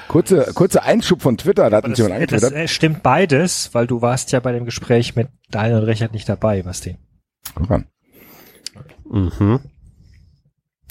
Kurze, 0.08 0.52
kurze 0.54 0.82
Einschub 0.82 1.22
von 1.22 1.36
Twitter, 1.36 1.70
da 1.70 1.78
hat 1.78 1.84
uns 1.84 1.98
das, 1.98 2.06
jemand 2.06 2.32
das 2.32 2.42
angetwittert. 2.42 2.64
äh, 2.64 2.68
stimmt 2.68 3.02
beides, 3.02 3.70
weil 3.72 3.86
du 3.86 4.02
warst 4.02 4.32
ja 4.32 4.40
bei 4.40 4.52
dem 4.52 4.64
Gespräch 4.64 5.14
mit 5.16 5.28
Daniel 5.50 5.78
und 5.78 5.84
Richard 5.84 6.12
nicht 6.12 6.28
dabei, 6.28 6.62
Basti. 6.62 6.96
Guck 7.54 7.70
an. 7.70 7.86
Mhm. 9.08 9.60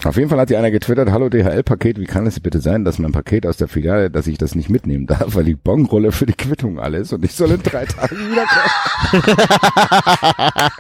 Auf 0.06 0.16
jeden 0.16 0.30
Fall 0.30 0.40
hat 0.40 0.48
hier 0.48 0.58
einer 0.58 0.72
getwittert, 0.72 1.12
hallo 1.12 1.28
DHL-Paket, 1.28 2.00
wie 2.00 2.06
kann 2.06 2.26
es 2.26 2.40
bitte 2.40 2.62
sein, 2.62 2.86
dass 2.86 3.00
mein 3.00 3.12
Paket 3.12 3.46
aus 3.46 3.58
der 3.58 3.68
Filiale, 3.68 4.10
dass 4.10 4.28
ich 4.28 4.38
das 4.38 4.56
nicht 4.56 4.70
mitnehmen 4.70 5.08
darf, 5.08 5.36
weil 5.36 5.44
die 5.44 5.56
Bonrolle 5.56 6.14
für 6.14 6.26
die 6.26 6.34
Quittung 6.34 6.80
alles 6.80 7.12
und 7.12 7.26
ich 7.26 7.34
soll 7.34 7.52
in 7.52 7.62
drei 7.62 7.86
Tagen 7.86 8.16
wiederkommen. 8.16 8.70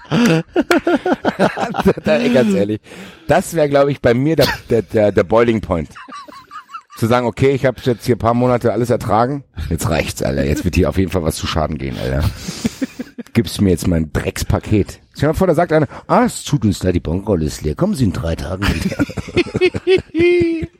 da, 2.05 2.27
ganz 2.29 2.53
ehrlich, 2.53 2.79
das 3.27 3.53
wäre, 3.53 3.67
glaube 3.67 3.91
ich, 3.91 4.01
bei 4.01 4.13
mir 4.13 4.37
der, 4.37 4.47
der, 4.69 4.83
der, 4.83 5.11
der 5.11 5.23
Boiling 5.25 5.59
Point. 5.59 5.89
Zu 6.99 7.07
sagen, 7.07 7.25
okay, 7.27 7.51
ich 7.51 7.65
habe 7.65 7.77
jetzt 7.81 8.05
hier 8.05 8.15
ein 8.17 8.19
paar 8.19 8.33
Monate 8.33 8.73
alles 8.73 8.89
ertragen, 8.89 9.45
jetzt 9.69 9.89
reicht's, 9.89 10.21
Alter, 10.21 10.43
jetzt 10.43 10.65
wird 10.65 10.75
hier 10.75 10.89
auf 10.89 10.97
jeden 10.97 11.09
Fall 11.09 11.23
was 11.23 11.37
zu 11.37 11.47
Schaden 11.47 11.77
gehen, 11.77 11.95
Alter. 11.97 12.29
Gibst 13.33 13.61
mir 13.61 13.69
jetzt 13.69 13.87
mein 13.87 14.11
Dreckspaket. 14.11 14.99
Dir 15.17 15.27
mal 15.27 15.33
vor, 15.33 15.47
da 15.47 15.55
sagt 15.55 15.71
einer, 15.71 15.87
ah, 16.07 16.23
es 16.25 16.43
tut 16.43 16.65
uns 16.65 16.83
leid, 16.83 16.95
die 16.95 16.99
Bonrolle 16.99 17.45
ist 17.45 17.61
leer, 17.61 17.75
kommen 17.75 17.93
Sie 17.93 18.03
in 18.03 18.11
drei 18.11 18.35
Tagen 18.35 18.63
wieder. 18.67 18.97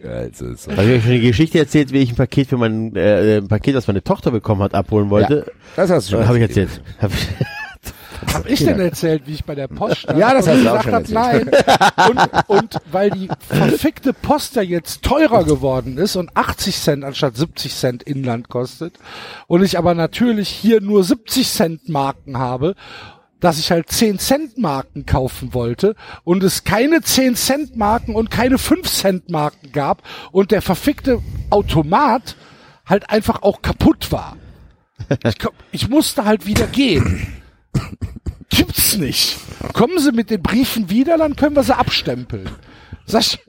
also, 0.10 0.54
so. 0.56 0.72
Habe 0.72 0.84
ich 0.84 0.98
euch 0.98 1.04
schon 1.04 1.12
eine 1.12 1.22
Geschichte 1.22 1.58
erzählt, 1.60 1.94
wie 1.94 2.00
ich 2.00 2.12
ein 2.12 2.16
Paket 2.18 2.48
für 2.50 2.58
mein 2.58 2.94
äh, 2.98 3.38
ein 3.38 3.48
Paket, 3.48 3.76
das 3.76 3.88
meine 3.88 4.04
Tochter 4.04 4.32
bekommen 4.32 4.62
hat, 4.62 4.74
abholen 4.74 5.10
wollte? 5.10 5.46
Das 5.78 5.90
hast 5.90 6.08
du 6.10 6.12
schon 6.14 6.24
Äh, 6.24 6.26
Habe 6.26 6.38
ich 6.38 6.44
erzählt. 6.44 6.70
erzählt. 6.70 7.02
Hab 7.02 7.14
ich, 7.14 7.28
Hab 8.34 8.50
ich 8.50 8.64
denn 8.64 8.80
erzählt, 8.80 9.24
wie 9.26 9.34
ich 9.34 9.46
bei 9.46 9.56
der 9.56 9.68
Post 9.68 10.00
stand? 10.00 10.20
Ja, 10.20 10.34
das 10.34 10.48
hast 10.48 10.64
du 10.64 10.70
auch 10.70 10.84
gesagt 10.84 11.08
schon 11.08 11.18
hab, 11.18 11.34
Nein. 11.34 11.52
Und, 12.10 12.50
und 12.58 12.78
weil 12.92 13.10
die 13.12 13.30
verfickte 13.48 14.14
Post 14.14 14.56
ja 14.56 14.62
jetzt 14.62 15.04
teurer 15.04 15.44
geworden 15.44 15.98
ist 15.98 16.16
und 16.16 16.36
80 16.36 16.78
Cent 16.78 17.04
anstatt 17.04 17.36
70 17.38 17.76
Cent 17.76 18.04
Inland 18.04 18.50
kostet 18.50 18.96
und 19.48 19.64
ich 19.64 19.78
aber 19.78 19.94
natürlich 19.94 20.50
hier 20.50 20.82
nur 20.82 21.04
70 21.04 21.50
Cent 21.50 21.90
Marken 21.90 22.38
habe, 22.38 22.76
dass 23.40 23.58
ich 23.58 23.72
halt 23.72 23.90
10 23.90 24.20
Cent 24.20 24.58
Marken 24.58 25.06
kaufen 25.06 25.54
wollte 25.54 25.96
und 26.24 26.44
es 26.44 26.64
keine 26.64 27.02
10 27.02 27.36
Cent 27.36 27.78
Marken 27.78 28.16
und 28.16 28.30
keine 28.30 28.58
5 28.58 28.90
Cent 28.90 29.30
Marken 29.30 29.72
gab 29.72 30.04
und 30.32 30.52
der 30.52 30.62
verfickte 30.62 31.20
Automat 31.50 32.36
halt 32.86 33.10
einfach 33.10 33.42
auch 33.44 33.62
kaputt 33.62 34.12
war. 34.12 34.36
Ich, 35.24 35.36
ich 35.72 35.90
musste 35.90 36.26
halt 36.26 36.46
wieder 36.46 36.68
gehen. 36.68 37.28
Gibt's 38.50 38.98
nicht. 38.98 39.38
Kommen 39.74 40.00
Sie 40.00 40.12
mit 40.12 40.30
den 40.30 40.42
Briefen 40.42 40.90
wieder, 40.90 41.18
dann 41.18 41.36
können 41.36 41.56
wir 41.56 41.64
sie 41.64 41.76
abstempeln. 41.76 42.50
Sag 43.06 43.22
ich, 43.22 43.40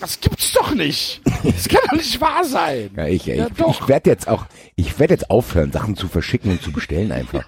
Das 0.00 0.20
gibt's 0.20 0.52
doch 0.52 0.74
nicht. 0.74 1.20
Das 1.24 1.68
kann 1.68 1.80
doch 1.88 1.96
nicht 1.96 2.20
wahr 2.20 2.44
sein. 2.44 2.90
Ja, 2.96 3.06
ich, 3.06 3.26
Ja, 3.26 3.46
ich, 3.46 3.66
ich 3.66 3.88
werde 3.88 4.10
jetzt 4.10 4.26
auch, 4.28 4.46
ich 4.74 4.98
werde 4.98 5.14
jetzt 5.14 5.30
aufhören, 5.30 5.70
Sachen 5.72 5.96
zu 5.96 6.08
verschicken 6.08 6.50
und 6.50 6.62
zu 6.62 6.72
bestellen 6.72 7.12
einfach. 7.12 7.44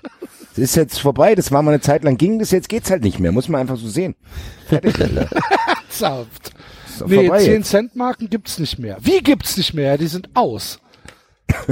Es 0.53 0.59
ist 0.59 0.77
jetzt 0.77 1.01
vorbei, 1.01 1.35
das 1.35 1.51
war 1.51 1.63
mal 1.63 1.73
eine 1.73 1.81
Zeit 1.81 2.05
lang, 2.05 2.17
ging 2.17 2.39
das, 2.39 2.53
jetzt 2.53 2.69
geht's 2.69 2.91
halt 2.91 3.03
nicht 3.03 3.19
mehr, 3.19 3.33
muss 3.33 3.49
man 3.49 3.61
einfach 3.61 3.77
so 3.77 3.89
sehen. 3.89 4.15
Fertig, 4.69 5.01
Alter. 5.01 5.29
Ernsthaft. 6.01 6.53
Nee, 7.07 7.17
vorbei 7.17 7.39
10 7.41 7.53
jetzt. 7.55 7.71
Cent 7.71 7.97
Marken 7.97 8.31
gibt's 8.31 8.59
nicht 8.59 8.79
mehr. 8.79 8.99
Wie 9.01 9.21
gibt's 9.21 9.57
nicht 9.57 9.75
mehr? 9.75 9.99
Die 9.99 10.07
sind 10.07 10.29
aus. 10.35 10.79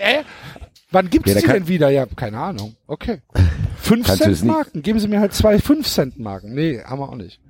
äh? 0.00 0.22
Wann 0.92 1.10
gibt's 1.10 1.32
Ja, 1.32 1.40
die 1.40 1.46
kann- 1.46 1.54
denn 1.54 1.68
wieder? 1.68 1.90
Ja, 1.90 2.06
keine 2.06 2.38
Ahnung. 2.38 2.76
Okay. 2.86 3.20
5 3.78 4.06
Kannst 4.06 4.24
du 4.24 4.30
es 4.30 4.38
Cent 4.40 4.50
Marken. 4.50 4.82
Geben 4.82 5.00
Sie 5.00 5.08
mir 5.08 5.20
halt 5.20 5.32
zwei 5.34 5.58
5 5.58 5.86
Cent 5.88 6.18
Marken. 6.18 6.54
Nee, 6.54 6.80
haben 6.84 7.00
wir 7.00 7.08
auch 7.08 7.16
nicht. 7.16 7.40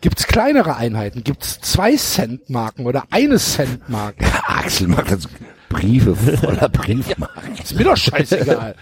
Gibt's 0.00 0.26
kleinere 0.26 0.76
Einheiten? 0.76 1.22
Gibt's 1.22 1.60
2 1.60 1.96
Cent 1.96 2.50
Marken 2.50 2.86
oder 2.86 3.04
eine 3.10 3.38
Cent 3.38 3.88
Marken? 3.88 4.24
Axel 4.46 4.88
macht 4.88 5.12
das 5.12 5.28
Briefe 5.68 6.16
voller 6.16 6.68
Briefmarken. 6.70 7.54
Ist 7.54 7.74
mir 7.76 7.84
doch 7.84 7.96
scheißegal. 7.96 8.74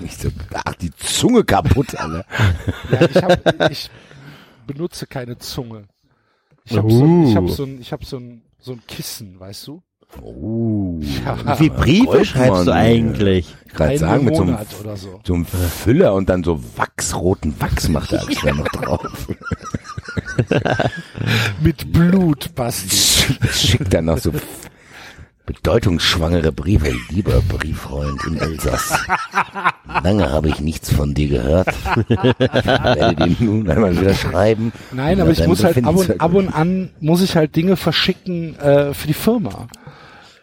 Ich 0.00 0.18
so, 0.18 0.28
ach, 0.52 0.74
die 0.74 0.90
Zunge 0.96 1.44
kaputt, 1.44 1.94
Alter. 1.94 2.26
Ja, 2.90 3.00
ich, 3.08 3.16
hab, 3.16 3.70
ich 3.70 3.90
benutze 4.66 5.06
keine 5.06 5.38
Zunge. 5.38 5.84
Ich 6.64 6.76
habe 6.76 6.90
so, 6.90 7.04
ein- 7.04 7.28
ich 7.28 7.36
hab 7.36 7.48
so, 7.48 7.64
ein- 7.64 7.80
ich 7.80 7.92
hab 7.92 8.04
so, 8.04 8.18
ein, 8.18 8.42
so 8.60 8.72
ein 8.72 8.82
Kissen, 8.86 9.40
weißt 9.40 9.66
du? 9.68 9.82
Oh. 10.22 10.98
Ja, 11.00 11.36
Wie 11.44 11.56
viele 11.56 11.70
Briefe 11.70 12.04
Goldmann, 12.04 12.24
schreibst 12.24 12.66
du 12.66 12.72
eigentlich? 12.72 13.54
Gerade 13.74 13.90
einen 13.90 13.98
sagen, 13.98 14.24
mit 14.24 14.36
so 14.36 14.42
einem, 14.42 14.52
Monat 14.52 14.66
oder 14.80 14.96
so. 14.96 15.20
so 15.24 15.34
einem 15.34 15.46
Füller 15.46 16.14
und 16.14 16.28
dann 16.28 16.42
so 16.42 16.60
wachsroten 16.76 17.60
Wachs 17.60 17.88
macht 17.88 18.12
der 18.12 18.22
Axel 18.22 18.54
noch 18.54 18.68
drauf. 18.68 19.28
Mit 21.60 21.92
Blut, 21.92 22.54
Basti. 22.54 22.96
Schickt 23.52 23.92
dann 23.92 24.06
noch 24.06 24.18
so 24.18 24.32
bedeutungsschwangere 25.46 26.52
Briefe. 26.52 26.92
Lieber 27.10 27.40
Brieffreund 27.42 28.20
im 28.26 28.38
Elsass. 28.38 28.98
Lange 30.02 30.30
habe 30.30 30.48
ich 30.48 30.60
nichts 30.60 30.92
von 30.92 31.14
dir 31.14 31.28
gehört. 31.28 31.68
Ich 32.08 32.66
werde 32.66 33.14
dir 33.14 33.36
nun 33.40 33.68
einmal 33.70 33.98
wieder 33.98 34.14
schreiben. 34.14 34.72
Nein, 34.92 35.20
aber 35.20 35.30
ich 35.30 35.46
muss 35.46 35.62
halt 35.64 35.84
ab 35.84 35.96
und, 35.96 36.20
ab 36.20 36.34
und 36.34 36.48
an 36.48 36.90
muss 37.00 37.22
ich 37.22 37.36
halt 37.36 37.54
Dinge 37.56 37.76
verschicken 37.76 38.58
äh, 38.58 38.92
für 38.92 39.06
die 39.06 39.14
Firma. 39.14 39.68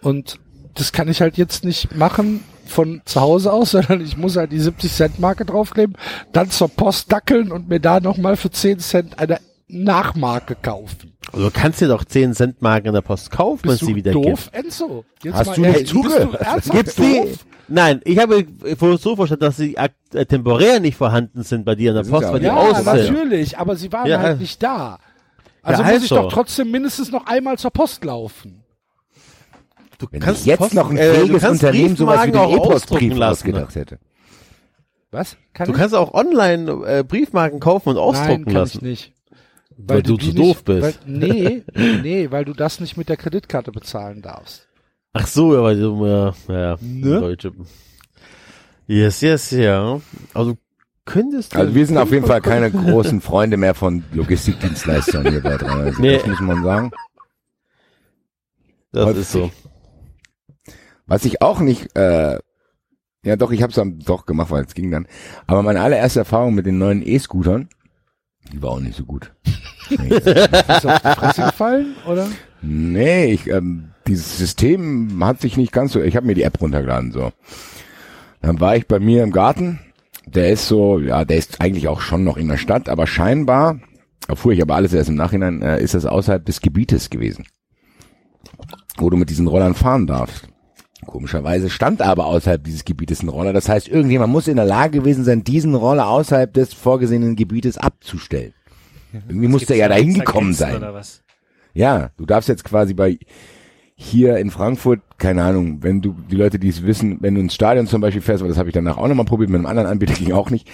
Und 0.04 0.40
das 0.76 0.92
kann 0.92 1.08
ich 1.08 1.22
halt 1.22 1.38
jetzt 1.38 1.64
nicht 1.66 1.96
machen 1.96 2.44
von 2.66 3.02
zu 3.06 3.22
Hause 3.22 3.52
aus, 3.52 3.72
sondern 3.72 4.02
ich 4.02 4.18
muss 4.18 4.36
halt 4.38 4.52
die 4.52 4.60
70 4.60 4.92
Cent 4.92 5.20
Marke 5.20 5.46
draufkleben, 5.46 5.96
dann 6.32 6.50
zur 6.50 6.70
Post 6.70 7.12
dackeln 7.12 7.52
und 7.52 7.70
mir 7.70 7.80
da 7.80 8.00
nochmal 8.00 8.38
für 8.38 8.52
10 8.52 8.80
Cent 8.80 9.20
eine 9.20 9.40
Nachmarke 9.68 10.56
kaufen. 10.62 11.14
Also 11.32 11.46
du 11.50 11.52
kannst 11.52 11.82
dir 11.82 11.88
doch 11.88 12.04
10 12.06 12.34
Cent 12.34 12.62
Marken 12.62 12.88
in 12.88 12.94
der 12.94 13.02
Post 13.02 13.32
kaufen, 13.32 13.64
wenn 13.64 13.74
es 13.76 13.80
du 13.80 13.96
wieder 13.96 14.12
doof, 14.12 14.50
gibt. 14.52 14.66
Enzo? 14.66 15.04
Jetzt 15.24 15.34
Hast 15.36 15.48
mal 15.48 15.56
du 15.56 15.62
nicht 15.62 15.88
zugehört? 15.88 16.38
Gibt's 16.72 16.96
die? 16.96 17.24
Nein, 17.70 18.02
ich 18.04 18.20
habe 18.20 18.46
so 19.00 19.16
verstanden, 19.16 19.46
dass 19.46 19.58
sie 19.58 19.76
äh, 19.76 20.26
temporär 20.26 20.80
nicht 20.80 20.98
vorhanden 20.98 21.44
sind 21.44 21.66
bei 21.66 21.76
dir 21.76 21.92
in 21.92 21.96
der 21.96 22.04
Post, 22.04 22.24
ja 22.24 22.34
weil 22.34 22.40
die 22.42 22.46
Ja, 22.46 22.56
aus 22.56 22.76
sind. 22.84 22.86
natürlich, 22.86 23.58
aber 23.58 23.76
sie 23.76 23.92
waren 23.92 24.08
Ja. 24.08 24.20
halt 24.20 24.40
nicht 24.40 24.62
da. 24.62 25.00
Also 25.64 25.82
Ja, 25.82 25.88
muss 25.94 26.04
ich 26.04 26.12
also. 26.12 26.24
doch 26.24 26.32
trotzdem 26.34 26.72
mindestens 26.72 27.10
noch 27.12 27.26
einmal 27.26 27.58
zur 27.58 27.72
Post 27.72 28.04
laufen. 28.04 28.63
Du 30.04 30.12
Wenn 30.12 30.20
kannst 30.20 30.42
ich 30.42 30.46
jetzt 30.48 30.60
Post- 30.60 30.74
noch 30.74 30.90
ein 30.90 30.98
äh, 30.98 31.08
du 31.08 31.14
fähiges 31.16 31.42
kannst 31.42 31.64
Unternehmen 31.64 31.96
sowas 31.96 32.26
wie 32.28 32.32
den 33.00 33.18
lassen. 33.18 33.32
ausgedacht 33.32 33.76
hätte. 33.76 34.00
Was? 35.12 35.38
Kann 35.54 35.68
Du 35.68 35.74
ich? 35.74 35.78
kannst 35.80 35.96
auch 35.96 36.14
online 36.14 36.72
äh, 36.86 37.04
Briefmarken 37.04 37.60
kaufen 37.60 37.90
und 37.90 37.96
Nein, 37.96 38.04
ausdrucken 38.04 38.46
kann 38.46 38.54
lassen. 38.54 38.78
ich 38.78 38.82
nicht. 38.82 39.14
Weil 39.78 40.04
du 40.04 40.18
die 40.18 40.30
zu 40.30 40.36
doof 40.36 40.64
bist. 40.64 40.82
Weil, 40.82 40.94
nee, 41.06 41.64
nee, 42.02 42.32
weil 42.32 42.46
du 42.46 42.54
das 42.54 42.80
nicht 42.80 42.98
mit 42.98 43.10
der 43.10 43.18
Kreditkarte 43.18 43.72
bezahlen 43.72 44.22
darfst. 44.22 44.68
Ach 45.14 45.28
so, 45.28 45.56
aber 45.58 45.74
du, 45.76 46.06
ja, 46.06 46.34
ja, 46.48 46.78
Ne? 46.82 47.20
Deutsche. 47.22 47.54
Yes, 48.88 49.22
yes, 49.22 49.52
ja. 49.52 50.02
Also 50.34 50.58
könntest 51.06 51.54
du. 51.56 51.60
Also 51.60 51.76
wir 51.76 51.86
sind 51.88 51.98
auf 51.98 52.12
jeden 52.12 52.26
Fall 52.26 52.42
keine 52.42 52.70
großen 52.72 53.22
Freunde 53.22 53.58
mehr 53.58 53.74
von 53.76 54.04
Logistikdienstleistern 54.14 55.30
hier 55.30 55.42
bei 55.42 55.58
360. 55.58 56.00
Nee. 56.00 56.18
Das 56.18 56.28
muss 56.28 56.40
man 56.42 56.64
sagen. 56.64 56.92
Das 58.92 59.06
häufig. 59.08 59.22
ist 59.22 59.32
so. 59.32 59.52
Was 61.06 61.26
ich 61.26 61.42
auch 61.42 61.60
nicht, 61.60 61.96
äh, 61.98 62.40
ja 63.26 63.36
doch, 63.36 63.52
ich 63.52 63.62
habe 63.62 63.70
es 63.72 63.76
dann 63.76 64.00
doch 64.00 64.26
gemacht, 64.26 64.52
weil 64.52 64.66
es 64.66 64.74
ging 64.74 64.92
dann. 64.92 65.08
Aber 65.48 65.64
meine 65.64 65.82
allererste 65.82 66.20
Erfahrung 66.20 66.54
mit 66.56 66.66
den 66.66 66.78
neuen 66.78 67.06
E-Scootern, 67.06 67.70
die 68.52 68.62
war 68.62 68.72
auch 68.72 68.80
nicht 68.80 68.96
so 68.98 69.06
gut. 69.06 69.34
Nee, 69.90 70.16
Ist 70.16 70.86
auf 70.86 71.02
die 71.02 71.20
Fresse 71.20 71.42
gefallen, 71.44 71.96
oder? 72.08 72.30
nee 72.62 73.26
ich, 73.34 73.50
ähm, 73.50 73.92
dieses 74.08 74.38
System 74.38 75.22
hat 75.26 75.42
sich 75.42 75.58
nicht 75.58 75.74
ganz 75.74 75.92
so, 75.92 76.02
ich 76.02 76.16
habe 76.16 76.26
mir 76.26 76.36
die 76.36 76.44
App 76.44 76.62
runtergeladen, 76.62 77.12
so. 77.12 77.34
Dann 78.42 78.62
war 78.62 78.78
ich 78.78 78.88
bei 78.88 79.00
mir 79.00 79.24
im 79.24 79.32
Garten, 79.32 79.80
der 80.26 80.52
ist 80.52 80.70
so, 80.70 81.00
ja, 81.00 81.26
der 81.26 81.38
ist 81.38 81.60
eigentlich 81.60 81.90
auch 81.90 82.00
schon 82.00 82.24
noch 82.24 82.38
in 82.38 82.48
der 82.48 82.56
Stadt, 82.58 82.88
aber 82.88 83.08
scheinbar, 83.08 83.82
erfuhr 84.30 84.54
ich 84.54 84.62
aber 84.62 84.76
alles 84.76 84.94
erst 84.94 85.10
im 85.10 85.16
Nachhinein, 85.16 85.62
äh, 85.62 85.82
ist 85.84 85.96
das 85.96 86.06
außerhalb 86.06 86.46
des 86.46 86.62
Gebietes 86.62 87.10
gewesen, 87.10 87.46
wo 88.96 89.10
du 89.10 89.18
mit 89.18 89.30
diesen 89.30 89.48
Rollern 89.48 89.76
fahren 89.76 90.08
darfst. 90.08 90.48
Komischerweise 91.06 91.70
stand 91.70 92.02
aber 92.02 92.26
außerhalb 92.26 92.64
dieses 92.64 92.86
Gebietes 92.86 93.24
ein 93.24 93.30
Roller. 93.30 93.54
Das 93.54 93.70
heißt, 93.70 93.88
irgendjemand 93.88 94.32
muss 94.32 94.48
in 94.48 94.56
der 94.56 94.66
Lage 94.66 95.00
gewesen 95.00 95.24
sein, 95.24 95.44
diesen 95.44 95.76
Roller 95.76 96.08
außerhalb 96.08 96.54
des 96.54 96.74
vorgesehenen 96.74 97.36
Gebietes 97.36 97.78
abzustellen. 97.78 98.54
Irgendwie 99.28 99.48
muss 99.48 99.66
der 99.66 99.78
ja 99.78 99.88
da 99.88 99.96
hingekommen 99.96 100.54
sein. 100.54 100.84
Ja, 101.74 102.12
du 102.18 102.26
darfst 102.26 102.50
jetzt 102.50 102.64
quasi 102.64 102.94
bei 102.94 103.18
hier 103.96 104.38
in 104.38 104.52
Frankfurt, 104.52 105.02
keine 105.18 105.44
Ahnung, 105.44 105.84
wenn 105.84 106.02
du, 106.02 106.16
die 106.30 106.36
Leute, 106.36 106.60
die 106.60 106.70
es 106.70 106.84
wissen, 106.84 107.18
wenn 107.22 107.36
du 107.36 107.42
ins 107.42 107.54
Stadion 107.54 107.88
zum 107.88 108.02
Beispiel 108.02 108.22
fährst, 108.22 108.42
weil 108.42 108.50
das 108.50 108.58
habe 108.58 108.70
ich 108.70 108.74
danach 108.74 108.98
auch 108.98 109.08
nochmal 109.08 109.26
probiert, 109.26 109.50
mit 109.50 109.60
einem 109.60 109.68
anderen 109.68 109.88
Anbieter 109.88 110.14
ging 110.18 110.34
auch 110.34 110.50
nicht, 110.50 110.68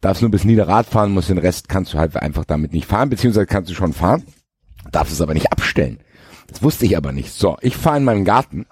darfst 0.00 0.22
nur 0.22 0.30
bis 0.30 0.44
Niederrad 0.44 0.86
fahren, 0.86 1.12
musst 1.12 1.30
den 1.30 1.38
Rest 1.38 1.68
kannst 1.68 1.94
du 1.94 1.98
halt 1.98 2.16
einfach 2.16 2.44
damit 2.44 2.72
nicht 2.72 2.86
fahren, 2.86 3.08
beziehungsweise 3.08 3.46
kannst 3.46 3.70
du 3.70 3.74
schon 3.74 3.92
fahren, 3.92 4.24
darfst 4.92 5.12
es 5.12 5.20
aber 5.20 5.34
nicht 5.34 5.52
abstellen. 5.52 5.98
Das 6.48 6.62
wusste 6.62 6.84
ich 6.86 6.96
aber 6.96 7.12
nicht. 7.12 7.32
So, 7.32 7.56
ich 7.60 7.76
fahre 7.76 7.96
in 7.98 8.04
meinem 8.04 8.24
Garten, 8.24 8.66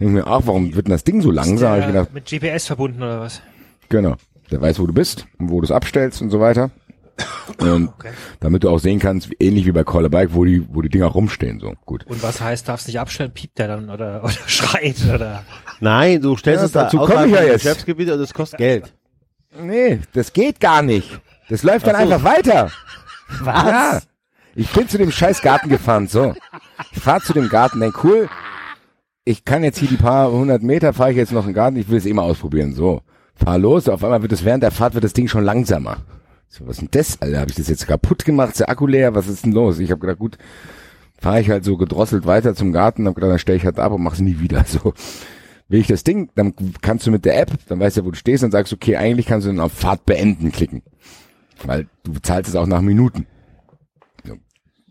denke 0.00 0.14
mir, 0.14 0.26
ach, 0.26 0.42
warum 0.44 0.74
wird 0.74 0.86
denn 0.88 0.92
das 0.92 1.04
Ding 1.04 1.22
so 1.22 1.30
langsam? 1.30 1.74
Ich 1.78 1.84
Der 1.84 1.92
gedacht, 1.92 2.12
mit 2.14 2.26
GPS 2.26 2.66
verbunden 2.66 3.02
oder 3.02 3.20
was? 3.20 3.40
Genau. 3.88 4.16
Der 4.50 4.60
weiß, 4.60 4.80
wo 4.80 4.86
du 4.86 4.92
bist 4.92 5.26
und 5.38 5.50
wo 5.50 5.60
du 5.60 5.64
es 5.64 5.70
abstellst 5.70 6.22
und 6.22 6.30
so 6.30 6.40
weiter. 6.40 6.70
Und 7.58 7.88
Okay. 7.88 8.10
damit 8.40 8.64
du 8.64 8.70
auch 8.70 8.78
sehen 8.78 8.98
kannst, 8.98 9.28
ähnlich 9.40 9.66
wie 9.66 9.72
bei 9.72 9.84
Call 9.84 10.06
a 10.06 10.08
Bike, 10.08 10.30
wo 10.32 10.44
die, 10.46 10.66
wo 10.72 10.80
die 10.80 10.88
Dinger 10.88 11.06
rumstehen, 11.06 11.60
so. 11.60 11.74
Gut. 11.84 12.06
Und 12.06 12.22
was 12.22 12.40
heißt, 12.40 12.66
darfst 12.66 12.86
nicht 12.86 12.98
abstellen, 12.98 13.30
piept 13.32 13.58
der 13.58 13.68
dann 13.68 13.90
oder, 13.90 14.20
oder 14.24 14.32
schreit 14.46 14.96
oder? 15.14 15.44
Nein, 15.80 16.22
du 16.22 16.36
stellst 16.36 16.60
Ja, 16.62 16.66
es 16.66 16.72
da 16.72 16.82
dazu 16.84 16.96
komm 16.96 17.08
außerhalb 17.08 17.26
ich 17.28 17.34
ja 17.34 17.42
jetzt. 17.42 17.62
Geschäftsgebiet 17.62 18.10
und 18.10 18.18
das 18.18 18.32
kostet 18.32 18.58
Geld. 18.58 18.94
Nee, 19.60 20.00
das 20.14 20.32
geht 20.32 20.60
gar 20.60 20.80
nicht. 20.82 21.20
Das 21.50 21.62
läuft 21.62 21.86
dann 21.86 21.96
Ach 21.96 22.00
so. 22.06 22.12
einfach 22.14 22.24
weiter. 22.24 22.70
Was? 23.42 23.54
Ja. 23.66 24.00
Ich 24.54 24.68
bin 24.70 24.88
zu 24.88 24.96
dem 24.96 25.10
scheiß 25.12 25.42
Garten 25.42 25.68
gefahren, 25.68 26.06
so. 26.08 26.34
Ich 26.92 27.00
fahr 27.00 27.20
zu 27.20 27.32
dem 27.32 27.48
Garten, 27.48 27.80
denk, 27.80 28.04
cool, 28.04 28.28
ich 29.24 29.44
kann 29.44 29.62
jetzt 29.62 29.78
hier 29.78 29.88
die 29.88 29.96
paar 29.96 30.30
hundert 30.30 30.62
Meter, 30.62 30.92
fahre 30.92 31.10
ich 31.10 31.16
jetzt 31.16 31.32
noch 31.32 31.42
in 31.42 31.50
den 31.50 31.54
Garten, 31.54 31.76
ich 31.76 31.88
will 31.88 31.98
es 31.98 32.06
eh 32.06 32.12
mal 32.12 32.22
ausprobieren, 32.22 32.74
so. 32.74 33.02
Fahr 33.34 33.58
los, 33.58 33.88
auf 33.88 34.04
einmal 34.04 34.22
wird 34.22 34.32
es 34.32 34.44
während 34.44 34.62
der 34.62 34.70
Fahrt 34.70 34.94
wird 34.94 35.04
das 35.04 35.12
Ding 35.12 35.28
schon 35.28 35.44
langsamer. 35.44 35.98
So, 36.48 36.66
was 36.66 36.76
ist 36.76 36.80
denn 36.80 36.88
das, 36.90 37.22
Alter? 37.22 37.40
Habe 37.40 37.50
ich 37.50 37.56
das 37.56 37.68
jetzt 37.68 37.86
kaputt 37.86 38.24
gemacht? 38.24 38.50
Ist 38.50 38.60
der 38.60 38.68
Akku 38.68 38.86
leer? 38.86 39.14
Was 39.14 39.28
ist 39.28 39.44
denn 39.44 39.52
los? 39.52 39.78
Ich 39.78 39.90
habe 39.92 40.00
gedacht, 40.00 40.18
gut, 40.18 40.36
fahre 41.16 41.40
ich 41.40 41.48
halt 41.48 41.64
so 41.64 41.76
gedrosselt 41.76 42.26
weiter 42.26 42.54
zum 42.54 42.72
Garten, 42.72 43.06
hab 43.06 43.14
gedacht, 43.14 43.30
dann 43.30 43.38
stelle 43.38 43.56
ich 43.56 43.64
halt 43.64 43.78
ab 43.78 43.92
und 43.92 44.02
mach's 44.02 44.20
nie 44.20 44.40
wieder. 44.40 44.64
So. 44.66 44.92
Will 45.68 45.80
ich 45.80 45.86
das 45.86 46.02
Ding, 46.02 46.30
dann 46.34 46.54
kannst 46.80 47.06
du 47.06 47.12
mit 47.12 47.24
der 47.24 47.40
App, 47.40 47.52
dann 47.68 47.78
weißt 47.78 47.98
du, 47.98 48.04
wo 48.04 48.10
du 48.10 48.16
stehst, 48.16 48.42
dann 48.42 48.50
sagst 48.50 48.72
okay, 48.72 48.96
eigentlich 48.96 49.26
kannst 49.26 49.46
du 49.46 49.50
dann 49.52 49.60
auf 49.60 49.72
Fahrt 49.72 50.04
beenden 50.04 50.50
klicken. 50.50 50.82
Weil 51.64 51.86
du 52.02 52.12
bezahlst 52.12 52.50
es 52.50 52.56
auch 52.56 52.66
nach 52.66 52.80
Minuten. 52.80 53.26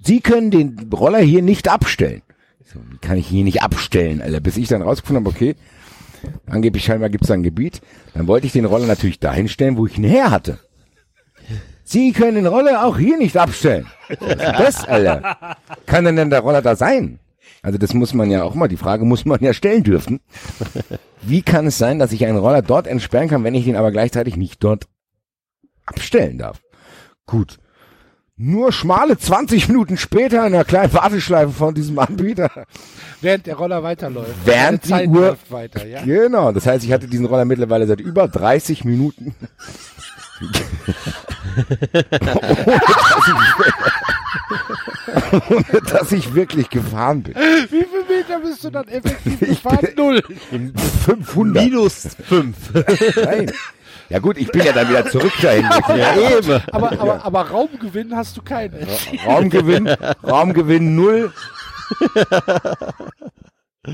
Sie 0.02 0.22
können 0.22 0.52
den 0.52 0.90
Roller 0.94 1.20
hier 1.20 1.42
nicht 1.42 1.68
abstellen. 1.68 2.22
So, 2.66 2.80
kann 3.02 3.18
ich 3.18 3.28
hier 3.28 3.44
nicht 3.44 3.64
abstellen, 3.64 4.22
Alter? 4.22 4.40
Bis 4.40 4.58
ich 4.58 4.68
dann 4.68 4.82
rausgefunden 4.82 5.26
habe, 5.26 5.36
okay, 5.36 5.56
angeblich 6.46 6.84
scheinbar 6.84 7.10
gibt 7.10 7.24
es 7.24 7.32
ein 7.32 7.44
Gebiet. 7.44 7.82
Dann 8.14 8.28
wollte 8.28 8.48
ich 8.48 8.54
den 8.54 8.66
Roller 8.66 8.86
natürlich 8.86 9.20
dahin 9.20 9.48
stellen, 9.48 9.78
wo 9.78 9.88
ich 9.88 9.98
ihn 9.98 10.04
her 10.04 10.32
hatte. 10.32 10.60
Sie 11.84 12.12
können 12.12 12.36
den 12.36 12.46
Roller 12.46 12.86
auch 12.86 13.00
hier 13.00 13.18
nicht 13.18 13.36
abstellen. 13.36 13.88
Was 14.20 14.30
ist 14.30 14.40
das, 14.40 14.86
Alter? 14.86 15.58
Kann 15.88 16.06
denn 16.06 16.16
denn 16.18 16.30
der 16.30 16.42
Roller 16.42 16.62
da 16.62 16.76
sein? 16.76 17.20
Also 17.64 17.78
das 17.78 17.94
muss 17.94 18.14
man 18.14 18.30
ja 18.30 18.44
auch 18.44 18.54
mal, 18.54 18.68
die 18.68 18.78
Frage 18.78 19.06
muss 19.06 19.26
man 19.26 19.42
ja 19.42 19.54
stellen 19.54 19.84
dürfen. 19.84 20.20
Wie 21.22 21.42
kann 21.42 21.66
es 21.68 21.78
sein, 21.78 22.00
dass 22.00 22.12
ich 22.12 22.26
einen 22.26 22.38
Roller 22.38 22.62
dort 22.62 22.88
entsperren 22.88 23.28
kann, 23.28 23.44
wenn 23.44 23.56
ich 23.56 23.68
ihn 23.68 23.76
aber 23.76 23.92
gleichzeitig 23.92 24.38
nicht 24.38 24.64
dort 24.64 24.86
abstellen 25.86 26.38
darf? 26.38 26.62
Gut. 27.26 27.58
Nur 28.42 28.72
schmale 28.72 29.18
20 29.18 29.68
Minuten 29.68 29.98
später 29.98 30.48
in 30.48 30.54
einer 30.54 30.64
kleinen 30.64 30.94
Warteschleife 30.94 31.52
von 31.52 31.76
diesem 31.76 32.00
Anbieter. 32.00 32.50
Während 33.20 33.46
der 33.46 33.56
Roller 33.56 33.84
weiterläuft. 33.84 34.32
Während 34.46 34.86
Zeit 34.86 35.08
die 35.08 35.10
Uhr- 35.10 35.28
läuft 35.28 35.52
weiter, 35.52 35.86
ja? 35.86 36.04
Genau, 36.06 36.54
das 36.54 36.66
heißt, 36.66 36.86
ich 36.86 36.94
hatte 36.94 37.08
diesen 37.08 37.26
Roller 37.26 37.44
mittlerweile 37.44 37.86
seit 37.86 38.00
über 38.00 38.30
30 38.30 38.86
Minuten. 38.86 39.36
ohne 45.50 45.82
dass 45.92 46.12
ich 46.12 46.34
wirklich 46.34 46.70
gefahren 46.70 47.24
bin. 47.24 47.36
Wie 47.36 47.68
viele 47.68 47.88
Meter 48.08 48.40
bist 48.40 48.64
du 48.64 48.70
dann 48.70 48.88
effektiv 48.88 49.40
gefahren? 49.40 49.88
Null. 49.96 50.22
500. 51.06 51.64
Minus 51.64 52.08
fünf. 52.28 52.56
Nein. 53.16 53.52
Ja 54.10 54.20
gut, 54.20 54.38
ich 54.38 54.52
bin 54.52 54.64
ja 54.64 54.74
dann 54.74 54.90
wieder 54.90 55.06
zurück 55.06 55.34
dahin. 55.42 55.68
Ja, 55.90 56.16
eben. 56.16 56.62
Aber, 56.72 56.92
aber, 57.00 57.26
aber 57.26 57.42
Raumgewinn 57.50 58.16
hast 58.16 58.38
du 58.38 58.42
keinen. 58.42 58.88
Raumgewinn, 59.26 59.88
Raumgewinn 60.24 60.96
null. 60.96 61.32
Die 63.88 63.94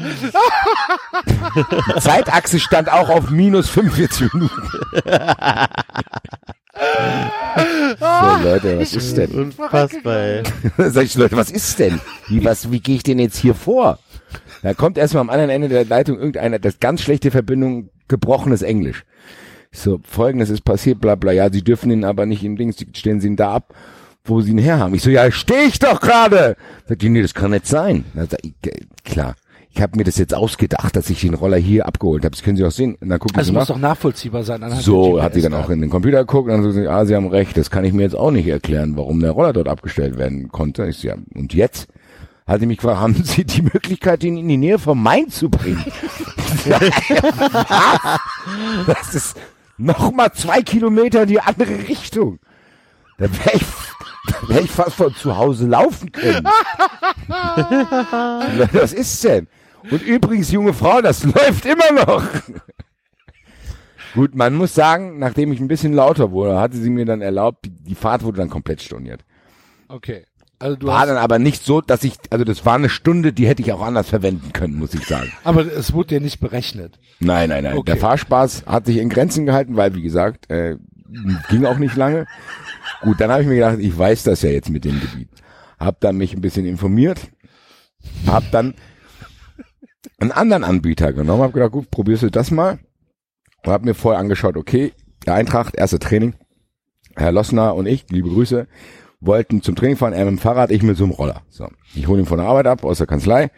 Zeitachse 1.99 2.59
stand 2.59 2.91
auch 2.91 3.09
auf 3.09 3.29
minus 3.29 3.69
45 3.69 4.33
Minuten. 4.33 4.69
So, 7.99 8.43
Leute, 8.43 8.79
was 8.79 8.93
ist 8.93 9.17
denn? 9.17 9.31
Unfassbar, 9.31 10.17
ey. 10.17 10.43
Sag 10.89 11.03
ich, 11.03 11.15
Leute, 11.15 11.37
was 11.37 11.51
ist 11.51 11.79
denn? 11.79 11.99
Wie, 12.27 12.43
was, 12.43 12.71
wie 12.71 12.79
gehe 12.79 12.97
ich 12.97 13.03
denn 13.03 13.19
jetzt 13.19 13.37
hier 13.37 13.55
vor? 13.55 13.99
Da 14.61 14.73
kommt 14.73 14.97
erstmal 14.97 15.21
am 15.21 15.29
anderen 15.29 15.51
Ende 15.51 15.69
der 15.69 15.85
Leitung 15.85 16.17
irgendeiner, 16.17 16.59
das 16.59 16.79
ganz 16.79 17.01
schlechte 17.01 17.31
Verbindung, 17.31 17.89
gebrochenes 18.07 18.61
Englisch. 18.61 19.05
Ich 19.75 19.81
So, 19.81 19.99
folgendes 20.09 20.49
ist 20.49 20.63
passiert, 20.63 21.01
bla 21.01 21.15
bla, 21.15 21.33
ja, 21.33 21.51
sie 21.51 21.61
dürfen 21.61 21.91
ihn 21.91 22.05
aber 22.05 22.25
nicht 22.25 22.45
im 22.45 22.55
Dings, 22.55 22.77
stellen 22.93 23.19
sie 23.19 23.27
ihn 23.27 23.35
da 23.35 23.53
ab, 23.53 23.73
wo 24.23 24.39
sie 24.39 24.51
ihn 24.51 24.57
herhaben. 24.57 24.95
Ich 24.95 25.01
so, 25.01 25.09
ja, 25.09 25.29
stehe 25.31 25.63
ich 25.63 25.79
doch 25.79 25.99
gerade. 25.99 26.55
Sagt 26.87 27.01
die, 27.01 27.09
nee, 27.09 27.21
das 27.21 27.33
kann 27.33 27.51
nicht 27.51 27.67
sein. 27.67 28.05
Dann 28.13 28.29
sag 28.29 28.39
ich, 28.41 28.53
äh, 28.65 28.85
klar. 29.03 29.35
Ich 29.71 29.81
habe 29.81 29.97
mir 29.97 30.05
das 30.05 30.17
jetzt 30.17 30.33
ausgedacht, 30.33 30.95
dass 30.95 31.09
ich 31.09 31.19
den 31.19 31.33
Roller 31.33 31.57
hier 31.57 31.85
abgeholt 31.85 32.23
habe. 32.23 32.33
Das 32.33 32.41
können 32.41 32.55
Sie 32.55 32.63
auch 32.63 32.71
sehen. 32.71 32.95
Und 33.01 33.09
dann 33.09 33.19
gucken 33.19 33.37
Also 33.37 33.47
Sie 33.47 33.51
muss 33.51 33.67
nach. 33.67 33.75
doch 33.75 33.81
nachvollziehbar 33.81 34.45
sein. 34.45 34.63
So 34.79 35.21
hat 35.21 35.33
sie 35.33 35.41
dann 35.41 35.53
auch 35.53 35.69
in 35.69 35.81
den 35.81 35.89
Computer 35.89 36.19
geguckt 36.19 36.49
und 36.49 36.63
dann 36.63 36.71
so, 36.71 36.89
ah, 36.89 37.05
Sie 37.05 37.13
haben 37.13 37.27
recht, 37.27 37.57
das 37.57 37.69
kann 37.69 37.83
ich 37.83 37.91
mir 37.91 38.03
jetzt 38.03 38.15
auch 38.15 38.31
nicht 38.31 38.47
erklären, 38.47 38.95
warum 38.95 39.19
der 39.19 39.31
Roller 39.31 39.51
dort 39.51 39.67
abgestellt 39.67 40.17
werden 40.17 40.47
konnte. 40.47 40.87
Ich 40.87 40.99
so, 40.99 41.09
ja, 41.09 41.15
und 41.33 41.53
jetzt? 41.53 41.89
Hat 42.47 42.61
sie 42.61 42.67
mich 42.67 42.77
gefragt, 42.77 43.01
haben 43.01 43.21
Sie 43.25 43.43
die 43.43 43.63
Möglichkeit, 43.63 44.23
ihn 44.23 44.37
in 44.37 44.47
die 44.47 44.55
Nähe 44.55 44.79
vom 44.79 45.03
Main 45.03 45.27
zu 45.29 45.49
bringen? 45.49 45.83
das 48.87 49.13
ist 49.13 49.35
noch 49.77 50.11
mal 50.11 50.31
zwei 50.33 50.61
Kilometer 50.61 51.23
in 51.23 51.29
die 51.29 51.39
andere 51.39 51.87
Richtung. 51.87 52.39
Da 53.17 53.25
wäre 53.25 53.55
ich, 53.55 53.65
da 54.27 54.49
wär 54.49 54.61
ich 54.61 54.71
fast 54.71 54.95
von 54.95 55.13
zu 55.15 55.37
Hause 55.37 55.67
laufen 55.67 56.11
können. 56.11 56.45
Was 57.27 58.93
ist 58.93 59.23
denn? 59.23 59.47
Und 59.91 60.01
übrigens, 60.01 60.51
junge 60.51 60.73
Frau, 60.73 61.01
das 61.01 61.23
läuft 61.23 61.65
immer 61.65 61.91
noch. 62.05 62.23
Gut, 64.15 64.33
man 64.33 64.55
muss 64.55 64.73
sagen, 64.73 65.19
nachdem 65.19 65.51
ich 65.51 65.59
ein 65.59 65.67
bisschen 65.67 65.93
lauter 65.93 66.31
wurde, 66.31 66.59
hatte 66.59 66.77
sie 66.77 66.89
mir 66.89 67.05
dann 67.05 67.21
erlaubt, 67.21 67.67
die 67.67 67.95
Fahrt 67.95 68.23
wurde 68.23 68.37
dann 68.37 68.49
komplett 68.49 68.81
storniert. 68.81 69.25
Okay. 69.89 70.25
Also 70.59 70.77
du 70.77 70.87
War 70.87 71.05
dann 71.05 71.17
aber 71.17 71.37
nicht 71.37 71.63
so, 71.63 71.81
dass 71.81 72.03
ich, 72.03 72.13
also 72.29 72.45
das 72.45 72.65
war 72.65 72.75
eine 72.75 72.89
Stunde, 72.89 73.33
die 73.33 73.47
hätte 73.47 73.61
ich 73.61 73.73
auch 73.73 73.81
anders 73.81 74.07
verwenden 74.09 74.53
können, 74.53 74.75
muss 74.75 74.93
ich 74.93 75.05
sagen. 75.05 75.31
aber 75.43 75.65
es 75.65 75.93
wurde 75.93 76.09
dir 76.09 76.21
nicht 76.21 76.39
berechnet. 76.39 76.97
Nein, 77.19 77.49
nein, 77.49 77.63
nein. 77.63 77.77
Okay. 77.77 77.91
Der 77.91 77.97
Fahrspaß 77.97 78.65
hat 78.65 78.85
sich 78.85 78.97
in 78.97 79.09
Grenzen 79.09 79.45
gehalten, 79.45 79.75
weil, 79.75 79.95
wie 79.95 80.01
gesagt, 80.01 80.49
äh, 80.49 80.77
ging 81.49 81.65
auch 81.65 81.77
nicht 81.77 81.95
lange. 81.95 82.25
Gut, 83.01 83.19
dann 83.19 83.31
habe 83.31 83.41
ich 83.41 83.47
mir 83.47 83.55
gedacht, 83.55 83.79
ich 83.79 83.97
weiß 83.97 84.23
das 84.23 84.41
ja 84.41 84.49
jetzt 84.49 84.69
mit 84.69 84.85
dem 84.85 84.99
Gebiet. 84.99 85.29
Hab 85.79 85.99
dann 85.99 86.17
mich 86.17 86.33
ein 86.33 86.41
bisschen 86.41 86.65
informiert, 86.65 87.19
hab 88.25 88.49
dann 88.51 88.75
einen 90.19 90.31
anderen 90.31 90.63
Anbieter 90.63 91.11
genommen, 91.13 91.43
hab 91.43 91.53
gedacht, 91.53 91.71
gut, 91.71 91.91
probierst 91.91 92.23
du 92.23 92.31
das 92.31 92.51
mal. 92.51 92.79
Und 93.63 93.71
hab 93.71 93.83
mir 93.83 93.93
vorher 93.93 94.19
angeschaut, 94.19 94.57
okay, 94.57 94.93
der 95.25 95.33
Eintracht, 95.33 95.75
erste 95.75 95.99
Training, 95.99 96.35
Herr 97.15 97.31
Lossner 97.31 97.75
und 97.75 97.87
ich, 97.87 98.05
liebe 98.09 98.29
Grüße, 98.29 98.67
wollten 99.19 99.61
zum 99.61 99.75
Training 99.75 99.97
fahren, 99.97 100.13
er 100.13 100.25
mit 100.25 100.33
dem 100.33 100.37
Fahrrad, 100.39 100.71
ich 100.71 100.83
mit 100.83 100.97
so 100.97 101.03
einem 101.03 101.13
Roller. 101.13 101.41
So, 101.49 101.67
ich 101.93 102.07
hole 102.07 102.19
ihn 102.19 102.25
von 102.25 102.37
der 102.37 102.47
Arbeit 102.47 102.67
ab, 102.67 102.83
aus 102.83 102.97
der 102.97 103.07
Kanzlei, 103.07 103.51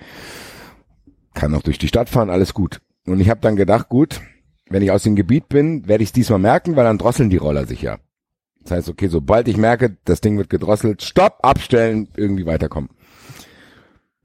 kann 1.34 1.54
auch 1.54 1.62
durch 1.62 1.78
die 1.78 1.88
Stadt 1.88 2.10
fahren, 2.10 2.30
alles 2.30 2.54
gut. 2.54 2.82
Und 3.06 3.20
ich 3.20 3.30
habe 3.30 3.42
dann 3.42 3.56
gedacht, 3.56 3.90
gut, 3.90 4.22
wenn 4.70 4.82
ich 4.82 4.92
aus 4.92 5.04
dem 5.04 5.16
Gebiet 5.16 5.50
bin, 5.50 5.88
werde 5.88 6.04
ich 6.04 6.10
es 6.10 6.14
diesmal 6.14 6.40
merken, 6.40 6.76
weil 6.76 6.84
dann 6.84 6.98
drosseln 6.98 7.30
die 7.30 7.38
Roller 7.38 7.66
sich 7.66 7.82
ja. 7.82 7.98
Das 8.62 8.72
heißt, 8.72 8.90
okay, 8.90 9.08
sobald 9.08 9.48
ich 9.48 9.56
merke, 9.56 9.98
das 10.04 10.20
Ding 10.20 10.38
wird 10.38 10.50
gedrosselt, 10.50 11.02
stopp, 11.02 11.40
abstellen, 11.42 12.10
irgendwie 12.18 12.46
weiterkommen. 12.46 12.90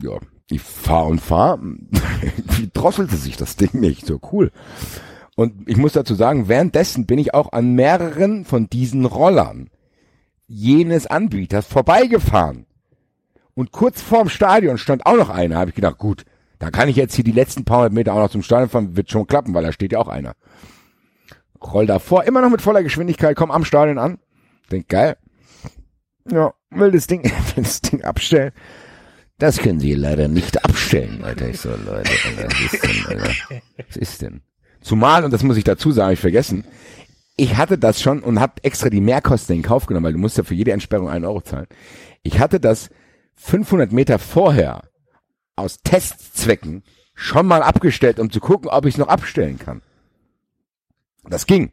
Ja, 0.02 0.18
ich 0.50 0.60
fahr 0.60 1.06
und 1.06 1.20
fahr. 1.20 1.60
Wie 2.56 2.70
drosselte 2.72 3.16
sich 3.16 3.36
das 3.36 3.54
Ding 3.54 3.70
nicht? 3.74 4.04
So 4.04 4.20
cool. 4.32 4.50
Und 5.36 5.68
ich 5.68 5.76
muss 5.76 5.92
dazu 5.92 6.14
sagen, 6.14 6.48
währenddessen 6.48 7.06
bin 7.06 7.18
ich 7.18 7.34
auch 7.34 7.52
an 7.52 7.74
mehreren 7.74 8.44
von 8.44 8.68
diesen 8.68 9.04
Rollern 9.04 9.70
jenes 10.52 11.06
Anbieters 11.06 11.66
vorbeigefahren. 11.66 12.66
Und 13.54 13.72
kurz 13.72 14.00
vorm 14.00 14.28
Stadion 14.28 14.78
stand 14.78 15.06
auch 15.06 15.16
noch 15.16 15.30
einer. 15.30 15.56
Habe 15.56 15.70
ich 15.70 15.76
gedacht, 15.76 15.98
gut, 15.98 16.24
da 16.58 16.70
kann 16.70 16.88
ich 16.88 16.96
jetzt 16.96 17.14
hier 17.14 17.24
die 17.24 17.32
letzten 17.32 17.64
paar 17.64 17.78
hundert 17.78 17.92
Meter 17.92 18.12
auch 18.14 18.20
noch 18.20 18.30
zum 18.30 18.42
Stadion 18.42 18.68
fahren, 18.68 18.96
wird 18.96 19.10
schon 19.10 19.26
klappen, 19.26 19.54
weil 19.54 19.64
da 19.64 19.72
steht 19.72 19.92
ja 19.92 19.98
auch 19.98 20.08
einer. 20.08 20.34
Roll 21.62 21.86
davor, 21.86 22.24
immer 22.24 22.40
noch 22.40 22.50
mit 22.50 22.60
voller 22.60 22.82
Geschwindigkeit, 22.82 23.36
komm 23.36 23.50
am 23.50 23.64
Stadion 23.64 23.98
an. 23.98 24.18
Denk, 24.70 24.88
geil. 24.88 25.16
Ja, 26.30 26.52
will 26.70 26.90
das 26.90 27.06
Ding, 27.06 27.24
will 27.54 27.64
das 27.64 27.80
Ding 27.80 28.02
abstellen. 28.04 28.52
Das 29.38 29.58
können 29.58 29.80
Sie 29.80 29.94
leider 29.94 30.28
nicht 30.28 30.64
abstellen, 30.64 31.24
Alter. 31.24 31.48
Ich 31.48 31.60
so, 31.60 31.70
Leute, 31.70 32.10
was 32.36 32.72
ist 32.72 32.84
denn, 32.84 33.06
Alter? 33.06 33.32
Was 33.88 33.96
ist 33.96 34.22
denn? 34.22 34.42
Zumal, 34.82 35.24
und 35.24 35.32
das 35.32 35.42
muss 35.42 35.56
ich 35.56 35.64
dazu 35.64 35.92
sagen, 35.92 36.12
ich 36.12 36.20
vergessen, 36.20 36.64
ich 37.36 37.56
hatte 37.56 37.78
das 37.78 38.00
schon 38.00 38.20
und 38.20 38.40
hab 38.40 38.64
extra 38.64 38.90
die 38.90 39.00
Mehrkosten 39.00 39.56
in 39.56 39.62
Kauf 39.62 39.86
genommen, 39.86 40.04
weil 40.04 40.12
du 40.12 40.18
musst 40.18 40.36
ja 40.36 40.44
für 40.44 40.54
jede 40.54 40.72
Entsperrung 40.72 41.08
einen 41.08 41.24
Euro 41.24 41.40
zahlen. 41.40 41.66
Ich 42.22 42.38
hatte 42.38 42.60
das 42.60 42.90
500 43.36 43.92
Meter 43.92 44.18
vorher 44.18 44.82
aus 45.56 45.78
Testzwecken 45.82 46.82
schon 47.14 47.46
mal 47.46 47.62
abgestellt, 47.62 48.18
um 48.18 48.30
zu 48.30 48.40
gucken, 48.40 48.68
ob 48.68 48.86
ich 48.86 48.94
es 48.94 48.98
noch 48.98 49.08
abstellen 49.08 49.58
kann. 49.58 49.82
Das 51.24 51.46
ging. 51.46 51.72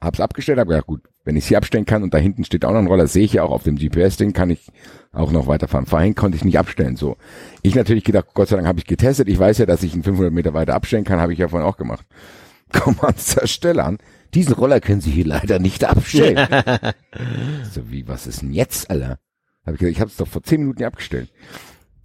Hab's 0.00 0.20
abgestellt, 0.20 0.58
hab 0.58 0.68
gedacht, 0.68 0.86
gut, 0.86 1.02
wenn 1.24 1.36
ich 1.36 1.46
hier 1.46 1.58
abstellen 1.58 1.84
kann 1.84 2.02
und 2.02 2.14
da 2.14 2.18
hinten 2.18 2.44
steht 2.44 2.64
auch 2.64 2.72
noch 2.72 2.78
ein 2.78 2.86
Roller, 2.86 3.06
sehe 3.06 3.24
ich 3.24 3.34
ja 3.34 3.42
auch 3.42 3.50
auf 3.50 3.64
dem 3.64 3.76
GPS-Ding, 3.76 4.32
kann 4.32 4.48
ich 4.48 4.72
auch 5.12 5.30
noch 5.30 5.46
weiterfahren. 5.46 5.84
Vorhin 5.84 6.14
konnte 6.14 6.36
ich 6.36 6.44
nicht 6.44 6.58
abstellen, 6.58 6.96
so. 6.96 7.16
Ich 7.62 7.74
natürlich 7.74 8.04
gedacht, 8.04 8.28
Gott 8.32 8.48
sei 8.48 8.56
Dank 8.56 8.66
habe 8.66 8.78
ich 8.78 8.86
getestet, 8.86 9.28
ich 9.28 9.38
weiß 9.38 9.58
ja, 9.58 9.66
dass 9.66 9.82
ich 9.82 9.94
ihn 9.94 10.02
500 10.02 10.32
Meter 10.32 10.54
weiter 10.54 10.74
abstellen 10.74 11.04
kann, 11.04 11.20
habe 11.20 11.34
ich 11.34 11.38
ja 11.38 11.48
vorhin 11.48 11.68
auch 11.68 11.76
gemacht. 11.76 12.06
Komm 12.72 12.98
an 13.00 13.16
zur 13.16 13.46
Stelle 13.46 13.84
an. 13.84 13.98
Diesen 14.34 14.54
Roller 14.54 14.80
können 14.80 15.00
Sie 15.00 15.10
hier 15.10 15.26
leider 15.26 15.58
nicht 15.58 15.84
abstellen. 15.84 16.46
so 17.72 17.90
wie, 17.90 18.06
was 18.06 18.26
ist 18.26 18.42
denn 18.42 18.52
jetzt, 18.52 18.90
Alter? 18.90 19.18
Hab 19.64 19.74
ich 19.74 19.80
gesagt, 19.80 19.96
ich 19.96 20.00
habe 20.00 20.10
es 20.10 20.16
doch 20.16 20.28
vor 20.28 20.42
10 20.42 20.60
Minuten 20.60 20.84
abgestellt. 20.84 21.32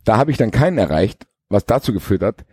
Da 0.04 0.18
habe 0.18 0.32
ich 0.32 0.38
dann 0.38 0.52
keinen 0.52 0.78
erreicht, 0.78 1.28
was 1.50 1.66
dazu 1.66 1.94
geführt 1.94 2.24
hat, 2.24 2.46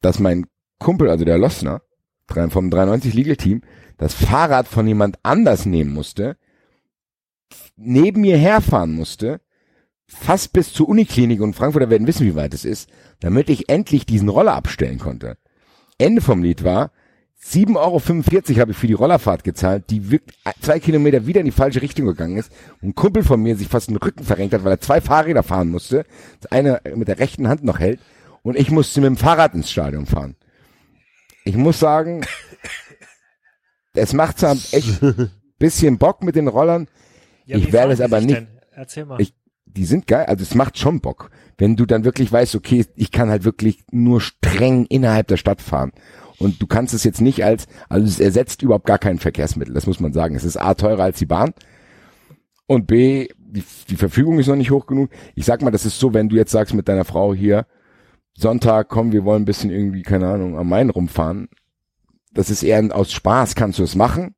dass 0.00 0.18
mein 0.18 0.46
Kumpel, 0.78 1.08
also 1.08 1.24
der 1.24 1.38
Lossner, 1.38 1.82
vom 2.26 2.70
93 2.70 3.14
Legal 3.14 3.36
Team, 3.36 3.62
das 3.96 4.14
Fahrrad 4.14 4.66
von 4.66 4.86
jemand 4.86 5.18
anders 5.22 5.66
nehmen 5.66 5.92
musste, 5.92 6.36
neben 7.76 8.22
mir 8.22 8.36
herfahren 8.36 8.92
musste, 8.92 9.40
fast 10.06 10.52
bis 10.52 10.72
zur 10.72 10.88
Uniklinik 10.88 11.40
und 11.40 11.54
Frankfurter 11.54 11.90
werden 11.90 12.06
wissen, 12.06 12.26
wie 12.26 12.34
weit 12.34 12.54
es 12.54 12.64
ist, 12.64 12.90
damit 13.20 13.48
ich 13.48 13.68
endlich 13.68 14.06
diesen 14.06 14.28
Roller 14.28 14.54
abstellen 14.54 14.98
konnte. 14.98 15.38
Ende 15.98 16.20
vom 16.20 16.42
Lied 16.42 16.64
war, 16.64 16.92
7,45 17.44 17.76
Euro 17.76 18.60
habe 18.60 18.70
ich 18.72 18.76
für 18.78 18.86
die 18.86 18.94
Rollerfahrt 18.94 19.44
gezahlt, 19.44 19.84
die 19.90 20.10
wirklich 20.10 20.36
zwei 20.62 20.80
Kilometer 20.80 21.26
wieder 21.26 21.40
in 21.40 21.46
die 21.46 21.52
falsche 21.52 21.82
Richtung 21.82 22.06
gegangen 22.06 22.38
ist 22.38 22.50
und 22.80 22.88
ein 22.88 22.94
Kumpel 22.94 23.22
von 23.22 23.40
mir 23.42 23.54
sich 23.56 23.68
fast 23.68 23.90
den 23.90 23.96
Rücken 23.96 24.24
verrenkt 24.24 24.54
hat, 24.54 24.64
weil 24.64 24.72
er 24.72 24.80
zwei 24.80 25.00
Fahrräder 25.02 25.42
fahren 25.42 25.68
musste, 25.68 26.06
das 26.40 26.50
eine 26.50 26.80
mit 26.94 27.08
der 27.08 27.18
rechten 27.18 27.46
Hand 27.48 27.62
noch 27.62 27.78
hält 27.78 28.00
und 28.42 28.56
ich 28.56 28.70
musste 28.70 29.00
mit 29.02 29.08
dem 29.08 29.16
Fahrrad 29.18 29.54
ins 29.54 29.70
Stadion 29.70 30.06
fahren. 30.06 30.36
Ich 31.44 31.54
muss 31.56 31.78
sagen, 31.78 32.24
es 33.94 34.14
macht 34.14 34.38
zwar 34.38 34.56
echt 34.72 35.00
bisschen 35.58 35.98
Bock 35.98 36.22
mit 36.22 36.36
den 36.36 36.48
Rollern, 36.48 36.88
Ja, 37.44 37.58
Ich 37.58 37.72
werde 37.72 37.92
es 37.92 38.00
aber 38.00 38.20
nicht- 38.22 38.36
Denn? 38.36 38.48
Erzähl 38.72 39.04
mal. 39.04 39.20
Ich- 39.20 39.34
die 39.66 39.84
sind 39.86 40.06
geil, 40.06 40.26
also 40.26 40.42
es 40.42 40.54
macht 40.54 40.78
schon 40.78 41.00
Bock, 41.00 41.30
wenn 41.58 41.74
du 41.76 41.84
dann 41.84 42.04
wirklich 42.04 42.30
weißt, 42.32 42.54
okay, 42.54 42.86
ich 42.94 43.10
kann 43.10 43.28
halt 43.28 43.44
wirklich 43.44 43.84
nur 43.90 44.20
streng 44.20 44.86
innerhalb 44.86 45.26
der 45.26 45.36
Stadt 45.36 45.60
fahren. 45.60 45.92
Und 46.44 46.60
du 46.60 46.66
kannst 46.66 46.92
es 46.92 47.04
jetzt 47.04 47.22
nicht 47.22 47.42
als, 47.42 47.66
also 47.88 48.06
es 48.06 48.20
ersetzt 48.20 48.60
überhaupt 48.60 48.86
gar 48.86 48.98
kein 48.98 49.18
Verkehrsmittel, 49.18 49.72
das 49.72 49.86
muss 49.86 49.98
man 49.98 50.12
sagen. 50.12 50.34
Es 50.34 50.44
ist 50.44 50.58
A 50.58 50.74
teurer 50.74 51.04
als 51.04 51.18
die 51.18 51.24
Bahn 51.24 51.54
und 52.66 52.86
B, 52.86 53.28
die, 53.38 53.64
die 53.88 53.96
Verfügung 53.96 54.38
ist 54.38 54.48
noch 54.48 54.56
nicht 54.56 54.70
hoch 54.70 54.86
genug. 54.86 55.08
Ich 55.34 55.46
sag 55.46 55.62
mal, 55.62 55.70
das 55.70 55.86
ist 55.86 55.98
so, 55.98 56.12
wenn 56.12 56.28
du 56.28 56.36
jetzt 56.36 56.50
sagst 56.50 56.74
mit 56.74 56.86
deiner 56.86 57.06
Frau 57.06 57.32
hier, 57.32 57.66
Sonntag, 58.34 58.90
komm, 58.90 59.12
wir 59.12 59.24
wollen 59.24 59.42
ein 59.42 59.46
bisschen 59.46 59.70
irgendwie, 59.70 60.02
keine 60.02 60.28
Ahnung, 60.28 60.58
am 60.58 60.68
Main 60.68 60.90
rumfahren. 60.90 61.48
Das 62.34 62.50
ist 62.50 62.62
eher 62.62 62.94
aus 62.94 63.10
Spaß, 63.10 63.54
kannst 63.54 63.78
du 63.78 63.82
es 63.82 63.94
machen. 63.94 64.34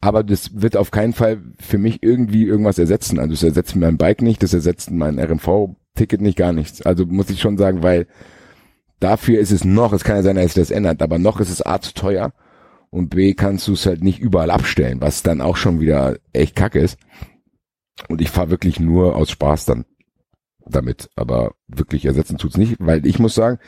Aber 0.00 0.24
das 0.24 0.60
wird 0.60 0.76
auf 0.76 0.90
keinen 0.90 1.12
Fall 1.12 1.42
für 1.60 1.78
mich 1.78 2.02
irgendwie 2.02 2.44
irgendwas 2.44 2.78
ersetzen. 2.78 3.20
Also 3.20 3.34
es 3.34 3.42
ersetzt 3.44 3.76
mein 3.76 3.98
Bike 3.98 4.22
nicht, 4.22 4.42
das 4.42 4.52
ersetzt 4.52 4.90
mein 4.90 5.20
RMV-Ticket 5.20 6.20
nicht, 6.20 6.38
gar 6.38 6.52
nichts. 6.52 6.82
Also 6.82 7.06
muss 7.06 7.30
ich 7.30 7.40
schon 7.40 7.56
sagen, 7.56 7.84
weil 7.84 8.08
dafür 9.00 9.40
ist 9.40 9.50
es 9.50 9.64
noch, 9.64 9.92
es 9.92 10.04
kann 10.04 10.16
ja 10.16 10.22
sein, 10.22 10.36
dass 10.36 10.44
sich 10.44 10.54
das 10.54 10.70
ändert, 10.70 11.02
aber 11.02 11.18
noch 11.18 11.40
ist 11.40 11.50
es 11.50 11.64
A 11.64 11.80
zu 11.80 11.92
teuer 11.94 12.32
und 12.90 13.08
B 13.10 13.34
kannst 13.34 13.66
du 13.68 13.72
es 13.72 13.86
halt 13.86 14.02
nicht 14.02 14.18
überall 14.20 14.50
abstellen, 14.50 15.00
was 15.00 15.22
dann 15.22 15.40
auch 15.40 15.56
schon 15.56 15.80
wieder 15.80 16.18
echt 16.32 16.56
kacke 16.56 16.78
ist. 16.78 16.98
Und 18.08 18.20
ich 18.20 18.30
fahre 18.30 18.50
wirklich 18.50 18.80
nur 18.80 19.16
aus 19.16 19.30
Spaß 19.30 19.66
dann. 19.66 19.84
damit. 20.66 21.10
Aber 21.16 21.54
wirklich 21.66 22.04
ersetzen 22.04 22.38
tut's 22.38 22.56
nicht, 22.56 22.76
weil 22.78 23.04
ich 23.06 23.18
muss 23.18 23.34
sagen, 23.34 23.58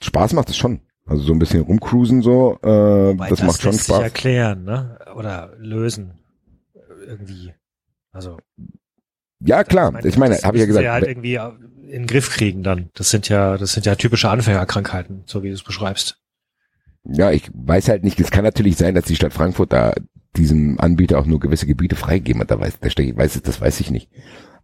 Spaß 0.00 0.32
macht 0.34 0.50
es 0.50 0.56
schon. 0.56 0.80
Also 1.06 1.22
so 1.22 1.32
ein 1.32 1.38
bisschen 1.38 1.62
rumcruisen 1.62 2.22
so, 2.22 2.58
äh, 2.62 2.66
Wobei 2.68 3.28
das, 3.30 3.42
macht 3.42 3.62
schon 3.62 3.72
lässt 3.72 3.86
sich 3.86 3.94
Spaß. 3.94 4.02
erklären, 4.04 4.64
ne? 4.64 4.98
Oder 5.16 5.54
lösen. 5.58 6.18
Irgendwie. 7.06 7.54
Also. 8.12 8.36
Ja 9.40 9.64
klar, 9.64 10.04
ich 10.04 10.18
meine, 10.18 10.34
das 10.34 10.44
habe 10.44 10.56
ich 10.56 10.62
ja 10.62 10.66
gesagt, 10.66 10.86
halt 10.88 11.06
irgendwie 11.06 11.38
in 11.88 12.02
den 12.02 12.06
Griff 12.06 12.30
kriegen 12.30 12.62
dann. 12.62 12.90
Das 12.94 13.10
sind 13.10 13.28
ja, 13.28 13.56
das 13.56 13.72
sind 13.72 13.86
ja 13.86 13.94
typische 13.94 14.30
Anfängerkrankheiten, 14.30 15.22
so 15.26 15.42
wie 15.42 15.48
du 15.48 15.54
es 15.54 15.62
beschreibst. 15.62 16.18
Ja, 17.04 17.30
ich 17.30 17.50
weiß 17.52 17.88
halt 17.88 18.04
nicht, 18.04 18.20
es 18.20 18.30
kann 18.30 18.44
natürlich 18.44 18.76
sein, 18.76 18.94
dass 18.94 19.04
die 19.04 19.16
Stadt 19.16 19.32
Frankfurt 19.32 19.72
da 19.72 19.94
diesem 20.36 20.78
Anbieter 20.78 21.18
auch 21.18 21.26
nur 21.26 21.40
gewisse 21.40 21.66
Gebiete 21.66 21.96
freigeben 21.96 22.42
hat. 22.42 22.50
Da 22.50 22.60
weiß, 22.60 22.80
da 22.80 22.90
steht, 22.90 23.16
weiß, 23.16 23.40
das 23.42 23.60
weiß 23.60 23.80
ich 23.80 23.90
nicht. 23.90 24.10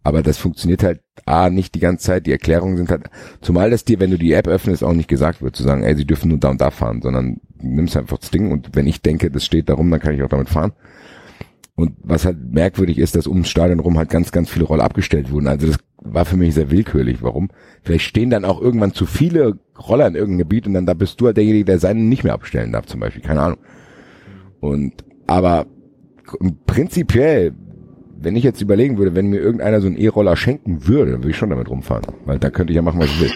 Aber 0.03 0.21
das 0.21 0.37
funktioniert 0.37 0.83
halt 0.83 1.01
A, 1.25 1.49
nicht 1.49 1.73
die 1.73 1.79
ganze 1.79 2.05
Zeit. 2.05 2.27
Die 2.27 2.31
Erklärungen 2.31 2.77
sind 2.77 2.91
halt, 2.91 3.09
zumal 3.41 3.71
das 3.71 3.85
dir, 3.85 3.99
wenn 3.99 4.11
du 4.11 4.19
die 4.19 4.33
App 4.33 4.47
öffnest, 4.47 4.83
auch 4.83 4.93
nicht 4.93 5.09
gesagt 5.09 5.41
wird, 5.41 5.55
zu 5.55 5.63
sagen, 5.63 5.83
ey, 5.83 5.95
sie 5.95 6.05
dürfen 6.05 6.29
nur 6.29 6.37
da 6.37 6.49
und 6.49 6.61
da 6.61 6.69
fahren, 6.69 7.01
sondern 7.01 7.41
nimmst 7.59 7.97
einfach 7.97 8.19
das 8.19 8.29
Ding 8.29 8.51
und 8.51 8.75
wenn 8.75 8.85
ich 8.85 9.01
denke, 9.01 9.31
das 9.31 9.45
steht 9.45 9.67
darum, 9.67 9.89
dann 9.89 9.99
kann 9.99 10.13
ich 10.13 10.21
auch 10.21 10.29
damit 10.29 10.49
fahren. 10.49 10.73
Und 11.73 11.95
was 12.03 12.23
halt 12.23 12.37
merkwürdig 12.51 12.99
ist, 12.99 13.15
dass 13.15 13.27
ums 13.27 13.49
Stadion 13.49 13.79
rum 13.79 13.97
halt 13.97 14.09
ganz, 14.09 14.31
ganz 14.31 14.49
viele 14.49 14.65
Roller 14.65 14.83
abgestellt 14.83 15.31
wurden. 15.31 15.47
Also 15.47 15.67
das 15.67 15.77
war 16.05 16.25
für 16.25 16.37
mich 16.37 16.53
sehr 16.53 16.71
willkürlich. 16.71 17.21
Warum? 17.21 17.49
Vielleicht 17.83 18.05
stehen 18.05 18.29
dann 18.29 18.45
auch 18.45 18.61
irgendwann 18.61 18.93
zu 18.93 19.05
viele 19.05 19.57
Roller 19.77 20.07
in 20.07 20.15
irgendeinem 20.15 20.39
Gebiet 20.39 20.67
und 20.67 20.73
dann 20.73 20.85
da 20.85 20.93
bist 20.93 21.19
du 21.19 21.25
halt 21.25 21.37
derjenige, 21.37 21.65
der 21.65 21.79
seinen 21.79 22.09
nicht 22.09 22.23
mehr 22.23 22.33
abstellen 22.33 22.71
darf, 22.71 22.85
zum 22.85 22.99
Beispiel. 22.99 23.21
Keine 23.21 23.41
Ahnung. 23.41 23.59
Und, 24.59 24.93
aber 25.27 25.65
prinzipiell, 26.65 27.53
wenn 28.17 28.35
ich 28.35 28.43
jetzt 28.43 28.61
überlegen 28.61 28.97
würde, 28.97 29.15
wenn 29.15 29.27
mir 29.27 29.39
irgendeiner 29.39 29.81
so 29.81 29.87
einen 29.87 29.97
E-Roller 29.97 30.35
schenken 30.35 30.87
würde, 30.87 31.11
dann 31.11 31.21
würde 31.21 31.31
ich 31.31 31.37
schon 31.37 31.49
damit 31.49 31.69
rumfahren. 31.69 32.05
Weil 32.25 32.39
dann 32.39 32.51
könnte 32.51 32.71
ich 32.71 32.75
ja 32.75 32.81
machen, 32.81 32.99
was 32.99 33.09
ich 33.09 33.21
will. 33.21 33.31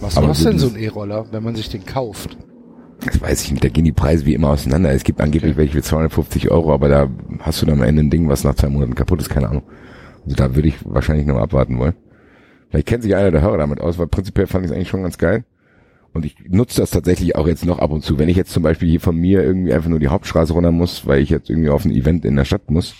Was 0.00 0.16
Aber 0.16 0.28
kostet 0.28 0.52
denn 0.52 0.58
so 0.58 0.68
ein 0.68 0.76
E-Roller, 0.76 1.26
wenn 1.30 1.42
man 1.42 1.54
sich 1.54 1.68
den 1.68 1.84
kauft? 1.84 2.38
Das 3.04 3.20
weiß 3.20 3.44
ich 3.44 3.50
nicht, 3.50 3.64
da 3.64 3.68
gehen 3.68 3.84
die 3.84 3.92
Preise 3.92 4.26
wie 4.26 4.34
immer 4.34 4.50
auseinander. 4.50 4.90
Es 4.92 5.04
gibt 5.04 5.20
angeblich 5.20 5.56
welche 5.56 5.74
für 5.74 5.82
250 5.82 6.50
Euro, 6.50 6.72
aber 6.72 6.88
da 6.88 7.08
hast 7.40 7.62
du 7.62 7.66
dann 7.66 7.78
am 7.78 7.84
Ende 7.84 8.02
ein 8.02 8.10
Ding, 8.10 8.28
was 8.28 8.44
nach 8.44 8.54
zwei 8.54 8.68
Monaten 8.68 8.94
kaputt 8.94 9.20
ist, 9.20 9.30
keine 9.30 9.48
Ahnung. 9.48 9.62
Also 10.24 10.36
da 10.36 10.54
würde 10.54 10.68
ich 10.68 10.76
wahrscheinlich 10.84 11.26
noch 11.26 11.38
abwarten 11.38 11.78
wollen. 11.78 11.94
Vielleicht 12.68 12.86
kennt 12.86 13.02
sich 13.02 13.16
einer 13.16 13.30
der 13.30 13.42
Hörer 13.42 13.58
damit 13.58 13.80
aus, 13.80 13.98
weil 13.98 14.06
prinzipiell 14.06 14.46
fand 14.46 14.64
ich 14.64 14.70
es 14.70 14.76
eigentlich 14.76 14.88
schon 14.88 15.02
ganz 15.02 15.18
geil. 15.18 15.44
Und 16.12 16.24
ich 16.24 16.36
nutze 16.48 16.80
das 16.80 16.90
tatsächlich 16.90 17.36
auch 17.36 17.46
jetzt 17.46 17.64
noch 17.64 17.78
ab 17.78 17.90
und 17.90 18.02
zu. 18.02 18.18
Wenn 18.18 18.28
ich 18.28 18.36
jetzt 18.36 18.52
zum 18.52 18.62
Beispiel 18.62 18.88
hier 18.88 19.00
von 19.00 19.16
mir 19.16 19.42
irgendwie 19.42 19.72
einfach 19.72 19.88
nur 19.88 20.00
die 20.00 20.08
Hauptstraße 20.08 20.52
runter 20.52 20.72
muss, 20.72 21.06
weil 21.06 21.20
ich 21.20 21.30
jetzt 21.30 21.50
irgendwie 21.50 21.70
auf 21.70 21.84
ein 21.84 21.92
Event 21.92 22.24
in 22.24 22.36
der 22.36 22.44
Stadt 22.44 22.70
muss, 22.70 22.94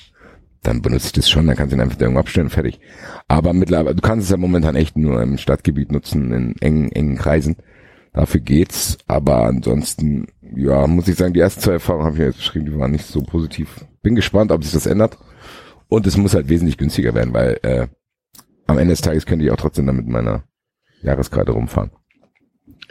dann 0.62 0.82
benutze 0.82 1.06
ich 1.06 1.12
das 1.12 1.30
schon, 1.30 1.46
dann 1.46 1.56
kannst 1.56 1.72
du 1.72 1.76
ihn 1.76 1.80
einfach 1.80 1.98
irgendwo 1.98 2.20
abstellen, 2.20 2.50
fertig. 2.50 2.80
Aber 3.28 3.52
mittlerweile, 3.52 3.94
du 3.94 4.02
kannst 4.02 4.24
es 4.24 4.30
ja 4.30 4.36
momentan 4.36 4.76
echt 4.76 4.96
nur 4.96 5.22
im 5.22 5.38
Stadtgebiet 5.38 5.90
nutzen, 5.90 6.32
in 6.32 6.56
engen, 6.60 6.92
engen 6.92 7.16
Kreisen. 7.16 7.56
Dafür 8.12 8.40
geht's, 8.40 8.98
aber 9.06 9.44
ansonsten, 9.44 10.26
ja, 10.54 10.86
muss 10.86 11.08
ich 11.08 11.16
sagen, 11.16 11.32
die 11.32 11.40
ersten 11.40 11.60
zwei 11.60 11.72
Erfahrungen 11.72 12.06
habe 12.06 12.16
ich 12.16 12.22
jetzt 12.22 12.38
beschrieben, 12.38 12.66
die 12.66 12.78
waren 12.78 12.90
nicht 12.90 13.06
so 13.06 13.22
positiv. 13.22 13.86
Bin 14.02 14.14
gespannt, 14.16 14.52
ob 14.52 14.64
sich 14.64 14.72
das 14.72 14.86
ändert. 14.86 15.16
Und 15.90 16.06
es 16.06 16.16
muss 16.16 16.34
halt 16.34 16.48
wesentlich 16.48 16.78
günstiger 16.78 17.14
werden, 17.14 17.34
weil 17.34 17.58
äh, 17.62 17.88
am 18.66 18.78
Ende 18.78 18.92
des 18.92 19.02
Tages 19.02 19.26
könnte 19.26 19.44
ich 19.44 19.50
auch 19.50 19.56
trotzdem 19.56 19.86
damit 19.86 20.06
mit 20.06 20.12
meiner 20.12 20.44
Jahreskarte 21.02 21.50
rumfahren. 21.50 21.90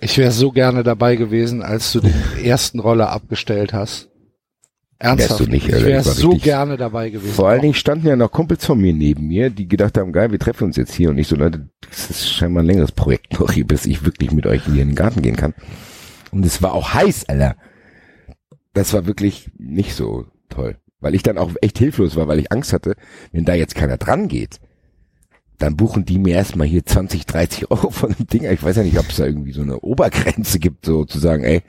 Ich 0.02 0.18
wäre 0.18 0.32
so 0.32 0.52
gerne 0.52 0.84
dabei 0.84 1.16
gewesen, 1.16 1.64
als 1.64 1.94
du 1.94 2.02
den 2.02 2.14
ersten 2.44 2.80
Roller 2.80 3.10
abgestellt 3.10 3.74
hast. 3.74 4.10
Ernsthaft. 4.98 5.40
Wärst 5.40 5.40
du 5.40 5.52
nicht, 5.52 5.68
ich 5.70 5.74
Alter, 5.74 5.86
wäre 5.86 6.02
ich 6.02 6.08
so 6.08 6.32
gerne 6.32 6.76
dabei 6.76 7.10
gewesen. 7.10 7.34
Vor 7.34 7.48
allen 7.48 7.62
Dingen 7.62 7.74
standen 7.74 8.06
ja 8.06 8.18
noch 8.18 8.34
Kumpels 8.34 8.66
von 8.66 8.82
mir 8.82 8.94
neben 8.94 9.28
mir, 9.28 9.50
die 9.50 9.70
gedacht 9.70 9.98
haben, 9.98 10.12
geil, 10.12 10.32
wir 10.32 10.40
treffen 10.40 10.66
uns 10.66 10.76
jetzt 10.76 10.94
hier 10.94 11.10
und 11.10 11.18
ich 11.18 11.30
so, 11.30 11.38
Leute, 11.38 11.70
das 11.90 12.10
ist 12.10 12.30
scheinbar 12.30 12.64
ein 12.64 12.68
längeres 12.68 12.92
Projekt 12.92 13.40
noch 13.40 13.50
hier, 13.50 13.66
bis 13.66 13.86
ich 13.86 14.04
wirklich 14.04 14.34
mit 14.34 14.46
euch 14.46 14.66
hier 14.66 14.82
in 14.82 14.90
den 14.90 14.96
Garten 14.96 15.22
gehen 15.22 15.38
kann. 15.38 15.54
Und 16.32 16.46
es 16.46 16.62
war 16.62 16.74
auch 16.74 16.94
heiß, 16.94 17.30
Alter. 17.30 17.56
Das 18.74 18.94
war 18.94 19.08
wirklich 19.08 19.52
nicht 19.58 19.96
so 19.96 20.26
toll. 20.50 20.76
Weil 21.02 21.16
ich 21.16 21.24
dann 21.24 21.38
auch 21.38 21.52
echt 21.62 21.78
hilflos 21.78 22.16
war, 22.16 22.28
weil 22.28 22.40
ich 22.40 22.52
Angst 22.52 22.74
hatte, 22.74 22.96
wenn 23.32 23.46
da 23.46 23.54
jetzt 23.54 23.76
keiner 23.76 23.98
dran 23.98 24.28
geht, 24.28 24.60
dann 25.58 25.76
buchen 25.78 26.06
die 26.06 26.20
mir 26.20 26.36
erstmal 26.36 26.68
hier 26.68 26.86
20, 26.86 27.26
30 27.26 27.72
Euro 27.72 27.90
von 27.90 28.14
dem 28.14 28.28
Ding. 28.28 28.44
Ich 28.50 28.64
weiß 28.64 28.76
ja 28.78 28.84
nicht, 28.84 28.98
ob 29.00 29.10
es 29.10 29.18
da 29.18 29.26
irgendwie 29.26 29.52
so 29.54 29.62
eine 29.62 29.80
Obergrenze 29.80 30.60
gibt, 30.60 30.86
so 30.86 31.06
zu 31.06 31.20
sagen, 31.20 31.44
ey, 31.44 31.64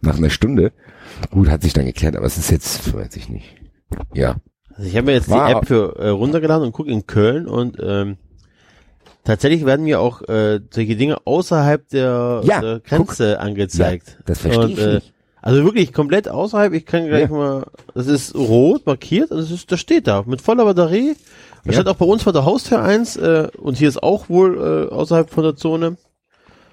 nach 0.00 0.16
einer 0.16 0.30
Stunde. 0.30 0.72
Gut, 1.30 1.48
hat 1.48 1.62
sich 1.62 1.72
dann 1.72 1.86
geklärt, 1.86 2.16
aber 2.16 2.26
es 2.26 2.36
ist 2.38 2.50
jetzt, 2.50 2.92
weiß 2.94 3.16
ich 3.16 3.28
nicht. 3.28 3.56
Ja. 4.14 4.36
Also 4.74 4.88
ich 4.88 4.96
habe 4.96 5.06
mir 5.06 5.12
jetzt 5.14 5.28
War- 5.28 5.48
die 5.48 5.54
App 5.54 5.66
für 5.66 5.96
äh, 5.98 6.08
runtergeladen 6.10 6.64
und 6.66 6.72
gucke 6.72 6.90
in 6.90 7.06
Köln 7.06 7.46
und 7.48 7.78
ähm, 7.82 8.16
tatsächlich 9.24 9.64
werden 9.66 9.84
mir 9.84 10.00
auch 10.00 10.22
äh, 10.28 10.60
solche 10.70 10.96
Dinge 10.96 11.18
außerhalb 11.26 11.88
der, 11.88 12.42
Ja, 12.44 12.60
der 12.60 12.80
Grenze 12.80 13.40
angezeigt. 13.40 14.18
das 14.26 14.40
verstehe 14.40 14.64
Und, 14.64 14.70
ich 14.72 14.78
äh, 14.78 14.94
nicht. 14.96 15.14
Also 15.40 15.64
wirklich 15.64 15.92
komplett 15.92 16.28
außerhalb. 16.28 16.72
Ich 16.74 16.84
kann 16.86 17.06
gleich 17.06 17.30
Ja. 17.30 17.36
mal. 17.36 17.66
Das 17.94 18.06
ist 18.06 18.34
rot 18.34 18.86
markiert 18.86 19.30
und 19.30 19.38
das 19.38 19.50
ist, 19.50 19.70
das 19.70 19.80
steht 19.80 20.06
da 20.06 20.22
mit 20.26 20.40
voller 20.42 20.64
Batterie. 20.64 21.14
Das 21.64 21.74
Ja. 21.76 21.80
steht 21.82 21.88
auch 21.88 21.96
bei 21.96 22.06
uns 22.06 22.22
vor 22.22 22.32
der 22.32 22.44
Haustür 22.44 22.82
eins 22.82 23.16
äh, 23.16 23.48
und 23.58 23.76
hier 23.78 23.88
ist 23.88 24.02
auch 24.02 24.28
wohl 24.28 24.88
äh, 24.90 24.92
außerhalb 24.94 25.30
von 25.30 25.44
der 25.44 25.56
Zone. 25.56 25.96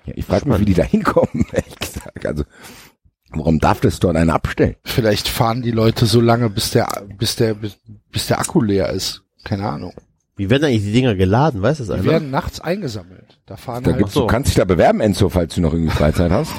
Ja, 0.05 0.13
ich 0.15 0.25
frage 0.25 0.47
mich, 0.49 0.59
wie 0.59 0.65
die 0.65 0.73
da 0.73 0.83
hinkommen, 0.83 1.45
ehrlich 1.51 1.77
gesagt. 1.79 2.25
Also, 2.25 2.43
warum 3.31 3.59
darf 3.59 3.81
das 3.81 3.99
dort 3.99 4.15
einer 4.15 4.33
abstellen? 4.33 4.75
Vielleicht 4.83 5.27
fahren 5.27 5.61
die 5.61 5.71
Leute 5.71 6.05
so 6.05 6.21
lange, 6.21 6.49
bis 6.49 6.71
der, 6.71 6.87
bis 7.17 7.35
der, 7.35 7.53
bis, 7.55 7.77
bis 8.11 8.27
der 8.27 8.39
Akku 8.39 8.61
leer 8.61 8.89
ist. 8.89 9.23
Keine 9.43 9.67
Ahnung. 9.67 9.93
Wie 10.37 10.49
werden 10.49 10.65
eigentlich 10.65 10.83
die 10.83 10.91
Dinger 10.91 11.15
geladen? 11.15 11.61
Weiß 11.61 11.77
das 11.77 11.87
Die 11.87 11.93
einer? 11.93 12.03
werden 12.05 12.29
nachts 12.31 12.59
eingesammelt. 12.59 13.39
Da 13.45 13.55
fahren 13.55 13.83
Da 13.83 13.91
halt 13.91 13.99
gibt's, 13.99 14.13
du 14.13 14.27
kannst 14.27 14.49
dich 14.49 14.55
da 14.55 14.65
bewerben, 14.65 14.99
Enzo, 14.99 15.29
falls 15.29 15.55
du 15.55 15.61
noch 15.61 15.73
irgendwie 15.73 15.91
Freizeit 15.95 16.31
hast. 16.31 16.51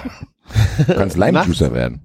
Du 0.87 0.95
kannst 0.95 1.17
Lime-Juicer 1.19 1.75
werden. 1.75 2.01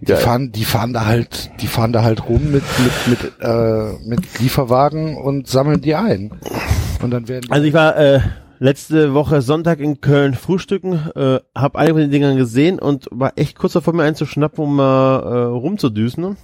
Die 0.00 0.12
fahren, 0.12 0.52
die 0.52 0.64
fahren 0.64 0.92
da 0.92 1.06
halt, 1.06 1.50
die 1.60 1.66
fahren 1.66 1.92
da 1.92 2.02
halt 2.04 2.28
rum 2.28 2.52
mit 2.52 2.62
mit 2.78 2.92
mit 3.08 3.32
äh, 3.40 3.92
mit 4.06 4.38
Lieferwagen 4.38 5.16
und 5.16 5.48
sammeln 5.48 5.80
die 5.80 5.96
ein. 5.96 6.30
Und 7.02 7.10
dann 7.10 7.26
werden 7.26 7.50
Also 7.50 7.66
ich 7.66 7.74
war 7.74 7.96
äh, 7.96 8.20
letzte 8.60 9.14
Woche 9.14 9.42
Sonntag 9.42 9.80
in 9.80 10.00
Köln 10.00 10.34
frühstücken, 10.34 10.94
äh, 11.16 11.40
habe 11.56 11.78
einige 11.78 11.94
von 11.94 12.00
den 12.02 12.10
Dingern 12.12 12.36
gesehen 12.36 12.78
und 12.78 13.08
war 13.10 13.32
echt 13.34 13.58
kurz 13.58 13.72
davor, 13.72 13.92
mir 13.94 14.04
einen 14.04 14.14
zu 14.14 14.26
schnappen, 14.26 14.62
um 14.62 14.76
mal 14.76 15.18
äh, 15.20 15.44
rumzudüsen. 15.46 16.36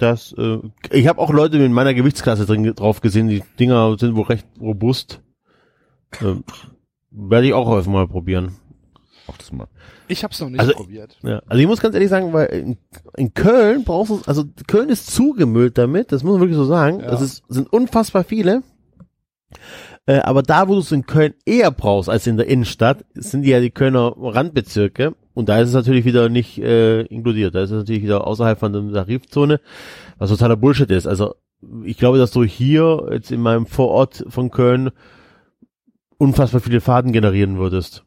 Das, 0.00 0.32
äh, 0.38 0.58
ich 0.90 1.06
habe 1.06 1.20
auch 1.20 1.30
Leute 1.30 1.58
in 1.58 1.72
meiner 1.72 1.94
Gewichtsklasse 1.94 2.46
drin 2.46 2.64
drauf 2.74 3.00
gesehen, 3.00 3.28
die 3.28 3.42
Dinger 3.58 3.96
sind 3.98 4.16
wohl 4.16 4.24
recht 4.24 4.46
robust. 4.60 5.20
Ähm, 6.22 6.42
Werde 7.10 7.46
ich 7.46 7.52
auch 7.54 7.66
häufig 7.66 7.90
mal 7.92 8.08
probieren. 8.08 8.56
Mach 9.28 9.36
das 9.36 9.52
mal. 9.52 9.68
ich 10.08 10.24
hab's 10.24 10.40
noch 10.40 10.48
nicht 10.48 10.60
Also- 10.60 10.72
probiert. 10.74 11.18
Ja, 11.22 11.40
also 11.46 11.60
ich 11.60 11.66
muss 11.68 11.80
ganz 11.80 11.94
ehrlich 11.94 12.08
sagen, 12.08 12.32
weil 12.32 12.46
in, 12.46 12.78
in 13.16 13.34
Köln 13.34 13.84
brauchst 13.84 14.10
du, 14.10 14.20
also 14.26 14.44
Köln 14.66 14.88
ist 14.88 15.10
zugemüllt 15.10 15.76
damit, 15.78 16.10
das 16.12 16.22
muss 16.24 16.32
man 16.32 16.40
wirklich 16.40 16.56
so 16.56 16.64
sagen. 16.64 17.00
Ja. 17.00 17.10
Das 17.10 17.20
ist, 17.20 17.42
sind 17.48 17.72
unfassbar 17.72 18.24
viele. 18.24 18.62
Äh, 20.06 20.20
aber 20.20 20.42
da, 20.42 20.66
wo 20.68 20.74
du 20.74 20.80
es 20.80 20.92
in 20.92 21.06
Köln 21.06 21.34
eher 21.44 21.70
brauchst 21.70 22.08
als 22.08 22.26
in 22.26 22.36
der 22.38 22.46
Innenstadt, 22.48 23.04
sind 23.14 23.44
ja 23.44 23.60
die 23.60 23.70
Kölner 23.70 24.14
Randbezirke. 24.16 25.14
Und 25.40 25.48
da 25.48 25.58
ist 25.58 25.68
es 25.68 25.74
natürlich 25.74 26.04
wieder 26.04 26.28
nicht 26.28 26.58
äh, 26.58 27.00
inkludiert. 27.02 27.54
Da 27.54 27.62
ist 27.62 27.70
es 27.70 27.78
natürlich 27.78 28.02
wieder 28.02 28.26
außerhalb 28.26 28.58
von 28.58 28.72
der 28.72 28.92
Tarifzone, 28.92 29.58
was 30.18 30.28
totaler 30.28 30.56
Bullshit 30.56 30.90
ist. 30.90 31.06
Also 31.06 31.34
ich 31.82 31.96
glaube, 31.96 32.18
dass 32.18 32.30
du 32.30 32.44
hier 32.44 33.08
jetzt 33.10 33.32
in 33.32 33.40
meinem 33.40 33.64
Vorort 33.64 34.22
von 34.28 34.50
Köln 34.50 34.90
unfassbar 36.18 36.60
viele 36.60 36.82
Fahrten 36.82 37.12
generieren 37.12 37.56
würdest. 37.56 38.04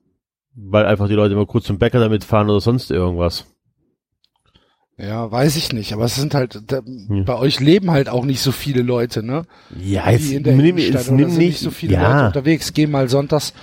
Weil 0.53 0.86
einfach 0.86 1.08
die 1.08 1.16
Leute 1.16 1.34
immer 1.34 1.48
kurz 1.48 1.66
zum 1.66 1.80
Bäcker 1.80 2.00
damit 2.00 2.24
fahren 2.24 2.52
oder 2.52 2.62
sonst 2.62 2.92
irgendwas. 2.92 3.48
Ja, 4.95 5.32
weiß 5.32 5.56
ich 5.56 5.74
nicht, 5.74 5.92
aber 5.94 6.06
es 6.06 6.14
sind 6.14 6.36
halt, 6.36 6.62
da, 6.68 6.82
bei 6.86 7.36
euch 7.36 7.60
leben 7.60 7.90
halt 7.90 8.10
auch 8.10 8.26
nicht 8.26 8.42
so 8.42 8.52
viele 8.52 8.84
Leute, 8.84 9.24
ne? 9.24 9.42
Ja, 9.76 10.12
jetzt 10.12 10.32
in 10.32 10.44
der 10.44 10.56
nimm, 10.56 10.78
jetzt 10.78 11.10
nimm 11.10 11.30
nicht, 11.30 11.38
nicht 11.40 11.60
so 11.60 11.72
viele 11.72 11.95
Leute 11.95 12.06
ja, 12.06 12.28
unterwegs. 12.28 12.74
Geh 12.74 12.86
mal 12.86 13.10
sonntags, 13.10 13.56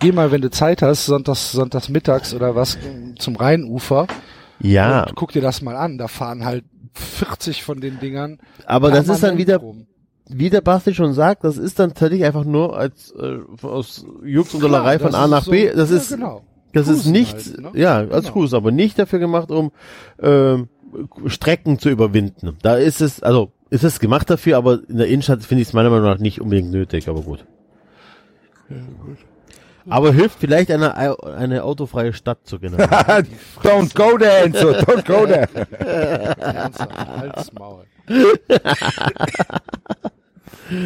geh 0.00 0.12
mal, 0.12 0.30
wenn 0.30 0.40
du 0.40 0.50
Zeit 0.50 0.82
hast, 0.82 1.06
sonntags, 1.06 1.52
sonntags 1.52 1.88
mittags 1.88 2.34
oder 2.34 2.54
was, 2.54 2.78
zum 3.18 3.36
Rheinufer. 3.36 4.06
ja, 4.60 5.06
guck 5.14 5.32
dir 5.32 5.42
das 5.42 5.62
mal 5.62 5.76
an. 5.76 5.98
Da 5.98 6.08
fahren 6.08 6.44
halt 6.44 6.64
40 6.94 7.62
von 7.62 7.80
den 7.80 7.98
Dingern. 8.00 8.38
aber 8.66 8.90
das 8.90 9.08
ist 9.08 9.22
dann 9.22 9.38
wieder, 9.38 9.58
rum. 9.58 9.86
wie 10.28 10.50
der 10.50 10.60
Basti 10.60 10.94
schon 10.94 11.12
sagt, 11.14 11.44
das 11.44 11.58
ist 11.58 11.78
dann 11.78 11.90
tatsächlich 11.90 12.24
einfach 12.24 12.44
nur 12.44 12.76
als 12.76 13.12
äh, 13.12 13.38
aus 13.62 14.04
Jux 14.24 14.54
und 14.54 14.62
Dollerei 14.62 14.98
von 14.98 15.14
A 15.14 15.24
ist 15.24 15.30
nach 15.30 15.44
so- 15.44 15.50
B. 15.50 15.70
Das 15.72 15.90
ja, 15.90 15.96
ist 15.96 16.10
genau. 16.10 16.42
das 16.72 16.86
ist 16.88 16.94
Cruisen 17.02 17.12
nicht, 17.12 17.34
halt, 17.34 17.60
ne? 17.60 17.70
ja, 17.74 17.96
als 17.98 18.24
Genau. 18.26 18.32
Cruise, 18.32 18.56
aber 18.56 18.70
nicht 18.70 18.98
dafür 18.98 19.18
gemacht, 19.18 19.50
um 19.50 19.72
ähm, 20.20 20.68
Strecken 21.26 21.78
zu 21.78 21.88
überwinden. 21.90 22.56
Da 22.62 22.76
ist 22.76 23.00
es, 23.00 23.22
also 23.22 23.52
ist 23.70 23.84
es 23.84 24.00
gemacht 24.00 24.30
dafür, 24.30 24.56
aber 24.56 24.80
in 24.88 24.96
der 24.96 25.08
Innenstadt 25.08 25.42
finde 25.42 25.62
ich 25.62 25.68
es 25.68 25.74
meiner 25.74 25.90
Meinung 25.90 26.06
nach 26.06 26.18
nicht 26.18 26.40
unbedingt 26.40 26.70
nötig, 26.70 27.08
aber 27.08 27.20
gut. 27.22 27.44
Aber 29.90 30.12
hilft 30.12 30.38
vielleicht 30.40 30.70
eine, 30.70 30.96
eine 31.24 31.64
autofreie 31.64 32.12
Stadt 32.12 32.46
zu 32.46 32.58
generieren. 32.58 32.90
don't 33.62 33.94
go 33.94 34.16
there, 34.18 34.44
Enzo, 34.44 34.70
don't 34.72 35.06
go 35.06 35.26
there. 35.26 35.48
Ernsthaft, 36.38 37.08
halt's 37.08 37.52
Maul. 37.52 37.84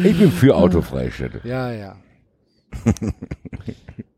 Ich 0.03 0.17
bin 0.17 0.31
für 0.31 0.55
autofreie 0.55 1.11
Städte. 1.11 1.41
Ja, 1.43 1.71
ja. 1.71 1.95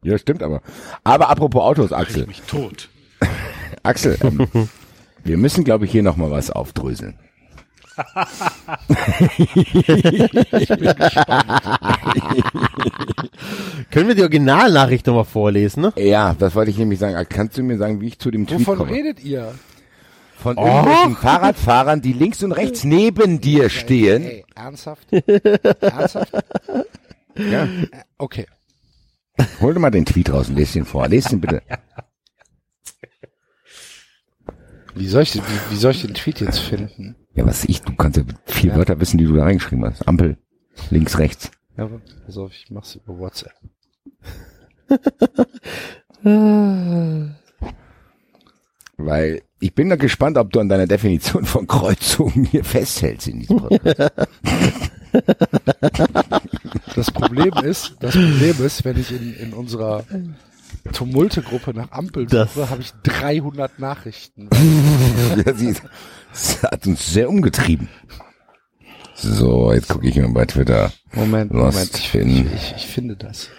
Ja, 0.04 0.20
stimmt 0.20 0.44
aber. 0.44 0.62
Aber 1.04 1.30
apropos 1.32 1.64
Autos, 1.64 1.90
Ich 1.90 1.98
Axel. 1.98 2.28
mich 2.28 2.44
tot. 2.44 2.90
Axel, 3.82 4.20
ähm, 4.22 4.70
wir 5.24 5.38
müssen, 5.38 5.64
glaube 5.64 5.86
ich, 5.86 5.92
hier 5.92 6.04
noch 6.04 6.16
mal 6.16 6.30
was 6.30 6.52
aufdröseln. 6.52 7.18
Können 13.92 14.08
wir 14.08 14.16
die 14.16 14.22
Originalnachricht 14.22 15.06
nochmal 15.08 15.26
vorlesen, 15.26 15.82
ne? 15.82 15.94
Ja, 15.98 16.34
das 16.38 16.56
wollte 16.56 16.72
ich 16.72 16.78
nämlich 16.78 17.00
sagen. 17.00 17.26
Kannst 17.30 17.58
du 17.58 17.64
mir 17.64 17.78
sagen, 17.78 18.00
wie 18.02 18.08
ich 18.08 18.20
zu 18.20 18.32
dem 18.32 18.48
Tweet 18.48 18.62
Wovon 18.62 18.78
komme? 18.80 18.92
redet 18.92 19.24
ihr? 19.24 19.54
Von 20.38 20.58
irgendwelchen 20.58 21.16
Fahrradfahrern, 21.16 22.02
die 22.02 22.14
links 22.14 22.44
und 22.44 22.52
rechts 22.52 22.84
neben 22.84 23.40
dir 23.42 23.70
stehen. 23.70 24.24
Ey, 24.24 24.46
ernsthaft? 24.56 25.08
ernsthaft? 25.12 26.34
Ja. 27.38 27.68
Okay. 28.18 28.46
Hol 29.60 29.74
dir 29.74 29.82
mal 29.82 29.90
den 29.92 30.06
Tweet 30.06 30.32
raus 30.32 30.48
und 30.48 30.56
lese 30.56 30.76
den 30.76 30.86
vor. 30.86 31.06
Lese 31.10 31.32
den 31.32 31.42
bitte. 31.42 31.62
Wie 34.94 35.10
soll 35.10 35.24
ich, 35.24 35.36
wie, 35.36 35.42
wie 35.70 35.76
soll 35.76 35.92
ich 35.92 36.04
den 36.04 36.14
Tweet 36.14 36.40
jetzt 36.40 36.60
finden? 36.60 37.18
Ja, 37.36 37.46
was 37.46 37.66
ich, 37.66 37.82
du 37.82 37.94
kannst 37.96 38.18
ja 38.18 38.24
vier 38.46 38.76
Wörter 38.76 39.00
wissen, 39.00 39.18
die 39.18 39.26
du 39.26 39.36
da 39.36 39.44
reingeschrieben 39.44 39.86
hast. 39.86 40.08
Ampel, 40.08 40.38
links, 40.90 41.18
rechts. 41.18 41.52
Ja, 41.78 41.90
pass 42.26 42.38
auf, 42.38 42.54
ich 42.54 42.72
mach's 42.72 42.96
über 42.96 43.20
WhatsApp. 43.20 43.54
Weil 48.98 49.42
ich 49.60 49.76
bin 49.76 49.90
da 49.90 49.98
gespannt, 49.98 50.38
ob 50.38 50.54
du 50.54 50.62
an 50.62 50.70
deiner 50.70 50.88
Definition 50.88 51.44
von 51.44 51.68
Kreuzung 51.68 52.48
hier 52.50 52.64
festhältst 52.64 53.28
in 53.28 53.42
diesem 53.42 53.58
Podcast. 53.58 54.12
Das 56.96 57.12
Problem 57.12 57.52
ist, 57.64 57.96
das 58.00 58.16
Problem 58.16 58.66
ist, 58.66 58.86
wenn 58.86 59.00
ich 59.00 59.12
in, 59.12 59.36
in 59.36 59.54
unserer 59.54 60.04
Tumulte-Gruppe 60.94 61.74
nach 61.74 61.92
Ampel 61.92 62.30
suche, 62.30 62.70
habe 62.70 62.82
ich 62.82 62.92
300 63.04 63.80
Nachrichten. 63.80 64.50
ja, 65.46 65.54
sie, 65.54 65.74
das 66.36 66.62
hat 66.64 66.86
uns 66.86 67.14
sehr 67.14 67.30
umgetrieben. 67.30 67.88
So, 69.16 69.72
jetzt 69.72 69.88
gucke 69.90 70.08
ich 70.08 70.18
mal 70.18 70.32
bei 70.34 70.46
Twitter. 70.46 70.92
Moment, 71.14 71.52
Lost 71.54 71.78
Moment, 71.78 71.98
ich, 71.98 72.14
in- 72.16 72.54
ich, 72.54 72.74
ich, 72.76 72.88
finde 72.88 73.16
das. 73.16 73.50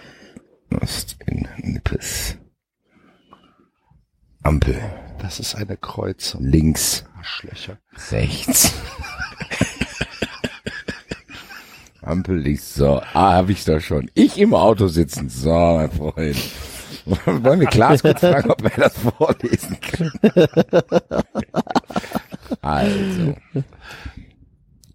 Lost 0.69 1.17
in 1.25 1.47
Nippes. 1.57 2.37
Ampel, 4.43 4.79
Das 5.19 5.39
ist 5.39 5.55
eine 5.55 5.75
Kreuzung. 5.77 6.43
links, 6.43 7.05
Arschlöcher. 7.17 7.79
rechts. 8.11 8.71
Ampel 12.01 12.37
links, 12.37 12.75
so. 12.75 13.01
Ah, 13.13 13.33
hab 13.33 13.49
ich 13.49 13.65
da 13.65 13.79
schon. 13.81 14.09
Ich 14.13 14.37
im 14.37 14.53
Auto 14.53 14.87
sitzen. 14.87 15.27
So, 15.29 15.51
mein 15.51 15.91
Freund. 15.91 16.37
Wollen 17.25 17.59
wir 17.59 17.67
Klaas 17.67 18.01
kurz 18.01 18.19
fragen, 18.19 18.51
ob 18.51 18.63
er 18.63 18.69
das 18.83 18.97
vorlesen 18.97 19.77
kann? 19.81 20.11
Also. 22.61 23.35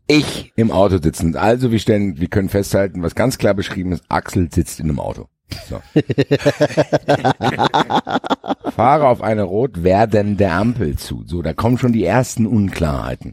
Ich 0.07 0.53
im 0.57 0.71
Auto 0.71 0.99
sitzen. 1.01 1.37
Also, 1.37 1.71
wir 1.71 1.79
stellen, 1.79 2.19
wir 2.21 2.29
können 2.29 2.49
festhalten, 2.49 3.03
was 3.03 3.15
ganz 3.15 3.39
klar 3.39 3.55
beschrieben 3.55 3.93
ist, 3.93 4.05
Axel 4.09 4.51
sitzt 4.53 4.81
in 4.81 4.89
einem 4.89 4.99
Auto. 5.01 5.29
So. 5.69 5.81
Fahre 8.71 9.07
auf 9.09 9.23
eine 9.23 9.43
rot 9.43 9.83
werdende 9.83 10.51
Ampel 10.51 10.97
zu. 10.97 11.25
So, 11.27 11.43
da 11.43 11.53
kommen 11.53 11.79
schon 11.79 11.93
die 11.93 12.05
ersten 12.05 12.47
Unklarheiten. 12.47 13.33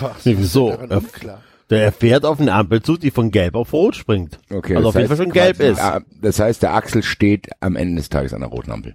Was 0.00 0.24
Er- 0.70 0.90
unklar? 0.98 1.42
Der 1.72 1.92
fährt 1.92 2.24
auf 2.24 2.38
eine 2.40 2.52
Ampel 2.52 2.82
zu, 2.82 2.96
die 2.96 3.10
von 3.10 3.30
gelb 3.30 3.54
auf 3.54 3.72
rot 3.72 3.96
springt. 3.96 4.38
Okay, 4.50 4.76
also 4.76 4.88
das 4.88 4.94
auf 4.96 5.00
jeden 5.00 5.08
Fall 5.08 5.16
heißt 5.18 5.22
schon 5.24 5.32
gelb 5.32 5.56
quasi, 5.56 5.70
ist. 5.72 5.80
ah, 5.80 6.00
Das 6.20 6.38
heißt, 6.38 6.62
der 6.62 6.74
Axel 6.74 7.02
steht 7.02 7.48
am 7.60 7.76
Ende 7.76 7.96
des 7.96 8.08
Tages 8.08 8.32
an 8.34 8.40
der 8.40 8.50
roten 8.50 8.70
Ampel. 8.70 8.94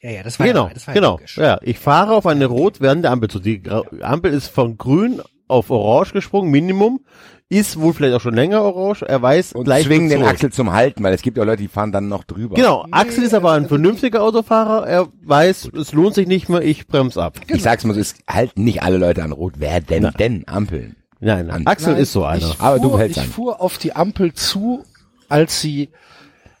Ja, 0.00 0.10
ja, 0.10 0.22
das 0.22 0.38
war 0.38 0.46
Genau, 0.46 0.68
ja, 0.68 0.74
das 0.74 0.86
war 0.86 0.94
genau. 0.94 1.10
logisch. 1.12 1.38
Ja, 1.38 1.58
ich 1.62 1.78
fahre 1.78 2.14
auf 2.14 2.26
eine 2.26 2.46
rot 2.46 2.80
werdende 2.80 3.10
Ampel 3.10 3.30
zu. 3.30 3.38
Die 3.40 3.62
Gra- 3.62 4.00
Ampel 4.02 4.32
ist 4.32 4.48
von 4.48 4.76
grün 4.76 5.20
auf 5.48 5.70
orange 5.70 6.12
gesprungen, 6.12 6.50
Minimum. 6.50 7.04
Ist 7.48 7.78
wohl 7.80 7.92
vielleicht 7.94 8.14
auch 8.14 8.20
schon 8.20 8.34
länger 8.34 8.60
orange. 8.62 9.02
Er 9.02 9.22
weiß 9.22 9.52
Und 9.52 9.64
gleich 9.66 9.86
zwingen 9.86 10.08
den. 10.08 10.24
Axel 10.24 10.52
zum 10.52 10.72
Halten, 10.72 11.04
weil 11.04 11.14
es 11.14 11.22
gibt 11.22 11.36
ja 11.36 11.44
Leute, 11.44 11.62
die 11.62 11.68
fahren 11.68 11.92
dann 11.92 12.08
noch 12.08 12.24
drüber. 12.24 12.56
Genau, 12.56 12.86
Axel 12.90 13.22
ist 13.22 13.34
aber 13.34 13.52
ein 13.52 13.68
vernünftiger 13.68 14.22
Autofahrer. 14.22 14.84
Er 14.88 15.06
weiß, 15.22 15.70
es 15.78 15.92
lohnt 15.92 16.14
sich 16.16 16.26
nicht 16.26 16.48
mehr, 16.48 16.62
ich 16.62 16.88
bremse 16.88 17.22
ab. 17.22 17.38
Ich 17.46 17.62
sag's 17.62 17.84
mal 17.84 17.94
so, 17.94 18.00
es 18.00 18.16
halten 18.28 18.64
nicht 18.64 18.82
alle 18.82 18.96
Leute 18.98 19.22
an 19.22 19.30
rot 19.30 19.60
werdenden 19.60 20.42
Ampeln. 20.48 20.96
Nein, 21.20 21.48
An- 21.50 21.66
Axel 21.68 21.92
Nein, 21.92 22.02
ist 22.02 22.12
so 22.12 22.24
einer. 22.24 22.48
Ich 22.48 22.60
Aber 22.60 22.80
du 22.80 22.90
fuhr, 22.90 22.98
hältst 22.98 23.16
ich 23.18 23.22
an. 23.22 23.28
fuhr 23.30 23.60
auf 23.60 23.78
die 23.78 23.94
Ampel 23.94 24.34
zu, 24.34 24.84
als 25.28 25.60
sie 25.60 25.90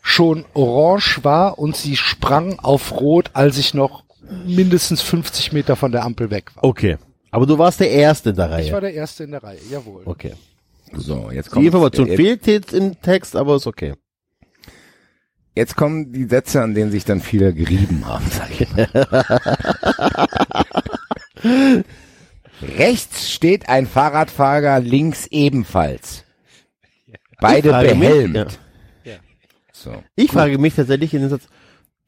schon 0.02 0.44
orange 0.54 1.24
war 1.24 1.58
und 1.58 1.76
sie 1.76 1.96
sprang 1.96 2.60
auf 2.60 3.00
rot, 3.00 3.30
als 3.32 3.58
ich 3.58 3.74
noch 3.74 4.04
mindestens 4.46 5.02
50 5.02 5.52
Meter 5.52 5.74
von 5.74 5.90
der 5.90 6.04
Ampel 6.04 6.30
weg 6.30 6.52
war. 6.54 6.62
Okay. 6.62 6.96
Aber 7.32 7.44
du 7.44 7.58
warst 7.58 7.80
der 7.80 7.90
Erste 7.90 8.30
in 8.30 8.36
der 8.36 8.46
Ich 8.60 8.70
war 8.72 8.80
Reihe. 8.82 8.92
der 8.92 8.94
Erste 8.94 9.24
in 9.24 9.32
der 9.32 9.42
Reihe, 9.42 9.58
jawohl. 9.68 10.02
Okay. 10.04 10.32
So, 10.92 11.30
jetzt 11.30 11.46
Die 11.46 11.50
kommt 11.50 11.66
Information 11.66 12.06
jetzt, 12.06 12.16
fehlt 12.16 12.46
jetzt 12.46 12.72
im 12.72 13.00
Text, 13.00 13.36
aber 13.36 13.56
ist 13.56 13.66
okay. 13.66 13.94
jetzt 15.54 15.76
kommen 15.76 16.12
die 16.12 16.24
Sätze, 16.24 16.62
an 16.62 16.74
denen 16.74 16.90
sich 16.90 17.04
dann 17.04 17.20
viele 17.20 17.52
gerieben 17.52 18.06
haben, 18.06 18.24
sag 18.30 18.60
ich 18.60 18.68
mal. 18.72 18.88
Rechts 22.62 23.30
steht 23.30 23.68
ein 23.68 23.86
Fahrradfahrer, 23.86 24.80
links 24.80 25.26
ebenfalls. 25.26 26.24
Beide 27.40 27.70
frage 27.70 27.94
mich, 27.94 28.08
behelmt. 28.08 28.58
ja. 29.04 29.16
So. 29.72 30.02
Ich 30.14 30.30
frage 30.30 30.56
mich 30.58 30.74
tatsächlich 30.74 31.12
in 31.12 31.20
den 31.20 31.30
Satz, 31.30 31.48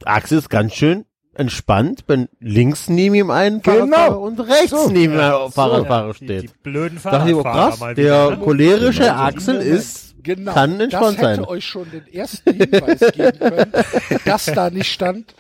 Axel 0.05 0.39
ist 0.39 0.49
ganz 0.49 0.75
schön 0.75 1.05
entspannt, 1.39 2.05
wenn 2.07 2.29
links 2.41 2.89
neben 2.89 3.15
ihm 3.15 3.31
ein 3.31 3.63
Genau. 3.63 3.87
Fahrradfahrer 3.87 4.21
und 4.21 4.41
rechts 4.41 4.71
So. 4.71 4.89
neben 4.91 5.15
ihm 5.15 5.21
ein 5.21 5.51
Fahrradfahrer 5.53 6.13
die, 6.13 6.25
steht. 6.25 6.43
die 6.43 6.51
blöden 6.63 6.99
Dachte 7.03 7.29
ich, 7.31 7.35
oh, 7.35 7.43
Fahrradfahrer 7.43 7.69
krass, 7.71 7.81
mal 7.81 7.95
der 7.95 8.31
ne? 8.31 8.37
cholerische 8.39 9.15
Axel 9.15 9.55
Moment, 9.55 9.71
ist, 9.75 10.15
genau, 10.23 10.53
kann 10.53 10.81
entspannt 10.81 11.19
das 11.19 11.27
hätte 11.29 11.37
sein. 11.37 11.45
euch 11.47 11.65
schon 11.65 11.91
den 11.91 12.07
ersten 12.13 12.53
Hinweis 12.55 13.01
geben 13.13 13.39
können, 13.39 13.73
dass 14.25 14.45
da 14.47 14.71
nicht 14.71 14.93
stand, 14.93 15.35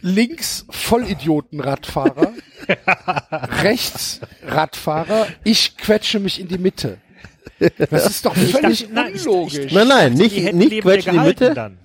links 0.00 0.66
Vollidioten-Radfahrer, 0.70 2.32
rechts 3.62 4.20
Radfahrer, 4.46 5.26
ich 5.44 5.76
quetsche 5.76 6.20
mich 6.20 6.40
in 6.40 6.48
die 6.48 6.58
Mitte. 6.58 6.98
Das 7.90 8.06
ist 8.06 8.24
doch 8.26 8.34
völlig 8.34 8.82
dachte- 8.82 8.94
nein, 8.94 9.12
ich- 9.14 9.26
unlogisch. 9.26 9.72
Nein, 9.72 9.88
nein, 9.88 10.14
Die 10.16 10.22
nicht, 10.22 10.52
nicht 10.54 10.82
quetschen 10.82 11.14
in 11.14 11.20
die 11.20 11.26
Mitte. 11.28 11.54
Dann. 11.54 11.78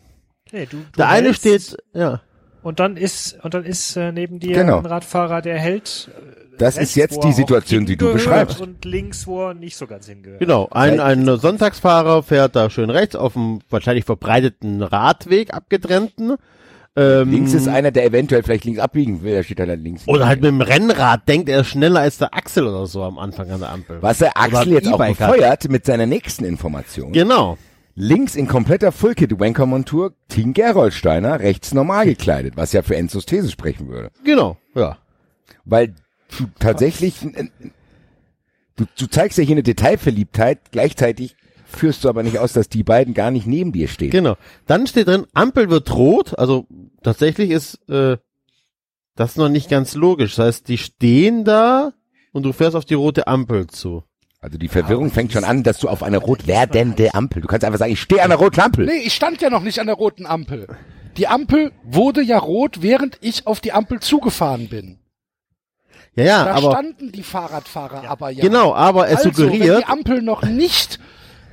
Nee, 0.51 0.66
du, 0.66 0.77
du 0.77 0.83
Der 0.98 1.09
eine 1.09 1.33
steht, 1.33 1.77
ja. 1.93 2.22
Und 2.64 2.80
dann 2.80 2.98
ist 2.98 3.38
und 3.44 3.54
dann 3.54 3.64
ist 3.64 3.96
äh, 3.96 4.12
neben 4.12 4.40
dir 4.40 4.54
Genau. 4.56 4.80
ein 4.80 4.86
Radfahrer, 4.86 5.42
der 5.42 5.58
hält. 5.60 6.10
Das 6.58 6.76
rechts, 6.76 6.90
ist 6.90 6.96
jetzt 6.96 7.24
die 7.24 7.32
Situation, 7.32 7.86
die 7.86 7.96
du 7.96 8.12
beschreibst. 8.12 8.60
Und 8.60 8.84
links, 8.84 9.26
wo 9.26 9.48
er 9.48 9.54
nicht 9.54 9.78
so 9.78 9.88
ganz 9.88 10.08
hingehört. 10.08 10.40
Genau, 10.42 10.68
ein, 10.72 11.00
ein 11.00 11.26
Sonntagsfahrer 11.38 12.22
fährt 12.22 12.56
da 12.58 12.70
schön 12.70 12.90
rechts 12.90 13.16
auf 13.16 13.34
dem 13.34 13.60
wahrscheinlich 13.70 14.04
verbreiteten 14.04 14.82
Radweg, 14.84 15.54
abgetrennten. 15.54 16.36
Ähm, 16.98 17.32
Links 17.32 17.54
ist 17.54 17.68
einer, 17.70 17.92
der 17.92 18.04
eventuell 18.04 18.44
vielleicht 18.44 18.66
links 18.66 18.80
abbiegen 18.82 19.22
will, 19.24 19.32
der 19.32 19.44
steht 19.44 19.60
halt 19.60 19.80
links. 19.82 20.06
Oder 20.08 20.28
halt 20.28 20.42
mit 20.42 20.50
dem 20.50 20.60
Rennrad 20.60 21.30
denkt, 21.30 21.48
er 21.48 21.62
ist 21.62 21.68
schneller 21.68 22.02
als 22.02 22.18
der 22.18 22.34
Axel 22.34 22.68
oder 22.68 22.88
so 22.88 23.04
am 23.04 23.20
Anfang 23.20 23.50
an 23.52 23.62
der 23.62 23.70
Ampel. 23.70 24.02
Was 24.02 24.18
der 24.18 24.36
Axel 24.36 24.74
jetzt 24.74 24.88
auch 24.90 24.96
E-Bike 24.96 25.20
hat. 25.20 25.32
befeuert 25.32 25.70
mit 25.70 25.86
seiner 25.86 26.08
nächsten 26.08 26.44
Information. 26.44 27.14
Genau. 27.14 27.58
Links 28.02 28.38
in 28.38 28.48
kompletter 28.48 28.94
Fullkit-Wanker-Montur 28.94 30.14
Team 30.30 30.53
Gerolsteiner, 30.53 31.42
rechts 31.42 31.74
normal 31.74 32.06
gekleidet, 32.06 32.56
was 32.56 32.72
ja 32.72 32.82
für 32.82 32.95
Enzos 32.95 33.26
These 33.26 33.52
sprechen 33.52 33.90
würde. 33.90 34.10
Genau, 34.24 34.58
ja. 34.74 34.98
Weil 35.66 35.95
du 36.38 36.45
tatsächlich, 36.60 37.16
du, 38.78 38.86
du 38.98 39.08
zeigst 39.08 39.38
ja 39.38 39.44
hier 39.44 39.56
eine 39.56 39.64
Detailverliebtheit, 39.64 40.72
gleichzeitig 40.72 41.36
führst 41.66 42.06
du 42.06 42.10
aber 42.10 42.24
nicht 42.24 42.40
aus, 42.40 42.53
dass 42.53 42.69
die 42.69 42.84
beiden 42.84 43.14
gar 43.14 43.32
nicht 43.32 43.48
neben 43.48 43.74
dir 43.74 43.90
stehen. 43.90 44.11
Genau. 44.11 44.38
Dann 44.66 44.88
steht 44.88 45.10
drin, 45.10 45.28
Ampel 45.34 45.69
wird 45.69 45.94
rot. 45.94 46.40
Also 46.40 46.68
tatsächlich 47.03 47.50
ist 47.50 47.80
äh, 47.90 48.16
das 49.16 49.36
noch 49.36 49.50
nicht 49.50 49.69
ganz 49.69 49.95
logisch. 49.95 50.38
Das 50.38 50.45
heißt, 50.45 50.69
die 50.69 50.78
stehen 50.78 51.44
da 51.44 51.92
und 52.32 52.44
du 52.44 52.53
fährst 52.53 52.78
auf 52.78 52.86
die 52.86 52.94
rote 52.94 53.28
Ampel 53.28 53.68
zu. 53.68 54.03
Also 54.42 54.58
die 54.58 54.69
Verwirrung 54.69 55.11
fängt 55.11 55.34
schon 55.34 55.43
an, 55.43 55.64
dass 55.64 55.80
du 55.80 55.90
auf 55.90 56.01
eine 56.01 56.18
rot 56.18 56.48
werdende 56.48 57.14
Ampel, 57.14 57.42
du 57.42 57.48
kannst 57.48 57.66
einfach 57.66 57.80
sagen, 57.80 57.92
ich 57.92 58.00
stehe 58.01 58.24
an 58.24 58.30
der 58.30 58.40
roten 58.40 58.61
Ampel. 58.61 58.85
Nee, 58.85 59.01
ich 59.03 59.14
stand 59.14 59.42
ja 59.42 59.50
noch 59.50 59.61
nicht 59.64 59.80
an 59.80 59.88
der 59.88 59.95
roten 59.98 60.26
Ampel. 60.26 60.68
Die 61.18 61.27
Ampel 61.27 61.74
wurde 61.84 62.22
ja 62.22 62.38
rot, 62.38 62.82
während 62.82 63.18
ich 63.19 63.48
auf 63.48 63.59
die 63.59 63.74
Ampel 63.74 64.00
zugefahren 64.00 64.69
bin. 64.69 65.00
Ja, 66.16 66.24
ja, 66.24 66.45
Da 66.45 66.56
aber 66.56 66.72
standen 66.72 67.11
die 67.11 67.24
Fahrradfahrer 67.24 68.09
aber 68.09 68.30
ja. 68.30 68.42
genau, 68.42 68.74
aber 68.74 69.09
es 69.09 69.18
also, 69.26 69.30
wenn 69.30 69.51
suggeriert, 69.51 69.80
die 69.82 69.85
Ampel 69.88 70.22
noch 70.22 70.43
nicht 70.43 71.00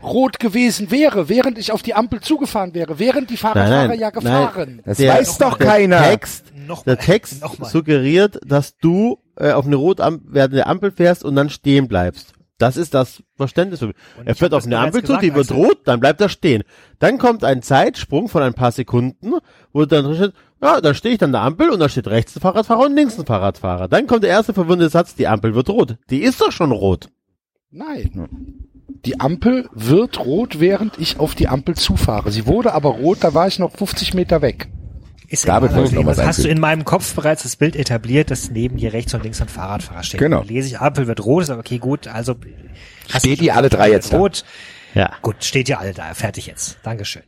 rot 0.02 0.38
gewesen 0.38 0.90
wäre, 0.92 1.28
während 1.28 1.58
ich 1.58 1.72
auf 1.72 1.82
die 1.82 1.94
Ampel 1.94 2.20
zugefahren 2.20 2.72
wäre, 2.74 2.98
wären 3.00 3.26
die 3.26 3.36
Fahrradfahrer 3.36 3.88
nein, 3.88 3.98
ja 3.98 4.10
nein. 4.12 4.22
gefahren. 4.22 4.82
Das 4.84 4.98
Der- 4.98 5.14
weiß 5.14 5.38
doch 5.38 5.58
der 5.58 5.66
keiner. 5.66 6.02
Text, 6.04 6.52
Noch 6.66 6.84
der 6.84 6.98
Text 6.98 7.42
suggeriert, 7.64 8.38
dass 8.46 8.76
du 8.78 9.18
äh, 9.36 9.50
auf 9.52 9.66
eine 9.66 9.76
rot 9.76 10.00
am- 10.00 10.20
werdende 10.24 10.66
Ampel 10.66 10.92
fährst 10.92 11.24
und 11.24 11.34
dann 11.34 11.50
stehen 11.50 11.88
bleibst. 11.88 12.32
Das 12.58 12.76
ist 12.76 12.94
das 12.94 13.22
Verständnis 13.36 13.80
für 13.80 13.88
mich. 13.88 13.96
Und 14.18 14.26
Er 14.26 14.34
fährt 14.34 14.54
auf 14.54 14.64
eine 14.64 14.78
Ampel 14.78 15.04
zu, 15.04 15.16
die 15.18 15.34
wird 15.34 15.52
rot, 15.52 15.80
dann 15.84 16.00
bleibt 16.00 16.20
er 16.20 16.28
stehen. 16.30 16.62
Dann 16.98 17.18
kommt 17.18 17.44
ein 17.44 17.62
Zeitsprung 17.62 18.28
von 18.28 18.42
ein 18.42 18.54
paar 18.54 18.72
Sekunden, 18.72 19.34
wo 19.72 19.84
dann 19.84 20.04
drin 20.04 20.16
steht, 20.16 20.32
ja, 20.62 20.80
da 20.80 20.94
stehe 20.94 21.12
ich 21.12 21.18
dann 21.18 21.28
an 21.28 21.32
der 21.32 21.42
Ampel 21.42 21.70
und 21.70 21.80
da 21.80 21.88
steht 21.88 22.08
rechts 22.08 22.34
ein 22.34 22.40
Fahrradfahrer 22.40 22.86
und 22.86 22.96
links 22.96 23.18
ein 23.18 23.26
Fahrradfahrer. 23.26 23.88
Dann 23.88 24.06
kommt 24.06 24.22
der 24.22 24.30
erste 24.30 24.54
verwirrende 24.54 24.88
Satz, 24.88 25.14
die 25.14 25.26
Ampel 25.28 25.54
wird 25.54 25.68
rot. 25.68 25.96
Die 26.08 26.22
ist 26.22 26.40
doch 26.40 26.50
schon 26.52 26.72
rot. 26.72 27.08
Nein. 27.70 28.64
Die 29.04 29.20
Ampel 29.20 29.68
wird 29.72 30.18
rot, 30.18 30.58
während 30.58 30.98
ich 30.98 31.20
auf 31.20 31.34
die 31.34 31.48
Ampel 31.48 31.74
zufahre. 31.76 32.32
Sie 32.32 32.46
wurde 32.46 32.72
aber 32.72 32.90
rot, 32.90 33.18
da 33.20 33.34
war 33.34 33.46
ich 33.46 33.58
noch 33.58 33.72
50 33.72 34.14
Meter 34.14 34.40
weg. 34.40 34.68
Ist 35.28 35.48
David 35.48 35.70
egal, 35.70 35.82
wollte 35.82 35.94
noch 35.96 36.06
also, 36.06 36.20
was 36.22 36.26
hast 36.28 36.44
du 36.44 36.48
in 36.48 36.60
meinem 36.60 36.84
Kopf 36.84 37.14
bereits 37.14 37.42
das 37.42 37.56
Bild 37.56 37.74
etabliert, 37.76 38.30
dass 38.30 38.50
neben 38.50 38.76
dir 38.76 38.92
rechts 38.92 39.12
und 39.14 39.22
links 39.24 39.40
ein 39.42 39.48
Fahrradfahrer 39.48 40.02
steht. 40.02 40.20
Genau. 40.20 40.38
Dann 40.38 40.48
lese 40.48 40.68
ich, 40.68 40.78
Ampel 40.80 41.06
wird 41.06 41.24
rot, 41.24 41.42
ist 41.44 41.50
aber 41.50 41.60
okay, 41.60 41.78
gut, 41.78 42.06
also 42.08 42.36
hast 43.12 43.22
Steht 43.24 43.40
du 43.40 43.44
ihr 43.44 43.56
alle 43.56 43.68
drei 43.68 43.86
wird 43.86 43.94
jetzt 43.94 44.12
da? 44.12 44.18
rot. 44.18 44.44
Ja. 44.94 45.10
Gut, 45.22 45.42
steht 45.44 45.68
ihr 45.68 45.78
alle 45.80 45.92
da, 45.92 46.14
fertig 46.14 46.46
jetzt. 46.46 46.78
Dankeschön. 46.82 47.22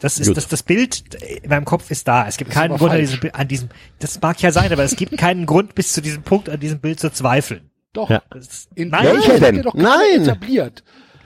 Das 0.00 0.18
ist 0.18 0.26
Gut. 0.26 0.36
das, 0.36 0.48
das 0.48 0.64
Bild 0.64 1.14
in 1.22 1.48
meinem 1.48 1.64
Kopf 1.64 1.90
ist 1.92 2.08
da. 2.08 2.26
Es 2.26 2.36
gibt 2.36 2.50
keinen 2.50 2.72
aber 2.72 2.78
Grund 2.78 2.90
an 2.92 2.98
diesem, 2.98 3.20
an 3.32 3.46
diesem, 3.46 3.68
das 4.00 4.20
mag 4.20 4.42
ja 4.42 4.50
sein, 4.50 4.72
aber 4.72 4.82
es 4.82 4.96
gibt 4.96 5.16
keinen 5.16 5.46
Grund 5.46 5.76
bis 5.76 5.92
zu 5.92 6.02
diesem 6.02 6.24
Punkt 6.24 6.48
an 6.48 6.58
diesem 6.58 6.80
Bild 6.80 6.98
zu 6.98 7.12
zweifeln. 7.12 7.70
Doch. 7.92 8.10
Ja. 8.10 8.20
Das, 8.30 8.66
In 8.74 8.88
nein, 8.88 9.04
dem 9.06 9.14
Welcher 9.14 9.26
Moment 9.34 9.42
denn? 9.44 9.54
wird 9.56 9.66
doch 9.66 9.74
Nein. 9.74 10.22
etabliert. 10.22 10.82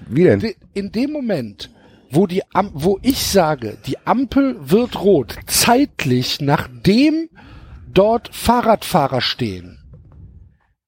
Wie 0.08 0.24
denn? 0.24 0.40
De- 0.40 0.56
In 0.74 0.92
dem 0.92 1.10
Moment, 1.10 1.70
wo 2.10 2.26
die 2.26 2.42
Am 2.54 2.70
wo 2.74 2.98
ich 3.02 3.26
sage, 3.26 3.78
die 3.86 3.98
Ampel 4.06 4.56
wird 4.70 5.00
rot, 5.02 5.36
zeitlich 5.46 6.40
nachdem 6.40 7.28
dort 7.92 8.34
Fahrradfahrer 8.34 9.20
stehen, 9.20 9.78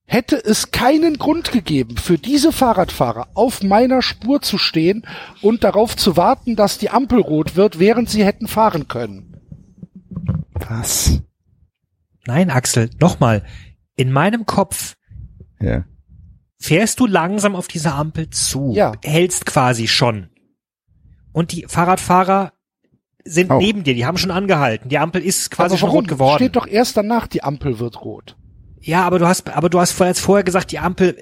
hätte 0.04 0.36
es 0.42 0.70
keinen 0.70 1.18
Grund 1.18 1.52
gegeben, 1.52 1.96
für 1.96 2.18
diese 2.18 2.52
Fahrradfahrer 2.52 3.28
auf 3.34 3.62
meiner 3.62 4.00
Spur 4.02 4.40
zu 4.42 4.58
stehen 4.58 5.06
und 5.42 5.64
darauf 5.64 5.96
zu 5.96 6.16
warten, 6.16 6.56
dass 6.56 6.78
die 6.78 6.90
Ampel 6.90 7.20
rot 7.20 7.56
wird, 7.56 7.78
während 7.78 8.08
sie 8.08 8.24
hätten 8.24 8.46
fahren 8.48 8.88
können. 8.88 9.34
Was? 10.52 11.20
nein, 12.26 12.50
Axel, 12.50 12.90
nochmal. 13.00 13.44
In 13.96 14.12
meinem 14.12 14.44
Kopf 14.44 14.96
Ja. 15.60 15.84
fährst 16.58 17.00
du 17.00 17.06
langsam 17.06 17.56
auf 17.56 17.68
diese 17.68 17.92
Ampel 17.94 18.28
zu, 18.30 18.72
Ja. 18.74 18.92
hältst 19.02 19.46
quasi 19.46 19.88
schon. 19.88 20.28
Und 21.38 21.52
die 21.52 21.66
Fahrradfahrer 21.68 22.52
sind 23.22 23.52
Auch. 23.52 23.60
neben 23.60 23.84
dir, 23.84 23.94
die 23.94 24.04
haben 24.04 24.18
schon 24.18 24.32
angehalten. 24.32 24.88
Die 24.88 24.98
Ampel 24.98 25.22
ist 25.22 25.52
quasi 25.52 25.78
schon 25.78 25.90
rot 25.90 26.08
geworden. 26.08 26.38
Steht 26.38 26.56
doch 26.56 26.66
erst 26.66 26.96
danach, 26.96 27.28
die 27.28 27.44
Ampel 27.44 27.78
wird 27.78 28.04
rot. 28.04 28.36
Ja, 28.80 29.04
aber 29.04 29.20
du 29.20 29.28
hast, 29.28 29.48
aber 29.48 29.70
du 29.70 29.78
hast 29.78 29.92
vorher, 29.92 30.16
vorher 30.16 30.42
gesagt, 30.42 30.72
die 30.72 30.80
Ampel 30.80 31.16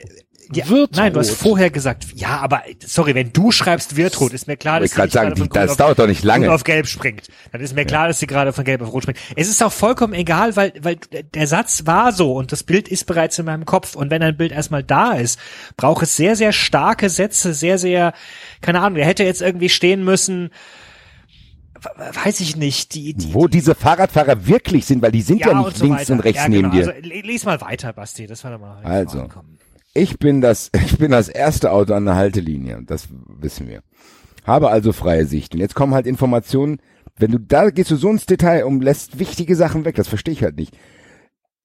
die, 0.50 0.68
Wird 0.68 0.96
Nein, 0.96 1.12
du 1.12 1.20
hast 1.20 1.30
vorher 1.32 1.70
gesagt, 1.70 2.06
ja, 2.14 2.38
aber 2.38 2.62
sorry, 2.84 3.14
wenn 3.14 3.32
du 3.32 3.50
schreibst, 3.50 3.96
wird 3.96 4.20
rot, 4.20 4.32
ist 4.32 4.46
mir 4.46 4.56
klar, 4.56 4.80
dass 4.80 4.90
ich 4.90 4.94
sie 4.94 5.08
sagen, 5.08 5.28
gerade 5.30 5.36
von 5.36 5.48
die- 5.48 5.52
das 5.54 5.76
dauert 5.76 5.98
doch 5.98 6.06
nicht 6.06 6.22
lange. 6.24 6.52
auf 6.52 6.64
gelb 6.64 6.86
springt. 6.86 7.28
Dann 7.52 7.60
ist 7.60 7.74
mir 7.74 7.84
klar, 7.84 8.06
dass 8.08 8.18
sie 8.20 8.26
gerade 8.26 8.52
von 8.52 8.64
gelb 8.64 8.82
auf 8.82 8.92
rot 8.92 9.02
springt. 9.02 9.18
Es 9.34 9.48
ist 9.48 9.62
auch 9.62 9.72
vollkommen 9.72 10.14
egal, 10.14 10.54
weil, 10.56 10.72
weil 10.80 10.96
der 11.34 11.46
Satz 11.46 11.86
war 11.86 12.12
so 12.12 12.34
und 12.34 12.52
das 12.52 12.62
Bild 12.62 12.88
ist 12.88 13.04
bereits 13.06 13.38
in 13.38 13.46
meinem 13.46 13.64
Kopf 13.64 13.94
und 13.96 14.10
wenn 14.10 14.22
ein 14.22 14.36
Bild 14.36 14.52
erstmal 14.52 14.82
da 14.84 15.12
ist, 15.12 15.38
braucht 15.76 16.02
es 16.02 16.16
sehr, 16.16 16.36
sehr 16.36 16.52
starke 16.52 17.10
Sätze, 17.10 17.52
sehr, 17.54 17.78
sehr, 17.78 18.12
keine 18.60 18.80
Ahnung, 18.80 18.94
der 18.96 19.06
hätte 19.06 19.24
jetzt 19.24 19.42
irgendwie 19.42 19.68
stehen 19.68 20.04
müssen, 20.04 20.50
weiß 22.24 22.40
ich 22.40 22.56
nicht, 22.56 22.94
die, 22.94 23.14
die, 23.14 23.32
Wo 23.34 23.46
diese 23.48 23.74
Fahrradfahrer 23.74 24.46
wirklich 24.46 24.86
sind, 24.86 25.02
weil 25.02 25.12
die 25.12 25.22
sind 25.22 25.40
ja, 25.40 25.50
und 25.50 25.66
nicht 25.66 25.76
so 25.76 25.84
links 25.84 26.00
weiter. 26.02 26.12
und 26.14 26.20
rechts 26.20 26.42
ja, 26.42 26.48
neben 26.48 26.70
genau. 26.70 26.74
dir. 26.84 26.88
Also, 26.94 27.08
le- 27.08 27.20
lies 27.20 27.44
mal 27.44 27.60
weiter, 27.60 27.92
Basti, 27.92 28.26
das 28.26 28.42
war 28.44 28.52
doch 28.52 28.58
mal. 28.60 28.82
Also. 28.84 29.28
Komm. 29.32 29.55
Ich 29.96 30.18
bin 30.18 30.40
das, 30.40 30.70
ich 30.84 30.98
bin 30.98 31.10
das 31.10 31.28
erste 31.28 31.72
Auto 31.72 31.94
an 31.94 32.04
der 32.04 32.16
Haltelinie, 32.16 32.82
das 32.86 33.08
wissen 33.40 33.68
wir. 33.68 33.82
Habe 34.44 34.70
also 34.70 34.92
freie 34.92 35.26
Sicht. 35.26 35.54
Und 35.54 35.60
jetzt 35.60 35.74
kommen 35.74 35.94
halt 35.94 36.06
Informationen, 36.06 36.78
wenn 37.18 37.32
du, 37.32 37.38
da 37.38 37.70
gehst 37.70 37.90
du 37.90 37.96
so 37.96 38.10
ins 38.10 38.26
Detail 38.26 38.66
und 38.66 38.82
lässt 38.82 39.18
wichtige 39.18 39.56
Sachen 39.56 39.84
weg, 39.84 39.96
das 39.96 40.08
verstehe 40.08 40.34
ich 40.34 40.42
halt 40.42 40.56
nicht. 40.56 40.76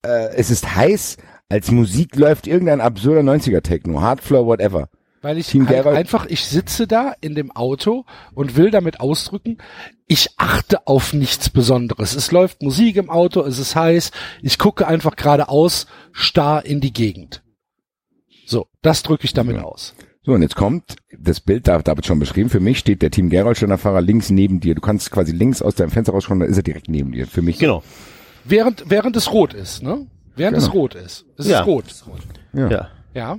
Äh, 0.04 0.34
es 0.36 0.50
ist 0.50 0.76
heiß, 0.76 1.18
als 1.50 1.70
Musik 1.72 2.16
läuft 2.16 2.48
irgendein 2.48 2.82
absurder 2.82 3.22
90er 3.22 3.62
Techno, 3.62 4.02
Hardfloor, 4.02 4.46
whatever. 4.46 4.88
Weil 5.22 5.38
ich 5.38 5.48
Team 5.48 5.68
halt 5.68 5.86
einfach, 5.86 6.26
ich 6.26 6.46
sitze 6.46 6.88
da 6.88 7.14
in 7.22 7.36
dem 7.36 7.52
Auto 7.52 8.06
und 8.34 8.56
will 8.56 8.72
damit 8.72 9.02
ausdrücken, 9.02 9.58
ich 10.08 10.30
achte 10.38 10.88
auf 10.88 11.14
nichts 11.14 11.50
Besonderes. 11.52 12.16
Es 12.16 12.32
läuft 12.32 12.64
Musik 12.64 12.96
im 12.96 13.12
Auto, 13.12 13.42
es 13.42 13.60
ist 13.60 13.76
heiß, 13.76 14.12
ich 14.42 14.58
gucke 14.58 14.88
einfach 14.88 15.16
geradeaus, 15.16 15.86
starr 16.12 16.66
in 16.66 16.80
die 16.80 16.94
Gegend. 16.94 17.44
So, 18.52 18.68
das 18.82 19.02
drücke 19.04 19.24
ich 19.26 19.34
damit 19.34 19.56
Ja. 19.56 19.64
aus. 19.64 19.96
So, 20.24 20.34
und 20.34 20.42
jetzt 20.44 20.56
kommt 20.56 20.98
das 21.18 21.40
Bild, 21.40 21.68
da, 21.68 21.80
da 21.80 21.96
wird 21.96 22.06
schon 22.06 22.20
beschrieben, 22.20 22.50
für 22.50 22.60
mich 22.60 22.78
steht 22.78 23.02
der 23.02 23.10
Team 23.10 23.30
Gerolsteiner 23.30 23.78
Fahrer 23.78 24.02
links 24.02 24.30
neben 24.30 24.60
dir. 24.60 24.76
Du 24.76 24.82
kannst 24.82 25.10
quasi 25.10 25.32
links 25.32 25.62
aus 25.62 25.74
deinem 25.76 25.90
Fenster 25.90 26.14
rausschauen, 26.14 26.40
da 26.42 26.46
ist 26.46 26.58
er 26.58 26.64
direkt 26.64 26.90
neben 26.90 27.12
dir. 27.12 27.26
Für 27.26 27.42
mich. 27.42 27.58
Genau. 27.58 27.82
Während, 28.44 28.84
während 28.90 29.16
es 29.16 29.32
rot 29.32 29.54
ist, 29.54 29.82
ne? 29.82 30.06
Während 30.36 30.58
es 30.58 30.66
Genau. 30.66 30.82
rot 30.82 30.96
ist. 30.96 31.26
Es 31.38 31.48
Ja. 31.48 31.62
ist 31.62 31.66
rot. 31.66 31.86
Ja. 32.54 32.70
Ja. 32.70 32.88
Ja. 33.14 33.38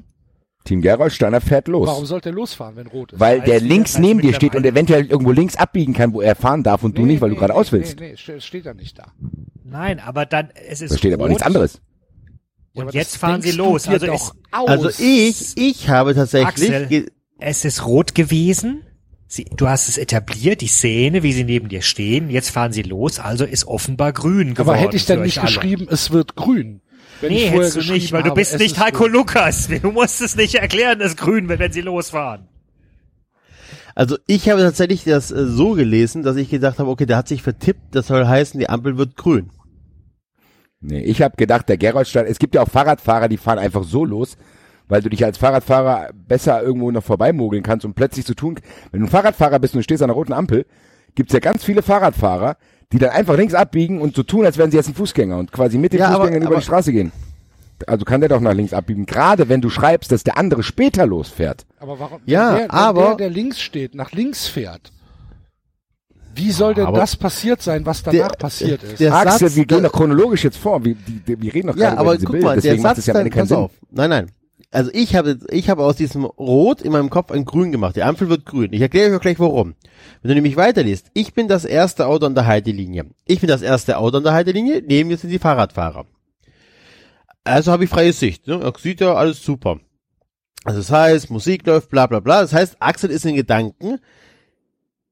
Team 0.65 0.81
Gerolsteiner 0.81 1.41
fährt 1.41 1.69
los. 1.69 1.87
Warum 1.89 2.07
sollte 2.07 2.31
er 2.31 2.35
losfahren, 2.35 2.77
wenn 2.77 2.87
rot 2.87 3.13
ist? 3.13 3.21
Weil 3.21 3.41
der 3.43 3.61
wir- 3.61 3.69
links 3.69 3.99
neben 3.99 4.21
dir 4.21 4.33
steht 4.35 4.55
und 4.57 4.65
eventuell 4.65 5.07
irgendwo 5.07 5.33
links 5.33 5.57
abbiegen 5.57 5.93
kann, 5.93 6.13
wo 6.15 6.21
er 6.23 6.35
fahren 6.37 6.63
darf 6.63 6.83
und 6.85 6.97
du 6.97 7.05
nicht, 7.05 7.21
weil 7.21 7.31
du 7.31 7.37
geradeaus 7.37 7.71
nee, 7.71 7.79
willst. 7.79 8.01
Nee, 8.01 8.11
nee, 8.11 8.17
ste- 8.17 8.41
steht 8.41 8.65
ja 8.65 8.73
nicht 8.75 8.99
da. 8.99 9.13
Nein, 9.65 10.01
aber 10.01 10.25
dann, 10.27 10.49
es 10.69 10.81
ist 10.81 10.93
Da 10.93 10.99
steht 10.99 11.13
aber 11.15 11.23
auch 11.23 11.27
rot 11.27 11.31
nichts 11.31 11.43
anderes. 11.47 11.81
Ja, 12.75 12.85
Und 12.85 12.95
jetzt 12.95 13.17
fahren 13.19 13.43
sie 13.43 13.53
los. 13.53 13.87
Also 13.87 14.07
doch 14.07 14.35
es, 14.35 14.53
aus. 14.53 14.69
Also 14.69 14.89
ich, 15.03 15.57
ich 15.57 15.89
habe 15.89 16.15
tatsächlich, 16.15 16.73
Axel. 16.73 17.11
es 17.39 17.65
ist 17.65 17.85
rot 17.87 18.15
gewesen. 18.15 18.83
Sie, 19.27 19.45
du 19.45 19.69
hast 19.69 19.89
es 19.89 19.99
etabliert, 19.99 20.61
die 20.61 20.67
Szene, 20.69 21.23
wie 21.23 21.33
sie 21.33 21.45
neben 21.45 21.69
dir 21.69 21.83
stehen. 21.83 22.29
Jetzt 22.31 22.51
fahren 22.51 22.73
sie 22.73 22.83
los, 22.83 23.19
also 23.19 23.45
ist 23.45 23.67
offenbar 23.67 24.13
grün 24.13 24.55
geworden. 24.55 24.69
Aber 24.69 24.77
hätte 24.77 24.97
ich 24.97 25.07
dann 25.07 25.23
nicht 25.23 25.39
alle. 25.39 25.47
geschrieben, 25.47 25.87
es 25.91 26.11
wird 26.11 26.35
grün. 26.37 26.83
Wenn 27.21 27.33
Nee, 27.33 27.49
hättest 27.49 27.77
du 27.77 27.93
nicht, 27.93 28.13
weil 28.13 28.25
du 28.25 28.35
bist 28.35 28.59
nicht 28.59 28.79
Heiko 28.79 29.05
rot. 29.05 29.13
Lukas. 29.13 29.69
Du 29.83 29.93
musst 29.93 30.21
es 30.21 30.37
nicht 30.37 30.57
erklären, 30.57 30.99
dass 30.99 31.17
grün 31.17 31.49
wird, 31.49 31.61
wenn 31.61 31.73
sie 31.73 31.81
losfahren. 31.83 32.49
also 33.95 34.17
ich 34.27 34.49
habe 34.49 34.61
tatsächlich 34.63 35.05
das 35.05 35.31
äh, 35.31 35.47
so 35.47 35.73
gelesen, 35.73 36.23
dass 36.23 36.37
ich 36.37 36.51
gedacht 36.51 36.79
habe, 36.79 36.91
okay, 36.91 37.07
der 37.07 37.19
hat 37.19 37.29
sich 37.29 37.43
vertippt, 37.43 37.95
das 37.95 38.07
soll 38.09 38.27
heißen, 38.27 38.59
die 38.59 38.69
Ampel 38.69 38.99
wird 38.99 39.17
grün. 39.17 39.51
Nee, 40.83 41.01
ich 41.01 41.23
habe 41.23 41.37
gedacht, 41.37 41.69
der 41.69 41.77
Gerolstein, 41.79 42.27
es 42.27 42.39
gibt 42.39 42.55
ja 42.55 42.63
auch 42.63 42.69
Fahrradfahrer, 42.69 43.29
die 43.29 43.37
fahren 43.37 43.59
einfach 43.59 43.85
so 43.85 44.05
los, 44.05 44.37
weil 44.89 45.01
du 45.01 45.09
dich 45.09 45.25
als 45.25 45.39
Fahrradfahrer 45.39 46.11
besser 46.29 46.61
irgendwo 46.63 46.91
noch 46.91 47.05
vorbeimogeln 47.05 47.63
kannst 47.63 47.85
und 47.87 47.95
plötzlich 47.95 48.27
zu 48.27 48.35
tun, 48.35 48.59
wenn 48.91 49.01
du 49.01 49.07
ein 49.07 49.11
Fahrradfahrer 49.11 49.59
bist 49.61 49.75
und 49.75 49.79
du 49.79 49.85
stehst 49.85 50.03
an 50.03 50.09
der 50.09 50.17
roten 50.17 50.33
Ampel, 50.33 50.67
gibt's 51.15 51.33
ja 51.33 51.39
ganz 51.41 51.63
viele 51.65 51.83
Fahrradfahrer, 51.83 52.57
die 52.93 52.99
dann 52.99 53.11
einfach 53.11 53.37
links 53.37 53.55
abbiegen 53.55 54.01
und 54.01 54.15
so 54.17 54.23
tun, 54.23 54.45
als 54.45 54.59
wären 54.59 54.71
sie 54.71 54.77
jetzt 54.77 54.89
ein 54.89 54.95
Fußgänger 54.95 55.39
und 55.39 55.53
quasi 55.53 55.79
mit 55.79 55.93
den 55.93 56.01
Ja, 56.01 56.09
aber- 56.09 56.25
Fußgängern 56.25 56.43
über 56.43 56.51
aber- 56.53 56.57
die 56.61 56.65
Straße 56.65 56.93
gehen. 56.93 57.13
Also 57.87 58.05
kann 58.05 58.21
der 58.21 58.29
doch 58.29 58.41
nach 58.41 58.53
links 58.55 58.73
abbiegen, 58.73 59.07
gerade 59.07 59.49
wenn 59.49 59.61
du 59.61 59.69
schreibst, 59.71 60.13
dass 60.13 60.23
der 60.25 60.37
andere 60.37 60.63
später 60.63 61.07
losfährt. 61.07 61.65
Aber 61.81 61.99
warum? 61.99 62.21
Ja, 62.27 62.51
wenn 62.51 62.55
der, 62.57 62.63
wenn 62.65 62.71
aber- 62.71 63.05
der, 63.07 63.15
der 63.17 63.31
links 63.31 63.61
steht, 63.61 63.95
nach 63.95 64.13
links 64.13 64.47
fährt. 64.47 64.93
Wie 66.35 66.51
soll 66.51 66.75
denn 66.75 66.87
Aber- 66.87 66.99
das 66.99 67.17
passiert 67.17 67.63
sein, 67.63 67.85
was 67.87 68.03
danach 68.03 68.37
passiert 68.39 68.83
ist? 68.83 69.01
der 69.01 69.15
Axel, 69.15 69.49
Satz, 69.49 69.57
wir 69.57 69.67
gehen 69.67 69.83
der- 69.83 69.91
doch 69.91 69.97
chronologisch 69.99 70.45
jetzt 70.45 70.57
vor, 70.59 70.85
wir, 70.85 70.95
die, 70.95 71.21
die, 71.21 71.41
wir 71.41 71.55
reden 71.55 71.69
doch 71.69 71.77
Ja, 71.77 71.89
gerade 71.91 71.99
aber 71.99 72.11
über 72.11 72.17
diese 72.17 72.27
guck 72.27 72.33
Bilder, 72.33 72.47
mal, 72.47 72.53
der 72.55 72.63
deswegen 72.63 72.83
macht 72.83 72.91
Satz 72.97 72.99
es 72.99 73.07
ja 73.07 73.13
am 73.13 73.17
dann, 73.19 73.27
Ende 73.27 73.37
keinen 73.37 73.47
Sinn. 73.49 73.57
auf. 73.57 73.71
Nein, 73.91 74.11
nein. 74.11 74.31
Also 74.71 74.91
ich 74.95 75.15
habe, 75.15 75.39
ich 75.51 75.69
habe 75.69 75.85
aus 75.85 75.97
diesem 75.97 76.25
Rot 76.25 76.81
in 76.81 76.93
meinem 76.93 77.11
Kopf 77.11 77.31
ein 77.31 77.45
Grün 77.45 77.73
gemacht. 77.73 77.95
Die 77.95 78.03
Ampel 78.03 78.31
wird 78.31 78.47
grün. 78.47 78.73
Ich 78.73 78.81
erkläre 78.81 79.11
euch 79.11 79.17
auch 79.17 79.21
gleich 79.21 79.39
warum. 79.39 79.75
Wenn 80.23 80.31
du 80.31 80.35
nämlich 80.35 80.57
weiterliest, 80.57 81.09
ich 81.13 81.35
bin 81.35 81.47
das 81.47 81.67
erste 81.67 82.07
Auto 82.07 82.25
an 82.25 82.35
der 82.35 82.47
Haltelinie. 82.47 83.05
Ich 83.27 83.41
bin 83.41 83.49
das 83.49 83.61
erste 83.61 83.99
Auto 83.99 84.17
an 84.17 84.23
der 84.25 84.33
Haltelinie, 84.33 84.83
neben 84.87 85.09
mir 85.11 85.19
sind 85.19 85.29
die 85.29 85.39
Fahrradfahrer. 85.39 86.07
Also 87.45 87.71
habe 87.73 87.85
ich 87.85 87.91
freie 87.91 88.13
Sicht. 88.15 88.47
Ne? 88.47 88.61
Er 88.63 88.73
sieht 88.79 89.01
ja 89.03 89.15
alles 89.15 89.43
super. 89.45 89.79
Also 90.65 90.79
das 90.79 90.91
heißt, 90.91 91.31
Musik 91.31 91.67
läuft, 91.67 91.91
bla 91.91 92.07
bla 92.07 92.21
bla. 92.21 92.41
Das 92.41 92.53
heißt, 92.55 92.77
Axel 92.79 93.11
ist 93.11 93.27
in 93.27 93.35
Gedanken. 93.37 93.99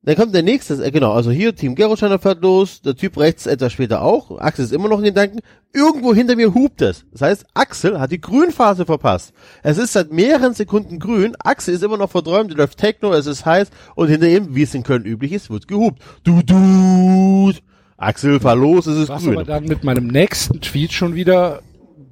Dann 0.03 0.17
kommt 0.17 0.35
der 0.35 0.43
nächste, 0.43 0.83
äh, 0.83 0.91
genau, 0.91 1.12
also 1.12 1.31
hier, 1.31 1.55
Team 1.55 1.75
Gerolsteiner 1.75 2.19
fährt 2.19 2.41
los, 2.43 2.81
der 2.81 2.97
Typ 2.97 3.19
rechts 3.19 3.45
etwas 3.45 3.75
später 3.75 4.01
auch, 4.01 4.39
Axel 4.41 4.65
ist 4.65 4.73
immer 4.73 4.89
noch 4.89 4.99
in 4.99 5.05
Gedanken, 5.05 5.41
irgendwo 5.75 6.15
hinter 6.15 6.37
mir 6.37 6.55
hupt 6.55 6.81
es. 6.81 7.05
Das 7.12 7.20
heißt, 7.20 7.47
Axel 7.53 8.01
hat 8.01 8.11
die 8.11 8.20
Grünphase 8.20 8.87
verpasst. 8.87 9.35
Es 9.62 9.77
ist 9.77 9.93
seit 9.93 10.11
mehreren 10.11 10.55
Sekunden 10.55 10.99
grün, 11.01 11.37
Axel 11.39 11.75
ist 11.75 11.83
immer 11.83 11.99
noch 11.99 12.11
verträumt, 12.11 12.51
läuft 12.57 12.79
Techno, 12.79 13.12
es 13.12 13.27
ist 13.27 13.45
heiß 13.45 13.69
und 13.95 14.09
hinter 14.09 14.29
ihm, 14.29 14.55
wie 14.55 14.62
es 14.62 14.75
in 14.75 14.85
Köln 14.85 15.05
üblich 15.05 15.33
ist, 15.33 15.51
wird 15.51 15.69
gehupt. 15.69 16.01
Du, 16.25 16.41
du, 16.43 17.53
Axel, 17.99 18.41
fahr 18.41 18.57
los, 18.57 18.87
es 18.87 18.97
ist 18.97 19.09
Was 19.11 19.23
grün. 19.23 19.35
aber 19.35 19.45
dann 19.45 19.65
mit 19.65 19.85
meinem 19.85 20.07
nächsten 20.07 20.62
Tweet 20.62 20.93
schon 20.93 21.15
wieder 21.15 21.61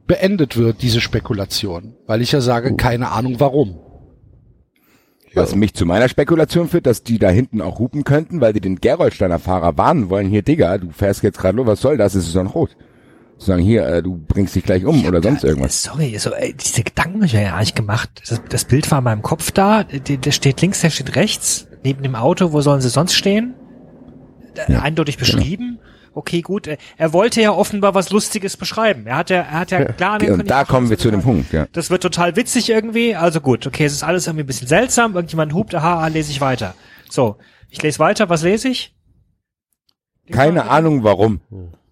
beendet 0.07 0.59
wird, 0.59 0.83
diese 0.83 1.01
Spekulation. 1.01 1.95
Weil 2.07 2.21
ich 2.21 2.33
ja 2.33 2.43
sage, 2.43 2.77
keine 2.77 3.13
Ahnung 3.13 3.37
warum. 3.41 3.79
Was 5.35 5.55
mich 5.55 5.75
zu 5.75 5.87
meiner 5.87 6.09
Spekulation 6.09 6.69
führt, 6.69 6.87
dass 6.87 7.03
die 7.03 7.19
da 7.19 7.29
hinten 7.29 7.61
auch 7.61 7.79
hupen 7.79 8.05
könnten, 8.05 8.41
weil 8.41 8.53
die 8.53 8.61
den 8.61 8.81
Gerolsteiner 8.81 9.39
Fahrer 9.39 9.77
warnen 9.77 10.11
wollen. 10.11 10.29
Hier, 10.29 10.43
Digga, 10.43 10.79
du 10.79 10.91
fährst 10.91 11.23
jetzt 11.23 11.39
gerade 11.39 11.57
los, 11.57 11.67
was 11.67 11.81
soll 11.81 11.97
das? 11.97 12.15
Es 12.15 12.27
ist 12.29 12.35
noch 12.35 12.55
rot. 12.55 12.77
Sagen, 13.39 13.63
hier, 13.63 13.87
äh, 13.87 14.03
du 14.03 14.17
bringst 14.17 14.57
dich 14.57 14.65
gleich 14.65 14.85
um 14.85 15.05
oder 15.07 15.23
sonst 15.23 15.45
irgendwas. 15.45 15.85
Sorry, 15.85 16.19
so, 16.19 16.33
ey, 16.33 16.55
diese 16.55 16.83
Gedanken 16.83 17.17
habe 17.17 17.27
ich 17.27 17.33
ja 17.33 17.59
nicht 17.61 17.77
gemacht. 17.77 18.11
Das, 18.29 18.43
das 18.49 18.65
Bild 18.65 18.91
war 18.91 18.99
in 18.99 19.05
meinem 19.05 19.23
Kopf 19.23 19.53
da, 19.53 19.85
der, 19.85 20.17
der 20.17 20.31
steht 20.33 20.61
links, 20.61 20.81
der 20.81 20.91
steht 20.91 21.15
rechts, 21.15 21.69
neben 21.85 22.03
dem 22.03 22.17
Auto, 22.17 22.53
wo 22.53 22.61
sollen 22.63 22.81
sie 22.81 22.89
sonst 22.89 23.15
stehen? 23.15 23.55
Ja, 24.69 24.81
Eindeutig 24.81 25.19
beschrieben. 25.19 25.79
Okay, 26.15 26.43
gut. 26.43 26.67
äh, 26.67 26.77
Er 26.97 27.13
wollte 27.13 27.41
ja 27.41 27.53
offenbar 27.53 27.95
was 27.95 28.11
Lustiges 28.11 28.57
beschreiben. 28.57 29.07
Er 29.07 29.17
hat 29.17 29.31
ja, 29.31 29.39
er 29.39 29.51
hat 29.61 29.71
ja 29.71 29.85
klar 29.85 30.17
Okay, 30.17 30.31
und 30.31 30.49
da 30.51 30.65
kommen 30.65 30.91
wir 30.91 30.99
zu 30.99 31.11
dem 31.11 31.23
Punkt, 31.23 31.53
ja. 31.53 31.67
Das 31.73 31.91
wird 31.91 32.03
total 32.03 32.37
witzig 32.37 32.71
irgendwie. 32.71 33.15
Also 33.15 33.41
gut, 33.41 33.67
okay, 33.67 33.85
es 33.85 33.93
ist 33.93 34.03
alles 34.03 34.27
irgendwie 34.27 34.45
ein 34.45 34.47
bisschen 34.47 34.69
seltsam. 34.69 35.15
Irgendjemand 35.15 35.55
hupt, 35.55 35.75
aha, 35.75 36.01
ah, 36.01 36.07
lese 36.09 36.31
ich 36.31 36.41
weiter. 36.41 36.75
So, 37.11 37.37
ich 37.71 37.83
lese 37.83 37.99
weiter. 37.99 38.29
Was 38.29 38.43
lese 38.43 38.69
ich? 38.69 38.95
Keine 40.31 40.69
Ahnung 40.71 41.05
warum. 41.05 41.41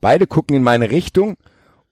Beide 0.00 0.26
gucken 0.26 0.56
in 0.56 0.62
meine 0.62 0.90
Richtung 0.90 1.36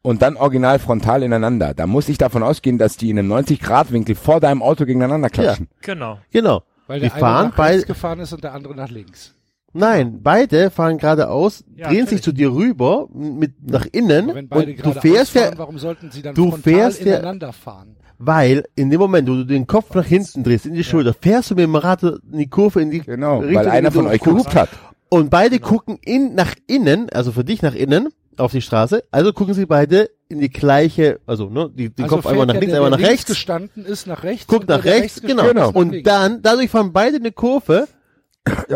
und 0.03 0.21
dann 0.21 0.37
original 0.37 0.79
frontal 0.79 1.23
ineinander. 1.23 1.73
Da 1.75 1.87
muss 1.87 2.09
ich 2.09 2.19
davon 2.19 2.43
ausgehen, 2.43 2.77
dass 2.79 2.97
die 2.97 3.11
in 3.11 3.19
einem 3.19 3.33
90-Grad-Winkel 3.33 4.15
vor 4.15 4.41
deinem 4.41 4.63
Auto 4.63 4.85
gegeneinander 4.85 5.31
klatschen. 5.31 5.69
Genau. 5.81 6.19
Genau. 6.31 6.63
Weil 6.87 7.01
Die 7.01 7.09
der 7.09 7.19
fahren 7.19 7.47
eine 7.47 7.57
nach 7.57 7.59
rechts 7.59 7.87
gefahren 7.87 8.21
ist 8.21 8.33
und 8.35 8.45
der 8.45 8.53
andere 8.53 8.75
nach 8.75 8.91
links. 8.91 9.34
Nein, 9.75 10.21
beide 10.23 10.71
fahren 10.71 10.99
geradeaus, 10.99 11.65
Ja, 11.77 11.89
drehen 11.89 12.07
sich 12.07 12.23
zu 12.23 12.33
dir 12.33 12.53
rüber, 12.53 13.09
mit 13.13 13.55
nach 13.69 13.87
innen 13.93 14.27
Aber 14.31 14.35
wenn 14.37 14.49
beide 14.49 14.71
und 14.73 14.87
du 14.87 14.93
fährst 14.93 15.37
ausfahren, 15.37 15.53
ja, 15.53 15.59
warum 15.59 15.79
sollten 15.79 16.11
sie 16.13 16.23
dann 16.23 16.35
du 16.35 16.53
fährst 16.53 17.01
ja- 17.05 17.15
ineinander 17.17 17.53
fahren? 17.53 17.97
weil 18.17 18.65
in 18.77 18.91
dem 18.91 19.01
Moment, 19.01 19.29
wo 19.29 19.35
du 19.35 19.45
den 19.45 19.67
Kopf 19.67 19.93
nach 19.95 20.07
hinten 20.07 20.45
drehst, 20.45 20.67
in 20.67 20.75
die 20.75 20.85
Schulter, 20.85 21.13
fährst 21.21 21.51
du 21.51 21.57
mit 21.57 21.65
dem 21.65 21.75
Rad 21.75 22.03
in 22.05 22.21
die 22.39 22.49
Kurve 22.49 22.81
in 22.81 22.91
die 22.93 23.01
Genau, 23.01 23.39
Richtung, 23.41 23.57
weil 23.57 23.65
in 23.67 23.71
einer 23.73 23.91
von 23.91 24.07
euch 24.07 24.21
gehupt 24.21 24.55
hat. 24.55 24.69
Und 25.09 25.31
beide 25.31 25.59
gucken 25.59 25.99
in, 26.03 26.35
nach 26.35 26.55
innen, 26.69 27.11
also 27.11 27.33
für 27.33 27.45
dich 27.45 27.61
nach 27.61 27.75
innen, 27.75 28.09
auf 28.37 28.53
die 28.53 28.63
Straße. 28.63 29.03
Also 29.11 29.33
gucken 29.33 29.55
sie 29.55 29.67
beide 29.67 30.11
in 30.29 30.39
die 30.41 30.49
gleiche, 30.49 31.21
also 31.27 31.51
ne, 31.51 31.71
die, 31.75 31.91
den 31.91 32.05
Also 32.05 32.17
Kopf 32.17 32.27
einmal 32.27 32.47
nach 32.47 32.55
links, 32.55 32.69
der, 32.69 32.77
einmal 32.77 32.91
der 32.91 32.99
nach 32.99 32.99
links 32.99 33.13
rechts, 33.13 33.27
gestanden 33.27 33.85
ist 33.85 34.07
nach 34.07 34.23
rechts. 34.23 34.47
guckt 34.47 34.69
nach 34.69 34.83
der 34.83 34.93
rechts, 34.95 35.21
genau. 35.21 35.53
nach 35.53 35.75
Und 35.75 36.05
dann, 36.07 36.41
dadurch 36.41 36.71
fahren 36.71 36.93
beide 36.93 37.17
eine 37.17 37.33
Kurve, 37.33 37.89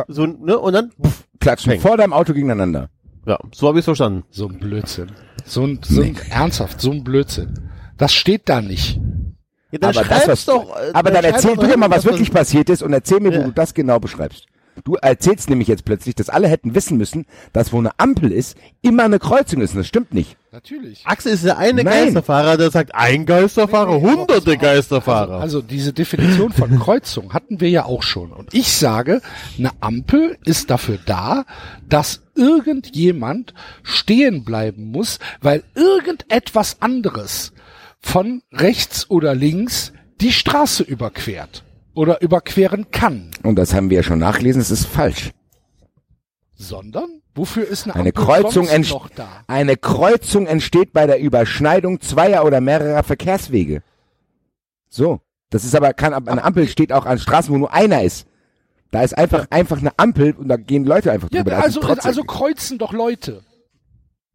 so, 0.08 0.26
ne, 0.26 0.58
und 0.58 0.72
dann, 0.72 0.90
pff, 0.90 1.24
Klatschen 1.40 1.72
Peng. 1.72 1.80
vor 1.80 1.96
deinem 1.96 2.12
Auto 2.12 2.32
gegeneinander. 2.32 2.88
ja, 3.26 3.38
so 3.54 3.68
habe 3.68 3.78
ich 3.78 3.84
verstanden. 3.84 4.24
So 4.30 4.48
ein 4.48 4.58
Blödsinn. 4.58 5.10
So 5.44 5.64
ein, 5.64 5.80
so 5.82 6.02
ein 6.02 6.16
ernsthaft, 6.30 6.80
so 6.80 6.90
ein 6.90 7.04
Blödsinn. 7.04 7.70
Das 7.96 8.12
steht 8.12 8.48
da 8.48 8.60
nicht. 8.60 9.00
Ja, 9.70 9.78
dann 9.80 9.90
aber 9.90 10.00
das, 10.00 10.06
schreib's 10.06 10.28
was, 10.28 10.44
doch, 10.46 10.76
äh, 10.76 10.90
aber 10.94 11.10
dann 11.10 11.22
schreib 11.22 11.34
erzähl 11.34 11.50
doch 11.54 11.56
du 11.62 11.66
mir 11.66 11.70
hin, 11.72 11.80
mal, 11.80 11.90
was 11.90 12.04
wirklich 12.04 12.32
passiert 12.32 12.70
ist 12.70 12.82
und 12.82 12.92
erzähl 12.92 13.20
mir, 13.20 13.32
Ja. 13.32 13.40
wo 13.40 13.44
du 13.44 13.52
das 13.52 13.74
genau 13.74 13.98
beschreibst. 13.98 14.46
Du 14.84 14.94
erzählst 14.94 15.50
nämlich 15.50 15.68
jetzt 15.68 15.84
plötzlich, 15.84 16.14
dass 16.14 16.28
alle 16.28 16.48
hätten 16.48 16.74
wissen 16.74 16.96
müssen, 16.96 17.26
dass 17.52 17.72
wo 17.72 17.78
eine 17.78 17.98
Ampel 17.98 18.32
ist, 18.32 18.56
immer 18.82 19.04
eine 19.04 19.18
Kreuzung 19.18 19.60
ist. 19.60 19.72
Und 19.72 19.78
das 19.78 19.86
stimmt 19.86 20.14
nicht. 20.14 20.36
Natürlich. 20.52 21.02
Axel 21.04 21.32
ist 21.32 21.44
der 21.44 21.58
eine 21.58 21.84
Nein. 21.84 22.04
Geisterfahrer, 22.06 22.56
der 22.56 22.70
sagt, 22.70 22.94
ein 22.94 23.26
Geisterfahrer, 23.26 23.98
Nee, 23.98 24.06
nee, 24.06 24.10
hunderte. 24.12 24.56
Geisterfahrer. 24.56 25.40
Also, 25.40 25.58
also 25.58 25.62
diese 25.62 25.92
Definition 25.92 26.52
von 26.52 26.78
Kreuzung 26.78 27.32
hatten 27.32 27.60
wir 27.60 27.70
ja 27.70 27.84
auch 27.84 28.02
schon. 28.02 28.32
Und 28.32 28.54
ich 28.54 28.72
sage, 28.72 29.20
eine 29.58 29.70
Ampel 29.80 30.38
ist 30.44 30.70
dafür 30.70 30.98
da, 31.04 31.44
dass 31.88 32.22
irgendjemand 32.34 33.54
stehen 33.82 34.44
bleiben 34.44 34.90
muss, 34.90 35.18
weil 35.40 35.64
irgendetwas 35.74 36.80
anderes 36.80 37.52
von 38.00 38.42
rechts 38.52 39.10
oder 39.10 39.34
links 39.34 39.92
die 40.20 40.32
Straße 40.32 40.82
überquert 40.82 41.64
oder 41.98 42.22
überqueren 42.22 42.92
kann. 42.92 43.32
Und 43.42 43.56
das 43.56 43.74
haben 43.74 43.90
wir 43.90 43.96
ja 43.96 44.02
schon 44.04 44.20
nachgelesen, 44.20 44.62
es 44.62 44.70
ist 44.70 44.86
falsch. 44.86 45.32
Sondern, 46.54 47.22
wofür 47.34 47.66
ist 47.66 47.84
eine, 47.86 47.96
Eine 47.96 48.10
Ampel 48.10 48.24
Kreuzung, 48.24 48.68
noch 48.88 49.08
da? 49.10 49.26
eine 49.48 49.76
Kreuzung 49.76 50.46
entsteht 50.46 50.92
bei 50.92 51.06
der 51.08 51.18
Überschneidung 51.20 52.00
zweier 52.00 52.44
oder 52.44 52.60
mehrerer 52.60 53.02
Verkehrswege. 53.02 53.82
So. 54.88 55.20
Das 55.50 55.64
ist 55.64 55.74
aber, 55.74 55.92
kann, 55.92 56.14
eine 56.14 56.44
Ampel 56.44 56.68
steht 56.68 56.92
auch 56.92 57.04
an 57.04 57.18
Straßen, 57.18 57.52
wo 57.52 57.58
nur 57.58 57.72
einer 57.72 58.02
ist. 58.02 58.26
Da 58.92 59.02
ist 59.02 59.16
einfach, 59.18 59.46
einfach 59.50 59.78
eine 59.78 59.98
Ampel 59.98 60.32
und 60.34 60.48
da 60.48 60.56
gehen 60.56 60.84
Leute 60.84 61.10
einfach 61.10 61.28
Ja, 61.32 61.42
drüber. 61.42 61.56
Das 61.56 61.64
also, 61.76 61.80
also 61.80 62.22
kreuzen 62.24 62.78
doch 62.78 62.92
Leute. 62.92 63.42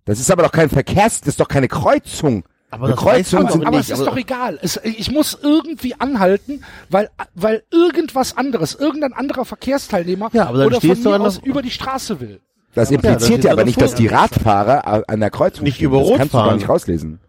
das 0.06 0.20
ist 0.20 0.32
aber 0.32 0.44
doch 0.44 0.52
kein 0.52 0.70
Verkehrs, 0.70 1.22
das 1.22 1.30
ist 1.30 1.40
doch 1.40 1.48
keine 1.48 1.68
Kreuzung. 1.70 2.44
Aber 2.74 2.86
Eine 2.86 2.96
das 2.96 3.04
Kreuzung 3.04 3.48
doch 3.48 3.56
aber 3.56 3.70
nicht, 3.78 3.80
es 3.82 3.90
ist 3.90 4.02
aber- 4.02 4.10
doch 4.12 4.18
egal. 4.18 4.60
Es, 4.62 4.80
ich 4.84 5.12
muss 5.12 5.38
irgendwie 5.42 5.94
anhalten, 6.00 6.64
weil, 6.90 7.10
weil 7.36 7.64
irgendwas 7.72 8.36
anderes, 8.36 8.74
irgendein 8.76 9.14
anderer 9.14 9.46
Verkehrsteilnehmer 9.46 10.30
Ja, 10.34 10.48
aber 10.48 10.58
dann 10.60 10.68
oder 10.68 10.82
von 10.82 10.90
mir 10.90 10.96
der- 10.96 11.22
aus 11.22 11.38
über 11.38 11.62
die 11.62 11.72
Straße 11.72 12.20
will. 12.20 12.42
Das 12.74 12.90
Ja, 12.90 12.96
impliziert 12.96 13.40
das 13.40 13.46
ja, 13.46 13.52
aber 13.52 13.66
nicht, 13.66 13.80
dass 13.80 13.94
die 13.94 14.08
Radfahrer 14.08 14.88
a- 14.88 15.04
an 15.08 15.20
der 15.20 15.30
Kreuzung 15.30 15.64
Nicht 15.66 15.76
stehen. 15.76 15.86
über 15.88 16.00
das 16.00 16.08
Rot 16.08 16.18
kannst 16.18 16.34
du 16.34 16.38
gar 16.38 16.46
fahren. 16.48 16.56
nicht 16.58 16.68
rauslesen. 16.70 17.20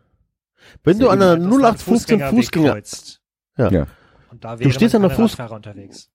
Wenn 0.83 0.99
du 0.99 1.09
an 1.11 1.19
man 1.19 1.43
0815 1.43 1.95
Fußgängerweg 1.95 2.35
Fußgänger, 2.45 2.73
kreuzt. 2.73 3.21
Ja. 3.59 3.71
Ja. 3.71 3.87
Und 4.31 4.43
da 4.45 4.57
Du 4.57 4.71
stehst 4.71 4.95
an 4.95 5.03
der 5.03 5.11
Fuß- 5.11 5.23
Radfahrer 5.39 5.57
unterwegs. 5.57 6.09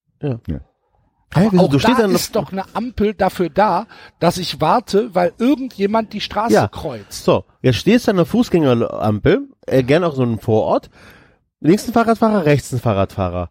Hä, 1.34 1.48
wieso? 1.52 1.64
Auch 1.66 1.70
du 1.70 1.78
da 1.78 1.90
an 1.90 1.98
der 1.98 2.10
ist 2.10 2.36
doch 2.36 2.52
eine 2.52 2.64
Ampel 2.74 3.14
dafür 3.14 3.50
da, 3.50 3.86
dass 4.20 4.38
ich 4.38 4.60
warte, 4.62 5.14
weil 5.14 5.34
irgendjemand 5.38 6.12
die 6.14 6.22
Straße 6.22 6.54
Ja. 6.54 6.68
kreuzt. 6.68 7.24
So, 7.24 7.46
jetzt 7.62 7.78
stehst 7.78 8.08
du 8.08 8.12
an 8.12 8.18
der 8.18 8.26
Fußgängerampel, 8.26 9.48
äh, 9.68 9.84
gerne 9.84 10.08
auch 10.08 10.16
so 10.16 10.24
einem 10.24 10.40
Vorort. 10.40 10.90
Links 11.60 11.88
ein 11.88 11.94
Fahrradfahrer, 11.94 12.46
rechts 12.46 12.72
ein 12.72 12.80
Fahrradfahrer. 12.80 13.50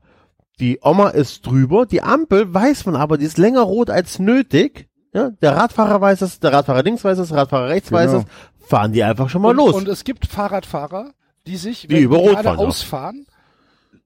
Die 0.60 0.80
Oma 0.82 1.10
ist 1.10 1.46
drüber, 1.46 1.86
die 1.86 2.02
Ampel 2.02 2.52
weiß 2.52 2.86
man 2.86 2.96
aber, 2.96 3.16
die 3.16 3.26
ist 3.26 3.38
länger 3.38 3.60
rot 3.60 3.90
als 3.90 4.18
nötig. 4.18 4.88
Ja, 5.14 5.30
der 5.30 5.56
Radfahrer 5.56 6.00
weiß 6.00 6.22
es, 6.22 6.40
der 6.40 6.52
Radfahrer 6.52 6.82
links 6.82 7.04
weiß 7.04 7.18
es, 7.18 7.28
der 7.28 7.38
Radfahrer 7.38 7.68
rechts 7.68 7.92
weiß 7.92 8.10
Genau. 8.10 8.24
es. 8.60 8.66
Fahren 8.66 8.92
die 8.92 9.02
einfach 9.04 9.30
schon 9.30 9.40
mal 9.42 9.50
und, 9.50 9.56
los. 9.56 9.74
Und 9.74 9.88
es 9.88 10.04
gibt 10.04 10.26
Fahrradfahrer, 10.26 11.12
die 11.46 11.56
sich, 11.56 11.82
Die 11.82 11.90
wenn 11.90 12.02
über 12.02 12.16
die 12.18 12.22
Rot 12.24 12.32
gerade 12.34 12.44
fahren, 12.48 12.58
ausfahren, 12.58 13.26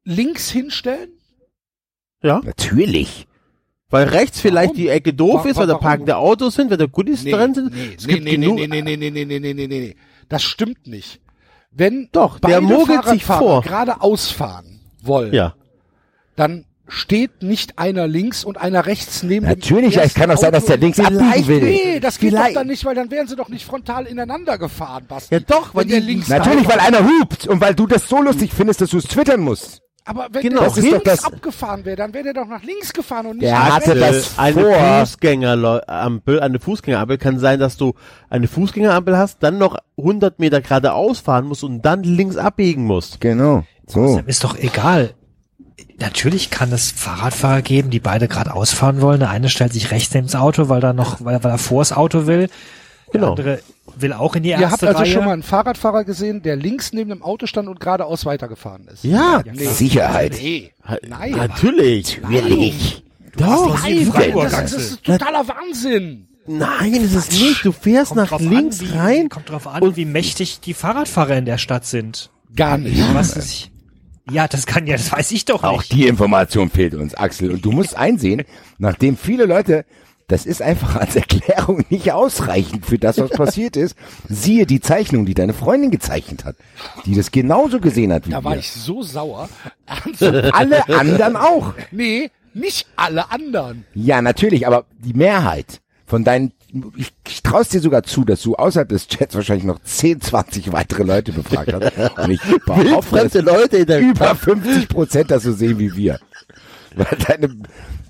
links 0.04 0.50
hinstellen. 0.50 1.10
ja, 2.22 2.40
Natürlich. 2.44 3.26
Weil 3.92 4.08
rechts 4.08 4.40
vielleicht 4.40 4.70
Warum? 4.70 4.76
die 4.76 4.88
Ecke 4.88 5.14
doof 5.14 5.44
ist, 5.46 5.56
weil 5.56 5.66
da 5.68 5.78
parkende 5.78 6.16
Autos 6.16 6.54
sind, 6.56 6.70
weil 6.70 6.78
da 6.78 6.86
Goodies 6.86 7.22
drin 7.24 7.54
sind. 7.54 7.72
Nee, 7.74 7.94
es 7.96 8.06
nee, 8.06 8.14
gibt 8.14 8.24
nee, 8.24 8.30
genug. 8.32 8.56
nee, 8.56 8.66
nee, 8.66 8.82
nee, 8.82 8.96
nee, 8.96 9.10
nee, 9.10 9.24
nee, 9.24 9.38
nee, 9.38 9.54
nee, 9.54 9.66
nee, 9.66 9.80
nee. 9.80 9.96
Das 10.28 10.42
stimmt 10.42 10.86
nicht. 10.86 11.20
Wenn 11.70 12.08
Doch, 12.12 12.38
der 12.40 12.48
beide 12.60 12.60
mogelt 12.62 13.04
sich 13.06 13.24
vor. 13.24 13.62
gerade 13.62 14.00
ausfahren 14.00 14.80
wollen, 15.02 15.32
Ja. 15.34 15.54
dann 16.36 16.64
steht 16.88 17.42
nicht 17.42 17.78
einer 17.78 18.06
links 18.08 18.44
und 18.44 18.58
einer 18.58 18.86
rechts 18.86 19.22
neben 19.22 19.46
Natürlich, 19.46 19.96
es 19.98 20.14
kann 20.14 20.28
doch 20.30 20.36
sein, 20.38 20.52
dass 20.52 20.64
der 20.64 20.78
links 20.78 20.98
abbiegen 20.98 21.46
will. 21.46 21.60
Nee, 21.62 22.00
das 22.00 22.18
geht 22.18 22.30
Vielleicht- 22.30 22.50
doch 22.50 22.60
dann 22.60 22.66
nicht, 22.68 22.84
weil 22.86 22.94
dann 22.94 23.10
wären 23.10 23.26
sie 23.28 23.36
doch 23.36 23.48
nicht 23.48 23.64
frontal 23.66 24.06
ineinander 24.06 24.56
gefahren, 24.58 25.04
Basti. 25.06 25.34
Ja 25.34 25.40
doch, 25.40 25.74
weil 25.74 25.84
der 25.84 26.00
die- 26.00 26.06
links 26.06 26.28
Natürlich, 26.28 26.66
weil 26.66 26.80
einer 26.80 27.06
hupt 27.06 27.46
und 27.46 27.60
weil 27.60 27.74
du 27.74 27.86
das 27.86 28.08
so 28.08 28.20
lustig 28.22 28.52
findest, 28.54 28.80
dass 28.80 28.90
du 28.90 28.98
es 28.98 29.04
twittern 29.04 29.40
musst. 29.40 29.81
Aber 30.04 30.26
wenn 30.32 30.42
Genau, 30.42 30.68
der 30.68 30.82
links 30.82 31.04
das- 31.04 31.24
abgefahren 31.24 31.84
wäre, 31.84 31.96
dann 31.96 32.12
wäre 32.12 32.24
der 32.24 32.34
doch 32.34 32.46
nach 32.48 32.62
links 32.64 32.92
gefahren 32.92 33.26
und 33.26 33.32
nicht 33.36 33.42
Der 33.44 33.52
nach 33.58 33.76
hatte 33.76 33.94
rechts. 34.00 34.30
das 34.34 34.38
eine 34.38 34.60
vor. 34.60 35.00
Fußgängerampel, 35.06 36.40
eine 36.40 36.58
Fußgängerampel 36.60 37.18
kann 37.18 37.38
sein, 37.38 37.60
dass 37.60 37.76
du 37.76 37.94
eine 38.28 38.48
Fußgängerampel 38.48 39.16
hast, 39.16 39.42
dann 39.42 39.58
noch 39.58 39.76
100 39.96 40.38
Meter 40.40 40.60
geradeaus 40.60 41.20
fahren 41.20 41.46
musst 41.46 41.62
und 41.64 41.82
dann 41.82 42.02
links 42.02 42.36
abbiegen 42.36 42.84
musst. 42.84 43.20
Genau. 43.20 43.64
So. 43.86 44.20
Ist 44.26 44.42
doch 44.44 44.56
egal. 44.58 45.14
Natürlich 45.98 46.50
kann 46.50 46.72
es 46.72 46.90
Fahrradfahrer 46.90 47.62
geben, 47.62 47.90
die 47.90 48.00
beide 48.00 48.26
gerade 48.26 48.54
ausfahren 48.54 49.00
wollen. 49.00 49.20
Der 49.20 49.30
eine 49.30 49.48
stellt 49.48 49.72
sich 49.72 49.90
rechts 49.92 50.12
neben 50.14 50.26
das 50.26 50.34
Auto, 50.34 50.68
weil 50.68 50.82
er 50.82 50.92
noch, 50.94 51.24
weil, 51.24 51.42
weil 51.44 51.52
er 51.52 51.58
vor 51.58 51.80
das 51.80 51.92
Auto 51.92 52.26
will. 52.26 52.48
Der 53.12 53.20
Genau. 53.20 53.30
andere 53.30 53.60
will 53.98 54.12
auch 54.12 54.34
in 54.36 54.42
die 54.42 54.50
Ihr 54.50 54.56
habt 54.60 54.72
erste 54.82 54.88
also 54.88 54.98
Reihe. 55.00 55.10
schon 55.12 55.24
mal 55.24 55.32
einen 55.32 55.42
Fahrradfahrer 55.42 56.04
gesehen, 56.04 56.42
der 56.42 56.56
links 56.56 56.92
neben 56.92 57.10
dem 57.10 57.22
Auto 57.22 57.46
stand 57.46 57.68
und 57.68 57.80
geradeaus 57.80 58.24
weitergefahren 58.26 58.88
ist. 58.88 59.04
Ja, 59.04 59.42
Nee. 59.52 59.64
Sicherheit. 59.66 60.32
Nee. 60.40 60.70
Nein. 61.08 61.32
natürlich. 61.32 62.20
Willig. 62.26 63.04
Doch, 63.36 63.86
in 63.86 64.12
Freiburg, 64.12 64.50
das, 64.50 64.60
das 64.60 64.72
ist 64.74 65.04
totaler 65.04 65.46
Wahnsinn. 65.48 66.26
Nein, 66.46 66.94
ist 66.94 67.14
es 67.14 67.30
nicht. 67.30 67.64
Du 67.64 67.72
fährst 67.72 68.14
kommt 68.14 68.30
nach 68.30 68.40
links 68.40 68.80
an, 68.80 68.86
wie, 68.88 68.92
rein. 68.98 69.28
Kommt 69.28 69.48
drauf 69.50 69.66
an, 69.66 69.82
und- 69.82 69.96
wie 69.96 70.04
mächtig 70.04 70.60
die 70.60 70.74
Fahrradfahrer 70.74 71.36
in 71.36 71.44
der 71.44 71.56
Stadt 71.58 71.86
sind. 71.86 72.30
Gar 72.54 72.78
nicht. 72.78 73.00
Was 73.14 73.36
ist, 73.36 73.70
ja, 74.30 74.46
das 74.48 74.66
kann 74.66 74.86
ja, 74.86 74.96
das 74.96 75.10
weiß 75.10 75.30
ich 75.32 75.44
doch 75.46 75.62
Auch 75.64 75.78
nicht. 75.78 75.92
die 75.92 76.06
Information 76.06 76.68
fehlt 76.68 76.94
uns, 76.94 77.14
Axel. 77.14 77.50
Und 77.52 77.64
du 77.64 77.72
musst 77.72 77.96
einsehen, 77.96 78.42
nachdem 78.78 79.16
viele 79.16 79.46
Leute, 79.46 79.84
das 80.28 80.46
ist 80.46 80.62
einfach 80.62 80.96
als 80.96 81.16
Erklärung 81.16 81.84
nicht 81.90 82.12
ausreichend 82.12 82.86
für 82.86 82.98
das, 82.98 83.18
was 83.18 83.30
passiert 83.30 83.76
ist. 83.76 83.96
Siehe 84.28 84.66
die 84.66 84.80
Zeichnung, 84.80 85.26
die 85.26 85.34
deine 85.34 85.54
Freundin 85.54 85.90
gezeichnet 85.90 86.44
hat, 86.44 86.56
die 87.04 87.14
das 87.14 87.30
genauso 87.30 87.80
gesehen 87.80 88.12
hat 88.12 88.26
wie 88.26 88.30
Da 88.30 88.44
war 88.44 88.52
wir. 88.52 88.60
ich 88.60 88.70
so 88.72 89.02
sauer. 89.02 89.48
Alle 90.52 90.88
anderen 90.88 91.36
auch. 91.36 91.74
Nee, 91.90 92.30
nicht 92.54 92.86
alle 92.96 93.30
anderen. 93.30 93.86
Ja, 93.94 94.20
natürlich, 94.20 94.66
aber 94.66 94.84
die 94.98 95.14
Mehrheit 95.14 95.80
von 96.06 96.24
deinen, 96.24 96.52
ich, 96.96 97.12
ich 97.26 97.42
traue 97.42 97.64
dir 97.64 97.80
sogar 97.80 98.02
zu, 98.02 98.24
dass 98.24 98.42
du 98.42 98.54
außerhalb 98.54 98.88
des 98.88 99.08
Chats 99.08 99.34
wahrscheinlich 99.34 99.64
noch 99.64 99.78
10, 99.82 100.20
20 100.20 100.72
weitere 100.72 101.04
Leute 101.04 101.32
befragt 101.32 101.72
hast. 101.72 102.18
Und 102.18 102.30
ich 102.30 102.40
behaupte, 102.66 103.40
Leute 103.40 103.78
in 103.78 103.86
der 103.86 104.00
über 104.00 104.26
Stadt. 104.26 104.38
50 104.38 104.88
Prozent 104.88 105.30
das 105.30 105.44
so 105.44 105.52
sehen 105.52 105.78
wie 105.78 105.96
wir. 105.96 106.18
Weil 106.94 107.16
deine, 107.26 107.56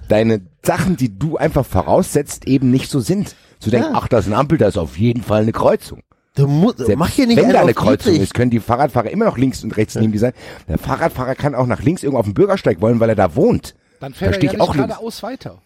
deine 0.09 0.43
Sachen, 0.63 0.97
die 0.97 1.19
du 1.19 1.37
einfach 1.37 1.65
voraussetzt, 1.67 2.47
eben 2.47 2.71
nicht 2.71 2.91
so 2.91 3.01
sind. 3.01 3.35
Zu 3.59 3.71
denken, 3.71 3.93
Ja. 3.93 3.99
ach, 3.99 4.09
das 4.09 4.27
ist 4.27 4.33
eine 4.33 4.39
Ampel, 4.39 4.59
das 4.59 4.71
ist 4.71 4.79
auf 4.79 4.99
jeden 4.99 5.23
Fall 5.23 5.43
eine 5.43 5.53
Kreuzung. 5.53 6.01
Du 6.35 6.47
musst, 6.47 6.79
Selbst 6.79 6.97
mach 6.97 7.11
hier 7.11 7.27
nicht 7.27 7.37
wenn 7.37 7.51
da 7.51 7.61
eine 7.61 7.75
Kreuzung 7.75 8.17
ist, 8.17 8.33
können 8.33 8.51
die 8.51 8.61
Fahrradfahrer 8.61 9.11
immer 9.11 9.27
noch 9.27 9.37
links 9.37 9.63
und 9.63 9.77
rechts 9.77 9.95
neben 9.97 10.13
die 10.13 10.19
sein. 10.19 10.33
Der 10.67 10.79
Fahrradfahrer 10.79 11.35
kann 11.35 11.55
auch 11.55 11.67
nach 11.67 11.83
links 11.83 12.03
irgendwo 12.03 12.21
auf 12.21 12.27
den 12.27 12.35
Bürgersteig 12.35 12.81
wollen, 12.81 13.01
weil 13.01 13.11
er 13.11 13.15
da 13.15 13.37
wohnt. 13.37 13.75
Dann 14.01 14.15
fährt 14.15 14.33
Versteh 14.35 14.47
er 14.47 14.53
ja 14.55 14.65
ich 14.65 14.69
nicht 14.69 14.89
geradeaus 14.89 15.23
weiter. 15.23 15.61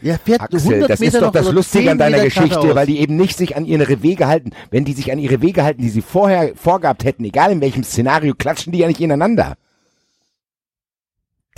Ja, 0.00 0.18
fährt 0.18 0.40
Axel, 0.40 0.58
100 0.60 0.90
das 0.90 1.00
Meter 1.00 1.18
ist 1.18 1.22
doch 1.22 1.30
das 1.32 1.50
Lustige 1.50 1.84
10 1.84 1.90
an 1.90 1.98
deiner 1.98 2.16
Meter 2.18 2.24
Geschichte, 2.28 2.74
weil 2.74 2.86
die 2.86 2.98
eben 3.00 3.16
nicht 3.16 3.36
sich 3.36 3.56
an 3.56 3.64
ihre 3.64 4.02
Wege 4.02 4.26
halten. 4.26 4.50
Wenn 4.70 4.84
die 4.84 4.94
sich 4.94 5.12
an 5.12 5.18
ihre 5.18 5.42
Wege 5.42 5.62
halten, 5.64 5.82
die 5.82 5.90
sie 5.90 6.02
vorher 6.02 6.56
vorgehabt 6.56 7.04
hätten, 7.04 7.24
egal 7.24 7.52
in 7.52 7.60
welchem 7.60 7.84
Szenario, 7.84 8.34
klatschen 8.34 8.72
die 8.72 8.78
ja 8.78 8.88
nicht 8.88 9.00
ineinander. 9.00 9.56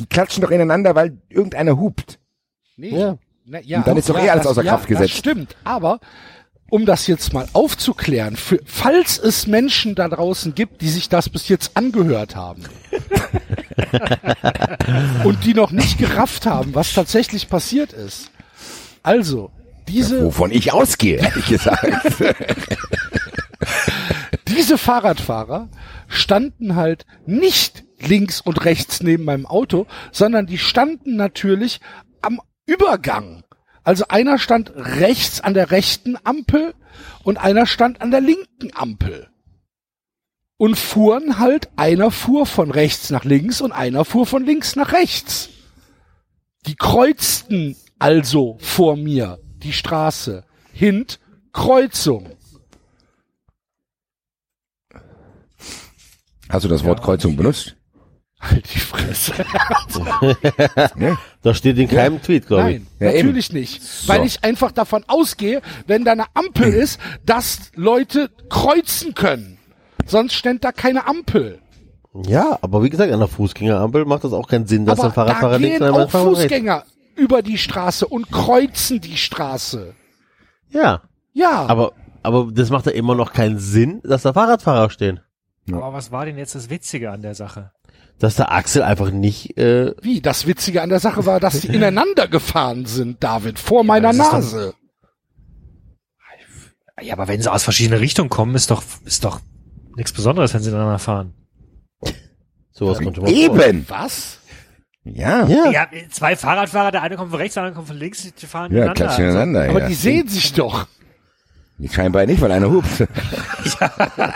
Die 0.00 0.06
klatschen 0.06 0.42
doch 0.42 0.50
ineinander, 0.50 0.94
weil 0.94 1.16
irgendeiner 1.28 1.78
hupt. 1.78 2.18
Nee. 2.76 2.98
Ja. 2.98 3.18
Na, 3.46 3.60
ja, 3.60 3.82
dann 3.82 3.96
ist 3.96 4.08
doch 4.08 4.18
eh 4.18 4.30
alles 4.30 4.44
das, 4.44 4.52
außer 4.52 4.64
Kraft 4.64 4.88
ja, 4.88 4.96
gesetzt. 4.96 5.12
Das 5.12 5.18
stimmt, 5.18 5.56
aber 5.64 6.00
um 6.70 6.86
das 6.86 7.06
jetzt 7.06 7.32
mal 7.32 7.46
aufzuklären, 7.52 8.36
für, 8.36 8.58
falls 8.64 9.18
es 9.18 9.46
Menschen 9.46 9.94
da 9.94 10.08
draußen 10.08 10.54
gibt, 10.54 10.80
die 10.80 10.88
sich 10.88 11.08
das 11.08 11.28
bis 11.28 11.48
jetzt 11.48 11.76
angehört 11.76 12.36
haben 12.36 12.64
und 15.24 15.44
die 15.44 15.54
noch 15.54 15.72
nicht 15.72 15.98
gerafft 15.98 16.46
haben, 16.46 16.74
was 16.74 16.94
tatsächlich 16.94 17.48
passiert 17.48 17.92
ist. 17.92 18.30
Also, 19.02 19.50
diese, 19.88 20.24
Wovon 20.24 20.50
ich 20.50 20.72
ausgehe, 20.72 21.18
ehrlich 21.18 21.46
gesagt. 21.46 22.14
diese 24.48 24.78
Fahrradfahrer 24.78 25.68
standen 26.08 26.76
halt 26.76 27.04
nicht 27.26 27.84
links 28.00 28.40
und 28.40 28.64
rechts 28.64 29.02
neben 29.02 29.24
meinem 29.24 29.46
Auto, 29.46 29.86
sondern 30.12 30.46
die 30.46 30.58
standen 30.58 31.16
natürlich 31.16 31.80
am 32.22 32.40
Übergang. 32.66 33.44
Also 33.82 34.06
einer 34.08 34.38
stand 34.38 34.72
rechts 34.74 35.40
an 35.40 35.54
der 35.54 35.70
rechten 35.70 36.16
Ampel 36.24 36.74
und 37.22 37.36
einer 37.36 37.66
stand 37.66 38.00
an 38.00 38.10
der 38.10 38.20
linken 38.20 38.74
Ampel. 38.74 39.28
Und 40.56 40.78
fuhren 40.78 41.38
halt, 41.38 41.68
einer 41.76 42.10
fuhr 42.10 42.46
von 42.46 42.70
rechts 42.70 43.10
nach 43.10 43.24
links 43.24 43.60
und 43.60 43.72
einer 43.72 44.04
fuhr 44.04 44.24
von 44.24 44.44
links 44.44 44.76
nach 44.76 44.92
rechts. 44.92 45.50
Die 46.66 46.76
kreuzten 46.76 47.76
also 47.98 48.56
vor 48.60 48.96
mir 48.96 49.38
die 49.56 49.72
Straße. 49.72 50.44
Hint, 50.72 51.20
Kreuzung. 51.52 52.30
Hast 56.48 56.64
du 56.64 56.68
das 56.68 56.84
Wort 56.84 57.02
Kreuzung 57.02 57.36
benutzt? 57.36 57.76
Halt 58.50 58.74
die 58.74 58.78
Fresse. 58.78 59.32
Da 61.42 61.54
steht 61.54 61.78
in 61.78 61.88
keinem 61.88 62.22
Tweet, 62.22 62.46
glaube 62.46 62.70
ich. 62.72 62.78
Nein, 62.78 62.86
Ja, 63.00 63.12
natürlich 63.12 63.52
nicht. 63.52 63.82
Weil 64.08 64.24
ich 64.24 64.42
einfach 64.44 64.72
davon 64.72 65.04
ausgehe, 65.08 65.60
wenn 65.86 66.04
da 66.04 66.12
eine 66.12 66.24
Ampel 66.34 66.72
ist, 66.72 66.98
dass 67.26 67.70
Leute 67.74 68.30
kreuzen 68.48 69.14
können. 69.14 69.58
Sonst 70.06 70.34
ständ 70.34 70.64
da 70.64 70.72
keine 70.72 71.06
Ampel. 71.06 71.58
Ja, 72.26 72.58
aber 72.62 72.82
wie 72.82 72.90
gesagt, 72.90 73.12
an 73.12 73.18
der 73.18 73.28
Fußgängerampel 73.28 74.04
macht 74.04 74.24
das 74.24 74.32
auch 74.32 74.46
keinen 74.48 74.66
Sinn, 74.66 74.86
dass 74.86 74.98
Aber 75.00 75.08
ein 75.08 75.14
Fahrradfahrer 75.14 75.52
da 75.52 75.56
links 75.56 75.78
gehen 75.78 75.82
und 75.82 75.88
ein 75.88 75.94
auch 75.94 76.10
Fahrradfahrer 76.10 76.26
rechts. 76.38 76.42
Fußgänger 76.42 76.84
über 77.16 77.42
die 77.42 77.58
Straße 77.58 78.06
und 78.06 78.30
kreuzen 78.30 79.00
die 79.00 79.16
Straße. 79.16 79.94
Ja, 80.70 81.02
Ja, 81.32 81.66
aber, 81.66 81.92
aber 82.22 82.48
das 82.52 82.70
macht 82.70 82.86
ja 82.86 82.92
immer 82.92 83.14
noch 83.14 83.32
keinen 83.32 83.58
Sinn, 83.58 84.00
dass 84.04 84.22
da 84.22 84.32
Fahrradfahrer 84.32 84.90
stehen. 84.90 85.20
Aber 85.70 85.92
was 85.92 86.12
war 86.12 86.24
denn 86.26 86.38
jetzt 86.38 86.54
das 86.54 86.70
Witzige 86.70 87.10
an 87.10 87.22
der 87.22 87.34
Sache? 87.34 87.72
Dass 88.18 88.36
der 88.36 88.52
Axel 88.52 88.82
einfach 88.82 89.10
nicht, 89.10 89.56
äh, 89.58 89.92
wie? 90.00 90.20
Das 90.20 90.46
Witzige 90.46 90.82
an 90.82 90.88
der 90.88 91.00
Sache 91.00 91.26
war, 91.26 91.40
dass 91.40 91.60
sie 91.62 91.68
ineinander 91.68 92.28
gefahren 92.28 92.86
sind, 92.86 93.22
David, 93.22 93.58
vor 93.58 93.82
meiner 93.84 94.08
das 94.12 94.16
ist 94.18 94.24
doch- 94.26 94.32
Nase. 94.32 94.74
Ja, 97.02 97.14
aber 97.14 97.26
wenn 97.28 97.42
sie 97.42 97.50
aus 97.52 97.64
verschiedenen 97.64 97.98
Richtungen 97.98 98.30
kommen, 98.30 98.54
ist 98.54 98.70
doch, 98.70 98.82
ist 99.04 99.24
doch 99.24 99.40
nichts 99.96 100.12
Besonderes, 100.12 100.54
wenn 100.54 100.62
sie 100.62 100.70
ineinander 100.70 100.98
fahren. 101.00 101.34
sowas 102.70 103.00
kommt 103.00 103.16
schon 103.16 103.24
mal 103.24 103.32
vor. 103.34 103.58
Eben. 103.66 103.84
Was? 103.88 104.38
Ja. 105.04 105.46
Ja. 105.46 105.70
Ja, 105.70 105.86
zwei 106.10 106.36
Fahrradfahrer, 106.36 106.92
der 106.92 107.02
eine 107.02 107.16
kommt 107.16 107.30
von 107.30 107.40
rechts, 107.40 107.54
der 107.54 107.64
andere 107.64 107.74
kommt 107.74 107.88
von 107.88 107.96
links, 107.98 108.32
die 108.32 108.46
fahren 108.46 108.70
Ja, 108.72 108.78
ineinander. 108.84 108.94
klatschen 109.06 109.24
Also, 109.24 109.38
ineinander. 109.38 109.70
Aber 109.70 109.80
ja. 109.80 109.88
die 109.88 109.94
sehen 109.94 110.28
sich 110.28 110.52
doch. 110.52 110.86
Scheinbar 111.90 112.24
nicht, 112.26 112.40
weil 112.40 112.52
einer 112.52 112.70
hupt. 112.70 112.88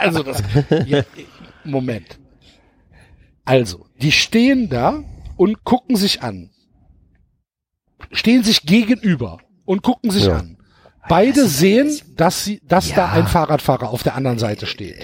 Also 0.00 0.24
das. 0.24 0.42
Ja, 0.86 1.02
Moment. 1.64 2.18
Also, 3.48 3.86
die 4.00 4.12
stehen 4.12 4.68
da 4.68 5.02
und 5.36 5.64
gucken 5.64 5.96
sich 5.96 6.22
an. 6.22 6.50
Stehen 8.12 8.42
sich 8.44 8.62
gegenüber 8.62 9.38
und 9.64 9.82
gucken 9.82 10.10
sich 10.10 10.26
Ja. 10.26 10.36
an. 10.38 10.54
Beide 11.08 11.46
sehen, 11.46 11.90
dass 12.16 12.44
sie, 12.44 12.60
dass 12.68 12.92
da 12.92 13.06
Ja. 13.06 13.12
ein 13.12 13.26
Fahrradfahrer 13.26 13.88
auf 13.88 14.02
der 14.02 14.14
anderen 14.14 14.38
Seite 14.38 14.66
steht. 14.66 14.94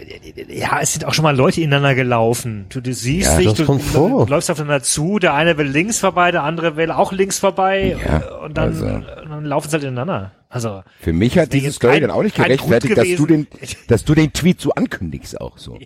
Ja, 0.51 0.79
es 0.81 0.93
sind 0.93 1.07
auch 1.07 1.15
schon 1.15 1.23
mal 1.23 1.35
Leute 1.35 1.63
ineinander 1.63 1.95
gelaufen. 1.95 2.67
Du, 2.69 2.83
du 2.83 2.93
siehst 2.93 3.31
Ja, 3.33 3.39
dich, 3.39 3.47
das 3.49 3.55
du, 3.57 3.65
kommt 3.65 3.83
du 3.95 4.27
läufst 4.27 4.51
aufeinander 4.51 4.83
zu, 4.83 5.19
der 5.19 5.33
eine 5.33 5.57
will 5.57 5.67
links 5.67 6.01
vorbei, 6.01 6.31
der 6.31 6.43
andere 6.43 6.77
will 6.77 6.91
auch 6.91 7.11
links 7.13 7.39
vorbei 7.39 7.97
Ja, 8.05 8.35
und 8.45 8.59
dann, 8.59 8.69
also. 8.69 8.85
und 8.85 9.31
dann 9.31 9.45
laufen 9.47 9.71
sie 9.71 9.75
halt 9.77 9.85
ineinander. 9.85 10.33
Also, 10.55 10.85
Für 11.01 11.13
mich 11.13 11.37
hat 11.37 11.53
diese 11.53 11.73
Story 11.73 11.95
kein- 11.95 12.03
dann 12.03 12.11
auch 12.13 12.23
nicht 12.23 12.37
gerechtfertigt, 12.37 12.97
dass 12.97 13.09
du 13.17 13.27
den, 13.27 13.49
dass 13.89 14.05
du 14.05 14.15
den 14.15 14.33
Tweet 14.33 14.61
so 14.61 14.71
ankündigst 14.71 15.41
auch 15.41 15.59
so. 15.59 15.77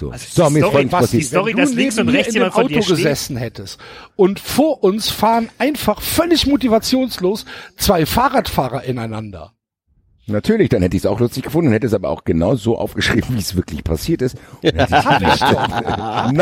So, 0.00 0.10
Also 0.10 0.26
so 0.30 0.48
mir 0.48 0.60
Story, 0.66 0.90
was 0.90 1.10
die. 1.10 1.20
Story, 1.22 1.52
dass 1.52 1.72
du 1.72 1.76
links 1.76 1.98
und 1.98 2.08
rechts 2.08 2.32
jemand 2.32 2.54
Auto 2.54 2.80
gesessen 2.80 3.36
hättest 3.36 3.78
und 4.16 4.40
vor 4.40 4.82
uns 4.82 5.10
fahren 5.10 5.50
einfach 5.58 6.00
völlig 6.00 6.46
motivationslos 6.46 7.44
zwei 7.76 8.06
Fahrradfahrer 8.06 8.84
ineinander. 8.84 9.52
Natürlich, 10.28 10.68
dann 10.68 10.82
hätte 10.82 10.94
ich 10.96 11.04
es 11.04 11.06
auch 11.06 11.20
lustig 11.20 11.44
gefunden, 11.44 11.72
hätte 11.72 11.86
es 11.86 11.94
aber 11.94 12.10
auch 12.10 12.24
genau 12.24 12.54
so 12.54 12.76
aufgeschrieben, 12.76 13.30
wie 13.34 13.40
es 13.40 13.56
wirklich 13.56 13.82
passiert 13.82 14.20
ist. 14.20 14.36
Nein! 14.62 16.34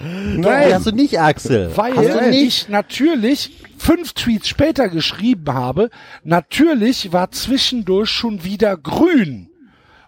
Nein, 0.00 0.74
hast 0.74 0.86
du 0.86 0.92
nicht, 0.92 1.18
Axel. 1.20 1.68
hast 1.68 1.76
Weil 1.76 1.92
du 1.94 2.30
nicht? 2.30 2.42
ich 2.42 2.68
natürlich 2.68 3.64
fünf 3.78 4.12
Tweets 4.12 4.48
später 4.48 4.88
geschrieben 4.88 5.52
habe, 5.52 5.90
natürlich 6.22 7.12
war 7.12 7.32
zwischendurch 7.32 8.10
schon 8.10 8.44
wieder 8.44 8.76
grün. 8.76 9.50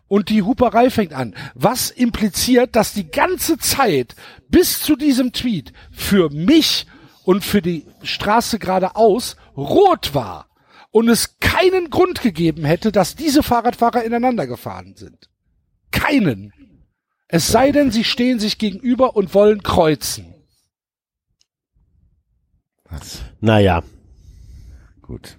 Und 0.09 0.29
die 0.29 0.43
Huperei 0.43 0.89
fängt 0.91 1.13
an. 1.13 1.35
Was 1.55 1.91
impliziert, 1.91 2.77
dass 2.77 2.95
die 2.95 3.11
ganze 3.11 3.59
Zeit 3.59 4.15
bis 4.49 4.81
zu 4.81 4.95
diesem 4.95 5.33
Tweet 5.33 5.73
für 5.91 6.31
mich 6.31 6.87
und 7.25 7.45
für 7.45 7.61
die 7.61 7.85
Straße 8.05 8.61
geradeaus 8.61 9.37
rot 9.57 10.15
war. 10.15 10.47
Und 10.97 11.11
es 11.11 11.39
keinen 11.41 11.91
Grund 11.91 12.23
gegeben 12.23 12.65
hätte, 12.65 12.91
dass 12.91 13.15
diese 13.15 13.43
Fahrradfahrer 13.43 14.03
ineinander 14.03 14.47
gefahren 14.47 14.95
sind. 14.97 15.29
Keinen. 15.91 16.55
Es 17.29 17.49
sei 17.49 17.71
denn, 17.71 17.91
sie 17.91 18.03
stehen 18.03 18.41
sich 18.41 18.57
gegenüber 18.57 19.15
und 19.15 19.35
wollen 19.35 19.63
kreuzen. 19.63 20.33
Naja. 23.43 23.83
Gut. 25.03 25.37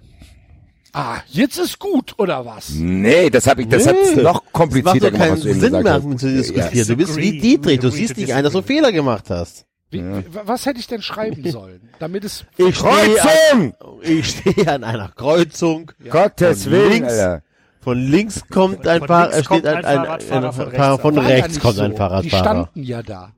Ah, 0.92 1.22
jetzt 1.26 1.58
ist 1.58 1.80
gut, 1.80 2.14
oder 2.20 2.46
was? 2.46 2.70
Nee, 2.70 3.28
das 3.28 3.48
habe 3.48 3.62
ich, 3.62 3.68
das 3.68 3.84
Nee. 3.84 3.92
noch 3.92 4.14
Das 4.14 4.22
macht 4.44 4.52
komplizierter 4.52 5.10
doch 5.10 5.18
gemacht, 5.18 5.18
keinen 5.18 5.32
was 5.32 5.40
du 5.40 5.48
Sinn 5.48 5.60
gesagt 5.60 5.82
mehr, 5.84 5.92
hast. 5.92 6.04
mit 6.04 6.20
zu 6.20 6.32
diskutieren. 6.32 6.72
Ja. 6.72 6.84
Du 6.84 6.96
bist 6.96 7.16
wie. 7.16 7.40
Dietrich, 7.40 7.80
du 7.80 7.90
siehst 7.90 8.16
nicht 8.16 8.32
ein, 8.32 8.44
dass 8.44 8.52
du. 8.52 8.62
Fehler 8.62 8.92
gemacht 8.92 9.28
hast. 9.28 9.67
Wie, 9.90 10.00
w- 10.02 10.24
Was 10.44 10.66
hätte 10.66 10.80
ich 10.80 10.86
denn 10.86 11.02
schreiben 11.02 11.50
sollen, 11.50 11.88
damit 11.98 12.24
es 12.24 12.44
Ich 12.56 12.76
stehe 12.76 12.90
Kreuzung! 12.90 13.74
an, 13.80 13.98
ich 14.02 14.26
stehe 14.28 14.70
an 14.72 14.84
einer 14.84 15.08
Kreuzung. 15.08 15.92
Gottes 16.10 16.64
Von 16.64 16.72
Willen, 16.72 16.90
links. 16.92 17.12
Alter. 17.12 17.42
Von 17.80 17.98
links 17.98 18.42
kommt 18.50 18.86
ein 18.86 18.98
Von 18.98 19.08
Fahr 19.08 19.22
links 19.30 19.36
äh, 19.36 19.38
steht 19.40 19.48
kommt 19.48 19.66
ein, 19.66 19.76
ein 19.76 19.84
ein, 19.84 20.04
Fahrradfahrer, 20.04 20.46
ein, 20.48 20.52
von 20.52 20.68
rechts 20.68 21.00
von 21.02 21.14
ja 21.14 21.22
rechts 21.22 21.60
kommt 21.60 21.74
so. 21.76 21.82
ein 21.82 21.90
Die 21.92 21.96
Fahrradfahrer. 21.96 22.44
standen 22.44 22.82
ja 22.82 23.02
da. 23.02 23.32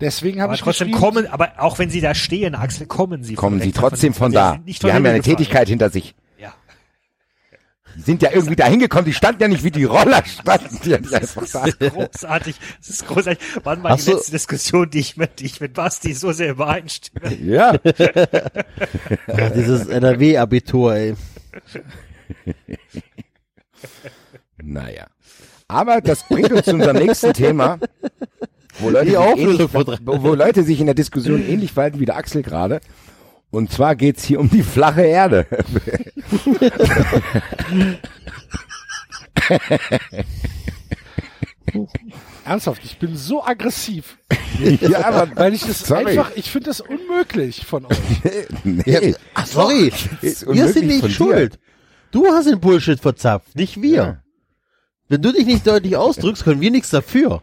Deswegen 0.00 0.40
habe 0.40 0.50
Aber 0.50 0.54
ich 0.54 0.60
trotzdem 0.60 0.92
kommen, 0.92 1.26
aber 1.26 1.54
auch 1.58 1.78
wenn 1.80 1.90
sie 1.90 2.00
da 2.00 2.14
stehen, 2.14 2.54
Axel, 2.54 2.86
kommen 2.86 3.24
sie 3.24 3.34
Kommen 3.34 3.56
von 3.58 3.60
sie 3.60 3.66
rechts, 3.70 3.80
trotzdem 3.80 4.14
von 4.14 4.30
Sie 4.30 4.36
da. 4.36 4.56
Die 4.64 4.72
haben 4.92 5.04
ja 5.04 5.10
eine 5.10 5.18
gefahren. 5.18 5.22
Tätigkeit 5.22 5.68
hinter 5.68 5.90
sich. 5.90 6.14
Ja. 7.98 8.04
Die 8.04 8.04
sind 8.04 8.22
ja 8.22 8.30
irgendwie 8.32 8.56
da 8.56 8.66
hingekommen, 8.66 9.04
die 9.06 9.12
standen 9.12 9.42
ja 9.42 9.48
nicht 9.48 9.64
wie 9.64 9.70
die 9.70 9.84
Roller 9.84 10.24
standen. 10.24 10.78
Die 10.84 10.94
haben 10.94 11.12
einfach 11.12 11.44
da. 11.50 11.64
Großartig. 11.88 12.56
Das 12.78 12.88
ist 12.90 13.06
großartig. 13.06 13.38
Wann 13.64 13.82
war 13.82 13.90
Hast 13.92 14.06
die 14.06 14.10
du- 14.12 14.16
letzte 14.16 14.32
Diskussion, 14.32 14.88
die 14.90 15.00
ich 15.00 15.16
mit, 15.16 15.40
die 15.40 15.46
ich 15.46 15.60
mit 15.60 15.74
Basti 15.74 16.12
so 16.14 16.32
sehr 16.32 16.50
übereinstimme? 16.50 17.34
Ja. 17.34 17.74
Ja, 19.26 19.50
dieses 19.50 19.86
NRW-Abitur, 19.88 20.94
ey. 20.94 21.14
Naja. 24.62 25.06
Aber 25.68 26.00
das 26.00 26.22
bringt 26.26 26.50
uns 26.52 26.64
zu 26.64 26.72
unserem 26.74 26.96
nächsten 26.96 27.32
Thema, 27.34 27.78
wo 28.78 28.90
Leute, 28.90 29.12
ähnlich, 29.12 29.68
wo 29.72 30.34
Leute 30.34 30.62
sich 30.62 30.80
in 30.80 30.86
der 30.86 30.94
Diskussion 30.94 31.46
ähnlich 31.46 31.72
verhalten 31.72 32.00
wie 32.00 32.06
der 32.06 32.16
Axel 32.16 32.42
gerade. 32.42 32.80
Und 33.50 33.72
zwar 33.72 33.96
geht's 33.96 34.24
hier 34.24 34.40
um 34.40 34.50
die 34.50 34.62
flache 34.62 35.02
Erde. 35.02 35.46
ernsthaft, 42.44 42.82
ich 42.84 42.98
bin 42.98 43.16
so 43.16 43.44
aggressiv, 43.44 44.18
ja, 44.80 45.04
aber 45.04 45.36
weil 45.36 45.54
ich 45.54 45.64
das 45.64 45.80
Sorry. 45.80 46.06
einfach, 46.18 46.32
ich 46.34 46.50
finde 46.50 46.70
das 46.70 46.80
unmöglich 46.80 47.64
von 47.66 47.86
euch. 47.86 47.98
nee. 48.64 49.14
Ach, 49.34 49.46
sorry. 49.46 49.92
Wir 50.20 50.68
sind 50.68 50.86
nicht 50.86 51.00
von 51.00 51.08
dir. 51.08 51.14
schuld. 51.14 51.58
Du 52.10 52.26
hast 52.26 52.46
den 52.46 52.60
Bullshit 52.60 52.98
verzapft, 52.98 53.54
nicht 53.54 53.80
wir. 53.82 53.94
Ja. 53.94 54.22
Wenn 55.08 55.22
du 55.22 55.32
dich 55.32 55.46
nicht 55.46 55.66
deutlich 55.66 55.96
ausdrückst, 55.96 56.44
können 56.44 56.60
wir 56.60 56.70
nichts 56.70 56.90
dafür. 56.90 57.42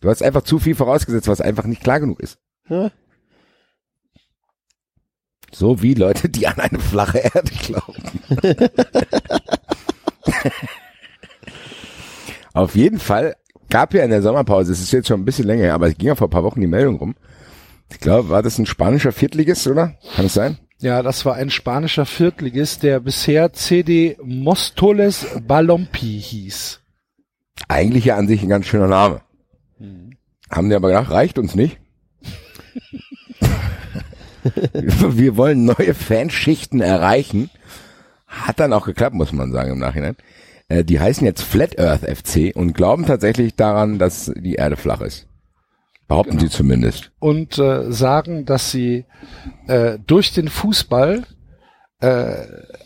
Du 0.00 0.08
hast 0.08 0.22
einfach 0.22 0.42
zu 0.42 0.58
viel 0.58 0.74
vorausgesetzt, 0.74 1.28
was 1.28 1.40
einfach 1.40 1.64
nicht 1.64 1.82
klar 1.82 2.00
genug 2.00 2.20
ist. 2.20 2.38
Ja. 2.68 2.90
So 5.52 5.82
wie 5.82 5.94
Leute, 5.94 6.28
die 6.28 6.46
an 6.46 6.60
eine 6.60 6.78
flache 6.78 7.18
Erde 7.18 7.50
glauben. 7.66 8.02
Auf 12.52 12.76
jeden 12.76 12.98
Fall 12.98 13.36
gab 13.68 13.94
ja 13.94 14.02
in 14.04 14.10
der 14.10 14.22
Sommerpause, 14.22 14.72
es 14.72 14.80
ist 14.80 14.92
jetzt 14.92 15.08
schon 15.08 15.20
ein 15.20 15.24
bisschen 15.24 15.46
länger, 15.46 15.64
her, 15.64 15.74
aber 15.74 15.88
es 15.88 15.96
ging 15.96 16.08
ja 16.08 16.14
vor 16.14 16.26
ein 16.26 16.30
paar 16.30 16.44
Wochen 16.44 16.60
die 16.60 16.66
Meldung 16.66 16.96
rum. 16.96 17.14
Ich 17.90 18.00
glaube, 18.00 18.28
war 18.28 18.42
das 18.42 18.58
ein 18.58 18.66
spanischer 18.66 19.12
Viertligist, 19.12 19.66
oder? 19.66 19.94
Kann 20.14 20.26
es 20.26 20.34
sein? 20.34 20.58
Ja, 20.78 21.02
das 21.02 21.24
war 21.24 21.34
ein 21.34 21.50
spanischer 21.50 22.06
Viertligist, 22.06 22.82
der 22.82 23.00
bisher 23.00 23.52
CD 23.52 24.16
Mostoles 24.22 25.26
Balompi 25.46 26.20
hieß. 26.20 26.80
Eigentlich 27.68 28.06
ja 28.06 28.16
an 28.16 28.28
sich 28.28 28.42
ein 28.42 28.48
ganz 28.48 28.66
schöner 28.66 28.88
Name. 28.88 29.20
Haben 30.50 30.68
die 30.68 30.74
aber 30.74 30.88
gedacht, 30.88 31.10
reicht 31.10 31.38
uns 31.38 31.54
nicht. 31.54 31.78
Wir 34.72 35.36
wollen 35.36 35.64
neue 35.64 35.94
Fanschichten 35.94 36.80
erreichen. 36.80 37.50
Hat 38.26 38.60
dann 38.60 38.72
auch 38.72 38.86
geklappt, 38.86 39.14
muss 39.14 39.32
man 39.32 39.52
sagen 39.52 39.72
im 39.72 39.78
Nachhinein. 39.78 40.16
Äh, 40.68 40.84
Die 40.84 41.00
heißen 41.00 41.26
jetzt 41.26 41.42
Flat 41.42 41.78
Earth 41.78 42.02
FC 42.02 42.54
und 42.54 42.74
glauben 42.74 43.06
tatsächlich 43.06 43.54
daran, 43.56 43.98
dass 43.98 44.32
die 44.36 44.54
Erde 44.54 44.76
flach 44.76 45.00
ist. 45.00 45.26
Behaupten 46.08 46.40
sie 46.40 46.48
zumindest. 46.48 47.12
und 47.20 47.56
äh, 47.58 47.92
sagen, 47.92 48.44
dass 48.44 48.72
sie 48.72 49.04
äh, 49.68 49.96
durch 50.04 50.32
den 50.32 50.48
Fußball 50.48 51.22
äh, 52.00 52.34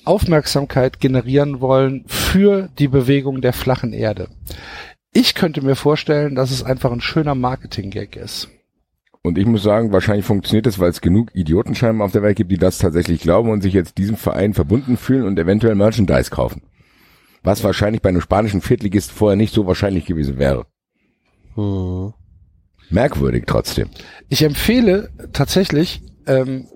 Aufmerksamkeit 0.05 1.01
generieren 1.01 1.61
wollen 1.63 2.05
für 2.07 2.69
die 2.79 2.89
Bewegung 2.89 3.41
der 3.41 3.55
flachen 3.55 3.93
Erde. 3.95 4.29
Ich 5.13 5.35
könnte 5.35 5.63
mir 5.63 5.77
vorstellen, 5.77 6.35
dass 6.35 6.51
es 6.51 6.63
einfach 6.65 6.93
ein 6.93 7.01
schöner 7.01 7.35
Marketing-Gag 7.35 8.17
ist. 8.17 8.49
Und 9.27 9.39
ich 9.39 9.47
muss 9.47 9.63
sagen, 9.63 9.91
wahrscheinlich 9.91 10.27
funktioniert 10.27 10.67
das, 10.67 10.79
weil 10.79 10.91
es 10.91 11.01
genug 11.01 11.35
Idioten 11.35 11.75
scheinbar 11.75 12.05
auf 12.05 12.13
der 12.13 12.23
Welt 12.23 12.37
gibt, 12.37 12.53
die 12.53 12.59
das 12.59 12.77
tatsächlich 12.77 13.23
glauben 13.23 13.49
und 13.49 13.63
sich 13.63 13.73
jetzt 13.73 13.97
diesem 13.97 14.17
Verein 14.17 14.53
verbunden 14.53 14.99
fühlen 14.99 15.25
und 15.25 15.39
eventuell 15.39 15.75
Merchandise 15.75 16.31
kaufen. 16.31 16.61
Was 17.43 17.65
wahrscheinlich 17.65 18.03
bei 18.03 18.11
einem 18.11 18.21
spanischen 18.21 18.61
Viertligist 18.61 19.11
vorher 19.11 19.37
nicht 19.37 19.55
so 19.55 19.67
wahrscheinlich 19.67 20.05
gewesen 20.05 20.39
wäre. 20.39 20.67
Hm. 21.55 22.13
Merkwürdig 22.91 23.45
trotzdem. 23.47 23.89
Ich 24.29 24.43
empfehle 24.43 25.09
tatsächlich 25.33 26.03
ähm, 26.27 26.67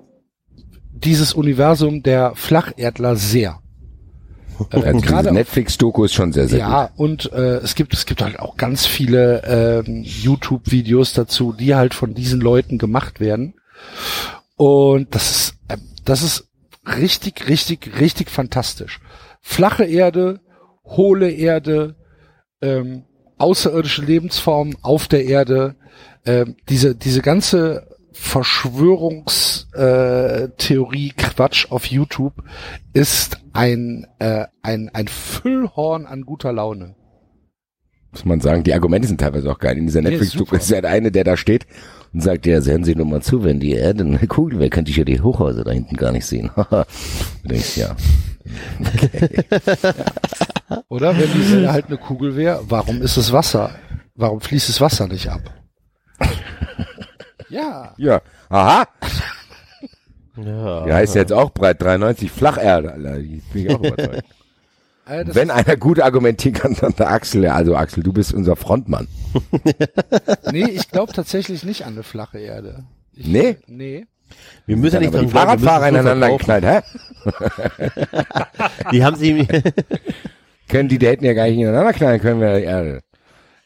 dieses 0.91 1.35
Universum 1.35 2.03
der 2.03 2.35
Flacherdler 2.35 3.17
sehr. 3.17 3.61
Also 4.71 5.01
gerade 5.01 5.33
Netflix-Doku 5.33 6.05
ist 6.05 6.15
schon 6.15 6.33
sehr, 6.33 6.49
sehr 6.49 6.59
ja, 6.61 6.91
und 6.97 7.33
äh, 7.33 7.57
es 7.59 7.75
gibt 7.75 7.95
es 7.95 8.07
gibt 8.07 8.23
halt 8.23 8.39
auch 8.39 8.57
ganz 8.57 8.87
viele 8.87 9.43
ähm, 9.87 10.03
YouTube-Videos 10.05 11.13
dazu, 11.13 11.53
die 11.53 11.75
halt 11.75 11.95
von 11.95 12.15
diesen 12.15 12.41
Leuten 12.41 12.79
gemacht 12.79 13.21
werden. 13.21 13.55
Und 14.57 15.15
das 15.15 15.31
ist 15.31 15.55
äh, 15.69 15.77
das 16.05 16.23
ist 16.23 16.49
richtig, 16.85 17.49
richtig, 17.49 18.01
richtig 18.01 18.31
fantastisch. 18.31 19.01
Flache 19.41 19.85
Erde, 19.85 20.41
hohle 20.85 21.31
Erde, 21.31 21.97
ähm, 22.61 23.05
außerirdische 23.39 24.03
Lebensformen 24.03 24.77
auf 24.83 25.07
der 25.07 25.25
Erde, 25.25 25.77
ähm, 26.25 26.57
diese 26.69 26.95
diese 26.95 27.23
ganze 27.23 27.88
Verschwörungstheorie 28.21 31.13
Quatsch 31.17 31.71
auf 31.71 31.87
YouTube 31.87 32.35
ist 32.93 33.39
ein 33.53 34.07
äh, 34.19 34.47
ein 34.63 34.91
ein 34.93 35.07
Füllhorn 35.09 36.07
an 36.07 36.23
guter 36.23 36.53
Laune. 36.53 36.95
muss 38.11 38.25
man 38.25 38.41
sagen. 38.41 38.65
Die 38.65 38.75
Argumente 38.75 39.07
sind 39.09 39.21
teilweise 39.21 39.51
auch 39.51 39.59
geil. 39.59 39.79
In 39.79 39.87
dieser 39.87 40.03
Ja, 40.03 40.11
Netflix-Doku 40.11 40.57
ist 40.57 40.71
ja 40.71 40.81
der 40.81 40.91
eine, 40.91 41.13
der 41.13 41.25
da 41.25 41.37
steht 41.37 41.67
und 42.13 42.21
sagt, 42.23 42.47
ja, 42.47 42.61
sehen 42.61 42.85
Sie 42.85 42.95
nur 42.97 43.07
mal 43.07 43.23
zu, 43.23 43.45
wenn 43.45 43.61
die 43.61 43.73
Erde 43.73 44.05
eine 44.05 44.27
Kugel 44.27 44.59
wäre, 44.59 44.71
könnte 44.71 44.91
ich 44.91 44.97
ja 44.97 45.05
die 45.05 45.21
Hochhäuser 45.21 45.63
da 45.65 45.71
hinten 45.71 45.97
gar 45.97 46.11
nicht 46.13 46.27
sehen. 46.27 46.51
du 46.57 46.85
denkst, 47.45 47.77
ja. 47.77 47.95
Oder 50.89 51.17
wenn 51.19 51.31
die 51.33 51.53
Erde 51.55 51.73
halt 51.73 51.87
eine 51.87 51.99
Kugel 51.99 52.37
wäre, 52.37 52.63
warum 52.69 53.03
ist 53.03 53.17
es 53.17 53.33
Wasser? 53.33 53.71
Warum 54.15 54.41
fließt 54.41 54.69
das 54.69 54.81
Wasser 54.81 55.07
nicht 55.07 55.29
ab? 55.29 55.41
Ja. 57.51 57.95
Ja. 57.97 58.21
Aha. 58.49 58.87
Ja. 60.37 60.85
Der 60.85 60.95
heißt 60.95 61.15
jetzt 61.15 61.33
auch 61.33 61.51
breit 61.51 61.83
93 61.83 62.31
Flacherde, 62.31 62.93
Alter. 62.93 63.19
Ich 63.19 63.43
bin 63.53 63.67
ich 63.67 63.75
auch 63.75 63.83
überzeugt. 63.83 64.25
Äh, 65.09 65.25
das 65.25 65.35
Wenn 65.35 65.51
einer 65.51 65.77
gut 65.79 66.01
argumentieren 66.01 66.53
kann, 66.55 66.77
dann 66.79 66.95
der 66.95 67.09
Axel. 67.11 67.43
Ja, 67.43 67.55
Also 67.55 67.75
Axel, 67.75 68.03
du 68.03 68.13
bist 68.13 68.35
unser 68.35 68.57
Frontmann. 68.57 69.09
nee, 70.53 70.69
ich 70.69 70.91
glaube 70.91 71.15
tatsächlich 71.15 71.65
nicht 71.65 71.87
an 71.87 71.95
eine 71.95 72.03
flache 72.03 72.39
Erde. 72.39 72.85
Ich, 73.15 73.27
Nee? 73.27 73.57
Nee. 73.67 74.07
Wir 74.67 74.77
müssen 74.77 74.97
ja 74.97 75.01
nicht 75.01 75.15
dran 75.15 75.31
Fahrradfahrer 75.31 75.89
ineinander 75.89 76.29
geknallt, 76.29 76.65
hä? 76.67 76.81
Die 78.93 79.03
haben 79.03 79.17
sie, 79.17 79.49
Können 80.69 80.89
die, 80.91 80.99
die 80.99 81.07
hätten 81.07 81.25
ja 81.25 81.33
gar 81.33 81.47
nicht 81.47 81.59
ineinander 81.59 81.93
knallen 81.95 82.21
können, 82.21 82.41
wir 82.41 82.59
die 82.59 82.65
Erde. 82.65 83.01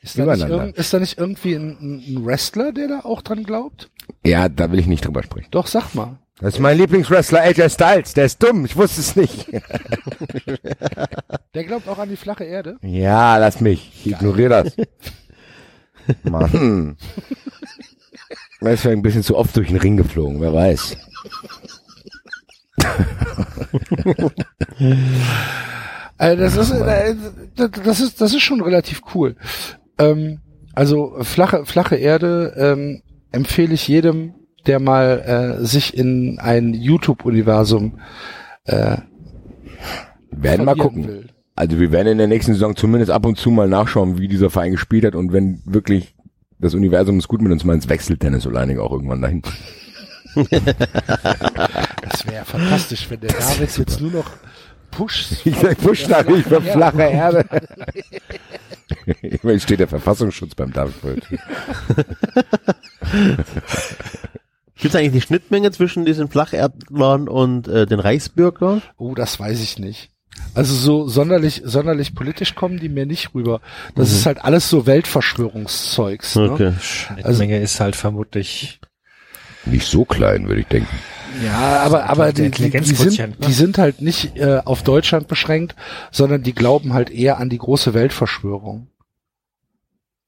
Ist 0.02 0.18
da, 0.18 0.34
nicht 0.34 0.76
ist 0.76 0.92
da 0.92 0.98
nicht 0.98 1.16
irgendwie 1.16 1.54
ein, 1.54 1.78
ein 1.80 2.26
Wrestler, 2.26 2.72
der 2.72 2.88
da 2.88 3.00
auch 3.00 3.22
dran 3.22 3.44
glaubt? 3.44 3.88
Ja, 4.24 4.48
da 4.48 4.72
will 4.72 4.80
ich 4.80 4.88
nicht 4.88 5.06
drüber 5.06 5.22
sprechen. 5.22 5.46
Doch, 5.52 5.68
sag 5.68 5.94
mal. 5.94 6.18
Das 6.40 6.54
ist 6.54 6.60
mein 6.60 6.76
Lieblingswrestler 6.76 7.42
AJ 7.42 7.70
Styles. 7.70 8.14
Der 8.14 8.24
ist 8.24 8.42
dumm. 8.42 8.64
Ich 8.64 8.74
wusste 8.74 9.00
es 9.00 9.14
nicht. 9.14 9.46
Der 11.54 11.64
glaubt 11.64 11.86
auch 11.86 11.98
an 11.98 12.08
die 12.08 12.16
flache 12.16 12.42
Erde. 12.42 12.78
Ja, 12.82 13.36
lass 13.36 13.60
mich. 13.60 13.92
Ich 14.04 14.12
ignoriere 14.12 14.64
das. 14.64 14.74
Mann. 16.24 16.96
Er 18.60 18.72
ist 18.72 18.84
ja 18.84 18.90
ein 18.90 19.02
bisschen 19.02 19.22
zu 19.22 19.36
oft 19.36 19.56
durch 19.56 19.68
den 19.68 19.76
Ring 19.76 19.96
geflogen, 19.96 20.40
wer 20.40 20.52
weiß. 20.52 20.96
Äh, 26.18 26.36
das 26.36 26.56
ist, 26.56 26.72
äh, 26.72 27.14
das 27.54 28.00
ist, 28.00 28.20
das 28.20 28.34
ist 28.34 28.42
schon 28.42 28.62
relativ 28.62 29.02
cool. 29.14 29.36
Ähm, 29.98 30.40
also 30.74 31.16
flache, 31.20 31.66
flache 31.66 31.96
Erde 31.96 32.54
ähm, 32.56 33.02
empfehle 33.30 33.74
ich 33.74 33.88
jedem, 33.88 34.34
der 34.66 34.80
mal 34.80 35.58
äh, 35.60 35.64
sich 35.64 35.96
in 35.96 36.38
ein 36.38 36.74
YouTube-Universum 36.74 37.98
äh, 38.64 38.98
werden 40.30 40.64
mal 40.64 40.76
gucken. 40.76 41.08
will. 41.08 41.28
Also 41.54 41.78
wir 41.78 41.92
werden 41.92 42.08
in 42.08 42.18
der 42.18 42.28
nächsten 42.28 42.54
Saison 42.54 42.74
zumindest 42.76 43.10
ab 43.10 43.26
und 43.26 43.38
zu 43.38 43.50
mal 43.50 43.68
nachschauen, 43.68 44.18
wie 44.18 44.28
dieser 44.28 44.50
Verein 44.50 44.72
gespielt 44.72 45.04
hat 45.04 45.14
und 45.14 45.32
wenn 45.32 45.62
wirklich 45.66 46.14
das 46.58 46.74
Universum 46.74 47.18
es 47.18 47.28
gut 47.28 47.42
mit 47.42 47.52
uns 47.52 47.64
meint, 47.64 47.88
wechselt 47.88 48.22
Dennis 48.22 48.46
Oleinik 48.46 48.78
auch 48.78 48.92
irgendwann 48.92 49.20
dahin. 49.20 49.42
Das 50.34 52.26
wäre 52.26 52.44
fantastisch, 52.44 53.10
wenn 53.10 53.20
der 53.20 53.32
David 53.32 53.76
jetzt 53.76 54.00
nur 54.00 54.12
noch 54.12 54.30
pusht. 54.90 55.44
Ich 55.44 55.56
sag, 55.56 55.76
push 55.78 56.04
da 56.04 56.22
nicht 56.22 56.46
für 56.48 56.62
flache 56.62 57.02
Erde. 57.02 57.44
Immerhin 59.22 59.60
steht 59.60 59.80
der 59.80 59.88
Verfassungsschutz 59.88 60.54
beim 60.54 60.72
Tür. 60.72 60.92
Gibt 64.76 64.94
es 64.94 64.96
eigentlich 64.96 65.12
die 65.12 65.20
Schnittmenge 65.20 65.70
zwischen 65.70 66.04
diesen 66.04 66.28
Flacherdlern 66.28 67.28
und 67.28 67.68
äh, 67.68 67.86
den 67.86 68.00
Reichsbürgern? 68.00 68.82
Oh, 68.96 69.14
das 69.14 69.38
weiß 69.38 69.60
ich 69.60 69.78
nicht. 69.78 70.10
Also 70.54 70.74
so 70.74 71.08
sonderlich, 71.08 71.62
sonderlich 71.64 72.14
politisch 72.14 72.54
kommen 72.54 72.78
die 72.78 72.88
mir 72.88 73.06
nicht 73.06 73.34
rüber. 73.34 73.60
Das 73.94 74.10
ist 74.12 74.26
halt 74.26 74.44
alles 74.44 74.68
so 74.68 74.86
Weltverschwörungszeugs. 74.86 76.36
Ne? 76.36 76.50
Okay. 76.50 76.72
Schnittmenge 76.80 77.60
ist 77.60 77.80
halt 77.80 77.96
vermutlich 77.96 78.80
Nicht 79.64 79.86
so 79.86 80.04
klein, 80.04 80.48
würde 80.48 80.62
ich 80.62 80.66
denken. 80.66 80.98
Ja, 81.44 81.82
aber, 81.82 82.10
aber 82.10 82.32
die, 82.32 82.50
die, 82.50 82.70
die, 82.70 82.94
sind, 82.94 83.18
ne? 83.18 83.32
die 83.46 83.52
sind 83.52 83.78
halt 83.78 84.02
nicht 84.02 84.36
äh, 84.36 84.60
auf 84.64 84.82
Deutschland 84.82 85.28
beschränkt, 85.28 85.74
sondern 86.10 86.42
die 86.42 86.54
glauben 86.54 86.92
halt 86.92 87.10
eher 87.10 87.38
an 87.38 87.48
die 87.48 87.58
große 87.58 87.94
Weltverschwörung. 87.94 88.88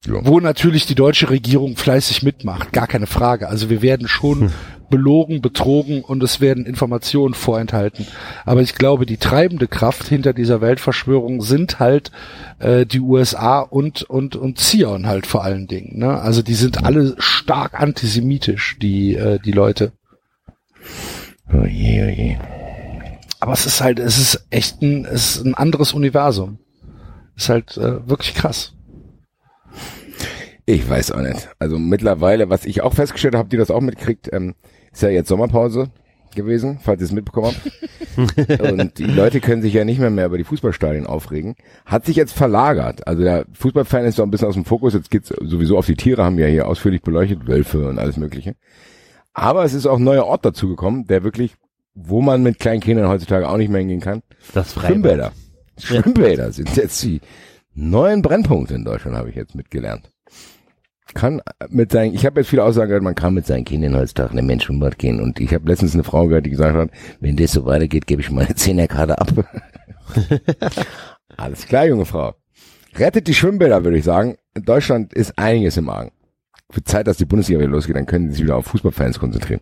Ja. 0.06 0.24
Wo 0.24 0.38
natürlich 0.38 0.86
die 0.86 0.94
deutsche 0.94 1.30
Regierung 1.30 1.76
fleißig 1.76 2.22
mitmacht, 2.22 2.72
gar 2.72 2.86
keine 2.86 3.06
Frage. 3.06 3.48
Also 3.48 3.70
wir 3.70 3.80
werden 3.80 4.06
schon 4.06 4.50
belogen, 4.90 5.40
betrogen 5.40 6.02
und 6.02 6.22
es 6.22 6.40
werden 6.40 6.66
Informationen 6.66 7.34
vorenthalten. 7.34 8.06
Aber 8.44 8.60
ich 8.60 8.74
glaube, 8.74 9.06
die 9.06 9.16
treibende 9.16 9.66
Kraft 9.66 10.06
hinter 10.06 10.32
dieser 10.32 10.60
Weltverschwörung 10.60 11.40
sind 11.40 11.80
halt 11.80 12.10
äh, 12.58 12.86
die 12.86 13.00
USA 13.00 13.60
und 13.60 14.02
und 14.02 14.36
und 14.36 14.58
Zion 14.58 15.06
halt 15.06 15.26
vor 15.26 15.42
allen 15.42 15.66
Dingen. 15.66 15.98
Ne? 15.98 16.20
Also 16.20 16.42
die 16.42 16.54
sind 16.54 16.84
alle 16.84 17.14
stark 17.18 17.80
antisemitisch, 17.80 18.76
die 18.80 19.16
äh, 19.16 19.38
die 19.38 19.52
Leute. 19.52 19.92
Oh 21.52 21.64
je, 21.64 22.02
oh 22.02 22.08
je. 22.08 22.36
Aber 23.40 23.52
es 23.52 23.66
ist 23.66 23.80
halt, 23.80 23.98
es 23.98 24.18
ist 24.18 24.46
echt 24.50 24.80
ein, 24.82 25.04
es 25.04 25.36
ist 25.36 25.44
ein 25.44 25.54
anderes 25.54 25.92
Universum. 25.92 26.58
Ist 27.36 27.48
halt 27.48 27.76
äh, 27.76 28.08
wirklich 28.08 28.34
krass. 28.34 28.72
Ich 30.66 30.88
weiß 30.88 31.12
auch 31.12 31.20
nicht. 31.20 31.50
Also 31.58 31.78
mittlerweile, 31.78 32.48
was 32.48 32.64
ich 32.64 32.80
auch 32.82 32.94
festgestellt 32.94 33.34
habe, 33.34 33.44
habt 33.44 33.52
ihr 33.52 33.58
das 33.58 33.70
auch 33.70 33.80
mitgekriegt, 33.82 34.30
ähm, 34.32 34.54
ist 34.92 35.02
ja 35.02 35.10
jetzt 35.10 35.28
Sommerpause. 35.28 35.90
gewesen, 36.34 36.78
falls 36.82 37.00
ihr 37.00 37.06
es 37.06 37.12
mitbekommen 37.12 37.54
habt. 37.54 38.60
und 38.60 38.98
die 38.98 39.04
Leute 39.04 39.40
können 39.40 39.62
sich 39.62 39.74
ja 39.74 39.84
nicht 39.84 39.98
mehr 39.98 40.10
mehr 40.10 40.26
über 40.26 40.38
die 40.38 40.44
Fußballstadien 40.44 41.06
aufregen. 41.06 41.56
Hat 41.84 42.06
sich 42.06 42.16
jetzt 42.16 42.32
verlagert. 42.32 43.06
Also 43.06 43.22
der 43.22 43.46
Fußballfan 43.54 44.04
ist 44.04 44.16
so 44.16 44.22
ein 44.22 44.30
bisschen 44.30 44.48
aus 44.48 44.54
dem 44.54 44.64
Fokus. 44.64 44.94
Jetzt 44.94 45.10
geht's 45.10 45.28
sowieso 45.28 45.78
auf 45.78 45.86
die 45.86 45.96
Tiere, 45.96 46.24
haben 46.24 46.36
wir 46.36 46.46
ja 46.46 46.52
hier 46.52 46.68
ausführlich 46.68 47.02
beleuchtet, 47.02 47.46
Wölfe 47.46 47.88
und 47.88 47.98
alles 47.98 48.16
mögliche. 48.16 48.56
Aber 49.34 49.64
es 49.64 49.74
ist 49.74 49.86
auch 49.86 49.98
ein 49.98 50.04
neuer 50.04 50.24
Ort 50.24 50.44
dazugekommen, 50.44 51.06
der 51.06 51.24
wirklich, 51.24 51.54
wo 51.94 52.22
man 52.22 52.42
mit 52.42 52.60
kleinen 52.60 52.80
Kindern 52.80 53.08
heutzutage 53.08 53.48
auch 53.48 53.56
nicht 53.56 53.68
mehr 53.68 53.80
hingehen 53.80 54.00
kann. 54.00 54.22
Das 54.54 54.72
Freibad. 54.72 54.92
Schwimmbäder. 54.92 55.32
Schwimmbäder 55.78 56.52
sind 56.52 56.76
jetzt 56.76 57.02
die 57.02 57.20
neuen 57.74 58.22
Brennpunkte 58.22 58.74
in 58.74 58.84
Deutschland, 58.84 59.16
habe 59.16 59.30
ich 59.30 59.36
jetzt 59.36 59.56
mitgelernt. 59.56 60.08
Kann 61.12 61.42
mit 61.68 61.92
seinen, 61.92 62.14
ich 62.14 62.24
habe 62.24 62.40
jetzt 62.40 62.48
viele 62.48 62.64
Aussagen 62.64 62.88
gehört, 62.88 63.02
man 63.02 63.14
kann 63.14 63.34
mit 63.34 63.46
seinen 63.46 63.64
Kindern 63.64 63.96
heutzutage 63.96 64.30
in 64.30 64.36
den 64.36 64.46
Menschenbad 64.46 64.98
gehen. 64.98 65.20
Und 65.20 65.38
ich 65.38 65.52
habe 65.52 65.68
letztens 65.68 65.94
eine 65.94 66.04
Frau 66.04 66.26
gehört, 66.26 66.46
die 66.46 66.50
gesagt 66.50 66.76
hat, 66.76 66.90
wenn 67.20 67.36
das 67.36 67.52
so 67.52 67.66
weitergeht, 67.66 68.06
gebe 68.06 68.22
ich 68.22 68.30
meine 68.30 68.54
Zehnerkarte 68.54 69.20
ab. 69.20 69.30
Alles 71.36 71.66
klar, 71.66 71.86
junge 71.86 72.04
Frau. 72.04 72.34
Rettet 72.96 73.26
die 73.26 73.34
Schwimmbäder, 73.34 73.84
würde 73.84 73.98
ich 73.98 74.04
sagen. 74.04 74.36
In 74.54 74.64
Deutschland 74.64 75.12
ist 75.12 75.36
einiges 75.36 75.76
im 75.76 75.88
Argen. 75.88 76.12
Für 76.74 76.82
Zeit, 76.82 77.06
dass 77.06 77.18
die 77.18 77.24
Bundesliga 77.24 77.60
wieder 77.60 77.70
losgeht, 77.70 77.94
dann 77.94 78.04
können 78.04 78.30
sie 78.30 78.34
sich 78.34 78.44
wieder 78.44 78.56
auf 78.56 78.66
Fußballfans 78.66 79.20
konzentrieren. 79.20 79.60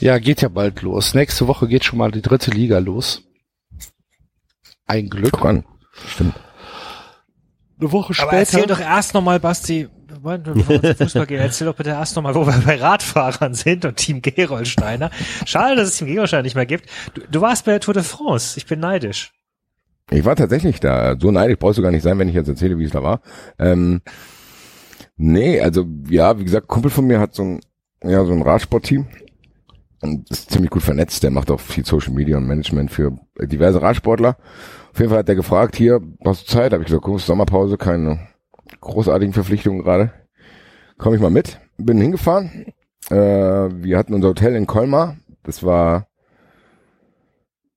Ja, 0.00 0.18
geht 0.18 0.40
ja 0.40 0.48
bald 0.48 0.80
los. 0.80 1.12
Nächste 1.12 1.46
Woche 1.46 1.68
geht 1.68 1.84
schon 1.84 1.98
mal 1.98 2.10
die 2.10 2.22
dritte 2.22 2.50
Liga 2.50 2.78
los. 2.78 3.22
Ein 4.86 5.10
Glück. 5.10 5.32
Guck 5.32 5.44
an. 5.44 5.64
Stimmt. 6.08 6.34
Eine 7.78 7.92
Woche 7.92 8.14
Aber 8.22 8.32
erzähl 8.32 8.66
doch 8.66 8.80
erst 8.80 9.12
nochmal, 9.12 9.40
Basti, 9.40 9.88
Moment, 10.22 10.44
bevor 10.44 10.82
wir 10.82 10.96
Fußball 10.96 11.26
gehen, 11.26 11.40
erzähl 11.40 11.66
doch 11.66 11.76
bitte 11.76 11.90
erst 11.90 12.16
nochmal, 12.16 12.34
wo 12.34 12.46
wir 12.46 12.62
bei 12.64 12.76
Radfahrern 12.76 13.52
sind 13.52 13.84
und 13.84 13.96
Team 13.96 14.22
Gerolsteiner. 14.22 15.10
Schade, 15.44 15.76
dass 15.76 15.88
es 15.88 15.98
Team 15.98 16.08
Gerolsteiner 16.08 16.44
nicht 16.44 16.56
mehr 16.56 16.64
gibt. 16.64 16.88
Du, 17.12 17.20
du 17.30 17.40
warst 17.42 17.66
bei 17.66 17.72
der 17.72 17.80
Tour 17.80 17.92
de 17.92 18.02
France. 18.02 18.56
Ich 18.56 18.64
bin 18.64 18.80
neidisch. 18.80 19.32
Ich 20.10 20.24
war 20.24 20.34
tatsächlich 20.34 20.80
da. 20.80 21.14
So 21.20 21.30
neidisch 21.30 21.58
brauchst 21.58 21.76
du 21.76 21.82
gar 21.82 21.90
nicht 21.90 22.02
sein, 22.02 22.18
wenn 22.18 22.28
ich 22.28 22.34
jetzt 22.34 22.48
erzähle, 22.48 22.78
wie 22.78 22.84
es 22.84 22.90
da 22.90 23.02
war. 23.02 23.20
Ähm, 23.58 24.00
nee, 25.20 25.60
also 25.60 25.86
ja, 26.08 26.38
wie 26.38 26.44
gesagt, 26.44 26.66
Kumpel 26.68 26.90
von 26.90 27.06
mir 27.06 27.20
hat 27.20 27.34
so 27.34 27.42
ein, 27.42 27.60
ja, 28.02 28.24
so 28.24 28.32
ein 28.32 28.42
Radsportteam 28.42 29.06
und 30.02 30.30
ist 30.30 30.50
ziemlich 30.50 30.70
gut 30.70 30.82
vernetzt. 30.82 31.22
Der 31.22 31.30
macht 31.30 31.50
auch 31.50 31.60
viel 31.60 31.84
Social 31.84 32.12
Media 32.14 32.36
und 32.38 32.46
Management 32.46 32.90
für 32.90 33.18
diverse 33.40 33.82
Radsportler. 33.82 34.36
Auf 34.92 34.98
jeden 34.98 35.10
Fall 35.10 35.20
hat 35.20 35.28
der 35.28 35.34
gefragt, 35.36 35.76
hier, 35.76 36.00
hast 36.24 36.48
du 36.48 36.52
Zeit? 36.52 36.72
Habe 36.72 36.82
ich 36.82 36.88
gesagt, 36.88 37.04
guck, 37.04 37.20
Sommerpause, 37.20 37.76
keine 37.76 38.28
großartigen 38.80 39.32
Verpflichtungen 39.34 39.82
gerade. 39.82 40.12
Komme 40.98 41.16
ich 41.16 41.22
mal 41.22 41.30
mit. 41.30 41.60
Bin 41.76 42.00
hingefahren. 42.00 42.66
Äh, 43.10 43.14
wir 43.16 43.96
hatten 43.98 44.14
unser 44.14 44.28
Hotel 44.28 44.54
in 44.56 44.66
Colmar. 44.66 45.16
Das 45.42 45.62
war 45.62 46.06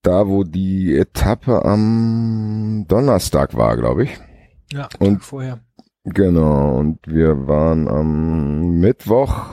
da, 0.02 0.28
wo 0.28 0.44
die 0.44 0.98
Etappe 0.98 1.64
am 1.64 2.86
Donnerstag 2.88 3.56
war, 3.56 3.78
glaube 3.78 4.04
ich. 4.04 4.18
Ja, 4.72 4.90
Und- 5.00 5.24
vorher. 5.24 5.60
Genau, 6.06 6.78
und 6.80 7.00
wir 7.08 7.48
waren 7.48 7.88
am 7.88 8.80
Mittwoch, 8.82 9.46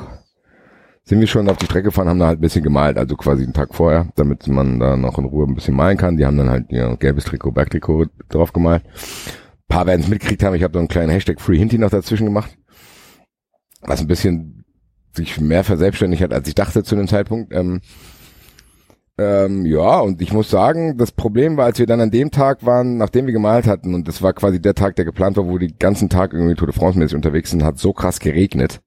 sind 1.04 1.20
wir 1.20 1.28
schon 1.28 1.48
auf 1.48 1.58
die 1.58 1.66
Strecke 1.66 1.84
gefahren, 1.84 2.08
haben 2.08 2.18
da 2.18 2.26
halt 2.26 2.38
ein 2.38 2.42
bisschen 2.42 2.64
gemalt, 2.64 2.98
also 2.98 3.16
quasi 3.16 3.44
einen 3.44 3.52
Tag 3.52 3.72
vorher, 3.72 4.08
damit 4.16 4.48
man 4.48 4.80
da 4.80 4.96
noch 4.96 5.16
in 5.18 5.26
Ruhe 5.26 5.46
ein 5.46 5.54
bisschen 5.54 5.76
malen 5.76 5.96
kann. 5.96 6.16
Die 6.16 6.26
haben 6.26 6.36
dann 6.36 6.50
halt 6.50 6.72
ihr 6.72 6.96
gelbes 6.96 7.24
Trikot, 7.24 7.52
Bergtrikot 7.52 8.06
drauf 8.28 8.52
gemalt. 8.52 8.82
Ein 8.84 9.68
paar 9.68 9.86
werden 9.86 10.00
es 10.00 10.08
mitgekriegt 10.08 10.42
haben, 10.42 10.56
ich 10.56 10.64
habe 10.64 10.72
da 10.72 10.80
einen 10.80 10.88
kleinen 10.88 11.10
Hashtag 11.10 11.40
Free 11.40 11.56
Hinti 11.56 11.78
noch 11.78 11.90
dazwischen 11.90 12.26
gemacht, 12.26 12.58
was 13.82 14.00
ein 14.00 14.08
bisschen 14.08 14.64
sich 15.12 15.40
mehr 15.40 15.62
verselbstständigt 15.62 16.22
hat, 16.22 16.32
als 16.32 16.48
ich 16.48 16.56
dachte 16.56 16.82
zu 16.82 16.96
dem 16.96 17.06
Zeitpunkt. 17.06 17.52
Ähm, 17.52 17.80
ähm, 19.20 19.66
ja, 19.66 20.00
und 20.00 20.22
ich 20.22 20.32
muss 20.32 20.48
sagen, 20.48 20.96
das 20.96 21.12
Problem 21.12 21.58
war, 21.58 21.66
als 21.66 21.78
wir 21.78 21.86
dann 21.86 22.00
an 22.00 22.10
dem 22.10 22.30
Tag 22.30 22.64
waren, 22.64 22.96
nachdem 22.96 23.26
wir 23.26 23.34
gemalt 23.34 23.66
hatten, 23.66 23.94
und 23.94 24.08
das 24.08 24.22
war 24.22 24.32
quasi 24.32 24.62
der 24.62 24.74
Tag, 24.74 24.96
der 24.96 25.04
geplant 25.04 25.36
war, 25.36 25.46
wo 25.46 25.52
wir 25.52 25.68
den 25.68 25.78
ganzen 25.78 26.08
Tag 26.08 26.32
irgendwie 26.32 26.54
Tour 26.54 26.68
de 26.68 26.74
France-mäßig 26.74 27.14
unterwegs 27.14 27.50
sind, 27.50 27.62
hat 27.62 27.78
so 27.78 27.92
krass 27.92 28.18
geregnet, 28.18 28.80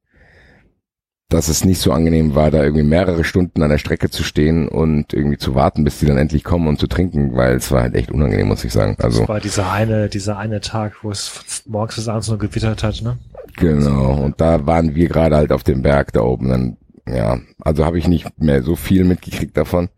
dass 1.30 1.50
es 1.50 1.66
nicht 1.66 1.80
so 1.80 1.92
angenehm 1.92 2.34
war, 2.34 2.50
da 2.50 2.64
irgendwie 2.64 2.84
mehrere 2.84 3.24
Stunden 3.24 3.62
an 3.62 3.70
der 3.70 3.78
Strecke 3.78 4.10
zu 4.10 4.24
stehen 4.24 4.68
und 4.68 5.14
irgendwie 5.14 5.38
zu 5.38 5.53
warten, 5.53 5.84
bis 5.84 6.00
die 6.00 6.08
dann 6.08 6.18
endlich 6.18 6.44
kommen 6.44 6.68
und 6.68 6.80
zu 6.80 6.88
trinken, 6.88 7.36
weil 7.36 7.56
es 7.56 7.72
war 7.72 7.84
halt 7.84 7.94
echt 7.94 8.12
unangenehm, 8.12 8.48
muss 8.48 8.64
ich 8.64 8.74
sagen. 8.74 8.95
Also 9.00 9.20
Das 9.20 9.30
war 9.30 9.40
dieser 9.40 9.72
eine, 9.72 10.10
dieser 10.10 10.40
eine 10.40 10.62
Tag, 10.62 11.03
wo 11.03 11.12
es 11.12 11.64
morgens 11.68 11.95
bis 11.95 12.08
abends 12.08 12.28
nur 12.30 12.40
gewittert 12.40 12.82
hat, 12.82 13.02
ne? 13.03 13.20
Genau, 13.58 14.16
und 14.16 14.42
da 14.42 14.66
waren 14.66 14.95
wir 14.95 15.08
gerade 15.10 15.36
halt 15.36 15.52
auf 15.52 15.62
dem 15.62 15.84
Berg 15.84 16.12
da 16.14 16.22
oben. 16.22 16.50
Dann, 16.50 16.78
ja, 17.08 17.38
also 17.62 17.86
habe 17.86 18.00
ich 18.00 18.08
nicht 18.08 18.28
mehr 18.42 18.64
so 18.64 18.76
viel 18.76 19.03
mitgekriegt 19.03 19.56
davon. 19.56 19.90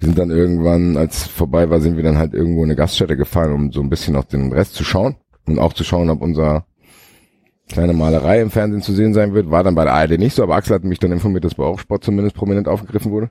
Wir 0.00 0.06
sind 0.06 0.18
dann 0.18 0.30
irgendwann, 0.30 0.96
als 0.96 1.26
vorbei 1.26 1.68
war, 1.68 1.80
sind 1.80 1.96
wir 1.96 2.02
dann 2.02 2.16
halt 2.18 2.32
irgendwo 2.32 2.60
in 2.64 2.70
eine 2.70 2.76
Gaststätte 2.76 3.16
gefahren, 3.16 3.52
um 3.52 3.70
so 3.70 3.80
ein 3.82 3.90
bisschen 3.90 4.16
auf 4.16 4.24
den 4.26 4.50
Rest 4.52 4.74
zu 4.74 4.82
schauen 4.82 5.16
und 5.46 5.58
auch 5.58 5.74
zu 5.74 5.84
schauen, 5.84 6.08
ob 6.08 6.22
unser 6.22 6.64
kleine 7.68 7.92
Malerei 7.92 8.40
im 8.40 8.50
Fernsehen 8.50 8.82
zu 8.82 8.92
sehen 8.94 9.12
sein 9.14 9.34
wird. 9.34 9.50
War 9.50 9.62
dann 9.62 9.74
bei 9.74 9.84
der 9.84 9.92
ARD 9.92 10.18
nicht 10.18 10.34
so, 10.34 10.42
aber 10.42 10.54
Axel 10.56 10.74
hat 10.74 10.84
mich 10.84 10.98
dann 10.98 11.12
informiert, 11.12 11.44
dass 11.44 11.54
bei 11.54 11.64
Eurosport 11.64 12.02
zumindest 12.02 12.34
prominent 12.34 12.66
aufgegriffen 12.66 13.12
wurde. 13.12 13.30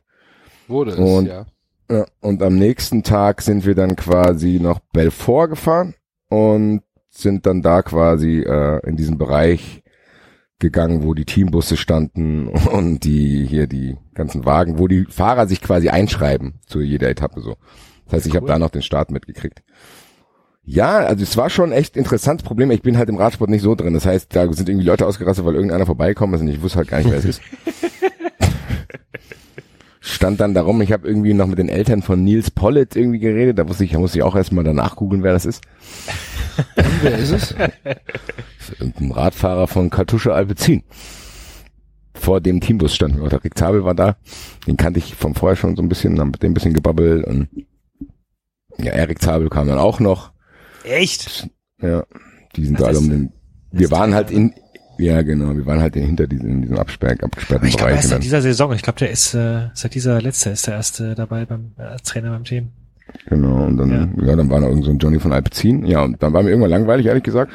Wurde 0.68 0.92
es, 0.92 0.98
Und- 1.00 1.28
ja. 1.28 1.46
Ja, 1.92 2.06
und 2.22 2.44
am 2.44 2.56
nächsten 2.56 3.02
Tag 3.02 3.42
sind 3.42 3.66
wir 3.66 3.74
dann 3.74 3.96
quasi 3.96 4.60
nach 4.62 4.78
Belfort 4.94 5.48
gefahren 5.48 5.96
und 6.30 6.84
sind 7.10 7.48
dann 7.48 7.64
da 7.64 7.82
quasi 7.82 8.42
äh, 8.42 8.88
in 8.88 8.96
diesen 8.96 9.18
Bereich 9.18 9.82
gegangen, 10.60 11.04
wo 11.04 11.14
die 11.14 11.26
Teambusse 11.26 11.78
standen 11.78 12.48
und 12.72 13.04
die 13.04 13.46
hier 13.46 13.68
die 13.68 13.98
ganzen 14.14 14.46
Wagen, 14.46 14.78
wo 14.78 14.88
die 14.88 15.06
Fahrer 15.06 15.48
sich 15.48 15.62
quasi 15.62 15.90
einschreiben 15.90 16.56
zu 16.66 16.82
jeder 16.82 17.10
Etappe 17.10 17.42
so. 17.42 17.56
Das 18.06 18.14
heißt, 18.14 18.28
ich 18.28 18.36
habe 18.36 18.48
da 18.48 18.60
noch 18.60 18.70
den 18.70 18.82
Start 18.82 19.12
mitgekriegt. 19.12 19.62
Ja, 20.64 20.98
also 20.98 21.24
es 21.24 21.36
war 21.38 21.50
schon 21.50 21.72
echt 21.72 21.98
interessantes 21.98 22.46
Problem. 22.46 22.70
Ich 22.70 22.84
bin 22.84 22.98
halt 22.98 23.10
im 23.10 23.18
Radsport 23.18 23.50
nicht 23.50 23.64
so 23.64 23.74
drin. 23.74 23.94
Das 23.94 24.06
heißt, 24.06 24.36
da 24.36 24.52
sind 24.54 24.70
irgendwie 24.70 24.86
Leute 24.86 25.08
ausgerastet, 25.08 25.44
weil 25.46 25.56
irgendeiner 25.56 25.88
vorbeikommen 25.88 26.36
ist 26.36 26.42
und 26.42 26.48
ich 26.48 26.62
wusste 26.62 26.78
halt 26.78 26.90
gar 26.90 27.00
nicht, 27.00 27.10
wer 27.10 27.18
es 27.18 27.26
ist. 27.26 27.42
Stand 30.02 30.40
dann 30.40 30.54
darum, 30.54 30.82
ich 30.82 30.92
habe 30.92 31.08
irgendwie 31.08 31.34
noch 31.34 31.48
mit 31.48 31.58
den 31.58 31.70
Eltern 31.70 32.02
von 32.02 32.24
Nils 32.24 32.52
Pollitt 32.52 32.96
irgendwie 32.96 33.20
geredet. 33.20 33.58
Da 33.58 33.68
wusste 33.68 33.84
ich, 33.84 33.92
da 33.92 34.00
musste 34.00 34.20
ich 34.20 34.24
auch 34.24 34.36
erstmal 34.36 34.64
danach 34.64 34.96
googeln, 34.96 35.24
wer 35.24 35.34
das 35.34 35.46
ist. 35.46 35.62
Wer 37.02 37.18
ist 37.18 37.32
es? 37.32 37.56
Ein 38.80 39.12
Radfahrer 39.12 39.68
von 39.68 39.90
Kartusche 39.90 40.34
Alpecin. 40.34 40.84
Vor 42.14 42.42
dem 42.42 42.60
Teambus 42.60 42.94
standen 42.96 43.18
wir. 43.20 43.26
auch. 43.26 43.30
Der 43.30 43.44
Rick 43.44 43.58
Zabel 43.58 43.84
war 43.84 43.96
da. 43.96 44.18
Den 44.68 44.78
kannte 44.78 45.00
ich 45.00 45.16
von 45.16 45.34
vorher 45.36 45.56
schon 45.56 45.76
so 45.76 45.82
ein 45.82 45.90
bisschen, 45.90 46.20
haben 46.20 46.32
mit 46.32 46.44
dem 46.44 46.52
ein 46.52 46.54
bisschen 46.54 46.74
gebabbelt 46.74 47.26
und 47.26 47.48
ja, 48.78 48.92
Erik 48.94 49.22
Zabel 49.22 49.50
kam 49.50 49.68
dann 49.68 49.78
auch 49.80 50.00
noch. 50.00 50.32
Echt? 50.84 51.50
Ja, 51.82 52.04
die 52.56 52.66
sind 52.66 52.80
da 52.80 52.86
alle 52.86 53.00
um 53.00 53.10
den. 53.10 53.32
Wir 53.72 53.92
waren 53.92 54.14
halt 54.14 54.32
in, 54.32 54.54
ja 54.98 55.22
genau, 55.22 55.56
wir 55.56 55.66
waren 55.66 55.82
halt 55.82 55.96
in, 55.96 56.06
hinter 56.06 56.28
diesen, 56.28 56.50
in 56.50 56.62
diesem 56.62 56.78
absperr, 56.78 57.16
abgesperrten 57.22 57.68
Ich 57.68 57.76
glaube, 57.78 57.92
Bereich. 57.92 58.04
seit 58.06 58.14
dann- 58.14 58.22
dieser 58.22 58.42
Saison. 58.42 58.74
Ich 58.74 58.82
glaube, 58.82 59.00
der 59.00 59.12
ist 59.12 59.34
äh, 59.34 59.68
seit 59.74 59.94
dieser 59.96 60.22
letzte 60.22 60.50
ist 60.52 60.68
der 60.68 60.76
erste 60.76 61.14
dabei 61.16 61.46
beim 61.46 61.74
äh, 61.78 61.84
als 61.84 62.04
Trainer 62.04 62.32
beim 62.32 62.44
Team. 62.46 62.70
Genau, 63.28 63.66
und 63.66 63.78
dann, 63.78 64.16
ja, 64.22 64.36
dann 64.36 64.50
war 64.50 64.60
noch 64.60 64.68
irgend 64.70 64.86
so 64.86 64.92
ein 64.92 64.98
Johnny 64.98 65.20
von 65.20 65.34
Alpecin. 65.34 65.86
Ja, 65.86 66.04
und 66.04 66.22
dann 66.22 66.34
war 66.34 66.44
mir 66.44 66.50
irgendwann 66.50 66.72
langweilig, 66.72 67.06
ehrlich 67.06 67.24
gesagt. 67.24 67.52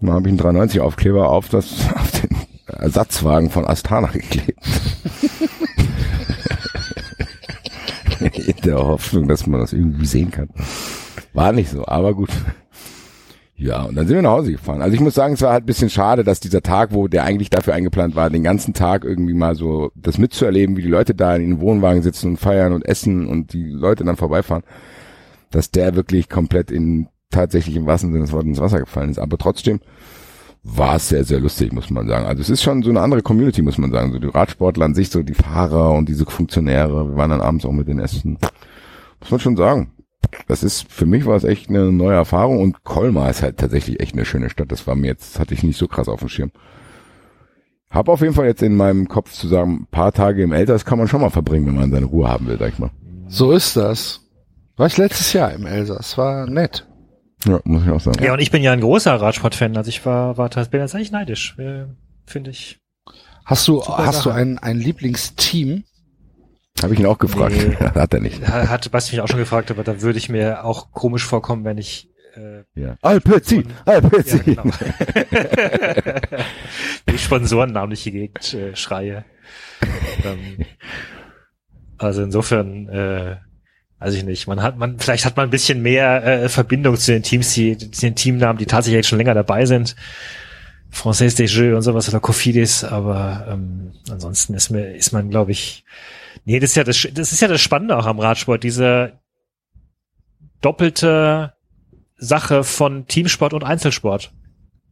Dann 0.00 0.10
habe 0.10 0.22
ich 0.22 0.28
einen 0.28 0.38
390 0.38 0.80
Aufkleber 0.80 1.30
auf 1.30 1.48
das, 1.48 1.88
auf 1.94 2.10
den 2.20 2.36
Ersatzwagen 2.66 3.50
von 3.50 3.66
Astana 3.66 4.08
geklebt. 4.08 4.58
In 8.20 8.56
der 8.64 8.78
Hoffnung, 8.78 9.28
dass 9.28 9.46
man 9.46 9.60
das 9.60 9.72
irgendwie 9.72 10.06
sehen 10.06 10.30
kann. 10.30 10.48
War 11.34 11.52
nicht 11.52 11.70
so, 11.70 11.86
aber 11.86 12.14
gut. 12.14 12.30
Ja, 13.56 13.82
und 13.84 13.94
dann 13.94 14.06
sind 14.06 14.16
wir 14.16 14.22
nach 14.22 14.32
Hause 14.32 14.52
gefahren. 14.52 14.82
Also 14.82 14.94
ich 14.94 15.00
muss 15.00 15.14
sagen, 15.14 15.34
es 15.34 15.42
war 15.42 15.52
halt 15.52 15.62
ein 15.62 15.66
bisschen 15.66 15.90
schade, 15.90 16.24
dass 16.24 16.40
dieser 16.40 16.60
Tag, 16.60 16.92
wo 16.92 17.06
der 17.06 17.24
eigentlich 17.24 17.50
dafür 17.50 17.74
eingeplant 17.74 18.16
war, 18.16 18.28
den 18.28 18.42
ganzen 18.42 18.74
Tag 18.74 19.04
irgendwie 19.04 19.34
mal 19.34 19.54
so 19.54 19.92
das 19.94 20.18
mitzuerleben, 20.18 20.76
wie 20.76 20.82
die 20.82 20.88
Leute 20.88 21.14
da 21.14 21.36
in 21.36 21.42
den 21.42 21.60
Wohnwagen 21.60 22.02
sitzen 22.02 22.30
und 22.30 22.36
feiern 22.38 22.72
und 22.72 22.84
essen 22.84 23.28
und 23.28 23.52
die 23.52 23.70
Leute 23.70 24.02
dann 24.04 24.16
vorbeifahren, 24.16 24.64
dass 25.52 25.70
der 25.70 25.94
wirklich 25.94 26.28
komplett 26.28 26.72
in 26.72 27.08
tatsächlich 27.30 27.76
im 27.76 27.86
wahrsten 27.86 28.10
Sinne 28.12 28.24
des 28.24 28.32
Wortes 28.32 28.48
ins 28.48 28.60
Wasser 28.60 28.80
gefallen 28.80 29.10
ist. 29.10 29.18
Aber 29.18 29.38
trotzdem 29.38 29.80
war 30.64 30.96
es 30.96 31.08
sehr, 31.08 31.24
sehr 31.24 31.40
lustig, 31.40 31.72
muss 31.72 31.90
man 31.90 32.08
sagen. 32.08 32.26
Also 32.26 32.40
es 32.40 32.50
ist 32.50 32.62
schon 32.62 32.82
so 32.82 32.90
eine 32.90 33.02
andere 33.02 33.22
Community, 33.22 33.62
muss 33.62 33.78
man 33.78 33.92
sagen. 33.92 34.12
So 34.12 34.18
die 34.18 34.28
Radsportler 34.28 34.86
an 34.86 34.94
sich, 34.94 35.10
so 35.10 35.22
die 35.22 35.34
Fahrer 35.34 35.92
und 35.92 36.08
diese 36.08 36.24
Funktionäre. 36.24 37.10
Wir 37.10 37.16
waren 37.16 37.30
dann 37.30 37.40
abends 37.40 37.64
auch 37.66 37.72
mit 37.72 37.86
den 37.86 38.00
Essen. 38.00 38.38
Muss 39.20 39.30
man 39.30 39.40
schon 39.40 39.56
sagen. 39.56 39.93
Das 40.46 40.62
ist, 40.62 40.90
für 40.90 41.06
mich 41.06 41.26
war 41.26 41.36
es 41.36 41.44
echt 41.44 41.68
eine 41.68 41.92
neue 41.92 42.14
Erfahrung 42.14 42.60
und 42.60 42.84
Colmar 42.84 43.30
ist 43.30 43.42
halt 43.42 43.58
tatsächlich 43.58 44.00
echt 44.00 44.14
eine 44.14 44.24
schöne 44.24 44.50
Stadt. 44.50 44.70
Das 44.72 44.86
war 44.86 44.94
mir 44.94 45.08
jetzt, 45.08 45.38
hatte 45.38 45.54
ich 45.54 45.62
nicht 45.62 45.78
so 45.78 45.88
krass 45.88 46.08
auf 46.08 46.20
dem 46.20 46.28
Schirm. 46.28 46.52
Hab 47.90 48.08
auf 48.08 48.20
jeden 48.22 48.34
Fall 48.34 48.46
jetzt 48.46 48.62
in 48.62 48.76
meinem 48.76 49.08
Kopf 49.08 49.32
zu 49.32 49.46
sagen, 49.46 49.82
ein 49.82 49.86
paar 49.90 50.12
Tage 50.12 50.42
im 50.42 50.52
Elsass 50.52 50.84
kann 50.84 50.98
man 50.98 51.06
schon 51.08 51.20
mal 51.20 51.30
verbringen, 51.30 51.66
wenn 51.66 51.76
man 51.76 51.90
seine 51.90 52.06
Ruhe 52.06 52.28
haben 52.28 52.46
will, 52.46 52.58
sag 52.58 52.72
ich 52.72 52.78
mal. 52.78 52.90
So 53.28 53.52
ist 53.52 53.76
das. 53.76 54.20
War 54.76 54.88
ich 54.88 54.96
letztes 54.96 55.32
Jahr 55.32 55.52
im 55.52 55.64
Elsass. 55.66 56.18
War 56.18 56.46
nett. 56.46 56.86
Ja, 57.46 57.60
muss 57.64 57.84
ich 57.84 57.90
auch 57.90 58.00
sagen. 58.00 58.22
Ja, 58.22 58.32
und 58.32 58.40
ich 58.40 58.50
bin 58.50 58.62
ja 58.62 58.72
ein 58.72 58.80
großer 58.80 59.14
Radsportfan. 59.14 59.76
Also 59.76 59.88
ich 59.88 60.04
war, 60.04 60.36
war 60.36 60.48
bin 60.48 60.80
jetzt 60.80 60.94
eigentlich 60.94 61.12
neidisch. 61.12 61.56
Äh, 61.58 61.84
Finde 62.26 62.50
ich. 62.50 62.78
Hast 63.44 63.68
du, 63.68 63.80
Super 63.80 64.06
hast 64.06 64.24
du 64.24 64.30
Sache. 64.30 64.40
ein, 64.40 64.58
ein 64.58 64.78
Lieblingsteam? 64.78 65.84
Habe 66.82 66.94
ich 66.94 67.00
ihn 67.00 67.06
auch 67.06 67.18
gefragt. 67.18 67.54
Nee. 67.56 67.76
Hat 67.76 68.12
er 68.14 68.20
nicht. 68.20 68.46
Ha- 68.46 68.68
Hat 68.68 68.90
Basti 68.90 69.14
mich 69.16 69.20
auch 69.22 69.28
schon 69.28 69.38
gefragt, 69.38 69.70
aber 69.70 69.84
da 69.84 70.02
würde 70.02 70.18
ich 70.18 70.28
mir 70.28 70.64
auch 70.64 70.90
komisch 70.92 71.24
vorkommen, 71.24 71.64
wenn 71.64 71.78
ich 71.78 72.10
äh, 72.36 72.64
Ja. 72.74 72.96
Alpezi, 73.00 73.64
Alpezi. 73.84 74.38
ja, 74.38 74.42
genau. 74.62 74.64
die 77.10 77.18
Sponsorennamen 77.18 77.90
durch 77.90 78.02
die 78.02 78.12
Gegend 78.12 78.54
äh, 78.54 78.74
schreie. 78.76 79.24
Ähm, 80.24 80.64
also 81.98 82.22
insofern, 82.22 82.88
äh, 82.88 83.36
weiß 84.00 84.14
ich 84.14 84.24
nicht. 84.24 84.46
Man 84.48 84.62
hat, 84.62 84.76
man 84.76 84.98
vielleicht 84.98 85.24
hat 85.24 85.36
man 85.36 85.46
ein 85.46 85.50
bisschen 85.50 85.80
mehr 85.80 86.24
äh, 86.24 86.48
Verbindung 86.48 86.96
zu 86.96 87.12
den 87.12 87.22
Teams, 87.22 87.54
die 87.54 87.78
zu 87.78 87.88
den 88.00 88.16
Teamnamen, 88.16 88.58
die 88.58 88.66
tatsächlich 88.66 89.06
schon 89.06 89.18
länger 89.18 89.34
dabei 89.34 89.64
sind. 89.64 89.94
Française 90.92 91.36
des 91.36 91.54
Jeux 91.54 91.74
und 91.74 91.82
sowas 91.82 92.08
oder 92.08 92.20
Cofidis, 92.20 92.84
aber 92.84 93.46
ähm, 93.50 93.92
ansonsten 94.10 94.54
ist 94.54 94.70
mir 94.70 94.94
ist 94.94 95.12
man, 95.12 95.30
glaube 95.30 95.52
ich, 95.52 95.84
nee, 96.44 96.60
das 96.60 96.70
ist 96.70 96.76
ja 96.76 96.84
das, 96.84 97.08
das 97.12 97.32
ist 97.32 97.40
ja 97.40 97.48
das 97.48 97.60
Spannende 97.60 97.96
auch 97.96 98.06
am 98.06 98.20
Radsport, 98.20 98.62
diese 98.62 99.20
doppelte 100.60 101.52
Sache 102.16 102.64
von 102.64 103.06
Teamsport 103.06 103.54
und 103.54 103.64
Einzelsport. 103.64 104.32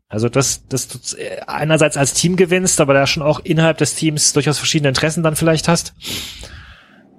Also 0.09 0.29
dass, 0.29 0.67
dass 0.69 0.89
du 0.89 0.99
äh, 1.17 1.41
einerseits 1.47 1.97
als 1.97 2.12
Team 2.12 2.37
gewinnst, 2.37 2.81
aber 2.81 2.93
da 2.93 3.07
schon 3.07 3.23
auch 3.23 3.41
innerhalb 3.41 3.79
des 3.79 3.95
Teams 3.95 4.35
durchaus 4.35 4.59
verschiedene 4.59 4.89
Interessen 4.89 5.23
dann 5.23 5.37
vielleicht 5.37 5.69
hast. 5.69 5.95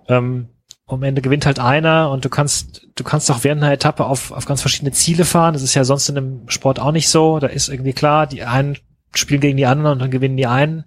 Ähm, 0.07 0.49
am 0.85 1.01
Ende 1.01 1.21
gewinnt 1.21 1.45
halt 1.45 1.59
einer 1.59 2.11
und 2.11 2.23
du 2.23 2.29
kannst, 2.29 2.87
du 2.95 3.03
kannst 3.03 3.31
auch 3.31 3.43
während 3.43 3.63
einer 3.63 3.73
Etappe 3.73 4.05
auf, 4.05 4.31
auf 4.31 4.45
ganz 4.45 4.61
verschiedene 4.61 4.91
Ziele 4.91 5.25
fahren. 5.25 5.53
Das 5.53 5.63
ist 5.63 5.73
ja 5.73 5.83
sonst 5.85 6.09
in 6.09 6.17
einem 6.17 6.49
Sport 6.49 6.79
auch 6.79 6.91
nicht 6.91 7.09
so. 7.09 7.39
Da 7.39 7.47
ist 7.47 7.69
irgendwie 7.69 7.93
klar, 7.93 8.27
die 8.27 8.43
einen 8.43 8.77
spielen 9.15 9.41
gegen 9.41 9.57
die 9.57 9.65
anderen 9.65 9.93
und 9.93 9.99
dann 9.99 10.11
gewinnen 10.11 10.37
die 10.37 10.47
einen. 10.47 10.85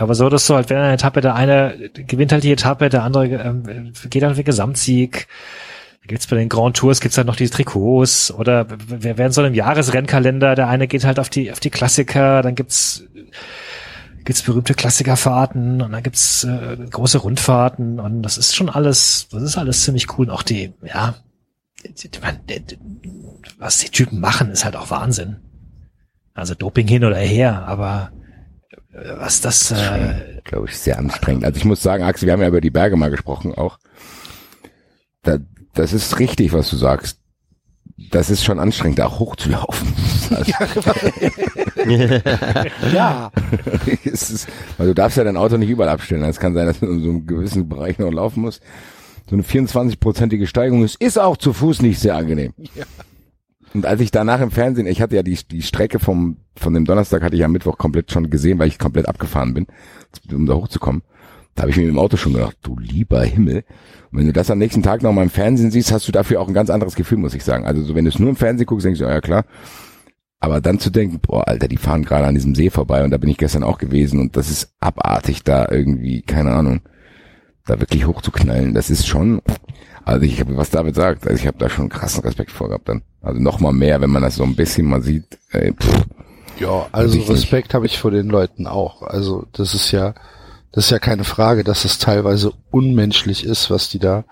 Aber 0.00 0.14
so, 0.14 0.28
dass 0.28 0.46
du 0.46 0.54
halt 0.54 0.70
während 0.70 0.84
einer 0.84 0.94
Etappe 0.94 1.20
der 1.20 1.34
eine 1.34 1.90
gewinnt 1.92 2.32
halt 2.32 2.44
die 2.44 2.52
Etappe, 2.52 2.88
der 2.88 3.02
andere 3.02 3.26
ähm, 3.26 3.92
geht 4.08 4.22
für 4.22 4.34
den 4.34 4.44
Gesamtsieg. 4.44 5.26
Gibt's 6.06 6.26
bei 6.26 6.36
den 6.36 6.48
Grand 6.48 6.76
Tours 6.76 7.00
gibt's 7.00 7.18
halt 7.18 7.26
noch 7.26 7.36
diese 7.36 7.52
Trikots 7.52 8.32
oder 8.32 8.66
wer 8.68 9.18
werden 9.18 9.32
so 9.32 9.42
einem 9.42 9.54
Jahresrennkalender, 9.54 10.54
der 10.54 10.68
eine 10.68 10.88
geht 10.88 11.04
halt 11.04 11.20
auf 11.20 11.28
die 11.28 11.52
auf 11.52 11.60
die 11.60 11.70
Klassiker, 11.70 12.42
dann 12.42 12.54
gibt's 12.54 13.04
gibt's 14.24 14.42
berühmte 14.42 14.74
Klassikerfahrten 14.74 15.82
und 15.82 15.92
dann 15.92 16.02
gibt's 16.02 16.44
äh, 16.44 16.76
große 16.90 17.18
Rundfahrten 17.18 18.00
und 18.00 18.22
das 18.22 18.38
ist 18.38 18.56
schon 18.56 18.68
alles, 18.68 19.28
das 19.30 19.42
ist 19.42 19.58
alles 19.58 19.84
ziemlich 19.84 20.18
cool. 20.18 20.26
Und 20.26 20.32
auch 20.32 20.42
die, 20.42 20.72
ja, 20.82 21.14
die, 21.84 21.92
die, 21.94 22.08
die, 22.48 22.60
die, 22.60 22.78
was 23.58 23.78
die 23.78 23.90
Typen 23.90 24.20
machen, 24.20 24.50
ist 24.50 24.64
halt 24.64 24.76
auch 24.76 24.90
Wahnsinn. 24.90 25.36
Also 26.34 26.54
Doping 26.54 26.88
hin 26.88 27.04
oder 27.04 27.16
her, 27.16 27.66
aber 27.66 28.12
was 28.92 29.40
das, 29.40 29.70
äh, 29.70 30.40
glaube 30.44 30.68
ich, 30.68 30.78
sehr 30.78 30.98
anstrengend. 30.98 31.44
Also 31.44 31.58
ich 31.58 31.64
muss 31.64 31.82
sagen, 31.82 32.02
Axel, 32.02 32.26
wir 32.26 32.32
haben 32.32 32.42
ja 32.42 32.48
über 32.48 32.60
die 32.60 32.70
Berge 32.70 32.96
mal 32.96 33.10
gesprochen 33.10 33.54
auch. 33.54 33.78
Da, 35.22 35.38
das 35.74 35.92
ist 35.92 36.18
richtig, 36.18 36.52
was 36.52 36.70
du 36.70 36.76
sagst. 36.76 37.18
Das 38.10 38.30
ist 38.30 38.44
schon 38.44 38.58
anstrengend, 38.58 38.98
da 38.98 39.06
auch 39.06 39.20
hochzulaufen. 39.20 39.92
Ja, 42.92 43.30
es 44.04 44.30
ist, 44.30 44.48
weil 44.78 44.88
du 44.88 44.94
darfst 44.94 45.16
ja 45.16 45.24
dein 45.24 45.36
Auto 45.36 45.56
nicht 45.56 45.70
überall 45.70 45.88
abstellen. 45.88 46.22
Es 46.24 46.38
kann 46.38 46.54
sein, 46.54 46.66
dass 46.66 46.80
du 46.80 46.86
in 46.86 47.02
so 47.02 47.08
einem 47.08 47.26
gewissen 47.26 47.68
Bereich 47.68 47.98
noch 47.98 48.12
laufen 48.12 48.42
musst. 48.42 48.62
So 49.28 49.34
eine 49.34 49.42
24-prozentige 49.42 50.46
Steigung 50.46 50.84
ist, 50.84 51.00
ist 51.00 51.18
auch 51.18 51.36
zu 51.36 51.52
Fuß 51.52 51.82
nicht 51.82 52.00
sehr 52.00 52.16
angenehm. 52.16 52.52
Und 53.72 53.86
als 53.86 54.00
ich 54.00 54.10
danach 54.10 54.40
im 54.40 54.50
Fernsehen, 54.50 54.86
ich 54.86 55.00
hatte 55.00 55.16
ja 55.16 55.22
die, 55.22 55.38
die 55.50 55.62
Strecke 55.62 55.98
vom, 55.98 56.38
von 56.56 56.74
dem 56.74 56.84
Donnerstag 56.84 57.22
hatte 57.22 57.36
ich 57.36 57.44
am 57.44 57.52
Mittwoch 57.52 57.78
komplett 57.78 58.10
schon 58.10 58.28
gesehen, 58.30 58.58
weil 58.58 58.68
ich 58.68 58.78
komplett 58.78 59.08
abgefahren 59.08 59.54
bin, 59.54 59.66
um 60.32 60.46
da 60.46 60.54
hochzukommen. 60.54 61.02
Da 61.54 61.62
habe 61.62 61.70
ich 61.70 61.76
mir 61.76 61.88
im 61.88 61.98
Auto 61.98 62.16
schon 62.16 62.32
gedacht, 62.32 62.56
du 62.62 62.76
lieber 62.78 63.22
Himmel. 63.22 63.64
Und 64.10 64.18
wenn 64.18 64.26
du 64.26 64.32
das 64.32 64.50
am 64.50 64.58
nächsten 64.58 64.82
Tag 64.82 65.02
noch 65.02 65.12
mal 65.12 65.22
im 65.22 65.30
Fernsehen 65.30 65.70
siehst, 65.70 65.92
hast 65.92 66.08
du 66.08 66.12
dafür 66.12 66.40
auch 66.40 66.48
ein 66.48 66.54
ganz 66.54 66.70
anderes 66.70 66.94
Gefühl, 66.96 67.18
muss 67.18 67.34
ich 67.34 67.44
sagen. 67.44 67.64
Also 67.64 67.82
so, 67.82 67.94
wenn 67.94 68.04
du 68.04 68.08
es 68.08 68.18
nur 68.18 68.30
im 68.30 68.36
Fernsehen 68.36 68.66
guckst, 68.66 68.86
denkst 68.86 69.00
du, 69.00 69.06
ja 69.06 69.20
klar. 69.20 69.44
Aber 70.40 70.60
dann 70.60 70.78
zu 70.78 70.90
denken, 70.90 71.20
boah, 71.20 71.46
Alter, 71.46 71.68
die 71.68 71.76
fahren 71.76 72.04
gerade 72.04 72.26
an 72.26 72.34
diesem 72.34 72.54
See 72.54 72.70
vorbei 72.70 73.04
und 73.04 73.10
da 73.10 73.18
bin 73.18 73.28
ich 73.28 73.36
gestern 73.36 73.62
auch 73.62 73.78
gewesen 73.78 74.20
und 74.20 74.36
das 74.36 74.50
ist 74.50 74.72
abartig, 74.80 75.44
da 75.44 75.68
irgendwie, 75.70 76.22
keine 76.22 76.52
Ahnung, 76.52 76.80
da 77.70 77.80
wirklich 77.80 78.06
hochzuknallen, 78.06 78.74
das 78.74 78.90
ist 78.90 79.06
schon, 79.06 79.40
also 80.04 80.24
ich 80.24 80.40
habe, 80.40 80.56
was 80.56 80.70
David 80.70 80.94
sagt, 80.94 81.26
also 81.26 81.40
ich 81.40 81.46
habe 81.46 81.58
da 81.58 81.68
schon 81.68 81.88
krassen 81.88 82.22
Respekt 82.22 82.50
vor 82.50 82.68
gehabt 82.68 82.88
dann. 82.88 83.02
Also 83.22 83.40
noch 83.40 83.60
mal 83.60 83.72
mehr, 83.72 84.00
wenn 84.00 84.10
man 84.10 84.22
das 84.22 84.36
so 84.36 84.44
ein 84.44 84.56
bisschen 84.56 84.86
mal 84.86 85.02
sieht. 85.02 85.38
Ey, 85.50 85.72
pff, 85.72 86.06
ja, 86.60 86.88
also. 86.92 87.18
Respekt 87.22 87.72
habe 87.72 87.86
ich 87.86 87.98
vor 87.98 88.10
den 88.10 88.28
Leuten 88.28 88.66
auch. 88.66 89.02
Also 89.02 89.46
das 89.52 89.74
ist 89.74 89.90
ja, 89.92 90.14
das 90.72 90.84
ist 90.84 90.90
ja 90.90 90.98
keine 90.98 91.24
Frage, 91.24 91.64
dass 91.64 91.84
es 91.84 91.98
teilweise 91.98 92.52
unmenschlich 92.70 93.44
ist, 93.44 93.70
was 93.70 93.88
die 93.88 93.98
da, 93.98 94.24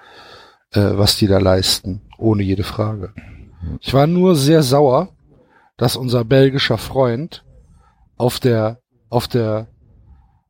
äh, 0.73 0.81
was 0.93 1.17
die 1.17 1.27
da 1.27 1.39
leisten, 1.39 2.03
ohne 2.19 2.43
jede 2.43 2.65
Frage. 2.65 3.13
Ich 3.81 3.95
war 3.95 4.07
nur 4.07 4.37
sehr 4.37 4.63
sauer, 4.63 5.09
dass 5.79 5.97
unser 5.97 6.25
belgischer 6.25 6.79
Freund 6.79 7.45
auf 8.17 8.39
der 8.41 8.81
auf 9.09 9.27
der 9.27 9.69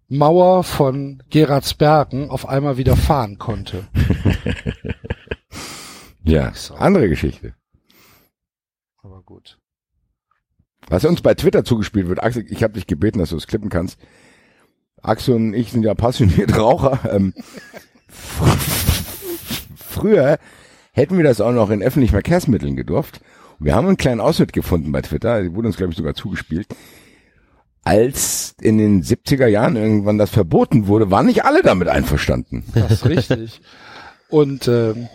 Mauer 0.09 0.65
von 0.65 1.23
Geratsbergen 1.29 2.31
auf 2.31 2.49
einmal 2.49 2.79
wieder 2.79 2.97
fahren 2.97 3.39
konnte. 3.39 3.87
ja, 6.25 6.51
andere 6.79 7.11
Geschichte. 7.11 7.55
Aber 9.03 9.23
gut. 9.23 9.59
Was 10.89 11.05
uns 11.05 11.21
bei 11.21 11.35
Twitter 11.35 11.63
zugespielt 11.63 12.09
wird, 12.09 12.23
Axel, 12.23 12.47
ich 12.49 12.63
habe 12.63 12.73
dich 12.73 12.87
gebeten, 12.87 13.19
dass 13.19 13.31
du 13.31 13.37
es 13.37 13.47
klippen 13.47 13.69
kannst. 13.69 13.99
Axel 15.03 15.35
und 15.35 15.53
ich 15.53 15.73
sind 15.73 15.83
ja 15.83 15.95
passionierte 15.95 16.57
Raucher. 16.57 17.01
Ähm, 17.13 17.35
früher 19.77 20.39
hätten 20.93 21.19
wir 21.19 21.25
das 21.25 21.43
auch 21.43 21.53
noch 21.53 21.69
in 21.69 21.83
öffentlichen 21.83 22.13
Verkehrsmitteln 22.13 22.77
gedurft. 22.77 23.21
Wir 23.59 23.75
haben 23.75 23.87
einen 23.87 23.99
kleinen 23.99 24.23
Ausschnitt 24.23 24.55
gefunden 24.55 24.91
bei 24.91 25.03
Twitter, 25.03 25.43
die 25.43 25.55
wurde 25.55 25.69
uns, 25.69 25.77
glaube 25.77 25.91
ich, 25.91 25.99
sogar 25.99 26.15
zugespielt. 26.15 26.67
Als 27.89 28.55
in 28.61 28.77
den 28.77 29.03
70er 29.03 29.47
Jahren 29.47 29.77
irgendwann 29.77 30.19
das 30.19 30.29
verboten 30.29 30.89
wurde, 30.89 31.11
waren 31.11 31.25
nicht 31.25 31.47
alle 31.47 31.63
damit 31.63 31.89
einverstanden. 31.89 32.65
Das 32.75 32.91
ist 32.91 33.07
richtig. 33.07 33.63
Und 34.29 34.69
ähm, 34.69 35.09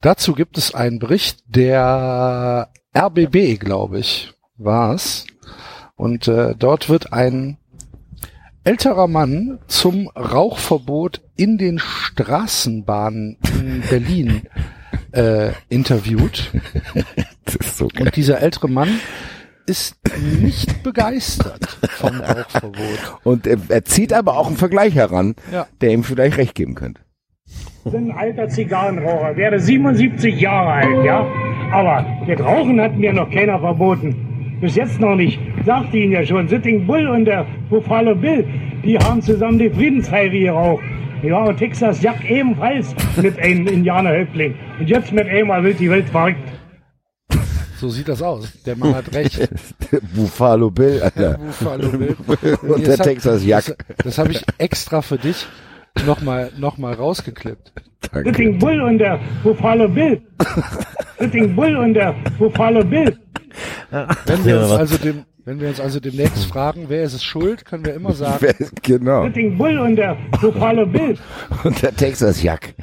dazu 0.00 0.32
gibt 0.32 0.56
es 0.56 0.74
einen 0.74 0.98
Bericht 0.98 1.40
der 1.46 2.70
RBB, 2.96 3.60
glaube 3.60 3.98
ich, 3.98 4.32
war's. 4.56 5.26
Und 5.96 6.28
äh, 6.28 6.54
dort 6.58 6.88
wird 6.88 7.12
ein 7.12 7.58
älterer 8.64 9.06
Mann 9.06 9.58
zum 9.66 10.08
Rauchverbot 10.16 11.20
in 11.36 11.58
den 11.58 11.78
Straßenbahnen 11.78 13.36
in 13.60 13.82
Berlin 13.82 14.42
äh, 15.12 15.52
interviewt. 15.68 16.50
Das 17.44 17.56
ist 17.56 17.78
so 17.78 17.88
geil. 17.88 18.06
Und 18.06 18.16
dieser 18.16 18.40
ältere 18.40 18.68
Mann 18.68 19.00
ist 19.70 19.96
nicht 20.40 20.82
begeistert 20.82 21.66
vom 21.98 22.20
Rauchverbot. 22.20 23.20
Und 23.24 23.46
er, 23.46 23.58
er 23.68 23.84
zieht 23.84 24.12
aber 24.12 24.36
auch 24.36 24.48
einen 24.48 24.56
Vergleich 24.56 24.94
heran, 24.94 25.34
Ja. 25.52 25.66
der 25.80 25.90
ihm 25.90 26.04
vielleicht 26.04 26.36
recht 26.36 26.54
geben 26.54 26.74
könnte. 26.74 27.00
Ich 27.84 27.92
bin 27.92 28.10
ein 28.10 28.16
alter 28.18 28.48
Zigarrenraucher, 28.48 29.36
wäre 29.36 29.58
77 29.58 30.38
Jahre 30.40 30.72
alt, 30.72 31.04
ja? 31.04 31.26
Aber 31.72 32.04
das 32.28 32.40
Rauchen 32.44 32.80
hat 32.80 32.96
mir 32.96 33.12
noch 33.12 33.30
keiner 33.30 33.58
verboten. 33.58 34.58
Bis 34.60 34.74
jetzt 34.76 35.00
noch 35.00 35.14
nicht. 35.16 35.40
Sagte 35.64 35.96
Ihnen 35.96 36.12
ja 36.12 36.26
schon, 36.26 36.46
Sitting 36.48 36.86
Bull 36.86 37.08
und 37.08 37.24
der 37.24 37.46
Buffalo 37.70 38.14
Bill, 38.14 38.46
die 38.84 38.98
haben 38.98 39.22
zusammen 39.22 39.58
die 39.58 39.70
Friedenspfeife 39.70 40.38
geraucht. 40.38 40.84
Ja, 41.22 41.38
und 41.44 41.56
Texas 41.56 42.02
Jack 42.02 42.28
ebenfalls 42.30 42.94
mit 43.20 43.38
einem 43.38 43.66
Indianerhäuptling. 43.66 44.54
Und 44.78 44.88
jetzt 44.88 45.12
mit 45.12 45.28
einmal 45.28 45.62
wird 45.64 45.78
die 45.80 45.88
Welt 45.90 46.08
verrückt. 46.10 46.38
So 47.80 47.88
sieht 47.88 48.08
das 48.08 48.20
aus. 48.20 48.46
Der 48.66 48.76
Mann 48.76 48.94
hat 48.94 49.14
recht. 49.14 49.48
Buffalo 50.14 50.70
Bill, 50.70 51.02
Alter. 51.02 51.38
Buffalo 51.38 51.88
Bill. 51.88 52.16
Und 52.62 52.86
der 52.86 52.94
Jetzt 52.96 53.02
Texas 53.04 53.42
Jack. 53.44 53.64
Das, 53.88 53.96
das 54.04 54.18
habe 54.18 54.32
ich 54.32 54.42
extra 54.58 55.00
für 55.00 55.16
dich 55.16 55.46
nochmal 56.06 56.50
noch 56.58 56.76
mal 56.76 56.92
rausgeklippt. 56.92 57.72
Danke. 58.12 58.28
Sitting 58.30 58.58
Bull 58.58 58.80
und 58.82 58.98
der 58.98 59.18
Buffalo 59.42 59.88
Bill. 59.88 60.20
Sitting 61.18 61.56
Bull 61.56 61.74
und 61.76 61.94
der 61.94 62.14
Buffalo 62.38 62.84
Bill. 62.84 63.16
Wenn 64.26 64.44
wir 64.44 64.60
uns 64.60 64.70
also 64.72 64.98
dem, 64.98 65.24
wenn 65.46 65.60
wir 65.60 65.68
uns 65.68 65.80
also 65.80 66.00
demnächst 66.00 66.44
fragen, 66.44 66.84
wer 66.88 67.02
ist 67.02 67.14
es 67.14 67.24
schuld, 67.24 67.64
können 67.64 67.84
wir 67.84 67.94
immer 67.94 68.12
sagen, 68.12 68.36
Wer- 68.40 68.54
Genau. 68.82 69.24
Sitting 69.24 69.56
Bull 69.56 69.78
und 69.78 69.96
der 69.96 70.16
Buffalo 70.40 70.84
Bill. 70.86 71.16
Und 71.64 71.80
der 71.82 71.94
Texas 71.96 72.42
Jack. 72.42 72.74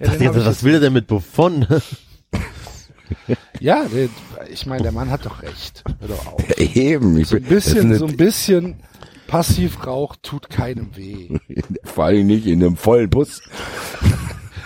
ja, 0.00 0.12
ich 0.18 0.34
was 0.34 0.64
will 0.64 0.74
er 0.74 0.80
denn 0.80 0.94
mit 0.94 1.06
Buffon? 1.06 1.66
Ja 3.60 3.86
ich 4.50 4.66
meine, 4.66 4.82
der 4.82 4.92
Mann 4.92 5.10
hat 5.10 5.26
doch 5.26 5.42
recht. 5.42 5.82
Hör 6.00 6.08
doch 6.08 6.26
auf. 6.26 6.58
Eben. 6.58 7.18
Ich 7.18 7.28
So 7.28 7.36
ein 7.36 7.42
bisschen, 7.42 7.94
so 7.94 8.06
ein 8.06 8.16
bisschen 8.16 8.76
Passivrauch 9.32 10.16
tut 10.20 10.50
keinem 10.50 10.94
weh, 10.94 11.38
Vor 11.84 12.04
allem 12.04 12.26
nicht 12.26 12.46
in 12.46 12.62
einem 12.62 12.76
vollen 12.76 13.08
Bus. 13.08 13.40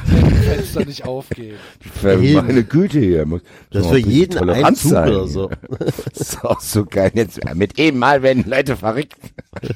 wenn 0.06 0.28
die 0.28 0.34
Fenster 0.34 0.84
nicht 0.84 1.04
aufgehen. 1.04 1.56
Für 1.80 2.20
Eben. 2.20 2.34
meine 2.46 2.64
Güte 2.64 2.98
hier. 2.98 3.26
Muss, 3.26 3.42
Das 3.70 3.86
für 3.86 3.98
jeden 3.98 4.36
Toleranz 4.36 4.66
ein 4.66 4.74
Zug 4.76 4.90
sein. 4.90 5.08
oder 5.08 5.28
so. 5.28 5.50
Das 5.78 5.98
ist 6.20 6.44
auch 6.44 6.60
so 6.60 6.84
geil. 6.84 7.12
Jetzt, 7.14 7.38
mit 7.54 7.78
eben 7.78 7.98
Mal 8.00 8.22
werden 8.22 8.44
Leute 8.44 8.76
verrückt. 8.76 9.16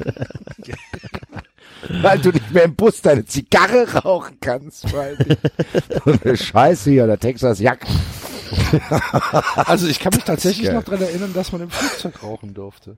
weil 2.03 2.19
du 2.19 2.31
nicht 2.31 2.53
mehr 2.53 2.65
im 2.65 2.75
Bus 2.75 3.01
deine 3.01 3.25
Zigarre 3.25 3.87
rauchen 4.03 4.39
kannst, 4.41 4.93
weil 4.93 5.17
so 6.05 6.13
eine 6.13 6.37
Scheiße 6.37 6.91
hier, 6.91 7.07
der 7.07 7.19
Texas 7.19 7.61
Jack. 7.61 7.87
Also 9.57 9.87
ich 9.87 10.01
kann 10.01 10.13
mich 10.15 10.25
tatsächlich 10.25 10.71
noch 10.71 10.83
dran 10.85 11.01
erinnern, 11.01 11.33
dass 11.35 11.53
man 11.53 11.63
im 11.63 11.71
Flugzeug 11.71 12.23
rauchen 12.23 12.55
durfte. 12.55 12.97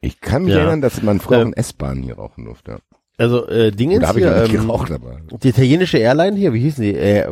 Ich 0.00 0.20
kann 0.20 0.44
mich 0.44 0.52
Ja. 0.54 0.60
erinnern, 0.60 0.80
dass 0.80 1.02
man 1.02 1.20
früher 1.20 1.40
Ähm, 1.40 1.48
in 1.48 1.52
S-Bahn 1.54 2.02
hier 2.02 2.16
rauchen 2.16 2.44
durfte. 2.44 2.78
Also 3.16 3.46
äh, 3.48 3.70
habe 3.70 4.18
ich 4.18 4.24
hier, 4.26 4.44
ähm, 4.44 4.50
geraucht, 4.50 4.90
aber 4.90 5.18
die 5.40 5.48
italienische 5.48 5.98
Airline 5.98 6.36
hier, 6.36 6.52
wie 6.52 6.60
hießen 6.60 6.82
die? 6.82 6.94
Äh, 6.94 7.26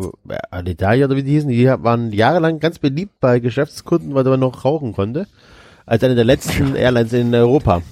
Alitalia 0.50 1.06
oder 1.06 1.16
wie 1.16 1.24
die 1.24 1.32
hießen, 1.32 1.50
die 1.50 1.66
waren 1.66 2.12
jahrelang 2.12 2.60
ganz 2.60 2.78
beliebt 2.78 3.18
bei 3.20 3.40
Geschäftskunden, 3.40 4.14
weil 4.14 4.22
man 4.24 4.38
noch 4.38 4.64
rauchen 4.64 4.92
konnte. 4.92 5.26
Als 5.84 6.04
eine 6.04 6.14
der 6.14 6.24
letzten 6.24 6.76
Airlines 6.76 7.12
in 7.12 7.34
Europa. 7.34 7.82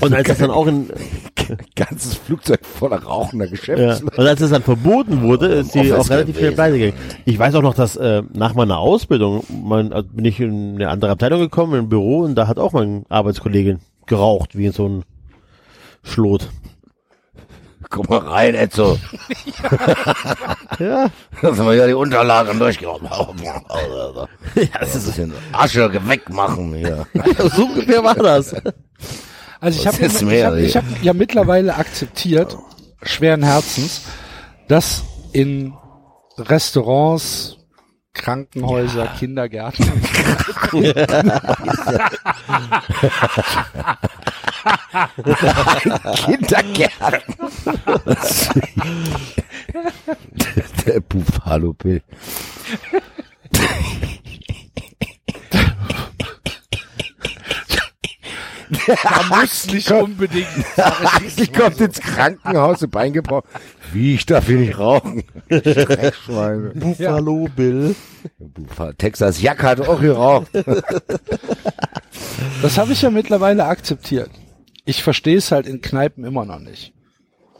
Und 0.00 0.12
als 0.12 0.28
das 0.28 0.38
dann 0.38 0.50
auch 0.50 0.66
in 0.66 0.90
ganzes 1.76 2.14
Flugzeug 2.14 2.64
voller 2.64 3.02
rauchender 3.02 3.46
ja, 3.46 3.50
Geschäftsleute. 3.50 4.16
und 4.16 4.26
als 4.26 4.40
es 4.40 4.50
dann 4.50 4.62
verboten 4.62 5.22
wurde, 5.22 5.46
ist 5.46 5.76
Office 5.76 5.92
auch 5.92 6.10
relativ 6.10 6.36
schnell 6.36 6.52
gewesen. 6.52 6.54
pleite 6.54 6.78
gegangen. 6.78 7.22
Ich 7.24 7.38
weiß 7.38 7.54
auch 7.54 7.62
noch, 7.62 7.74
dass 7.74 7.96
äh, 7.96 8.22
nach 8.32 8.54
meiner 8.54 8.78
Ausbildung 8.78 9.44
mein, 9.48 9.92
also 9.92 10.08
bin 10.08 10.24
ich 10.24 10.40
in 10.40 10.76
eine 10.76 10.88
andere 10.88 11.12
Abteilung 11.12 11.40
gekommen, 11.40 11.74
in 11.74 11.80
ein 11.80 11.88
Büro, 11.88 12.20
und 12.20 12.34
da 12.34 12.46
hat 12.48 12.58
auch 12.58 12.72
mein 12.72 13.04
Arbeitskollege 13.08 13.78
geraucht, 14.06 14.56
wie 14.56 14.66
in 14.66 14.72
so 14.72 14.88
ein 14.88 15.04
Schlot. 16.02 16.48
Guck 17.90 18.08
mal 18.10 18.18
rein, 18.18 18.54
Etzo. 18.54 18.98
Ja, 20.78 21.06
Lass 21.40 21.56
mal 21.58 21.74
hier 21.74 21.86
die 21.86 21.94
Unterlagen 21.94 22.58
durchgehauen. 22.58 23.08
Ja, 23.42 23.60
das 24.78 24.94
ist 24.94 25.18
ein 25.18 25.30
bisschen 25.30 25.34
Asche 25.52 25.90
wegmachen 26.06 26.74
hier. 26.74 27.06
so 27.54 27.64
ungefähr 27.64 28.04
war 28.04 28.14
das. 28.14 28.54
Also 29.60 29.80
ich 29.80 29.86
habe 29.86 30.04
ich 30.04 30.44
hab, 30.44 30.56
ich 30.56 30.76
hab 30.76 30.84
ja 31.02 31.12
mittlerweile 31.14 31.76
akzeptiert, 31.76 32.56
schweren 33.02 33.42
Herzens, 33.42 34.02
dass 34.68 35.04
in 35.32 35.74
Restaurants, 36.38 37.56
Krankenhäuser, 38.12 39.06
Kindergärten 39.18 39.84
Kindergärten. 46.24 47.34
Der 50.86 51.00
Buffalo 51.00 51.72
Bill. 51.74 52.02
da 59.02 59.36
muss 59.36 59.66
nicht 59.66 59.90
unbedingt 59.90 60.48
Axel 60.76 61.46
kommt 61.48 61.80
ins 61.80 62.00
Krankenhaus 62.00 62.82
und 62.82 62.90
Bein 62.90 63.12
gebrochen. 63.12 63.48
Wie, 63.92 64.14
ich 64.14 64.26
darf 64.26 64.46
hier 64.46 64.58
nicht 64.58 64.78
rauchen. 64.78 65.24
Dreckschweine. 65.48 66.70
Buffalo 66.74 67.48
Bill. 67.54 67.94
Texas 68.98 69.40
Jack 69.40 69.62
hat 69.62 69.80
auch 69.80 70.00
geraucht. 70.00 70.48
Das 72.62 72.78
habe 72.78 72.92
ich 72.92 73.02
ja 73.02 73.10
mittlerweile 73.10 73.64
akzeptiert. 73.64 74.30
Ich 74.84 75.02
verstehe 75.02 75.36
es 75.36 75.50
halt 75.50 75.66
in 75.66 75.80
Kneipen 75.80 76.24
immer 76.24 76.44
noch 76.44 76.60
nicht. 76.60 76.92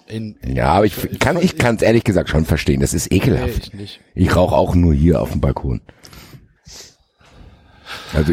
In, 0.07 0.37
Ja, 0.45 0.69
aber 0.73 0.87
ich 0.87 1.19
kann 1.19 1.39
ich 1.39 1.59
kann 1.59 1.77
es 1.77 1.83
ehrlich 1.83 2.05
gesagt 2.05 2.29
schon 2.29 2.45
verstehen. 2.45 2.81
Das 2.81 2.95
ist 2.95 3.11
nee, 3.11 3.17
ekelhaft. 3.17 3.67
ich 3.67 3.75
nicht. 3.75 4.01
Ich 4.15 4.37
rauche 4.37 4.55
auch 4.55 4.75
nur 4.75 4.95
hier 4.95 5.21
auf 5.21 5.33
dem 5.33 5.41
Balkon. 5.41 5.81
Also 8.15 8.33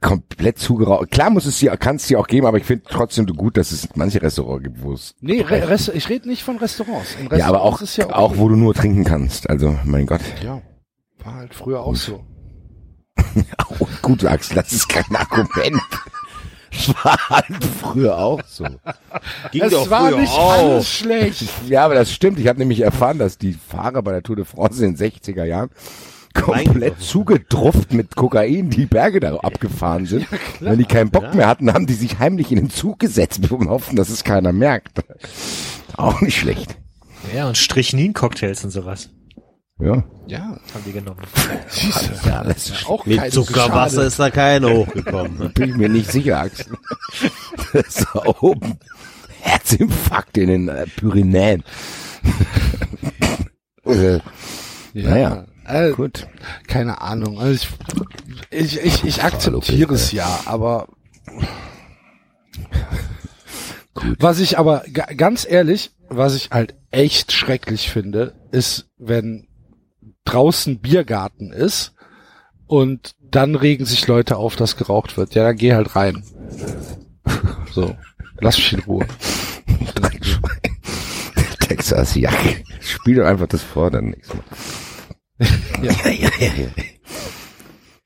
komplett 0.00 0.58
zugeraucht. 0.58 1.10
Klar 1.10 1.30
muss 1.30 1.46
es 1.46 1.58
hier, 1.58 1.76
kann 1.76 1.96
es 1.96 2.06
hier 2.06 2.20
auch 2.20 2.26
geben, 2.26 2.46
aber 2.46 2.58
ich 2.58 2.64
finde 2.64 2.84
trotzdem 2.88 3.26
gut, 3.26 3.56
dass 3.56 3.72
es 3.72 3.88
manche 3.94 4.20
Restaurants 4.22 4.64
gibt, 4.64 4.82
wo 4.82 4.92
es 4.92 5.14
Nee, 5.20 5.40
Re 5.42 5.68
Rest, 5.68 5.90
ich 5.94 6.08
rede 6.08 6.28
nicht 6.28 6.42
von 6.42 6.56
Restaurants. 6.58 7.16
In 7.20 7.36
ja, 7.36 7.46
aber 7.46 7.62
auch 7.62 7.80
Restaurants 7.80 7.92
ist 7.92 7.96
ja 7.96 8.14
auch 8.14 8.36
wo 8.36 8.48
du 8.48 8.56
nur 8.56 8.74
trinken 8.74 9.04
kannst. 9.04 9.48
Also 9.48 9.76
mein 9.84 10.06
Gott. 10.06 10.20
Ja, 10.42 10.62
war 11.24 11.34
halt 11.34 11.54
früher 11.54 11.80
auch 11.80 11.96
so. 11.96 12.24
Oh, 13.80 13.86
gut, 14.02 14.24
Axel, 14.24 14.56
das 14.56 14.72
ist 14.72 14.88
kein 14.88 15.14
Argument. 15.14 15.82
War 17.02 17.18
halt 17.28 17.64
früher 17.80 18.18
auch 18.18 18.42
so. 18.46 18.64
Ging 19.52 19.62
es 19.62 19.90
war 19.90 20.10
nicht 20.10 20.32
alles 20.32 20.88
schlecht. 20.88 21.44
Ja, 21.68 21.84
aber 21.84 21.94
das 21.94 22.12
stimmt. 22.12 22.38
Ich 22.38 22.46
habe 22.46 22.58
nämlich 22.58 22.80
erfahren, 22.80 23.18
dass 23.18 23.38
die 23.38 23.52
Fahrer 23.52 24.02
bei 24.02 24.12
der 24.12 24.22
Tour 24.22 24.36
de 24.36 24.44
France 24.44 24.84
in 24.84 24.94
den 24.94 25.10
60er 25.12 25.44
Jahren 25.44 25.70
komplett 26.34 27.00
zugedrufft 27.00 27.92
mit 27.92 28.14
Kokain 28.16 28.70
die 28.70 28.86
Berge 28.86 29.20
da 29.20 29.34
abgefahren 29.36 30.06
sind. 30.06 30.26
Wenn 30.60 30.78
die 30.78 30.84
keinen 30.84 31.10
Bock 31.10 31.34
mehr 31.34 31.46
hatten, 31.48 31.72
haben 31.72 31.86
die 31.86 31.94
sich 31.94 32.18
heimlich 32.18 32.50
in 32.52 32.56
den 32.58 32.70
Zug 32.70 32.98
gesetzt 32.98 33.50
und 33.50 33.68
hoffen, 33.68 33.96
dass 33.96 34.08
es 34.08 34.24
keiner 34.24 34.52
merkt. 34.52 35.02
Auch 35.96 36.20
nicht 36.20 36.38
schlecht. 36.38 36.76
Ja, 37.34 37.48
und 37.48 37.56
Strichnin-Cocktails 37.58 38.64
und 38.64 38.70
sowas 38.70 39.10
Ja. 39.80 40.04
Ja, 40.26 40.40
haben 40.74 40.84
die 40.86 40.92
genommen. 40.92 41.20
Ja, 42.24 42.44
das 42.44 42.70
ist 42.70 42.86
auch 42.86 43.04
Mit 43.06 43.18
keine 43.18 43.30
Zuckerwasser 43.30 44.04
ist 44.04 44.18
da 44.18 44.30
keiner 44.30 44.70
hochgekommen. 44.70 45.52
bin 45.54 45.70
ich 45.70 45.76
mir 45.76 45.88
nicht 45.88 46.10
sicher, 46.12 46.40
Axel. 46.40 46.76
Das 47.72 48.06
war 48.14 48.42
oben. 48.42 48.78
Herzinfarkt 49.40 50.36
in 50.36 50.48
den 50.48 50.68
äh, 50.68 50.86
Pyrenäen. 50.86 51.62
äh, 53.84 54.18
Naja, 54.94 55.46
Äh, 55.68 55.92
gut. 55.92 56.26
keine 56.66 57.00
Ahnung. 57.00 57.38
Also 57.38 57.52
ich, 57.52 57.68
ich, 58.50 58.80
ich, 58.84 59.04
ich 59.04 59.22
akzeptiere 59.24 59.94
es 59.94 60.12
ja, 60.12 60.40
aber 60.46 60.88
was 64.18 64.38
ich 64.40 64.58
aber 64.58 64.84
ga- 64.92 65.12
ganz 65.16 65.46
ehrlich, 65.48 65.90
was 66.08 66.34
ich 66.34 66.50
halt 66.50 66.74
echt 66.90 67.32
schrecklich 67.32 67.90
finde, 67.90 68.34
ist, 68.52 68.88
wenn 68.96 69.46
draußen 70.24 70.78
Biergarten 70.80 71.52
ist 71.52 71.94
und 72.66 73.14
dann 73.30 73.54
regen 73.54 73.84
sich 73.84 74.06
Leute 74.06 74.36
auf, 74.36 74.56
dass 74.56 74.76
geraucht 74.76 75.16
wird. 75.16 75.34
Ja, 75.34 75.44
dann 75.44 75.56
geh 75.56 75.74
halt 75.74 75.94
rein. 75.96 76.22
So, 77.72 77.94
lass 78.40 78.56
mich 78.56 78.72
in 78.72 78.80
Ruhe. 78.80 79.06
Texas 81.60 82.14
Jack. 82.14 82.64
Spiel 82.80 83.16
doch 83.16 83.26
einfach 83.26 83.46
das 83.46 83.62
vor, 83.62 83.90
dann 83.90 84.06
nächstes 84.06 84.34
Mal. 84.34 84.44
Ja. 85.82 85.92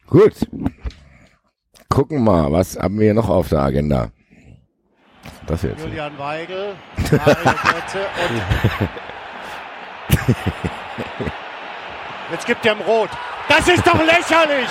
Gut. 0.07 0.35
Gucken 1.89 2.23
mal, 2.23 2.53
was 2.53 2.79
haben 2.79 2.99
wir 3.01 3.15
noch 3.15 3.29
auf 3.29 3.49
der 3.49 3.61
Agenda? 3.61 4.11
Das 5.47 5.63
jetzt. 5.63 5.83
Julian 5.83 6.19
Weigel, 6.19 6.75
Mario 6.97 7.35
Götze 7.35 8.07
und 8.23 8.43
jetzt 12.33 12.47
gibt 12.47 12.65
er 12.67 12.75
ihm 12.75 12.81
Rot. 12.83 13.11
Das 13.49 13.67
ist 13.69 13.87
doch 13.87 13.99
lächerlich! 13.99 14.69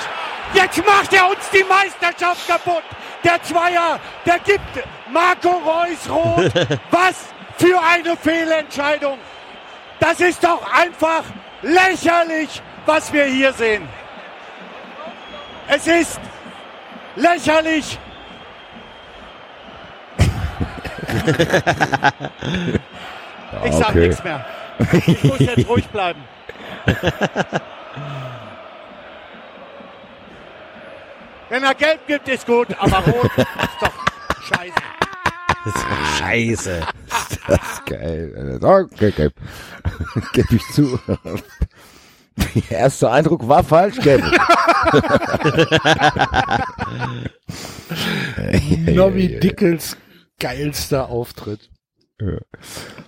Jetzt 0.53 0.85
macht 0.85 1.13
er 1.13 1.29
uns 1.29 1.49
die 1.53 1.63
Meisterschaft 1.63 2.47
kaputt! 2.47 2.83
Der 3.23 3.41
Zweier, 3.43 3.99
der 4.25 4.39
gibt 4.39 4.83
Marco 5.11 5.49
Reus 5.49 6.09
Rot! 6.09 6.51
Was 6.91 7.25
für 7.57 7.79
eine 7.81 8.15
Fehlentscheidung! 8.17 9.17
Das 9.99 10.19
ist 10.19 10.43
doch 10.43 10.61
einfach 10.73 11.23
lächerlich, 11.61 12.61
was 12.85 13.11
wir 13.13 13.25
hier 13.25 13.53
sehen! 13.53 13.87
Es 15.67 15.87
ist 15.87 16.19
lächerlich! 17.15 17.97
Ich 23.65 23.73
sag 23.73 23.89
Okay. 23.89 24.07
nichts 24.07 24.23
mehr. 24.23 24.45
Ich 25.05 25.23
muss 25.25 25.39
jetzt 25.39 25.67
ruhig 25.67 25.85
bleiben. 25.89 26.23
Wenn 31.49 31.63
er 31.63 31.75
gelb 31.75 32.07
gibt, 32.07 32.29
ist 32.29 32.45
gut, 32.45 32.69
aber 32.79 32.99
rot 32.99 33.29
ist 33.37 33.47
doch 33.81 33.91
scheiße. 34.41 34.71
Scheiße. 36.17 36.81
Das 37.47 37.59
ist 37.73 37.85
geil. 37.85 38.33
Alter. 38.37 38.87
Okay, 38.91 39.07
okay. 39.07 39.29
Geb 40.33 40.51
ich 40.51 40.65
zu. 40.73 40.99
Der 42.69 42.79
erste 42.79 43.09
Eindruck 43.09 43.47
war 43.47 43.63
falsch, 43.63 43.99
gelb. 43.99 44.23
Nobby 48.87 49.39
Dickels 49.39 49.97
geilster 50.39 51.09
Auftritt. 51.09 51.69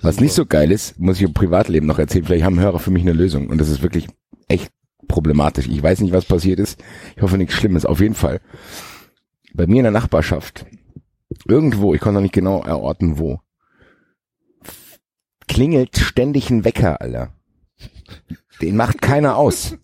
Was 0.02 0.20
nicht 0.20 0.34
so 0.34 0.46
geil 0.46 0.72
ist, 0.72 1.00
muss 1.00 1.18
ich 1.18 1.24
im 1.24 1.34
Privatleben 1.34 1.88
noch 1.88 2.00
erzählen. 2.00 2.26
Vielleicht 2.26 2.44
haben 2.44 2.60
Hörer 2.60 2.80
für 2.80 2.92
mich 2.92 3.04
eine 3.04 3.14
Lösung. 3.14 3.50
Und 3.50 3.60
das 3.60 3.70
ist 3.70 3.82
wirklich 3.82 4.08
echt 4.48 4.72
problematisch. 5.08 5.68
Ich 5.68 5.82
weiß 5.82 6.02
nicht, 6.02 6.14
was 6.14 6.26
passiert 6.26 6.60
ist. 6.60 6.82
Ich 7.16 7.22
hoffe 7.22 7.38
nichts 7.38 7.54
Schlimmes. 7.56 7.86
Auf 7.86 8.00
jeden 8.00 8.16
Fall. 8.16 8.40
Bei 9.54 9.68
mir 9.68 9.78
in 9.78 9.84
der 9.84 9.92
Nachbarschaft. 9.92 10.66
Irgendwo, 11.48 11.94
ich 11.94 12.02
konnte 12.02 12.16
noch 12.16 12.22
nicht 12.22 12.34
genau 12.34 12.62
erorten, 12.64 13.18
wo. 13.18 13.40
Klingelt 15.48 15.98
ständig 15.98 16.50
ein 16.50 16.64
Wecker, 16.64 17.02
Alter. 17.02 17.34
Den 18.62 18.76
macht 18.76 19.02
keiner 19.02 19.36
aus. 19.38 19.76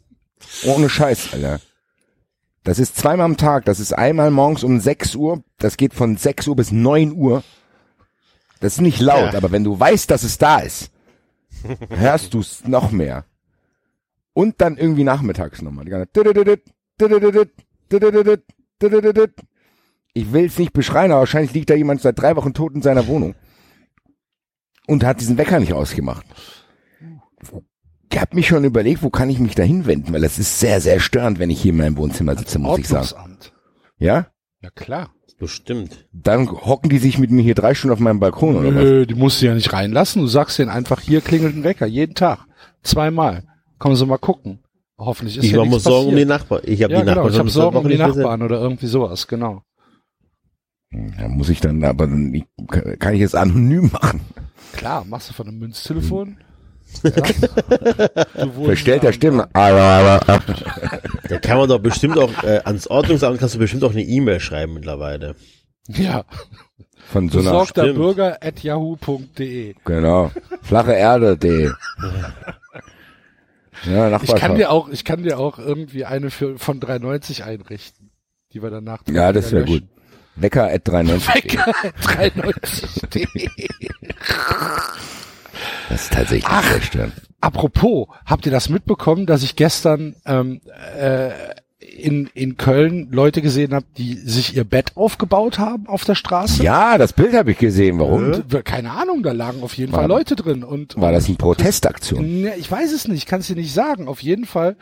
Ohne 0.66 0.90
Scheiß, 0.90 1.34
Alter. 1.34 1.60
Das 2.64 2.80
ist 2.80 2.96
zweimal 2.98 3.26
am 3.26 3.38
Tag. 3.38 3.66
Das 3.66 3.80
ist 3.80 3.94
einmal 3.94 4.32
morgens 4.32 4.64
um 4.64 4.80
6 4.80 5.16
Uhr. 5.16 5.44
Das 5.58 5.78
geht 5.78 5.94
von 5.94 6.18
6 6.18 6.48
Uhr 6.48 6.56
bis 6.56 6.72
9 6.72 7.14
Uhr. 7.14 7.44
Das 8.62 8.74
ist 8.74 8.82
nicht 8.82 9.00
laut, 9.00 9.32
Ja. 9.34 9.38
aber 9.38 9.52
wenn 9.52 9.64
du 9.64 9.80
weißt, 9.80 10.10
dass 10.12 10.24
es 10.24 10.38
da 10.38 10.60
ist, 10.60 10.92
hörst 11.90 12.34
du 12.34 12.40
es 12.40 12.66
noch 12.68 12.92
mehr. 12.92 13.26
Und 14.34 14.62
dann 14.62 14.78
irgendwie 14.78 15.04
nachmittags 15.04 15.62
nochmal. 15.62 15.86
Ich 20.14 20.34
will 20.34 20.46
es 20.46 20.58
nicht 20.58 20.74
beschreien, 20.74 21.12
aber 21.12 21.22
wahrscheinlich 21.22 21.54
liegt 21.54 21.70
da 21.70 21.76
jemand 21.76 22.02
seit 22.02 22.20
drei 22.20 22.36
Wochen 22.36 22.54
tot 22.54 22.74
in 22.74 22.82
seiner 22.82 23.08
Wohnung. 23.08 23.36
Und 24.88 25.04
hat 25.04 25.22
diesen 25.22 25.38
Wecker 25.38 25.60
nicht 25.60 25.74
ausgemacht. 25.74 26.26
Ich 28.12 28.20
habe 28.20 28.36
mich 28.36 28.48
schon 28.48 28.64
überlegt, 28.64 29.04
wo 29.04 29.10
kann 29.12 29.30
ich 29.30 29.40
mich 29.40 29.54
da 29.54 29.62
hinwenden, 29.64 30.14
weil 30.14 30.22
das 30.22 30.40
ist 30.40 30.60
sehr, 30.60 30.82
sehr 30.82 31.00
störend, 31.00 31.38
wenn 31.38 31.52
ich 31.52 31.62
hier 31.62 31.72
in 31.72 31.78
meinem 31.78 31.98
Wohnzimmer 31.98 32.36
sitze, 32.36 32.58
muss 32.58 32.80
ich 32.80 32.88
sagen. 32.88 33.38
Ja? 34.00 34.28
Ja 34.62 34.70
klar. 34.72 35.12
Bestimmt. 35.38 36.06
Dann 36.12 36.50
hocken 36.52 36.90
die 36.90 36.98
sich 36.98 37.18
mit 37.18 37.32
mir 37.32 37.42
hier 37.44 37.56
drei 37.56 37.74
Stunden 37.74 37.94
auf 37.94 38.00
meinem 38.00 38.20
Balkon 38.20 38.58
oder 38.58 38.76
was? 38.76 38.84
Nö, 38.84 39.06
die 39.06 39.14
musst 39.14 39.42
du 39.42 39.46
ja 39.46 39.54
nicht 39.54 39.72
reinlassen. 39.72 40.22
Du 40.22 40.28
sagst 40.28 40.60
denen 40.60 40.70
einfach, 40.70 41.00
hier 41.00 41.22
klingelt 41.22 41.56
ein 41.56 41.64
Wecker, 41.64 41.86
jeden 41.86 42.14
Tag. 42.14 42.40
Zweimal. 42.84 43.44
Kommen 43.78 43.96
Sie 43.96 44.06
mal 44.06 44.18
gucken. 44.18 44.60
Hoffentlich 44.98 45.38
ist 45.38 45.46
Ich 45.46 45.52
ja 45.52 45.58
mache 45.60 45.68
mir 45.68 45.74
nichts 45.76 45.86
Sorgen 45.86 46.10
um 46.10 46.16
die. 46.18 46.26
Nachbarn. 46.26 46.62
Ich 46.66 46.84
habe 46.84 46.92
Ja, 46.92 47.00
die 47.00 47.06
genau. 47.06 47.16
Nachbarn 47.16 47.34
Ich 47.34 47.40
habe 47.40 47.50
Sorgen 47.50 47.78
um 47.78 47.84
die 47.84 47.90
nicht 47.96 48.06
gesehen. 48.06 48.22
Nachbarn 48.22 48.42
oder 48.42 48.60
irgendwie 48.60 48.88
sowas, 48.88 49.28
genau. 49.28 49.62
Da 50.92 51.28
muss 51.28 51.50
ich 51.50 51.62
dann, 51.62 51.84
aber 51.84 52.08
dann 52.08 52.34
ich, 52.34 52.46
kann 53.00 53.14
ich 53.14 53.22
es 53.22 53.36
anonym 53.36 53.92
machen. 53.94 54.22
Klar, 54.74 55.06
machst 55.06 55.30
du 55.30 55.34
von 55.34 55.48
einem 55.48 55.60
Münztelefon. 55.60 56.38
Ja. 57.04 57.12
Du 58.34 58.56
wohnst 58.56 58.66
Verstellter 58.66 59.08
da- 59.08 59.14
Stimme. 59.14 59.48
Aber, 59.54 60.22
aber, 60.28 60.42
Da 61.30 61.38
kann 61.40 61.58
man 61.60 61.70
doch 61.70 61.78
bestimmt 61.80 62.18
auch, 62.18 62.44
äh, 62.44 62.62
ans 62.66 62.88
Ordnungsamt 62.88 63.40
kannst 63.40 63.54
du 63.54 63.60
bestimmt 63.60 63.84
auch 63.84 63.92
eine 63.92 64.02
E-Mail 64.02 64.40
schreiben 64.40 64.74
mittlerweile. 64.74 65.36
Ja. 65.88 66.24
von 67.12 67.30
so 67.30 67.40
einer, 67.40 67.66
stimmt. 67.68 67.96
Bürger 67.96 68.38
at 68.42 68.64
yahoo.de. 68.64 69.76
genau, 69.86 70.32
flache 70.64 70.94
Erde, 70.94 71.38
D. 71.38 71.70
Ja, 73.86 74.20
Ich 74.22 74.36
kann 74.36 74.56
dir 74.56 74.72
auch, 74.72 74.90
ich 74.90 75.06
kann 75.06 75.24
dir 75.24 75.38
auch 75.40 75.58
irgendwie 75.60 76.06
eine 76.06 76.32
für, 76.32 76.58
von 76.58 76.80
390 76.80 77.44
einrichten, 77.44 78.10
die 78.54 78.62
wir 78.64 78.70
danach 78.72 79.04
Ja, 79.10 79.32
das 79.32 79.52
wäre 79.52 79.66
gut. 79.66 79.84
Wecker 80.42 80.72
at 80.72 80.88
93. 80.88 81.36
Wecker 81.36 81.66
390.de. 82.02 83.50
Das 85.90 86.02
ist 86.04 86.14
tatsächlich 86.14 86.48
sehr 86.48 86.82
störend. 86.82 87.14
Apropos, 87.42 88.08
habt 88.26 88.46
ihr 88.46 88.52
das 88.52 88.70
mitbekommen, 88.70 89.26
dass 89.26 89.44
ich 89.44 89.56
gestern 89.56 90.16
ähm, 90.26 90.62
äh, 90.98 91.30
in, 91.80 92.30
in 92.34 92.58
Köln 92.58 93.08
Leute 93.10 93.42
gesehen 93.42 93.74
habe, 93.74 93.86
die 93.98 94.16
sich 94.16 94.54
ihr 94.56 94.66
Bett 94.66 94.92
aufgebaut 94.96 95.60
haben 95.60 95.88
auf 95.88 96.04
der 96.04 96.16
Straße? 96.16 96.62
Ja, 96.62 96.98
das 96.98 97.14
Bild 97.14 97.34
habe 97.34 97.52
ich 97.52 97.58
gesehen. 97.58 98.00
Warum? 98.00 98.34
Und, 98.34 98.66
keine 98.66 98.92
Ahnung, 98.92 99.24
da 99.24 99.32
lagen 99.32 99.64
auf 99.64 99.76
jeden 99.78 99.94
War- 99.94 100.00
Fall 100.02 100.10
Leute 100.10 100.36
drin. 100.36 100.66
Und, 100.66 101.00
War 101.00 101.14
das 101.14 101.28
eine 101.28 101.38
Protestaktion? 101.38 102.42
Ne, 102.42 102.54
ich 102.58 102.70
weiß 102.70 102.92
es 102.92 103.08
nicht, 103.08 103.28
kann 103.28 103.40
es 103.40 103.48
dir 103.48 103.56
nicht 103.56 103.74
sagen. 103.74 104.10
Auf 104.10 104.22
jeden 104.22 104.46
Fall, 104.46 104.76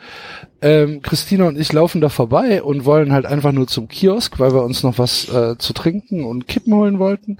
ähm, 0.60 1.00
Christina 1.02 1.46
und 1.46 1.56
ich 1.56 1.72
laufen 1.72 2.00
da 2.00 2.08
vorbei 2.08 2.64
und 2.64 2.84
wollen 2.84 3.12
halt 3.12 3.26
einfach 3.26 3.52
nur 3.52 3.68
zum 3.68 3.86
Kiosk, 3.86 4.40
weil 4.40 4.52
wir 4.52 4.64
uns 4.64 4.82
noch 4.82 4.98
was 4.98 5.28
äh, 5.28 5.56
zu 5.56 5.72
trinken 5.74 6.24
und 6.24 6.48
Kippen 6.48 6.74
holen 6.74 6.98
wollten, 6.98 7.38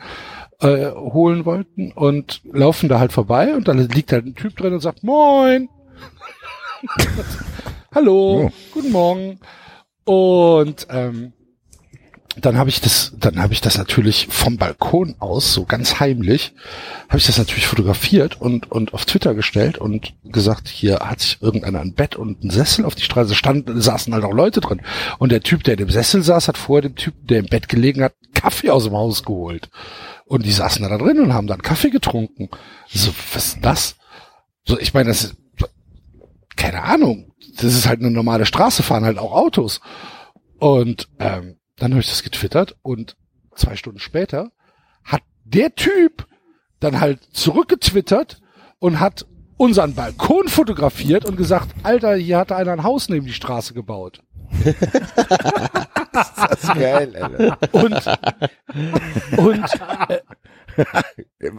äh, 0.61 0.91
holen 0.93 1.45
wollten 1.45 1.91
und 1.91 2.43
laufen 2.53 2.89
da 2.89 3.01
halt 3.01 3.12
vorbei 3.12 3.57
und 3.57 3.67
da 3.67 3.73
liegt 3.73 4.12
halt 4.12 4.25
ein 4.25 4.37
Typ 4.37 4.57
drin 4.57 4.73
und 4.75 4.81
sagt 4.81 5.03
Moin. 5.03 5.69
Hallo, 7.94 8.47
Oh. 8.47 8.52
guten 8.73 8.92
Morgen. 8.92 9.41
Und 10.05 10.86
ähm, 10.91 11.33
dann 12.36 12.57
habe 12.57 12.70
ich 12.70 12.81
das, 12.81 13.12
dann 13.18 13.42
habe 13.42 13.52
ich 13.52 13.60
das 13.60 13.78
natürlich 13.78 14.28
vom 14.31 14.58
Balkon 14.58 15.17
aus, 15.18 15.52
so 15.52 15.65
ganz 15.65 15.99
heimlich, 15.99 16.55
habe 17.08 17.18
ich 17.18 17.26
das 17.26 17.39
natürlich 17.39 17.67
fotografiert 17.67 18.41
und 18.41 18.70
und 18.70 18.94
auf 18.94 19.07
Twitter 19.07 19.34
gestellt 19.34 19.78
und 19.78 20.15
gesagt, 20.25 20.68
hier 20.68 20.99
hat 21.00 21.20
sich 21.20 21.42
irgendeiner 21.42 21.81
ein 21.81 21.94
Bett 21.94 22.15
und 22.15 22.44
ein 22.44 22.50
Sessel 22.50 22.84
auf 22.84 22.94
die 22.94 23.02
Straße 23.02 23.34
standen, 23.34 23.81
saßen 23.81 24.15
halt 24.15 24.25
auch 24.25 24.33
Leute 24.34 24.60
drin. 24.60 24.83
Und 25.18 25.33
der 25.33 25.41
Typ, 25.42 25.65
der 25.65 25.75
in 25.75 25.78
dem 25.78 25.91
Sessel 25.91 26.23
saß, 26.23 26.47
hat 26.49 26.58
vorher 26.58 26.83
dem 26.89 26.94
Typen, 26.94 27.26
der 27.26 27.41
im 27.41 27.47
Bett 27.47 27.68
gelegen 27.68 28.02
hat, 28.05 28.15
Kaffee 28.34 28.70
aus 28.70 28.84
dem 28.84 28.92
Haus 28.94 29.25
geholt. 29.25 29.68
Und 30.26 30.44
die 30.47 30.52
saßen 30.52 30.83
da 30.86 30.97
drin 30.97 31.18
und 31.20 31.33
haben 31.33 31.47
dann 31.49 31.62
Kaffee 31.62 31.91
getrunken. 31.91 32.50
So, 32.89 33.12
was 33.33 33.49
ist 33.55 33.58
das? 33.62 33.97
So, 34.65 34.78
ich 34.78 34.94
meine, 34.94 35.08
das 35.08 35.25
ist, 35.25 35.36
keine 36.55 36.83
Ahnung. 36.84 37.33
Das 37.61 37.75
ist 37.75 37.87
halt 37.89 38.01
eine 38.01 38.11
normale 38.11 38.47
Straße, 38.47 38.83
fahren 38.83 39.05
halt 39.05 39.19
auch 39.19 39.33
Autos. 39.33 39.81
Und 40.59 41.09
ähm, 41.19 41.57
dann 41.77 41.93
habe 41.93 42.01
ich 42.01 42.09
das 42.09 42.23
getwittert 42.23 42.77
und 42.83 43.17
zwei 43.55 43.77
Stunden 43.77 44.01
später 44.01 44.51
hat 45.05 45.23
der 45.45 45.75
Typ 45.75 46.27
dann 46.81 47.01
halt 47.01 47.20
zurückgetwittert 47.33 48.41
und 48.78 49.01
hat 49.01 49.27
unseren 49.57 49.95
Balkon 49.95 50.49
fotografiert 50.49 51.25
und 51.25 51.37
gesagt, 51.37 51.69
Alter, 51.83 52.15
hier 52.15 52.39
hatte 52.39 52.57
einer 52.57 52.73
ein 52.73 52.85
Haus 52.85 53.09
neben 53.09 53.27
die 53.27 53.33
Straße 53.33 53.75
gebaut. 53.75 54.23
Das 56.11 56.65
ist 56.65 56.75
geil, 56.75 57.15
Alter. 57.15 57.59
Und, 57.73 58.19
und 59.39 59.65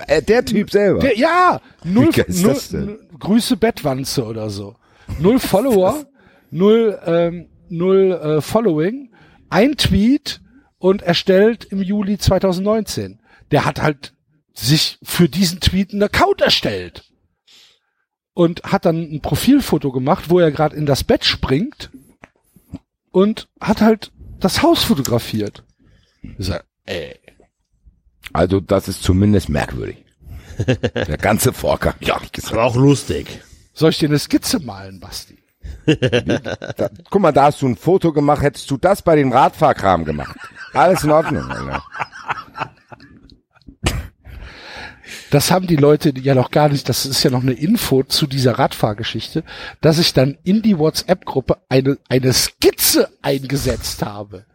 Äh, 0.07 0.21
Der 0.21 0.45
Typ 0.45 0.71
selber. 0.71 0.99
Der, 0.99 1.17
ja, 1.17 1.61
null, 1.83 2.09
das 2.11 2.71
null 2.71 3.07
Grüße 3.19 3.57
Bettwanze 3.57 4.25
oder 4.25 4.49
so. 4.49 4.75
Null 5.17 5.39
Follower, 5.39 6.05
null, 6.51 6.99
ähm, 7.05 7.49
null 7.69 8.11
äh, 8.11 8.41
Following, 8.41 9.11
ein 9.49 9.75
Tweet 9.77 10.41
und 10.77 11.01
erstellt 11.01 11.65
im 11.65 11.81
Juli 11.81 12.17
2019. 12.17 13.19
Der 13.51 13.65
hat 13.65 13.81
halt 13.81 14.13
sich 14.53 14.99
für 15.03 15.27
diesen 15.27 15.59
Tweet 15.59 15.91
einen 15.91 16.03
Account 16.03 16.41
erstellt 16.41 17.03
und 18.33 18.63
hat 18.63 18.85
dann 18.85 19.01
ein 19.01 19.21
Profilfoto 19.21 19.91
gemacht, 19.91 20.29
wo 20.29 20.39
er 20.39 20.51
gerade 20.51 20.75
in 20.75 20.85
das 20.85 21.03
Bett 21.03 21.25
springt 21.25 21.89
und 23.11 23.47
hat 23.59 23.81
halt 23.81 24.11
das 24.39 24.61
Haus 24.61 24.83
fotografiert. 24.83 25.63
Sag, 26.37 26.65
ey, 26.85 27.19
Also 28.33 28.59
das 28.59 28.87
ist 28.87 29.03
zumindest 29.03 29.49
merkwürdig. 29.49 29.97
Der 30.67 31.17
ganze 31.17 31.53
Vorgang. 31.53 31.95
Ja, 32.01 32.21
Aber 32.51 32.63
auch 32.63 32.75
lustig. 32.75 33.41
Soll 33.79 33.91
ich 33.91 33.97
dir 33.97 34.09
eine 34.09 34.19
Skizze 34.19 34.59
malen, 34.59 34.99
Basti? 34.99 35.37
da, 35.85 36.89
guck 37.09 37.21
mal, 37.21 37.31
da 37.31 37.45
hast 37.45 37.61
du 37.61 37.67
ein 37.67 37.75
Foto 37.75 38.13
gemacht, 38.13 38.41
hättest 38.41 38.69
du 38.69 38.77
das 38.77 39.01
bei 39.01 39.15
dem 39.15 39.31
Radfahrkram 39.31 40.05
gemacht. 40.05 40.37
Alles 40.73 41.03
in 41.03 41.11
Ordnung, 41.11 41.49
Alter. 41.49 41.83
Das 45.31 45.51
haben 45.51 45.67
die 45.67 45.75
Leute 45.75 46.11
ja 46.19 46.33
noch 46.33 46.49
gar 46.49 46.69
nicht, 46.69 46.89
das 46.89 47.05
ist 47.05 47.23
ja 47.23 47.29
noch 47.29 47.41
eine 47.41 47.53
Info 47.53 48.03
zu 48.03 48.25
dieser 48.25 48.57
Radfahrgeschichte, 48.57 49.43
dass 49.79 49.99
ich 49.99 50.13
dann 50.13 50.37
in 50.43 50.61
die 50.61 50.77
WhatsApp-Gruppe 50.77 51.57
eine, 51.69 51.97
eine 52.09 52.33
Skizze 52.33 53.09
eingesetzt 53.21 54.03
habe. 54.03 54.45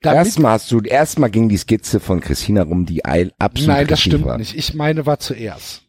Erstmal 0.00 0.52
hast 0.52 0.70
du, 0.70 0.80
erstmal 0.80 1.30
ging 1.30 1.48
die 1.48 1.56
Skizze 1.56 2.00
von 2.00 2.20
Christina 2.20 2.62
rum, 2.62 2.84
die 2.84 3.04
absolut 3.04 3.66
nein, 3.66 3.86
das 3.86 4.00
stimmt 4.00 4.24
war. 4.24 4.38
nicht. 4.38 4.56
Ich 4.56 4.74
meine 4.74 5.06
war 5.06 5.18
zuerst. 5.18 5.82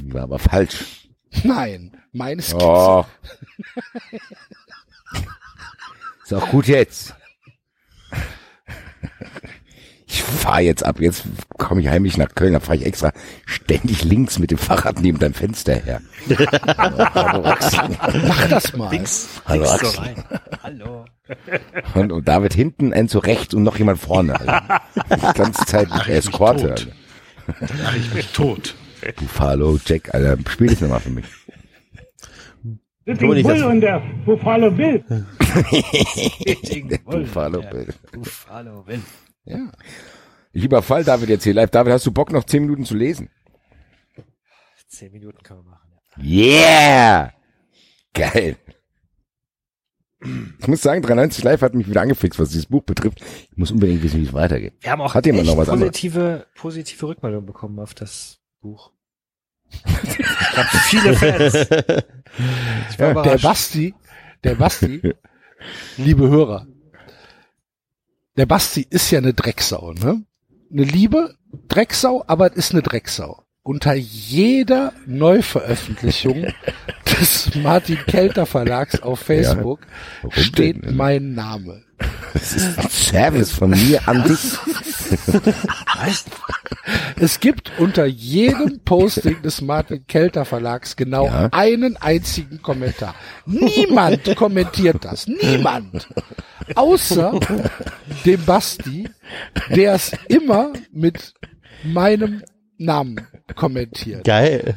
Die 0.00 0.12
war 0.12 0.22
aber 0.22 0.38
falsch. 0.38 1.03
Nein, 1.42 1.96
meine 2.12 2.42
Skizze. 2.42 2.64
Oh. 2.64 3.04
Ist 6.24 6.32
auch 6.32 6.48
gut 6.48 6.66
jetzt. 6.68 7.14
Ich 10.06 10.22
fahre 10.22 10.60
jetzt 10.60 10.84
ab. 10.84 11.00
Jetzt 11.00 11.24
komme 11.58 11.80
ich 11.80 11.88
heimlich 11.88 12.16
nach 12.16 12.34
Köln. 12.34 12.52
Da 12.52 12.60
fahre 12.60 12.76
ich 12.76 12.86
extra 12.86 13.12
ständig 13.46 14.04
links 14.04 14.38
mit 14.38 14.50
dem 14.50 14.58
Fahrrad 14.58 15.00
neben 15.00 15.18
deinem 15.18 15.34
Fenster 15.34 15.74
her. 15.74 16.00
Hallo 17.14 17.44
Axel. 17.44 17.80
Mach 18.28 18.48
das 18.48 18.76
mal. 18.76 18.90
Hallo 18.90 18.92
Links 18.92 19.28
so 19.44 19.60
Axel. 19.70 20.00
rein. 20.00 20.24
Hallo. 20.62 21.04
Und, 21.94 22.12
und 22.12 22.28
David 22.28 22.54
hinten, 22.54 22.92
Enzo 22.92 23.18
rechts 23.18 23.54
und 23.54 23.64
noch 23.64 23.76
jemand 23.76 23.98
vorne. 23.98 24.38
Alter. 24.40 24.80
Die 25.10 25.38
ganze 25.38 25.64
Zeit 25.66 25.88
Eskorte. 26.08 26.70
Alter. 26.70 26.86
Mach 27.82 27.96
ich 27.96 28.14
mich 28.14 28.28
tot. 28.32 28.74
Buffalo 29.12 29.78
Jack, 29.84 30.14
Alter. 30.14 30.38
Spiel 30.50 30.68
das 30.68 30.80
nochmal 30.80 31.00
für 31.00 31.10
mich. 31.10 31.26
Sitting 33.06 33.42
Bull 33.42 33.62
und 33.64 33.80
der 33.82 34.00
Buffalo 34.24 34.70
Bill. 34.70 35.04
Der 36.88 36.98
Buffalo 36.98 37.60
Bill. 37.60 37.94
Hallo, 38.48 38.86
Will. 38.86 39.02
Ja. 39.44 39.70
Ich 40.52 40.64
überfall 40.64 41.04
David 41.04 41.28
jetzt 41.28 41.44
hier 41.44 41.52
live. 41.54 41.70
David, 41.70 41.92
hast 41.92 42.06
du 42.06 42.12
Bock 42.12 42.32
noch 42.32 42.44
zehn 42.44 42.62
Minuten 42.62 42.84
zu 42.84 42.94
lesen? 42.94 43.28
Zehn 44.88 45.12
Minuten 45.12 45.42
kann 45.42 45.58
man 45.58 45.66
machen. 45.66 45.88
Ja. 46.16 46.24
Yeah! 46.24 47.32
Geil. 48.14 48.56
Ich 50.58 50.68
muss 50.68 50.80
sagen, 50.80 51.02
93 51.02 51.44
Live 51.44 51.60
hat 51.60 51.74
mich 51.74 51.88
wieder 51.88 52.00
angefixt, 52.00 52.38
was 52.40 52.48
dieses 52.48 52.66
Buch 52.66 52.82
betrifft. 52.84 53.20
Ich 53.50 53.56
muss 53.58 53.70
unbedingt 53.70 54.02
wissen, 54.02 54.20
wie 54.20 54.26
es 54.26 54.32
weitergeht. 54.32 54.72
Wir 54.80 54.92
haben 54.92 55.02
auch 55.02 55.12
Hat 55.12 55.26
jemand 55.26 55.46
noch 55.46 55.58
was 55.58 55.68
anderes? 55.68 55.90
positive, 55.90 56.46
positive 56.56 57.06
Rückmeldungen 57.08 57.44
bekommen 57.44 57.78
auf 57.78 57.92
das 57.92 58.40
Buch. 58.62 58.93
Ich 60.02 60.56
habe 60.56 60.78
viele 60.84 61.14
Fans. 61.14 61.54
Ich 62.90 62.98
war 62.98 63.22
Der. 63.22 63.38
Basti, 63.38 63.94
der 64.42 64.54
Basti, 64.54 65.14
liebe 65.96 66.28
Hörer, 66.28 66.66
der 68.36 68.46
Basti 68.46 68.86
ist 68.88 69.10
ja 69.10 69.18
eine 69.18 69.34
Drecksau, 69.34 69.92
ne? 69.92 70.24
Eine 70.72 70.82
liebe, 70.84 71.34
Drecksau, 71.68 72.24
aber 72.26 72.50
es 72.50 72.56
ist 72.56 72.72
eine 72.72 72.82
Drecksau. 72.82 73.44
Unter 73.62 73.94
jeder 73.94 74.92
Neuveröffentlichung 75.06 76.46
des 77.18 77.54
Martin 77.54 77.98
Kelter 78.06 78.44
Verlags 78.44 79.00
auf 79.00 79.20
Facebook 79.20 79.86
Warum 80.22 80.32
steht 80.42 80.84
denn? 80.84 80.96
mein 80.96 81.34
Name. 81.34 81.82
Das 82.34 82.52
ist 82.52 82.78
ein 82.78 82.90
Service 82.90 83.52
von 83.52 83.70
mir 83.70 84.06
an 84.06 84.24
dich. 84.24 84.58
Es 87.20 87.40
gibt 87.40 87.72
unter 87.78 88.04
jedem 88.06 88.80
Posting 88.84 89.40
des 89.42 89.60
Martin 89.60 90.06
Kelter 90.06 90.44
Verlags 90.44 90.96
genau 90.96 91.26
Ja. 91.26 91.48
einen 91.52 91.96
einzigen 91.96 92.60
Kommentar. 92.62 93.14
Niemand 93.46 94.34
kommentiert 94.36 95.04
das. 95.04 95.26
Niemand. 95.26 96.08
Außer 96.74 97.38
dem 98.24 98.44
Basti, 98.44 99.08
der 99.74 99.94
es 99.94 100.12
immer 100.28 100.72
mit 100.92 101.34
meinem 101.84 102.42
Namen 102.78 103.26
kommentiert. 103.54 104.24
Geil. 104.24 104.74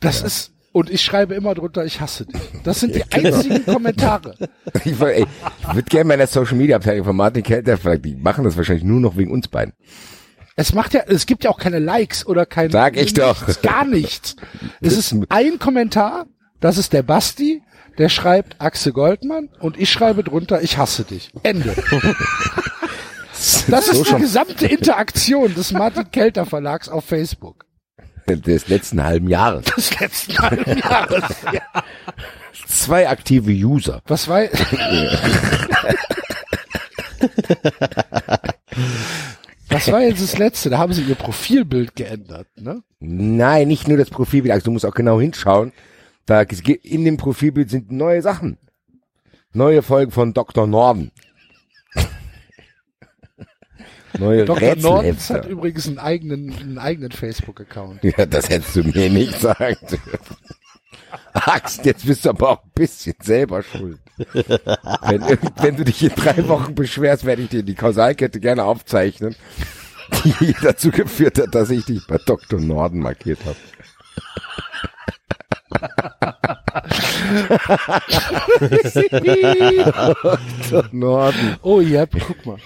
Das 0.00 0.22
ist, 0.22 0.52
und 0.72 0.90
ich 0.90 1.02
schreibe 1.02 1.34
immer 1.34 1.54
drunter, 1.54 1.84
ich 1.84 2.00
hasse 2.00 2.26
dich. 2.26 2.40
Das 2.64 2.80
sind 2.80 2.94
die 2.94 3.04
einzigen 3.12 3.64
Kommentare. 3.64 4.34
Ich, 4.84 5.00
ey, 5.00 5.24
ich 5.60 5.74
würde 5.74 5.88
gerne 5.88 6.08
meiner 6.08 6.26
Social 6.26 6.56
Media 6.56 6.76
Abteilung 6.76 7.04
von 7.06 7.16
Martin 7.16 7.42
Kelter 7.44 7.78
fragen, 7.78 8.02
die 8.02 8.16
machen 8.16 8.42
das 8.44 8.56
wahrscheinlich 8.56 8.84
nur 8.84 8.98
noch 9.00 9.16
wegen 9.16 9.30
uns 9.30 9.46
beiden. 9.48 9.72
Es 10.56 10.72
macht 10.72 10.94
ja, 10.94 11.02
es 11.06 11.26
gibt 11.26 11.44
ja 11.44 11.50
auch 11.50 11.58
keine 11.58 11.78
Likes 11.80 12.24
oder 12.26 12.46
kein, 12.46 12.70
Sag 12.70 12.96
ich 12.96 13.12
doch. 13.14 13.46
nichts, 13.46 13.62
gar 13.62 13.84
nichts. 13.84 14.36
Es 14.80 14.96
ist 14.96 15.14
ein 15.28 15.58
Kommentar, 15.58 16.26
das 16.60 16.78
ist 16.78 16.92
der 16.92 17.02
Basti, 17.02 17.62
der 17.98 18.08
schreibt 18.08 18.60
Axel 18.60 18.92
Goldmann 18.92 19.48
und 19.60 19.78
ich 19.78 19.90
schreibe 19.90 20.22
drunter, 20.24 20.62
ich 20.62 20.78
hasse 20.78 21.04
dich. 21.04 21.30
Ende. 21.42 21.74
Das 23.68 23.88
ist 23.88 24.00
die 24.00 24.04
schon 24.06 24.20
gesamte 24.22 24.66
Interaktion 24.66 25.52
des 25.54 25.72
Martin 25.72 26.10
Kelter 26.10 26.46
Verlags 26.46 26.88
auf 26.88 27.04
Facebook. 27.04 27.66
des 28.26 28.68
letzten 28.68 29.02
halben 29.02 29.28
Jahres. 29.28 29.64
Des 29.66 29.98
letzten 30.00 30.38
halben 30.38 30.78
Jahres. 30.78 31.24
Ja. 31.52 31.60
Zwei 32.68 33.08
aktive 33.08 33.50
User. 33.50 34.00
Was 34.06 34.28
war, 34.28 34.44
was 39.74 39.90
war 39.90 40.00
jetzt 40.02 40.22
das 40.22 40.38
letzte? 40.38 40.70
Da 40.70 40.78
haben 40.78 40.92
sie 40.92 41.02
ihr 41.02 41.16
Profilbild 41.16 41.96
geändert, 41.96 42.46
ne? 42.56 42.82
Nein, 43.00 43.68
nicht 43.68 43.88
nur 43.88 43.98
das 43.98 44.08
Profilbild. 44.08 44.52
Also 44.52 44.66
du 44.66 44.70
musst 44.70 44.86
auch 44.86 44.94
genau 44.94 45.20
hinschauen. 45.20 45.72
Da 46.26 46.42
in 46.42 47.04
dem 47.04 47.16
Profilbild 47.16 47.68
sind 47.70 47.90
neue 47.90 48.22
Sachen. 48.22 48.56
Neue 49.52 49.82
Folgen 49.82 50.10
von 50.10 50.32
Dr. 50.32 50.66
Norden. 50.66 51.10
Neue 54.18 54.44
Dr. 54.44 54.76
Nordens 54.76 55.28
hat 55.30 55.46
übrigens 55.46 55.86
einen 55.88 55.98
eigenen, 55.98 56.52
einen 56.52 56.78
eigenen 56.78 57.10
Facebook-Account. 57.10 58.02
Ja, 58.04 58.26
das 58.26 58.48
hättest 58.48 58.76
du 58.76 58.84
mir 58.84 59.10
nicht 59.10 59.38
sagen 59.40 59.76
dürfen. 59.90 60.36
Axt, 61.32 61.84
jetzt 61.84 62.06
bist 62.06 62.24
du 62.24 62.30
aber 62.30 62.50
auch 62.50 62.64
ein 62.64 62.70
bisschen 62.74 63.14
selber 63.22 63.62
schuld. 63.62 63.98
Wenn, 64.32 65.22
wenn 65.60 65.76
du 65.76 65.84
dich 65.84 66.02
in 66.02 66.10
drei 66.10 66.46
Wochen 66.48 66.74
beschwerst, 66.74 67.24
werde 67.24 67.42
ich 67.42 67.48
dir 67.48 67.62
die 67.62 67.74
Kausalkette 67.74 68.40
gerne 68.40 68.64
aufzeichnen, 68.64 69.34
die 70.40 70.54
dazu 70.62 70.90
geführt 70.90 71.38
hat, 71.38 71.54
dass 71.54 71.70
ich 71.70 71.84
dich 71.84 72.06
bei 72.06 72.18
Dr. 72.24 72.60
Norden 72.60 73.00
markiert 73.00 73.40
habe. 73.44 73.56
Dr. 80.70 80.88
Norden. 80.92 81.56
Oh, 81.62 81.80
hier 81.80 82.00
hat, 82.02 82.10
guck 82.26 82.46
mal. 82.46 82.58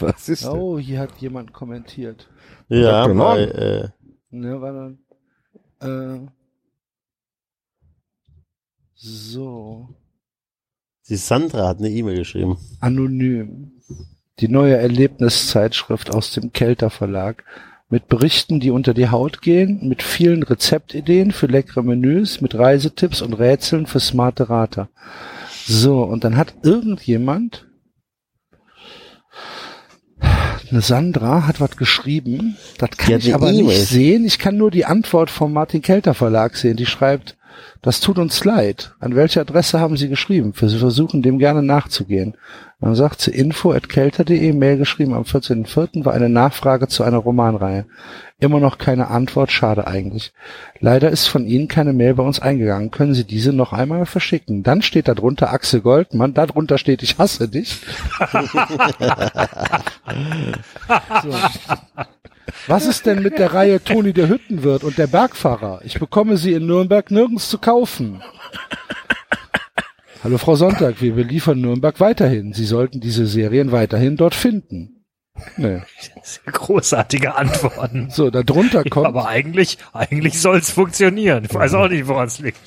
Was 0.00 0.28
ist 0.28 0.44
denn? 0.44 0.50
Oh, 0.50 0.78
hier 0.78 1.00
hat 1.00 1.16
jemand 1.18 1.52
kommentiert. 1.52 2.28
Ja, 2.68 3.02
Dr. 3.06 3.08
bei, 3.08 3.14
Norden. 3.14 3.50
äh, 3.50 3.88
Ne, 4.34 4.60
war 4.62 4.72
dann, 5.80 6.26
äh, 6.26 6.26
so, 9.04 9.88
Die 11.08 11.16
Sandra 11.16 11.66
hat 11.68 11.78
eine 11.78 11.90
E-Mail 11.90 12.18
geschrieben. 12.18 12.56
anonym. 12.80 13.72
Die 14.38 14.46
neue 14.48 14.76
Erlebniszeitschrift 14.76 16.14
aus 16.14 16.32
dem 16.32 16.52
Kelter 16.52 16.88
Verlag 16.88 17.44
mit 17.88 18.06
Berichten, 18.08 18.60
die 18.60 18.70
unter 18.70 18.94
die 18.94 19.08
Haut 19.10 19.42
gehen, 19.42 19.86
mit 19.88 20.02
vielen 20.02 20.42
Rezeptideen 20.44 21.32
für 21.32 21.46
leckere 21.46 21.82
Menüs, 21.82 22.40
mit 22.40 22.54
Reisetipps 22.54 23.20
und 23.22 23.34
Rätseln 23.34 23.86
für 23.86 24.00
smarte 24.00 24.48
Rater. 24.48 24.88
So, 25.66 26.02
und 26.02 26.22
dann 26.24 26.36
hat 26.36 26.54
irgendjemand, 26.62 27.66
eine 30.70 30.80
Sandra 30.80 31.46
hat 31.46 31.60
was 31.60 31.76
geschrieben, 31.76 32.56
das 32.78 32.90
kann 32.92 33.14
hat 33.16 33.24
ich 33.24 33.34
aber 33.34 33.50
E-Mail. 33.50 33.64
nicht 33.64 33.86
sehen. 33.88 34.24
Ich 34.24 34.38
kann 34.38 34.56
nur 34.56 34.70
die 34.70 34.86
Antwort 34.86 35.28
vom 35.30 35.52
Martin 35.52 35.82
Kelter 35.82 36.14
Verlag 36.14 36.56
sehen. 36.56 36.76
Die 36.76 36.86
schreibt, 36.86 37.36
das 37.82 38.00
tut 38.00 38.18
uns 38.18 38.44
leid. 38.44 38.94
An 39.00 39.16
welche 39.16 39.40
Adresse 39.40 39.80
haben 39.80 39.96
Sie 39.96 40.08
geschrieben? 40.08 40.52
Wir 40.56 40.68
versuchen 40.68 41.22
dem 41.22 41.38
gerne 41.38 41.62
nachzugehen. 41.62 42.34
Dann 42.82 42.94
sagt 42.96 43.20
sie 43.20 43.30
info.kelter.de, 43.30 44.52
Mail 44.52 44.76
geschrieben 44.76 45.14
am 45.14 45.22
14.04. 45.22 46.04
war 46.04 46.14
eine 46.14 46.28
Nachfrage 46.28 46.88
zu 46.88 47.04
einer 47.04 47.18
Romanreihe. 47.18 47.86
Immer 48.40 48.58
noch 48.58 48.78
keine 48.78 49.06
Antwort, 49.06 49.52
schade 49.52 49.86
eigentlich. 49.86 50.32
Leider 50.80 51.10
ist 51.10 51.28
von 51.28 51.46
Ihnen 51.46 51.68
keine 51.68 51.92
Mail 51.92 52.14
bei 52.14 52.24
uns 52.24 52.40
eingegangen. 52.40 52.90
Können 52.90 53.14
Sie 53.14 53.22
diese 53.22 53.52
noch 53.52 53.72
einmal 53.72 54.04
verschicken? 54.04 54.64
Dann 54.64 54.82
steht 54.82 55.06
da 55.06 55.14
drunter 55.14 55.52
Axel 55.52 55.80
Goldmann, 55.80 56.34
darunter 56.34 56.76
steht 56.76 57.04
Ich 57.04 57.18
hasse 57.18 57.48
dich. 57.48 57.78
so. 61.22 61.30
Was 62.66 62.86
ist 62.86 63.06
denn 63.06 63.22
mit 63.22 63.38
der 63.38 63.54
Reihe 63.54 63.82
Toni 63.82 64.12
der 64.12 64.28
Hüttenwirt 64.28 64.84
und 64.84 64.98
der 64.98 65.06
Bergfahrer? 65.06 65.80
Ich 65.84 65.98
bekomme 65.98 66.36
sie 66.36 66.52
in 66.52 66.66
Nürnberg 66.66 67.10
nirgends 67.10 67.48
zu 67.48 67.58
kaufen. 67.58 68.22
Hallo 70.22 70.38
Frau 70.38 70.54
Sonntag, 70.54 71.00
wir 71.00 71.14
beliefern 71.14 71.60
Nürnberg 71.60 71.98
weiterhin. 71.98 72.52
Sie 72.52 72.64
sollten 72.64 73.00
diese 73.00 73.26
Serien 73.26 73.72
weiterhin 73.72 74.16
dort 74.16 74.34
finden. 74.36 75.04
Nee. 75.56 75.82
Großartige 76.46 77.34
Antworten. 77.34 78.10
So, 78.10 78.30
darunter 78.30 78.84
kommt, 78.84 79.06
Aber 79.06 79.26
eigentlich, 79.26 79.78
eigentlich 79.92 80.40
soll 80.40 80.58
es 80.58 80.70
funktionieren. 80.70 81.44
Ich 81.44 81.54
weiß 81.54 81.74
auch 81.74 81.88
nicht, 81.88 82.06
woran 82.06 82.28
es 82.28 82.38
liegt. 82.38 82.60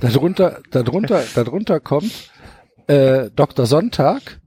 darunter, 0.00 0.60
darunter, 0.70 1.24
darunter 1.34 1.80
kommt 1.80 2.30
äh, 2.86 3.30
Dr. 3.34 3.66
Sonntag. 3.66 4.40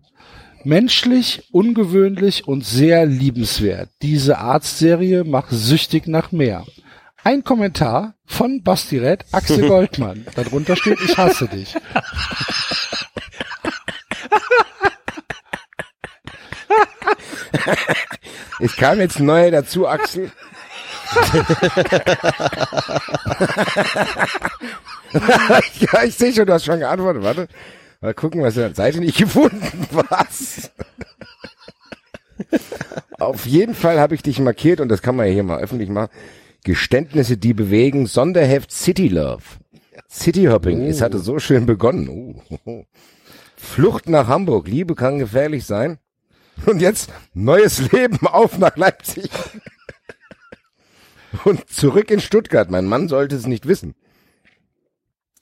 Menschlich, 0.65 1.43
ungewöhnlich 1.51 2.47
und 2.47 2.65
sehr 2.65 3.05
liebenswert. 3.05 3.91
Diese 4.01 4.39
Arztserie 4.39 5.23
macht 5.23 5.49
süchtig 5.51 6.07
nach 6.07 6.31
mehr. 6.31 6.65
Ein 7.23 7.43
Kommentar 7.43 8.15
von 8.25 8.63
Basti 8.63 8.97
Red, 8.97 9.25
Axel 9.31 9.67
Goldmann. 9.67 10.25
Darunter 10.35 10.75
steht, 10.75 10.99
ich 11.01 11.15
hasse 11.15 11.47
dich. 11.47 11.75
Es 18.59 18.75
kam 18.75 18.99
jetzt 18.99 19.19
ein 19.19 19.27
neuer 19.27 19.51
dazu, 19.51 19.87
Axel. 19.87 20.31
ja, 25.13 26.03
ich 26.03 26.15
sehe 26.15 26.33
schon, 26.33 26.47
du 26.47 26.53
hast 26.53 26.65
schon 26.65 26.79
geantwortet. 26.79 27.21
Warte. 27.21 27.47
Mal 28.01 28.13
gucken, 28.13 28.41
was 28.41 28.57
er 28.57 28.73
Seite 28.73 28.99
nicht 28.99 29.17
gefunden. 29.19 29.87
Was? 29.91 30.71
Auf 33.19 33.45
jeden 33.45 33.75
Fall 33.75 33.99
habe 33.99 34.15
ich 34.15 34.23
dich 34.23 34.39
markiert 34.39 34.79
und 34.81 34.89
das 34.89 35.01
kann 35.01 35.15
man 35.15 35.27
ja 35.27 35.33
hier 35.33 35.43
mal 35.43 35.59
öffentlich 35.59 35.89
machen. 35.89 36.11
Geständnisse, 36.63 37.37
die 37.37 37.53
bewegen. 37.53 38.07
Sonderheft 38.07 38.71
City 38.71 39.07
Love. 39.07 39.43
City 40.09 40.45
Hopping. 40.45 40.81
Es 40.83 41.01
hatte 41.01 41.19
so 41.19 41.39
schön 41.39 41.65
begonnen. 41.65 42.41
Oh. 42.65 42.85
Flucht 43.55 44.09
nach 44.09 44.27
Hamburg. 44.27 44.67
Liebe 44.67 44.95
kann 44.95 45.19
gefährlich 45.19 45.65
sein. 45.65 45.99
Und 46.65 46.81
jetzt 46.81 47.09
neues 47.33 47.91
Leben 47.91 48.27
auf 48.27 48.57
nach 48.57 48.77
Leipzig. 48.77 49.29
Und 51.43 51.69
zurück 51.69 52.11
in 52.11 52.21
Stuttgart. 52.21 52.69
Mein 52.71 52.85
Mann 52.85 53.07
sollte 53.07 53.35
es 53.35 53.45
nicht 53.45 53.67
wissen. 53.67 53.93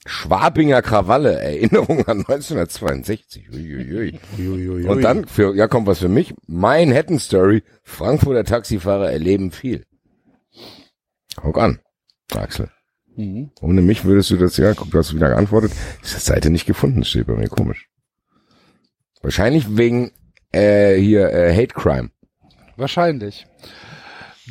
Schwabinger 0.06 0.82
Krawalle, 0.82 1.40
Erinnerung 1.40 2.06
an 2.06 2.18
1962. 2.18 3.50
Uiuiui. 3.50 4.86
Und 4.86 5.02
dann, 5.02 5.26
für, 5.26 5.54
ja, 5.54 5.66
kommt 5.66 5.86
was 5.86 6.00
für 6.00 6.08
mich. 6.08 6.34
Manhattan 6.46 7.18
Story. 7.18 7.62
Frankfurter 7.82 8.44
Taxifahrer 8.44 9.10
erleben 9.10 9.50
viel. 9.50 9.84
Guck 11.36 11.58
an, 11.58 11.80
Axel. 12.34 12.70
Mhm. 13.16 13.50
Ohne 13.60 13.80
mich 13.80 14.04
würdest 14.04 14.30
du 14.30 14.36
das, 14.36 14.56
ja, 14.56 14.74
guck, 14.74 14.90
du 14.90 14.98
hast 14.98 15.14
wieder 15.14 15.28
geantwortet. 15.28 15.72
Ist 16.02 16.14
das 16.14 16.26
Seite 16.26 16.50
nicht 16.50 16.66
gefunden, 16.66 17.04
steht 17.04 17.26
bei 17.26 17.34
mir 17.34 17.48
komisch. 17.48 17.88
Wahrscheinlich 19.22 19.76
wegen, 19.76 20.12
äh, 20.52 20.96
hier, 20.96 21.32
äh, 21.32 21.54
Hate 21.54 21.74
Crime. 21.74 22.10
Wahrscheinlich. 22.76 23.46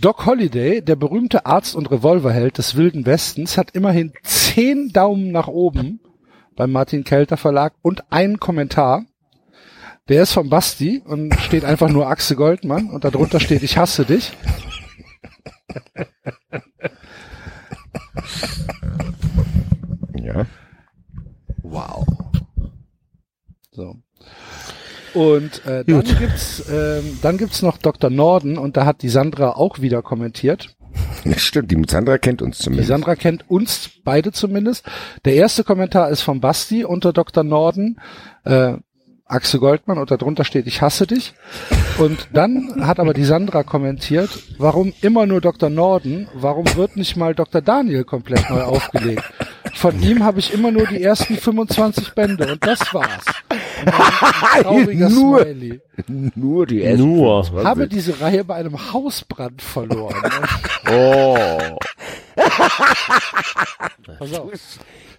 Doc 0.02 0.26
Holliday, 0.26 0.82
der 0.82 0.96
berühmte 0.96 1.46
Arzt 1.46 1.76
und 1.76 1.92
Revolverheld 1.92 2.58
des 2.58 2.76
Wilden 2.76 3.06
Westens, 3.06 3.58
hat 3.58 3.72
immerhin 3.72 4.12
zehn 4.24 4.90
Daumen 4.90 5.32
nach 5.32 5.48
oben 5.48 6.00
beim 6.56 6.72
Martin 6.72 7.04
Kelter 7.04 7.38
Verlag 7.38 7.74
und 7.82 8.12
einen 8.12 8.40
Kommentar. 8.40 9.06
Der 10.10 10.24
ist 10.24 10.34
vom 10.34 10.50
Basti 10.50 11.02
und 11.06 11.34
steht 11.36 11.64
einfach 11.64 11.90
nur 11.90 12.08
Axel 12.08 12.36
Goldmann 12.36 12.90
und 12.90 13.04
darunter 13.04 13.40
steht 13.40 13.64
Ich 13.64 13.78
hasse 13.78 14.04
dich. 14.04 14.32
Ja. 20.16 20.46
Wow. 21.62 22.06
So. 23.72 24.03
Und 25.14 25.66
äh, 25.66 25.84
dann 25.86 26.04
gibt's 26.04 26.64
ähm, 26.72 27.20
dann 27.22 27.38
gibt's 27.38 27.62
noch 27.62 27.78
Dr. 27.78 28.10
Norden 28.10 28.58
und 28.58 28.78
da 28.78 28.86
hat 28.86 29.02
die 29.02 29.10
Sandra 29.10 29.52
auch 29.52 29.80
wieder 29.80 30.02
kommentiert. 30.02 30.76
Stimmt, 31.38 31.72
die 31.72 31.82
Sandra 31.88 32.18
kennt 32.18 32.42
uns 32.42 32.58
Die 32.58 32.64
zumindest. 32.64 32.90
Sandra 32.90 33.16
kennt 33.16 33.50
uns 33.50 33.90
beide 34.04 34.32
zumindest. 34.32 34.86
Der 35.26 35.36
erste 35.36 35.64
Kommentar 35.64 36.10
ist 36.10 36.22
vom 36.22 36.40
Basti 36.42 36.84
unter 36.84 37.14
Dr. 37.14 37.44
Norden. 37.44 38.00
Äh, 38.44 38.76
Axel 39.26 39.60
Goldmann 39.60 39.98
und 39.98 40.12
darunter 40.12 40.44
steht, 40.44 40.68
ich 40.68 40.82
hasse 40.82 41.08
dich. 41.08 41.34
Und 41.98 42.28
dann 42.34 42.86
hat 42.86 43.00
aber 43.00 43.14
die 43.14 43.24
Sandra 43.24 43.64
kommentiert, 43.64 44.30
warum 44.58 44.94
immer 45.02 45.26
nur 45.26 45.42
Dr. 45.42 45.70
Norden, 45.70 46.28
warum 46.34 46.66
wird 46.76 46.98
nicht 46.98 47.16
mal 47.16 47.34
Dr. 47.34 47.62
Daniel 47.62 48.04
komplett 48.04 48.50
neu 48.50 48.62
aufgelegt? 48.62 49.24
Von 49.74 50.02
ihm 50.02 50.24
habe 50.24 50.40
ich 50.40 50.54
immer 50.54 50.72
nur 50.72 50.86
die 50.88 51.02
ersten 51.02 51.36
25 51.36 52.14
Bände 52.14 52.52
und 52.54 52.66
das 52.66 52.80
war's. 52.94 53.26
Und 54.66 54.94
Nur. 54.94 55.42
Smiley. 55.42 55.82
Nur 56.36 56.66
die 56.66 56.84
ersten 56.84 57.16
Nur. 57.16 57.44
25. 57.44 57.68
Habe 57.68 57.88
diese 57.88 58.22
Reihe 58.22 58.44
bei 58.44 58.56
einem 58.56 58.94
Hausbrand 58.94 59.62
verloren. 59.62 60.16
Oh. 60.92 61.48
Pass 64.20 64.34
auf. 64.34 64.52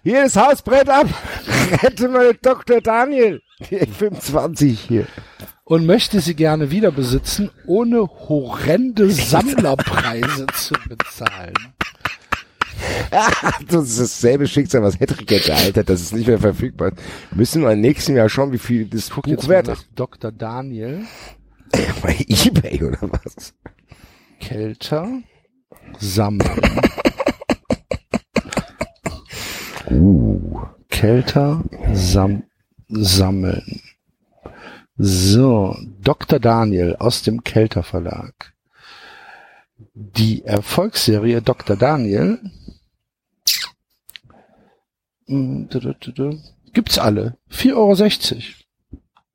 Hier 0.03 0.23
das 0.23 0.35
Haus 0.35 0.61
brennt 0.61 0.89
ab. 0.89 1.07
Rette 1.81 2.07
mal 2.07 2.35
Dr. 2.39 2.81
Daniel. 2.81 3.41
Die 3.71 3.79
25 3.85 4.79
hier. 4.79 5.07
und 5.63 5.87
möchte 5.87 6.19
sie 6.21 6.35
gerne 6.35 6.69
wieder 6.69 6.91
besitzen, 6.91 7.49
ohne 7.65 8.01
horrende 8.01 9.09
Sammlerpreise 9.09 10.45
zu 10.53 10.75
bezahlen. 10.87 11.55
Das 13.67 13.89
ist 13.89 13.99
dasselbe 13.99 14.47
Schicksal, 14.47 14.83
was 14.83 14.99
Hedrick 14.99 15.31
jetzt 15.31 15.49
ereilt 15.49 15.77
hat. 15.77 15.89
Das 15.89 16.01
ist 16.01 16.13
nicht 16.13 16.27
mehr 16.27 16.39
verfügbar. 16.39 16.91
Müssen 17.33 17.61
wir 17.61 17.71
im 17.71 17.81
nächsten 17.81 18.15
Jahr 18.15 18.29
schauen, 18.29 18.51
wie 18.51 18.57
viel 18.57 18.85
das 18.85 19.09
Buch 19.09 19.25
jetzt 19.27 19.47
wert 19.47 19.67
ist. 19.67 19.87
Dr. 19.95 20.31
Daniel 20.31 21.05
Bei 22.01 22.15
Ebay 22.27 22.83
oder 22.83 23.01
was? 23.01 23.53
Kelter 24.39 25.21
sammeln. 25.99 26.79
Uh. 29.89 30.65
Kelter 30.89 31.63
sam 31.93 32.43
sammeln. 32.87 33.81
So, 34.97 35.75
Dr. 36.01 36.39
Daniel 36.39 36.95
aus 36.95 37.21
dem 37.21 37.43
Kelter 37.43 37.83
Verlag. 37.83 38.53
Die 39.93 40.45
Erfolgsserie 40.45 41.41
Dr. 41.41 41.75
Daniel 41.75 42.39
mm, 42.39 42.47
du, 42.47 42.51
du, 43.45 43.61
du, 43.61 43.63
du, 45.01 45.14
gibt's 46.73 46.97
alle. 46.97 47.37
4,60 47.51 47.73
Euro. 47.73 47.95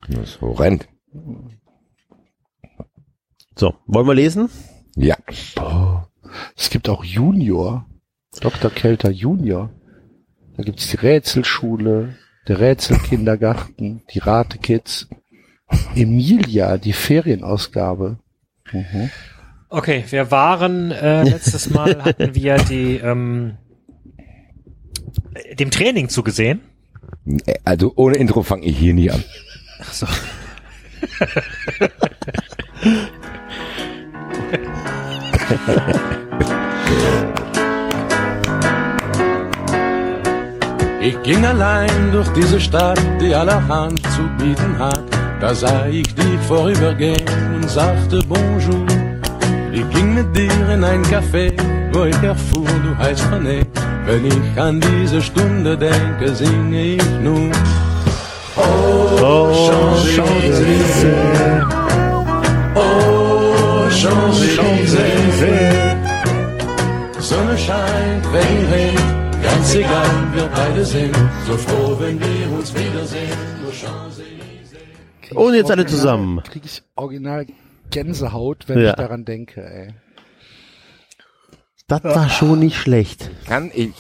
Das 0.09 0.29
ist 0.31 0.41
horrend. 0.41 0.89
So, 3.57 3.75
wollen 3.87 4.07
wir 4.07 4.15
lesen? 4.15 4.49
Ja. 4.97 5.17
Es 6.57 6.71
gibt 6.71 6.89
auch 6.89 7.05
Junior. 7.05 7.87
Dr. 8.41 8.71
Kelter 8.71 9.11
Junior. 9.11 9.71
Da 10.57 10.63
gibt's 10.63 10.89
die 10.89 10.97
Rätselschule, 10.97 12.17
der 12.47 12.61
Rätselkindergarten, 12.61 14.03
die 14.13 14.19
Ratekids. 14.19 15.09
Emilia, 15.95 16.79
die 16.79 16.93
Ferienausgabe. 16.93 18.19
Mhm. 18.73 19.11
Okay, 19.69 20.05
wir 20.09 20.31
waren 20.31 20.91
äh, 20.91 21.23
letztes 21.23 21.71
Mal 21.71 22.03
hatten 22.05 22.35
wir 22.35 22.57
die 22.57 22.97
ähm, 22.97 23.57
dem 25.59 25.71
Training 25.71 26.09
zugesehen. 26.09 26.61
Also 27.65 27.93
ohne 27.97 28.17
Intro 28.17 28.43
fange 28.43 28.65
ich 28.67 28.79
hier 28.79 28.95
nie 28.95 29.11
an. 29.11 29.23
Ach 29.81 29.93
so. 29.93 30.07
Ich 41.03 41.23
ging 41.23 41.45
allein 41.47 42.13
durch 42.13 42.29
diese 42.31 42.61
Stadt, 42.61 43.01
die 43.21 43.35
allerhand 43.35 44.01
zu 44.13 44.23
bieten 44.39 44.79
hat. 44.79 45.03
Da 45.41 45.55
sah 45.55 45.87
ich 45.87 46.15
dich 46.15 46.41
vorübergehen 46.47 47.27
und 47.55 47.69
sagte 47.71 48.21
Bonjour. 48.29 48.87
Ich 49.73 49.89
ging 49.91 50.15
mit 50.15 50.37
dir 50.37 50.69
in 50.69 50.85
ein 50.85 51.03
Café, 51.05 51.53
wo 51.93 52.05
ich 52.05 52.23
erfuhr, 52.23 52.67
du 52.85 52.97
heißt 52.99 53.25
René. 53.33 53.65
Wenn 54.07 54.25
ich 54.27 54.61
an 54.61 54.81
diese 54.81 55.21
Stunde 55.21 55.77
denke, 55.77 56.35
singe 56.35 56.83
ich 56.97 57.03
nun. 57.23 57.51
Oh, 58.57 59.95
Champs-Élysées. 60.15 61.67
Oh, 62.75 63.89
Champs-Élysées. 63.91 65.97
Sonne 67.19 67.57
scheint, 67.59 68.25
Regen 68.33 68.67
rinnt, 68.73 69.43
ganz 69.43 69.75
egal, 69.75 70.07
wir 70.35 70.49
beide 70.55 70.85
sind 70.85 71.15
so 71.47 71.57
froh, 71.57 71.97
wenn 72.01 72.19
wir 72.19 72.59
uns 72.59 72.75
wiedersehen. 72.75 73.37
Nur 73.63 73.73
Champs-Élysées. 73.73 75.35
Und 75.35 75.55
jetzt 75.55 75.71
alle 75.71 75.87
zusammen. 75.87 76.43
Krieg 76.51 76.63
ich 76.65 76.83
original 76.97 77.47
Gänsehaut, 77.91 78.65
wenn 78.69 78.81
Ja. 78.81 78.91
ich 78.91 78.97
daran 78.97 79.25
denke, 79.25 79.63
ey. 79.63 79.89
Das 81.91 82.05
war 82.05 82.29
schon 82.29 82.61
nicht 82.61 82.77
schlecht. 82.77 83.33
Kann 83.47 83.73
ich. 83.75 83.93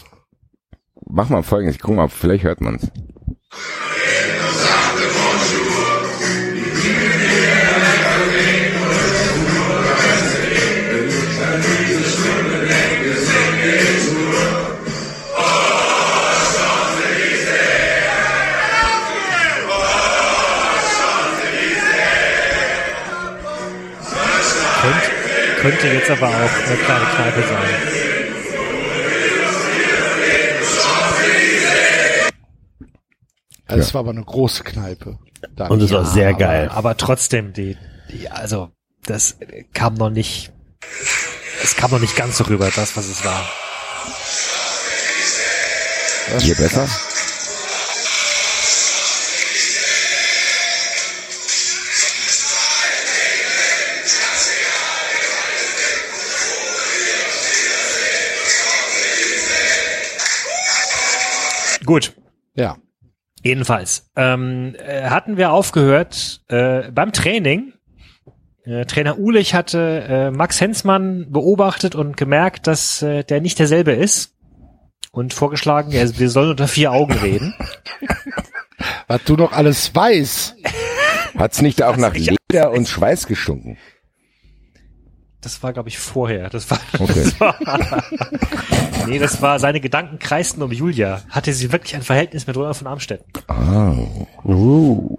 Mach 1.08 1.28
mal 1.28 1.42
folgendes, 1.42 1.74
ich 1.74 1.82
guck 1.82 1.96
mal, 1.96 2.08
vielleicht 2.08 2.44
hört 2.44 2.60
man's. 2.60 2.86
Könnte 25.60 25.88
jetzt 25.88 26.10
aber 26.10 26.28
auch 26.28 26.32
eine 26.32 26.76
kleine 26.76 27.04
Kneipe 27.04 27.42
sein. 27.42 28.00
Also 33.66 33.82
Es 33.82 33.94
war 33.94 34.00
aber 34.00 34.10
eine 34.10 34.24
große 34.24 34.64
Kneipe. 34.64 35.18
Da 35.54 35.68
Und 35.68 35.82
es 35.82 35.92
war 35.92 36.04
sehr 36.04 36.30
aber, 36.30 36.38
geil. 36.38 36.68
Aber 36.72 36.96
trotzdem, 36.96 37.52
die, 37.52 37.76
die, 38.10 38.28
also, 38.28 38.70
das 39.06 39.36
kam 39.72 39.94
noch 39.94 40.10
nicht, 40.10 40.52
es 41.62 41.76
kam 41.76 41.90
noch 41.90 42.00
nicht 42.00 42.16
ganz 42.16 42.38
so 42.38 42.44
rüber, 42.44 42.70
das, 42.74 42.96
was 42.96 43.06
es 43.06 43.24
war. 43.24 43.48
Hier 46.40 46.54
besser? 46.54 46.88
Gut. 61.90 62.12
Ja. 62.54 62.76
Jedenfalls 63.42 64.12
ähm, 64.14 64.76
äh, 64.78 65.08
hatten 65.10 65.36
wir 65.36 65.50
aufgehört 65.50 66.40
äh, 66.46 66.88
beim 66.92 67.12
Training. 67.12 67.72
Äh, 68.62 68.84
Trainer 68.84 69.18
Ulich 69.18 69.54
hatte 69.54 70.06
äh, 70.08 70.30
Max 70.30 70.60
Hensmann 70.60 71.32
beobachtet 71.32 71.96
und 71.96 72.16
gemerkt, 72.16 72.68
dass 72.68 73.02
äh, 73.02 73.24
der 73.24 73.40
nicht 73.40 73.58
derselbe 73.58 73.90
ist 73.90 74.36
und 75.10 75.34
vorgeschlagen, 75.34 75.90
er, 75.90 76.16
wir 76.16 76.30
sollen 76.30 76.50
unter 76.50 76.68
vier 76.68 76.92
Augen 76.92 77.14
reden. 77.14 77.56
Was 79.08 79.24
du 79.24 79.34
noch 79.34 79.50
alles 79.50 79.92
weißt. 79.92 80.58
Hat's 81.36 81.60
nicht 81.60 81.82
auch 81.82 81.96
nach 81.96 82.14
Leder 82.14 82.70
und 82.70 82.86
Schweiß 82.86 83.26
gestunken? 83.26 83.78
Das 85.40 85.62
war, 85.62 85.72
glaube 85.72 85.88
ich, 85.88 85.98
vorher. 85.98 86.50
Das 86.50 86.70
war, 86.70 86.78
Okay. 86.98 87.24
das 87.24 87.40
war 87.40 87.56
nee, 89.06 89.18
das 89.18 89.40
war 89.40 89.58
seine 89.58 89.80
Gedanken 89.80 90.18
kreisten 90.18 90.62
um 90.62 90.70
Julia. 90.70 91.22
Hatte 91.30 91.52
sie 91.52 91.72
wirklich 91.72 91.94
ein 91.96 92.02
Verhältnis 92.02 92.46
mit 92.46 92.56
Roland 92.56 92.76
von 92.76 92.86
Amstetten? 92.86 93.32
Ah. 93.48 93.94
Uh. 94.44 95.16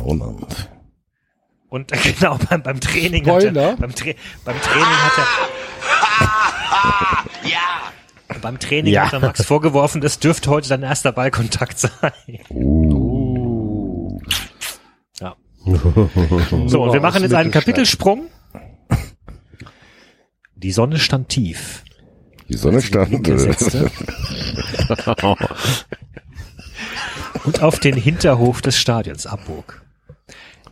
Roland. 0.00 0.70
Und 1.68 1.90
genau 2.20 2.38
beim, 2.48 2.62
beim 2.62 2.80
Training 2.80 3.26
hat 3.26 3.42
er, 3.42 3.52
beim, 3.76 3.94
Tra 3.94 4.10
beim 4.44 4.60
Training 4.60 4.84
hat 4.86 5.12
er 8.28 8.38
beim 8.40 8.58
Training 8.60 8.92
Ja. 8.92 9.06
hat 9.06 9.12
er 9.14 9.20
Max 9.20 9.44
vorgeworfen, 9.44 10.00
das 10.00 10.18
dürfte 10.18 10.50
heute 10.50 10.68
sein 10.68 10.82
erster 10.82 11.12
Ballkontakt 11.12 11.78
sein. 11.78 12.12
Uh. 12.50 14.20
Ja. 15.18 15.34
So, 16.66 16.82
und 16.82 16.92
wir 16.92 17.00
machen 17.00 17.22
jetzt 17.22 17.32
einen 17.34 17.48
Mittelstadt. 17.48 17.52
Kapitelsprung. 17.52 18.26
Die 20.64 20.72
Sonne 20.72 20.98
stand 20.98 21.28
tief. 21.28 21.84
Die 22.48 22.56
Sonne 22.56 22.80
stand. 22.80 23.10
Linke 23.10 23.38
setzte. 23.38 23.90
und 27.44 27.62
auf 27.62 27.80
den 27.80 27.94
Hinterhof 27.94 28.62
des 28.62 28.78
Stadions 28.78 29.26
abbog. 29.26 29.82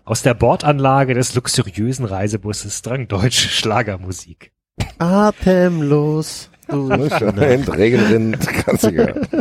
Aus 0.07 0.23
der 0.23 0.33
Bordanlage 0.33 1.13
des 1.13 1.35
luxuriösen 1.35 2.07
Reisebusses 2.07 2.81
drang 2.81 3.07
deutsche 3.07 3.51
Schlagermusik. 3.51 4.53
Atemlos. 4.97 6.49
Regenrind, 6.73 8.39
ganz 8.67 8.85
egal. 8.85 9.21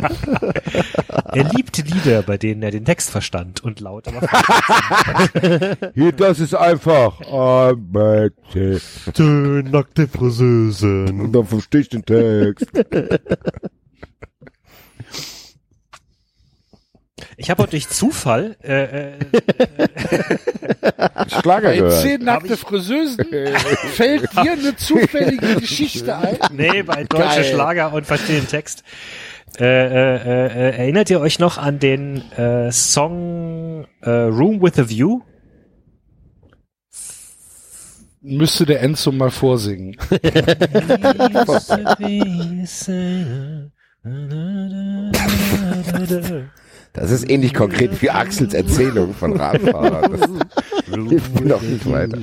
Er 1.34 1.45
liebte 1.45 1.82
Lieder, 1.82 2.24
bei 2.24 2.38
denen 2.38 2.61
er 2.61 2.72
den 2.72 2.84
Text 2.84 3.10
verstand 3.10 3.64
und 3.64 3.80
laut 3.80 4.06
aber 4.08 4.27
Hier, 5.93 6.11
das 6.11 6.40
ist 6.40 6.53
einfach. 6.53 7.22
Mädchen. 7.76 8.82
nackte 9.72 10.08
Friseusen. 10.08 11.22
Und 11.22 11.32
dann 11.32 11.45
verstehe 11.45 11.82
ich 11.82 11.90
den 11.90 12.03
Text. 12.03 12.68
Ich 17.38 17.50
habe 17.50 17.64
heute 17.64 17.72
durch 17.72 17.90
Zufall 17.90 18.56
äh, 18.64 19.14
äh, 19.14 19.18
Schlager 21.42 21.69
Bei 21.69 21.77
gehört. 21.77 22.01
zehn 22.01 22.24
nackte 22.24 22.58
Friseusen 22.58 23.26
fällt 23.93 24.32
dir 24.34 24.51
eine 24.51 24.76
zufällige 24.76 25.56
Geschichte 25.56 26.16
ein? 26.16 26.38
nee, 26.53 26.84
bei 26.84 27.03
deutsche 27.03 27.42
Geil. 27.42 27.43
Schlager 27.45 27.93
und 27.93 28.06
verstehe 28.06 28.40
den 28.40 28.48
Text. 28.48 28.84
Äh, 29.60 29.66
äh, 29.66 30.16
äh, 30.16 30.77
erinnert 30.77 31.10
ihr 31.10 31.19
euch 31.19 31.40
noch 31.40 31.58
an 31.58 31.80
den 31.80 32.22
äh, 32.32 32.72
Song 32.72 33.85
äh, 34.01 34.10
Room 34.10 34.61
with 34.61 34.80
a 34.80 34.88
View? 34.88 35.22
Müsste 38.22 38.66
der 38.66 38.82
Enzo 38.82 39.11
mal 39.11 39.32
vorsingen. 39.32 39.98
Das 46.94 47.11
ist 47.11 47.30
ähnlich 47.30 47.53
konkret 47.53 48.02
wie 48.02 48.10
Axels 48.10 48.53
Erzählung 48.53 49.14
von 49.14 49.38
Radfahrern. 49.38 50.40
Das 50.90 51.00
hilft 51.10 51.40
mir 51.40 51.48
noch 51.48 51.61
nicht 51.61 51.90
weiter. 51.90 52.18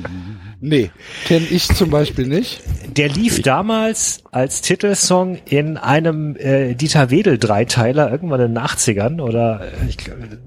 Nee, 0.60 0.90
kenne 1.24 1.46
ich 1.50 1.68
zum 1.68 1.90
Beispiel 1.90 2.26
nicht. 2.26 2.62
Der 2.96 3.08
lief 3.08 3.42
damals 3.42 4.24
als 4.32 4.60
Titelsong 4.60 5.38
in 5.48 5.76
einem 5.76 6.36
äh, 6.36 6.74
Dieter 6.74 7.10
Wedel 7.10 7.38
Dreiteiler 7.38 8.10
irgendwann 8.10 8.40
in 8.40 8.54
den 8.54 8.62
80ern 8.62 9.20
oder 9.22 9.60
äh, 9.62 9.88
ich 9.88 9.96
glaube 9.98 10.38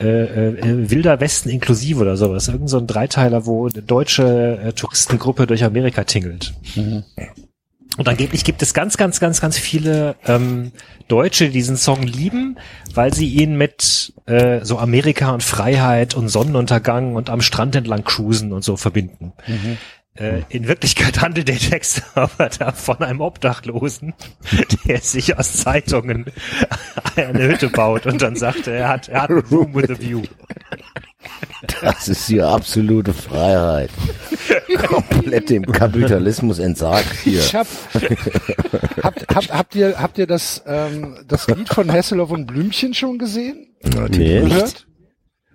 äh, 0.00 0.06
äh, 0.06 0.90
Wilder 0.90 1.20
Westen 1.20 1.50
inklusive 1.50 2.00
oder 2.00 2.16
sowas. 2.16 2.48
Irgend 2.48 2.70
so 2.70 2.78
ein 2.78 2.86
Dreiteiler, 2.86 3.46
wo 3.46 3.66
eine 3.66 3.82
deutsche 3.82 4.58
äh, 4.62 4.72
Touristengruppe 4.72 5.46
durch 5.46 5.64
Amerika 5.64 6.04
tingelt. 6.04 6.54
Und 7.98 8.08
angeblich 8.08 8.44
gibt 8.44 8.62
es 8.62 8.74
ganz, 8.74 8.96
ganz, 8.96 9.18
ganz, 9.18 9.40
ganz 9.40 9.58
viele 9.58 10.14
ähm, 10.24 10.70
Deutsche, 11.08 11.46
die 11.46 11.52
diesen 11.52 11.76
Song 11.76 12.04
lieben, 12.04 12.56
weil 12.94 13.12
sie 13.12 13.26
ihn 13.26 13.58
mit 13.58 14.12
äh, 14.26 14.64
so 14.64 14.78
Amerika 14.78 15.32
und 15.32 15.42
Freiheit 15.42 16.14
und 16.14 16.28
Sonnenuntergang 16.28 17.16
und 17.16 17.28
am 17.28 17.40
Strand 17.40 17.74
entlang 17.74 18.04
cruisen 18.04 18.52
und 18.52 18.62
so 18.62 18.76
verbinden. 18.76 19.32
Äh, 20.18 20.42
in 20.48 20.66
Wirklichkeit 20.66 21.20
handelt 21.20 21.48
der 21.48 21.58
Text 21.58 22.02
aber 22.14 22.48
da 22.48 22.72
von 22.72 22.98
einem 22.98 23.20
Obdachlosen, 23.20 24.14
der 24.86 25.00
sich 25.00 25.38
aus 25.38 25.52
Zeitungen 25.58 26.26
eine 27.16 27.48
Hütte 27.48 27.68
baut 27.68 28.06
und 28.06 28.20
dann 28.20 28.36
sagt, 28.36 28.66
er 28.66 28.88
hat, 28.88 29.08
er 29.08 29.22
hat 29.22 29.30
ein 29.30 29.38
Room 29.50 29.74
with 29.74 29.90
a 29.90 30.00
View. 30.00 30.22
Das 31.82 32.08
ist 32.08 32.28
die 32.28 32.40
absolute 32.40 33.12
Freiheit. 33.12 33.90
Komplett 34.86 35.50
dem 35.50 35.64
Kapitalismus 35.66 36.58
entsagt 36.58 37.12
hier. 37.22 37.40
Ich 37.40 37.54
hab, 37.54 37.66
habt, 39.02 39.34
habt, 39.34 39.52
habt 39.52 39.74
ihr, 39.74 40.00
habt 40.00 40.18
ihr 40.18 40.26
das, 40.26 40.62
ähm, 40.66 41.18
das 41.26 41.46
Lied 41.48 41.68
von 41.68 41.90
Hesselhoff 41.90 42.30
und 42.30 42.46
Blümchen 42.46 42.94
schon 42.94 43.18
gesehen? 43.18 43.74
Nee. 44.10 44.40
Gehört? 44.40 44.86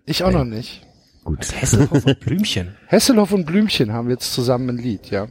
Ich 0.05 0.23
auch 0.23 0.31
noch 0.31 0.43
nicht. 0.43 0.85
Hesselhoff 1.25 2.05
und 2.05 2.19
Blümchen. 2.19 2.75
Hesselhoff 2.87 3.31
und 3.31 3.45
Blümchen 3.45 3.93
haben 3.93 4.09
jetzt 4.09 4.33
zusammen 4.33 4.69
ein 4.69 4.77
Lied, 4.77 5.09
ja. 5.09 5.27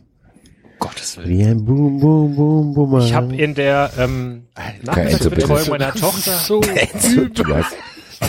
Gottes 0.79 1.17
Willen. 1.17 1.29
Wie 1.29 1.45
ein 1.45 1.65
Boom, 1.65 2.01
Boom, 2.01 2.35
Boom, 2.35 2.75
Boom. 2.75 3.01
Ich 3.01 3.15
habe 3.15 3.37
in 3.37 3.55
der 3.55 3.91
ähm, 3.99 4.47
Nachmittagsbetreuung 4.83 5.69
meiner 5.69 5.95
Tochter 5.95 6.33
So 6.33 6.61
hast, 6.63 7.77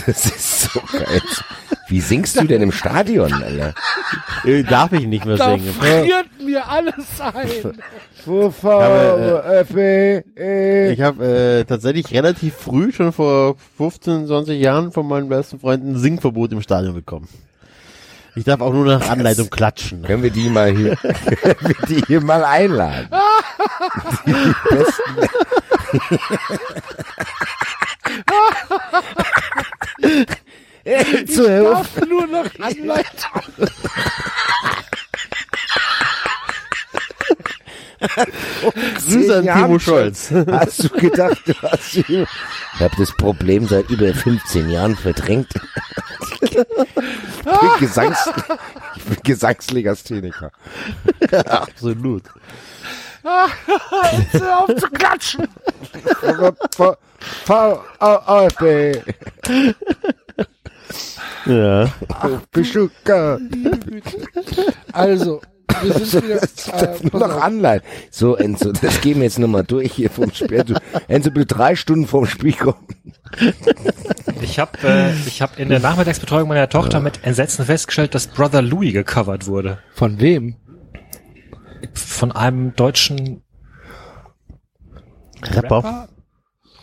das 0.06 0.26
ist 0.26 0.72
so 0.72 0.80
geil. 0.92 1.20
Wie 1.88 2.00
singst 2.00 2.40
du 2.40 2.44
denn 2.44 2.62
im 2.62 2.72
Stadion, 2.72 3.32
Alter? 3.32 3.74
Äh, 4.44 4.62
Darf 4.62 4.92
ich 4.92 5.06
nicht 5.06 5.24
mehr 5.24 5.36
da 5.36 5.56
singen. 5.56 5.72
friert 5.74 6.26
mir 6.42 6.68
alles 6.68 7.20
ein. 7.20 7.74
Ich 8.26 8.62
habe 11.00 11.26
äh, 11.26 11.64
tatsächlich 11.64 12.12
relativ 12.12 12.54
früh, 12.54 12.92
schon 12.92 13.12
vor 13.12 13.56
15, 13.76 14.26
20 14.26 14.60
Jahren, 14.60 14.92
von 14.92 15.06
meinen 15.06 15.28
besten 15.28 15.60
Freunden 15.60 15.92
ein 15.92 15.98
Singverbot 15.98 16.52
im 16.52 16.62
Stadion 16.62 16.94
bekommen. 16.94 17.28
Ich 18.36 18.44
darf 18.44 18.60
auch 18.60 18.72
nur 18.72 18.84
nach 18.84 19.08
Anleitung 19.08 19.48
klatschen. 19.48 20.02
Können 20.02 20.22
wir 20.22 20.30
die 20.30 20.48
mal 20.48 20.74
hier, 20.74 20.96
können 20.96 21.56
wir 21.60 21.76
die 21.88 22.02
hier 22.06 22.20
mal 22.20 22.44
einladen? 22.44 23.08
Die 24.26 24.54
besten. 24.70 25.28
Ich 30.86 31.36
darf 31.36 32.00
nur 32.06 32.26
noch 32.26 32.44
Anleitung. 32.60 33.42
Grüße 39.06 39.36
an 39.38 39.44
Timo 39.44 39.78
Scholz. 39.78 40.30
Hast 40.50 40.84
du 40.84 40.88
gedacht, 40.90 41.38
du 41.46 41.52
hast 41.62 41.84
hier, 41.84 42.26
Ich 42.74 42.80
habe 42.80 42.94
das 42.98 43.12
Problem 43.16 43.66
seit 43.66 43.88
über 43.90 44.12
15 44.12 44.68
Jahren 44.70 44.96
verdrängt. 44.96 45.48
ich 46.40 46.50
bin, 46.50 46.66
Gesangs, 47.80 48.18
ich 48.96 49.04
bin 49.04 49.16
Gesangslegastheniker. 49.22 50.50
Absolut. 51.46 52.22
Jetzt 54.12 54.42
hör 54.42 54.60
auf 54.60 54.74
zu 54.76 54.88
klatschen. 54.88 55.48
VfB, 57.46 59.00
Ja. 61.46 61.90
Bestucker. 62.52 63.38
Also, 64.92 65.40
wir 65.82 65.92
sind 66.06 66.24
wieder, 66.24 66.42
äh, 66.42 66.96
Nur 67.12 67.20
noch 67.28 67.36
auf. 67.36 67.42
Anleihen. 67.42 67.82
So, 68.10 68.36
Enzo, 68.36 68.72
das 68.72 69.00
gehen 69.00 69.16
wir 69.16 69.24
jetzt 69.24 69.38
nochmal 69.38 69.64
durch 69.64 69.92
hier 69.92 70.10
vom 70.10 70.32
Spiel. 70.32 70.58
Enzo, 70.60 70.74
Enzo, 71.08 71.30
bitte 71.30 71.46
drei 71.54 71.76
Stunden 71.76 72.06
vorm 72.06 72.26
Spiel 72.26 72.52
kommen. 72.54 72.86
Ich 74.42 74.58
habe 74.58 74.78
äh, 74.84 75.12
ich 75.26 75.42
hab 75.42 75.58
in 75.58 75.68
der 75.68 75.80
Nachmittagsbetreuung 75.80 76.48
meiner 76.48 76.68
Tochter 76.68 77.00
mit 77.00 77.24
Entsetzen 77.24 77.64
festgestellt, 77.64 78.14
dass 78.14 78.26
Brother 78.28 78.62
Louie 78.62 78.92
gecovert 78.92 79.46
wurde. 79.46 79.78
Von 79.92 80.20
wem? 80.20 80.56
Von 81.92 82.32
einem 82.32 82.74
deutschen 82.76 83.42
Rapper. 85.42 85.76
Rapper, 85.78 86.08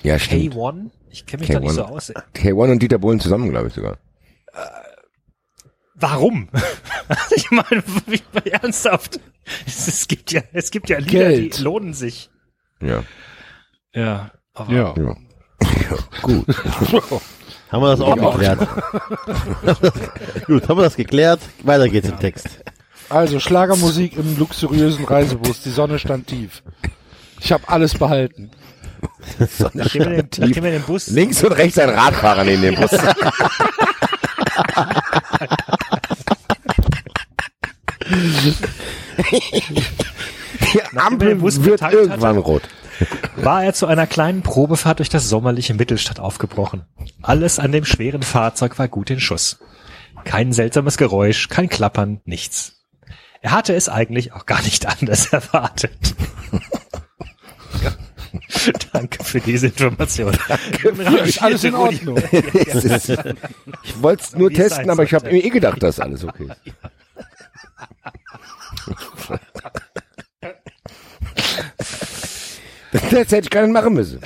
Ja, 0.03 0.19
stimmt. 0.19 0.53
K1. 0.55 0.89
Ich 1.09 1.25
kenne 1.25 1.41
mich 1.41 1.49
da 1.49 1.59
nicht 1.59 1.71
K1. 1.71 1.73
so 1.75 1.83
aus. 1.85 2.13
K1 2.35 2.71
und 2.71 2.79
Dieter 2.81 2.97
Bohlen 2.99 3.19
zusammen, 3.19 3.49
glaube 3.49 3.67
ich 3.69 3.73
sogar. 3.73 3.97
Warum? 6.01 6.49
ich 7.35 7.49
meine, 7.51 7.83
wie- 8.07 8.21
ernsthaft. 8.51 9.19
Es, 9.65 9.87
es 9.87 10.07
gibt 10.07 10.31
ja, 10.31 10.41
es 10.53 10.71
gibt 10.71 10.89
ja 10.89 10.97
Lieder, 10.97 11.11
Geld. 11.29 11.57
die 11.57 11.61
lohnen 11.63 11.93
sich. 11.93 12.29
Ja. 12.81 13.03
Ja. 13.93 14.31
Aber 14.53 14.73
Ja. 14.73 14.93
ja. 14.97 15.15
Gut. 16.21 16.45
haben 17.71 17.81
wir 17.83 17.91
das 17.95 18.01
auch 18.01 18.15
geklärt. 18.15 18.67
Gut, 20.47 20.67
haben 20.67 20.77
wir 20.77 20.83
das 20.83 20.95
geklärt. 20.95 21.39
Weiter 21.63 21.87
geht's 21.87 22.09
im 22.09 22.19
Text. 22.19 22.47
Also 23.09 23.39
Schlagermusik 23.39 24.17
im 24.17 24.37
luxuriösen 24.37 25.05
Reisebus. 25.05 25.61
Die 25.63 25.69
Sonne 25.69 25.99
stand 25.99 26.27
tief. 26.27 26.63
Ich 27.39 27.51
habe 27.51 27.67
alles 27.69 27.93
behalten. 27.95 28.51
nachdem 29.73 30.09
wir 30.09 30.23
den, 30.23 30.29
nachdem 30.47 30.63
wir 30.63 30.71
den 30.71 30.83
Bus 30.83 31.07
Links 31.07 31.43
und 31.43 31.51
rechts 31.53 31.77
ein 31.77 31.89
Radfahrer 31.89 32.43
neben 32.43 32.61
dem 32.61 32.75
Bus. 32.75 32.91
Die 40.73 40.97
Ampel 40.97 41.41
wird 41.41 41.81
irgendwann 41.81 42.37
hatte. 42.37 42.45
rot. 42.45 42.63
war 43.35 43.63
er 43.63 43.73
zu 43.73 43.87
einer 43.87 44.07
kleinen 44.07 44.41
Probefahrt 44.41 44.99
durch 44.99 45.09
das 45.09 45.27
sommerliche 45.29 45.73
Mittelstadt 45.73 46.19
aufgebrochen. 46.19 46.85
Alles 47.21 47.59
an 47.59 47.71
dem 47.71 47.85
schweren 47.85 48.23
Fahrzeug 48.23 48.77
war 48.79 48.87
gut 48.87 49.09
in 49.09 49.19
Schuss. 49.19 49.59
Kein 50.23 50.53
seltsames 50.53 50.97
Geräusch, 50.97 51.49
kein 51.49 51.69
Klappern, 51.69 52.21
nichts. 52.25 52.81
Er 53.41 53.51
hatte 53.51 53.73
es 53.73 53.89
eigentlich 53.89 54.33
auch 54.33 54.45
gar 54.45 54.61
nicht 54.61 54.85
anders 55.01 55.27
erwartet. 55.33 55.91
Danke 58.93 59.23
für 59.23 59.39
diese 59.39 59.67
Information. 59.67 60.37
Ist 61.25 61.41
alles 61.41 61.63
in 61.63 61.73
Ordnung. 61.75 62.17
Ich 63.83 64.01
wollte 64.01 64.23
es 64.23 64.35
nur 64.35 64.51
testen, 64.51 64.89
aber 64.89 65.03
ich 65.03 65.13
habe 65.13 65.31
mir 65.31 65.43
eh 65.43 65.49
gedacht, 65.49 65.81
dass 65.81 65.99
alles 65.99 66.23
okay 66.23 66.47
ist. 66.65 66.75
Das 72.91 73.03
hätte 73.11 73.37
ich 73.39 73.49
gar 73.49 73.61
nicht 73.63 73.73
machen 73.73 73.93
müssen. 73.93 74.19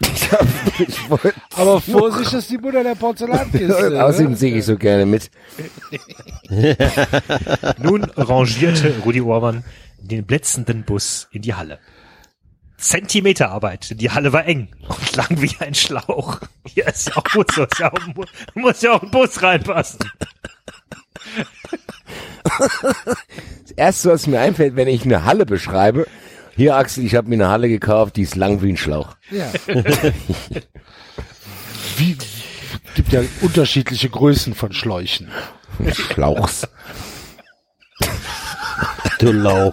Ich, 0.00 0.30
hab, 0.30 0.46
ich 0.78 0.98
Aber 1.56 1.80
Vorsicht, 1.80 2.32
ist 2.34 2.50
die 2.50 2.58
Mutter 2.58 2.82
der 2.82 2.94
Porzellankiste. 2.94 4.04
außerdem 4.04 4.32
ne? 4.32 4.36
singe 4.36 4.58
ich 4.58 4.64
so 4.64 4.76
gerne 4.76 5.06
mit. 5.06 5.30
Nun 7.78 8.04
rangierte 8.04 8.94
Rudi 9.04 9.20
Orban 9.22 9.64
den 9.98 10.24
blitzenden 10.26 10.84
Bus 10.84 11.28
in 11.32 11.42
die 11.42 11.54
Halle. 11.54 11.78
Zentimeterarbeit. 12.76 13.98
Die 14.00 14.10
Halle 14.10 14.32
war 14.34 14.44
eng 14.44 14.68
und 14.86 15.16
lang 15.16 15.40
wie 15.40 15.50
ein 15.60 15.74
Schlauch. 15.74 16.40
Hier 16.68 16.86
ist 16.86 17.08
ja 17.08 17.16
auch 17.16 17.24
gut 17.24 17.50
so. 17.52 17.64
Ist 17.64 17.78
ja 17.78 17.90
auch, 17.90 18.06
mu- 18.14 18.24
muss 18.54 18.82
ja 18.82 18.92
auch 18.92 19.02
ein 19.02 19.10
Bus 19.10 19.42
reinpassen. 19.42 19.98
Das 23.62 23.72
erste, 23.76 24.10
was 24.10 24.26
mir 24.26 24.40
einfällt, 24.40 24.76
wenn 24.76 24.88
ich 24.88 25.04
eine 25.04 25.24
Halle 25.24 25.46
beschreibe, 25.46 26.06
hier 26.56 26.76
Axel, 26.76 27.04
ich 27.04 27.14
habe 27.14 27.28
mir 27.28 27.34
eine 27.34 27.48
Halle 27.48 27.68
gekauft, 27.68 28.16
die 28.16 28.22
ist 28.22 28.34
lang 28.36 28.62
wie 28.62 28.72
ein 28.72 28.76
Schlauch. 28.76 29.16
Ja. 29.30 29.52
Wie, 31.98 32.16
gibt 32.94 33.12
ja 33.12 33.22
unterschiedliche 33.40 34.10
Größen 34.10 34.54
von 34.54 34.72
Schläuchen. 34.72 35.30
Schlauchs. 35.92 36.66
Du 39.18 39.32
Lauch. 39.32 39.72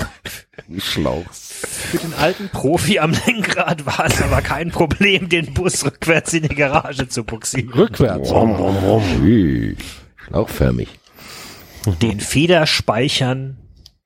Schlauchs. 0.77 1.51
Für 1.91 1.97
den 1.97 2.13
alten 2.13 2.47
Profi 2.47 2.99
am 2.99 3.11
Lenkrad 3.25 3.85
war 3.85 4.05
es 4.05 4.21
aber 4.21 4.41
kein 4.41 4.71
Problem, 4.71 5.27
den 5.27 5.53
Bus 5.53 5.83
rückwärts 5.83 6.31
in 6.33 6.43
die 6.43 6.55
Garage 6.55 7.09
zu 7.09 7.25
buxieren. 7.25 7.73
Rückwärts. 7.73 8.29
Schlauchförmig. 10.27 10.87
Den 11.85 12.19
Federspeichern 12.19 13.57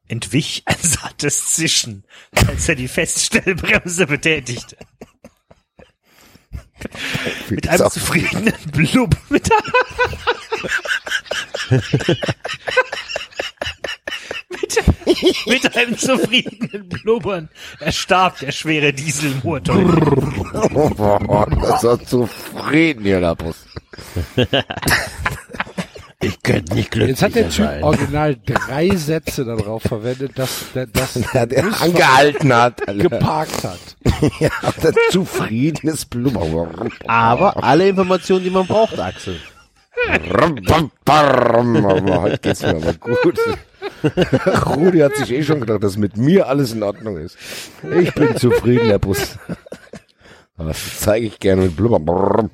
entwich 0.08 0.64
ein 0.66 0.78
sattes 0.82 1.48
Zischen, 1.48 2.06
als 2.48 2.70
er 2.70 2.76
die 2.76 2.88
Feststellbremse 2.88 4.08
betätigte. 4.08 4.78
Mit 7.50 7.68
einem 7.68 7.90
zufriedenen 7.90 8.54
Blub. 8.72 9.18
Mit, 9.30 9.50
mit, 14.50 14.84
mit 15.48 15.76
einem 15.76 15.98
zufriedenen 15.98 16.90
Blubbern 16.90 17.50
erstarb 17.80 18.40
der 18.40 18.52
schwere 18.52 18.94
Dieselmotor. 18.94 19.76
das 21.62 21.84
war 21.84 22.06
zufrieden 22.06 23.04
hier, 23.04 23.36
Bus. 23.36 23.66
Ich 26.20 26.42
könnte 26.42 26.74
nicht 26.74 26.90
glücklicher 26.90 27.10
Jetzt 27.10 27.22
hat 27.22 27.36
der 27.36 27.50
Typ 27.50 27.66
sein. 27.66 27.84
original 27.84 28.36
drei 28.44 28.90
Sätze 28.96 29.46
darauf 29.46 29.84
verwendet, 29.84 30.32
dass 30.40 30.66
der 30.74 30.88
das 30.88 31.14
Der, 31.34 31.46
der 31.46 31.66
angehalten 31.82 32.52
hat. 32.54 32.82
Geparkt 32.88 33.64
hat. 33.64 33.78
ja, 34.40 34.50
das 34.82 34.96
zufriedenes 35.12 36.06
Blubber. 36.06 36.70
Aber 37.06 37.64
alle 37.64 37.90
Informationen, 37.90 38.44
die 38.44 38.50
man 38.50 38.66
braucht, 38.66 39.00
Axel. 39.00 39.40
Heute 40.10 40.24
geht's 42.40 42.62
mir 42.64 42.76
aber 42.76 42.94
gut. 42.94 43.40
Rudi 44.76 45.00
hat 45.00 45.16
sich 45.16 45.32
eh 45.32 45.44
schon 45.44 45.60
gedacht, 45.60 45.84
dass 45.84 45.98
mit 45.98 46.18
mir 46.18 46.48
alles 46.48 46.72
in 46.72 46.82
Ordnung 46.82 47.18
ist. 47.18 47.38
Ich 48.00 48.14
bin 48.14 48.36
zufrieden, 48.38 48.88
der 48.90 49.00
Bus. 49.00 49.38
Das 50.60 51.02
zeige 51.02 51.28
ich 51.28 51.40
gerne 51.40 51.62
mit 51.62 51.78
Blubber. 51.78 52.50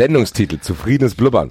Sendungstitel, 0.00 0.60
zufriedenes 0.60 1.14
Blubbern. 1.14 1.50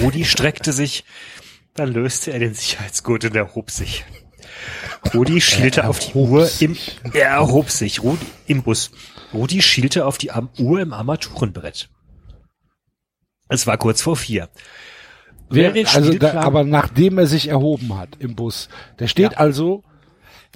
Rudi 0.00 0.24
streckte 0.24 0.72
sich, 0.72 1.02
dann 1.74 1.92
löste 1.92 2.32
er 2.32 2.38
den 2.38 2.54
Sicherheitsgurt 2.54 3.24
und 3.24 3.34
erhob 3.34 3.72
sich. 3.72 4.04
Rudi 5.12 5.40
schielte 5.40 5.88
auf 5.88 5.98
die 5.98 6.12
Uhr 6.12 6.48
im, 6.60 6.76
er 7.14 7.30
erhob 7.30 7.68
sich, 7.68 8.00
Rudi, 8.04 8.24
im 8.46 8.62
Bus. 8.62 8.92
Rudi 9.34 9.60
schielte 9.60 10.06
auf 10.06 10.18
die 10.18 10.30
Am 10.30 10.50
Uhr 10.56 10.78
im 10.78 10.92
Armaturenbrett. 10.92 11.90
Es 13.48 13.66
war 13.66 13.76
kurz 13.76 14.02
vor 14.02 14.14
vier. 14.14 14.50
Wer 15.50 15.74
also 15.92 16.14
da, 16.14 16.42
aber 16.42 16.62
nachdem 16.62 17.18
er 17.18 17.26
sich 17.26 17.48
erhoben 17.48 17.98
hat 17.98 18.10
im 18.20 18.36
Bus. 18.36 18.68
Der 19.00 19.08
steht 19.08 19.36
also, 19.36 19.82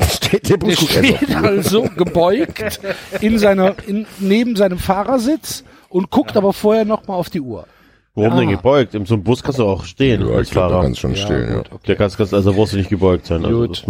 Steht 0.08 0.48
der 0.48 0.58
der 0.58 0.76
steht 0.76 1.34
also 1.36 1.82
gebeugt 1.96 2.80
in 3.20 3.38
seiner, 3.38 3.74
in, 3.86 4.06
neben 4.18 4.56
seinem 4.56 4.78
Fahrersitz 4.78 5.64
und 5.88 6.10
guckt 6.10 6.36
aber 6.36 6.52
vorher 6.52 6.84
noch 6.84 7.06
mal 7.08 7.14
auf 7.14 7.30
die 7.30 7.40
Uhr. 7.40 7.66
Warum 8.14 8.36
denn 8.38 8.48
Ah. 8.48 8.52
gebeugt? 8.52 8.94
In 8.94 9.06
so 9.06 9.14
einem 9.14 9.22
Bus 9.24 9.42
kannst 9.42 9.58
du 9.58 9.64
auch 9.66 9.84
stehen. 9.84 10.26
Ja, 10.26 10.34
als 10.34 10.48
ich 10.48 10.52
glaube, 10.52 10.68
da 10.68 10.74
Fahrer. 10.74 10.82
kannst 10.84 10.98
du 10.98 11.00
schon 11.02 11.14
Ja, 11.14 11.24
stehen. 11.24 11.48
Ja. 11.52 11.58
okay. 11.60 11.78
Der 11.86 11.96
kannst, 11.96 12.16
kannst, 12.16 12.34
also 12.34 12.52
brauchst 12.52 12.72
du 12.72 12.76
nicht 12.76 12.90
gebeugt 12.90 13.26
sein. 13.26 13.44
Also 13.44 13.66
Gut. 13.66 13.84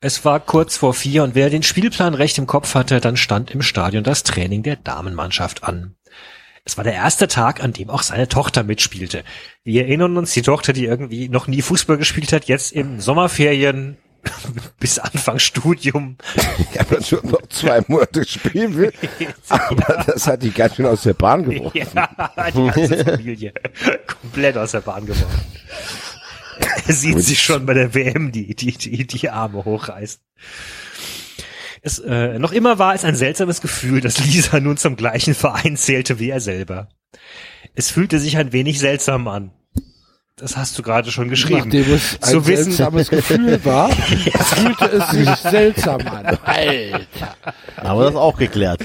Es 0.00 0.24
war 0.24 0.38
kurz 0.40 0.76
vor 0.76 0.94
vier 0.94 1.24
und 1.24 1.34
wer 1.34 1.50
den 1.50 1.62
Spielplan 1.64 2.14
recht 2.14 2.38
im 2.38 2.46
Kopf 2.46 2.74
hatte, 2.74 3.00
dann 3.00 3.16
stand 3.16 3.50
im 3.50 3.62
Stadion 3.62 4.04
das 4.04 4.22
Training 4.22 4.62
der 4.62 4.76
Damenmannschaft 4.76 5.64
an. 5.64 5.96
Es 6.64 6.76
war 6.76 6.84
der 6.84 6.94
erste 6.94 7.28
Tag, 7.28 7.62
an 7.64 7.72
dem 7.72 7.90
auch 7.90 8.02
seine 8.02 8.28
Tochter 8.28 8.62
mitspielte. 8.62 9.24
Wir 9.64 9.82
erinnern 9.86 10.16
uns, 10.16 10.32
die 10.34 10.42
Tochter, 10.42 10.72
die 10.72 10.84
irgendwie 10.84 11.28
noch 11.28 11.46
nie 11.46 11.62
Fußball 11.62 11.96
gespielt 11.96 12.32
hat, 12.32 12.44
jetzt 12.44 12.72
im 12.72 13.00
Sommerferien 13.00 13.96
bis 14.80 14.98
Anfang 14.98 15.38
Studium. 15.38 16.16
Ja, 16.74 16.82
aber 16.82 17.02
schon 17.02 17.26
noch 17.30 17.46
zwei 17.48 17.80
Monate 17.88 18.24
spielen 18.26 18.76
will. 18.76 18.92
Aber 19.48 20.04
das 20.06 20.26
hat 20.26 20.42
die 20.42 20.50
ganz 20.50 20.76
schön 20.76 20.86
aus 20.86 21.02
der 21.02 21.14
Bahn 21.14 21.44
geworfen. 21.44 21.78
Ja, 21.78 22.50
die 22.50 22.66
ganze 22.66 23.04
Familie 23.04 23.52
komplett 24.06 24.56
aus 24.58 24.72
der 24.72 24.80
Bahn 24.80 25.06
geworfen. 25.06 25.46
Er 26.86 26.94
sieht 26.94 27.20
sich 27.20 27.42
schon 27.42 27.64
bei 27.64 27.74
der 27.74 27.94
WM 27.94 28.32
die, 28.32 28.54
die, 28.54 28.72
die, 28.72 29.06
die 29.06 29.30
Arme 29.30 29.64
hochreißen. 29.64 30.20
Es, 31.82 31.98
äh, 32.00 32.38
noch 32.38 32.52
immer 32.52 32.78
war 32.78 32.94
es 32.94 33.04
ein 33.04 33.14
seltsames 33.14 33.60
Gefühl, 33.60 34.00
dass 34.00 34.18
Lisa 34.24 34.60
nun 34.60 34.76
zum 34.76 34.96
gleichen 34.96 35.34
Verein 35.34 35.76
zählte 35.76 36.18
wie 36.18 36.30
er 36.30 36.40
selber. 36.40 36.88
Es 37.74 37.90
fühlte 37.90 38.18
sich 38.18 38.36
ein 38.36 38.52
wenig 38.52 38.78
seltsam 38.78 39.28
an. 39.28 39.52
Das 40.38 40.56
hast 40.56 40.78
du 40.78 40.82
gerade 40.82 41.10
schon 41.10 41.28
geschrieben. 41.28 41.64
Nachdem 41.64 41.92
es 41.92 42.18
ein 42.22 42.30
Zu 42.30 42.46
wissen, 42.46 42.64
seltsames 42.64 43.10
Gefühl 43.10 43.60
war, 43.64 43.90
fühlte 43.90 44.84
es 44.86 45.10
sich 45.10 45.28
seltsam 45.36 46.00
an. 46.06 46.38
Aber 47.76 48.04
das 48.04 48.14
auch 48.14 48.36
geklärt. 48.36 48.80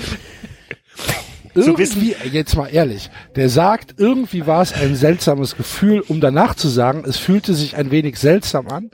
Irgendwie, 1.55 2.15
jetzt 2.31 2.55
mal 2.55 2.67
ehrlich, 2.67 3.11
der 3.35 3.47
sagt, 3.49 3.95
irgendwie 3.99 4.47
war 4.47 4.63
es 4.63 4.73
ein 4.73 4.95
seltsames 4.95 5.55
Gefühl, 5.55 5.99
um 6.07 6.19
danach 6.19 6.55
zu 6.55 6.67
sagen, 6.67 7.03
es 7.07 7.17
fühlte 7.17 7.53
sich 7.53 7.75
ein 7.75 7.91
wenig 7.91 8.17
seltsam 8.17 8.67
an. 8.69 8.89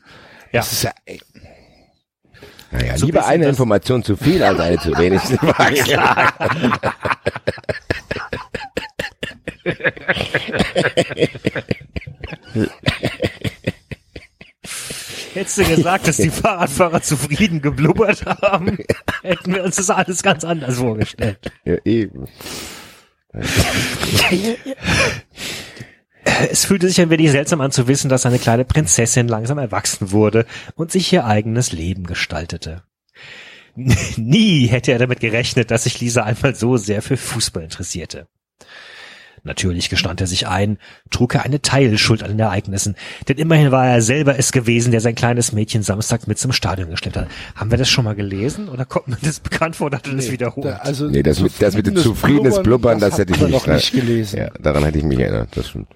Ja. 0.51 0.59
Das 0.59 0.73
ist 0.73 0.83
ja, 0.83 0.91
ey, 1.05 1.21
Naja, 2.71 2.97
So 2.97 3.05
lieber 3.05 3.25
eine 3.25 3.47
Information 3.47 4.03
zu 4.03 4.17
viel 4.17 4.43
als 4.43 4.59
eine 4.59 4.77
zu 4.77 4.97
wenig. 4.97 5.21
Klar. 5.85 6.33
hättest 15.33 15.57
du 15.57 15.63
gesagt, 15.63 16.07
dass 16.07 16.17
die 16.17 16.29
Fahrradfahrer 16.29 17.01
zufrieden 17.01 17.61
geblubbert 17.61 18.25
haben, 18.25 18.77
hätten 19.21 19.53
wir 19.53 19.63
uns 19.63 19.77
das 19.77 19.89
alles 19.89 20.23
ganz 20.23 20.43
anders 20.43 20.77
vorgestellt. 20.77 21.39
Ja, 21.65 21.77
eben. 21.85 22.27
Es 26.49 26.65
fühlte 26.65 26.87
sich 26.87 26.99
ein 27.01 27.09
wenig 27.09 27.31
seltsam 27.31 27.61
an 27.61 27.71
zu 27.71 27.87
wissen, 27.87 28.09
dass 28.09 28.23
seine 28.23 28.39
kleine 28.39 28.65
Prinzessin 28.65 29.27
langsam 29.27 29.57
erwachsen 29.57 30.11
wurde 30.11 30.45
und 30.75 30.91
sich 30.91 31.11
ihr 31.13 31.25
eigenes 31.25 31.71
Leben 31.71 32.03
gestaltete. 32.05 32.83
Nie 34.17 34.67
hätte 34.67 34.91
er 34.91 34.99
damit 34.99 35.19
gerechnet, 35.19 35.71
dass 35.71 35.83
sich 35.83 35.99
Lisa 35.99 36.23
einmal 36.23 36.55
so 36.55 36.77
sehr 36.77 37.01
für 37.01 37.17
Fußball 37.17 37.63
interessierte. 37.63 38.27
Natürlich 39.43 39.89
gestand 39.89 40.21
er 40.21 40.27
sich 40.27 40.47
ein, 40.47 40.77
trug 41.09 41.35
er 41.35 41.43
eine 41.43 41.61
Teilschuld 41.61 42.23
an 42.23 42.29
den 42.29 42.39
Ereignissen, 42.39 42.95
denn 43.27 43.37
immerhin 43.37 43.71
war 43.71 43.87
er 43.87 44.01
selber 44.01 44.37
es 44.37 44.51
gewesen, 44.51 44.91
der 44.91 45.01
sein 45.01 45.15
kleines 45.15 45.51
Mädchen 45.51 45.81
samstags 45.83 46.27
mit 46.27 46.37
zum 46.39 46.51
Stadion 46.51 46.89
geschleppt 46.89 47.17
hat. 47.17 47.27
Haben 47.55 47.71
wir 47.71 47.77
das 47.77 47.89
schon 47.89 48.05
mal 48.05 48.15
gelesen 48.15 48.69
oder 48.69 48.85
kommt 48.85 49.07
mir 49.07 49.17
das 49.21 49.39
bekannt 49.39 49.75
vor, 49.75 49.89
dass 49.89 50.01
er 50.05 50.15
das 50.15 50.31
wiederholt? 50.31 50.65
da, 50.65 50.77
also 50.77 51.07
Nee, 51.07 51.23
das 51.23 51.39
mit, 51.39 51.53
das 51.61 51.75
mit 51.75 51.87
dem 51.87 51.95
zufriedenes 51.95 52.61
Blubbern, 52.61 52.99
das 52.99 53.17
hätte 53.17 53.33
ich 53.33 53.39
nicht, 53.41 53.51
noch 53.51 53.67
nicht 53.67 53.91
gelesen. 53.93 54.39
Ja, 54.39 54.49
daran 54.59 54.83
hätte 54.83 54.97
ich 54.97 55.03
mich 55.03 55.19
erinnert, 55.19 55.49
das 55.55 55.69
stimmt. 55.69 55.87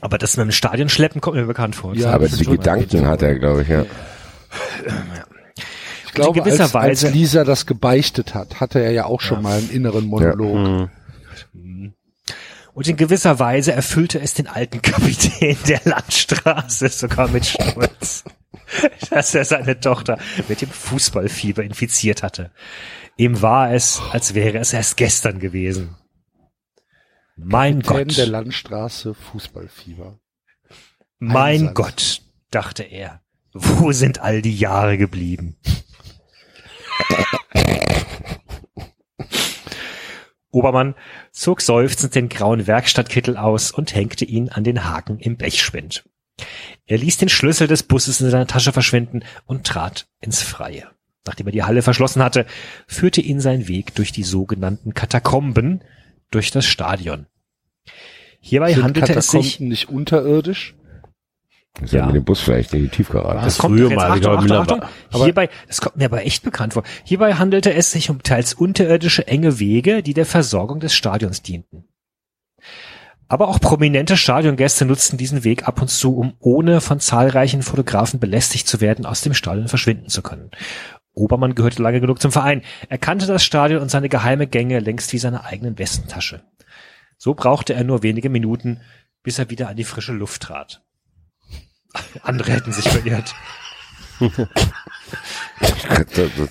Aber 0.00 0.18
das 0.18 0.36
mit 0.36 0.44
dem 0.46 0.52
Stadion 0.52 0.88
schleppen 0.88 1.20
kommt 1.20 1.36
mir 1.36 1.46
bekannt 1.46 1.74
vor. 1.74 1.94
Ja, 1.94 2.10
Aber 2.12 2.28
das 2.28 2.38
die 2.38 2.44
Gedanken 2.44 3.06
hat 3.06 3.22
er, 3.22 3.38
glaube 3.38 3.62
ich, 3.62 3.68
ja. 3.68 3.84
Ich 6.06 6.12
glaube, 6.12 6.40
gewisser 6.40 6.64
als, 6.64 6.74
als 6.74 7.02
Weise- 7.04 7.08
Lisa 7.10 7.44
das 7.44 7.66
gebeichtet 7.66 8.34
hat, 8.34 8.60
hatte 8.60 8.78
er 8.80 8.90
ja 8.92 9.04
auch 9.04 9.20
schon 9.20 9.42
mal 9.42 9.58
einen 9.58 9.70
inneren 9.70 10.06
Monolog. 10.06 10.88
Und 12.76 12.86
in 12.86 12.98
gewisser 12.98 13.38
Weise 13.38 13.72
erfüllte 13.72 14.20
es 14.20 14.34
den 14.34 14.48
alten 14.48 14.82
Kapitän 14.82 15.56
der 15.66 15.80
Landstraße 15.84 16.90
sogar 16.90 17.26
mit 17.28 17.46
Stolz. 17.46 18.22
dass 19.10 19.34
er 19.34 19.46
seine 19.46 19.80
Tochter 19.80 20.18
mit 20.46 20.60
dem 20.60 20.68
Fußballfieber 20.68 21.64
infiziert 21.64 22.22
hatte. 22.22 22.50
Ihm 23.16 23.40
war 23.40 23.72
es, 23.72 24.02
als 24.10 24.34
wäre 24.34 24.58
es 24.58 24.74
erst 24.74 24.98
gestern 24.98 25.38
gewesen. 25.38 25.96
Mein 27.34 27.82
Kapitän 27.82 28.08
Gott. 28.08 28.16
der 28.18 28.26
Landstraße, 28.26 29.14
Fußballfieber. 29.14 30.18
Mein 31.18 31.68
Einsatz. 31.68 31.74
Gott, 31.74 32.22
dachte 32.50 32.82
er. 32.82 33.22
Wo 33.54 33.92
sind 33.92 34.18
all 34.18 34.42
die 34.42 34.54
Jahre 34.54 34.98
geblieben? 34.98 35.56
Obermann 40.56 40.94
zog 41.32 41.60
seufzend 41.60 42.14
den 42.14 42.28
grauen 42.28 42.66
Werkstattkittel 42.66 43.36
aus 43.36 43.70
und 43.70 43.94
hängte 43.94 44.24
ihn 44.24 44.48
an 44.48 44.64
den 44.64 44.84
Haken 44.84 45.18
im 45.18 45.36
Blechspind. 45.36 46.04
Er 46.86 46.98
ließ 46.98 47.18
den 47.18 47.28
Schlüssel 47.28 47.68
des 47.68 47.82
Busses 47.82 48.20
in 48.20 48.30
seiner 48.30 48.46
Tasche 48.46 48.72
verschwinden 48.72 49.22
und 49.44 49.66
trat 49.66 50.06
ins 50.20 50.42
Freie. 50.42 50.88
Nachdem 51.26 51.46
er 51.48 51.52
die 51.52 51.64
Halle 51.64 51.82
verschlossen 51.82 52.22
hatte, 52.22 52.46
führte 52.86 53.20
ihn 53.20 53.40
sein 53.40 53.68
Weg 53.68 53.94
durch 53.94 54.12
die 54.12 54.22
sogenannten 54.22 54.94
Katakomben 54.94 55.82
durch 56.30 56.50
das 56.50 56.64
Stadion. 56.64 57.26
Hierbei 58.40 58.74
Sind 58.74 58.84
handelte 58.84 59.14
es 59.14 59.30
sich 59.30 59.54
Katakomben 59.54 59.68
nicht 59.68 59.88
unterirdisch? 59.88 60.74
Das 61.80 61.90
ist 61.90 61.92
ja 61.92 62.06
mit 62.06 62.16
dem 62.16 62.24
Bus 62.24 62.40
vielleicht 62.40 62.72
in 62.72 62.84
die 62.84 62.88
Tiefgarage. 62.88 63.44
Das 63.44 63.58
kommt 63.58 63.78
früher 63.78 63.90
mal, 63.90 64.06
Achtung, 64.06 64.20
glaube, 64.20 64.38
Achtung, 64.38 64.48
Müller 64.48 64.60
Achtung. 64.60 65.24
Hierbei, 65.24 65.50
das 65.66 65.80
kommt 65.82 65.96
mir 65.96 66.06
aber 66.06 66.24
echt 66.24 66.42
bekannt 66.42 66.72
vor. 66.72 66.84
Hierbei 67.04 67.34
handelte 67.34 67.74
es 67.74 67.92
sich 67.92 68.08
um 68.08 68.22
teils 68.22 68.54
unterirdische 68.54 69.26
enge 69.26 69.58
Wege, 69.58 70.02
die 70.02 70.14
der 70.14 70.24
Versorgung 70.24 70.80
des 70.80 70.94
Stadions 70.94 71.42
dienten. 71.42 71.84
Aber 73.28 73.48
auch 73.48 73.60
prominente 73.60 74.16
Stadiongäste 74.16 74.84
nutzten 74.84 75.18
diesen 75.18 75.44
Weg 75.44 75.66
ab 75.66 75.82
und 75.82 75.88
zu, 75.88 76.16
um 76.16 76.34
ohne 76.38 76.80
von 76.80 77.00
zahlreichen 77.00 77.62
Fotografen 77.62 78.20
belästigt 78.20 78.68
zu 78.68 78.80
werden, 78.80 79.04
aus 79.04 79.20
dem 79.20 79.34
Stadion 79.34 79.68
verschwinden 79.68 80.08
zu 80.08 80.22
können. 80.22 80.50
Obermann 81.12 81.54
gehörte 81.54 81.82
lange 81.82 82.00
genug 82.00 82.20
zum 82.20 82.30
Verein. 82.30 82.62
Er 82.88 82.98
kannte 82.98 83.26
das 83.26 83.44
Stadion 83.44 83.82
und 83.82 83.90
seine 83.90 84.08
geheime 84.08 84.46
Gänge 84.46 84.78
längst 84.78 85.12
wie 85.12 85.18
seine 85.18 85.44
eigenen 85.44 85.78
Westentasche. 85.78 86.42
So 87.18 87.34
brauchte 87.34 87.74
er 87.74 87.84
nur 87.84 88.02
wenige 88.02 88.30
Minuten, 88.30 88.80
bis 89.22 89.38
er 89.38 89.50
wieder 89.50 89.68
an 89.68 89.76
die 89.76 89.84
frische 89.84 90.12
Luft 90.12 90.42
trat. 90.42 90.85
Andere 92.22 92.52
hätten 92.52 92.72
sich 92.72 92.88
verirrt. 92.88 93.34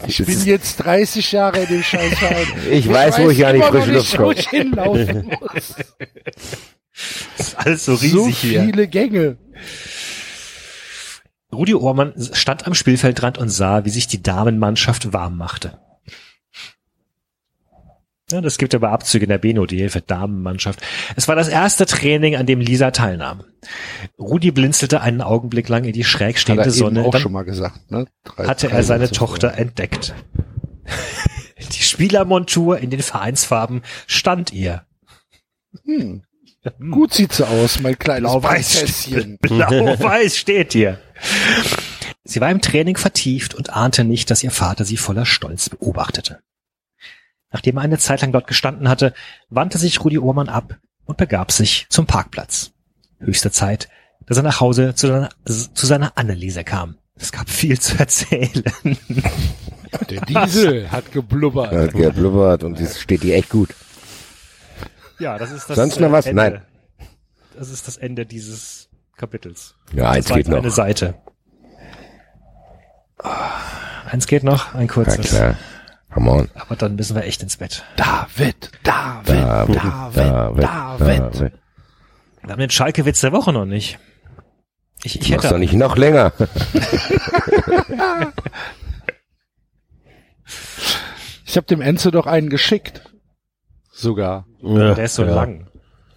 Ich 0.08 0.18
bin 0.26 0.46
jetzt 0.46 0.78
30 0.78 1.32
Jahre 1.32 1.60
in 1.60 1.68
dem 1.68 1.84
Scheißverein. 1.84 2.48
Ich 2.72 2.88
weiß, 2.88 3.20
wo 3.20 3.30
ich 3.30 3.46
an 3.46 3.56
die 3.56 3.62
frische 3.62 3.92
nicht, 3.92 3.98
Luft 3.98 4.18
komme. 4.18 4.34
ich 4.34 4.50
hinlaufen 4.50 5.32
muss. 5.54 5.76
Das 7.38 7.48
ist 7.48 7.58
alles 7.58 7.86
so 7.86 7.94
riesig 7.94 8.12
so 8.12 8.28
hier. 8.28 8.64
viele 8.64 8.88
Gänge. 8.88 9.38
Rudi 11.54 11.74
Ohrmann 11.74 12.14
stand 12.34 12.68
am 12.68 12.74
Spielfeldrand 12.74 13.38
und 13.38 13.50
sah, 13.50 13.86
wie 13.86 13.90
sich 13.90 14.08
die 14.08 14.22
Damenmannschaft 14.24 15.14
warm 15.14 15.38
machte. 15.38 15.80
Ja, 18.36 18.42
das 18.42 18.58
gibt 18.58 18.76
aber 18.76 18.90
Abzüge 18.90 19.24
in 19.24 19.30
der 19.30 19.38
Beno, 19.38 19.66
die 19.66 19.78
Hilfe 19.78 20.02
Damenmannschaft. 20.02 20.82
Es 21.16 21.30
war 21.30 21.38
das 21.38 21.48
erste 21.48 21.86
Training, 21.86 22.36
an 22.36 22.46
dem 22.46 22.60
Lisa 22.60 22.92
teilnahm. 22.92 23.46
Rudi 24.20 24.52
blinzelte 24.52 25.00
einen 25.00 25.22
Augenblick 25.22 25.70
lang 25.70 25.86
in 25.86 25.94
die 25.94 26.04
schräg 26.04 26.38
stehende 26.38 26.70
Sonne. 26.70 27.06
auch 27.06 27.12
Dann 27.12 27.22
schon 27.22 27.32
mal 27.32 27.46
gesagt, 27.46 27.90
ne? 27.90 28.08
Drei- 28.26 28.46
hatte 28.48 28.68
drei 28.68 28.76
er 28.76 28.84
seine 28.84 29.10
Tochter 29.10 29.52
vorher. 29.52 29.62
entdeckt. 29.66 30.14
Die 31.72 31.82
Spielermontur 31.82 32.78
in 32.80 32.90
den 32.90 33.02
Vereinsfarben 33.02 33.84
stand 34.06 34.52
ihr. 34.52 34.84
Hm. 35.86 36.24
Gut 36.92 37.14
sieht 37.14 37.32
sie 37.32 37.48
aus, 37.48 37.80
mein 37.80 37.98
kleines 37.98 38.30
Blau-Weiß. 38.30 39.10
Blau-Weiß 39.40 40.36
steht 40.38 40.74
hier. 40.74 41.00
Sie 42.26 42.42
war 42.42 42.52
im 42.52 42.60
Training 42.60 42.98
vertieft 42.98 43.56
und 43.56 43.70
ahnte 43.70 44.04
nicht, 44.04 44.30
dass 44.30 44.44
ihr 44.44 44.52
Vater 44.52 44.84
sie 44.84 44.98
voller 44.98 45.26
Stolz 45.26 45.70
beobachtete. 45.70 46.40
Nachdem 47.56 47.78
er 47.78 47.84
eine 47.84 47.98
Zeit 47.98 48.20
lang 48.20 48.34
dort 48.34 48.48
gestanden 48.48 48.90
hatte, 48.90 49.14
wandte 49.50 49.78
sich 49.78 50.04
Rudi 50.04 50.20
Ohrmann 50.20 50.50
ab 50.50 50.76
und 51.06 51.16
begab 51.16 51.54
sich 51.54 51.86
zum 51.88 52.06
Parkplatz. 52.06 52.74
Höchste 53.18 53.50
Zeit, 53.50 53.88
dass 54.26 54.36
er 54.36 54.44
nach 54.44 54.60
Hause 54.60 54.94
zu 54.94 55.08
seiner, 55.08 55.30
zu 55.46 55.86
seiner 55.86 56.18
Anneliese 56.18 56.66
kam. 56.66 56.98
Es 57.16 57.32
gab 57.32 57.50
viel 57.50 57.80
zu 57.80 57.98
erzählen. 57.98 58.62
Der 60.10 60.20
Diesel 60.26 60.92
hat 60.92 61.14
geblubbert. 61.14 61.72
Hat 61.72 61.94
geblubbert 61.94 62.66
und 62.66 62.78
es 62.82 63.00
steht 63.00 63.24
dir 63.24 63.38
echt 63.38 63.52
gut. 63.52 63.70
Ja, 65.18 65.38
das 65.38 65.52
ist 65.52 65.70
das 65.70 65.78
Sonst 65.78 66.02
noch 66.02 66.12
was? 66.12 66.26
Ende. 66.26 66.42
Nein. 66.42 66.62
Das 67.58 67.70
ist 67.70 67.88
das 67.88 67.96
Ende 67.96 68.26
dieses 68.26 68.90
Kapitels. 69.16 69.76
Ja, 69.94 70.10
eins 70.10 70.28
geht 70.28 70.50
noch. 70.50 70.58
Eine 70.58 70.72
Seite. 70.72 71.16
Eins 74.12 74.28
geht 74.28 74.44
noch, 74.44 74.74
ein 74.76 74.88
Ja, 74.88 74.94
kurzes. 74.94 75.30
klar. 75.30 75.56
Come 76.16 76.32
on. 76.32 76.50
Aber 76.56 76.76
dann 76.78 76.96
müssen 76.96 77.16
wir 77.16 77.24
echt 77.26 77.44
ins 77.44 77.58
Bett. 77.58 77.84
David, 77.98 78.72
David, 78.84 79.28
David, 79.28 79.76
David, 79.76 80.24
David, 80.24 80.64
David. 80.64 81.20
David. 81.20 81.54
Wir 82.42 82.52
haben 82.52 82.60
den 82.60 82.70
Schalke-Witz 82.70 83.20
der 83.22 83.32
Woche 83.34 83.52
noch 83.54 83.66
nicht. 83.66 84.00
Ich, 85.04 85.20
ich 85.20 85.32
hätte. 85.32 85.50
doch 85.50 85.58
nicht 85.58 85.74
noch 85.74 85.98
länger. 85.98 86.32
Ich 91.46 91.58
habe 91.58 91.68
dem 91.68 91.82
Enzo 91.82 92.12
doch 92.12 92.26
einen 92.28 92.50
geschickt. 92.50 93.02
Sogar. 93.92 94.46
Ja, 94.62 94.94
Der 94.94 95.06
ist 95.06 95.16
so 95.16 95.24
ja. 95.24 95.34
lang. 95.34 95.68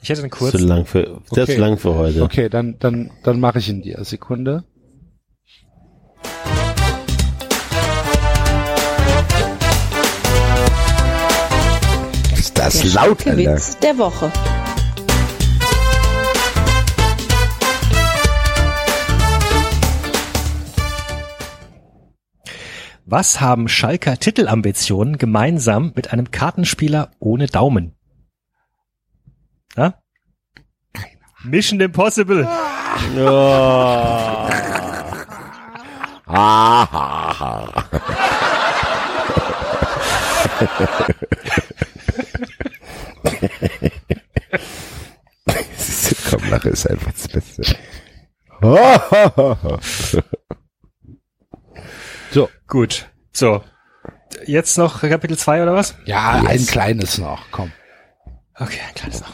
Ich 0.02 0.08
hätte 0.08 0.22
einen 0.22 0.32
Zu 0.32 0.38
kurzen. 0.38 0.66
lang 0.66 0.84
für, 0.86 1.02
der 1.02 1.44
Okay. 1.44 1.52
ist 1.52 1.58
lang 1.58 1.78
für 1.78 1.94
heute. 1.94 2.22
Okay, 2.22 2.48
dann, 2.48 2.78
dann, 2.78 3.10
dann 3.22 3.38
mache 3.38 3.58
ich 3.60 3.68
ihn 3.68 3.82
dir. 3.82 4.02
Sekunde. 4.04 4.64
Das 12.68 12.82
Der 12.82 12.92
laut, 12.92 13.26
Alter? 13.26 13.32
Schalke-Witz 13.32 13.78
der 13.78 13.96
Woche. 13.96 14.30
Was 23.06 23.40
haben 23.40 23.68
Schalker 23.68 24.18
Titelambitionen 24.18 25.16
gemeinsam 25.16 25.92
mit 25.96 26.12
einem 26.12 26.30
Kartenspieler 26.30 27.10
ohne 27.20 27.46
Daumen? 27.46 27.94
Ja? 29.74 29.94
Mission 31.42 31.80
Impossible. 31.80 32.46
Ha, 36.26 36.88
ha. 36.90 37.84
Sitcom-Lache 45.76 46.68
ist 46.70 46.86
einfach 46.88 47.12
das 47.12 47.28
Beste. 47.28 47.62
So. 52.30 52.50
Gut. 52.66 53.08
So. 53.32 53.64
Jetzt 54.44 54.76
noch 54.76 55.00
Kapitel 55.00 55.38
2 55.38 55.62
oder 55.62 55.74
was? 55.74 55.94
Ja, 56.04 56.42
Yes. 56.42 56.50
ein 56.50 56.66
kleines 56.66 57.18
noch. 57.18 57.42
Komm. 57.50 57.72
Okay, 58.54 58.78
ein 58.86 58.94
kleines 58.94 59.20
noch. 59.22 59.32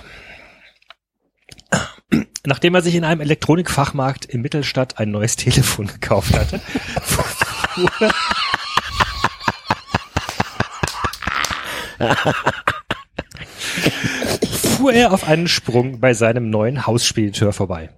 Nachdem 2.46 2.74
er 2.74 2.82
sich 2.82 2.94
in 2.94 3.04
einem 3.04 3.20
Elektronikfachmarkt 3.20 4.26
in 4.26 4.42
Mittelstadt 4.42 4.98
ein 4.98 5.10
neues 5.10 5.34
Telefon 5.36 5.86
gekauft 5.88 6.34
hatte, 6.38 6.60
fuhr, 14.50 14.92
er 14.92 15.12
auf 15.12 15.26
einen 15.28 15.48
Sprung 15.48 16.00
bei 16.00 16.14
seinem 16.14 16.50
neuen 16.50 16.86
Hausspediteur 16.86 17.52
vorbei. 17.52 17.90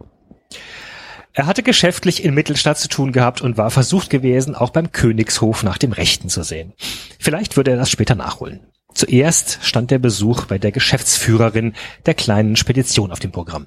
Er 1.32 1.46
hatte 1.46 1.62
geschäftlich 1.62 2.24
in 2.24 2.32
Mittelstadt 2.32 2.78
zu 2.78 2.88
tun 2.88 3.12
gehabt 3.12 3.42
und 3.42 3.58
war 3.58 3.70
versucht 3.70 4.08
gewesen, 4.08 4.54
auch 4.54 4.70
beim 4.70 4.90
Königshof 4.92 5.62
nach 5.62 5.76
dem 5.76 5.92
Rechten 5.92 6.30
zu 6.30 6.42
sehen. 6.42 6.72
Vielleicht 7.18 7.56
würde 7.58 7.72
er 7.72 7.76
das 7.76 7.90
später 7.90 8.14
nachholen. 8.14 8.60
Zuerst 8.94 9.58
stand 9.60 9.90
der 9.90 9.98
Besuch 9.98 10.46
bei 10.46 10.56
der 10.56 10.72
Geschäftsführerin 10.72 11.74
der 12.06 12.14
kleinen 12.14 12.56
Spedition 12.56 13.12
auf 13.12 13.18
dem 13.18 13.32
Programm. 13.32 13.66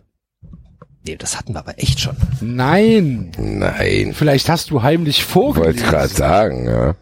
Nee, 1.06 1.16
das 1.16 1.38
hatten 1.38 1.54
wir 1.54 1.60
aber 1.60 1.78
echt 1.78 2.00
schon. 2.00 2.18
Nein. 2.42 3.32
Nein. 3.38 4.14
Vielleicht 4.16 4.50
hast 4.50 4.72
du 4.72 4.82
heimlich 4.82 5.20
Ich 5.20 5.36
wollte 5.36 5.54
vorgelesen. 5.60 5.88
gerade 5.88 6.08
sagen, 6.10 6.66
ja. 6.68 6.96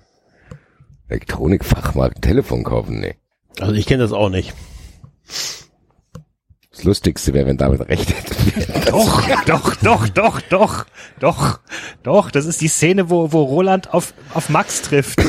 Elektronikfachmarkt, 1.07 2.21
Telefon 2.21 2.63
kaufen, 2.65 2.99
nee. 2.99 3.15
Also 3.59 3.73
ich 3.73 3.85
kenne 3.85 4.03
das 4.03 4.11
auch 4.11 4.29
nicht. 4.29 4.53
Das 6.71 6.83
Lustigste 6.83 7.33
wäre, 7.33 7.47
wenn 7.47 7.57
damit 7.57 7.81
recht 7.87 8.09
hätte. 8.13 8.35
Doch, 8.91 9.21
doch, 9.45 9.75
doch, 9.75 10.07
doch, 10.07 10.41
doch, 10.41 10.85
doch, 11.19 11.59
doch. 12.03 12.31
Das 12.31 12.45
ist 12.45 12.61
die 12.61 12.67
Szene, 12.69 13.09
wo, 13.09 13.31
wo 13.33 13.43
Roland 13.43 13.93
auf, 13.93 14.13
auf 14.33 14.49
Max 14.49 14.81
trifft. 14.81 15.19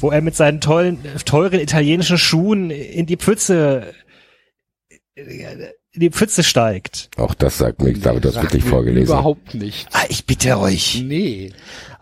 Wo 0.00 0.10
er 0.10 0.22
mit 0.22 0.34
seinen 0.34 0.60
tollen, 0.62 0.98
teuren 1.26 1.60
italienischen 1.60 2.16
Schuhen 2.16 2.70
in 2.70 3.04
die 3.04 3.16
Pfütze. 3.18 3.92
in 5.14 5.60
die 5.94 6.10
Pfütze 6.10 6.42
steigt. 6.42 7.10
Auch 7.16 7.34
das 7.34 7.58
sagt 7.58 7.82
mir, 7.82 7.90
ich 7.90 8.00
glaube, 8.00 8.20
du 8.20 8.28
hast 8.28 8.36
Sagt 8.36 8.46
wirklich 8.46 8.64
vorgelesen. 8.64 9.12
Überhaupt 9.12 9.54
nicht. 9.54 9.88
Ah, 9.92 10.04
ich 10.08 10.24
bitte 10.24 10.58
euch. 10.58 11.02
Nee. 11.04 11.52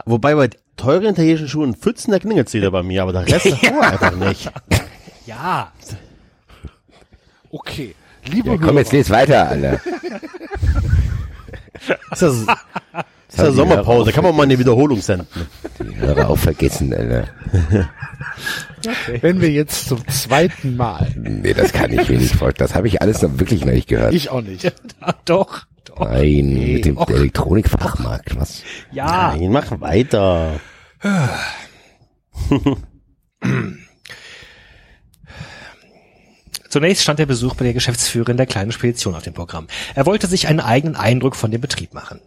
Wobei 0.07 0.35
bei 0.37 0.51
teuren 0.77 1.07
italienischen 1.07 1.49
Schuhen 1.49 1.75
Pfützen, 1.75 2.13
da 2.13 2.21
klingelt's 2.21 2.55
wieder 2.55 2.71
bei 2.71 2.83
mir, 2.85 3.03
aber 3.03 3.13
der 3.13 3.27
Rest 3.27 3.47
davor 3.63 3.83
einfach 3.83 4.15
nicht. 4.15 4.51
Ja. 5.27 5.73
Okay. 7.51 7.95
Liebe 8.25 8.51
Ja, 8.51 8.57
komm, 8.59 8.77
jetzt 8.79 8.93
Hörer, 8.93 8.99
les 8.99 9.11
weiter, 9.11 9.49
Alter. 9.49 9.81
Ist 12.11 12.23
das, 12.23 12.35
ist 13.29 13.39
ja 13.39 13.53
Sommerpause, 13.53 14.13
kann 14.13 14.25
man 14.25 14.37
mal 14.37 14.43
eine 14.43 14.59
Wiederholung 14.59 15.01
senden. 15.01 15.47
Die 15.81 15.97
Hörer 15.97 16.29
auch 16.29 16.37
vergessen, 16.39 16.93
Alter. 16.93 17.29
wenn 19.21 19.41
wir 19.41 19.51
jetzt 19.51 19.89
zum 19.89 20.07
zweiten 20.09 20.77
Mal, 20.77 21.11
Nee, 21.17 21.55
das 21.55 21.73
kann 21.73 21.91
ich 21.93 22.09
mir 22.09 22.19
nicht 22.19 22.35
vorstellen. 22.35 22.69
Das 22.69 22.75
habe 22.75 22.89
ich 22.89 23.01
alles 23.01 23.23
noch 23.23 23.39
wirklich 23.39 23.65
noch 23.65 23.73
nicht 23.73 23.89
gehört. 23.89 24.13
ich 24.13 24.29
auch 24.31 24.43
nicht, 24.43 24.73
Ah, 25.01 25.15
doch. 25.25 25.61
doch. 25.85 26.01
Nein, 26.01 26.73
mit 26.75 26.85
dem 26.85 26.99
Elektronikfachmarkt, 26.99 28.39
was? 28.39 28.63
Ja. 28.93 29.35
Nein, 29.37 29.51
mach 29.53 29.81
weiter. 29.81 30.61
Zunächst 36.69 37.03
stand 37.03 37.19
der 37.19 37.27
Besuch 37.27 37.55
bei 37.55 37.65
der 37.65 37.75
Geschäftsführerin 37.75 38.37
der 38.37 38.47
kleinen 38.47 38.73
Spedition 38.73 39.15
auf 39.15 39.23
dem 39.23 39.35
Programm. 39.35 39.67
Er 39.95 40.07
wollte 40.07 40.27
sich 40.27 40.49
einen 40.49 40.61
eigenen 40.61 40.97
Eindruck 40.97 41.35
von 41.37 41.51
dem 41.51 41.61
Betrieb 41.61 41.95
machen. 41.95 42.21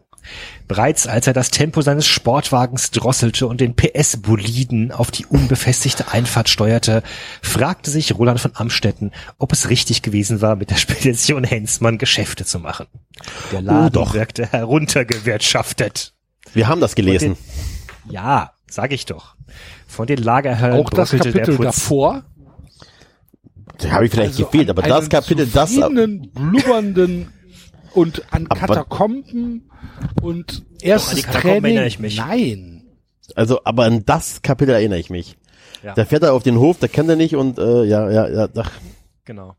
Bereits 0.68 1.08
als 1.08 1.28
er 1.28 1.34
das 1.34 1.52
Tempo 1.52 1.82
seines 1.82 2.08
Sportwagens 2.08 2.92
drosselte 2.92 3.48
und 3.48 3.60
den 3.60 3.76
PS-Boliden 3.76 4.92
auf 4.92 5.12
die 5.12 5.26
unbefestigte 5.26 6.12
Einfahrt 6.12 6.48
steuerte, 6.48 7.04
fragte 7.42 7.92
sich 7.92 8.18
Roland 8.18 8.40
von 8.40 8.52
Amstetten, 8.56 9.12
ob 9.38 9.52
es 9.52 9.70
richtig 9.70 10.02
gewesen 10.02 10.42
war, 10.42 10.56
mit 10.56 10.70
der 10.70 10.78
Spedition 10.78 11.44
Hensmann 11.44 11.98
Geschäfte 11.98 12.46
zu 12.46 12.60
machen. 12.60 12.88
Der 13.52 13.62
Laden 13.62 13.92
doch. 13.92 14.14
wirkte 14.14 14.48
heruntergewirtschaftet. 14.48 16.14
Wir 16.54 16.68
haben 16.68 16.82
das 16.82 16.96
gelesen. 16.96 17.38
Ja, 18.10 18.54
sag 18.70 18.92
ich 18.92 19.06
doch. 19.06 19.36
Von 19.88 20.08
den 20.08 20.20
Lagerhallen 20.20 20.78
auch 20.78 20.90
das 20.90 21.10
bröckelte 21.10 21.32
der 21.34 21.42
Kapitel 21.42 21.58
Putz. 21.58 21.76
davor. 21.76 22.24
Da 23.82 23.92
habe 23.92 24.06
ich 24.06 24.12
vielleicht 24.12 24.32
also 24.34 24.46
gefehlt, 24.46 24.70
aber 24.70 24.82
das 24.82 25.10
Kapitel, 25.10 25.46
das, 25.48 25.74
blubbernden 25.76 27.30
und 27.94 28.24
an 28.32 28.48
Aber- 28.50 28.60
Katakomben 28.76 29.70
und 30.22 30.64
erstes 30.82 31.16
die 31.16 31.22
Katakomben 31.24 31.50
Training. 31.52 31.66
erinnere 31.66 31.88
ich 31.88 32.00
mich. 32.00 32.18
Nein. 32.18 32.84
also, 33.36 33.60
aber 33.64 33.86
an 33.86 34.04
das 34.06 34.42
Kapitel 34.42 34.72
erinnere 34.74 35.00
ich 35.00 35.10
mich. 35.10 35.38
Ja. 35.84 35.94
Da 35.96 36.06
fährt 36.06 36.24
er 36.24 36.34
auf 36.34 36.44
den 36.44 36.58
Hof, 36.60 36.78
da 36.80 36.88
kennt 36.88 37.10
er 37.10 37.16
nicht 37.16 37.36
und, 37.36 37.58
äh, 37.58 37.84
ja, 37.84 38.10
ja, 38.10 38.28
ja, 38.30 38.48
ach, 38.56 38.72
Genau. 39.26 39.56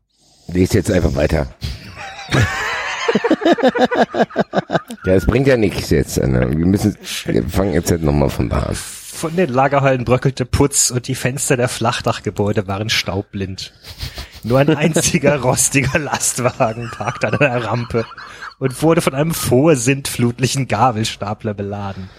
Lies 0.47 0.73
jetzt 0.73 0.91
einfach 0.91 1.15
weiter. 1.15 1.47
ja, 5.05 5.13
es 5.13 5.25
bringt 5.25 5.47
ja 5.47 5.57
nichts 5.57 5.89
jetzt. 5.89 6.19
Alter. 6.19 6.49
Wir 6.49 6.65
müssen, 6.65 6.95
wir 7.25 7.43
fangen 7.49 7.73
jetzt 7.73 7.91
halt 7.91 8.03
nochmal 8.03 8.29
von 8.29 8.49
da 8.49 8.59
an. 8.63 8.77
Von 9.13 9.35
den 9.37 9.49
Lagerhallen 9.49 10.03
bröckelte 10.03 10.45
Putz 10.45 10.91
und 10.91 11.07
die 11.07 11.15
Fenster 11.15 11.55
der 11.55 11.69
Flachdachgebäude 11.69 12.67
waren 12.67 12.89
staubblind. 12.89 13.73
Nur 14.43 14.59
ein 14.59 14.75
einziger 14.75 15.37
rostiger 15.41 15.97
Lastwagen 15.97 16.91
parkte 16.91 17.27
an 17.27 17.35
einer 17.39 17.63
Rampe 17.63 18.05
und 18.59 18.81
wurde 18.81 18.99
von 18.99 19.13
einem 19.13 19.33
vorsintflutlichen 19.33 20.67
Gabelstapler 20.67 21.53
beladen. 21.53 22.09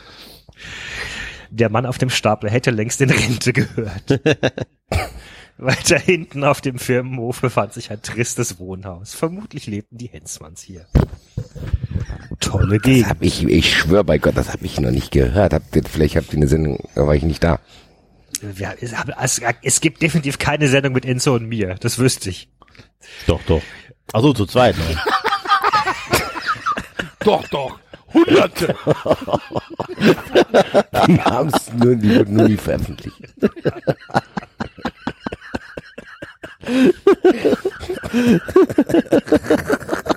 Der 1.51 1.69
Mann 1.69 1.85
auf 1.85 1.99
dem 1.99 2.11
Stapler 2.11 2.51
hätte 2.51 2.71
längst 2.71 3.03
in 3.03 3.11
Rente 3.11 3.53
gehört. 3.53 4.21
Weiter 5.59 5.99
hinten 5.99 6.43
auf 6.43 6.61
dem 6.63 6.79
Firmenhof 6.79 7.43
befand 7.43 7.75
sich 7.75 7.91
ein 7.91 8.01
tristes 8.03 8.59
Wohnhaus. 8.59 9.15
Vermutlich 9.15 9.67
lebten 9.67 9.99
die 9.99 10.09
Hensmanns 10.09 10.63
hier. 10.63 10.87
Tolle 12.59 12.75
Das 12.79 12.83
Gegend. 12.83 13.09
hab 13.09 13.23
ich, 13.23 13.45
ich 13.45 13.77
schwöre 13.77 14.05
bei 14.05 14.19
Gott, 14.19 14.37
das 14.37 14.53
habe 14.53 14.65
ich 14.65 14.81
noch 14.81 14.91
nicht 14.91 15.11
gehört. 15.11 15.53
Habt 15.53 15.75
ihr, 15.75 15.83
vielleicht 15.85 16.17
habt 16.17 16.29
ihr 16.33 16.37
eine 16.37 16.49
Sendung, 16.49 16.79
da 16.95 17.07
war 17.07 17.15
ich 17.15 17.23
nicht 17.23 17.43
da. 17.43 17.59
Wir, 18.41 18.75
es, 18.81 18.93
es, 19.23 19.41
es 19.63 19.81
gibt 19.81 20.03
definitiv 20.03 20.39
keine 20.39 20.69
Sendung 20.69 20.93
mit 20.93 21.05
Enzo 21.05 21.35
und 21.35 21.49
mir, 21.49 21.77
das 21.81 21.99
wüsste 21.99 22.31
ich. 22.31 22.49
doch, 23.27 23.41
doch. 23.47 23.63
Also 24.13 24.33
zu 24.33 24.47
zweit. 24.47 24.77
Ne? 24.77 24.85
Doch, 27.25 27.49
doch. 27.49 27.79
Hunderte. 28.13 28.77
Die 31.09 31.21
haben's 31.23 31.73
nur, 31.73 31.97
die 31.97 32.17
wurden 32.17 32.35
nur 32.37 32.49
nie 32.49 32.57
veröffentlicht. 32.59 33.17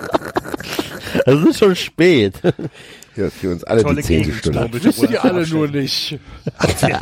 Es 1.28 1.44
ist 1.44 1.58
schon 1.58 1.76
spät. 1.76 2.34
Ja, 3.16 3.30
für 3.30 3.50
uns 3.50 3.64
alle 3.64 3.82
Tolle 3.82 3.96
die 3.96 4.06
zehnte 4.06 4.26
Gegend, 4.26 4.38
Stunde. 4.38 4.70
Wisst 4.84 5.02
ihr 5.02 5.24
alle 5.24 5.44
nur 5.48 5.66
nicht. 5.66 6.20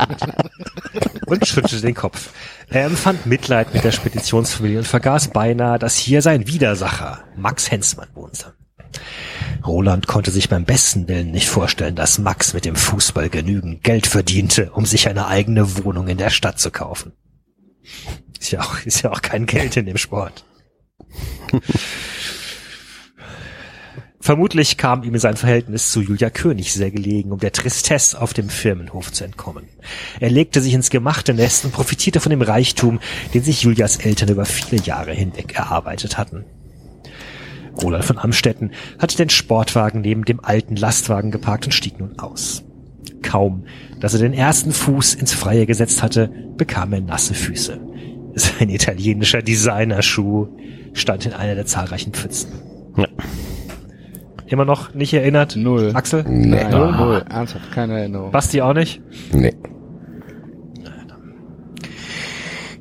Und 1.27 1.45
schüttelte 1.45 1.79
den 1.79 1.93
Kopf. 1.93 2.31
Er 2.69 2.85
empfand 2.87 3.27
Mitleid 3.27 3.71
mit 3.71 3.83
der 3.83 3.91
Speditionsfamilie 3.91 4.79
und 4.79 4.87
vergaß 4.87 5.27
beinahe, 5.27 5.77
dass 5.77 5.95
hier 5.95 6.23
sein 6.23 6.47
Widersacher, 6.47 7.23
Max 7.35 7.69
Hensmann, 7.69 8.07
wohnte. 8.15 8.55
Roland 9.63 10.07
konnte 10.07 10.31
sich 10.31 10.49
beim 10.49 10.65
besten 10.65 11.07
Willen 11.07 11.29
nicht 11.29 11.49
vorstellen, 11.49 11.95
dass 11.95 12.17
Max 12.17 12.55
mit 12.55 12.65
dem 12.65 12.75
Fußball 12.75 13.29
genügend 13.29 13.83
Geld 13.83 14.07
verdiente, 14.07 14.71
um 14.71 14.87
sich 14.87 15.07
eine 15.07 15.27
eigene 15.27 15.83
Wohnung 15.83 16.07
in 16.07 16.17
der 16.17 16.31
Stadt 16.31 16.59
zu 16.59 16.71
kaufen. 16.71 17.11
Ist 18.39 18.49
ja 18.49 18.61
auch, 18.61 18.79
ist 18.85 19.03
ja 19.03 19.11
auch 19.11 19.21
kein 19.21 19.45
Geld 19.45 19.77
in 19.77 19.85
dem 19.85 19.97
Sport. 19.97 20.45
Vermutlich 24.27 24.75
kam 24.75 25.03
ihm 25.03 25.17
sein 25.17 25.37
Verhältnis 25.37 25.89
zu 25.89 26.01
Julia 26.01 26.29
König 26.29 26.73
sehr 26.73 26.91
gelegen, 26.91 27.31
um 27.31 27.39
der 27.39 27.53
Tristesse 27.53 28.19
auf 28.21 28.33
dem 28.33 28.49
Firmenhof 28.49 29.13
zu 29.13 29.23
entkommen. 29.23 29.69
Er 30.19 30.29
legte 30.29 30.59
sich 30.59 30.73
ins 30.73 30.89
gemachte 30.89 31.33
Nest 31.33 31.63
und 31.63 31.71
profitierte 31.71 32.19
von 32.19 32.31
dem 32.31 32.41
Reichtum, 32.41 32.99
den 33.33 33.41
sich 33.41 33.61
Julias 33.61 33.95
Eltern 33.95 34.27
über 34.27 34.43
viele 34.43 34.81
Jahre 34.81 35.13
hinweg 35.13 35.55
erarbeitet 35.55 36.17
hatten. 36.17 36.43
Roland 37.81 38.03
von 38.03 38.17
Amstetten 38.17 38.71
hatte 38.99 39.15
den 39.15 39.29
Sportwagen 39.29 40.01
neben 40.01 40.25
dem 40.25 40.43
alten 40.43 40.75
Lastwagen 40.75 41.31
geparkt 41.31 41.67
und 41.67 41.71
stieg 41.71 41.97
nun 41.97 42.19
aus. 42.19 42.65
Kaum, 43.21 43.63
dass 44.01 44.13
er 44.13 44.19
den 44.19 44.33
ersten 44.33 44.73
Fuß 44.73 45.13
ins 45.13 45.33
Freie 45.33 45.65
gesetzt 45.65 46.03
hatte, 46.03 46.29
bekam 46.57 46.91
er 46.91 46.99
nasse 46.99 47.33
Füße. 47.33 47.79
Sein 48.35 48.67
italienischer 48.67 49.41
Designerschuh 49.41 50.49
stand 50.91 51.25
in 51.25 51.31
einer 51.31 51.55
der 51.55 51.65
zahlreichen 51.65 52.11
Pfützen. 52.11 52.51
Ja. 52.97 53.07
Immer 54.47 54.65
noch 54.65 54.93
nicht 54.93 55.13
erinnert? 55.13 55.55
Null. 55.55 55.91
Axel? 55.93 56.23
Nee. 56.27 56.63
Null, 56.69 56.91
null. 56.93 57.25
Ernsthaft, 57.29 57.71
keine 57.71 57.99
Erinnerung. 57.99 58.31
Basti 58.31 58.61
auch 58.61 58.73
nicht? 58.73 59.01
Nee. 59.31 59.53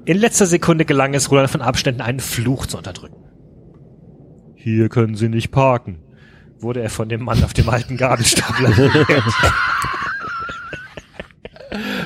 In 0.04 0.18
letzter 0.18 0.46
Sekunde 0.46 0.84
gelang 0.84 1.14
es 1.14 1.30
Roland 1.32 1.50
von 1.50 1.62
Abständen, 1.62 2.00
einen 2.00 2.20
Fluch 2.20 2.66
zu 2.66 2.76
unterdrücken. 2.76 3.16
Hier 4.54 4.88
können 4.88 5.16
Sie 5.16 5.28
nicht 5.28 5.50
parken, 5.50 5.98
wurde 6.60 6.80
er 6.80 6.90
von 6.90 7.08
dem 7.08 7.24
Mann 7.24 7.42
auf 7.42 7.54
dem 7.54 7.68
alten 7.68 7.96
Gabelstapler 7.96 8.70
gelehrt. 8.70 9.24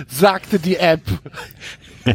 Sagte 0.08 0.58
die 0.58 0.76
App. 0.76 1.02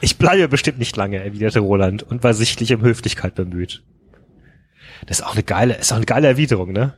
Ich 0.00 0.18
bleibe 0.18 0.48
bestimmt 0.48 0.78
nicht 0.78 0.96
lange, 0.96 1.22
erwiderte 1.22 1.60
Roland 1.60 2.02
und 2.02 2.22
war 2.22 2.34
sichtlich 2.34 2.72
um 2.72 2.82
Höflichkeit 2.82 3.34
bemüht. 3.34 3.82
Das 5.06 5.20
ist 5.20 5.24
auch 5.24 5.34
eine 5.34 5.42
geile, 5.42 5.74
ist 5.74 5.92
auch 5.92 5.96
eine 5.96 6.06
geile 6.06 6.28
Erwiderung, 6.28 6.72
ne? 6.72 6.96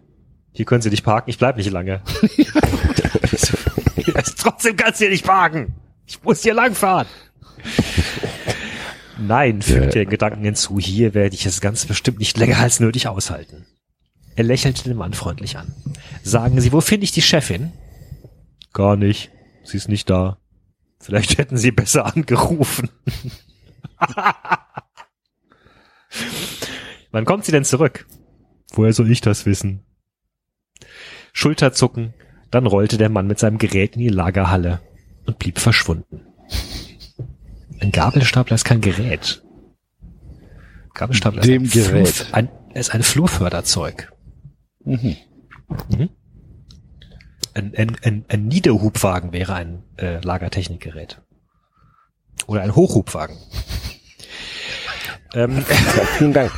Hier 0.53 0.65
können 0.65 0.83
Sie 0.83 0.91
nicht 0.91 1.05
parken, 1.05 1.31
ich 1.31 1.39
bleib 1.39 1.57
nicht 1.57 1.70
lange. 1.70 2.03
Trotzdem 4.37 4.77
kannst 4.77 5.01
du 5.01 5.05
hier 5.05 5.12
nicht 5.12 5.25
parken. 5.25 5.75
Ich 6.07 6.23
muss 6.23 6.43
hier 6.43 6.55
langfahren. 6.55 7.07
Nein, 9.19 9.62
fügte 9.62 9.99
er 9.99 10.05
in 10.05 10.11
Gedanken 10.11 10.45
hinzu, 10.45 10.79
hier 10.79 11.15
werde 11.15 11.35
ich 11.35 11.47
es 11.47 11.61
ganz 11.61 11.85
bestimmt 11.85 12.19
nicht 12.19 12.37
länger 12.39 12.59
als 12.59 12.81
nötig 12.81 13.07
aushalten. 13.07 13.67
Er 14.35 14.45
lächelte 14.45 14.85
den 14.85 14.97
Mann 14.97 15.12
freundlich 15.12 15.59
an. 15.59 15.75
Sagen 16.23 16.61
Sie, 16.61 16.73
wo 16.73 16.81
finde 16.81 17.05
ich 17.05 17.12
die 17.12 17.23
Chefin? 17.23 17.73
Gar 18.73 18.97
nicht. 18.97 19.31
Sie 19.62 19.77
ist 19.77 19.89
nicht 19.89 20.09
da. 20.09 20.40
Vielleicht 21.01 21.39
hätten 21.39 21.57
Sie 21.57 21.70
besser 21.70 22.07
angerufen. 22.15 22.91
Wann 27.11 27.25
kommt 27.25 27.45
sie 27.45 27.53
denn 27.53 27.65
zurück? 27.65 28.07
Woher 28.73 28.93
soll 28.93 29.11
ich 29.11 29.20
das 29.20 29.47
wissen? 29.47 29.85
Schulterzucken, 31.33 32.15
dann 32.51 32.67
rollte 32.67 32.99
der 32.99 33.09
Mann 33.09 33.27
mit 33.27 33.39
seinem 33.39 33.59
Gerät 33.59 33.95
in 33.97 34.03
die 34.03 34.09
Lagerhalle 34.09 34.81
und 35.27 35.39
blieb 35.39 35.59
verschwunden. 35.59 36.27
Ein 37.81 37.93
Gabelstapler 37.93 38.55
ist 38.55 38.65
kein 38.65 38.81
Gerät. 38.81 39.43
Gabelstapler 40.95 41.43
Dem 41.43 41.65
ist 41.65 41.77
ein, 41.77 41.83
Gerät. 41.83 42.09
Flur, 42.09 42.35
ein, 42.35 42.49
ist 42.75 42.95
ein 42.95 43.03
Flurförderzeug. 43.03 44.12
Mhm. 44.85 45.17
Mhm. 45.89 46.11
Ein, 47.60 47.74
ein, 47.76 47.97
ein, 48.02 48.24
ein 48.28 48.48
Niederhubwagen 48.48 49.32
wäre 49.34 49.52
ein 49.52 49.82
äh, 49.98 50.18
Lagertechnikgerät. 50.22 51.20
Oder 52.47 52.62
ein 52.62 52.74
Hochhubwagen. 52.74 53.36
ähm, 55.34 55.58
Ja, 55.68 56.05
vielen 56.16 56.32
Dank. 56.32 56.50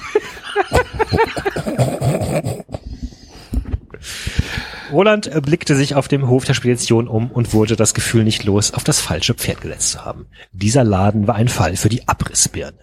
Roland 4.93 5.27
äh, 5.27 5.41
blickte 5.41 5.75
sich 5.75 5.97
auf 5.97 6.07
dem 6.07 6.29
Hof 6.29 6.45
der 6.45 6.55
Spedition 6.55 7.09
um 7.09 7.33
und 7.33 7.53
wurde 7.53 7.75
das 7.75 7.95
Gefühl 7.95 8.23
nicht 8.23 8.45
los, 8.45 8.73
auf 8.73 8.85
das 8.85 9.01
falsche 9.01 9.35
Pferd 9.35 9.61
gesetzt 9.61 9.91
zu 9.91 10.05
haben. 10.05 10.27
Dieser 10.53 10.85
Laden 10.85 11.27
war 11.27 11.35
ein 11.35 11.49
Fall 11.49 11.75
für 11.75 11.89
die 11.89 12.07
Abrissbirne. 12.07 12.79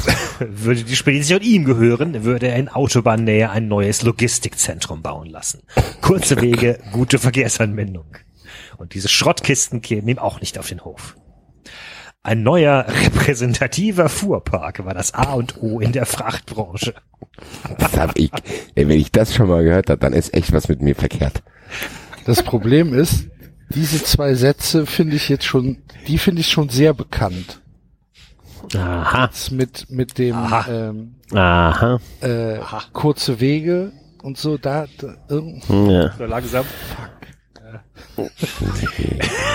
würde 0.38 0.84
die 0.84 0.96
Spedition 0.96 1.42
ihm 1.42 1.64
gehören, 1.64 2.24
würde 2.24 2.48
er 2.48 2.56
in 2.56 2.68
Autobahnnähe 2.68 3.50
ein 3.50 3.68
neues 3.68 4.02
Logistikzentrum 4.02 5.02
bauen 5.02 5.28
lassen. 5.28 5.62
Kurze 6.00 6.40
Wege, 6.40 6.78
gute 6.92 7.18
Verkehrsanbindung. 7.18 8.16
Und 8.78 8.94
diese 8.94 9.08
Schrottkisten 9.08 9.82
kämen 9.82 10.08
ihm 10.08 10.18
auch 10.18 10.40
nicht 10.40 10.58
auf 10.58 10.68
den 10.68 10.84
Hof. 10.84 11.16
Ein 12.24 12.44
neuer 12.44 12.86
repräsentativer 12.88 14.08
Fuhrpark 14.08 14.84
war 14.84 14.94
das 14.94 15.12
A 15.12 15.32
und 15.32 15.60
O 15.60 15.80
in 15.80 15.90
der 15.90 16.06
Frachtbranche. 16.06 16.94
Das 17.78 17.96
hab 17.96 18.16
ich. 18.16 18.30
Wenn 18.74 18.90
ich 18.90 19.10
das 19.10 19.34
schon 19.34 19.48
mal 19.48 19.64
gehört 19.64 19.90
habe, 19.90 19.98
dann 19.98 20.12
ist 20.12 20.32
echt 20.32 20.52
was 20.52 20.68
mit 20.68 20.82
mir 20.82 20.94
verkehrt. 20.94 21.42
Das 22.24 22.42
Problem 22.42 22.94
ist, 22.94 23.26
diese 23.70 24.02
zwei 24.04 24.34
Sätze 24.34 24.86
finde 24.86 25.16
ich 25.16 25.28
jetzt 25.28 25.44
schon, 25.44 25.78
die 26.06 26.18
finde 26.18 26.42
ich 26.42 26.48
schon 26.48 26.68
sehr 26.68 26.94
bekannt. 26.94 27.61
Aha. 28.76 29.30
Mit, 29.50 29.90
mit 29.90 30.18
dem, 30.18 30.34
Aha. 30.36 30.66
ähm, 30.68 31.14
Aha. 31.32 32.00
äh, 32.20 32.58
kurze 32.92 33.40
Wege 33.40 33.92
und 34.22 34.38
so, 34.38 34.56
da, 34.58 34.86
da 34.98 35.14
Ja. 35.68 36.12
So 36.16 36.24
langsam. 36.24 36.64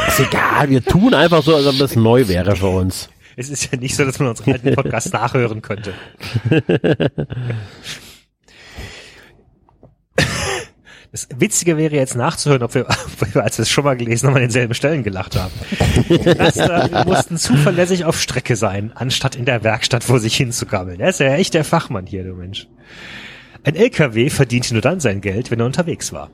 Ist 0.08 0.20
egal, 0.20 0.70
wir 0.70 0.84
tun 0.84 1.14
einfach 1.14 1.44
so, 1.44 1.56
als 1.56 1.68
ob 1.68 1.78
das 1.78 1.96
neu 1.96 2.28
wäre 2.28 2.56
für 2.56 2.68
uns. 2.68 3.10
Es 3.36 3.50
ist 3.50 3.72
ja 3.72 3.78
nicht 3.78 3.96
so, 3.96 4.04
dass 4.04 4.18
man 4.20 4.30
unseren 4.30 4.54
alten 4.54 4.74
Podcast 4.74 5.14
nachhören 5.14 5.62
könnte. 5.62 5.94
Das 11.12 11.28
Witzige 11.38 11.78
wäre 11.78 11.96
jetzt 11.96 12.16
nachzuhören, 12.16 12.64
ob 12.64 12.76
wir, 12.76 12.86
als 13.44 13.58
wir 13.58 13.64
es 13.64 13.70
schon 13.70 13.84
mal 13.84 13.96
gelesen 13.96 14.28
haben, 14.28 14.36
an 14.36 14.42
denselben 14.42 14.74
Stellen 14.74 15.04
gelacht 15.04 15.36
haben. 15.36 15.52
Die 16.10 16.16
Laster 16.16 17.06
mussten 17.06 17.38
zuverlässig 17.38 18.06
auf 18.06 18.20
Strecke 18.20 18.56
sein, 18.56 18.92
anstatt 18.96 19.36
in 19.36 19.46
der 19.46 19.64
Werkstatt 19.64 20.04
vor 20.04 20.20
sich 20.20 20.36
hinzugammeln. 20.36 21.00
Er 21.00 21.10
ist 21.10 21.20
ja 21.20 21.34
echt 21.36 21.54
der 21.54 21.64
Fachmann 21.64 22.06
hier, 22.06 22.24
du 22.24 22.34
Mensch. 22.34 22.68
Ein 23.64 23.76
LKW 23.76 24.30
verdiente 24.30 24.74
nur 24.74 24.82
dann 24.82 25.00
sein 25.00 25.22
Geld, 25.22 25.52
wenn 25.52 25.60
er 25.60 25.66
unterwegs 25.66 26.14
war. 26.14 26.30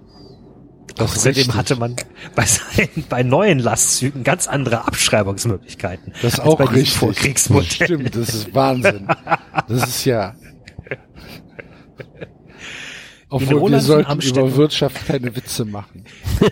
Außerdem 0.99 1.33
richtig. 1.33 1.55
hatte 1.55 1.75
man 1.75 1.95
bei, 2.35 2.45
seinen, 2.45 3.05
bei 3.09 3.23
neuen 3.23 3.57
Lastzügen 3.59 4.23
ganz 4.23 4.47
andere 4.47 4.85
Abschreibungsmöglichkeiten. 4.85 6.13
Das 6.21 6.35
ist 6.35 6.39
auch 6.41 6.57
bei 6.57 6.65
richtig. 6.65 6.93
Vorkriegsmodell. 6.93 7.69
Stimmt, 7.71 8.15
das 8.15 8.33
ist 8.33 8.53
Wahnsinn. 8.53 9.07
Das 9.67 9.87
ist 9.87 10.05
ja. 10.05 10.35
Obwohl 13.33 13.71
wir 13.71 13.79
sollten 13.81 14.11
Amstetten- 14.11 14.47
über 14.47 14.55
Wirtschaft 14.57 15.07
keine 15.07 15.35
Witze 15.35 15.65
machen. 15.65 16.05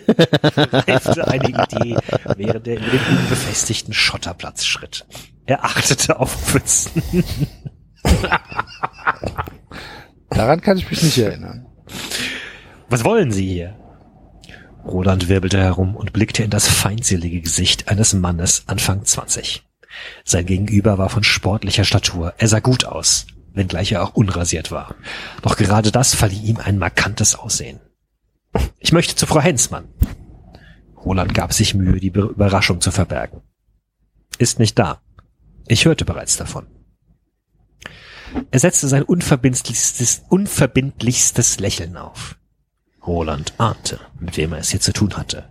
eine 0.68 1.48
Idee, 1.48 1.96
während 2.36 2.66
er 2.66 2.76
über 2.78 2.86
den 2.90 3.18
unbefestigten 3.18 3.94
Schotterplatz 3.94 4.64
schritt. 4.64 5.06
Er 5.46 5.64
achtete 5.64 6.18
auf 6.18 6.32
Pfützen. 6.32 7.02
Daran 10.30 10.60
kann 10.60 10.78
ich 10.78 10.90
mich 10.90 11.02
nicht 11.02 11.18
erinnern. 11.18 11.66
Was 12.88 13.04
wollen 13.04 13.30
Sie 13.30 13.46
hier? 13.46 13.76
Roland 14.84 15.28
wirbelte 15.28 15.58
herum 15.58 15.94
und 15.94 16.12
blickte 16.12 16.42
in 16.42 16.50
das 16.50 16.68
feindselige 16.68 17.40
Gesicht 17.40 17.88
eines 17.88 18.12
Mannes 18.14 18.64
Anfang 18.66 19.04
20. 19.04 19.62
Sein 20.24 20.46
Gegenüber 20.46 20.98
war 20.98 21.08
von 21.08 21.22
sportlicher 21.22 21.84
Statur. 21.84 22.34
Er 22.38 22.48
sah 22.48 22.58
gut 22.60 22.84
aus, 22.84 23.26
wenngleich 23.54 23.92
er 23.92 24.02
auch 24.02 24.14
unrasiert 24.14 24.70
war. 24.70 24.94
Doch 25.42 25.56
gerade 25.56 25.90
das 25.92 26.14
verlieh 26.14 26.42
ihm 26.42 26.58
ein 26.58 26.78
markantes 26.78 27.34
Aussehen. 27.34 27.80
Ich 28.78 28.92
möchte 28.92 29.14
zu 29.16 29.26
Frau 29.26 29.40
Hensmann. 29.40 29.88
Roland 31.04 31.34
gab 31.34 31.52
sich 31.52 31.74
Mühe, 31.74 32.00
die 32.00 32.10
Be- 32.10 32.20
Überraschung 32.34 32.80
zu 32.80 32.90
verbergen. 32.90 33.42
Ist 34.38 34.58
nicht 34.58 34.78
da. 34.78 35.00
Ich 35.66 35.84
hörte 35.84 36.04
bereits 36.04 36.36
davon. 36.36 36.66
Er 38.50 38.58
setzte 38.60 38.88
sein 38.88 39.02
unverbindlichstes, 39.02 40.22
unverbindlichstes 40.28 41.60
Lächeln 41.60 41.96
auf. 41.96 42.38
Roland 43.06 43.54
ahnte, 43.58 43.98
mit 44.20 44.36
wem 44.36 44.52
er 44.52 44.60
es 44.60 44.70
hier 44.70 44.80
zu 44.80 44.92
tun 44.92 45.16
hatte. 45.16 45.50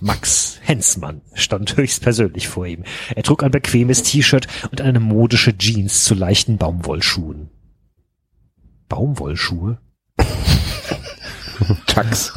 Max 0.00 0.58
Hensmann 0.62 1.20
stand 1.34 1.76
höchstpersönlich 1.76 2.48
vor 2.48 2.66
ihm. 2.66 2.84
Er 3.14 3.22
trug 3.22 3.42
ein 3.42 3.50
bequemes 3.50 4.02
T-Shirt 4.02 4.46
und 4.70 4.80
eine 4.80 5.00
modische 5.00 5.56
Jeans 5.56 6.04
zu 6.04 6.14
leichten 6.14 6.56
Baumwollschuhen. 6.56 7.50
Baumwollschuhe? 8.88 9.78
Chucks. 11.86 12.32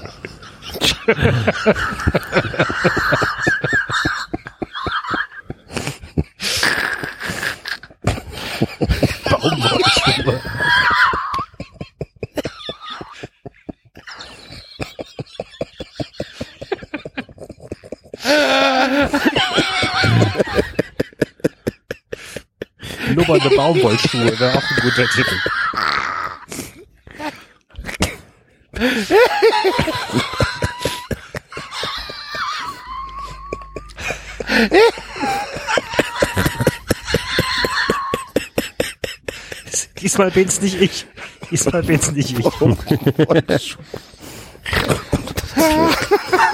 Blubbernde 23.29 23.55
Baumwollschuhe 23.55 24.39
wäre 24.39 24.57
auch 24.57 24.63
ein 24.63 24.77
guter 24.81 25.07
Titel. 25.07 25.35
Diesmal 40.01 40.31
bin's 40.31 40.59
nicht 40.61 40.81
ich. 40.81 41.05
Diesmal 41.51 41.83
bin's 41.83 42.11
nicht 42.11 42.39
ich. 42.39 42.45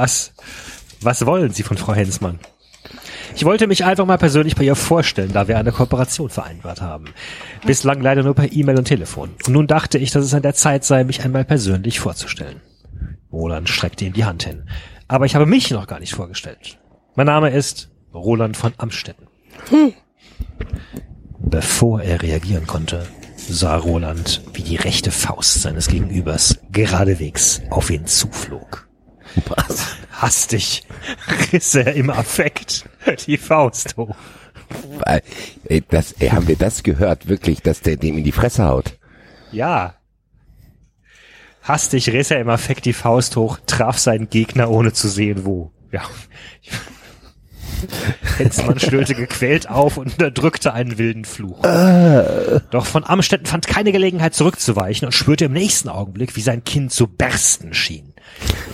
Was? 0.00 0.32
Was 1.02 1.26
wollen 1.26 1.52
Sie 1.52 1.62
von 1.62 1.76
Frau 1.76 1.92
Hensmann? 1.92 2.38
Ich 3.34 3.44
wollte 3.44 3.66
mich 3.66 3.84
einfach 3.84 4.06
mal 4.06 4.16
persönlich 4.16 4.56
bei 4.56 4.64
ihr 4.64 4.74
vorstellen, 4.74 5.30
da 5.30 5.46
wir 5.46 5.58
eine 5.58 5.72
Kooperation 5.72 6.30
vereinbart 6.30 6.80
haben. 6.80 7.04
Bislang 7.66 8.00
leider 8.00 8.22
nur 8.22 8.34
per 8.34 8.50
E-Mail 8.50 8.78
und 8.78 8.86
Telefon. 8.86 9.34
Und 9.46 9.52
nun 9.52 9.66
dachte 9.66 9.98
ich, 9.98 10.10
dass 10.10 10.24
es 10.24 10.32
an 10.32 10.40
der 10.40 10.54
Zeit 10.54 10.84
sei, 10.84 11.04
mich 11.04 11.22
einmal 11.22 11.44
persönlich 11.44 12.00
vorzustellen. 12.00 12.62
Roland 13.30 13.68
streckte 13.68 14.06
ihm 14.06 14.14
die 14.14 14.24
Hand 14.24 14.44
hin. 14.44 14.64
Aber 15.06 15.26
ich 15.26 15.34
habe 15.34 15.44
mich 15.44 15.70
noch 15.70 15.86
gar 15.86 16.00
nicht 16.00 16.14
vorgestellt. 16.14 16.78
Mein 17.14 17.26
Name 17.26 17.50
ist 17.50 17.90
Roland 18.14 18.56
von 18.56 18.72
Amstetten. 18.78 19.26
Bevor 21.38 22.00
er 22.00 22.22
reagieren 22.22 22.66
konnte, 22.66 23.06
sah 23.36 23.76
Roland, 23.76 24.40
wie 24.54 24.62
die 24.62 24.76
rechte 24.76 25.10
Faust 25.10 25.60
seines 25.60 25.88
Gegenübers 25.88 26.58
geradewegs 26.72 27.60
auf 27.68 27.90
ihn 27.90 28.06
zuflog. 28.06 28.89
Was? 29.46 29.96
Hastig 30.12 30.82
riss 31.52 31.74
er 31.74 31.94
im 31.94 32.10
Affekt 32.10 32.84
die 33.26 33.36
Faust 33.36 33.96
hoch. 33.96 34.16
Ey, 35.64 35.82
das, 35.88 36.12
ey, 36.12 36.28
haben 36.28 36.46
wir 36.46 36.56
das 36.56 36.82
gehört, 36.82 37.28
wirklich, 37.28 37.62
dass 37.62 37.80
der 37.80 37.96
dem 37.96 38.18
in 38.18 38.24
die 38.24 38.32
Fresse 38.32 38.64
haut? 38.64 38.98
Ja. 39.50 39.94
Hastig 41.62 42.08
riss 42.10 42.30
er 42.30 42.40
im 42.40 42.48
Affekt 42.48 42.84
die 42.84 42.92
Faust 42.92 43.36
hoch, 43.36 43.58
traf 43.66 43.98
seinen 43.98 44.30
Gegner, 44.30 44.70
ohne 44.70 44.92
zu 44.92 45.08
sehen, 45.08 45.44
wo. 45.44 45.72
Ja. 45.90 46.02
Hensmann 48.36 48.78
stöhnte 48.78 49.14
gequält 49.14 49.68
auf 49.68 49.96
und 49.96 50.12
unterdrückte 50.12 50.72
einen 50.72 50.98
wilden 50.98 51.24
Fluch. 51.24 51.62
Doch 52.70 52.86
von 52.86 53.04
Amstetten 53.04 53.46
fand 53.46 53.66
keine 53.66 53.92
Gelegenheit 53.92 54.34
zurückzuweichen 54.34 55.06
und 55.06 55.12
spürte 55.12 55.46
im 55.46 55.52
nächsten 55.52 55.88
Augenblick, 55.88 56.36
wie 56.36 56.42
sein 56.42 56.64
Kinn 56.64 56.90
zu 56.90 57.06
bersten 57.06 57.74
schien. 57.74 58.09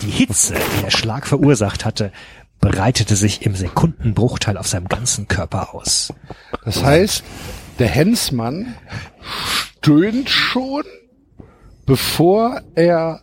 Die 0.02 0.10
Hitze, 0.10 0.54
die 0.54 0.82
der 0.82 0.90
Schlag 0.90 1.26
verursacht 1.26 1.84
hatte, 1.84 2.12
breitete 2.60 3.16
sich 3.16 3.44
im 3.44 3.54
Sekundenbruchteil 3.54 4.56
auf 4.56 4.66
seinem 4.66 4.88
ganzen 4.88 5.28
Körper 5.28 5.74
aus. 5.74 6.12
Das 6.64 6.82
heißt, 6.82 7.24
der 7.78 7.88
Hensmann 7.88 8.74
stöhnt 9.20 10.30
schon, 10.30 10.84
bevor 11.84 12.62
er 12.74 13.22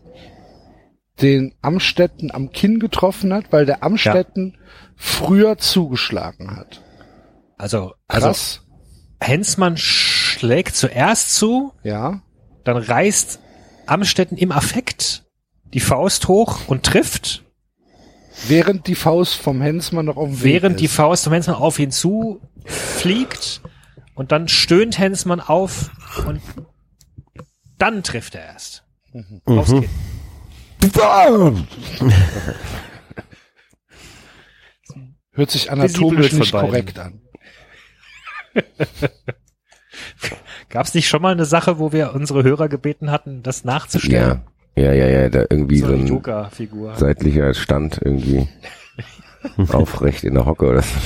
den 1.21 1.53
Amstetten 1.61 2.31
am 2.31 2.51
Kinn 2.51 2.79
getroffen 2.79 3.33
hat, 3.33 3.51
weil 3.51 3.65
der 3.65 3.83
Amstetten 3.83 4.57
früher 4.95 5.57
zugeschlagen 5.57 6.55
hat. 6.55 6.81
Also, 7.57 7.93
also 8.07 8.27
Krass. 8.27 8.61
Hensmann 9.19 9.77
schlägt 9.77 10.75
zuerst 10.75 11.35
zu, 11.35 11.73
Ja. 11.83 12.21
dann 12.63 12.77
reißt 12.77 13.39
Amstetten 13.85 14.37
im 14.37 14.51
Affekt 14.51 15.23
die 15.73 15.79
Faust 15.79 16.27
hoch 16.27 16.67
und 16.67 16.83
trifft, 16.83 17.43
Während 18.47 18.87
die 18.87 18.95
Faust 18.95 19.35
vom 19.35 19.61
Hensmann 19.61 20.05
noch 20.05 20.17
auf 20.17 20.41
Weg 20.41 20.61
während 20.61 20.79
die. 20.79 20.87
Faust 20.87 21.25
von 21.25 21.33
Hensmann 21.33 21.55
auf 21.55 21.79
ihn 21.79 21.91
zu 21.91 22.41
fliegt 22.65 23.61
und 24.15 24.31
dann 24.31 24.47
stöhnt 24.47 24.97
Hensmann 24.97 25.39
auf 25.39 25.91
und 26.25 26.41
dann 27.77 28.03
trifft 28.03 28.35
er 28.35 28.45
erst. 28.45 28.83
Aufs 29.45 29.69
Kinn. 29.71 29.89
Hört 35.31 35.51
sich 35.51 35.71
anatomisch 35.71 36.33
nicht 36.33 36.51
korrekt 36.51 36.99
an. 36.99 37.21
Gab 40.69 40.85
es 40.85 40.93
nicht 40.93 41.07
schon 41.07 41.21
mal 41.21 41.31
eine 41.31 41.45
Sache, 41.45 41.79
wo 41.79 41.91
wir 41.91 42.13
unsere 42.13 42.43
Hörer 42.43 42.67
gebeten 42.67 43.09
hatten, 43.11 43.41
das 43.43 43.63
nachzustellen? 43.63 44.41
Ja, 44.43 44.52
ja, 44.75 44.91
ja, 44.93 45.07
ja, 45.07 45.29
da 45.29 45.45
irgendwie 45.49 45.79
So 45.79 45.87
so, 45.87 45.93
ein 45.93 46.07
Joker-Figur. 46.07 46.95
seitlicher 46.95 47.53
Stand 47.53 47.99
irgendwie 48.03 48.47
aufrecht 49.69 50.23
in 50.23 50.33
der 50.35 50.45
Hocke 50.45 50.65
oder 50.67 50.81
so. 50.81 50.97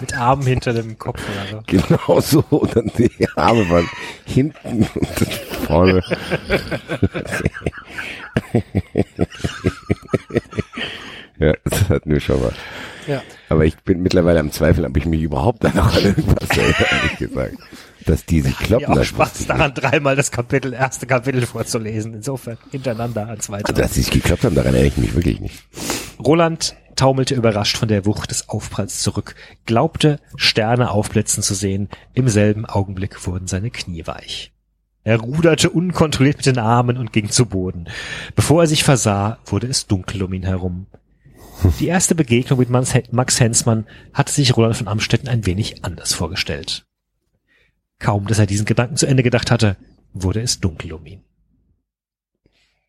Mit 0.00 0.18
Armen 0.18 0.42
hinter 0.46 0.72
dem 0.72 0.98
Kopf 0.98 1.22
oder 1.22 1.46
so. 1.50 1.62
Genau 1.66 2.20
so, 2.20 2.44
und 2.56 2.74
dann 2.76 2.90
die 2.98 3.10
Arme 3.36 3.68
waren 3.70 3.88
hinten 4.26 4.82
und 4.94 5.10
dann 5.20 5.28
vorne. 5.66 6.02
ja, 11.38 11.52
das 11.64 11.88
hatten 11.88 12.10
wir 12.10 12.20
schon 12.20 12.40
mal. 12.40 12.52
Ja. 13.06 13.22
Aber 13.48 13.64
ich 13.64 13.76
bin 13.78 14.02
mittlerweile 14.02 14.40
am 14.40 14.50
Zweifeln, 14.50 14.86
ob 14.86 14.96
ich 14.96 15.06
mich 15.06 15.20
überhaupt 15.22 15.62
da 15.64 15.68
noch 15.74 15.94
an 15.94 16.02
irgendwas 16.04 16.48
erinnere, 16.50 16.86
ehrlich 16.90 17.16
gesagt. 17.18 17.54
Dass 18.06 18.26
die 18.26 18.42
sich 18.42 18.56
kloppen, 18.58 18.86
auch 18.86 18.94
das 18.96 19.06
Spaß 19.06 19.40
ich 19.40 19.46
daran, 19.46 19.72
dreimal 19.72 20.14
das 20.14 20.30
Kapitel, 20.30 20.74
erste 20.74 21.06
Kapitel 21.06 21.46
vorzulesen. 21.46 22.14
Insofern 22.14 22.58
hintereinander 22.70 23.28
als 23.28 23.48
weiter. 23.50 23.72
nicht. 23.72 23.82
Dass 23.82 23.94
sie 23.94 24.02
sich 24.02 24.10
gekloppt 24.10 24.44
haben, 24.44 24.54
daran 24.54 24.74
erinnere 24.74 24.88
ich 24.88 24.96
mich 24.98 25.14
wirklich 25.14 25.40
nicht. 25.40 25.64
Roland 26.18 26.76
taumelte 26.96 27.34
überrascht 27.34 27.76
von 27.76 27.88
der 27.88 28.06
Wucht 28.06 28.30
des 28.30 28.48
Aufpralls 28.48 29.00
zurück, 29.00 29.34
glaubte, 29.66 30.20
Sterne 30.36 30.90
aufblitzen 30.90 31.42
zu 31.42 31.54
sehen. 31.54 31.88
Im 32.12 32.28
selben 32.28 32.66
Augenblick 32.66 33.26
wurden 33.26 33.46
seine 33.46 33.70
Knie 33.70 34.06
weich. 34.06 34.52
Er 35.02 35.20
ruderte 35.20 35.68
unkontrolliert 35.70 36.38
mit 36.38 36.46
den 36.46 36.58
Armen 36.58 36.96
und 36.96 37.12
ging 37.12 37.30
zu 37.30 37.46
Boden. 37.46 37.88
Bevor 38.34 38.62
er 38.62 38.66
sich 38.66 38.84
versah, 38.84 39.38
wurde 39.44 39.66
es 39.66 39.86
dunkel 39.86 40.22
um 40.22 40.32
ihn 40.32 40.44
herum. 40.44 40.86
Die 41.78 41.88
erste 41.88 42.14
Begegnung 42.14 42.58
mit 42.58 42.70
Max 42.70 42.94
Max 43.10 43.40
Hensmann 43.40 43.86
hatte 44.12 44.32
sich 44.32 44.56
Roland 44.56 44.76
von 44.76 44.88
Amstetten 44.88 45.28
ein 45.28 45.46
wenig 45.46 45.84
anders 45.84 46.14
vorgestellt. 46.14 46.86
Kaum, 47.98 48.26
dass 48.26 48.38
er 48.38 48.46
diesen 48.46 48.66
Gedanken 48.66 48.96
zu 48.96 49.06
Ende 49.06 49.22
gedacht 49.22 49.50
hatte, 49.50 49.76
wurde 50.12 50.40
es 50.40 50.60
dunkel 50.60 50.92
um 50.92 51.06
ihn. 51.06 51.22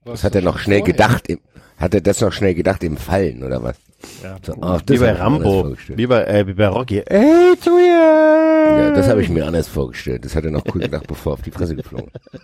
Das 0.03 0.23
hat 0.23 0.35
er 0.35 0.41
noch 0.41 0.59
schnell 0.59 0.81
gedacht, 0.81 1.27
im, 1.27 1.39
hat 1.77 1.93
er 1.93 2.01
das 2.01 2.21
noch 2.21 2.31
schnell 2.31 2.53
gedacht 2.53 2.83
im 2.83 2.95
Fallen, 2.95 3.43
oder 3.43 3.63
was? 3.63 3.77
Ja. 4.21 4.37
So, 4.45 4.55
ach, 4.61 4.81
Wie 4.81 4.93
das 4.93 4.99
bei 4.99 5.11
Rambo, 5.13 5.75
wie 5.87 6.05
bei, 6.05 6.23
äh, 6.25 6.47
wie 6.47 6.53
bei 6.53 6.67
Rocky. 6.67 7.03
Hey, 7.07 7.57
zu 7.59 7.77
ihr! 7.79 8.77
Ja, 8.77 8.91
das 8.91 9.07
habe 9.07 9.21
ich 9.21 9.29
mir 9.29 9.47
anders 9.47 9.67
vorgestellt. 9.67 10.25
Das 10.25 10.35
hat 10.35 10.45
er 10.45 10.51
noch 10.51 10.63
cool 10.73 10.81
gedacht, 10.81 11.07
bevor 11.07 11.31
er 11.31 11.33
auf 11.35 11.41
die 11.41 11.51
Fresse 11.51 11.75
geflogen 11.75 12.11
ist. 12.13 12.41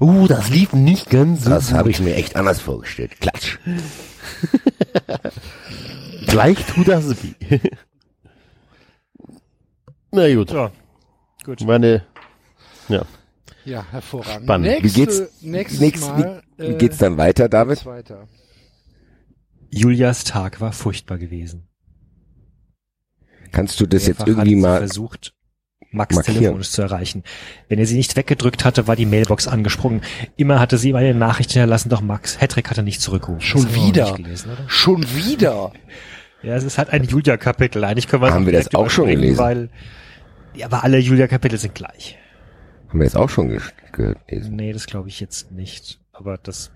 Uh, 0.00 0.26
das 0.26 0.48
lief 0.48 0.72
nicht 0.72 1.10
ganz 1.10 1.44
so. 1.44 1.50
Das 1.50 1.72
habe 1.72 1.90
ich 1.90 2.00
mir 2.00 2.14
echt 2.14 2.36
anders 2.36 2.60
vorgestellt. 2.60 3.20
Klatsch. 3.20 3.58
Gleich 6.26 6.64
tut 6.66 6.88
das 6.88 7.22
weh. 7.22 7.58
Na 10.12 10.34
gut. 10.34 10.50
Ja, 10.50 10.70
gut. 11.44 11.60
Meine, 11.62 12.04
ja. 12.88 13.02
Ja, 13.64 13.84
hervorragend. 13.90 14.44
Spannend. 14.44 14.66
Nächste, 14.66 14.84
Wie 14.84 14.92
geht's- 14.92 15.22
nächstes 15.42 15.80
Nächst, 15.80 16.02
Mal, 16.08 16.42
wie, 16.58 16.68
wie 16.70 16.74
geht's 16.74 16.98
dann 16.98 17.16
weiter, 17.16 17.48
David? 17.48 17.84
weiter. 17.86 18.26
Julias 19.70 20.24
Tag 20.24 20.60
war 20.60 20.72
furchtbar 20.72 21.18
gewesen. 21.18 21.68
Kannst 23.52 23.78
du 23.80 23.86
das 23.86 24.06
jetzt 24.06 24.18
Mehrfach 24.20 24.26
irgendwie 24.28 24.40
hat 24.40 24.48
sie 24.48 24.56
mal 24.62 24.78
versucht, 24.78 25.34
Max 25.90 26.14
markieren? 26.14 26.38
telefonisch 26.38 26.70
zu 26.70 26.82
erreichen. 26.82 27.22
Wenn 27.68 27.78
er 27.78 27.86
sie 27.86 27.96
nicht 27.96 28.16
weggedrückt 28.16 28.64
hatte, 28.64 28.86
war 28.86 28.96
die 28.96 29.06
Mailbox 29.06 29.46
angesprungen. 29.46 30.02
Immer 30.36 30.58
hatte 30.58 30.78
sie 30.78 30.90
ihm 30.90 30.96
eine 30.96 31.14
Nachricht 31.14 31.52
hinterlassen, 31.52 31.88
doch 31.90 32.00
Max 32.00 32.40
Hedrick 32.40 32.70
hatte 32.70 32.82
nicht 32.82 33.00
zurückgerufen. 33.00 33.42
Schon 33.42 33.74
wieder. 33.74 34.14
Gelesen, 34.14 34.52
oder? 34.52 34.68
Schon 34.68 35.02
wieder. 35.14 35.72
Ja, 36.42 36.56
es 36.56 36.64
ist 36.64 36.78
halt 36.78 36.90
ein 36.90 37.04
Julia-Kapitel. 37.04 37.84
Eigentlich 37.84 38.08
können 38.08 38.22
wir 38.22 38.32
Haben 38.32 38.46
wir 38.46 38.52
das 38.54 38.74
auch 38.74 38.90
schon 38.90 39.06
gelesen? 39.08 39.38
Weil, 39.38 39.68
ja, 40.54 40.66
aber 40.66 40.84
alle 40.84 40.98
Julia-Kapitel 40.98 41.58
sind 41.58 41.74
gleich. 41.74 42.18
haben 42.88 43.00
wir 43.00 43.04
jetzt 43.04 43.16
auch 43.16 43.30
schon 43.30 43.48
gelesen? 43.92 44.56
Nee, 44.56 44.72
das 44.72 44.86
glaube 44.86 45.08
ich 45.08 45.20
jetzt 45.20 45.50
nicht. 45.50 46.00
Aber 46.12 46.36
das, 46.36 46.70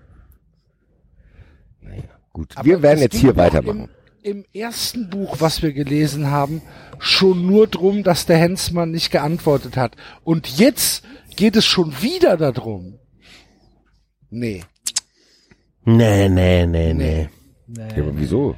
Gut, 2.37 2.55
Aber 2.55 2.65
wir 2.65 2.81
werden 2.83 2.99
jetzt 2.99 3.15
hier 3.15 3.35
weitermachen. 3.35 3.89
Im, 4.21 4.43
Im 4.43 4.45
ersten 4.53 5.09
Buch, 5.09 5.37
was 5.39 5.63
wir 5.63 5.73
gelesen 5.73 6.29
haben, 6.29 6.61
schon 6.99 7.47
nur 7.47 7.65
drum, 7.65 8.03
dass 8.03 8.27
der 8.27 8.37
Hensmann 8.37 8.91
nicht 8.91 9.11
geantwortet 9.11 9.75
hat. 9.75 9.95
Und 10.23 10.47
jetzt 10.59 11.03
geht 11.35 11.55
es 11.55 11.65
schon 11.65 12.01
wieder 12.01 12.37
darum. 12.37 12.99
Nee. 14.29 14.63
Nee, 15.83 16.29
nee, 16.29 16.65
nee, 16.67 16.93
nee. 16.93 17.29
nee. 17.65 17.87
Ja, 17.95 18.03
aber 18.03 18.19
wieso? 18.19 18.55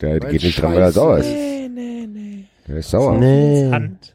Der 0.00 0.22
Weil 0.22 0.30
geht 0.30 0.44
nicht 0.44 0.62
dran, 0.62 0.74
weil 0.74 0.82
er 0.82 0.92
sauer 0.92 1.18
ist. 1.18 1.26
Nee, 1.26 1.68
nee, 1.68 2.06
nee. 2.06 2.44
Der 2.68 2.76
ist 2.76 2.90
sauer. 2.90 3.18
Nee. 3.18 3.70
Hand. 3.72 4.14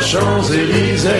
Champs-Élysées. 0.00 1.10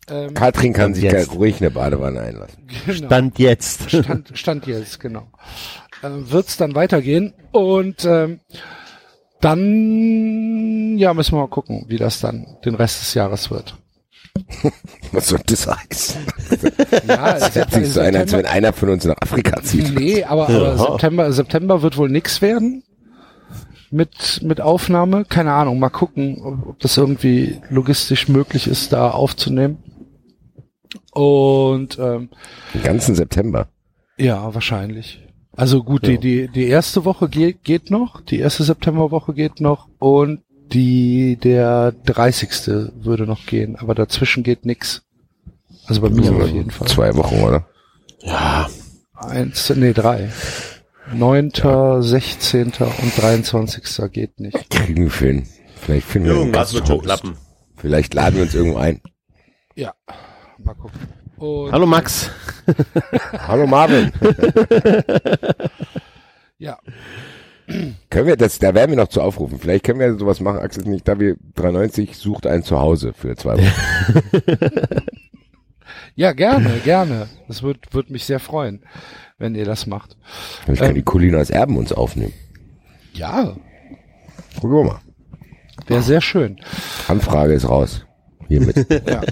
Ähm, 0.08 0.34
Katrin 0.34 0.72
kann 0.72 0.94
Stand 0.94 0.96
sich 0.96 1.04
jetzt. 1.04 1.34
ruhig 1.34 1.60
eine 1.60 1.70
Badewanne 1.70 2.20
einlassen. 2.20 2.66
genau. 2.86 3.06
Stand 3.06 3.38
jetzt. 3.38 3.90
Stand, 3.90 4.30
Stand 4.34 4.66
jetzt, 4.66 4.98
genau. 5.00 5.28
Äh, 6.02 6.08
wird's 6.30 6.56
dann 6.56 6.74
weitergehen 6.74 7.32
und 7.52 8.04
ähm, 8.04 8.40
dann 9.40 10.98
ja 10.98 11.14
müssen 11.14 11.32
wir 11.36 11.40
mal 11.40 11.48
gucken, 11.48 11.84
wie 11.88 11.98
das 11.98 12.20
dann 12.20 12.46
den 12.64 12.74
Rest 12.74 13.00
des 13.00 13.14
Jahres 13.14 13.50
wird. 13.50 13.76
Was 15.12 15.28
soll 15.28 15.40
das 15.46 15.66
heißen? 15.66 16.20
Ja, 17.06 17.32
Das 17.38 17.54
hört 17.54 17.72
sich 17.72 17.88
so 17.92 18.00
an, 18.00 18.16
als 18.16 18.32
wenn 18.32 18.46
einer 18.46 18.72
von 18.72 18.88
uns 18.88 19.04
nach 19.04 19.16
Afrika 19.20 19.62
zieht. 19.62 19.94
Nee, 19.94 20.24
aber, 20.24 20.48
aber. 20.48 20.78
September, 20.78 21.32
September 21.32 21.82
wird 21.82 21.96
wohl 21.98 22.08
nix 22.08 22.40
werden 22.40 22.82
mit, 23.90 24.40
mit 24.42 24.60
Aufnahme. 24.60 25.24
Keine 25.26 25.52
Ahnung, 25.52 25.78
mal 25.78 25.90
gucken, 25.90 26.40
ob, 26.42 26.66
ob 26.66 26.80
das 26.80 26.96
irgendwie 26.96 27.60
logistisch 27.68 28.28
möglich 28.28 28.66
ist, 28.68 28.92
da 28.92 29.10
aufzunehmen. 29.10 29.78
Und 31.12 31.98
ähm, 31.98 32.28
Den 32.74 32.82
ganzen 32.82 33.14
September. 33.14 33.68
ja, 34.18 34.54
wahrscheinlich. 34.54 35.20
Also 35.54 35.82
gut, 35.82 36.06
die, 36.06 36.18
die, 36.18 36.48
die 36.48 36.66
erste 36.66 37.04
Woche 37.04 37.28
geht, 37.28 37.62
geht 37.62 37.90
noch, 37.90 38.22
die 38.22 38.38
erste 38.38 38.64
Septemberwoche 38.64 39.34
geht 39.34 39.60
noch 39.60 39.88
und 39.98 40.40
die 40.72 41.36
der 41.36 41.92
30. 42.06 42.50
würde 43.02 43.26
noch 43.26 43.44
gehen, 43.44 43.76
aber 43.76 43.94
dazwischen 43.94 44.42
geht 44.44 44.64
nix. 44.64 45.02
Also 45.86 46.00
bei 46.00 46.08
mir 46.08 46.32
auf 46.32 46.48
jeden 46.48 46.70
Fall. 46.70 46.88
Zwei 46.88 47.14
Wochen, 47.16 47.42
oder? 47.42 47.66
Ja. 48.20 48.68
Eins, 49.14 49.70
nee, 49.76 49.92
drei. 49.92 50.30
9., 51.12 51.50
16. 52.00 52.72
und 53.02 53.18
23. 53.18 53.82
geht 54.10 54.40
nicht. 54.40 54.70
Kriegen 54.70 55.04
wir 55.04 55.12
hin. 55.12 55.46
Vielleicht 55.76 56.06
finden 56.06 56.28
wir 56.28 56.34
Irgendwas 56.36 56.72
wird 56.72 56.88
schon 56.88 57.02
klappen. 57.02 57.36
Vielleicht 57.76 58.14
laden 58.14 58.36
wir 58.36 58.42
uns 58.44 58.54
irgendwo 58.54 58.78
ein. 58.78 59.00
Ja, 59.74 59.92
mal 60.64 60.74
gucken. 60.74 61.00
Und, 61.36 61.72
Hallo 61.72 61.86
Max. 61.86 62.30
Hallo 63.46 63.66
Marvin. 63.66 64.12
Ja, 66.58 66.78
können 68.10 68.26
wir 68.26 68.36
das, 68.36 68.58
da 68.58 68.74
werden 68.74 68.90
wir 68.90 68.96
noch 68.98 69.08
zu 69.08 69.20
aufrufen. 69.22 69.58
Vielleicht 69.58 69.84
können 69.84 70.00
wir 70.00 70.16
sowas 70.18 70.40
machen, 70.40 70.58
Axel 70.58 70.84
nicht, 70.84 71.06
da 71.08 71.18
wir 71.18 71.36
93 71.54 72.16
sucht 72.16 72.46
ein 72.46 72.62
Zuhause 72.62 73.12
für 73.14 73.36
zwei 73.36 73.56
Wochen. 73.56 74.82
ja, 76.14 76.32
gerne, 76.32 76.78
gerne. 76.84 77.28
Das 77.48 77.62
wird, 77.62 77.94
wird 77.94 78.10
mich 78.10 78.24
sehr 78.24 78.40
freuen, 78.40 78.84
wenn 79.38 79.54
ihr 79.54 79.64
das 79.64 79.86
macht. 79.86 80.16
Vielleicht 80.64 80.80
können 80.80 80.90
Ähm. 80.90 80.96
die 80.96 81.02
Colinas 81.02 81.50
Erben 81.50 81.76
uns 81.76 81.92
aufnehmen. 81.92 82.32
Ja, 83.12 83.56
Gucken 84.60 84.76
wir 84.76 84.84
mal. 84.84 85.00
wäre 85.86 86.02
sehr 86.02 86.20
schön. 86.20 86.60
Anfrage 87.08 87.54
ist 87.54 87.68
raus. 87.68 88.04
Hiermit. 88.48 88.86
Ja. 89.08 89.22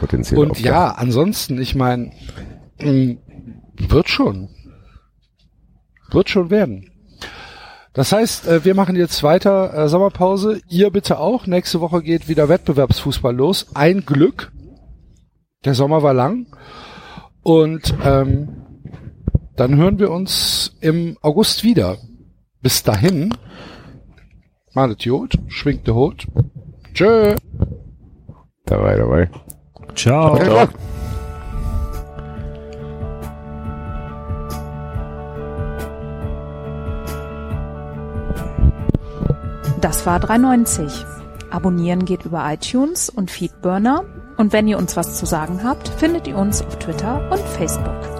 Potenziell 0.00 0.40
Und 0.40 0.58
ja, 0.60 0.92
ansonsten, 0.92 1.60
ich 1.60 1.74
meine, 1.74 2.10
wird 2.78 4.08
schon. 4.08 4.48
Wird 6.10 6.30
schon 6.30 6.50
werden. 6.50 6.90
Das 7.92 8.12
heißt, 8.12 8.46
äh, 8.46 8.64
wir 8.64 8.74
machen 8.74 8.96
jetzt 8.96 9.22
weiter 9.22 9.74
äh, 9.74 9.88
Sommerpause. 9.88 10.60
Ihr 10.68 10.90
bitte 10.90 11.18
auch. 11.18 11.46
Nächste 11.46 11.80
Woche 11.80 12.02
geht 12.02 12.28
wieder 12.28 12.48
Wettbewerbsfußball 12.48 13.34
los. 13.34 13.66
Ein 13.74 14.06
Glück. 14.06 14.52
Der 15.64 15.74
Sommer 15.74 16.02
war 16.02 16.14
lang. 16.14 16.46
Und 17.42 17.94
ähm, 18.04 18.48
dann 19.56 19.76
hören 19.76 19.98
wir 19.98 20.10
uns 20.10 20.76
im 20.80 21.18
August 21.20 21.62
wieder. 21.62 21.98
Bis 22.62 22.82
dahin. 22.82 23.34
Malet 24.72 25.04
Jod, 25.04 25.34
schwingt 25.48 25.86
der 25.86 25.94
Hut. 25.94 26.26
Tschö. 26.94 27.34
Dabei, 28.64 28.96
dabei. 28.96 29.30
Ciao. 29.94 30.36
Ciao. 30.36 30.68
Das 39.80 40.04
war 40.04 40.20
390. 40.20 41.06
Abonnieren 41.50 42.04
geht 42.04 42.24
über 42.24 42.44
iTunes 42.52 43.08
und 43.08 43.30
Feedburner. 43.30 44.04
Und 44.36 44.52
wenn 44.52 44.68
ihr 44.68 44.78
uns 44.78 44.96
was 44.96 45.18
zu 45.18 45.26
sagen 45.26 45.64
habt, 45.64 45.88
findet 45.88 46.26
ihr 46.26 46.36
uns 46.36 46.62
auf 46.62 46.78
Twitter 46.78 47.28
und 47.30 47.40
Facebook. 47.40 48.19